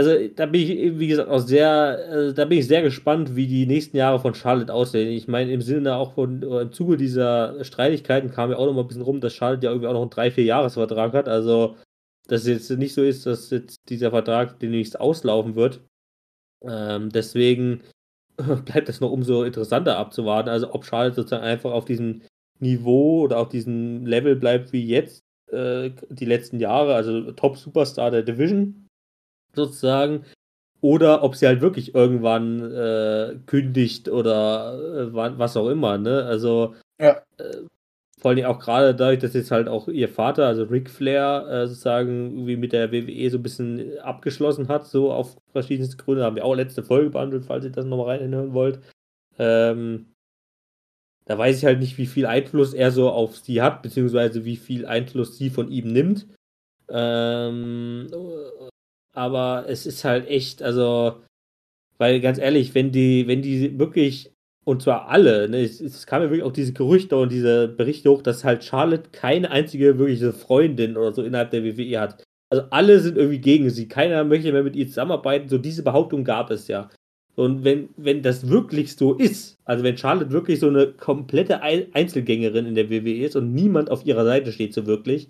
also 0.00 0.28
da 0.34 0.46
bin 0.46 0.62
ich, 0.62 0.98
wie 0.98 1.08
gesagt, 1.08 1.28
auch 1.28 1.40
sehr, 1.40 2.08
äh, 2.10 2.32
da 2.32 2.46
bin 2.46 2.58
ich 2.58 2.66
sehr 2.66 2.80
gespannt, 2.80 3.36
wie 3.36 3.46
die 3.46 3.66
nächsten 3.66 3.98
Jahre 3.98 4.18
von 4.18 4.34
Charlotte 4.34 4.72
aussehen. 4.72 5.12
Ich 5.12 5.28
meine, 5.28 5.52
im 5.52 5.60
Sinne 5.60 5.96
auch 5.96 6.14
von, 6.14 6.42
im 6.42 6.72
Zuge 6.72 6.96
dieser 6.96 7.62
Streitigkeiten 7.62 8.30
kam 8.30 8.50
ja 8.50 8.56
auch 8.56 8.64
noch 8.64 8.72
mal 8.72 8.80
ein 8.80 8.88
bisschen 8.88 9.02
rum, 9.02 9.20
dass 9.20 9.34
Charlotte 9.34 9.66
ja 9.66 9.70
irgendwie 9.70 9.88
auch 9.88 9.92
noch 9.92 10.00
einen 10.00 10.10
3-4-Jahres-Vertrag 10.10 11.12
hat. 11.12 11.28
Also, 11.28 11.76
dass 12.28 12.42
es 12.42 12.46
jetzt 12.48 12.78
nicht 12.78 12.94
so 12.94 13.02
ist, 13.02 13.26
dass 13.26 13.50
jetzt 13.50 13.76
dieser 13.90 14.10
Vertrag 14.10 14.58
demnächst 14.58 14.98
auslaufen 14.98 15.54
wird. 15.54 15.82
Ähm, 16.62 17.10
deswegen 17.10 17.82
bleibt 18.64 18.88
es 18.88 19.00
noch 19.00 19.10
umso 19.10 19.42
interessanter 19.42 19.98
abzuwarten. 19.98 20.48
Also 20.48 20.72
ob 20.72 20.86
Charlotte 20.86 21.16
sozusagen 21.16 21.44
einfach 21.44 21.72
auf 21.72 21.84
diesem 21.84 22.22
Niveau 22.58 23.20
oder 23.24 23.38
auf 23.38 23.50
diesem 23.50 24.06
Level 24.06 24.34
bleibt 24.34 24.72
wie 24.72 24.86
jetzt 24.86 25.24
äh, 25.52 25.90
die 26.08 26.24
letzten 26.24 26.58
Jahre, 26.58 26.94
also 26.94 27.32
Top-Superstar 27.32 28.10
der 28.10 28.22
Division 28.22 28.79
sozusagen, 29.54 30.24
oder 30.80 31.22
ob 31.22 31.36
sie 31.36 31.46
halt 31.46 31.60
wirklich 31.60 31.94
irgendwann 31.94 32.72
äh, 32.72 33.36
kündigt 33.46 34.08
oder 34.08 35.08
äh, 35.12 35.14
was 35.38 35.56
auch 35.56 35.68
immer, 35.68 35.98
ne? 35.98 36.24
Also 36.24 36.74
ja. 36.98 37.22
Äh, 37.38 37.66
vor 38.20 38.32
allem 38.32 38.44
auch 38.44 38.58
gerade 38.58 38.94
dadurch, 38.94 39.20
dass 39.20 39.32
jetzt 39.32 39.50
halt 39.50 39.66
auch 39.66 39.88
ihr 39.88 40.08
Vater, 40.08 40.46
also 40.46 40.64
Ric 40.64 40.90
Flair, 40.90 41.46
äh, 41.48 41.66
sozusagen 41.66 42.32
irgendwie 42.32 42.56
mit 42.56 42.72
der 42.72 42.92
WWE 42.92 43.30
so 43.30 43.38
ein 43.38 43.42
bisschen 43.42 43.98
abgeschlossen 44.00 44.68
hat, 44.68 44.86
so 44.86 45.10
auf 45.10 45.38
verschiedenste 45.52 45.96
Gründe, 45.96 46.24
haben 46.24 46.36
wir 46.36 46.44
auch 46.44 46.54
letzte 46.54 46.82
Folge 46.82 47.10
behandelt, 47.10 47.46
falls 47.46 47.64
ihr 47.64 47.70
das 47.70 47.86
nochmal 47.86 48.18
reinhören 48.18 48.52
wollt. 48.52 48.80
Ähm, 49.38 50.12
da 51.24 51.38
weiß 51.38 51.58
ich 51.58 51.64
halt 51.64 51.78
nicht, 51.78 51.96
wie 51.96 52.06
viel 52.06 52.26
Einfluss 52.26 52.74
er 52.74 52.90
so 52.90 53.10
auf 53.10 53.38
sie 53.38 53.62
hat, 53.62 53.82
beziehungsweise 53.82 54.44
wie 54.44 54.56
viel 54.56 54.84
Einfluss 54.84 55.38
sie 55.38 55.48
von 55.48 55.70
ihm 55.70 55.90
nimmt. 55.90 56.26
Ähm, 56.90 58.08
aber 59.20 59.66
es 59.68 59.84
ist 59.84 60.02
halt 60.04 60.26
echt, 60.28 60.62
also, 60.62 61.16
weil 61.98 62.20
ganz 62.20 62.38
ehrlich, 62.38 62.74
wenn 62.74 62.90
die, 62.90 63.28
wenn 63.28 63.42
die 63.42 63.78
wirklich, 63.78 64.32
und 64.64 64.80
zwar 64.80 65.08
alle, 65.08 65.46
ne, 65.46 65.62
es, 65.62 65.78
es 65.78 66.06
kam 66.06 66.22
ja 66.22 66.30
wirklich 66.30 66.42
auch 66.42 66.54
diese 66.54 66.72
Gerüchte 66.72 67.18
und 67.18 67.30
diese 67.30 67.68
Berichte 67.68 68.10
hoch, 68.10 68.22
dass 68.22 68.44
halt 68.44 68.64
Charlotte 68.64 69.10
keine 69.12 69.50
einzige 69.50 69.98
wirkliche 69.98 70.32
Freundin 70.32 70.96
oder 70.96 71.12
so 71.12 71.22
innerhalb 71.22 71.50
der 71.50 71.64
WWE 71.64 72.00
hat. 72.00 72.24
Also 72.48 72.64
alle 72.70 72.98
sind 73.00 73.18
irgendwie 73.18 73.40
gegen 73.40 73.68
sie, 73.68 73.88
keiner 73.88 74.24
möchte 74.24 74.52
mehr 74.52 74.62
mit 74.62 74.74
ihr 74.74 74.88
zusammenarbeiten, 74.88 75.50
so 75.50 75.58
diese 75.58 75.82
Behauptung 75.82 76.24
gab 76.24 76.50
es 76.50 76.66
ja. 76.68 76.88
Und 77.36 77.62
wenn, 77.62 77.90
wenn 77.98 78.22
das 78.22 78.48
wirklich 78.48 78.96
so 78.96 79.14
ist, 79.14 79.58
also 79.66 79.84
wenn 79.84 79.98
Charlotte 79.98 80.30
wirklich 80.30 80.60
so 80.60 80.68
eine 80.68 80.92
komplette 80.94 81.60
Einzelgängerin 81.62 82.64
in 82.64 82.74
der 82.74 82.88
WWE 82.88 83.26
ist 83.26 83.36
und 83.36 83.52
niemand 83.52 83.90
auf 83.90 84.06
ihrer 84.06 84.24
Seite 84.24 84.50
steht 84.50 84.72
so 84.72 84.86
wirklich, 84.86 85.28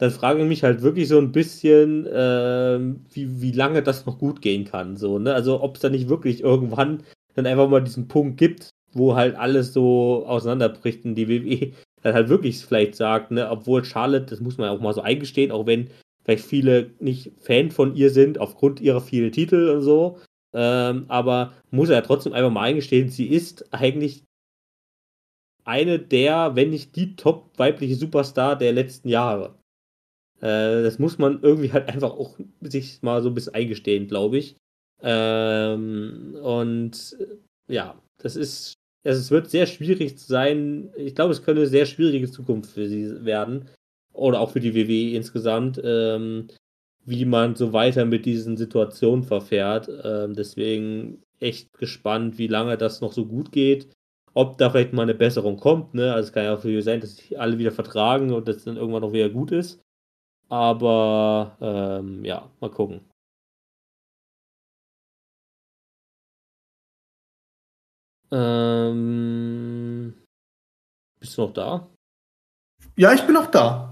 dann 0.00 0.10
frage 0.10 0.40
ich 0.40 0.48
mich 0.48 0.64
halt 0.64 0.80
wirklich 0.80 1.08
so 1.08 1.18
ein 1.18 1.30
bisschen, 1.30 2.06
äh, 2.06 2.80
wie, 3.12 3.42
wie 3.42 3.52
lange 3.52 3.82
das 3.82 4.06
noch 4.06 4.18
gut 4.18 4.40
gehen 4.40 4.64
kann. 4.64 4.96
So, 4.96 5.18
ne? 5.18 5.34
Also 5.34 5.62
ob 5.62 5.76
es 5.76 5.82
da 5.82 5.90
nicht 5.90 6.08
wirklich 6.08 6.40
irgendwann 6.40 7.02
dann 7.34 7.46
einfach 7.46 7.68
mal 7.68 7.82
diesen 7.82 8.08
Punkt 8.08 8.38
gibt, 8.38 8.70
wo 8.92 9.14
halt 9.14 9.36
alles 9.36 9.74
so 9.74 10.24
auseinanderbricht 10.26 11.04
und 11.04 11.16
die 11.16 11.28
WWE 11.28 11.72
dann 12.02 12.14
halt 12.14 12.30
wirklich 12.30 12.64
vielleicht 12.64 12.94
sagt, 12.94 13.30
ne, 13.30 13.50
obwohl 13.50 13.84
Charlotte, 13.84 14.24
das 14.24 14.40
muss 14.40 14.56
man 14.56 14.70
auch 14.70 14.80
mal 14.80 14.94
so 14.94 15.02
eingestehen, 15.02 15.52
auch 15.52 15.66
wenn 15.66 15.90
vielleicht 16.24 16.46
viele 16.46 16.92
nicht 16.98 17.32
Fan 17.38 17.70
von 17.70 17.94
ihr 17.94 18.08
sind, 18.08 18.38
aufgrund 18.38 18.80
ihrer 18.80 19.02
vielen 19.02 19.32
Titel 19.32 19.68
und 19.68 19.82
so, 19.82 20.18
ähm, 20.54 21.04
aber 21.08 21.52
muss 21.70 21.90
er 21.90 21.96
ja 21.96 22.00
trotzdem 22.00 22.32
einfach 22.32 22.50
mal 22.50 22.62
eingestehen, 22.62 23.10
sie 23.10 23.26
ist 23.26 23.72
eigentlich 23.72 24.24
eine 25.64 25.98
der, 25.98 26.56
wenn 26.56 26.70
nicht 26.70 26.96
die 26.96 27.16
top 27.16 27.50
weibliche 27.58 27.96
Superstar 27.96 28.56
der 28.56 28.72
letzten 28.72 29.10
Jahre. 29.10 29.59
Äh, 30.40 30.82
das 30.82 30.98
muss 30.98 31.18
man 31.18 31.42
irgendwie 31.42 31.72
halt 31.72 31.88
einfach 31.88 32.12
auch 32.12 32.38
sich 32.60 33.02
mal 33.02 33.22
so 33.22 33.28
ein 33.28 33.34
bisschen 33.34 33.54
eingestehen, 33.54 34.08
glaube 34.08 34.38
ich. 34.38 34.56
Ähm, 35.02 36.36
und 36.42 37.16
äh, 37.18 37.72
ja, 37.72 38.00
das 38.18 38.36
ist, 38.36 38.74
es 39.02 39.30
wird 39.30 39.50
sehr 39.50 39.66
schwierig 39.66 40.18
sein. 40.18 40.90
Ich 40.96 41.14
glaube, 41.14 41.32
es 41.32 41.42
könnte 41.42 41.62
eine 41.62 41.70
sehr 41.70 41.86
schwierige 41.86 42.30
Zukunft 42.30 42.72
für 42.72 42.88
sie 42.88 43.24
werden. 43.24 43.68
Oder 44.12 44.40
auch 44.40 44.50
für 44.50 44.60
die 44.60 44.74
WWE 44.74 45.16
insgesamt. 45.16 45.80
Ähm, 45.82 46.48
wie 47.04 47.24
man 47.24 47.56
so 47.56 47.72
weiter 47.72 48.04
mit 48.04 48.26
diesen 48.26 48.56
Situationen 48.56 49.24
verfährt. 49.24 49.90
Ähm, 50.04 50.34
deswegen 50.34 51.22
echt 51.40 51.72
gespannt, 51.78 52.38
wie 52.38 52.46
lange 52.46 52.76
das 52.76 53.00
noch 53.00 53.12
so 53.12 53.26
gut 53.26 53.52
geht. 53.52 53.88
Ob 54.34 54.58
da 54.58 54.70
vielleicht 54.70 54.92
mal 54.92 55.02
eine 55.02 55.14
Besserung 55.14 55.56
kommt. 55.56 55.94
Ne? 55.94 56.12
Also 56.12 56.28
es 56.28 56.32
kann 56.32 56.44
ja 56.44 56.54
auch 56.54 56.60
für 56.60 56.82
sein, 56.82 57.00
dass 57.00 57.16
sich 57.16 57.40
alle 57.40 57.58
wieder 57.58 57.72
vertragen 57.72 58.32
und 58.32 58.46
das 58.46 58.64
dann 58.64 58.76
irgendwann 58.76 59.02
noch 59.02 59.12
wieder 59.12 59.28
gut 59.28 59.50
ist. 59.50 59.80
Aber 60.50 61.56
ähm, 61.60 62.24
ja, 62.24 62.50
mal 62.60 62.70
gucken. 62.70 63.00
Ähm, 68.32 70.14
bist 71.18 71.38
du 71.38 71.42
noch 71.42 71.52
da? 71.52 71.88
Ja, 72.96 73.12
ich 73.14 73.22
bin 73.22 73.34
noch 73.34 73.50
da 73.50 73.90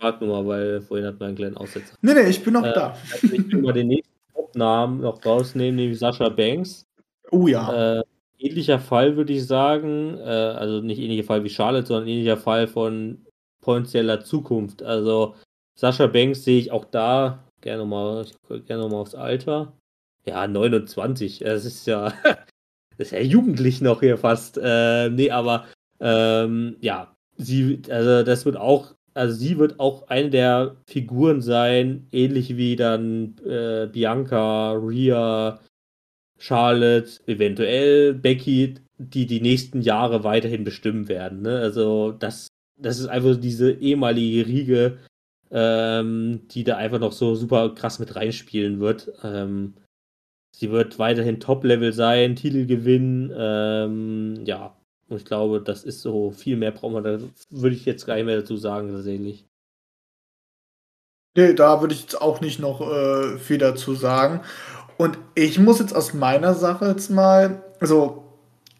frage 0.00 0.24
nur 0.24 0.42
mal, 0.42 0.46
weil 0.48 0.80
vorhin 0.80 1.06
hat 1.06 1.20
man 1.20 1.28
einen 1.28 1.36
kleinen 1.36 1.56
Aussetzer. 1.56 1.94
Nee, 2.00 2.14
nee, 2.14 2.28
ich 2.28 2.42
bin 2.42 2.54
noch 2.54 2.64
äh, 2.64 2.72
da. 2.72 2.96
Also 3.12 3.34
ich 3.34 3.52
will 3.52 3.62
mal 3.62 3.72
den 3.72 3.88
nächsten 3.88 4.14
Top-Namen 4.34 5.00
noch 5.00 5.24
rausnehmen, 5.24 5.76
nämlich 5.76 5.98
Sascha 5.98 6.28
Banks. 6.28 6.86
Oh 7.30 7.46
ja. 7.46 7.98
Äh, 7.98 8.02
ähnlicher 8.38 8.78
Fall 8.78 9.16
würde 9.16 9.34
ich 9.34 9.46
sagen, 9.46 10.16
äh, 10.18 10.22
also 10.22 10.80
nicht 10.80 10.98
ähnlicher 10.98 11.24
Fall 11.24 11.44
wie 11.44 11.50
Charlotte, 11.50 11.86
sondern 11.86 12.08
ähnlicher 12.08 12.38
Fall 12.38 12.66
von 12.66 13.26
potenzieller 13.60 14.24
Zukunft. 14.24 14.82
Also 14.82 15.34
Sascha 15.74 16.06
Banks 16.06 16.44
sehe 16.44 16.58
ich 16.58 16.72
auch 16.72 16.84
da, 16.84 17.44
gerne 17.60 17.84
mal, 17.84 18.26
gerne 18.66 18.88
mal 18.88 18.96
aufs 18.96 19.14
Alter. 19.14 19.72
Ja, 20.26 20.46
29, 20.46 21.40
das 21.40 21.64
ist 21.64 21.86
ja, 21.86 22.12
das 22.98 23.08
ist 23.08 23.12
ja 23.12 23.20
jugendlich 23.20 23.80
noch 23.80 24.00
hier 24.00 24.18
fast. 24.18 24.58
Äh, 24.62 25.10
nee, 25.10 25.30
aber 25.30 25.66
ähm, 26.00 26.76
ja, 26.80 27.14
sie, 27.36 27.80
also 27.88 28.22
das 28.22 28.44
wird 28.44 28.56
auch 28.56 28.94
also 29.14 29.34
sie 29.34 29.58
wird 29.58 29.80
auch 29.80 30.08
eine 30.08 30.30
der 30.30 30.76
Figuren 30.88 31.40
sein, 31.40 32.06
ähnlich 32.12 32.56
wie 32.56 32.76
dann 32.76 33.36
äh, 33.44 33.88
Bianca, 33.90 34.72
Rhea, 34.72 35.60
Charlotte, 36.38 37.10
eventuell 37.26 38.14
Becky, 38.14 38.74
die 38.98 39.26
die 39.26 39.40
nächsten 39.40 39.82
Jahre 39.82 40.24
weiterhin 40.24 40.64
bestimmen 40.64 41.08
werden. 41.08 41.42
Ne? 41.42 41.58
Also 41.58 42.12
das, 42.12 42.48
das 42.76 42.98
ist 42.98 43.08
einfach 43.08 43.36
diese 43.36 43.72
ehemalige 43.72 44.46
Riege, 44.46 44.98
ähm, 45.50 46.46
die 46.48 46.64
da 46.64 46.76
einfach 46.76 46.98
noch 46.98 47.12
so 47.12 47.34
super 47.34 47.74
krass 47.74 47.98
mit 47.98 48.16
reinspielen 48.16 48.80
wird. 48.80 49.12
Ähm, 49.22 49.74
sie 50.54 50.70
wird 50.70 50.98
weiterhin 50.98 51.40
Top-Level 51.40 51.92
sein, 51.92 52.36
Titel 52.36 52.66
gewinnen. 52.66 53.32
Ähm, 53.36 54.44
ja, 54.44 54.76
und 55.08 55.16
ich 55.16 55.24
glaube, 55.24 55.60
das 55.60 55.84
ist 55.84 56.02
so, 56.02 56.30
viel 56.30 56.56
mehr 56.56 56.70
braucht 56.70 56.92
man, 56.92 57.04
da 57.04 57.18
würde 57.50 57.76
ich 57.76 57.84
jetzt 57.84 58.06
gar 58.06 58.14
nicht 58.14 58.26
mehr 58.26 58.38
dazu 58.38 58.56
sagen, 58.56 58.92
tatsächlich. 58.92 59.44
Nee, 61.36 61.54
da 61.54 61.80
würde 61.80 61.94
ich 61.94 62.02
jetzt 62.02 62.20
auch 62.20 62.40
nicht 62.40 62.58
noch 62.60 62.80
äh, 62.80 63.38
viel 63.38 63.58
dazu 63.58 63.94
sagen. 63.94 64.40
Und 64.98 65.18
ich 65.34 65.58
muss 65.58 65.78
jetzt 65.80 65.94
aus 65.94 66.12
meiner 66.12 66.54
Sache 66.54 66.86
jetzt 66.86 67.10
mal, 67.10 67.62
also 67.80 68.29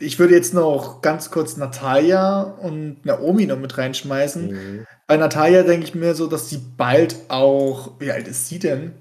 ich 0.01 0.19
würde 0.19 0.35
jetzt 0.35 0.55
noch 0.55 1.03
ganz 1.03 1.31
kurz 1.31 1.57
Natalia 1.57 2.43
und 2.43 3.05
Naomi 3.05 3.47
noch 3.47 3.59
mit 3.59 3.77
reinschmeißen. 3.77 4.51
Mhm. 4.51 4.87
Bei 5.07 5.17
Natalia 5.17 5.63
denke 5.63 5.85
ich 5.85 5.95
mir 5.95 6.15
so, 6.15 6.27
dass 6.27 6.49
sie 6.49 6.61
bald 6.77 7.17
auch, 7.29 7.93
wie 8.01 8.11
alt 8.11 8.27
ist 8.27 8.49
sie 8.49 8.59
denn? 8.59 8.93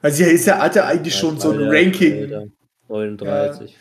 Weil 0.00 0.12
sie 0.12 0.24
ist 0.24 0.46
ja, 0.46 0.58
hat 0.58 0.76
ja 0.76 0.86
eigentlich 0.86 1.14
ja, 1.14 1.20
schon 1.20 1.40
so 1.40 1.50
ein 1.50 1.60
Ranking. 1.60 2.50
39. 2.88 3.76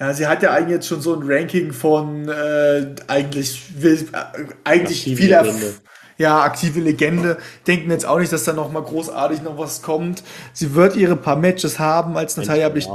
Ja, 0.00 0.06
ja, 0.06 0.14
sie 0.14 0.26
hat 0.26 0.42
ja 0.42 0.52
eigentlich 0.52 0.76
jetzt 0.76 0.86
schon 0.86 1.00
so 1.00 1.14
ein 1.14 1.22
Ranking 1.24 1.72
von 1.72 2.28
äh, 2.28 2.86
eigentlich, 3.06 3.82
will, 3.82 4.06
äh, 4.12 4.44
eigentlich 4.64 5.04
viel 5.04 5.28
Legende. 5.28 5.74
Ja, 6.18 6.42
aktive 6.42 6.80
Legende. 6.80 7.38
Denken 7.68 7.92
jetzt 7.92 8.04
auch 8.04 8.18
nicht, 8.18 8.32
dass 8.32 8.42
da 8.42 8.52
noch 8.52 8.72
mal 8.72 8.82
großartig 8.82 9.42
noch 9.42 9.56
was 9.56 9.82
kommt. 9.82 10.24
Sie 10.52 10.74
wird 10.74 10.96
ihre 10.96 11.14
paar 11.14 11.36
Matches 11.36 11.78
haben 11.78 12.16
als 12.16 12.36
Natalia, 12.36 12.66
aber 12.66 12.76
ich, 12.76 12.88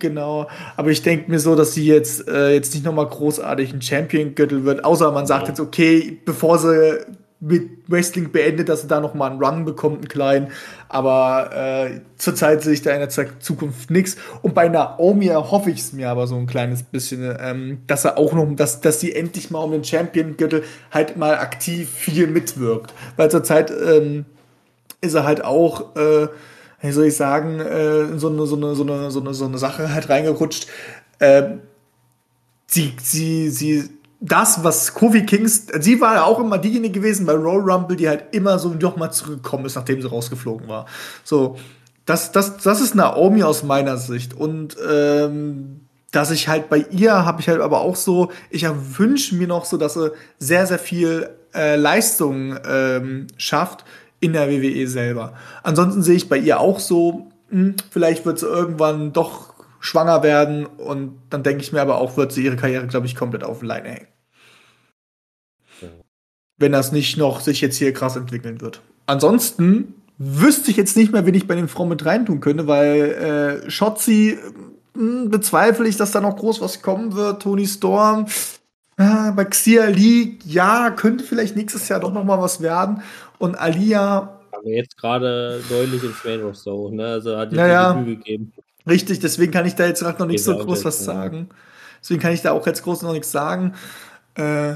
genau. 0.00 0.48
Aber 0.76 0.90
ich 0.90 1.02
denke 1.02 1.30
mir 1.30 1.38
so, 1.38 1.54
dass 1.54 1.74
sie 1.74 1.86
jetzt 1.86 2.28
äh, 2.28 2.52
jetzt 2.52 2.74
nicht 2.74 2.84
noch 2.84 2.94
mal 2.94 3.06
großartig 3.06 3.72
ein 3.72 3.80
Champion-Gürtel 3.80 4.64
wird. 4.64 4.84
Außer 4.84 5.12
man 5.12 5.24
sagt 5.26 5.44
ja. 5.44 5.48
jetzt, 5.50 5.60
okay, 5.60 6.18
bevor 6.24 6.58
sie 6.58 7.06
mit 7.42 7.70
Wrestling 7.88 8.30
beendet, 8.30 8.68
dass 8.68 8.84
er 8.84 8.88
da 8.88 9.00
noch 9.00 9.14
mal 9.14 9.28
einen 9.28 9.42
Run 9.42 9.64
bekommt, 9.64 9.96
einen 9.96 10.08
kleinen. 10.08 10.48
Aber 10.88 11.50
äh, 11.52 12.00
zurzeit 12.16 12.62
sehe 12.62 12.72
ich 12.72 12.82
da 12.82 12.92
in 12.92 13.00
der 13.00 13.08
Zukunft 13.08 13.90
nichts. 13.90 14.16
Und 14.42 14.54
bei 14.54 14.68
Naomi 14.68 15.26
hoffe 15.26 15.70
ich 15.70 15.80
es 15.80 15.92
mir 15.92 16.08
aber 16.08 16.28
so 16.28 16.36
ein 16.36 16.46
kleines 16.46 16.84
bisschen, 16.84 17.36
ähm, 17.40 17.78
dass 17.88 18.04
er 18.04 18.16
auch 18.16 18.32
noch, 18.32 18.46
dass, 18.54 18.80
dass 18.80 19.00
sie 19.00 19.12
endlich 19.12 19.50
mal 19.50 19.58
um 19.58 19.72
den 19.72 19.82
Champion-Gürtel 19.82 20.62
halt 20.92 21.16
mal 21.16 21.34
aktiv 21.34 21.90
viel 21.90 22.28
mitwirkt. 22.28 22.94
Weil 23.16 23.28
zurzeit 23.28 23.72
ähm, 23.72 24.24
ist 25.00 25.14
er 25.14 25.24
halt 25.24 25.44
auch, 25.44 25.96
äh, 25.96 26.28
wie 26.80 26.92
soll 26.92 27.06
ich 27.06 27.16
sagen, 27.16 27.58
äh, 27.58 28.18
so 28.18 28.28
eine, 28.28 28.46
so 28.46 28.54
eine, 28.54 28.76
so 28.76 28.84
eine, 28.84 29.10
so 29.10 29.20
eine, 29.20 29.34
so 29.34 29.46
eine 29.46 29.58
Sache 29.58 29.92
halt 29.92 30.08
reingerutscht. 30.08 30.68
Äh, 31.18 31.56
sie, 32.68 32.94
sie, 33.02 33.50
sie 33.50 33.90
das, 34.22 34.62
was 34.62 34.94
Kofi 34.94 35.26
Kings, 35.26 35.66
sie 35.80 36.00
war 36.00 36.14
ja 36.14 36.24
auch 36.24 36.38
immer 36.38 36.56
diejenige 36.56 37.00
gewesen 37.00 37.26
bei 37.26 37.34
Roll 37.34 37.60
Rumble, 37.60 37.96
die 37.96 38.08
halt 38.08 38.26
immer 38.30 38.58
so 38.58 38.68
nochmal 38.70 39.12
zurückgekommen 39.12 39.66
ist, 39.66 39.74
nachdem 39.74 40.00
sie 40.00 40.08
rausgeflogen 40.08 40.68
war. 40.68 40.86
So, 41.24 41.56
das, 42.06 42.30
das, 42.30 42.58
das 42.58 42.80
ist 42.80 42.94
Naomi 42.94 43.42
aus 43.42 43.64
meiner 43.64 43.96
Sicht. 43.96 44.34
Und 44.34 44.76
ähm, 44.88 45.80
dass 46.12 46.30
ich 46.30 46.46
halt 46.46 46.68
bei 46.68 46.86
ihr 46.90 47.24
habe 47.24 47.40
ich 47.40 47.48
halt 47.48 47.60
aber 47.60 47.80
auch 47.80 47.96
so, 47.96 48.30
ich 48.50 48.64
wünsche 48.96 49.34
mir 49.34 49.48
noch 49.48 49.64
so, 49.64 49.76
dass 49.76 49.94
sie 49.94 50.12
sehr, 50.38 50.66
sehr 50.66 50.78
viel 50.78 51.30
äh, 51.52 51.74
Leistung 51.74 52.56
ähm, 52.64 53.26
schafft 53.36 53.84
in 54.20 54.34
der 54.34 54.48
WWE 54.48 54.86
selber. 54.86 55.32
Ansonsten 55.64 56.02
sehe 56.02 56.14
ich 56.14 56.28
bei 56.28 56.38
ihr 56.38 56.60
auch 56.60 56.78
so, 56.78 57.26
mh, 57.50 57.58
hm, 57.58 57.74
vielleicht 57.90 58.24
wird 58.24 58.38
sie 58.38 58.46
irgendwann 58.46 59.12
doch 59.12 59.52
schwanger 59.80 60.22
werden 60.22 60.64
und 60.64 61.18
dann 61.28 61.42
denke 61.42 61.62
ich 61.62 61.72
mir 61.72 61.80
aber 61.80 61.98
auch, 61.98 62.16
wird 62.16 62.30
sie 62.30 62.44
ihre 62.44 62.54
Karriere, 62.54 62.86
glaube 62.86 63.06
ich, 63.06 63.16
komplett 63.16 63.42
auf 63.42 63.62
Leine 63.62 63.88
hängen. 63.88 64.11
Wenn 66.62 66.72
das 66.72 66.92
nicht 66.92 67.18
noch 67.18 67.40
sich 67.40 67.60
jetzt 67.60 67.76
hier 67.76 67.92
krass 67.92 68.16
entwickeln 68.16 68.62
wird. 68.62 68.80
Ansonsten 69.06 69.94
wüsste 70.16 70.70
ich 70.70 70.76
jetzt 70.76 70.96
nicht 70.96 71.12
mehr, 71.12 71.26
wen 71.26 71.34
ich 71.34 71.46
bei 71.46 71.56
den 71.56 71.68
Frauen 71.68 71.88
mit 71.88 72.04
reintun 72.04 72.40
könnte, 72.40 72.66
weil 72.66 73.62
äh, 73.66 73.70
Schotzi 73.70 74.38
hm, 74.94 75.30
bezweifle 75.30 75.88
ich, 75.88 75.96
dass 75.96 76.12
da 76.12 76.20
noch 76.20 76.36
groß 76.36 76.60
was 76.60 76.80
kommen 76.80 77.14
wird. 77.14 77.42
Tony 77.42 77.66
Storm, 77.66 78.26
äh, 78.96 79.32
bei 79.32 79.44
Xia 79.44 79.86
Li, 79.86 80.38
ja, 80.44 80.90
könnte 80.90 81.24
vielleicht 81.24 81.56
nächstes 81.56 81.88
Jahr 81.88 82.00
doch 82.00 82.12
noch 82.12 82.24
mal 82.24 82.40
was 82.40 82.60
werden. 82.60 83.02
Und 83.38 83.56
Alia. 83.56 84.40
Aber 84.52 84.68
jetzt 84.68 84.96
gerade 84.96 85.60
deutlich 85.68 86.04
ins 86.04 86.22
Main 86.24 86.42
Roster, 86.42 86.90
ne? 86.90 87.06
Also 87.06 87.36
hat 87.36 87.52
jetzt 87.52 87.58
ja, 87.58 87.94
Mühe 87.94 88.16
gegeben. 88.16 88.52
Richtig, 88.86 89.20
deswegen 89.20 89.52
kann 89.52 89.66
ich 89.66 89.74
da 89.74 89.86
jetzt 89.86 90.02
noch 90.02 90.26
nicht 90.26 90.44
so 90.44 90.56
groß 90.56 90.84
was 90.84 91.04
sagen. 91.04 91.48
Deswegen 92.00 92.20
kann 92.20 92.32
ich 92.32 92.42
da 92.42 92.52
auch 92.52 92.66
jetzt 92.66 92.82
groß 92.82 93.02
noch 93.02 93.12
nichts 93.12 93.30
sagen. 93.32 93.74
Äh, 94.34 94.74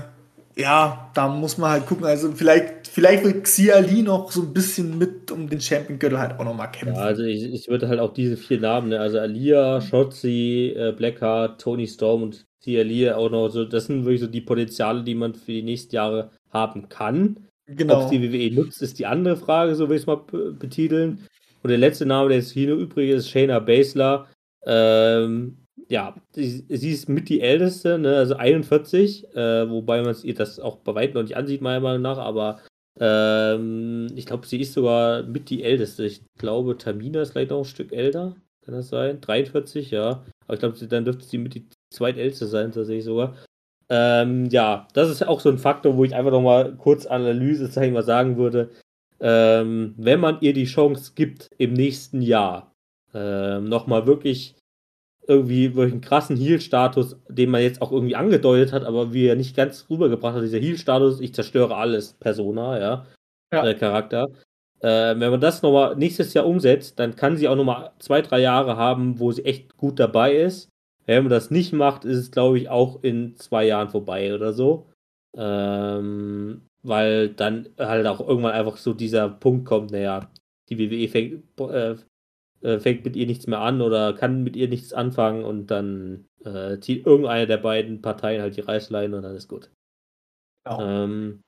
ja, 0.58 1.10
da 1.14 1.28
muss 1.28 1.58
man 1.58 1.70
halt 1.70 1.86
gucken. 1.86 2.06
Also 2.06 2.32
vielleicht, 2.32 2.88
vielleicht 2.88 3.24
wird 3.24 3.44
Xia 3.44 3.78
Li 3.78 4.02
noch 4.02 4.32
so 4.32 4.42
ein 4.42 4.54
bisschen 4.54 4.96
mit 4.96 5.30
um 5.30 5.48
den 5.48 5.60
Champion-Gürtel 5.60 6.18
halt 6.18 6.38
auch 6.38 6.44
noch 6.44 6.54
mal 6.54 6.68
kämpfen. 6.68 6.96
Ja, 6.96 7.02
also 7.02 7.24
ich, 7.24 7.44
ich 7.52 7.68
würde 7.68 7.88
halt 7.88 8.00
auch 8.00 8.14
diese 8.14 8.38
vier 8.38 8.60
Namen, 8.60 8.88
ne? 8.88 9.00
also 9.00 9.18
Alia, 9.18 9.82
Shotzi, 9.82 10.74
äh, 10.74 10.92
Blackheart, 10.92 11.60
Tony 11.60 11.86
Storm 11.86 12.22
und 12.22 12.46
Xia 12.60 12.82
Li 12.82 13.10
auch 13.10 13.30
noch 13.30 13.50
so, 13.50 13.66
das 13.66 13.86
sind 13.86 14.04
wirklich 14.04 14.22
so 14.22 14.26
die 14.26 14.40
Potenziale, 14.40 15.04
die 15.04 15.14
man 15.14 15.34
für 15.34 15.52
die 15.52 15.62
nächsten 15.62 15.94
Jahre 15.94 16.30
haben 16.50 16.88
kann. 16.88 17.46
Genau. 17.66 18.04
Ob 18.04 18.10
die 18.10 18.22
WWE 18.22 18.54
nutzt, 18.54 18.80
ist 18.80 18.98
die 18.98 19.06
andere 19.06 19.36
Frage, 19.36 19.74
so 19.74 19.88
will 19.88 19.96
ich 19.96 20.02
es 20.02 20.06
mal 20.06 20.22
betiteln. 20.58 21.26
Und 21.62 21.68
der 21.68 21.78
letzte 21.78 22.06
Name, 22.06 22.28
der 22.28 22.38
jetzt 22.38 22.52
hier 22.52 22.68
nur 22.68 22.78
übrig 22.78 23.10
ist, 23.10 23.28
Shayna 23.28 23.58
Baszler. 23.58 24.26
Ähm, 24.64 25.65
ja, 25.88 26.14
sie, 26.32 26.64
sie, 26.68 26.90
ist 26.90 27.08
mit 27.08 27.28
die 27.28 27.40
älteste, 27.40 27.98
ne, 27.98 28.16
also 28.16 28.36
41, 28.36 29.34
äh, 29.34 29.70
wobei 29.70 30.02
man 30.02 30.16
ihr 30.22 30.34
das 30.34 30.58
auch 30.58 30.76
bei 30.78 30.94
weitem 30.94 31.14
noch 31.14 31.22
nicht 31.22 31.36
ansieht, 31.36 31.60
meiner 31.60 31.80
Meinung 31.80 32.02
nach, 32.02 32.18
aber 32.18 32.60
ähm, 32.98 34.08
ich 34.14 34.26
glaube, 34.26 34.46
sie 34.46 34.60
ist 34.60 34.72
sogar 34.72 35.22
mit 35.22 35.50
die 35.50 35.62
älteste. 35.62 36.04
Ich 36.04 36.22
glaube, 36.38 36.78
Tamina 36.78 37.22
ist 37.22 37.32
vielleicht 37.32 37.50
noch 37.50 37.58
ein 37.58 37.64
Stück 37.64 37.92
älter, 37.92 38.36
kann 38.64 38.74
das 38.74 38.88
sein? 38.88 39.20
43, 39.20 39.90
ja. 39.90 40.24
Aber 40.46 40.54
ich 40.54 40.60
glaube, 40.60 40.86
dann 40.86 41.04
dürfte 41.04 41.24
sie 41.24 41.38
mit 41.38 41.54
die 41.54 41.68
zweitälteste 41.92 42.46
sein, 42.46 42.72
tatsächlich 42.72 43.04
sogar. 43.04 43.36
Ähm, 43.88 44.46
ja, 44.46 44.88
das 44.94 45.10
ist 45.10 45.26
auch 45.26 45.40
so 45.40 45.50
ein 45.50 45.58
Faktor, 45.58 45.96
wo 45.96 46.04
ich 46.04 46.14
einfach 46.14 46.32
nochmal 46.32 46.74
kurz 46.76 47.06
Analyse, 47.06 47.66
sag 47.68 47.84
ich 47.84 48.04
sagen 48.04 48.36
würde. 48.36 48.70
Ähm, 49.20 49.94
wenn 49.96 50.20
man 50.20 50.38
ihr 50.40 50.52
die 50.52 50.64
Chance 50.64 51.12
gibt, 51.14 51.50
im 51.58 51.72
nächsten 51.72 52.20
Jahr 52.20 52.72
ähm, 53.14 53.68
nochmal 53.68 54.06
wirklich 54.06 54.56
irgendwie 55.28 55.72
einen 55.76 56.00
krassen 56.00 56.36
Heal-Status, 56.36 57.16
den 57.28 57.50
man 57.50 57.62
jetzt 57.62 57.82
auch 57.82 57.92
irgendwie 57.92 58.16
angedeutet 58.16 58.72
hat, 58.72 58.84
aber 58.84 59.12
wie 59.12 59.26
er 59.26 59.36
nicht 59.36 59.56
ganz 59.56 59.86
rübergebracht 59.90 60.34
hat, 60.34 60.42
dieser 60.42 60.58
Heal-Status, 60.58 61.20
ich 61.20 61.34
zerstöre 61.34 61.76
alles, 61.76 62.14
Persona, 62.14 62.78
ja, 62.78 63.06
ja. 63.52 63.66
Äh, 63.66 63.74
Charakter. 63.74 64.28
Äh, 64.80 65.18
wenn 65.18 65.30
man 65.30 65.40
das 65.40 65.62
nochmal 65.62 65.96
nächstes 65.96 66.34
Jahr 66.34 66.46
umsetzt, 66.46 66.98
dann 66.98 67.16
kann 67.16 67.36
sie 67.36 67.48
auch 67.48 67.56
nochmal 67.56 67.92
zwei, 67.98 68.22
drei 68.22 68.40
Jahre 68.40 68.76
haben, 68.76 69.18
wo 69.18 69.32
sie 69.32 69.44
echt 69.44 69.76
gut 69.76 69.98
dabei 69.98 70.34
ist. 70.34 70.68
Wenn 71.06 71.24
man 71.24 71.30
das 71.30 71.50
nicht 71.50 71.72
macht, 71.72 72.04
ist 72.04 72.18
es, 72.18 72.30
glaube 72.30 72.58
ich, 72.58 72.68
auch 72.68 73.02
in 73.02 73.36
zwei 73.36 73.66
Jahren 73.66 73.88
vorbei 73.88 74.34
oder 74.34 74.52
so. 74.52 74.90
Ähm, 75.36 76.62
weil 76.82 77.30
dann 77.30 77.68
halt 77.78 78.06
auch 78.06 78.26
irgendwann 78.26 78.52
einfach 78.52 78.76
so 78.76 78.92
dieser 78.92 79.28
Punkt 79.28 79.66
kommt, 79.66 79.90
naja, 79.90 80.30
die 80.68 80.78
WWE 80.78 81.08
fängt, 81.08 81.60
äh, 81.60 81.96
äh, 82.66 82.80
fängt 82.80 83.04
mit 83.04 83.14
ihr 83.14 83.26
nichts 83.26 83.46
mehr 83.46 83.60
an 83.60 83.80
oder 83.80 84.12
kann 84.12 84.42
mit 84.42 84.56
ihr 84.56 84.68
nichts 84.68 84.92
anfangen 84.92 85.44
und 85.44 85.68
dann 85.68 86.26
äh, 86.44 86.78
zieht 86.80 87.06
irgendeine 87.06 87.46
der 87.46 87.58
beiden 87.58 88.02
Parteien 88.02 88.42
halt 88.42 88.56
die 88.56 88.62
Reißleine 88.62 89.16
und 89.16 89.22
dann 89.22 89.36
ist 89.36 89.48
gut. 89.48 89.70
Ja. 90.66 91.04
Ähm, 91.04 91.42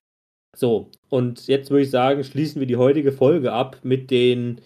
so, 0.57 0.91
und 1.09 1.49
jetzt 1.49 1.71
würde 1.71 1.83
ich 1.83 1.91
sagen, 1.91 2.23
schließen 2.23 2.61
wir 2.61 2.67
die 2.67 2.77
heutige 2.77 3.13
Folge 3.13 3.53
ab 3.53 3.81
mit 3.83 4.11
den 4.11 4.61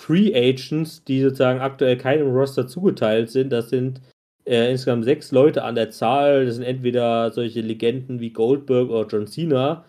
Free 0.00 0.32
Agents, 0.34 1.04
die 1.04 1.20
sozusagen 1.22 1.60
aktuell 1.60 1.96
keinem 1.96 2.30
Roster 2.30 2.68
zugeteilt 2.68 3.30
sind. 3.30 3.50
Das 3.50 3.68
sind 3.70 4.00
äh, 4.44 4.70
insgesamt 4.70 5.04
sechs 5.04 5.32
Leute 5.32 5.64
an 5.64 5.74
der 5.74 5.90
Zahl. 5.90 6.46
Das 6.46 6.54
sind 6.54 6.64
entweder 6.64 7.32
solche 7.32 7.62
Legenden 7.62 8.20
wie 8.20 8.30
Goldberg 8.30 8.90
oder 8.90 9.08
John 9.08 9.26
Cena, 9.26 9.84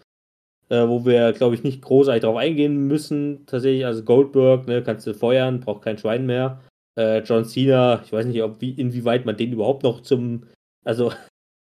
äh, 0.69 0.88
wo 0.88 1.06
wir, 1.06 1.34
glaube 1.34 1.56
ich, 1.56 1.64
nicht 1.64 1.81
großartig 1.81 2.22
darauf 2.22 2.38
eingehen 2.38 2.88
müssen. 2.88 3.45
Tatsächlich, 3.45 3.85
also 3.85 4.03
Goldberg, 4.03 4.68
ne, 4.68 4.84
kannst 4.84 5.07
du 5.07 5.14
feuern, 5.14 5.60
braucht 5.60 5.84
kein 5.84 5.98
Schwein 5.98 6.26
mehr. 6.26 6.61
Äh, 6.98 7.19
John 7.19 7.45
Cena, 7.45 8.02
ich 8.03 8.11
weiß 8.11 8.26
nicht, 8.26 8.41
ob 8.44 8.60
wie, 8.61 8.72
inwieweit 8.72 9.26
man 9.26 9.38
den 9.38 9.53
überhaupt 9.53 9.84
noch 9.84 10.02
zum, 10.02 10.44
also 10.84 11.11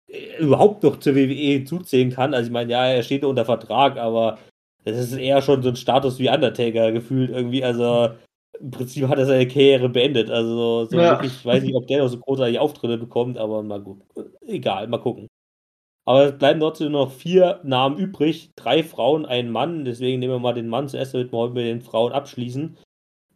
überhaupt 0.38 0.82
noch 0.82 0.98
zur 0.98 1.14
WWE 1.14 1.64
zuzählen 1.64 2.10
kann. 2.10 2.34
Also 2.34 2.48
ich 2.48 2.52
meine, 2.52 2.70
ja, 2.70 2.86
er 2.86 3.02
steht 3.02 3.24
unter 3.24 3.44
Vertrag, 3.44 3.96
aber 3.96 4.38
das 4.84 4.98
ist 4.98 5.16
eher 5.16 5.42
schon 5.42 5.62
so 5.62 5.68
ein 5.70 5.76
Status 5.76 6.18
wie 6.18 6.30
Undertaker 6.30 6.92
gefühlt 6.92 7.30
irgendwie. 7.30 7.64
Also 7.64 8.10
im 8.58 8.70
Prinzip 8.70 9.08
hat 9.08 9.18
er 9.18 9.26
seine 9.26 9.46
Karriere 9.46 9.88
beendet. 9.88 10.30
Also 10.30 10.86
so 10.86 10.96
ja. 10.96 11.12
wirklich, 11.12 11.32
ich 11.32 11.46
weiß 11.46 11.62
nicht, 11.62 11.74
ob 11.74 11.86
der 11.86 12.02
noch 12.02 12.08
so 12.08 12.18
großartig 12.18 12.58
Auftritte 12.58 12.98
bekommt, 12.98 13.38
aber 13.38 13.62
mal 13.62 13.80
gut. 13.80 14.02
Egal, 14.46 14.88
mal 14.88 14.98
gucken. 14.98 15.28
Aber 16.04 16.24
es 16.26 16.38
bleiben 16.38 16.60
trotzdem 16.60 16.92
noch 16.92 17.12
vier 17.12 17.60
Namen 17.62 17.98
übrig. 17.98 18.50
Drei 18.56 18.82
Frauen, 18.82 19.26
ein 19.26 19.50
Mann. 19.50 19.84
Deswegen 19.84 20.18
nehmen 20.18 20.34
wir 20.34 20.38
mal 20.38 20.54
den 20.54 20.68
Mann 20.68 20.88
zuerst, 20.88 21.14
damit 21.14 21.32
wir 21.32 21.38
heute 21.38 21.54
mit 21.54 21.66
den 21.66 21.82
Frauen 21.82 22.12
abschließen. 22.12 22.76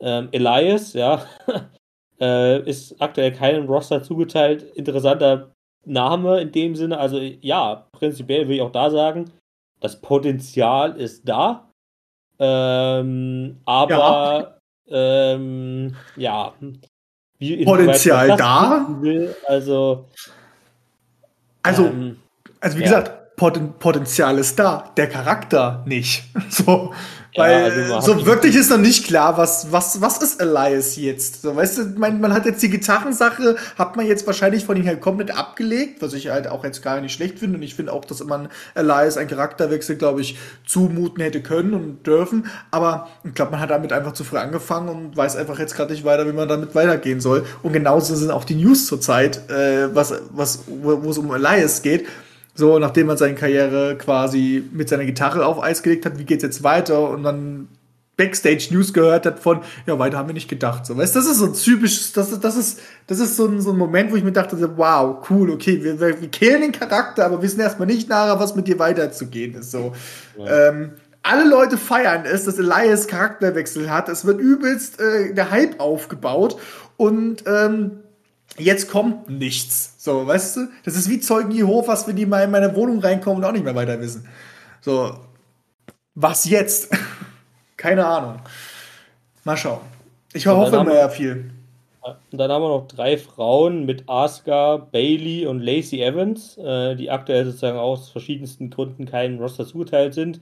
Ähm, 0.00 0.28
Elias, 0.32 0.92
ja, 0.94 1.24
äh, 2.20 2.68
ist 2.68 3.00
aktuell 3.00 3.32
keinem 3.32 3.66
Roster 3.66 4.02
zugeteilt. 4.02 4.62
Interessanter 4.74 5.52
Name 5.84 6.40
in 6.40 6.52
dem 6.52 6.74
Sinne. 6.74 6.98
Also 6.98 7.18
ja, 7.18 7.86
prinzipiell 7.92 8.48
will 8.48 8.56
ich 8.56 8.62
auch 8.62 8.72
da 8.72 8.90
sagen, 8.90 9.30
das 9.80 10.00
Potenzial 10.00 10.96
ist 10.96 11.28
da. 11.28 11.70
Ähm, 12.38 13.60
aber 13.64 14.58
ja, 14.86 15.34
ähm, 15.34 15.94
ja 16.16 16.54
wie 17.38 17.64
Potenzial 17.64 18.36
da? 18.36 18.86
Will, 19.00 19.34
also 19.46 20.06
also 21.62 21.86
ähm, 21.86 22.20
also 22.64 22.78
wie 22.78 22.82
ja. 22.82 22.88
gesagt, 22.88 23.36
Poten 23.36 23.74
Potenzial 23.78 24.38
ist 24.38 24.58
da, 24.58 24.90
der 24.96 25.08
Charakter 25.08 25.82
nicht. 25.86 26.24
So, 26.48 26.92
weil 27.36 27.92
also 27.92 28.16
so 28.16 28.26
wirklich 28.26 28.54
ist 28.54 28.70
noch 28.70 28.78
nicht 28.78 29.08
klar, 29.08 29.36
was, 29.36 29.72
was, 29.72 30.00
was 30.00 30.18
ist 30.18 30.40
Elias 30.40 30.94
jetzt? 30.94 31.42
So, 31.42 31.56
weißt 31.56 31.78
du, 31.78 31.84
man, 31.98 32.20
man 32.20 32.32
hat 32.32 32.46
jetzt 32.46 32.62
die 32.62 32.70
Gitarrensache, 32.70 33.56
hat 33.76 33.96
man 33.96 34.06
jetzt 34.06 34.24
wahrscheinlich 34.28 34.64
von 34.64 34.76
ihm 34.76 34.86
halt 34.86 35.00
komplett 35.00 35.36
abgelegt, 35.36 36.00
was 36.00 36.12
ich 36.12 36.28
halt 36.28 36.46
auch 36.46 36.62
jetzt 36.62 36.80
gar 36.80 37.00
nicht 37.00 37.12
schlecht 37.12 37.40
finde. 37.40 37.56
Und 37.56 37.64
ich 37.64 37.74
finde 37.74 37.92
auch, 37.92 38.04
dass 38.04 38.22
man 38.22 38.50
Elias 38.76 39.16
einen 39.16 39.28
Charakterwechsel, 39.28 39.96
glaube 39.96 40.20
ich, 40.20 40.38
zumuten 40.64 41.24
hätte 41.24 41.42
können 41.42 41.74
und 41.74 42.06
dürfen. 42.06 42.46
Aber 42.70 43.08
ich 43.24 43.34
glaube, 43.34 43.50
man 43.50 43.60
hat 43.60 43.70
damit 43.70 43.92
einfach 43.92 44.12
zu 44.12 44.22
früh 44.22 44.38
angefangen 44.38 44.88
und 44.88 45.16
weiß 45.16 45.34
einfach 45.34 45.58
jetzt 45.58 45.74
gerade 45.74 45.92
nicht 45.92 46.04
weiter, 46.04 46.28
wie 46.28 46.32
man 46.32 46.46
damit 46.46 46.76
weitergehen 46.76 47.20
soll. 47.20 47.44
Und 47.64 47.72
genauso 47.72 48.14
sind 48.14 48.30
auch 48.30 48.44
die 48.44 48.54
News 48.54 48.86
zurzeit, 48.86 49.50
äh, 49.50 49.92
was, 49.92 50.14
was, 50.30 50.60
wo 50.68 51.10
es 51.10 51.18
um 51.18 51.34
Elias 51.34 51.82
geht 51.82 52.06
so, 52.54 52.78
nachdem 52.78 53.08
man 53.08 53.16
seine 53.16 53.34
Karriere 53.34 53.96
quasi 53.98 54.64
mit 54.72 54.88
seiner 54.88 55.04
Gitarre 55.04 55.44
auf 55.44 55.62
Eis 55.62 55.82
gelegt 55.82 56.06
hat, 56.06 56.18
wie 56.18 56.24
geht's 56.24 56.44
jetzt 56.44 56.62
weiter? 56.62 57.10
Und 57.10 57.24
dann 57.24 57.68
Backstage 58.16 58.68
News 58.70 58.92
gehört 58.92 59.26
hat 59.26 59.40
von, 59.40 59.60
ja, 59.86 59.98
weiter 59.98 60.18
haben 60.18 60.28
wir 60.28 60.34
nicht 60.34 60.48
gedacht. 60.48 60.86
So, 60.86 60.96
weißt 60.96 61.16
das 61.16 61.26
ist 61.26 61.38
so 61.38 61.46
ein 61.46 61.54
typisches, 61.54 62.12
das, 62.12 62.38
das 62.38 62.56
ist, 62.56 62.80
das 63.08 63.18
ist 63.18 63.36
so 63.36 63.46
ein, 63.46 63.60
so 63.60 63.72
ein 63.72 63.76
Moment, 63.76 64.12
wo 64.12 64.16
ich 64.16 64.22
mir 64.22 64.32
dachte, 64.32 64.56
wow, 64.76 65.16
cool, 65.28 65.50
okay, 65.50 65.82
wir, 65.82 65.98
wir, 65.98 66.20
wir 66.20 66.28
killen 66.28 66.60
den 66.60 66.72
Charakter, 66.72 67.24
aber 67.24 67.42
wissen 67.42 67.60
erstmal 67.60 67.88
nicht 67.88 68.08
nachher, 68.08 68.38
was 68.38 68.54
mit 68.54 68.68
dir 68.68 68.78
weiterzugehen 68.78 69.54
ist. 69.54 69.72
So. 69.72 69.92
Ja. 70.38 70.68
Ähm, 70.68 70.92
alle 71.24 71.48
Leute 71.48 71.76
feiern 71.76 72.24
es, 72.24 72.44
dass 72.44 72.58
Elias 72.58 73.08
Charakterwechsel 73.08 73.90
hat. 73.90 74.08
Es 74.08 74.24
wird 74.26 74.40
übelst 74.40 75.00
äh, 75.00 75.34
der 75.34 75.50
Hype 75.50 75.80
aufgebaut 75.80 76.56
und 76.96 77.42
ähm, 77.46 78.03
jetzt 78.58 78.90
kommt 78.90 79.28
nichts. 79.28 79.94
So, 79.98 80.26
weißt 80.26 80.56
du? 80.56 80.68
Das 80.84 80.96
ist 80.96 81.08
wie 81.08 81.20
Zeugen 81.20 81.50
Jehovas, 81.50 82.06
wenn 82.06 82.16
die 82.16 82.26
mal 82.26 82.44
in 82.44 82.50
meine 82.50 82.74
Wohnung 82.74 83.00
reinkommen 83.00 83.38
und 83.38 83.44
auch 83.44 83.52
nicht 83.52 83.64
mehr 83.64 83.74
weiter 83.74 84.00
wissen. 84.00 84.28
So, 84.80 85.18
was 86.14 86.44
jetzt? 86.48 86.90
Keine 87.76 88.06
Ahnung. 88.06 88.40
Mal 89.44 89.56
schauen. 89.56 89.80
Ich 90.32 90.46
hoffe 90.46 90.76
immer 90.76 90.94
ja 90.94 91.08
viel. 91.08 91.50
Und 92.02 92.38
dann 92.38 92.50
haben 92.50 92.62
wir 92.62 92.68
noch 92.68 92.86
drei 92.86 93.16
Frauen 93.16 93.86
mit 93.86 94.08
Asuka, 94.08 94.76
Bailey 94.76 95.46
und 95.46 95.60
Lacey 95.60 96.02
Evans, 96.02 96.58
äh, 96.58 96.96
die 96.96 97.10
aktuell 97.10 97.46
sozusagen 97.46 97.78
aus 97.78 98.10
verschiedensten 98.10 98.68
Gründen 98.68 99.06
keinen 99.06 99.38
Roster 99.38 99.66
zugeteilt 99.66 100.12
sind. 100.12 100.40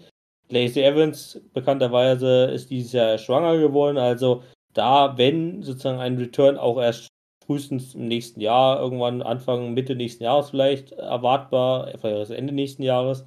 Lacey 0.49 0.83
Evans 0.83 1.41
bekannterweise 1.55 2.47
ist 2.47 2.71
dieses 2.71 2.93
Jahr 2.93 3.17
schwanger 3.17 3.59
geworden, 3.59 3.97
also 3.97 4.43
da, 4.75 5.17
wenn 5.17 5.63
sozusagen 5.63 6.01
ein 6.01 6.17
Return 6.17 6.57
auch 6.59 6.81
erst 6.81 7.09
frühestens 7.47 7.95
im 7.95 8.09
nächsten 8.09 8.41
Jahr, 8.41 8.81
irgendwann 8.81 9.23
Anfang, 9.23 9.75
Mitte 9.75 9.95
nächsten 9.95 10.25
Jahres 10.25 10.51
vielleicht 10.51 10.93
erwartbar, 10.93 11.93
vielleicht 12.01 12.31
Ende 12.31 12.53
nächsten 12.53 12.83
Jahres. 12.83 13.27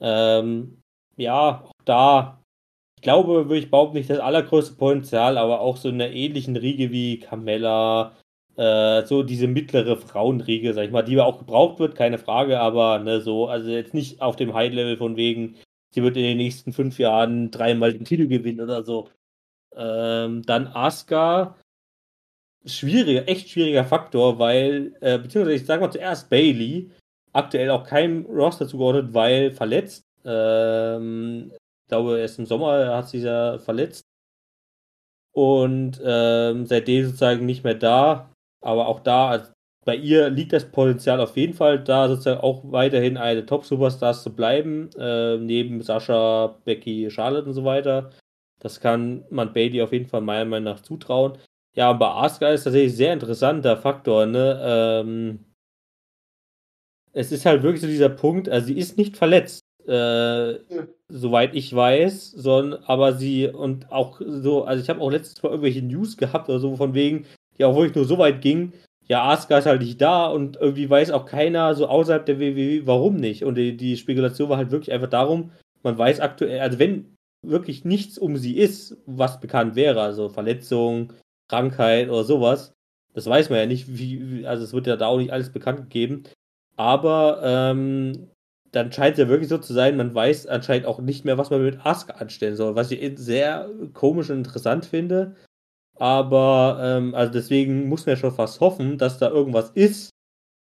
Ähm, 0.00 0.80
ja, 1.16 1.62
auch 1.64 1.72
da, 1.84 2.42
ich 2.96 3.02
glaube, 3.02 3.48
würde 3.48 3.58
ich 3.58 3.70
behaupten, 3.70 3.96
nicht 3.96 4.10
das 4.10 4.20
allergrößte 4.20 4.76
Potenzial, 4.76 5.38
aber 5.38 5.60
auch 5.60 5.76
so 5.76 5.88
in 5.88 5.96
einer 5.96 6.12
ähnlichen 6.12 6.56
Riege 6.56 6.90
wie 6.90 7.18
Carmella, 7.20 8.12
Äh, 8.58 9.04
so 9.04 9.22
diese 9.22 9.48
mittlere 9.48 9.98
Frauenriege, 9.98 10.72
sag 10.72 10.86
ich 10.86 10.90
mal, 10.90 11.02
die 11.04 11.20
auch 11.20 11.38
gebraucht 11.38 11.78
wird, 11.78 11.94
keine 11.94 12.16
Frage, 12.16 12.58
aber 12.58 12.98
ne, 13.00 13.20
so, 13.20 13.48
also 13.48 13.68
jetzt 13.68 13.92
nicht 13.92 14.22
auf 14.22 14.36
dem 14.36 14.54
High-Level 14.54 14.96
von 14.96 15.16
wegen, 15.16 15.56
sie 15.92 16.02
wird 16.02 16.16
in 16.16 16.22
den 16.22 16.38
nächsten 16.38 16.72
fünf 16.72 16.98
Jahren 16.98 17.50
dreimal 17.50 17.92
den 17.92 18.06
Titel 18.06 18.28
gewinnen 18.28 18.62
oder 18.62 18.82
so. 18.82 19.10
Ähm, 19.76 20.40
dann 20.46 20.68
Asuka, 20.68 21.56
schwieriger, 22.66 23.28
echt 23.28 23.48
schwieriger 23.48 23.84
Faktor, 23.84 24.38
weil, 24.38 24.94
äh, 25.00 25.18
beziehungsweise 25.18 25.56
ich 25.56 25.66
sag 25.66 25.80
mal 25.80 25.90
zuerst 25.90 26.28
Bailey, 26.30 26.90
aktuell 27.32 27.70
auch 27.70 27.84
keinem 27.84 28.26
Roster 28.26 28.66
zugeordnet, 28.66 29.14
weil 29.14 29.52
verletzt. 29.52 30.04
Ähm, 30.24 31.52
ich 31.52 31.88
glaube, 31.88 32.18
erst 32.18 32.38
im 32.38 32.46
Sommer 32.46 32.96
hat 32.96 33.08
sie 33.08 33.18
ja 33.18 33.58
verletzt. 33.58 34.02
Und 35.32 36.00
ähm, 36.04 36.66
seitdem 36.66 37.06
sozusagen 37.06 37.46
nicht 37.46 37.62
mehr 37.62 37.74
da. 37.74 38.32
Aber 38.62 38.88
auch 38.88 39.00
da, 39.00 39.28
also 39.28 39.50
bei 39.84 39.94
ihr 39.96 40.30
liegt 40.30 40.52
das 40.52 40.64
Potenzial 40.70 41.20
auf 41.20 41.36
jeden 41.36 41.54
Fall 41.54 41.78
da, 41.82 42.08
sozusagen 42.08 42.40
auch 42.40 42.62
weiterhin 42.64 43.16
eine 43.16 43.46
Top-Superstars 43.46 44.22
zu 44.24 44.34
bleiben, 44.34 44.90
äh, 44.98 45.36
neben 45.36 45.82
Sascha, 45.82 46.56
Becky, 46.64 47.10
Charlotte 47.10 47.46
und 47.46 47.54
so 47.54 47.64
weiter. 47.64 48.10
Das 48.58 48.80
kann 48.80 49.24
man 49.30 49.52
Bailey 49.52 49.82
auf 49.82 49.92
jeden 49.92 50.06
Fall 50.06 50.22
meiner 50.22 50.46
Meinung 50.46 50.74
nach 50.74 50.80
zutrauen. 50.80 51.38
Ja, 51.76 51.92
bei 51.92 52.06
Asuka 52.06 52.48
ist 52.48 52.64
tatsächlich 52.64 52.94
ein 52.94 52.96
sehr 52.96 53.12
interessanter 53.12 53.76
Faktor, 53.76 54.24
ne? 54.24 54.58
Ähm, 54.62 55.44
es 57.12 57.32
ist 57.32 57.44
halt 57.46 57.62
wirklich 57.62 57.82
so 57.82 57.86
dieser 57.86 58.08
Punkt, 58.08 58.48
also 58.48 58.66
sie 58.66 58.78
ist 58.78 58.96
nicht 58.96 59.16
verletzt, 59.16 59.60
äh, 59.86 60.52
ja. 60.52 60.86
soweit 61.08 61.54
ich 61.54 61.74
weiß, 61.74 62.32
sondern 62.32 62.82
aber 62.84 63.12
sie 63.14 63.48
und 63.48 63.90
auch 63.92 64.20
so, 64.26 64.64
also 64.64 64.82
ich 64.82 64.88
habe 64.88 65.00
auch 65.00 65.10
letztens 65.10 65.42
mal 65.42 65.50
irgendwelche 65.50 65.82
News 65.82 66.16
gehabt 66.16 66.48
oder 66.48 66.58
so 66.58 66.76
von 66.76 66.94
wegen, 66.94 67.26
die 67.58 67.64
auch 67.64 67.74
wirklich 67.76 67.94
nur 67.94 68.04
so 68.06 68.18
weit 68.18 68.40
ging, 68.40 68.72
ja, 69.08 69.24
Asuka 69.30 69.58
ist 69.58 69.66
halt 69.66 69.82
nicht 69.82 70.00
da 70.00 70.26
und 70.26 70.56
irgendwie 70.56 70.88
weiß 70.90 71.10
auch 71.10 71.26
keiner 71.26 71.74
so 71.74 71.86
außerhalb 71.88 72.26
der 72.26 72.40
WWE, 72.40 72.86
warum 72.86 73.16
nicht. 73.16 73.44
Und 73.44 73.54
die, 73.56 73.76
die 73.76 73.96
Spekulation 73.96 74.48
war 74.48 74.56
halt 74.56 74.70
wirklich 74.70 74.92
einfach 74.92 75.08
darum, 75.08 75.52
man 75.82 75.96
weiß 75.96 76.20
aktuell, 76.20 76.60
also 76.60 76.78
wenn 76.78 77.16
wirklich 77.42 77.84
nichts 77.84 78.18
um 78.18 78.36
sie 78.36 78.56
ist, 78.56 78.96
was 79.06 79.40
bekannt 79.40 79.76
wäre, 79.76 80.00
also 80.02 80.28
Verletzung, 80.28 81.12
Krankheit 81.48 82.08
oder 82.08 82.24
sowas, 82.24 82.72
das 83.14 83.26
weiß 83.26 83.50
man 83.50 83.58
ja 83.58 83.66
nicht, 83.66 83.98
wie, 83.98 84.46
also 84.46 84.62
es 84.62 84.72
wird 84.72 84.86
ja 84.86 84.96
da 84.96 85.06
auch 85.06 85.18
nicht 85.18 85.32
alles 85.32 85.50
bekannt 85.50 85.78
gegeben. 85.78 86.24
Aber 86.76 87.40
ähm, 87.42 88.28
dann 88.72 88.92
scheint 88.92 89.14
es 89.14 89.18
ja 89.20 89.28
wirklich 89.28 89.48
so 89.48 89.56
zu 89.56 89.72
sein, 89.72 89.96
man 89.96 90.14
weiß 90.14 90.46
anscheinend 90.48 90.86
auch 90.86 91.00
nicht 91.00 91.24
mehr, 91.24 91.38
was 91.38 91.48
man 91.48 91.62
mit 91.62 91.84
Asuka 91.84 92.14
anstellen 92.14 92.56
soll, 92.56 92.76
was 92.76 92.90
ich 92.90 93.18
sehr 93.18 93.70
komisch 93.94 94.28
und 94.28 94.38
interessant 94.38 94.84
finde. 94.84 95.34
Aber 95.98 96.78
ähm, 96.82 97.14
also 97.14 97.32
deswegen 97.32 97.88
muss 97.88 98.04
man 98.04 98.16
ja 98.16 98.20
schon 98.20 98.34
fast 98.34 98.60
hoffen, 98.60 98.98
dass 98.98 99.18
da 99.18 99.30
irgendwas 99.30 99.70
ist, 99.70 100.10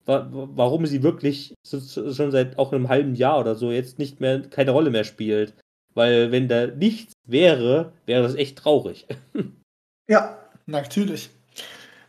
wa 0.05 0.27
warum 0.29 0.85
sie 0.85 1.03
wirklich 1.03 1.53
so, 1.65 1.79
schon 1.79 2.31
seit 2.31 2.59
auch 2.59 2.73
einem 2.73 2.89
halben 2.89 3.15
Jahr 3.15 3.39
oder 3.39 3.55
so 3.55 3.71
jetzt 3.71 3.97
nicht 3.97 4.19
mehr 4.19 4.41
keine 4.41 4.71
Rolle 4.71 4.89
mehr 4.89 5.05
spielt. 5.05 5.53
Weil 5.93 6.33
wenn 6.33 6.49
da 6.49 6.67
nichts 6.67 7.13
wäre, 7.25 7.93
wäre 8.05 8.23
das 8.23 8.35
echt 8.35 8.57
traurig. 8.57 9.07
ja, 10.09 10.40
natürlich. 10.65 11.29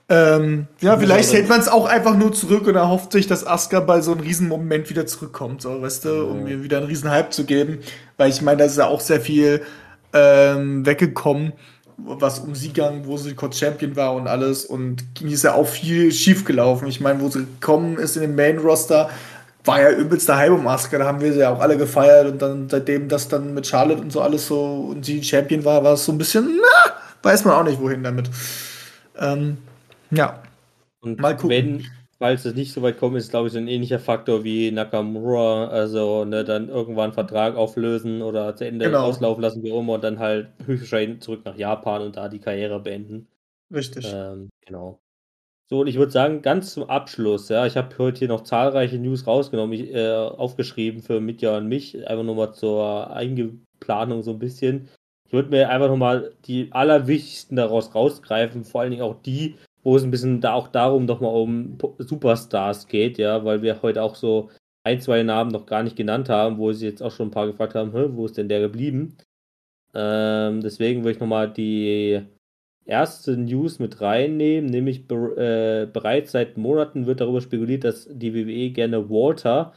Ähm, 0.08 0.66
ja, 0.80 0.98
vielleicht 0.98 1.32
hält 1.32 1.48
man 1.48 1.60
es 1.60 1.68
auch 1.68 1.86
einfach 1.86 2.16
nur 2.16 2.32
zurück 2.32 2.66
und 2.66 2.74
erhofft 2.74 3.12
sich, 3.12 3.26
dass 3.26 3.46
Asuka 3.46 3.80
bei 3.80 4.02
so 4.02 4.12
einem 4.12 4.20
Riesenmoment 4.20 4.90
wieder 4.90 5.06
zurückkommt, 5.06 5.62
so, 5.62 5.80
weißt 5.80 6.04
du, 6.04 6.26
um 6.26 6.44
mir 6.44 6.62
wieder 6.62 6.78
einen 6.78 6.86
Riesenhype 6.86 7.30
zu 7.30 7.44
geben. 7.44 7.78
Weil 8.18 8.28
ich 8.28 8.42
meine, 8.42 8.58
da 8.58 8.64
ist 8.64 8.76
ja 8.76 8.88
auch 8.88 9.00
sehr 9.00 9.20
viel 9.20 9.62
ähm, 10.12 10.84
weggekommen, 10.84 11.54
was 11.96 12.40
um 12.40 12.54
sie 12.54 12.70
ging, 12.70 13.06
wo 13.06 13.16
sie 13.16 13.34
kurz 13.34 13.58
Champion 13.58 13.96
war 13.96 14.14
und 14.14 14.26
alles. 14.26 14.66
Und 14.66 15.04
ist 15.22 15.44
ja 15.44 15.54
auch 15.54 15.66
viel 15.66 16.12
schief 16.12 16.44
gelaufen. 16.44 16.88
Ich 16.88 17.00
meine, 17.00 17.20
wo 17.20 17.30
sie 17.30 17.46
gekommen 17.46 17.96
ist 17.96 18.16
in 18.16 18.22
den 18.22 18.34
Main-Roster, 18.34 19.08
war 19.64 19.80
ja 19.80 19.92
übelster 19.92 20.36
Hype 20.36 20.52
um 20.52 20.66
Asuka. 20.66 20.98
Da 20.98 21.06
haben 21.06 21.20
wir 21.20 21.32
sie 21.32 21.40
ja 21.40 21.54
auch 21.54 21.60
alle 21.60 21.78
gefeiert. 21.78 22.26
Und 22.26 22.42
dann, 22.42 22.68
seitdem 22.68 23.08
das 23.08 23.28
dann 23.28 23.54
mit 23.54 23.66
Charlotte 23.66 24.02
und 24.02 24.12
so 24.12 24.20
alles 24.20 24.46
so 24.46 24.90
und 24.90 25.06
sie 25.06 25.22
Champion 25.22 25.64
war, 25.64 25.82
war 25.84 25.94
es 25.94 26.04
so 26.04 26.12
ein 26.12 26.18
bisschen, 26.18 26.60
na, 26.60 26.92
weiß 27.22 27.44
man 27.44 27.54
auch 27.54 27.64
nicht, 27.64 27.80
wohin 27.80 28.02
damit. 28.02 28.30
Ähm, 29.18 29.58
ja. 30.10 30.42
Und 31.00 31.20
mal 31.20 31.36
gucken. 31.36 31.50
Wenn, 31.50 31.86
falls 32.18 32.44
es 32.44 32.54
nicht 32.54 32.72
so 32.72 32.82
weit 32.82 32.98
kommt, 32.98 33.16
ist, 33.16 33.30
glaube 33.30 33.48
ich, 33.48 33.52
so 33.52 33.58
ein 33.58 33.68
ähnlicher 33.68 33.98
Faktor 33.98 34.44
wie 34.44 34.70
Nakamura. 34.70 35.68
Also, 35.68 36.24
ne, 36.24 36.44
dann 36.44 36.68
irgendwann 36.68 37.04
einen 37.04 37.12
Vertrag 37.12 37.56
auflösen 37.56 38.22
oder 38.22 38.54
zu 38.54 38.66
Ende 38.66 38.86
genau. 38.86 39.04
auslaufen 39.04 39.42
lassen, 39.42 39.62
wie 39.62 39.70
immer, 39.70 39.94
und 39.94 40.04
dann 40.04 40.18
halt 40.18 40.48
höchstwahrscheinlich 40.66 41.20
zurück 41.20 41.42
nach 41.44 41.56
Japan 41.56 42.02
und 42.02 42.16
da 42.16 42.28
die 42.28 42.38
Karriere 42.38 42.80
beenden. 42.80 43.28
Richtig. 43.74 44.10
Ähm, 44.12 44.50
genau. 44.64 45.00
So, 45.72 45.80
und 45.80 45.86
ich 45.86 45.96
würde 45.96 46.12
sagen, 46.12 46.42
ganz 46.42 46.74
zum 46.74 46.90
Abschluss, 46.90 47.48
ja, 47.48 47.64
ich 47.64 47.78
habe 47.78 47.96
heute 47.96 48.18
hier 48.18 48.28
noch 48.28 48.42
zahlreiche 48.42 48.98
News 48.98 49.26
rausgenommen, 49.26 49.72
ich, 49.72 49.94
äh, 49.94 50.10
aufgeschrieben 50.10 51.02
für 51.02 51.18
Mitja 51.18 51.56
und 51.56 51.66
mich, 51.66 52.06
einfach 52.06 52.24
nur 52.24 52.34
mal 52.34 52.52
zur 52.52 53.10
Eingeplanung 53.10 54.22
so 54.22 54.32
ein 54.32 54.38
bisschen. 54.38 54.90
Ich 55.32 55.34
würde 55.34 55.48
mir 55.48 55.70
einfach 55.70 55.88
nochmal 55.88 56.34
die 56.44 56.68
allerwichtigsten 56.72 57.56
daraus 57.56 57.94
rausgreifen, 57.94 58.64
vor 58.64 58.82
allen 58.82 58.90
Dingen 58.90 59.02
auch 59.02 59.22
die, 59.22 59.54
wo 59.82 59.96
es 59.96 60.02
ein 60.02 60.10
bisschen 60.10 60.42
da 60.42 60.52
auch 60.52 60.68
darum 60.68 61.06
nochmal 61.06 61.34
um 61.34 61.78
Superstars 61.96 62.86
geht, 62.86 63.16
ja, 63.16 63.42
weil 63.42 63.62
wir 63.62 63.80
heute 63.80 64.02
auch 64.02 64.14
so 64.14 64.50
ein, 64.84 65.00
zwei 65.00 65.22
Namen 65.22 65.50
noch 65.50 65.64
gar 65.64 65.82
nicht 65.84 65.96
genannt 65.96 66.28
haben, 66.28 66.58
wo 66.58 66.70
sie 66.74 66.84
jetzt 66.84 67.02
auch 67.02 67.12
schon 67.12 67.28
ein 67.28 67.30
paar 67.30 67.46
gefragt 67.46 67.74
haben, 67.74 67.94
wo 68.14 68.26
ist 68.26 68.36
denn 68.36 68.50
der 68.50 68.60
geblieben? 68.60 69.16
Ähm, 69.94 70.60
deswegen 70.60 71.00
würde 71.00 71.12
ich 71.12 71.20
nochmal 71.20 71.50
die 71.50 72.20
erste 72.84 73.34
News 73.38 73.78
mit 73.78 74.02
reinnehmen, 74.02 74.68
nämlich 74.68 75.10
äh, 75.10 75.86
bereits 75.90 76.32
seit 76.32 76.58
Monaten 76.58 77.06
wird 77.06 77.22
darüber 77.22 77.40
spekuliert, 77.40 77.84
dass 77.84 78.06
die 78.06 78.34
WWE 78.34 78.68
gerne 78.68 79.08
Walter 79.08 79.72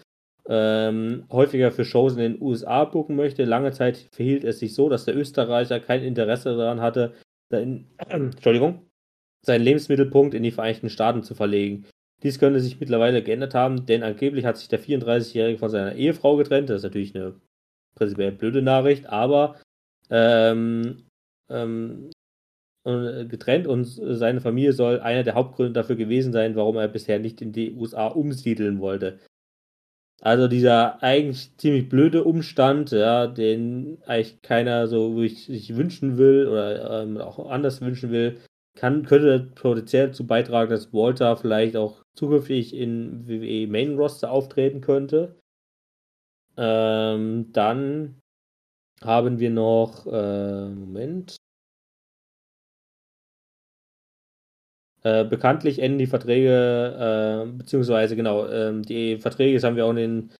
ähm, 0.48 1.26
häufiger 1.32 1.72
für 1.72 1.86
Shows 1.86 2.14
in 2.14 2.20
den 2.20 2.42
USA 2.42 2.86
buchen 2.86 3.16
möchte. 3.16 3.46
Lange 3.46 3.72
Zeit 3.72 4.10
verhielt 4.12 4.44
es 4.44 4.60
sich 4.60 4.76
so, 4.76 4.90
dass 4.90 5.06
der 5.06 5.16
Österreicher 5.16 5.80
kein 5.80 6.04
Interesse 6.04 6.56
daran 6.56 6.82
hatte, 6.82 7.14
in, 7.52 7.88
äh, 7.98 8.06
Entschuldigung, 8.16 8.88
seinen 9.46 9.64
Lebensmittelpunkt 9.64 10.34
in 10.34 10.44
die 10.44 10.52
Vereinigten 10.52 10.90
Staaten 10.90 11.24
zu 11.24 11.36
verlegen. 11.36 11.86
Dies 12.24 12.40
könnte 12.40 12.60
sich 12.60 12.80
mittlerweile 12.80 13.24
geändert 13.24 13.54
haben, 13.54 13.86
denn 13.86 14.04
angeblich 14.04 14.46
hat 14.46 14.58
sich 14.58 14.68
der 14.68 14.80
34-Jährige 14.80 15.60
von 15.60 15.70
seiner 15.70 15.96
Ehefrau 15.96 16.38
getrennt. 16.38 16.70
Das 16.70 16.78
ist 16.78 16.84
natürlich 16.84 17.16
eine 17.16 17.36
prinzipiell 17.96 18.32
blöde 18.32 18.62
Nachricht, 18.62 19.08
aber 19.08 19.60
ähm, 20.10 21.04
ähm, 21.50 22.10
getrennt 22.84 23.66
und 23.68 23.86
seine 23.86 24.42
Familie 24.42 24.74
soll 24.74 25.00
einer 25.00 25.24
der 25.24 25.34
Hauptgründe 25.34 25.74
dafür 25.74 25.96
gewesen 25.96 26.32
sein, 26.32 26.56
warum 26.56 26.78
er 26.78 26.88
bisher 26.88 27.20
nicht 27.20 27.42
in 27.42 27.52
die 27.52 27.74
USA 27.74 28.08
umsiedeln 28.08 28.80
wollte. 28.80 29.20
Also 30.22 30.48
dieser 30.48 31.04
eigentlich 31.04 31.56
ziemlich 31.58 31.90
blöde 31.90 32.24
Umstand, 32.24 32.92
ja, 32.92 33.28
den 33.28 33.98
eigentlich 34.06 34.42
keiner 34.42 34.88
so 34.88 35.20
sich 35.28 35.76
wünschen 35.76 36.18
will 36.18 36.48
oder 36.48 37.04
ähm, 37.04 37.18
auch 37.18 37.50
anders 37.50 37.82
wünschen 37.82 38.12
will, 38.12 38.40
kann, 38.76 39.06
könnte 39.06 39.52
potenziell 39.56 40.08
dazu 40.08 40.26
beitragen, 40.26 40.72
dass 40.72 40.94
Walter 40.94 41.38
vielleicht 41.38 41.76
auch 41.78 42.04
zukünftig 42.16 42.76
in 42.76 43.28
WWE 43.28 43.68
Main 43.68 43.96
Roster 43.98 44.32
auftreten 44.32 44.82
könnte. 44.82 45.36
Ähm, 46.58 47.52
dann 47.52 48.22
haben 49.02 49.40
wir 49.40 49.50
noch, 49.50 50.06
äh, 50.08 50.70
Moment. 50.70 51.38
Äh, 55.06 55.24
bekanntlich 55.24 55.78
enden 55.78 56.00
die 56.00 56.08
Verträge, 56.08 57.46
äh, 57.46 57.52
beziehungsweise 57.52 58.16
genau, 58.16 58.48
äh, 58.48 58.82
die 58.82 59.18
Verträge, 59.18 59.54
das 59.56 59.64
haben 59.64 59.76
wir 59.76 59.86
auch 59.86 59.92
in 59.92 59.98
den 59.98 60.32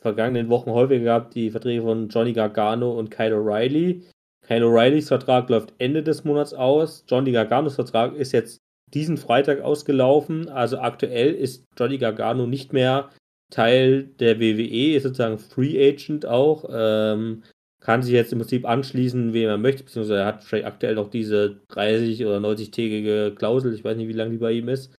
vergangenen 0.00 0.48
Wochen 0.50 0.70
häufiger 0.70 1.02
gehabt, 1.02 1.34
die 1.34 1.50
Verträge 1.50 1.82
von 1.82 2.08
Johnny 2.10 2.32
Gargano 2.32 2.92
und 2.96 3.10
Kyle 3.10 3.34
O'Reilly. 3.34 4.02
Kyle 4.46 4.66
O'Reillys 4.66 5.08
Vertrag 5.08 5.48
läuft 5.48 5.74
Ende 5.78 6.04
des 6.04 6.22
Monats 6.22 6.54
aus. 6.54 7.04
Johnny 7.08 7.32
Garganos 7.32 7.74
Vertrag 7.74 8.14
ist 8.14 8.30
jetzt 8.30 8.60
diesen 8.92 9.16
Freitag 9.16 9.62
ausgelaufen. 9.62 10.48
Also 10.48 10.78
aktuell 10.78 11.34
ist 11.34 11.64
Johnny 11.76 11.98
Gargano 11.98 12.46
nicht 12.46 12.72
mehr 12.72 13.10
Teil 13.50 14.04
der 14.20 14.38
WWE, 14.38 14.94
ist 14.94 15.02
sozusagen 15.02 15.38
Free 15.38 15.88
Agent 15.88 16.24
auch. 16.24 16.66
Ähm, 16.70 17.42
kann 17.84 18.02
sich 18.02 18.14
jetzt 18.14 18.32
im 18.32 18.38
Prinzip 18.38 18.66
anschließen, 18.66 19.34
wem 19.34 19.48
er 19.48 19.58
möchte, 19.58 19.84
beziehungsweise 19.84 20.20
er 20.20 20.26
hat 20.26 20.42
vielleicht 20.42 20.66
aktuell 20.66 20.94
noch 20.94 21.10
diese 21.10 21.60
30 21.68 22.24
oder 22.24 22.38
90-tägige 22.38 23.34
Klausel, 23.34 23.74
ich 23.74 23.84
weiß 23.84 23.98
nicht, 23.98 24.08
wie 24.08 24.14
lange 24.14 24.30
die 24.30 24.38
bei 24.38 24.52
ihm 24.52 24.70
ist, 24.70 24.94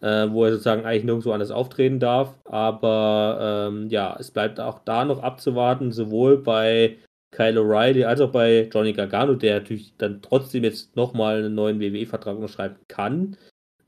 äh, 0.00 0.30
wo 0.30 0.44
er 0.44 0.52
sozusagen 0.52 0.84
eigentlich 0.84 1.02
nirgendwo 1.02 1.32
anders 1.32 1.50
auftreten 1.50 1.98
darf. 1.98 2.38
Aber 2.44 3.70
ähm, 3.72 3.88
ja, 3.88 4.16
es 4.20 4.30
bleibt 4.30 4.60
auch 4.60 4.78
da 4.84 5.04
noch 5.04 5.20
abzuwarten, 5.20 5.90
sowohl 5.90 6.38
bei 6.38 6.98
Kyle 7.32 7.60
O'Reilly 7.60 8.04
als 8.04 8.20
auch 8.20 8.30
bei 8.30 8.68
Johnny 8.72 8.92
Gargano, 8.92 9.34
der 9.34 9.58
natürlich 9.58 9.96
dann 9.98 10.22
trotzdem 10.22 10.62
jetzt 10.62 10.94
nochmal 10.94 11.38
einen 11.38 11.56
neuen 11.56 11.80
WWE-Vertrag 11.80 12.36
unterschreiben 12.36 12.76
kann, 12.86 13.36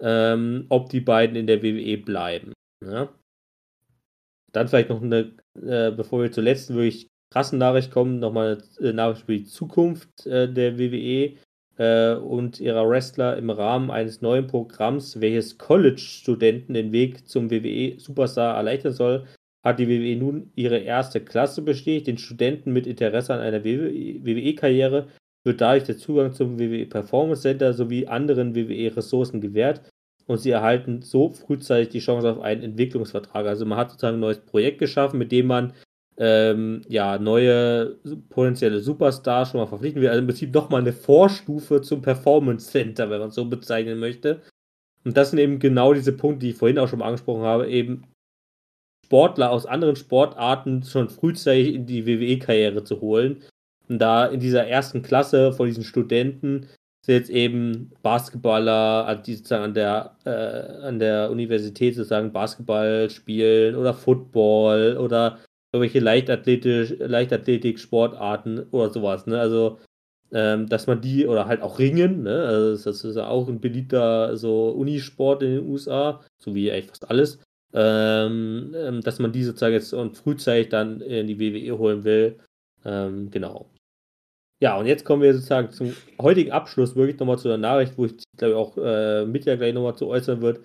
ähm, 0.01 0.67
ob 0.71 0.91
die 0.91 1.01
beiden 1.01 1.37
in 1.37 1.47
der 1.47 1.63
WWE 1.63 1.99
bleiben. 1.99 2.53
Ja? 2.85 3.09
Dann 4.51 4.67
vielleicht 4.67 4.89
noch 4.89 5.01
eine, 5.01 5.37
äh, 5.55 5.93
bevor 5.93 6.23
wir 6.23 6.33
zur 6.33 6.43
letzten 6.43 6.75
wirklich 6.75 7.10
krassen 7.31 7.59
Nachricht 7.59 7.91
kommen, 7.91 8.19
nochmal 8.19 8.59
eine 8.81 8.93
Nachricht 8.93 9.27
für 9.27 9.37
die 9.37 9.45
Zukunft 9.45 10.27
äh, 10.27 10.53
der 10.53 10.79
WWE. 10.79 11.37
äh, 11.79 12.15
und 12.15 12.61
ihrer 12.61 12.89
Wrestler 12.89 13.37
im 13.37 13.51
Rahmen 13.51 13.91
eines 13.91 14.21
neuen 14.21 14.47
Programms, 14.47 15.21
welches 15.21 15.57
College-Studenten 15.57 16.75
den 16.75 16.93
Weg 16.93 17.27
zum 17.29 17.51
WWE-Superstar 17.51 18.57
erleichtern 18.57 18.93
soll, 18.93 19.27
hat 19.65 19.79
die 19.79 19.89
WWE 19.89 20.17
nun 20.19 20.53
ihre 20.57 20.79
erste 20.79 21.21
Klasse 21.21 21.63
bestätigt. 21.63 22.07
Den 22.07 22.19
Studenten 22.19 22.73
mit 22.73 22.87
Interesse 22.87 23.35
an 23.35 23.41
einer 23.41 23.65
WWE-Karriere 23.65 25.09
wird 25.45 25.61
dadurch 25.61 25.85
der 25.85 25.97
Zugang 25.97 26.33
zum 26.33 26.59
WWE 26.59 26.87
Performance 26.87 27.43
Center 27.43 27.73
sowie 27.73 28.07
anderen 28.07 28.55
WWE-Ressourcen 28.55 29.41
gewährt 29.41 29.83
und 30.27 30.39
sie 30.39 30.51
erhalten 30.51 31.03
so 31.03 31.31
frühzeitig 31.31 31.89
die 31.91 31.99
Chance 32.01 32.31
auf 32.31 32.41
einen 32.41 32.63
Entwicklungsvertrag. 32.63 33.47
Also 33.47 33.65
man 33.67 33.79
hat 33.79 33.91
sozusagen 33.91 34.17
ein 34.19 34.21
neues 34.21 34.41
Projekt 34.41 34.79
geschaffen, 34.79 35.19
mit 35.19 35.33
dem 35.33 35.47
man 35.47 35.73
ähm, 36.21 36.83
ja, 36.87 37.19
neue 37.19 37.97
potenzielle 38.29 38.81
Superstars 38.81 39.51
schon 39.51 39.61
mal 39.61 39.67
verpflichten 39.67 40.03
will. 40.03 40.11
Also 40.11 40.21
im 40.21 40.27
Prinzip 40.27 40.55
nochmal 40.55 40.83
eine 40.83 40.93
Vorstufe 40.93 41.81
zum 41.81 42.03
Performance 42.03 42.71
Center, 42.71 43.09
wenn 43.09 43.21
man 43.21 43.31
es 43.31 43.35
so 43.35 43.47
bezeichnen 43.47 43.99
möchte. 43.99 44.43
Und 45.03 45.17
das 45.17 45.31
sind 45.31 45.39
eben 45.39 45.59
genau 45.59 45.95
diese 45.95 46.13
Punkte, 46.13 46.41
die 46.41 46.51
ich 46.51 46.57
vorhin 46.57 46.79
auch 46.79 46.89
schon 46.89 46.99
mal 46.99 47.07
angesprochen 47.07 47.43
habe, 47.43 47.71
eben 47.71 48.05
Sportler 49.07 49.51
aus 49.51 49.65
anderen 49.65 49.97
Sportarten 49.97 50.83
schon 50.83 51.09
frühzeitig 51.09 51.75
in 51.75 51.87
die 51.87 52.07
WWE-Karriere 52.07 52.85
zu 52.85 53.01
holen. 53.01 53.43
Und 53.89 53.99
da 53.99 54.27
in 54.27 54.41
dieser 54.41 54.67
ersten 54.67 55.01
Klasse 55.01 55.55
von 55.55 55.67
diesen 55.67 55.85
Studenten 55.85 56.69
sind 57.05 57.15
jetzt 57.15 57.31
eben 57.31 57.93
Basketballer, 58.03 59.17
die 59.25 59.37
sozusagen 59.37 59.65
an 59.65 59.75
der, 59.75 60.17
äh, 60.27 60.87
an 60.87 60.99
der 60.99 61.31
Universität 61.31 61.95
sozusagen 61.95 62.31
Basketball 62.31 63.09
spielen 63.09 63.75
oder 63.75 63.95
Football 63.95 64.99
oder 64.99 65.39
irgendwelche 65.73 66.01
Leichtathletik, 66.01 66.99
Leichtathletik-Sportarten 66.99 68.67
oder 68.71 68.91
sowas. 68.91 69.27
Ne? 69.27 69.39
Also, 69.39 69.79
ähm, 70.33 70.69
dass 70.69 70.87
man 70.87 71.01
die, 71.01 71.27
oder 71.27 71.47
halt 71.47 71.63
auch 71.63 71.79
Ringen, 71.79 72.23
ne? 72.23 72.45
also 72.45 72.91
das 72.91 73.05
ist 73.05 73.17
ja 73.17 73.29
auch 73.29 73.49
ein 73.49 73.61
beliebter 73.61 74.37
so 74.37 74.71
Unisport 74.71 75.43
in 75.43 75.57
den 75.57 75.69
USA, 75.69 76.21
so 76.39 76.55
wie 76.55 76.71
eigentlich 76.71 76.87
fast 76.87 77.11
alles 77.11 77.41
ähm, 77.73 78.75
ähm, 78.75 79.01
dass 79.03 79.19
man 79.19 79.33
die 79.33 79.45
sozusagen 79.45 79.75
jetzt 79.75 79.93
und 79.93 80.17
frühzeitig 80.17 80.71
dann 80.71 81.01
in 81.01 81.27
die 81.27 81.39
WWE 81.39 81.79
holen 81.79 82.05
will. 82.05 82.39
Ähm, 82.85 83.31
genau. 83.31 83.71
Ja, 84.63 84.79
und 84.79 84.87
jetzt 84.87 85.05
kommen 85.05 85.23
wir 85.23 85.33
sozusagen 85.33 85.71
zum 85.71 85.95
heutigen 86.21 86.53
Abschluss 86.53 86.97
wirklich 86.97 87.19
nochmal 87.19 87.39
zu 87.39 87.49
der 87.49 87.59
Nachricht, 87.59 87.97
wo 87.97 88.07
ich 88.07 88.15
glaube 88.37 88.53
ich 88.53 88.59
auch 88.59 88.77
äh, 88.77 89.25
mit 89.25 89.45
ja 89.45 89.57
gleich 89.57 89.73
nochmal 89.73 89.97
zu 89.97 90.07
äußern 90.09 90.43
wird, 90.43 90.61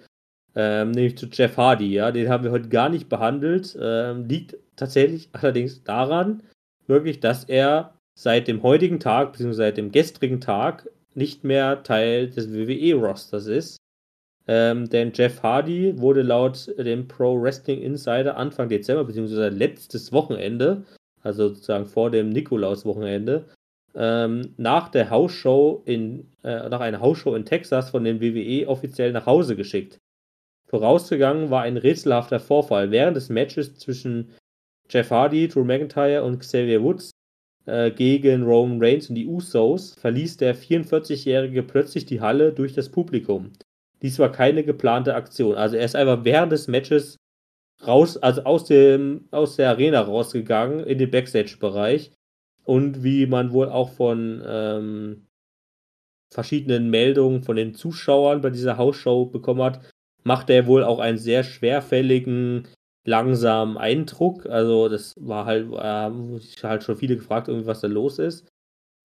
ähm, 0.55 0.91
nämlich 0.91 1.17
zu 1.17 1.27
Jeff 1.27 1.57
Hardy. 1.57 1.93
Ja, 1.93 2.11
den 2.11 2.29
haben 2.29 2.43
wir 2.43 2.51
heute 2.51 2.69
gar 2.69 2.89
nicht 2.89 3.09
behandelt. 3.09 3.77
Ähm, 3.79 4.25
liegt 4.27 4.57
tatsächlich 4.75 5.29
allerdings 5.33 5.83
daran, 5.83 6.43
wirklich, 6.87 7.19
dass 7.19 7.43
er 7.43 7.93
seit 8.17 8.47
dem 8.47 8.63
heutigen 8.63 8.99
Tag, 8.99 9.33
beziehungsweise 9.33 9.63
seit 9.63 9.77
dem 9.77 9.91
gestrigen 9.91 10.39
Tag, 10.39 10.89
nicht 11.13 11.43
mehr 11.43 11.83
Teil 11.83 12.29
des 12.29 12.53
WWE-Rosters 12.53 13.47
ist. 13.47 13.77
Ähm, 14.47 14.89
denn 14.89 15.11
Jeff 15.13 15.41
Hardy 15.41 15.99
wurde 15.99 16.21
laut 16.21 16.71
dem 16.77 17.07
Pro 17.07 17.41
Wrestling 17.41 17.81
Insider 17.81 18.37
Anfang 18.37 18.69
Dezember, 18.69 19.03
beziehungsweise 19.03 19.49
letztes 19.49 20.11
Wochenende, 20.11 20.83
also 21.23 21.49
sozusagen 21.49 21.87
vor 21.87 22.11
dem 22.11 22.29
Nikolaus-Wochenende, 22.29 23.45
ähm, 23.95 24.53
nach 24.57 24.89
der 24.89 25.09
Hausshow 25.09 25.81
in, 25.85 26.27
äh, 26.43 26.69
nach 26.69 26.81
einer 26.81 26.99
Hausshow 26.99 27.33
in 27.33 27.45
Texas 27.45 27.89
von 27.89 28.03
den 28.03 28.21
WWE 28.21 28.67
offiziell 28.67 29.11
nach 29.11 29.25
Hause 29.25 29.55
geschickt. 29.55 29.97
Vorausgegangen 30.75 31.49
war 31.51 31.61
ein 31.61 31.77
rätselhafter 31.77 32.37
Vorfall. 32.37 32.91
Während 32.91 33.15
des 33.15 33.29
Matches 33.29 33.75
zwischen 33.75 34.33
Jeff 34.89 35.09
Hardy, 35.09 35.47
Drew 35.47 35.63
McIntyre 35.63 36.21
und 36.21 36.39
Xavier 36.39 36.83
Woods 36.83 37.11
äh, 37.65 37.91
gegen 37.91 38.43
Roman 38.43 38.83
Reigns 38.83 39.07
und 39.07 39.15
die 39.15 39.25
Usos 39.25 39.93
verließ 39.93 40.35
der 40.35 40.53
44-Jährige 40.53 41.63
plötzlich 41.63 42.05
die 42.05 42.19
Halle 42.19 42.51
durch 42.51 42.73
das 42.73 42.89
Publikum. 42.89 43.53
Dies 44.01 44.19
war 44.19 44.33
keine 44.33 44.65
geplante 44.65 45.15
Aktion. 45.15 45.55
Also 45.55 45.77
er 45.77 45.85
ist 45.85 45.95
einfach 45.95 46.25
während 46.25 46.51
des 46.51 46.67
Matches 46.67 47.15
raus, 47.87 48.17
also 48.17 48.43
aus 48.43 48.65
dem, 48.65 49.29
aus 49.31 49.55
der 49.55 49.69
Arena 49.69 50.01
rausgegangen 50.01 50.81
in 50.81 50.97
den 50.97 51.09
Backstage-Bereich. 51.09 52.11
Und 52.65 53.01
wie 53.01 53.27
man 53.27 53.53
wohl 53.53 53.69
auch 53.69 53.91
von 53.91 54.43
ähm, 54.45 55.27
verschiedenen 56.33 56.89
Meldungen 56.89 57.43
von 57.43 57.55
den 57.55 57.75
Zuschauern 57.75 58.41
bei 58.41 58.49
dieser 58.49 58.77
Hausshow 58.77 59.25
bekommen 59.25 59.63
hat, 59.63 59.79
macht 60.25 60.49
er 60.49 60.67
wohl 60.67 60.83
auch 60.83 60.99
einen 60.99 61.17
sehr 61.17 61.43
schwerfälligen, 61.43 62.67
langsamen 63.05 63.77
Eindruck. 63.77 64.45
Also 64.47 64.89
das 64.89 65.13
war 65.19 65.45
halt, 65.45 65.67
äh, 65.71 66.37
ich 66.37 66.63
halt 66.63 66.83
schon 66.83 66.97
viele 66.97 67.15
gefragt, 67.15 67.47
irgendwie, 67.47 67.67
was 67.67 67.81
da 67.81 67.87
los 67.87 68.19
ist. 68.19 68.47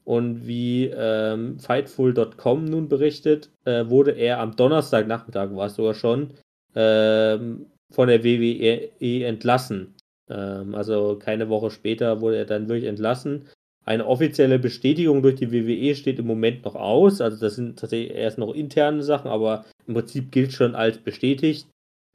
Und 0.05 0.47
wie 0.47 0.87
ähm, 0.87 1.59
Fightful.com 1.61 2.65
nun 2.65 2.89
berichtet, 2.89 3.51
äh, 3.65 3.89
wurde 3.89 4.13
er 4.13 4.41
am 4.41 4.57
Donnerstagnachmittag, 4.57 5.55
war 5.55 5.67
es 5.67 5.75
sogar 5.75 5.95
schon, 5.95 6.33
ähm, 6.75 7.67
von 7.93 8.09
der 8.09 8.25
WWE 8.25 9.25
entlassen. 9.25 9.95
Ähm, 10.31 10.75
also 10.75 11.19
keine 11.19 11.49
Woche 11.51 11.71
später 11.71 12.21
wurde 12.23 12.39
er 12.39 12.47
dann 12.47 12.69
wirklich 12.69 12.89
entlassen. 12.89 13.49
Eine 13.85 14.07
offizielle 14.07 14.59
Bestätigung 14.59 15.23
durch 15.23 15.37
die 15.37 15.53
WWE 15.53 15.95
steht 15.95 16.19
im 16.19 16.27
Moment 16.27 16.65
noch 16.65 16.77
aus. 16.77 17.21
Also 17.21 17.39
das 17.39 17.57
sind 17.57 17.79
tatsächlich 17.79 18.17
erst 18.17 18.39
noch 18.39 18.55
interne 18.55 19.03
Sachen, 19.03 19.31
aber 19.31 19.65
im 19.91 19.95
Prinzip 19.95 20.31
gilt 20.31 20.53
schon 20.53 20.75
als 20.75 20.99
bestätigt. 20.99 21.69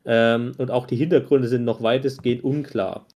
Ähm, 0.06 0.54
und 0.58 0.72
auch 0.72 0.88
die 0.88 0.96
Hintergründe 0.96 1.48
sind 1.48 1.66
noch 1.66 1.82
weitestgehend 1.82 2.44
unklar. 2.44 3.08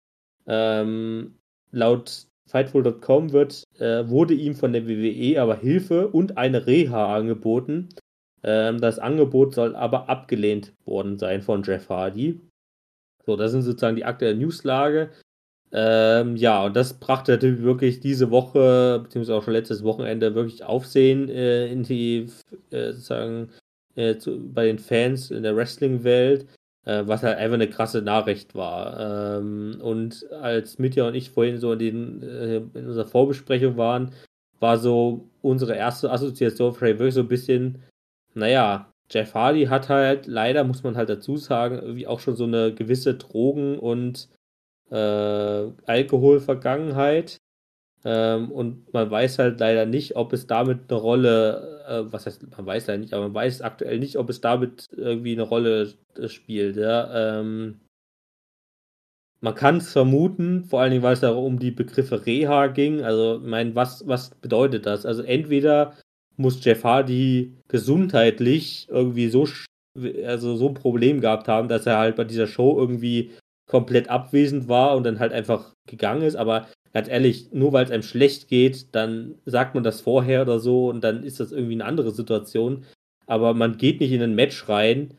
Ähm, 0.46 1.34
laut 1.70 2.26
Fightful.com 2.46 3.32
wird, 3.32 3.64
äh, 3.78 4.08
wurde 4.08 4.34
ihm 4.34 4.54
von 4.54 4.72
der 4.72 4.88
WWE 4.88 5.40
aber 5.40 5.56
Hilfe 5.56 6.08
und 6.08 6.38
eine 6.38 6.66
Reha 6.66 7.14
angeboten. 7.14 7.90
Ähm, 8.42 8.80
das 8.80 8.98
Angebot 8.98 9.54
soll 9.54 9.76
aber 9.76 10.08
abgelehnt 10.08 10.72
worden 10.84 11.18
sein 11.18 11.42
von 11.42 11.62
Jeff 11.62 11.88
Hardy. 11.88 12.40
So, 13.26 13.36
das 13.36 13.52
sind 13.52 13.62
sozusagen 13.62 13.96
die 13.96 14.04
aktuelle 14.06 14.36
Newslage. 14.36 15.10
Ähm, 15.70 16.36
ja, 16.36 16.64
und 16.64 16.74
das 16.76 16.94
brachte 16.98 17.32
natürlich 17.32 17.62
wirklich 17.62 18.00
diese 18.00 18.30
Woche, 18.30 19.00
beziehungsweise 19.02 19.36
auch 19.36 19.42
schon 19.42 19.52
letztes 19.52 19.84
Wochenende, 19.84 20.34
wirklich 20.34 20.64
Aufsehen 20.64 21.28
äh, 21.28 21.66
in 21.70 21.82
die, 21.82 22.30
äh, 22.70 22.92
sozusagen, 22.92 23.50
äh, 23.98 24.16
zu, 24.18 24.40
bei 24.52 24.66
den 24.66 24.78
Fans 24.78 25.30
in 25.30 25.42
der 25.42 25.56
Wrestling-Welt 25.56 26.46
äh, 26.88 27.06
was 27.06 27.22
halt 27.22 27.36
einfach 27.38 27.54
eine 27.54 27.68
krasse 27.68 28.02
Nachricht 28.02 28.54
war. 28.54 29.38
Ähm, 29.38 29.78
und 29.80 30.26
als 30.32 30.78
Mitya 30.78 31.06
und 31.06 31.14
ich 31.14 31.30
vorhin 31.30 31.58
so 31.58 31.72
in, 31.72 31.78
den, 31.78 32.22
äh, 32.22 32.56
in 32.56 32.86
unserer 32.86 33.06
Vorbesprechung 33.06 33.76
waren, 33.76 34.12
war 34.58 34.78
so 34.78 35.28
unsere 35.42 35.76
erste 35.76 36.10
Assoziation 36.10 36.74
vielleicht 36.74 36.98
wirklich 36.98 37.14
so 37.14 37.20
ein 37.20 37.28
bisschen, 37.28 37.82
naja, 38.34 38.90
Jeff 39.10 39.34
Hardy 39.34 39.66
hat 39.66 39.88
halt 39.88 40.26
leider, 40.26 40.64
muss 40.64 40.82
man 40.82 40.96
halt 40.96 41.10
dazu 41.10 41.36
sagen, 41.36 41.78
irgendwie 41.78 42.06
auch 42.06 42.20
schon 42.20 42.36
so 42.36 42.44
eine 42.44 42.74
gewisse 42.74 43.14
Drogen- 43.14 43.78
und 43.78 44.28
äh, 44.90 45.64
Alkoholvergangenheit. 45.86 47.36
Ähm, 48.04 48.50
und 48.52 48.92
man 48.92 49.10
weiß 49.10 49.38
halt 49.38 49.58
leider 49.60 49.86
nicht, 49.86 50.16
ob 50.16 50.32
es 50.32 50.46
damit 50.46 50.80
eine 50.88 50.98
Rolle, 50.98 51.84
äh, 51.88 52.12
was 52.12 52.26
heißt, 52.26 52.48
man 52.56 52.66
weiß 52.66 52.86
leider 52.86 53.00
nicht, 53.00 53.12
aber 53.12 53.24
man 53.24 53.34
weiß 53.34 53.62
aktuell 53.62 53.98
nicht, 53.98 54.16
ob 54.16 54.30
es 54.30 54.40
damit 54.40 54.86
irgendwie 54.96 55.32
eine 55.32 55.42
Rolle 55.42 55.94
spielt. 56.28 56.76
Ja? 56.76 57.40
Ähm, 57.40 57.80
man 59.40 59.54
kann 59.54 59.76
es 59.78 59.92
vermuten, 59.92 60.64
vor 60.64 60.80
allen 60.80 60.90
Dingen, 60.90 61.02
weil 61.02 61.14
es 61.14 61.20
da 61.20 61.30
um 61.30 61.58
die 61.58 61.70
Begriffe 61.70 62.26
Reha 62.26 62.68
ging. 62.68 63.02
Also, 63.02 63.40
ich 63.42 63.48
meine, 63.48 63.74
was, 63.74 64.06
was 64.06 64.30
bedeutet 64.30 64.86
das? 64.86 65.06
Also, 65.06 65.22
entweder 65.22 65.94
muss 66.36 66.64
Jeff 66.64 66.84
Hardy 66.84 67.54
gesundheitlich 67.68 68.86
irgendwie 68.90 69.28
so, 69.28 69.46
also 70.24 70.56
so 70.56 70.68
ein 70.68 70.74
Problem 70.74 71.20
gehabt 71.20 71.48
haben, 71.48 71.68
dass 71.68 71.86
er 71.86 71.98
halt 71.98 72.16
bei 72.16 72.24
dieser 72.24 72.46
Show 72.46 72.78
irgendwie 72.78 73.32
komplett 73.68 74.08
abwesend 74.08 74.68
war 74.68 74.96
und 74.96 75.04
dann 75.04 75.20
halt 75.20 75.32
einfach 75.32 75.74
gegangen 75.86 76.22
ist. 76.22 76.36
Aber 76.36 76.66
ganz 76.92 77.08
ehrlich, 77.08 77.52
nur 77.52 77.72
weil 77.72 77.84
es 77.84 77.90
einem 77.90 78.02
schlecht 78.02 78.48
geht, 78.48 78.94
dann 78.94 79.36
sagt 79.44 79.74
man 79.74 79.84
das 79.84 80.00
vorher 80.00 80.42
oder 80.42 80.58
so 80.58 80.88
und 80.88 81.04
dann 81.04 81.22
ist 81.22 81.38
das 81.38 81.52
irgendwie 81.52 81.74
eine 81.74 81.84
andere 81.84 82.10
Situation. 82.10 82.84
Aber 83.26 83.54
man 83.54 83.76
geht 83.76 84.00
nicht 84.00 84.12
in 84.12 84.22
ein 84.22 84.34
Match 84.34 84.68
rein, 84.68 85.14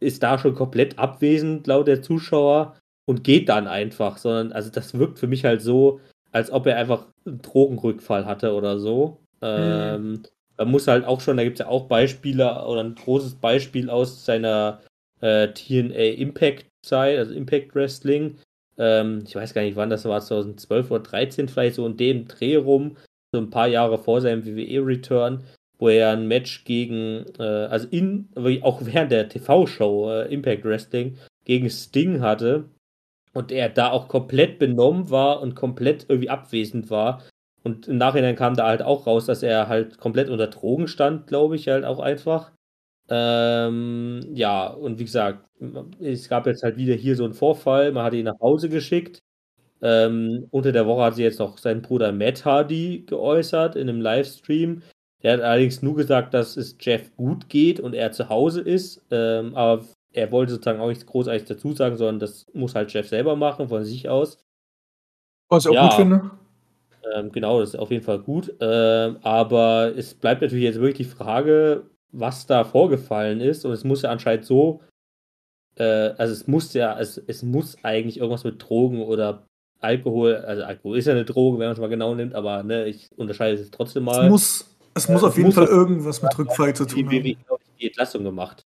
ist 0.00 0.22
da 0.22 0.38
schon 0.38 0.54
komplett 0.54 0.98
abwesend 0.98 1.66
laut 1.66 1.86
der 1.86 2.02
Zuschauer 2.02 2.76
und 3.06 3.24
geht 3.24 3.48
dann 3.48 3.68
einfach, 3.68 4.18
sondern 4.18 4.52
also 4.52 4.70
das 4.70 4.94
wirkt 4.94 5.18
für 5.18 5.28
mich 5.28 5.44
halt 5.44 5.62
so, 5.62 6.00
als 6.32 6.50
ob 6.50 6.66
er 6.66 6.76
einfach 6.76 7.06
einen 7.24 7.40
Drogenrückfall 7.42 8.26
hatte 8.26 8.54
oder 8.54 8.78
so. 8.80 9.20
Mhm. 9.40 9.46
Ähm, 9.46 10.22
man 10.56 10.70
muss 10.70 10.88
halt 10.88 11.04
auch 11.04 11.20
schon, 11.20 11.36
da 11.36 11.44
gibt 11.44 11.60
es 11.60 11.64
ja 11.64 11.70
auch 11.70 11.86
Beispiele 11.86 12.64
oder 12.64 12.82
ein 12.82 12.94
großes 12.94 13.36
Beispiel 13.36 13.88
aus 13.88 14.24
seiner 14.24 14.80
äh, 15.20 15.48
TNA 15.48 16.16
Impact 16.16 16.66
Zeit, 16.84 17.18
also 17.18 17.34
Impact 17.34 17.74
Wrestling, 17.74 18.36
ähm, 18.78 19.24
ich 19.26 19.34
weiß 19.34 19.54
gar 19.54 19.62
nicht, 19.62 19.76
wann 19.76 19.90
das 19.90 20.04
war, 20.04 20.20
2012 20.20 20.90
oder 20.90 21.04
2013 21.04 21.48
vielleicht 21.48 21.76
so 21.76 21.86
in 21.86 21.96
dem 21.96 22.26
Dreh 22.28 22.56
rum, 22.56 22.96
so 23.32 23.40
ein 23.40 23.50
paar 23.50 23.68
Jahre 23.68 23.98
vor 23.98 24.20
seinem 24.20 24.44
WWE-Return, 24.46 25.44
wo 25.78 25.88
er 25.88 26.12
ein 26.12 26.28
Match 26.28 26.64
gegen, 26.64 27.24
äh, 27.38 27.42
also 27.42 27.88
in, 27.90 28.28
auch 28.62 28.80
während 28.84 29.12
der 29.12 29.28
TV-Show 29.28 30.10
äh, 30.10 30.32
Impact 30.32 30.64
Wrestling 30.64 31.18
gegen 31.44 31.68
Sting 31.70 32.20
hatte 32.20 32.64
und 33.32 33.52
er 33.52 33.68
da 33.68 33.90
auch 33.90 34.08
komplett 34.08 34.58
benommen 34.58 35.10
war 35.10 35.40
und 35.42 35.54
komplett 35.56 36.06
irgendwie 36.08 36.30
abwesend 36.30 36.90
war 36.90 37.22
Und 37.64 37.88
im 37.88 37.96
Nachhinein 37.98 38.36
kam 38.36 38.54
da 38.56 38.66
halt 38.66 38.82
auch 38.82 39.06
raus, 39.06 39.26
dass 39.26 39.42
er 39.42 39.68
halt 39.68 39.98
komplett 39.98 40.28
unter 40.30 40.48
Drogen 40.48 40.86
stand, 40.88 41.26
glaube 41.26 41.56
ich, 41.56 41.68
halt 41.68 41.84
auch 41.84 41.98
einfach. 42.00 42.52
Ähm, 43.08 44.20
ja, 44.34 44.66
und 44.68 44.98
wie 44.98 45.04
gesagt, 45.04 45.44
es 46.00 46.28
gab 46.28 46.46
jetzt 46.46 46.62
halt 46.62 46.76
wieder 46.76 46.94
hier 46.94 47.16
so 47.16 47.24
einen 47.24 47.34
Vorfall. 47.34 47.92
Man 47.92 48.04
hat 48.04 48.14
ihn 48.14 48.24
nach 48.24 48.40
Hause 48.40 48.68
geschickt. 48.68 49.20
Ähm, 49.82 50.46
unter 50.50 50.72
der 50.72 50.86
Woche 50.86 51.02
hat 51.04 51.14
sich 51.16 51.24
jetzt 51.24 51.38
noch 51.40 51.58
sein 51.58 51.82
Bruder 51.82 52.12
Matt 52.12 52.44
Hardy 52.44 53.04
geäußert 53.06 53.76
in 53.76 53.88
einem 53.88 54.00
Livestream. 54.00 54.82
Der 55.22 55.34
hat 55.34 55.40
allerdings 55.40 55.82
nur 55.82 55.96
gesagt, 55.96 56.34
dass 56.34 56.56
es 56.56 56.76
Jeff 56.80 57.14
gut 57.16 57.48
geht 57.48 57.80
und 57.80 57.94
er 57.94 58.12
zu 58.12 58.28
Hause 58.28 58.60
ist. 58.62 59.04
Ähm, 59.10 59.54
aber 59.56 59.84
er 60.12 60.30
wollte 60.32 60.52
sozusagen 60.52 60.80
auch 60.80 60.88
nichts 60.88 61.06
großartig 61.06 61.44
dazu 61.46 61.72
sagen, 61.72 61.96
sondern 61.96 62.20
das 62.20 62.46
muss 62.54 62.74
halt 62.74 62.92
Jeff 62.92 63.08
selber 63.08 63.36
machen, 63.36 63.68
von 63.68 63.84
sich 63.84 64.08
aus. 64.08 64.38
Was 65.48 65.64
ich 65.64 65.70
auch 65.70 65.74
Ja. 65.74 65.82
gut 65.88 65.94
finde. 65.94 66.30
Ähm, 67.14 67.32
genau, 67.32 67.60
das 67.60 67.70
ist 67.74 67.80
auf 67.80 67.90
jeden 67.90 68.04
Fall 68.04 68.18
gut. 68.20 68.54
Ähm, 68.60 69.18
aber 69.22 69.92
es 69.96 70.14
bleibt 70.14 70.42
natürlich 70.42 70.64
jetzt 70.64 70.80
wirklich 70.80 71.08
die 71.08 71.14
Frage, 71.14 71.90
was 72.14 72.46
da 72.46 72.64
vorgefallen 72.64 73.40
ist. 73.40 73.64
Und 73.64 73.72
es 73.72 73.84
muss 73.84 74.02
ja 74.02 74.10
anscheinend 74.10 74.46
so, 74.46 74.80
äh, 75.76 75.82
also 76.16 76.32
es 76.32 76.46
muss 76.46 76.72
ja, 76.74 76.98
es, 76.98 77.18
es 77.18 77.42
muss 77.42 77.76
eigentlich 77.82 78.18
irgendwas 78.18 78.44
mit 78.44 78.62
Drogen 78.62 79.02
oder 79.02 79.46
Alkohol, 79.80 80.36
also 80.36 80.62
Alkohol 80.62 80.96
ist 80.98 81.06
ja 81.06 81.12
eine 81.12 81.24
Droge, 81.24 81.58
wenn 81.58 81.66
man 81.66 81.74
es 81.74 81.80
mal 81.80 81.88
genau 81.88 82.14
nimmt, 82.14 82.34
aber 82.34 82.62
ne, 82.62 82.86
ich 82.86 83.10
unterscheide 83.16 83.60
es 83.60 83.70
trotzdem 83.70 84.04
mal. 84.04 84.24
Es 84.24 84.30
muss, 84.30 84.76
es 84.94 85.08
muss 85.08 85.22
Äh, 85.22 85.26
auf 85.26 85.36
jeden 85.36 85.46
muss 85.48 85.54
Fall 85.56 85.66
irgendwas 85.66 86.22
mit 86.22 86.38
Rückfall 86.38 86.74
zu 86.74 86.86
die 86.86 87.02
tun 87.02 87.10
WWE, 87.10 87.16
haben. 87.16 87.44
glaub 87.46 87.60
ich, 87.60 87.70
die 87.80 87.86
Entlassung 87.88 88.24
gemacht. 88.24 88.64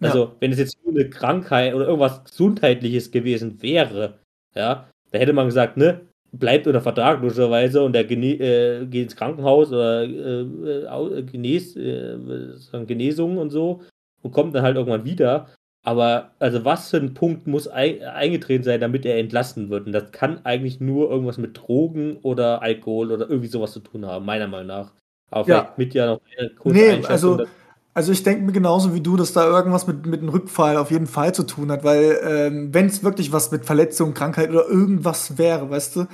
Ja. 0.00 0.08
Also, 0.08 0.34
wenn 0.40 0.52
es 0.52 0.58
jetzt 0.58 0.76
nur 0.84 0.92
eine 0.94 1.08
Krankheit 1.08 1.72
oder 1.74 1.86
irgendwas 1.86 2.24
Gesundheitliches 2.24 3.10
gewesen 3.10 3.62
wäre, 3.62 4.18
ja, 4.54 4.90
da 5.12 5.18
hätte 5.18 5.32
man 5.32 5.46
gesagt, 5.46 5.76
ne, 5.76 6.00
bleibt 6.38 6.66
unter 6.66 6.80
Vertrag 6.80 7.20
logischerweise 7.22 7.82
und 7.82 7.92
der 7.92 8.04
gene 8.04 8.34
äh, 8.40 8.86
geht 8.86 9.04
ins 9.04 9.16
Krankenhaus 9.16 9.68
oder 9.72 10.02
äh, 10.04 10.40
äh, 10.42 10.86
au- 10.88 11.10
äh, 11.10 11.22
genes 11.22 11.76
äh, 11.76 12.16
sagen 12.58 12.86
Genesung 12.86 13.38
und 13.38 13.50
so 13.50 13.80
und 14.22 14.32
kommt 14.32 14.54
dann 14.54 14.62
halt 14.62 14.76
irgendwann 14.76 15.04
wieder. 15.04 15.46
Aber 15.86 16.30
also 16.38 16.64
was 16.64 16.90
für 16.90 16.96
ein 16.96 17.12
Punkt 17.14 17.46
muss 17.46 17.70
ei 17.70 18.00
eingetreten 18.08 18.64
sein, 18.64 18.80
damit 18.80 19.04
er 19.04 19.18
entlassen 19.18 19.68
wird? 19.68 19.86
Und 19.86 19.92
das 19.92 20.12
kann 20.12 20.40
eigentlich 20.44 20.80
nur 20.80 21.10
irgendwas 21.10 21.36
mit 21.36 21.58
Drogen 21.58 22.16
oder 22.22 22.62
Alkohol 22.62 23.12
oder 23.12 23.28
irgendwie 23.28 23.48
sowas 23.48 23.72
zu 23.72 23.80
tun 23.80 24.06
haben, 24.06 24.24
meiner 24.24 24.48
Meinung 24.48 24.68
nach. 24.68 24.92
Aber 25.30 25.46
Ja. 25.48 25.60
vielleicht 25.60 25.78
mit 25.78 25.94
ja 25.94 26.06
noch 26.06 26.20
kurze 26.58 26.78
Nee, 26.78 27.04
also, 27.06 27.36
dass- 27.36 27.48
also 27.94 28.12
ich 28.12 28.22
denke 28.24 28.44
mir 28.44 28.52
genauso 28.52 28.92
wie 28.94 29.00
du, 29.00 29.16
dass 29.16 29.32
da 29.32 29.46
irgendwas 29.46 29.86
mit, 29.86 30.04
mit 30.04 30.20
einem 30.20 30.28
Rückfall 30.30 30.76
auf 30.76 30.90
jeden 30.90 31.06
Fall 31.06 31.32
zu 31.34 31.44
tun 31.44 31.70
hat, 31.70 31.84
weil 31.84 32.18
ähm, 32.24 32.74
wenn 32.74 32.86
es 32.86 33.04
wirklich 33.04 33.32
was 33.32 33.50
mit 33.52 33.64
Verletzung, 33.64 34.14
Krankheit 34.14 34.50
oder 34.50 34.68
irgendwas 34.68 35.38
wäre, 35.38 35.70
weißt 35.70 35.96
du, 35.96 36.06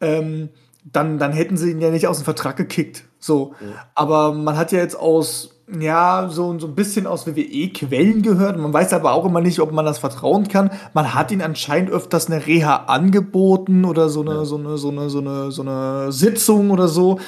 ähm, 0.00 0.48
dann, 0.84 1.18
dann 1.18 1.32
hätten 1.32 1.56
sie 1.56 1.70
ihn 1.70 1.80
ja 1.80 1.90
nicht 1.90 2.08
aus 2.08 2.18
dem 2.18 2.24
Vertrag 2.24 2.56
gekickt. 2.56 3.04
So. 3.18 3.54
Aber 3.94 4.32
man 4.32 4.56
hat 4.56 4.72
ja 4.72 4.78
jetzt 4.78 4.98
aus, 4.98 5.50
ja, 5.78 6.28
so, 6.30 6.58
so 6.58 6.66
ein 6.66 6.74
bisschen 6.74 7.06
aus 7.06 7.26
WWE-Quellen 7.26 8.22
gehört. 8.22 8.56
Man 8.58 8.72
weiß 8.72 8.92
aber 8.94 9.12
auch 9.12 9.26
immer 9.26 9.42
nicht, 9.42 9.60
ob 9.60 9.72
man 9.72 9.84
das 9.84 9.98
vertrauen 9.98 10.48
kann. 10.48 10.70
Man 10.94 11.14
hat 11.14 11.30
ihn 11.30 11.42
anscheinend 11.42 11.90
öfters 11.90 12.28
eine 12.28 12.46
Reha 12.46 12.76
angeboten 12.86 13.84
oder 13.84 14.08
so 14.08 14.22
eine, 14.22 14.36
Ja. 14.36 14.44
so 14.46 14.56
eine, 14.56 14.78
so 14.78 14.88
eine, 14.88 15.10
so 15.10 15.18
eine, 15.18 15.52
so 15.52 15.62
eine 15.62 16.12
Sitzung 16.12 16.70
oder 16.70 16.88
so. 16.88 17.20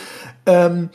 Ähm, 0.46 0.88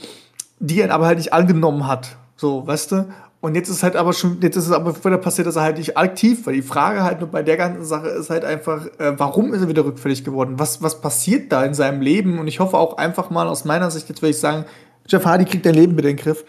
die 0.59 0.81
er 0.81 0.91
aber 0.91 1.05
halt 1.05 1.19
nicht 1.19 1.33
angenommen 1.33 1.87
hat. 1.87 2.17
So, 2.37 2.65
weißt 2.65 2.91
du? 2.91 3.07
Und 3.39 3.55
jetzt 3.55 3.69
ist 3.69 3.83
halt 3.83 3.95
aber 3.95 4.13
schon, 4.13 4.39
jetzt 4.41 4.55
ist 4.55 4.65
es 4.65 4.71
aber 4.71 4.95
wieder 5.03 5.17
passiert, 5.17 5.47
dass 5.47 5.57
er 5.57 5.61
halt 5.61 5.77
nicht 5.77 5.95
aktiv, 5.95 6.45
weil 6.45 6.55
die 6.55 6.61
Frage 6.61 7.03
halt 7.03 7.19
nur 7.19 7.29
bei 7.29 7.43
der 7.43 7.57
ganzen 7.57 7.85
Sache 7.85 8.07
ist 8.07 8.29
halt 8.29 8.43
einfach, 8.43 8.87
äh, 8.97 9.13
warum 9.17 9.53
ist 9.53 9.61
er 9.61 9.67
wieder 9.67 9.85
rückfällig 9.85 10.23
geworden? 10.23 10.55
Was, 10.57 10.81
was 10.81 11.01
passiert 11.01 11.51
da 11.51 11.63
in 11.63 11.73
seinem 11.73 12.01
Leben? 12.01 12.39
Und 12.39 12.47
ich 12.47 12.59
hoffe 12.59 12.77
auch 12.77 12.97
einfach 12.97 13.29
mal 13.29 13.47
aus 13.47 13.63
meiner 13.63 13.91
Sicht, 13.91 14.09
jetzt 14.09 14.21
würde 14.21 14.31
ich 14.31 14.39
sagen, 14.39 14.65
Jeff 15.07 15.25
Hardy 15.25 15.45
kriegt 15.45 15.65
dein 15.65 15.75
Leben 15.75 15.95
bitte 15.95 16.09
in 16.09 16.17
den 16.17 16.23
Griff. 16.23 16.45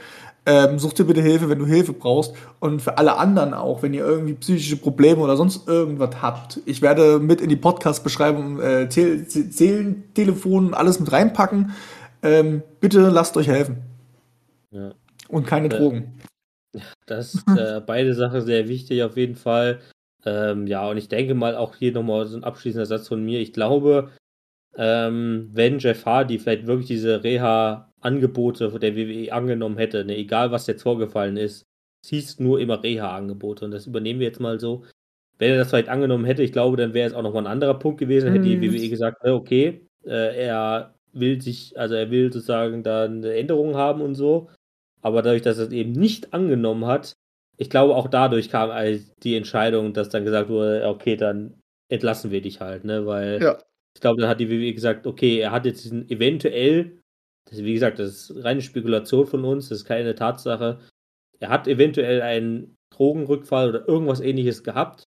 Ähm, 0.46 0.78
such 0.78 0.94
dir 0.94 1.04
bitte 1.04 1.20
Hilfe, 1.20 1.50
wenn 1.50 1.58
du 1.58 1.66
Hilfe 1.66 1.92
brauchst. 1.92 2.32
Und 2.58 2.80
für 2.80 2.96
alle 2.96 3.18
anderen 3.18 3.52
auch, 3.52 3.82
wenn 3.82 3.92
ihr 3.92 4.06
irgendwie 4.06 4.32
psychische 4.32 4.78
Probleme 4.78 5.20
oder 5.20 5.36
sonst 5.36 5.68
irgendwas 5.68 6.22
habt. 6.22 6.60
Ich 6.64 6.80
werde 6.80 7.18
mit 7.18 7.42
in 7.42 7.50
die 7.50 7.56
Podcast-Beschreibung 7.56 8.60
äh, 8.60 8.88
Tel 8.88 9.28
Zählentelefon 9.28 10.68
und 10.68 10.74
alles 10.74 11.00
mit 11.00 11.12
reinpacken. 11.12 11.72
Ähm, 12.22 12.62
bitte 12.80 13.10
lasst 13.10 13.36
euch 13.36 13.48
helfen. 13.48 13.82
Ja. 14.70 14.92
Und 15.28 15.46
keine 15.46 15.66
Äh, 15.66 15.78
Drogen. 15.78 16.20
Das 17.06 17.34
ist 17.34 17.44
äh, 17.58 17.80
beide 17.84 18.14
Sachen 18.14 18.40
sehr 18.42 18.68
wichtig 18.68 19.02
auf 19.02 19.16
jeden 19.16 19.36
Fall. 19.36 19.80
Ähm, 20.24 20.66
ja, 20.66 20.88
und 20.88 20.96
ich 20.96 21.08
denke 21.08 21.34
mal 21.34 21.56
auch 21.56 21.76
hier 21.76 21.92
nochmal 21.92 22.26
so 22.26 22.36
ein 22.36 22.44
abschließender 22.44 22.86
Satz 22.86 23.08
von 23.08 23.24
mir. 23.24 23.40
Ich 23.40 23.52
glaube, 23.52 24.10
ähm, 24.76 25.50
wenn 25.52 25.78
Jeff 25.78 26.04
Hardy 26.06 26.38
vielleicht 26.38 26.66
wirklich 26.66 26.88
diese 26.88 27.24
Reha-Angebote 27.24 28.70
der 28.80 28.96
WWE 28.96 29.32
angenommen 29.32 29.78
hätte, 29.78 30.04
ne, 30.04 30.16
egal 30.16 30.50
was 30.52 30.66
jetzt 30.66 30.82
vorgefallen 30.82 31.36
ist, 31.36 31.64
es 32.04 32.10
hieß 32.10 32.40
nur 32.40 32.60
immer 32.60 32.82
Reha-Angebote 32.82 33.64
und 33.64 33.72
das 33.72 33.86
übernehmen 33.86 34.20
wir 34.20 34.28
jetzt 34.28 34.40
mal 34.40 34.60
so. 34.60 34.84
Wenn 35.38 35.52
er 35.52 35.58
das 35.58 35.70
vielleicht 35.70 35.88
angenommen 35.88 36.24
hätte, 36.24 36.42
ich 36.42 36.52
glaube, 36.52 36.76
dann 36.76 36.94
wäre 36.94 37.08
es 37.08 37.14
auch 37.14 37.22
nochmal 37.22 37.44
ein 37.44 37.52
anderer 37.52 37.78
Punkt 37.78 37.98
gewesen, 38.00 38.30
hätte 38.32 38.44
die 38.44 38.56
Mhm. 38.56 38.62
WWE 38.74 38.88
gesagt, 38.90 39.24
äh, 39.24 39.30
okay, 39.30 39.86
äh, 40.04 40.46
er 40.46 40.94
will 41.12 41.40
sich, 41.42 41.78
also 41.78 41.94
er 41.94 42.10
will 42.10 42.32
sozusagen 42.32 42.82
da 42.82 43.04
eine 43.04 43.34
Änderung 43.34 43.76
haben 43.76 44.00
und 44.02 44.14
so. 44.16 44.50
Aber 45.02 45.22
dadurch, 45.22 45.42
dass 45.42 45.58
er 45.58 45.66
es 45.66 45.72
eben 45.72 45.92
nicht 45.92 46.32
angenommen 46.34 46.86
hat, 46.86 47.14
ich 47.56 47.70
glaube, 47.70 47.94
auch 47.96 48.08
dadurch 48.08 48.50
kam 48.50 48.70
die 49.22 49.36
Entscheidung, 49.36 49.92
dass 49.92 50.08
dann 50.10 50.24
gesagt 50.24 50.48
wurde, 50.48 50.86
okay, 50.86 51.16
dann 51.16 51.54
entlassen 51.88 52.30
wir 52.30 52.40
dich 52.40 52.60
halt, 52.60 52.84
ne? 52.84 53.06
Weil 53.06 53.40
Ja. 53.42 53.58
ich 53.94 54.00
glaube, 54.00 54.20
dann 54.20 54.30
hat 54.30 54.40
die 54.40 54.50
WWE 54.50 54.72
gesagt, 54.74 55.06
okay, 55.06 55.38
er 55.40 55.50
hat 55.52 55.66
jetzt 55.66 55.84
diesen 55.84 56.08
eventuell, 56.10 56.98
das, 57.50 57.58
wie 57.64 57.74
gesagt, 57.74 57.98
das 57.98 58.30
ist 58.30 58.44
reine 58.44 58.62
Spekulation 58.62 59.26
von 59.26 59.44
uns, 59.44 59.68
das 59.70 59.78
ist 59.78 59.84
keine 59.86 60.14
Tatsache. 60.14 60.78
Er 61.40 61.48
hat 61.50 61.66
eventuell 61.68 62.22
einen 62.22 62.76
Drogenrückfall 62.90 63.70
oder 63.70 63.88
irgendwas 63.88 64.20
ähnliches 64.20 64.62
gehabt, 64.64 65.04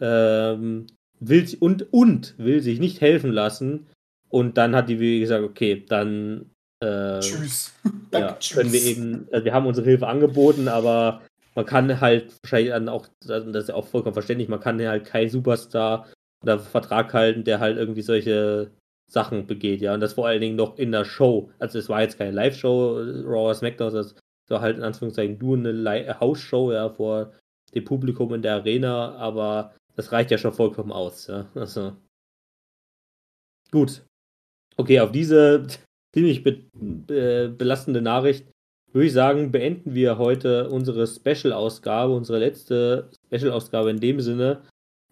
ähm, 0.00 0.86
will 1.20 1.46
und, 1.60 1.92
und 1.92 2.34
will 2.38 2.60
sich 2.60 2.80
nicht 2.80 3.00
helfen 3.00 3.32
lassen. 3.32 3.86
Und 4.28 4.58
dann 4.58 4.74
hat 4.74 4.88
die 4.88 5.00
WWE 5.00 5.20
gesagt, 5.20 5.44
okay, 5.44 5.84
dann 5.88 6.50
äh, 6.80 7.20
Tschüss. 7.20 7.72
ja, 8.12 8.36
können 8.52 8.72
wir 8.72 8.82
eben, 8.82 9.28
also 9.32 9.44
wir 9.44 9.52
haben 9.54 9.66
unsere 9.66 9.86
Hilfe 9.86 10.06
angeboten, 10.06 10.68
aber 10.68 11.22
man 11.54 11.66
kann 11.66 12.00
halt 12.00 12.32
wahrscheinlich 12.42 12.70
dann 12.70 12.88
auch, 12.88 13.06
das 13.20 13.44
ist 13.46 13.68
ja 13.68 13.74
auch 13.74 13.86
vollkommen 13.86 14.14
verständlich, 14.14 14.48
man 14.48 14.60
kann 14.60 14.80
halt 14.80 15.04
keinen 15.04 15.30
Superstar 15.30 16.08
oder 16.42 16.58
Vertrag 16.58 17.14
halten, 17.14 17.44
der 17.44 17.60
halt 17.60 17.78
irgendwie 17.78 18.02
solche 18.02 18.70
Sachen 19.10 19.46
begeht, 19.46 19.80
ja, 19.80 19.94
und 19.94 20.00
das 20.00 20.14
vor 20.14 20.26
allen 20.26 20.40
Dingen 20.40 20.56
noch 20.56 20.78
in 20.78 20.92
der 20.92 21.04
Show. 21.04 21.50
Also 21.58 21.78
es 21.78 21.88
war 21.88 22.02
jetzt 22.02 22.18
keine 22.18 22.32
Live-Show, 22.32 22.98
Raw 23.24 23.44
oder 23.44 23.54
SmackDown, 23.54 23.92
das 23.92 24.14
war 24.48 24.60
halt 24.60 24.76
in 24.76 24.82
Anführungszeichen 24.82 25.38
nur 25.38 25.56
eine 25.56 26.20
House-Show, 26.20 26.72
ja, 26.72 26.90
vor 26.90 27.32
dem 27.74 27.84
Publikum 27.84 28.34
in 28.34 28.42
der 28.42 28.54
Arena, 28.54 29.14
aber 29.16 29.74
das 29.96 30.12
reicht 30.12 30.30
ja 30.30 30.38
schon 30.38 30.52
vollkommen 30.52 30.92
aus, 30.92 31.26
ja, 31.28 31.48
also. 31.54 31.96
Gut. 33.70 34.02
Okay, 34.76 35.00
auf 35.00 35.12
diese 35.12 35.66
ziemlich 36.14 36.42
be 36.42 36.58
be 36.72 37.54
belastende 37.56 38.00
Nachricht 38.00 38.46
würde 38.94 39.06
ich 39.08 39.12
sagen, 39.12 39.50
beenden 39.50 39.94
wir 39.94 40.18
heute 40.18 40.70
unsere 40.70 41.06
Special-Ausgabe, 41.08 42.14
unsere 42.14 42.38
letzte 42.38 43.10
Special-Ausgabe 43.26 43.90
in 43.90 43.98
dem 43.98 44.20
Sinne. 44.20 44.60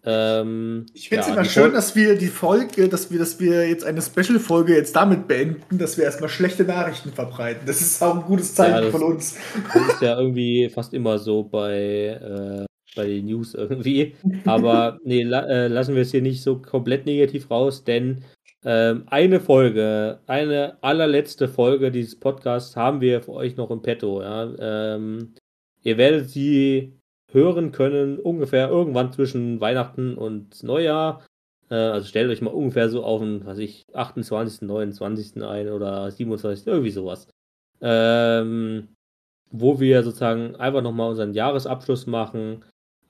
Ähm, 0.05 0.85
Ich 0.93 1.09
finde 1.09 1.21
es 1.21 1.27
ja, 1.27 1.33
immer 1.33 1.43
schön, 1.45 1.63
Fol- 1.63 1.71
dass 1.73 1.95
wir 1.95 2.17
die 2.17 2.27
Folge, 2.27 2.87
dass 2.87 3.11
wir, 3.11 3.19
dass 3.19 3.39
wir 3.41 3.67
jetzt 3.67 3.83
eine 3.83 4.01
Special-Folge 4.01 4.73
jetzt 4.75 4.95
damit 4.95 5.27
beenden, 5.27 5.77
dass 5.77 5.97
wir 5.97 6.05
erstmal 6.05 6.29
schlechte 6.29 6.63
Nachrichten 6.63 7.11
verbreiten. 7.11 7.63
Das 7.65 7.81
ist 7.81 8.01
auch 8.01 8.15
ein 8.15 8.21
gutes 8.23 8.55
Zeichen 8.55 8.85
Ja, 8.85 8.89
von 8.91 9.03
uns. 9.03 9.37
Das 9.73 9.93
ist 9.95 10.01
ja 10.01 10.17
irgendwie 10.17 10.69
fast 10.69 10.93
immer 10.93 11.19
so 11.19 11.43
bei, 11.43 12.19
äh, 12.21 12.65
bei 12.95 13.07
den 13.07 13.25
News 13.25 13.53
irgendwie. 13.53 14.15
Aber 14.45 14.97
nee, 15.03 15.23
la 15.23 15.41
äh, 15.47 15.67
lassen 15.67 15.95
wir 15.95 16.03
es 16.03 16.11
hier 16.11 16.21
nicht 16.21 16.41
so 16.41 16.57
komplett 16.57 17.05
negativ 17.05 17.49
raus, 17.51 17.83
denn 17.83 18.23
ähm, 18.65 19.03
eine 19.07 19.39
Folge, 19.39 20.19
eine 20.27 20.77
allerletzte 20.81 21.47
Folge 21.47 21.91
dieses 21.91 22.19
Podcasts 22.19 22.75
haben 22.75 23.01
wir 23.01 23.21
für 23.21 23.33
euch 23.33 23.57
noch 23.57 23.71
im 23.71 23.81
Petto. 23.81 24.21
Ja? 24.21 24.53
Ähm, 24.95 25.33
ihr 25.83 25.97
werdet 25.97 26.29
sie 26.29 26.97
hören 27.31 27.71
können, 27.71 28.19
ungefähr 28.19 28.69
irgendwann 28.69 29.11
zwischen 29.11 29.59
Weihnachten 29.59 30.15
und 30.15 30.63
Neujahr. 30.63 31.25
Äh, 31.69 31.75
also 31.75 32.07
stellt 32.07 32.29
euch 32.29 32.41
mal 32.41 32.53
ungefähr 32.53 32.89
so 32.89 33.03
auf 33.03 33.21
den, 33.21 33.45
was 33.45 33.57
ich, 33.57 33.85
28., 33.93 34.61
29. 34.61 35.43
ein 35.43 35.69
oder 35.69 36.09
27., 36.11 36.67
irgendwie 36.67 36.91
sowas. 36.91 37.27
Ähm, 37.81 38.89
wo 39.51 39.79
wir 39.79 40.03
sozusagen 40.03 40.55
einfach 40.55 40.81
nochmal 40.81 41.09
unseren 41.09 41.33
Jahresabschluss 41.33 42.07
machen, 42.07 42.63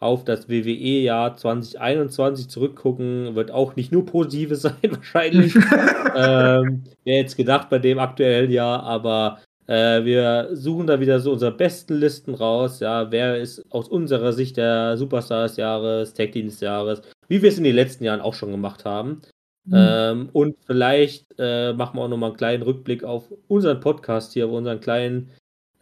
auf 0.03 0.23
das 0.25 0.49
WWE-Jahr 0.49 1.35
2021 1.35 2.49
zurückgucken, 2.49 3.35
wird 3.35 3.51
auch 3.51 3.75
nicht 3.75 3.91
nur 3.91 4.05
positive 4.05 4.55
sein 4.57 4.75
wahrscheinlich. 4.83 5.55
ähm, 6.15 6.83
Wäre 7.03 7.17
jetzt 7.17 7.37
gedacht 7.37 7.69
bei 7.69 7.79
dem 7.79 7.99
aktuellen 7.99 8.51
Jahr, 8.51 8.83
aber 8.83 9.39
äh, 9.67 10.03
wir 10.03 10.49
suchen 10.53 10.87
da 10.87 10.99
wieder 10.99 11.19
so 11.19 11.31
unsere 11.31 11.51
besten 11.51 11.95
Listen 11.95 12.33
raus. 12.33 12.79
Ja, 12.79 13.11
wer 13.11 13.37
ist 13.39 13.63
aus 13.71 13.87
unserer 13.87 14.33
Sicht 14.33 14.57
der 14.57 14.97
Superstar 14.97 15.43
des 15.43 15.57
Jahres, 15.57 16.13
Tag 16.13 16.33
Team 16.33 16.47
des 16.47 16.59
Jahres, 16.59 17.01
wie 17.27 17.41
wir 17.41 17.49
es 17.49 17.57
in 17.57 17.63
den 17.63 17.75
letzten 17.75 18.03
Jahren 18.03 18.21
auch 18.21 18.33
schon 18.33 18.51
gemacht 18.51 18.85
haben. 18.85 19.21
Mhm. 19.65 19.73
Ähm, 19.75 20.29
und 20.33 20.57
vielleicht 20.65 21.25
äh, 21.39 21.73
machen 21.73 21.97
wir 21.97 22.03
auch 22.03 22.09
nochmal 22.09 22.31
einen 22.31 22.37
kleinen 22.37 22.63
Rückblick 22.63 23.03
auf 23.03 23.31
unseren 23.47 23.79
Podcast 23.79 24.33
hier, 24.33 24.47
auf 24.47 24.51
unseren 24.51 24.81
kleinen 24.81 25.31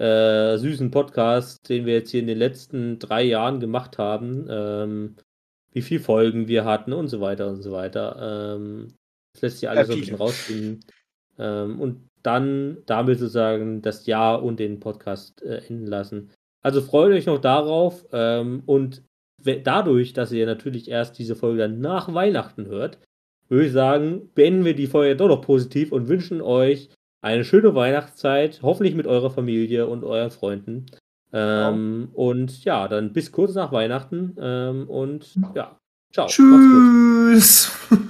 äh, 0.01 0.57
süßen 0.57 0.89
Podcast, 0.89 1.69
den 1.69 1.85
wir 1.85 1.93
jetzt 1.93 2.09
hier 2.09 2.21
in 2.21 2.27
den 2.27 2.39
letzten 2.39 2.97
drei 2.97 3.21
Jahren 3.21 3.59
gemacht 3.59 3.97
haben. 3.99 4.47
Ähm, 4.49 5.15
wie 5.73 5.81
viele 5.81 5.99
Folgen 5.99 6.47
wir 6.47 6.65
hatten 6.65 6.91
und 6.91 7.07
so 7.07 7.21
weiter 7.21 7.49
und 7.49 7.61
so 7.61 7.71
weiter. 7.71 8.55
Ähm, 8.55 8.93
das 9.33 9.41
lässt 9.41 9.59
sich 9.59 9.69
alles 9.69 9.81
ja, 9.81 9.85
so 9.85 9.93
ein 9.93 9.99
bisschen 9.99 10.17
rausfinden. 10.17 10.80
Ähm, 11.38 11.80
und 11.80 12.09
dann 12.23 12.77
damit 12.88 13.19
sozusagen 13.19 13.81
das 13.81 14.05
Jahr 14.05 14.43
und 14.43 14.59
den 14.59 14.80
Podcast 14.80 15.41
äh, 15.43 15.61
enden 15.67 15.88
lassen. 15.88 16.31
Also 16.63 16.81
freut 16.81 17.11
euch 17.13 17.25
noch 17.25 17.39
darauf 17.39 18.05
ähm, 18.11 18.63
und 18.65 19.03
dadurch, 19.63 20.13
dass 20.13 20.31
ihr 20.31 20.45
natürlich 20.45 20.89
erst 20.89 21.17
diese 21.17 21.35
Folge 21.35 21.59
dann 21.59 21.80
nach 21.80 22.13
Weihnachten 22.13 22.67
hört, 22.67 22.99
würde 23.49 23.65
ich 23.65 23.71
sagen, 23.71 24.30
beenden 24.35 24.65
wir 24.65 24.75
die 24.75 24.88
Folge 24.88 25.15
doch 25.15 25.27
noch 25.27 25.41
positiv 25.41 25.91
und 25.91 26.07
wünschen 26.07 26.41
euch 26.41 26.89
eine 27.22 27.43
schöne 27.43 27.75
Weihnachtszeit, 27.75 28.61
hoffentlich 28.64 28.95
mit 28.95 29.08
eurer 29.08 29.30
Familie 29.30 29.88
und 29.88 30.03
euren 30.03 30.32
Freunden. 30.32 30.88
Ähm, 31.33 32.09
ja. 32.11 32.17
Und 32.17 32.64
ja, 32.66 32.88
dann 32.88 33.14
bis 33.14 33.32
kurz 33.32 33.56
nach 33.56 33.72
Weihnachten 33.72 34.35
ähm, 34.40 34.90
und 34.90 35.35
ja, 35.56 35.77
ciao. 36.11 36.27
Tschüss. 36.27 37.72